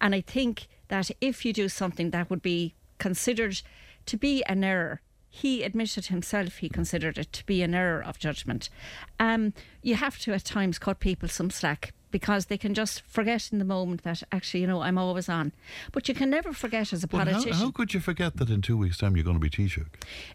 And 0.01 0.15
I 0.15 0.23
think 0.23 0.67
that 0.93 1.11
if 1.23 1.47
you 1.47 1.55
do 1.55 1.71
something 1.71 2.11
that 2.11 2.29
would 2.29 2.43
be 2.43 2.75
considered 2.99 3.63
to 4.05 4.19
be 4.19 4.45
an 4.45 4.63
error, 4.63 5.01
he 5.31 5.63
admitted 5.63 6.07
himself 6.07 6.59
he 6.59 6.69
considered 6.69 7.17
it 7.17 7.33
to 7.33 7.47
be 7.47 7.63
an 7.63 7.75
error 7.75 8.05
of 8.05 8.19
judgment. 8.19 8.69
Um, 9.19 9.55
you 9.81 9.95
have 9.95 10.19
to 10.19 10.35
at 10.35 10.45
times 10.45 10.79
cut 10.79 11.01
people 11.01 11.31
some 11.31 11.49
slack 11.49 11.95
because 12.13 12.47
they 12.47 12.59
can 12.59 12.75
just 12.75 13.03
forget 13.03 13.51
in 13.51 13.59
the 13.59 13.65
moment 13.65 14.05
that 14.05 14.23
actually, 14.31 14.61
you 14.61 14.67
know, 14.69 14.83
I'm 14.83 14.99
always 14.99 15.29
on. 15.29 15.53
But 15.91 16.09
you 16.09 16.15
can 16.15 16.31
never 16.31 16.53
forget 16.53 16.93
as 16.93 17.03
a 17.03 17.09
But 17.09 17.25
politician. 17.25 17.53
how 17.55 17.73
could 17.73 17.93
you 17.95 17.99
forget 18.01 18.37
that 18.37 18.49
in 18.49 18.63
two 18.63 18.77
weeks' 18.77 18.99
time 18.99 19.17
you're 19.17 19.25
going 19.25 19.41
to 19.41 19.41
be 19.41 19.51
Taoiseach? 19.51 19.89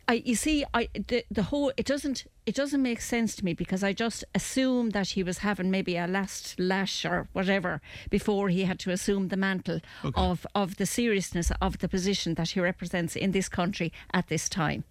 I, 0.09 0.15
you 0.25 0.35
see, 0.35 0.65
I 0.73 0.89
the, 0.93 1.23
the 1.31 1.43
whole 1.43 1.71
it 1.77 1.85
doesn't 1.85 2.25
it 2.45 2.55
doesn't 2.55 2.81
make 2.81 2.99
sense 2.99 3.35
to 3.37 3.45
me 3.45 3.53
because 3.53 3.83
I 3.83 3.93
just 3.93 4.25
assume 4.35 4.89
that 4.89 5.09
he 5.09 5.23
was 5.23 5.37
having 5.39 5.71
maybe 5.71 5.95
a 5.95 6.07
last 6.07 6.59
lash 6.59 7.05
or 7.05 7.27
whatever 7.33 7.81
before 8.09 8.49
he 8.49 8.63
had 8.63 8.79
to 8.79 8.91
assume 8.91 9.29
the 9.29 9.37
mantle 9.37 9.79
of 10.15 10.45
of 10.53 10.77
the 10.77 10.85
seriousness 10.85 11.51
of 11.61 11.77
the 11.77 11.87
position 11.87 12.33
that 12.33 12.49
he 12.49 12.59
represents 12.59 13.15
in 13.15 13.31
this 13.31 13.47
country 13.47 13.93
at 14.13 14.27
this 14.27 14.49
time. 14.49 14.83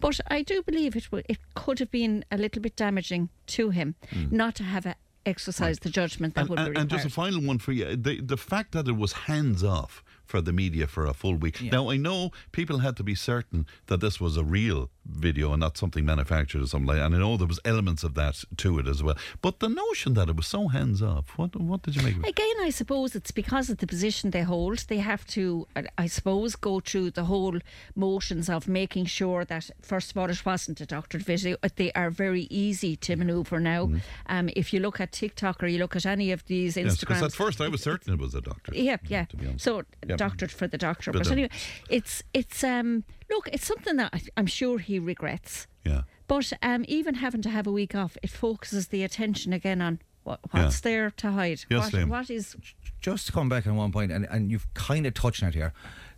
But 0.00 0.20
I 0.28 0.42
do 0.42 0.62
believe 0.62 0.96
it 0.96 1.04
w- 1.04 1.24
it 1.28 1.38
could 1.54 1.78
have 1.78 1.90
been 1.90 2.24
a 2.30 2.36
little 2.36 2.62
bit 2.62 2.76
damaging 2.76 3.30
to 3.48 3.70
him 3.70 3.94
hmm. 4.10 4.24
not 4.30 4.54
to 4.56 4.64
have 4.64 4.86
a, 4.86 4.96
exercised 5.26 5.82
the 5.82 5.90
judgment 5.90 6.34
that 6.34 6.42
And, 6.42 6.50
would 6.50 6.56
be 6.56 6.62
required. 6.62 6.78
and 6.78 6.90
just 6.90 7.06
a 7.06 7.10
final 7.10 7.40
one 7.42 7.58
for 7.58 7.72
you. 7.72 7.96
The, 7.96 8.20
the 8.20 8.36
fact 8.36 8.72
that 8.72 8.88
it 8.88 8.96
was 8.96 9.12
hands 9.12 9.62
off 9.64 10.02
for 10.24 10.40
the 10.40 10.52
media 10.52 10.86
for 10.86 11.06
a 11.06 11.12
full 11.14 11.36
week. 11.36 11.60
Now, 11.62 11.90
I 11.90 11.96
know 11.96 12.30
people 12.52 12.78
had 12.78 12.96
to 12.96 13.02
be 13.02 13.14
certain 13.14 13.66
that 13.86 14.00
this 14.00 14.20
was 14.20 14.36
a 14.36 14.44
real 14.44 14.90
video 15.04 15.52
and 15.52 15.60
not 15.60 15.76
something 15.76 16.04
manufactured 16.04 16.62
or 16.62 16.66
something 16.66 16.86
like 16.86 16.98
that. 16.98 17.06
And 17.06 17.16
I 17.16 17.18
know 17.18 17.36
there 17.36 17.46
was 17.46 17.60
elements 17.64 18.04
of 18.04 18.14
that 18.14 18.44
to 18.58 18.78
it 18.78 18.86
as 18.86 19.02
well. 19.02 19.16
But 19.40 19.58
the 19.60 19.68
notion 19.68 20.14
that 20.14 20.28
it 20.28 20.36
was 20.36 20.46
so 20.46 20.68
hands 20.68 21.02
off, 21.02 21.36
what, 21.36 21.56
what 21.56 21.82
did 21.82 21.96
you 21.96 22.02
make 22.02 22.16
of 22.16 22.24
it? 22.24 22.28
Again, 22.30 22.56
I 22.60 22.70
suppose 22.70 23.14
it's 23.14 23.30
because 23.32 23.68
of 23.68 23.78
the 23.78 23.86
position 23.86 24.30
they 24.30 24.42
hold. 24.42 24.78
They 24.88 24.98
have 24.98 25.26
to, 25.28 25.66
I 25.98 26.06
suppose, 26.06 26.54
go 26.56 26.80
through 26.80 27.10
the 27.10 27.24
whole 27.24 27.58
motions 27.96 28.48
of 28.48 28.68
making 28.68 29.06
sure 29.06 29.44
that, 29.44 29.70
first 29.82 30.10
of 30.12 30.16
all, 30.18 30.30
it 30.30 30.44
wasn't 30.46 30.80
a 30.80 30.86
doctored 30.86 31.22
video. 31.22 31.56
Uh, 31.62 31.68
They 31.74 31.92
are 31.92 32.10
very 32.10 32.46
easy 32.50 32.96
to 32.96 33.16
manoeuvre 33.16 33.58
now. 33.60 33.90
Um, 34.26 34.48
if 34.54 34.72
you 34.72 34.80
look 34.80 35.00
at 35.00 35.12
TikTok 35.12 35.62
or 35.62 35.66
you 35.66 35.78
look 35.78 35.96
at 35.96 36.06
any 36.06 36.32
of 36.32 36.44
these 36.46 36.72
Mm-hmm. 36.76 36.86
Yes, 36.86 36.98
because 37.00 37.18
Instagrams. 37.18 37.24
at 37.24 37.32
first 37.32 37.60
I 37.60 37.68
was 37.68 37.82
certain 37.82 38.14
it 38.14 38.20
was 38.20 38.34
a 38.34 38.40
doctor. 38.40 38.72
Yeah, 38.74 38.96
yeah. 39.08 39.24
to 39.26 39.36
be 39.36 39.46
honest. 39.46 39.64
So 39.64 39.82
Yeah. 40.06 40.11
Doctored 40.18 40.50
for 40.52 40.66
the 40.66 40.78
doctor. 40.78 41.12
But, 41.12 41.24
But, 41.24 41.32
anyway, 41.32 41.50
it's 41.88 42.22
it's 42.32 42.62
um 42.64 43.04
look, 43.30 43.48
it's 43.52 43.66
something 43.66 43.96
that 43.96 44.10
I- 44.12 44.22
I'm 44.36 44.46
sure 44.46 44.78
he 44.78 44.98
regrets. 44.98 45.66
Yeah. 45.84 46.02
But 46.28 46.52
um, 46.62 46.84
even 46.88 47.16
having 47.16 47.42
to 47.42 47.50
have 47.50 47.66
a 47.66 47.72
week 47.72 47.94
off, 47.94 48.16
it 48.22 48.30
focuses 48.30 48.88
the 48.88 49.02
attention 49.02 49.52
again 49.52 49.82
on 49.82 50.00
what, 50.22 50.40
what's 50.52 50.80
there 50.80 51.10
to 51.10 51.32
hide. 51.32 51.62
Yes, 51.68 51.92
what, 51.92 51.92
Liam. 51.92 52.08
what 52.08 52.30
is 52.30 52.56
Just 53.00 53.26
to 53.26 53.32
come 53.32 53.48
back 53.48 53.66
on 53.66 53.76
one 53.76 53.92
point, 53.92 54.12
and, 54.12 54.26
and 54.30 54.50
you've 54.50 54.72
kind 54.74 55.04
of 55.06 55.14
touched 55.14 55.42
on 55.42 55.48
it 55.50 55.54
here. 55.54 55.72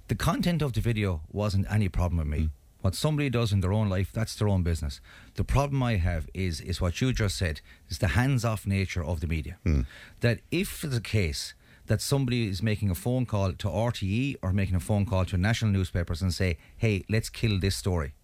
The 0.09 0.15
content 0.15 0.61
of 0.63 0.75
the 0.75 0.81
video 0.83 1.23
wasn't 1.33 1.67
any 1.71 1.89
problem 1.89 2.19
with 2.19 2.27
me. 2.39 2.51
What 2.83 2.95
somebody 2.95 3.31
does 3.31 3.51
in 3.51 3.61
their 3.61 3.73
own 3.73 3.89
life, 3.89 4.13
that's 4.13 4.35
their 4.37 4.47
own 4.49 4.63
business. 4.63 5.01
The 5.37 5.45
problem 5.45 5.83
I 5.83 5.97
have 5.97 6.29
is 6.35 6.61
is 6.61 6.83
what 6.83 7.01
you 7.01 7.15
just 7.15 7.37
said, 7.39 7.63
is 7.89 7.97
the 7.99 8.09
hands-off 8.09 8.67
nature 8.67 9.03
of 9.03 9.21
the 9.21 9.27
media. 9.27 9.57
That 10.21 10.41
if 10.51 10.83
the 10.83 11.01
case 11.01 11.55
that 11.87 12.01
somebody 12.01 12.49
is 12.49 12.63
making 12.63 12.91
a 12.91 12.95
phone 12.95 13.27
call 13.27 13.53
to 13.53 13.69
RTE 13.69 14.37
or 14.43 14.53
making 14.53 14.75
a 14.75 14.81
phone 14.81 15.05
call 15.07 15.25
to 15.27 15.37
national 15.37 15.71
newspapers 15.71 16.23
and 16.23 16.33
say, 16.33 16.57
hey, 16.77 17.05
let's 17.09 17.29
kill 17.29 17.59
this 17.59 17.77
story, 17.77 18.15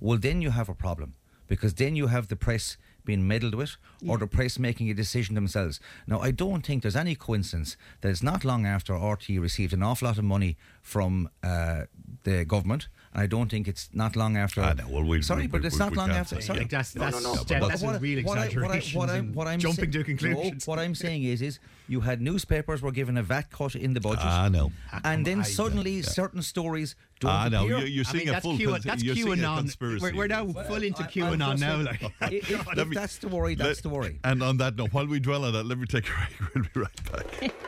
well, 0.00 0.18
then 0.18 0.40
you 0.40 0.50
have 0.50 0.68
a 0.68 0.74
problem 0.74 1.14
because 1.48 1.74
then 1.74 1.96
you 1.96 2.06
have 2.06 2.28
the 2.28 2.36
press 2.36 2.76
being 3.04 3.26
meddled 3.26 3.54
with 3.54 3.76
or 4.06 4.16
the 4.16 4.26
press 4.26 4.58
making 4.58 4.88
a 4.88 4.94
decision 4.94 5.34
themselves. 5.34 5.80
Now, 6.06 6.20
I 6.20 6.30
don't 6.30 6.64
think 6.64 6.82
there's 6.82 6.96
any 6.96 7.14
coincidence 7.14 7.76
that 8.00 8.08
it's 8.08 8.22
not 8.22 8.44
long 8.44 8.64
after 8.64 8.94
RTE 8.94 9.40
received 9.40 9.72
an 9.72 9.82
awful 9.82 10.06
lot 10.06 10.18
of 10.18 10.24
money 10.24 10.56
from 10.80 11.28
uh, 11.42 11.82
the 12.22 12.44
government. 12.44 12.88
And 13.14 13.22
I 13.22 13.26
don't 13.26 13.50
think 13.50 13.68
it's 13.68 13.90
not 13.92 14.16
long 14.16 14.36
after. 14.36 14.62
I 14.62 14.72
know, 14.72 14.88
well, 14.88 15.04
we- 15.04 15.20
sorry, 15.22 15.42
we- 15.42 15.48
but 15.48 15.64
it's 15.64 15.74
we- 15.74 15.78
not 15.80 15.90
we 15.90 15.96
long 15.98 16.10
after. 16.10 16.40
Sorry, 16.40 16.60
yeah. 16.60 16.64
That's- 16.68 16.94
No, 16.94 17.08
no, 17.10 17.18
no, 17.18 17.34
that's- 17.34 17.44
Ted, 17.46 17.60
what 17.86 17.94
I- 17.96 17.98
real 17.98 18.22
what 18.24 18.38
I- 18.38 18.38
what 18.38 18.38
I- 18.38 18.44
exaggerations 18.46 18.94
what 18.94 19.10
I- 19.10 19.16
and 19.18 19.34
what 19.34 19.46
I'm 19.48 19.58
jumping 19.60 19.92
sa- 19.92 19.98
to 19.98 20.04
conclusions. 20.04 20.66
No, 20.66 20.70
what 20.70 20.78
I'm 20.78 20.94
saying 20.94 21.22
is, 21.24 21.42
is 21.42 21.58
you 21.88 22.00
had 22.00 22.22
newspapers 22.22 22.80
were 22.80 22.90
given 22.92 23.16
a 23.18 23.22
VAT 23.22 23.50
cut 23.50 23.74
in 23.74 23.92
the 23.92 24.00
budget. 24.00 24.24
Ah, 24.24 24.48
no. 24.48 24.72
And 25.04 25.26
then 25.26 25.40
I- 25.40 25.42
suddenly 25.42 25.96
yeah. 25.96 26.02
certain 26.02 26.40
stories 26.42 26.94
don't 26.94 27.11
Ah, 27.24 27.48
no, 27.48 27.66
you're, 27.66 27.86
you're 27.86 28.04
I 28.08 28.10
seeing 28.12 28.18
mean, 28.24 28.28
a 28.28 28.32
that's 28.32 28.44
full 28.44 28.56
Q, 28.56 28.68
cons- 28.70 28.84
that's 28.84 29.02
you're 29.02 29.14
seeing 29.14 29.28
a 29.28 29.30
QAnon. 29.36 29.56
conspiracy. 29.58 30.02
We're, 30.04 30.14
we're 30.16 30.26
now 30.28 30.46
full 30.46 30.82
into 30.82 31.02
I- 31.02 31.06
QAnon 31.06 31.38
now. 31.38 31.56
saying, 31.56 31.84
Like. 31.84 32.02
if- 32.32 32.50
if- 32.50 32.66
Let 32.66 32.78
if 32.78 32.90
that's 32.90 33.18
the 33.18 33.28
worry, 33.28 33.54
that's 33.54 33.68
Let- 33.78 33.82
the 33.82 33.88
worry. 33.88 34.18
And 34.24 34.42
on 34.42 34.56
that 34.58 34.76
note, 34.76 34.92
while 34.92 35.06
we 35.06 35.20
dwell 35.20 35.44
on 35.44 35.52
that, 35.52 35.64
let 35.66 35.78
me 35.78 35.86
take 35.86 36.08
a 36.08 36.12
break. 36.38 36.54
We'll 36.54 36.64
be 36.74 36.80
right 36.80 37.12
back. 37.12 37.54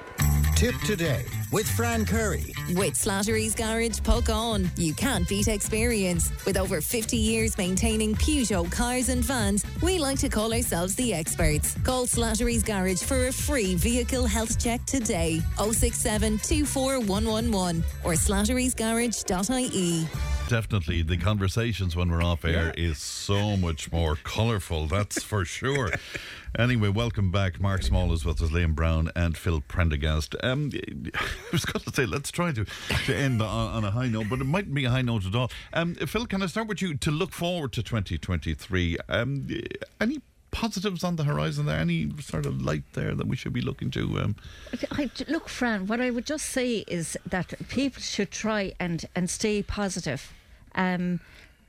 Tip 0.56 0.76
today 0.86 1.24
with 1.52 1.68
Fran 1.68 2.06
Curry. 2.06 2.54
With 2.76 2.94
Slattery's 2.94 3.56
Garage, 3.56 3.98
Puckane. 3.98 4.70
You 4.78 4.94
can't 4.94 5.28
beat 5.28 5.48
experience. 5.48 6.30
With 6.46 6.56
over 6.56 6.80
50 6.80 7.16
years 7.16 7.58
maintaining 7.58 8.14
Peugeot 8.14 8.70
cars 8.70 9.08
and 9.08 9.22
vans, 9.22 9.64
we 9.82 9.98
like 9.98 10.18
to 10.20 10.28
call 10.28 10.54
ourselves 10.54 10.94
the 10.94 11.12
experts. 11.12 11.76
Call 11.82 12.06
Slattery's 12.06 12.62
Garage 12.62 13.02
for 13.02 13.26
a 13.26 13.32
free 13.32 13.74
vehicle 13.74 14.26
health 14.26 14.62
check 14.62 14.82
today. 14.86 15.40
067 15.58 16.38
24111 16.38 17.82
or 18.04 18.14
slatterysgarage.ie. 19.44 20.08
Definitely, 20.48 21.02
the 21.02 21.16
conversations 21.16 21.96
when 21.96 22.10
we're 22.10 22.22
off 22.22 22.44
air 22.44 22.72
is 22.76 22.98
so 22.98 23.56
much 23.56 23.90
more 23.90 24.16
colourful. 24.16 24.86
That's 24.86 25.22
for 25.22 25.44
sure. 25.44 25.90
Anyway, 26.56 26.88
welcome 26.88 27.32
back. 27.32 27.60
Mark 27.60 27.82
Small 27.82 28.12
is 28.12 28.24
with 28.24 28.40
us, 28.40 28.50
Liam 28.50 28.76
Brown 28.76 29.10
and 29.16 29.36
Phil 29.36 29.60
Prendergast. 29.60 30.36
Um, 30.40 30.70
I 31.16 31.20
was 31.50 31.64
going 31.64 31.82
to 31.82 31.92
say, 31.92 32.06
let's 32.06 32.30
try 32.30 32.52
to, 32.52 32.64
to 33.06 33.16
end 33.16 33.42
on, 33.42 33.74
on 33.74 33.84
a 33.84 33.90
high 33.90 34.06
note, 34.06 34.26
but 34.30 34.40
it 34.40 34.44
mightn't 34.44 34.72
be 34.72 34.84
a 34.84 34.90
high 34.90 35.02
note 35.02 35.26
at 35.26 35.34
all. 35.34 35.50
Um, 35.72 35.96
Phil, 35.96 36.26
can 36.26 36.44
I 36.44 36.46
start 36.46 36.68
with 36.68 36.80
you 36.80 36.96
to 36.96 37.10
look 37.10 37.32
forward 37.32 37.72
to 37.72 37.82
2023? 37.82 38.98
Um, 39.08 39.48
any 40.00 40.20
positives 40.54 41.02
on 41.02 41.16
the 41.16 41.24
horizon 41.24 41.66
there? 41.66 41.78
Any 41.78 42.10
sort 42.20 42.46
of 42.46 42.62
light 42.62 42.84
there 42.92 43.14
that 43.14 43.26
we 43.26 43.36
should 43.36 43.52
be 43.52 43.60
looking 43.60 43.90
to? 43.90 44.20
Um, 44.20 44.36
I, 44.92 45.10
look, 45.28 45.48
Fran, 45.48 45.88
what 45.88 46.00
I 46.00 46.10
would 46.10 46.24
just 46.24 46.46
say 46.46 46.84
is 46.86 47.18
that 47.26 47.52
people 47.68 48.00
should 48.00 48.30
try 48.30 48.72
and, 48.78 49.04
and 49.16 49.28
stay 49.28 49.62
positive. 49.62 50.32
Um, 50.76 51.20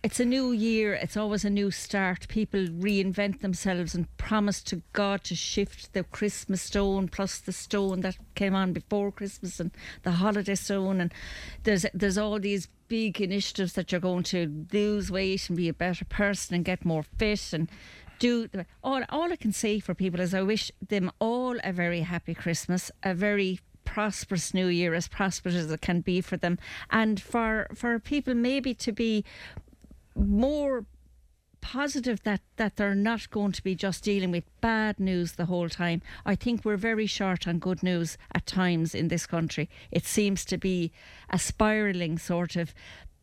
it's 0.04 0.20
a 0.20 0.26
new 0.26 0.52
year, 0.52 0.94
it's 0.94 1.18
always 1.18 1.44
a 1.44 1.50
new 1.50 1.72
start. 1.72 2.28
People 2.28 2.60
reinvent 2.68 3.42
themselves 3.42 3.96
and 3.96 4.06
promise 4.18 4.62
to 4.62 4.84
God 4.94 5.24
to 5.24 5.36
shift 5.36 5.94
the 5.94 6.04
Christmas 6.04 6.62
stone 6.62 7.08
plus 7.08 7.40
the 7.40 7.52
stone 7.52 8.02
that 8.02 8.16
came 8.36 8.54
on 8.54 8.72
before 8.72 9.12
Christmas 9.12 9.60
and 9.60 9.72
the 10.04 10.12
holiday 10.12 10.54
stone. 10.54 11.02
And 11.02 11.12
there's 11.64 11.88
there's 11.92 12.20
all 12.20 12.40
these 12.40 12.68
big 12.88 13.20
initiatives 13.20 13.74
that 13.74 13.92
you're 13.92 14.00
going 14.00 14.22
to 14.26 14.68
lose 14.72 15.10
weight 15.10 15.50
and 15.50 15.58
be 15.58 15.70
a 15.70 15.74
better 15.74 16.06
person 16.06 16.54
and 16.54 16.64
get 16.64 16.86
more 16.86 17.04
fit 17.18 17.52
and 17.52 17.68
do 18.20 18.50
all 18.84 19.04
all 19.10 19.32
I 19.32 19.36
can 19.36 19.52
say 19.52 19.80
for 19.80 19.94
people 19.94 20.20
is 20.20 20.34
I 20.34 20.42
wish 20.42 20.72
them 20.88 21.12
all 21.20 21.58
a 21.64 21.72
very 21.72 22.02
happy 22.02 22.34
Christmas, 22.34 22.92
a 23.04 23.14
very 23.14 23.60
prosperous 23.84 24.54
new 24.54 24.68
year 24.68 24.94
as 24.94 25.08
prosperous 25.08 25.56
as 25.56 25.72
it 25.72 25.82
can 25.82 26.02
be 26.02 26.20
for 26.20 26.38
them 26.38 26.58
and 26.90 27.22
for 27.22 27.68
for 27.76 28.00
people 28.00 28.34
maybe 28.34 28.74
to 28.74 28.92
be 28.92 29.24
more 30.16 30.86
positive 31.62 32.22
that 32.24 32.42
that 32.58 32.76
they're 32.76 32.94
not 32.94 33.30
going 33.32 33.52
to 33.52 33.64
be 33.64 33.74
just 33.74 34.04
dealing 34.04 34.30
with 34.30 34.44
bad 34.62 35.00
news 35.00 35.32
the 35.32 35.48
whole 35.48 35.68
time. 35.68 36.00
I 36.24 36.36
think 36.36 36.64
we're 36.64 36.78
very 36.78 37.08
short 37.08 37.48
on 37.48 37.58
good 37.58 37.82
news 37.82 38.20
at 38.34 38.46
times 38.46 38.94
in 38.94 39.08
this 39.08 39.26
country. 39.26 39.68
It 39.92 40.06
seems 40.06 40.46
to 40.46 40.58
be 40.60 40.92
a 41.32 41.40
spiraling 41.40 42.20
sort 42.20 42.56
of 42.56 42.74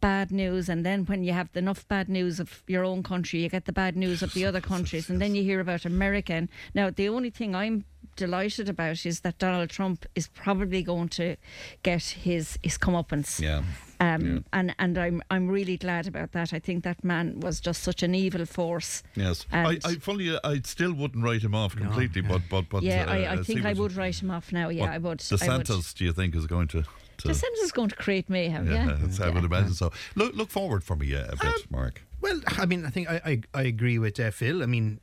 bad 0.02 0.30
news 0.32 0.68
and 0.68 0.84
then 0.84 1.06
when 1.06 1.22
you 1.22 1.32
have 1.32 1.48
enough 1.54 1.86
bad 1.88 2.08
news 2.08 2.40
of 2.40 2.62
your 2.66 2.84
own 2.84 3.02
country 3.02 3.40
you 3.40 3.48
get 3.48 3.64
the 3.64 3.72
bad 3.72 3.96
news 3.96 4.20
of 4.20 4.34
the 4.34 4.44
other 4.48 4.60
countries 4.60 5.08
and 5.08 5.22
then 5.22 5.34
you 5.34 5.42
hear 5.42 5.60
about 5.60 5.84
America 5.86 6.34
and 6.34 6.48
now 6.74 6.90
the 6.90 7.08
only 7.08 7.30
thing 7.30 7.54
I'm 7.54 7.84
delighted 8.16 8.68
about 8.68 9.06
is 9.06 9.20
that 9.20 9.38
Donald 9.38 9.70
Trump 9.70 10.04
is 10.14 10.28
probably 10.28 10.82
going 10.82 11.08
to 11.08 11.36
get 11.82 12.02
his 12.02 12.58
his 12.62 12.78
comeuppance. 12.78 13.40
Yeah. 13.40 13.62
Um, 14.00 14.22
Yeah. 14.22 14.38
and 14.52 14.74
and 14.78 14.98
I'm 14.98 15.22
I'm 15.30 15.48
really 15.48 15.76
glad 15.76 16.06
about 16.06 16.32
that. 16.32 16.52
I 16.52 16.58
think 16.58 16.84
that 16.84 17.04
man 17.04 17.40
was 17.40 17.60
just 17.60 17.82
such 17.82 18.02
an 18.02 18.14
evil 18.14 18.44
force. 18.46 19.02
Yes, 19.14 19.46
I, 19.52 19.78
I 19.84 19.94
fully, 19.94 20.36
I 20.44 20.60
still 20.64 20.92
wouldn't 20.92 21.24
write 21.24 21.42
him 21.42 21.54
off 21.54 21.76
completely, 21.76 22.22
but 22.22 22.42
but 22.50 22.68
but 22.68 22.82
yeah, 22.82 23.04
uh, 23.06 23.12
I, 23.14 23.18
I 23.22 23.36
uh, 23.36 23.44
think 23.44 23.64
I 23.64 23.72
would 23.72 23.94
write 23.96 24.20
him 24.22 24.30
off 24.30 24.52
now. 24.52 24.68
Yeah, 24.68 24.82
what 24.82 24.90
I 24.90 24.98
would. 24.98 25.18
DeSantis, 25.20 25.94
do 25.94 26.04
you 26.04 26.12
think, 26.12 26.34
is 26.34 26.46
going 26.46 26.68
to? 26.68 26.84
To 27.22 27.28
DeSantis 27.28 27.62
is 27.64 27.72
going 27.72 27.88
to 27.88 27.96
create 27.96 28.28
mayhem. 28.30 28.70
Yeah, 28.70 28.86
that's- 28.86 29.20
I 29.20 29.28
would 29.30 29.44
imagine 29.44 29.74
so. 29.74 29.92
Look, 30.14 30.34
look 30.34 30.50
forward 30.50 30.84
for 30.84 30.96
me 30.96 31.14
uh, 31.14 31.26
a 31.32 31.36
bit, 31.36 31.70
Mark. 31.70 32.02
Well, 32.20 32.40
I 32.46 32.66
mean, 32.66 32.84
I 32.86 32.90
think 32.90 33.10
I, 33.10 33.20
I, 33.24 33.40
I 33.54 33.62
agree 33.62 33.98
with 33.98 34.18
uh, 34.20 34.30
Phil. 34.30 34.62
I 34.62 34.66
mean, 34.66 35.00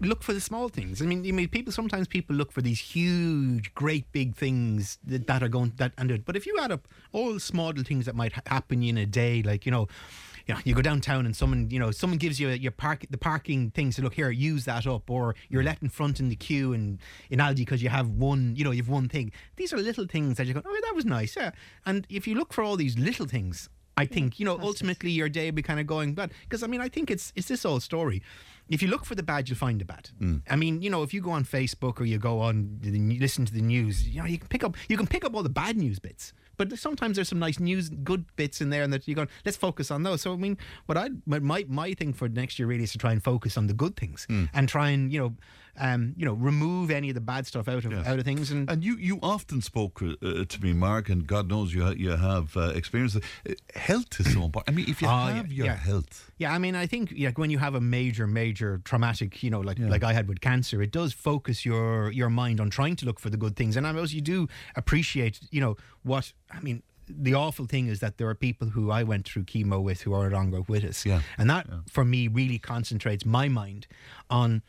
look 0.00 0.22
for 0.24 0.32
the 0.32 0.40
small 0.40 0.68
things. 0.68 1.00
I 1.00 1.06
mean, 1.06 1.24
I 1.26 1.30
mean, 1.30 1.48
people 1.48 1.72
sometimes 1.72 2.08
people 2.08 2.34
look 2.34 2.50
for 2.50 2.60
these 2.60 2.80
huge, 2.80 3.72
great, 3.74 4.10
big 4.10 4.34
things 4.34 4.98
that, 5.04 5.26
that 5.28 5.42
are 5.44 5.48
going 5.48 5.72
that 5.76 5.92
and 5.96 6.10
it. 6.10 6.24
But 6.24 6.34
if 6.36 6.44
you 6.46 6.58
add 6.60 6.72
up 6.72 6.88
all 7.12 7.34
the 7.34 7.40
small 7.40 7.68
little 7.68 7.84
things 7.84 8.06
that 8.06 8.16
might 8.16 8.32
ha- 8.32 8.42
happen 8.46 8.82
in 8.82 8.98
a 8.98 9.06
day, 9.06 9.42
like 9.42 9.64
you 9.66 9.72
know. 9.72 9.86
You 10.50 10.54
know, 10.56 10.60
you 10.64 10.74
go 10.74 10.82
downtown 10.82 11.26
and 11.26 11.34
someone, 11.34 11.70
you 11.70 11.78
know, 11.78 11.90
someone 11.90 12.18
gives 12.18 12.40
you 12.40 12.48
your 12.48 12.72
park, 12.72 13.06
the 13.08 13.18
parking 13.18 13.70
thing. 13.70 13.92
So 13.92 14.02
look 14.02 14.14
here, 14.14 14.30
use 14.30 14.64
that 14.64 14.86
up, 14.86 15.08
or 15.10 15.34
you're 15.48 15.62
let 15.62 15.80
in 15.82 15.88
front 15.88 16.20
in 16.20 16.28
the 16.28 16.36
queue 16.36 16.72
in 16.72 16.98
in 17.30 17.38
Aldi 17.38 17.56
because 17.56 17.82
you 17.82 17.88
have 17.88 18.08
one, 18.10 18.54
you 18.56 18.64
know, 18.64 18.70
you've 18.70 18.88
one 18.88 19.08
thing. 19.08 19.32
These 19.56 19.72
are 19.72 19.78
little 19.78 20.06
things 20.06 20.36
that 20.38 20.46
you 20.46 20.54
go, 20.54 20.62
oh, 20.64 20.80
that 20.82 20.94
was 20.94 21.04
nice, 21.04 21.36
yeah. 21.36 21.52
And 21.86 22.06
if 22.08 22.26
you 22.26 22.34
look 22.34 22.52
for 22.52 22.64
all 22.64 22.76
these 22.76 22.98
little 22.98 23.26
things, 23.26 23.68
I 23.96 24.06
think 24.06 24.40
you 24.40 24.46
know 24.46 24.58
ultimately 24.60 25.10
your 25.10 25.28
day 25.28 25.46
will 25.46 25.56
be 25.56 25.62
kind 25.62 25.78
of 25.78 25.86
going 25.86 26.14
bad 26.14 26.32
because 26.44 26.62
I 26.62 26.66
mean 26.66 26.80
I 26.80 26.88
think 26.88 27.10
it's 27.10 27.32
it's 27.36 27.48
this 27.48 27.64
old 27.64 27.82
story. 27.82 28.22
If 28.68 28.82
you 28.82 28.88
look 28.88 29.04
for 29.04 29.14
the 29.14 29.22
bad, 29.22 29.48
you'll 29.48 29.58
find 29.58 29.80
the 29.80 29.84
bad. 29.84 30.10
Mm. 30.20 30.42
I 30.48 30.54
mean, 30.54 30.80
you 30.80 30.90
know, 30.90 31.02
if 31.02 31.12
you 31.12 31.20
go 31.20 31.32
on 31.32 31.44
Facebook 31.44 32.00
or 32.00 32.04
you 32.04 32.18
go 32.18 32.40
on 32.40 32.78
listen 32.82 33.44
to 33.44 33.52
the 33.52 33.60
news, 33.60 34.08
you 34.08 34.20
know, 34.20 34.26
you 34.26 34.38
can 34.38 34.48
pick 34.48 34.64
up 34.64 34.76
you 34.88 34.96
can 34.96 35.06
pick 35.06 35.24
up 35.24 35.34
all 35.34 35.42
the 35.42 35.48
bad 35.50 35.76
news 35.76 35.98
bits. 35.98 36.32
But 36.60 36.78
sometimes 36.78 37.16
there's 37.16 37.30
some 37.30 37.38
nice 37.38 37.58
news, 37.58 37.88
good 37.88 38.26
bits 38.36 38.60
in 38.60 38.68
there, 38.68 38.82
and 38.82 38.92
that 38.92 39.08
you're 39.08 39.14
going, 39.14 39.30
let's 39.46 39.56
focus 39.56 39.90
on 39.90 40.02
those. 40.02 40.20
So 40.20 40.34
I 40.34 40.36
mean, 40.36 40.58
what 40.84 40.98
I 40.98 41.08
my 41.24 41.64
my 41.66 41.94
thing 41.94 42.12
for 42.12 42.28
next 42.28 42.58
year 42.58 42.68
really 42.68 42.84
is 42.84 42.92
to 42.92 42.98
try 42.98 43.12
and 43.12 43.24
focus 43.24 43.56
on 43.56 43.66
the 43.66 43.72
good 43.72 43.96
things 43.96 44.26
hmm. 44.28 44.44
and 44.52 44.68
try 44.68 44.90
and 44.90 45.10
you 45.10 45.20
know, 45.20 45.34
um, 45.80 46.14
you 46.16 46.24
know, 46.26 46.34
remove 46.34 46.90
any 46.90 47.08
of 47.08 47.14
the 47.14 47.20
bad 47.32 47.46
stuff 47.46 47.66
out 47.68 47.84
of 47.84 47.92
out 48.06 48.18
of 48.18 48.24
things. 48.24 48.50
And 48.50 48.70
And 48.70 48.84
you, 48.84 48.96
you 48.96 49.18
often 49.22 49.60
spoke 49.62 50.02
uh, 50.02 50.14
uh, 50.22 50.44
to 50.44 50.62
me, 50.62 50.72
Mark, 50.72 51.08
and 51.08 51.26
God 51.26 51.48
knows 51.48 51.72
you 51.74 51.82
ha- 51.84 51.96
you 52.04 52.10
have 52.10 52.56
uh, 52.56 52.72
experience. 52.74 53.16
Uh, 53.16 53.20
health 53.74 54.20
is 54.20 54.32
so 54.32 54.42
important. 54.44 54.68
I 54.68 54.76
mean, 54.76 54.88
if 54.90 55.00
you 55.02 55.08
Oh, 55.08 55.10
have 55.10 55.50
yeah, 55.50 55.56
your 55.56 55.66
yeah. 55.66 55.76
health, 55.76 56.30
Yeah, 56.38 56.56
I 56.56 56.58
mean, 56.58 56.74
I 56.84 56.86
think 56.86 57.12
like 57.18 57.38
when 57.38 57.50
you 57.50 57.58
have 57.58 57.74
a 57.74 57.80
major, 57.80 58.26
major 58.26 58.80
traumatic, 58.84 59.42
you 59.42 59.50
know, 59.50 59.60
like 59.68 59.78
like 59.94 60.04
I 60.04 60.12
had 60.12 60.28
with 60.28 60.40
cancer, 60.40 60.82
it 60.82 60.92
does 60.92 61.12
focus 61.14 61.64
your 61.64 62.12
your 62.12 62.30
mind 62.30 62.60
on 62.60 62.68
trying 62.70 62.96
to 62.96 63.06
look 63.06 63.18
for 63.20 63.30
the 63.30 63.38
good 63.38 63.54
things, 63.56 63.76
and 63.76 63.86
I 63.86 63.90
suppose 63.90 64.12
you 64.14 64.22
do 64.22 64.48
appreciate, 64.76 65.40
you 65.50 65.60
know, 65.60 65.76
what 66.02 66.32
I 66.50 66.60
mean. 66.60 66.82
The 67.12 67.34
awful 67.34 67.66
thing 67.66 67.88
is 67.88 67.98
that 68.00 68.18
there 68.18 68.28
are 68.28 68.36
people 68.36 68.68
who 68.68 68.92
I 68.92 69.02
went 69.02 69.26
through 69.28 69.44
chemo 69.44 69.82
with 69.82 70.02
who 70.02 70.12
are 70.14 70.30
no 70.30 70.36
longer 70.36 70.60
with 70.68 70.84
us, 70.84 71.04
Yeah. 71.04 71.22
and 71.38 71.50
that 71.50 71.66
for 71.88 72.04
me 72.04 72.28
really 72.28 72.58
concentrates 72.58 73.24
my 73.26 73.48
mind 73.48 73.86
on 74.28 74.62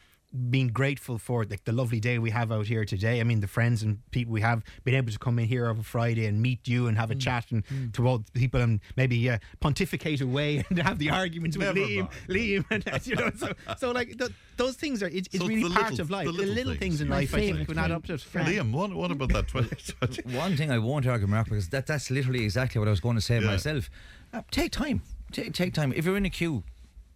being 0.50 0.70
grateful 0.70 1.18
for 1.18 1.44
like 1.44 1.66
the 1.66 1.74
lovely 1.74 2.00
day 2.00 2.18
we 2.18 2.30
have 2.30 2.52
out 2.54 2.66
here 2.66 2.86
today. 2.86 3.20
I 3.20 3.24
mean, 3.26 3.42
the 3.42 3.48
friends 3.48 3.84
and 3.84 4.00
people 4.12 4.32
we 4.32 4.40
have 4.42 4.64
been 4.86 4.96
able 4.96 5.12
to 5.12 5.20
come 5.20 5.38
in 5.40 5.46
here 5.46 5.68
over 5.68 5.84
Friday 5.84 6.26
and 6.26 6.42
meet 6.42 6.68
you 6.70 6.88
and 6.88 6.98
have 6.98 7.12
a 7.12 7.16
chat 7.16 7.52
and 7.52 7.64
to 7.94 8.08
all 8.08 8.20
the 8.20 8.32
people 8.40 8.62
and 8.62 8.80
maybe 8.96 9.30
uh, 9.30 9.40
pontificate 9.60 10.22
away 10.22 10.64
and 10.70 10.80
have 10.80 11.00
the 11.00 11.10
arguments 11.10 11.58
with 11.58 11.68
Liam, 11.76 11.98
mind. 11.98 12.10
Liam, 12.30 12.66
and 12.70 13.08
you 13.08 13.16
know. 13.16 13.30
So, 13.36 13.52
so 13.78 13.92
like 13.92 14.18
th- 14.18 14.32
those 14.56 14.76
things 14.78 15.04
are 15.04 15.08
it's, 15.08 15.28
it's 15.34 15.40
So 15.40 15.48
really 15.48 15.70
part 15.70 15.92
little- 15.92 16.02
of 16.02 16.12
life. 16.12 16.26
the 16.28 16.32
The 16.32 16.38
little 16.38 16.54
little, 16.56 16.74
things. 16.76 16.80
things 17.00 17.02
in 17.02 17.10
My 17.10 17.16
life, 17.18 17.36
I 17.36 17.40
think, 17.40 17.68
can 17.68 17.78
add 17.78 17.92
up 17.92 18.06
to 18.06 18.14
it. 18.14 18.20
Liam, 18.34 18.72
what, 18.72 18.94
what 18.94 19.12
about 19.12 19.30
that? 19.34 19.48
20, 19.50 20.24
One 20.38 20.56
thing 20.56 20.72
I 20.72 20.78
won't 20.80 21.06
argue, 21.08 21.28
Mark, 21.28 21.48
because 21.50 21.68
that, 21.70 21.88
that's 21.88 22.10
literally 22.10 22.44
exactly 22.46 22.80
what 22.80 22.88
I 22.88 22.92
was 22.92 23.02
going 23.02 23.16
to 23.16 23.22
say 23.22 23.40
Yeah. 23.42 23.48
myself. 23.48 23.90
Uh, 24.34 24.44
take 24.50 24.72
time. 24.72 25.02
Take, 25.34 25.54
take 25.54 25.74
time. 25.74 25.92
If 25.94 26.06
you're 26.06 26.16
in 26.16 26.26
a 26.26 26.30
queue, 26.30 26.64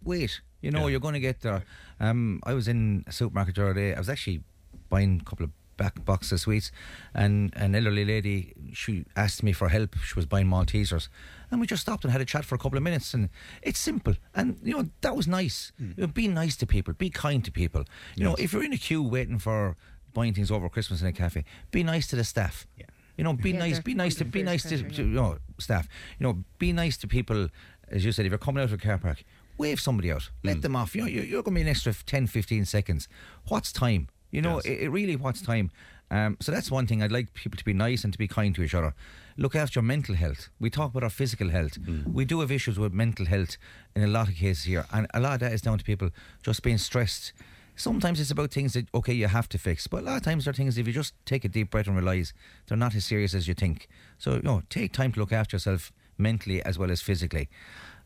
wait. 0.04 0.42
You 0.66 0.72
know, 0.72 0.86
Yeah. 0.86 0.92
you're 0.92 1.00
going 1.08 1.14
to 1.14 1.20
get 1.20 1.40
there. 1.42 1.62
Um, 2.00 2.40
I 2.50 2.52
was 2.54 2.66
in 2.66 3.04
a 3.06 3.12
supermarket 3.12 3.54
the 3.54 3.62
other 3.62 3.74
day. 3.74 3.94
I 3.94 3.98
was 3.98 4.08
actually 4.08 4.40
buying 4.88 5.20
a 5.22 5.24
couple 5.28 5.44
of 5.44 5.50
back 5.76 6.04
boxes 6.04 6.32
of 6.32 6.40
sweets, 6.40 6.72
and 7.14 7.52
an 7.54 7.74
elderly 7.74 8.04
lady, 8.04 8.52
she 8.72 9.04
asked 9.14 9.42
me 9.42 9.52
for 9.52 9.68
help. 9.68 9.90
She 10.08 10.14
was 10.14 10.26
buying 10.26 10.48
Maltesers. 10.48 11.08
And 11.50 11.60
we 11.60 11.66
just 11.66 11.82
stopped 11.82 12.02
and 12.04 12.10
had 12.12 12.20
a 12.20 12.24
chat 12.24 12.44
for 12.44 12.54
a 12.56 12.58
couple 12.58 12.76
of 12.78 12.82
minutes. 12.82 13.14
And 13.14 13.28
it's 13.62 13.78
simple. 13.78 14.14
And, 14.34 14.58
you 14.64 14.74
know, 14.76 14.88
that 15.02 15.14
was 15.14 15.28
nice. 15.28 15.72
You 15.78 15.94
know, 15.98 16.06
be 16.08 16.26
nice 16.28 16.56
to 16.56 16.66
people. 16.66 16.94
Be 16.94 17.10
kind 17.10 17.44
to 17.44 17.52
people. 17.52 17.84
You 18.16 18.24
know, 18.24 18.34
if 18.44 18.52
you're 18.52 18.64
in 18.64 18.72
a 18.72 18.78
queue 18.78 19.02
waiting 19.02 19.38
for 19.38 19.76
buying 20.14 20.34
things 20.34 20.50
over 20.50 20.68
Christmas 20.68 21.00
in 21.02 21.06
a 21.06 21.12
cafe, 21.12 21.44
be 21.70 21.82
nice 21.84 22.06
to 22.08 22.16
the 22.16 22.24
staff. 22.24 22.66
Yeah. 22.76 22.86
You 23.18 23.24
know, 23.24 23.34
be 23.34 23.50
Yeah, 23.52 23.58
nice. 23.60 23.78
Be 23.80 23.94
nice 23.94 24.14
to 24.16 24.24
be 24.24 24.30
very 24.42 24.44
nice 24.52 24.62
to, 24.64 24.78
special, 24.78 24.96
to 24.96 25.02
you 25.02 25.08
know 25.20 25.38
staff. 25.58 25.86
You 26.18 26.24
know, 26.26 26.44
be 26.58 26.72
nice 26.72 26.96
to 26.98 27.06
people. 27.06 27.48
As 27.88 28.04
you 28.04 28.12
said, 28.12 28.26
if 28.26 28.30
you're 28.32 28.38
coming 28.46 28.60
out 28.62 28.70
of 28.72 28.72
a 28.72 28.78
car 28.78 28.98
park, 28.98 29.22
wave 29.58 29.80
somebody 29.80 30.12
out. 30.12 30.30
Let 30.44 30.62
them 30.62 30.76
off. 30.76 30.94
You 30.94 31.02
know, 31.02 31.08
you're, 31.08 31.24
you're 31.24 31.42
going 31.42 31.54
to 31.54 31.58
be 31.58 31.62
an 31.62 31.68
extra 31.68 31.92
10, 31.94 32.26
15 32.26 32.64
seconds. 32.64 33.08
What's 33.48 33.72
time? 33.72 34.08
You 34.30 34.42
know, 34.42 34.56
Yes. 34.56 34.66
it, 34.66 34.80
it 34.82 34.88
really 34.90 35.16
what's 35.16 35.40
time. 35.42 35.70
Um, 36.10 36.36
so 36.40 36.52
that's 36.52 36.70
one 36.70 36.86
thing. 36.86 37.02
I'd 37.02 37.10
like 37.10 37.34
people 37.34 37.56
to 37.58 37.64
be 37.64 37.72
nice 37.72 38.04
and 38.04 38.12
to 38.12 38.18
be 38.18 38.28
kind 38.28 38.54
to 38.54 38.62
each 38.62 38.74
other. 38.74 38.94
Look 39.36 39.56
after 39.56 39.78
your 39.78 39.84
mental 39.84 40.14
health. 40.14 40.48
We 40.60 40.70
talk 40.70 40.90
about 40.92 41.02
our 41.02 41.10
physical 41.10 41.50
health. 41.50 41.78
We 42.12 42.24
do 42.24 42.40
have 42.40 42.52
issues 42.52 42.78
with 42.78 42.92
mental 42.92 43.26
health 43.26 43.56
in 43.94 44.02
a 44.02 44.06
lot 44.06 44.28
of 44.28 44.34
cases 44.36 44.64
here, 44.64 44.86
and 44.92 45.06
a 45.12 45.20
lot 45.20 45.34
of 45.34 45.40
that 45.40 45.52
is 45.52 45.62
down 45.62 45.78
to 45.78 45.84
people 45.84 46.10
just 46.42 46.62
being 46.62 46.78
stressed. 46.78 47.32
Sometimes 47.74 48.20
it's 48.20 48.30
about 48.30 48.50
things 48.52 48.72
that 48.72 48.86
okay 48.94 49.12
you 49.12 49.26
have 49.26 49.48
to 49.50 49.58
fix, 49.58 49.86
but 49.86 50.02
a 50.02 50.06
lot 50.06 50.16
of 50.16 50.22
times 50.22 50.44
there 50.44 50.50
are 50.52 50.54
things 50.54 50.78
if 50.78 50.86
you 50.86 50.92
just 50.92 51.12
take 51.26 51.44
a 51.44 51.48
deep 51.48 51.70
breath 51.70 51.86
and 51.88 51.96
realise 51.96 52.32
they're 52.66 52.78
not 52.78 52.94
as 52.94 53.04
serious 53.04 53.34
as 53.34 53.46
you 53.48 53.52
think. 53.54 53.86
So 54.16 54.34
you 54.36 54.42
know, 54.42 54.62
take 54.70 54.92
time 54.92 55.12
to 55.12 55.20
look 55.20 55.32
after 55.32 55.56
yourself 55.56 55.92
mentally 56.16 56.62
as 56.62 56.78
well 56.78 56.90
as 56.90 57.02
physically. 57.02 57.50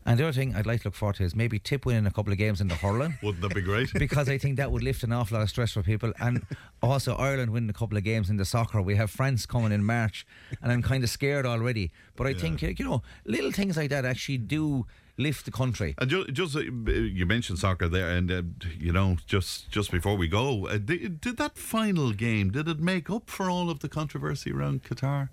And 0.05 0.19
the 0.19 0.23
other 0.23 0.33
thing 0.33 0.55
I'd 0.55 0.65
like 0.65 0.81
to 0.81 0.87
look 0.87 0.95
forward 0.95 1.17
to 1.17 1.23
is 1.23 1.35
maybe 1.35 1.59
Tip 1.59 1.85
winning 1.85 2.07
a 2.07 2.11
couple 2.11 2.31
of 2.31 2.39
games 2.39 2.59
in 2.59 2.67
the 2.67 2.75
hurling. 2.75 3.17
Wouldn't 3.23 3.41
that 3.41 3.53
be 3.53 3.61
great? 3.61 3.93
because 3.97 4.29
I 4.29 4.37
think 4.37 4.57
that 4.57 4.71
would 4.71 4.83
lift 4.83 5.03
an 5.03 5.13
awful 5.13 5.37
lot 5.37 5.43
of 5.43 5.49
stress 5.49 5.71
for 5.73 5.83
people. 5.83 6.11
And 6.19 6.45
also 6.81 7.15
Ireland 7.15 7.51
winning 7.51 7.69
a 7.69 7.73
couple 7.73 7.97
of 7.97 8.03
games 8.03 8.29
in 8.29 8.37
the 8.37 8.45
soccer. 8.45 8.81
We 8.81 8.95
have 8.95 9.11
France 9.11 9.45
coming 9.45 9.71
in 9.71 9.83
March, 9.83 10.25
and 10.61 10.71
I'm 10.71 10.81
kind 10.81 11.03
of 11.03 11.09
scared 11.09 11.45
already. 11.45 11.91
But 12.15 12.27
I 12.27 12.33
think 12.33 12.61
you 12.61 12.85
know 12.85 13.03
little 13.25 13.51
things 13.51 13.77
like 13.77 13.89
that 13.89 14.05
actually 14.05 14.39
do 14.39 14.85
lift 15.17 15.45
the 15.45 15.51
country. 15.51 15.95
And 15.99 16.09
just, 16.09 16.33
just 16.33 16.55
uh, 16.55 16.61
you 16.61 17.25
mentioned 17.25 17.59
soccer 17.59 17.87
there, 17.87 18.09
and 18.09 18.31
uh, 18.31 18.41
you 18.79 18.91
know, 18.91 19.17
just 19.27 19.69
just 19.69 19.91
before 19.91 20.17
we 20.17 20.27
go, 20.27 20.67
uh, 20.67 20.77
did, 20.77 21.21
did 21.21 21.37
that 21.37 21.57
final 21.57 22.11
game 22.11 22.51
did 22.51 22.67
it 22.67 22.79
make 22.79 23.09
up 23.09 23.29
for 23.29 23.49
all 23.49 23.69
of 23.69 23.79
the 23.79 23.89
controversy 23.89 24.51
around 24.51 24.83
Qatar? 24.83 25.29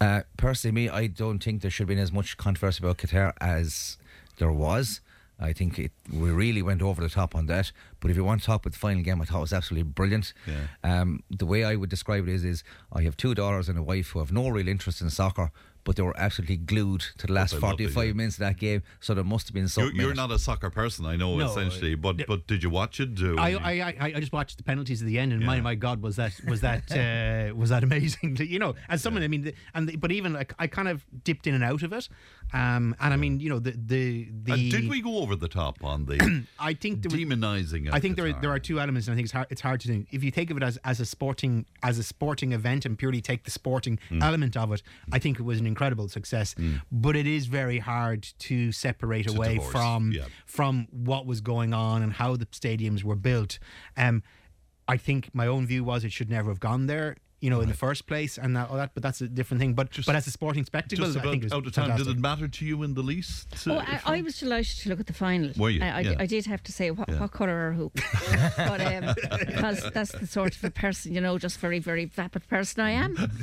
Uh, 0.00 0.22
personally, 0.36 0.74
me, 0.74 0.88
I 0.88 1.06
don't 1.06 1.42
think 1.42 1.62
there 1.62 1.70
should 1.70 1.84
have 1.84 1.88
been 1.88 1.98
as 1.98 2.12
much 2.12 2.36
controversy 2.36 2.82
about 2.82 2.98
Qatar 2.98 3.32
as 3.40 3.96
there 4.36 4.52
was. 4.52 5.00
I 5.40 5.52
think 5.52 5.78
it, 5.78 5.90
we 6.12 6.30
really 6.30 6.62
went 6.62 6.80
over 6.80 7.02
the 7.02 7.08
top 7.08 7.34
on 7.34 7.46
that. 7.46 7.72
But 7.98 8.10
if 8.10 8.16
you 8.16 8.24
want 8.24 8.40
to 8.40 8.46
talk 8.46 8.62
about 8.62 8.72
the 8.72 8.78
final 8.78 9.02
game, 9.02 9.20
I 9.20 9.24
thought 9.24 9.38
it 9.38 9.40
was 9.40 9.52
absolutely 9.52 9.90
brilliant. 9.90 10.32
Yeah. 10.46 11.00
Um, 11.00 11.24
the 11.28 11.46
way 11.46 11.64
I 11.64 11.74
would 11.74 11.90
describe 11.90 12.28
it 12.28 12.34
is, 12.34 12.44
is 12.44 12.64
I 12.92 13.02
have 13.02 13.16
two 13.16 13.34
daughters 13.34 13.68
and 13.68 13.78
a 13.78 13.82
wife 13.82 14.10
who 14.10 14.20
have 14.20 14.30
no 14.32 14.48
real 14.48 14.68
interest 14.68 15.00
in 15.00 15.10
soccer, 15.10 15.50
but 15.84 15.96
they 15.96 16.02
were 16.02 16.16
absolutely 16.18 16.56
glued 16.56 17.04
to 17.18 17.26
the 17.26 17.32
last 17.32 17.52
they 17.52 17.58
loved 17.58 17.80
it, 17.80 17.90
45 17.90 18.06
yeah. 18.06 18.12
minutes 18.14 18.36
of 18.36 18.40
that 18.40 18.56
game. 18.56 18.82
So 19.00 19.14
there 19.14 19.24
must 19.24 19.48
have 19.48 19.54
been 19.54 19.68
You're, 19.76 19.92
you're 19.92 20.14
not 20.14 20.30
a 20.30 20.38
soccer 20.38 20.70
person, 20.70 21.06
I 21.06 21.16
know, 21.16 21.36
No, 21.36 21.46
essentially, 21.46 21.94
but 21.94 22.26
but 22.26 22.46
did 22.46 22.62
you 22.62 22.70
watch 22.70 23.00
it? 23.00 23.14
Do 23.14 23.36
I, 23.38 23.52
I, 23.52 23.72
I, 24.00 24.12
I 24.16 24.20
just 24.20 24.32
watched 24.32 24.56
the 24.56 24.62
penalties 24.64 25.02
at 25.02 25.06
the 25.06 25.18
end, 25.18 25.32
and 25.32 25.44
my 25.44 25.60
my 25.60 25.74
God, 25.74 26.02
was 26.02 26.16
that 26.16 26.32
was 26.48 26.60
that 26.62 26.90
uh, 26.90 27.54
was 27.54 27.70
that 27.70 27.84
amazing? 27.84 28.36
you 28.40 28.58
know, 28.58 28.74
as 28.88 29.02
someone, 29.02 29.22
I 29.22 29.28
mean, 29.28 29.42
the, 29.42 29.54
and 29.74 29.88
the, 29.88 29.96
but 29.96 30.12
even 30.12 30.32
like 30.32 30.54
I 30.58 30.66
kind 30.66 30.88
of 30.88 31.04
dipped 31.24 31.46
in 31.46 31.54
and 31.54 31.64
out 31.64 31.82
of 31.82 31.92
it, 31.92 32.08
um, 32.52 32.96
and 33.00 33.12
I 33.12 33.16
mean, 33.16 33.40
you 33.40 33.50
know, 33.50 33.58
the 33.58 33.72
the 33.72 34.28
the. 34.42 34.52
And 34.52 34.70
did 34.70 34.88
we 34.88 35.00
go 35.00 35.18
over 35.18 35.36
the 35.36 35.48
top 35.48 35.82
on 35.84 36.06
the 36.06 36.44
I 36.58 36.74
think 36.74 37.02
there 37.02 37.10
demonizing? 37.10 37.90
I 37.92 38.00
think 38.00 38.16
there 38.16 38.26
are, 38.26 38.32
there 38.40 38.50
are 38.50 38.58
two 38.58 38.80
elements, 38.80 39.08
and 39.08 39.12
I 39.12 39.16
think 39.16 39.26
it's 39.26 39.32
hard, 39.32 39.46
it's 39.50 39.60
hard 39.60 39.80
to 39.82 39.88
do. 39.88 40.06
If 40.10 40.24
you 40.24 40.30
think 40.30 40.50
of 40.50 40.56
it 40.56 40.62
as, 40.62 40.78
as 40.84 41.00
a 41.00 41.06
sporting 41.06 41.66
as 41.82 41.98
a 41.98 42.02
sporting 42.02 42.52
event 42.52 42.86
and 42.86 42.98
purely 42.98 43.20
take 43.20 43.44
the 43.44 43.50
sporting 43.50 43.98
Mm. 44.10 44.22
element 44.22 44.56
of 44.56 44.72
it, 44.72 44.82
I 45.12 45.18
think 45.18 45.38
it 45.38 45.42
was 45.42 45.60
an 45.60 45.66
incredible 45.74 46.08
success. 46.08 46.54
But 46.90 47.14
it 47.16 47.26
is 47.26 47.46
very 47.46 47.80
hard 47.80 48.22
to 48.48 48.56
separate 48.72 49.26
To 49.28 49.34
away 49.34 49.54
divorce, 49.54 49.72
from 49.72 50.12
yeah. 50.12 50.26
from 50.46 50.86
what 50.90 51.22
was 51.26 51.40
going 51.40 51.72
on 51.74 52.02
and 52.04 52.12
how 52.12 52.36
the 52.36 52.46
stadiums 52.46 53.02
were 53.04 53.16
built. 53.30 53.58
Um, 53.96 54.22
I 54.86 54.96
think 54.98 55.20
my 55.32 55.46
own 55.46 55.66
view 55.66 55.82
was 55.90 56.04
it 56.04 56.12
should 56.12 56.30
never 56.30 56.50
have 56.50 56.60
gone 56.60 56.86
there. 56.86 57.16
You 57.44 57.50
know, 57.50 57.60
in 57.60 57.68
the 57.68 57.74
first 57.86 58.02
place, 58.06 58.32
and 58.42 58.50
that, 58.56 58.70
all 58.70 58.76
that. 58.82 58.90
But 58.94 59.02
that's 59.06 59.20
a 59.20 59.28
different 59.28 59.60
thing. 59.60 59.74
But 59.74 59.88
but 60.06 60.14
as 60.20 60.26
a 60.26 60.30
sporting 60.30 60.64
spectacle, 60.64 61.04
Just 61.04 61.18
I 61.18 61.22
think 61.30 61.42
it 61.42 61.46
was 61.48 61.52
out 61.52 61.66
of 61.66 61.72
time. 61.78 61.96
Did 61.98 62.08
it 62.14 62.18
matter 62.30 62.48
to 62.48 62.62
you 62.70 62.82
in 62.86 62.94
the 62.94 63.02
least? 63.12 63.46
Oh, 63.66 63.78
I, 63.78 64.00
I 64.16 64.22
was 64.22 64.34
delighted 64.38 64.76
to 64.82 64.88
look 64.90 65.00
at 65.04 65.08
the 65.12 65.12
final. 65.26 65.50
Were 65.58 65.70
you? 65.70 65.82
I, 65.82 65.88
I, 65.88 66.00
Yeah. 66.00 66.24
I 66.24 66.26
did 66.34 66.46
have 66.46 66.62
to 66.68 66.72
say, 66.72 66.90
what, 66.90 67.08
Yeah. 67.08 67.20
what 67.20 67.32
colour 67.32 67.56
are 67.68 67.72
hoop? 67.80 67.92
but 68.70 68.80
um, 68.80 69.14
because 69.46 69.78
that's 69.96 70.12
the 70.12 70.26
sort 70.26 70.56
of 70.56 70.64
a 70.64 70.70
person, 70.70 71.12
you 71.14 71.20
know, 71.20 71.36
just 71.38 71.58
very, 71.58 71.80
very 71.90 72.06
vapid 72.06 72.42
person 72.48 72.78
I 72.80 72.92
am. 73.04 73.12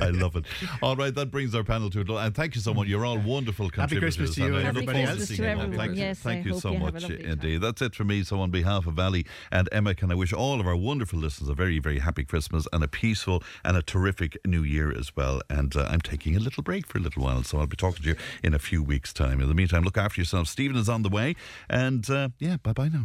I 0.00 0.10
love 0.10 0.34
it. 0.36 0.44
All 0.82 0.96
right, 0.96 1.14
that 1.14 1.30
brings 1.30 1.54
our 1.54 1.64
panel 1.64 1.90
to 1.90 2.00
a 2.00 2.04
close. 2.04 2.20
And 2.26 2.34
thank 2.34 2.54
you 2.54 2.60
so 2.60 2.74
much. 2.74 2.88
You're 2.88 3.06
all 3.06 3.18
wonderful 3.18 3.70
contributors. 3.70 4.16
Happy. 4.16 4.26
Christmas 4.26 4.34
to 4.34 4.40
you 4.40 4.46
I 4.46 4.48
and 4.48 4.56
look 4.56 4.66
everybody 4.66 4.98
forward 5.04 5.10
else. 5.10 5.28
to 5.28 5.36
Christmas 5.36 5.36
seeing 5.36 5.36
to 5.38 5.42
you 5.44 5.48
everyone. 5.64 5.78
Thank, 5.86 5.98
Yes, 5.98 6.18
thank 6.18 6.46
you 6.46 6.58
so 6.60 6.72
you 6.72 6.78
much 6.78 6.94
lovely 7.02 7.16
time. 7.18 7.26
indeed. 7.26 7.60
That's 7.60 7.82
it 7.82 7.94
for 7.94 8.04
me. 8.04 8.22
So 8.24 8.40
on 8.40 8.50
behalf 8.50 8.86
of 8.86 8.98
Ali 8.98 9.26
and 9.52 9.68
Emma, 9.72 9.94
can 9.94 10.10
I 10.10 10.14
wish 10.14 10.32
all 10.32 10.60
of 10.60 10.66
our 10.66 10.76
wonderful 10.76 11.18
listeners 11.18 11.48
a 11.50 11.54
very, 11.54 11.78
very 11.78 11.98
happy 12.00 12.24
Christmas 12.24 12.66
and 12.80 12.84
a 12.84 12.88
peaceful 12.88 13.42
and 13.62 13.76
a 13.76 13.82
terrific 13.82 14.38
New 14.46 14.62
Year 14.62 14.90
as 14.90 15.14
well. 15.14 15.42
And 15.50 15.76
uh, 15.76 15.86
I'm 15.90 16.00
taking 16.00 16.34
a 16.34 16.40
little 16.40 16.62
break 16.62 16.86
for 16.86 16.96
a 16.96 17.00
little 17.00 17.22
while, 17.22 17.42
so 17.42 17.58
I'll 17.58 17.66
be 17.66 17.76
talking 17.76 18.02
to 18.02 18.08
you 18.10 18.16
in 18.42 18.54
a 18.54 18.58
few 18.58 18.82
weeks' 18.82 19.12
time. 19.12 19.40
In 19.40 19.48
the 19.48 19.54
meantime, 19.54 19.82
look 19.82 19.98
after 19.98 20.20
yourself. 20.20 20.48
Stephen 20.48 20.76
is 20.76 20.88
on 20.88 21.02
the 21.02 21.10
way, 21.10 21.36
and 21.68 22.08
uh, 22.08 22.30
yeah, 22.38 22.56
bye 22.62 22.72
bye 22.72 22.88
now. 22.88 23.04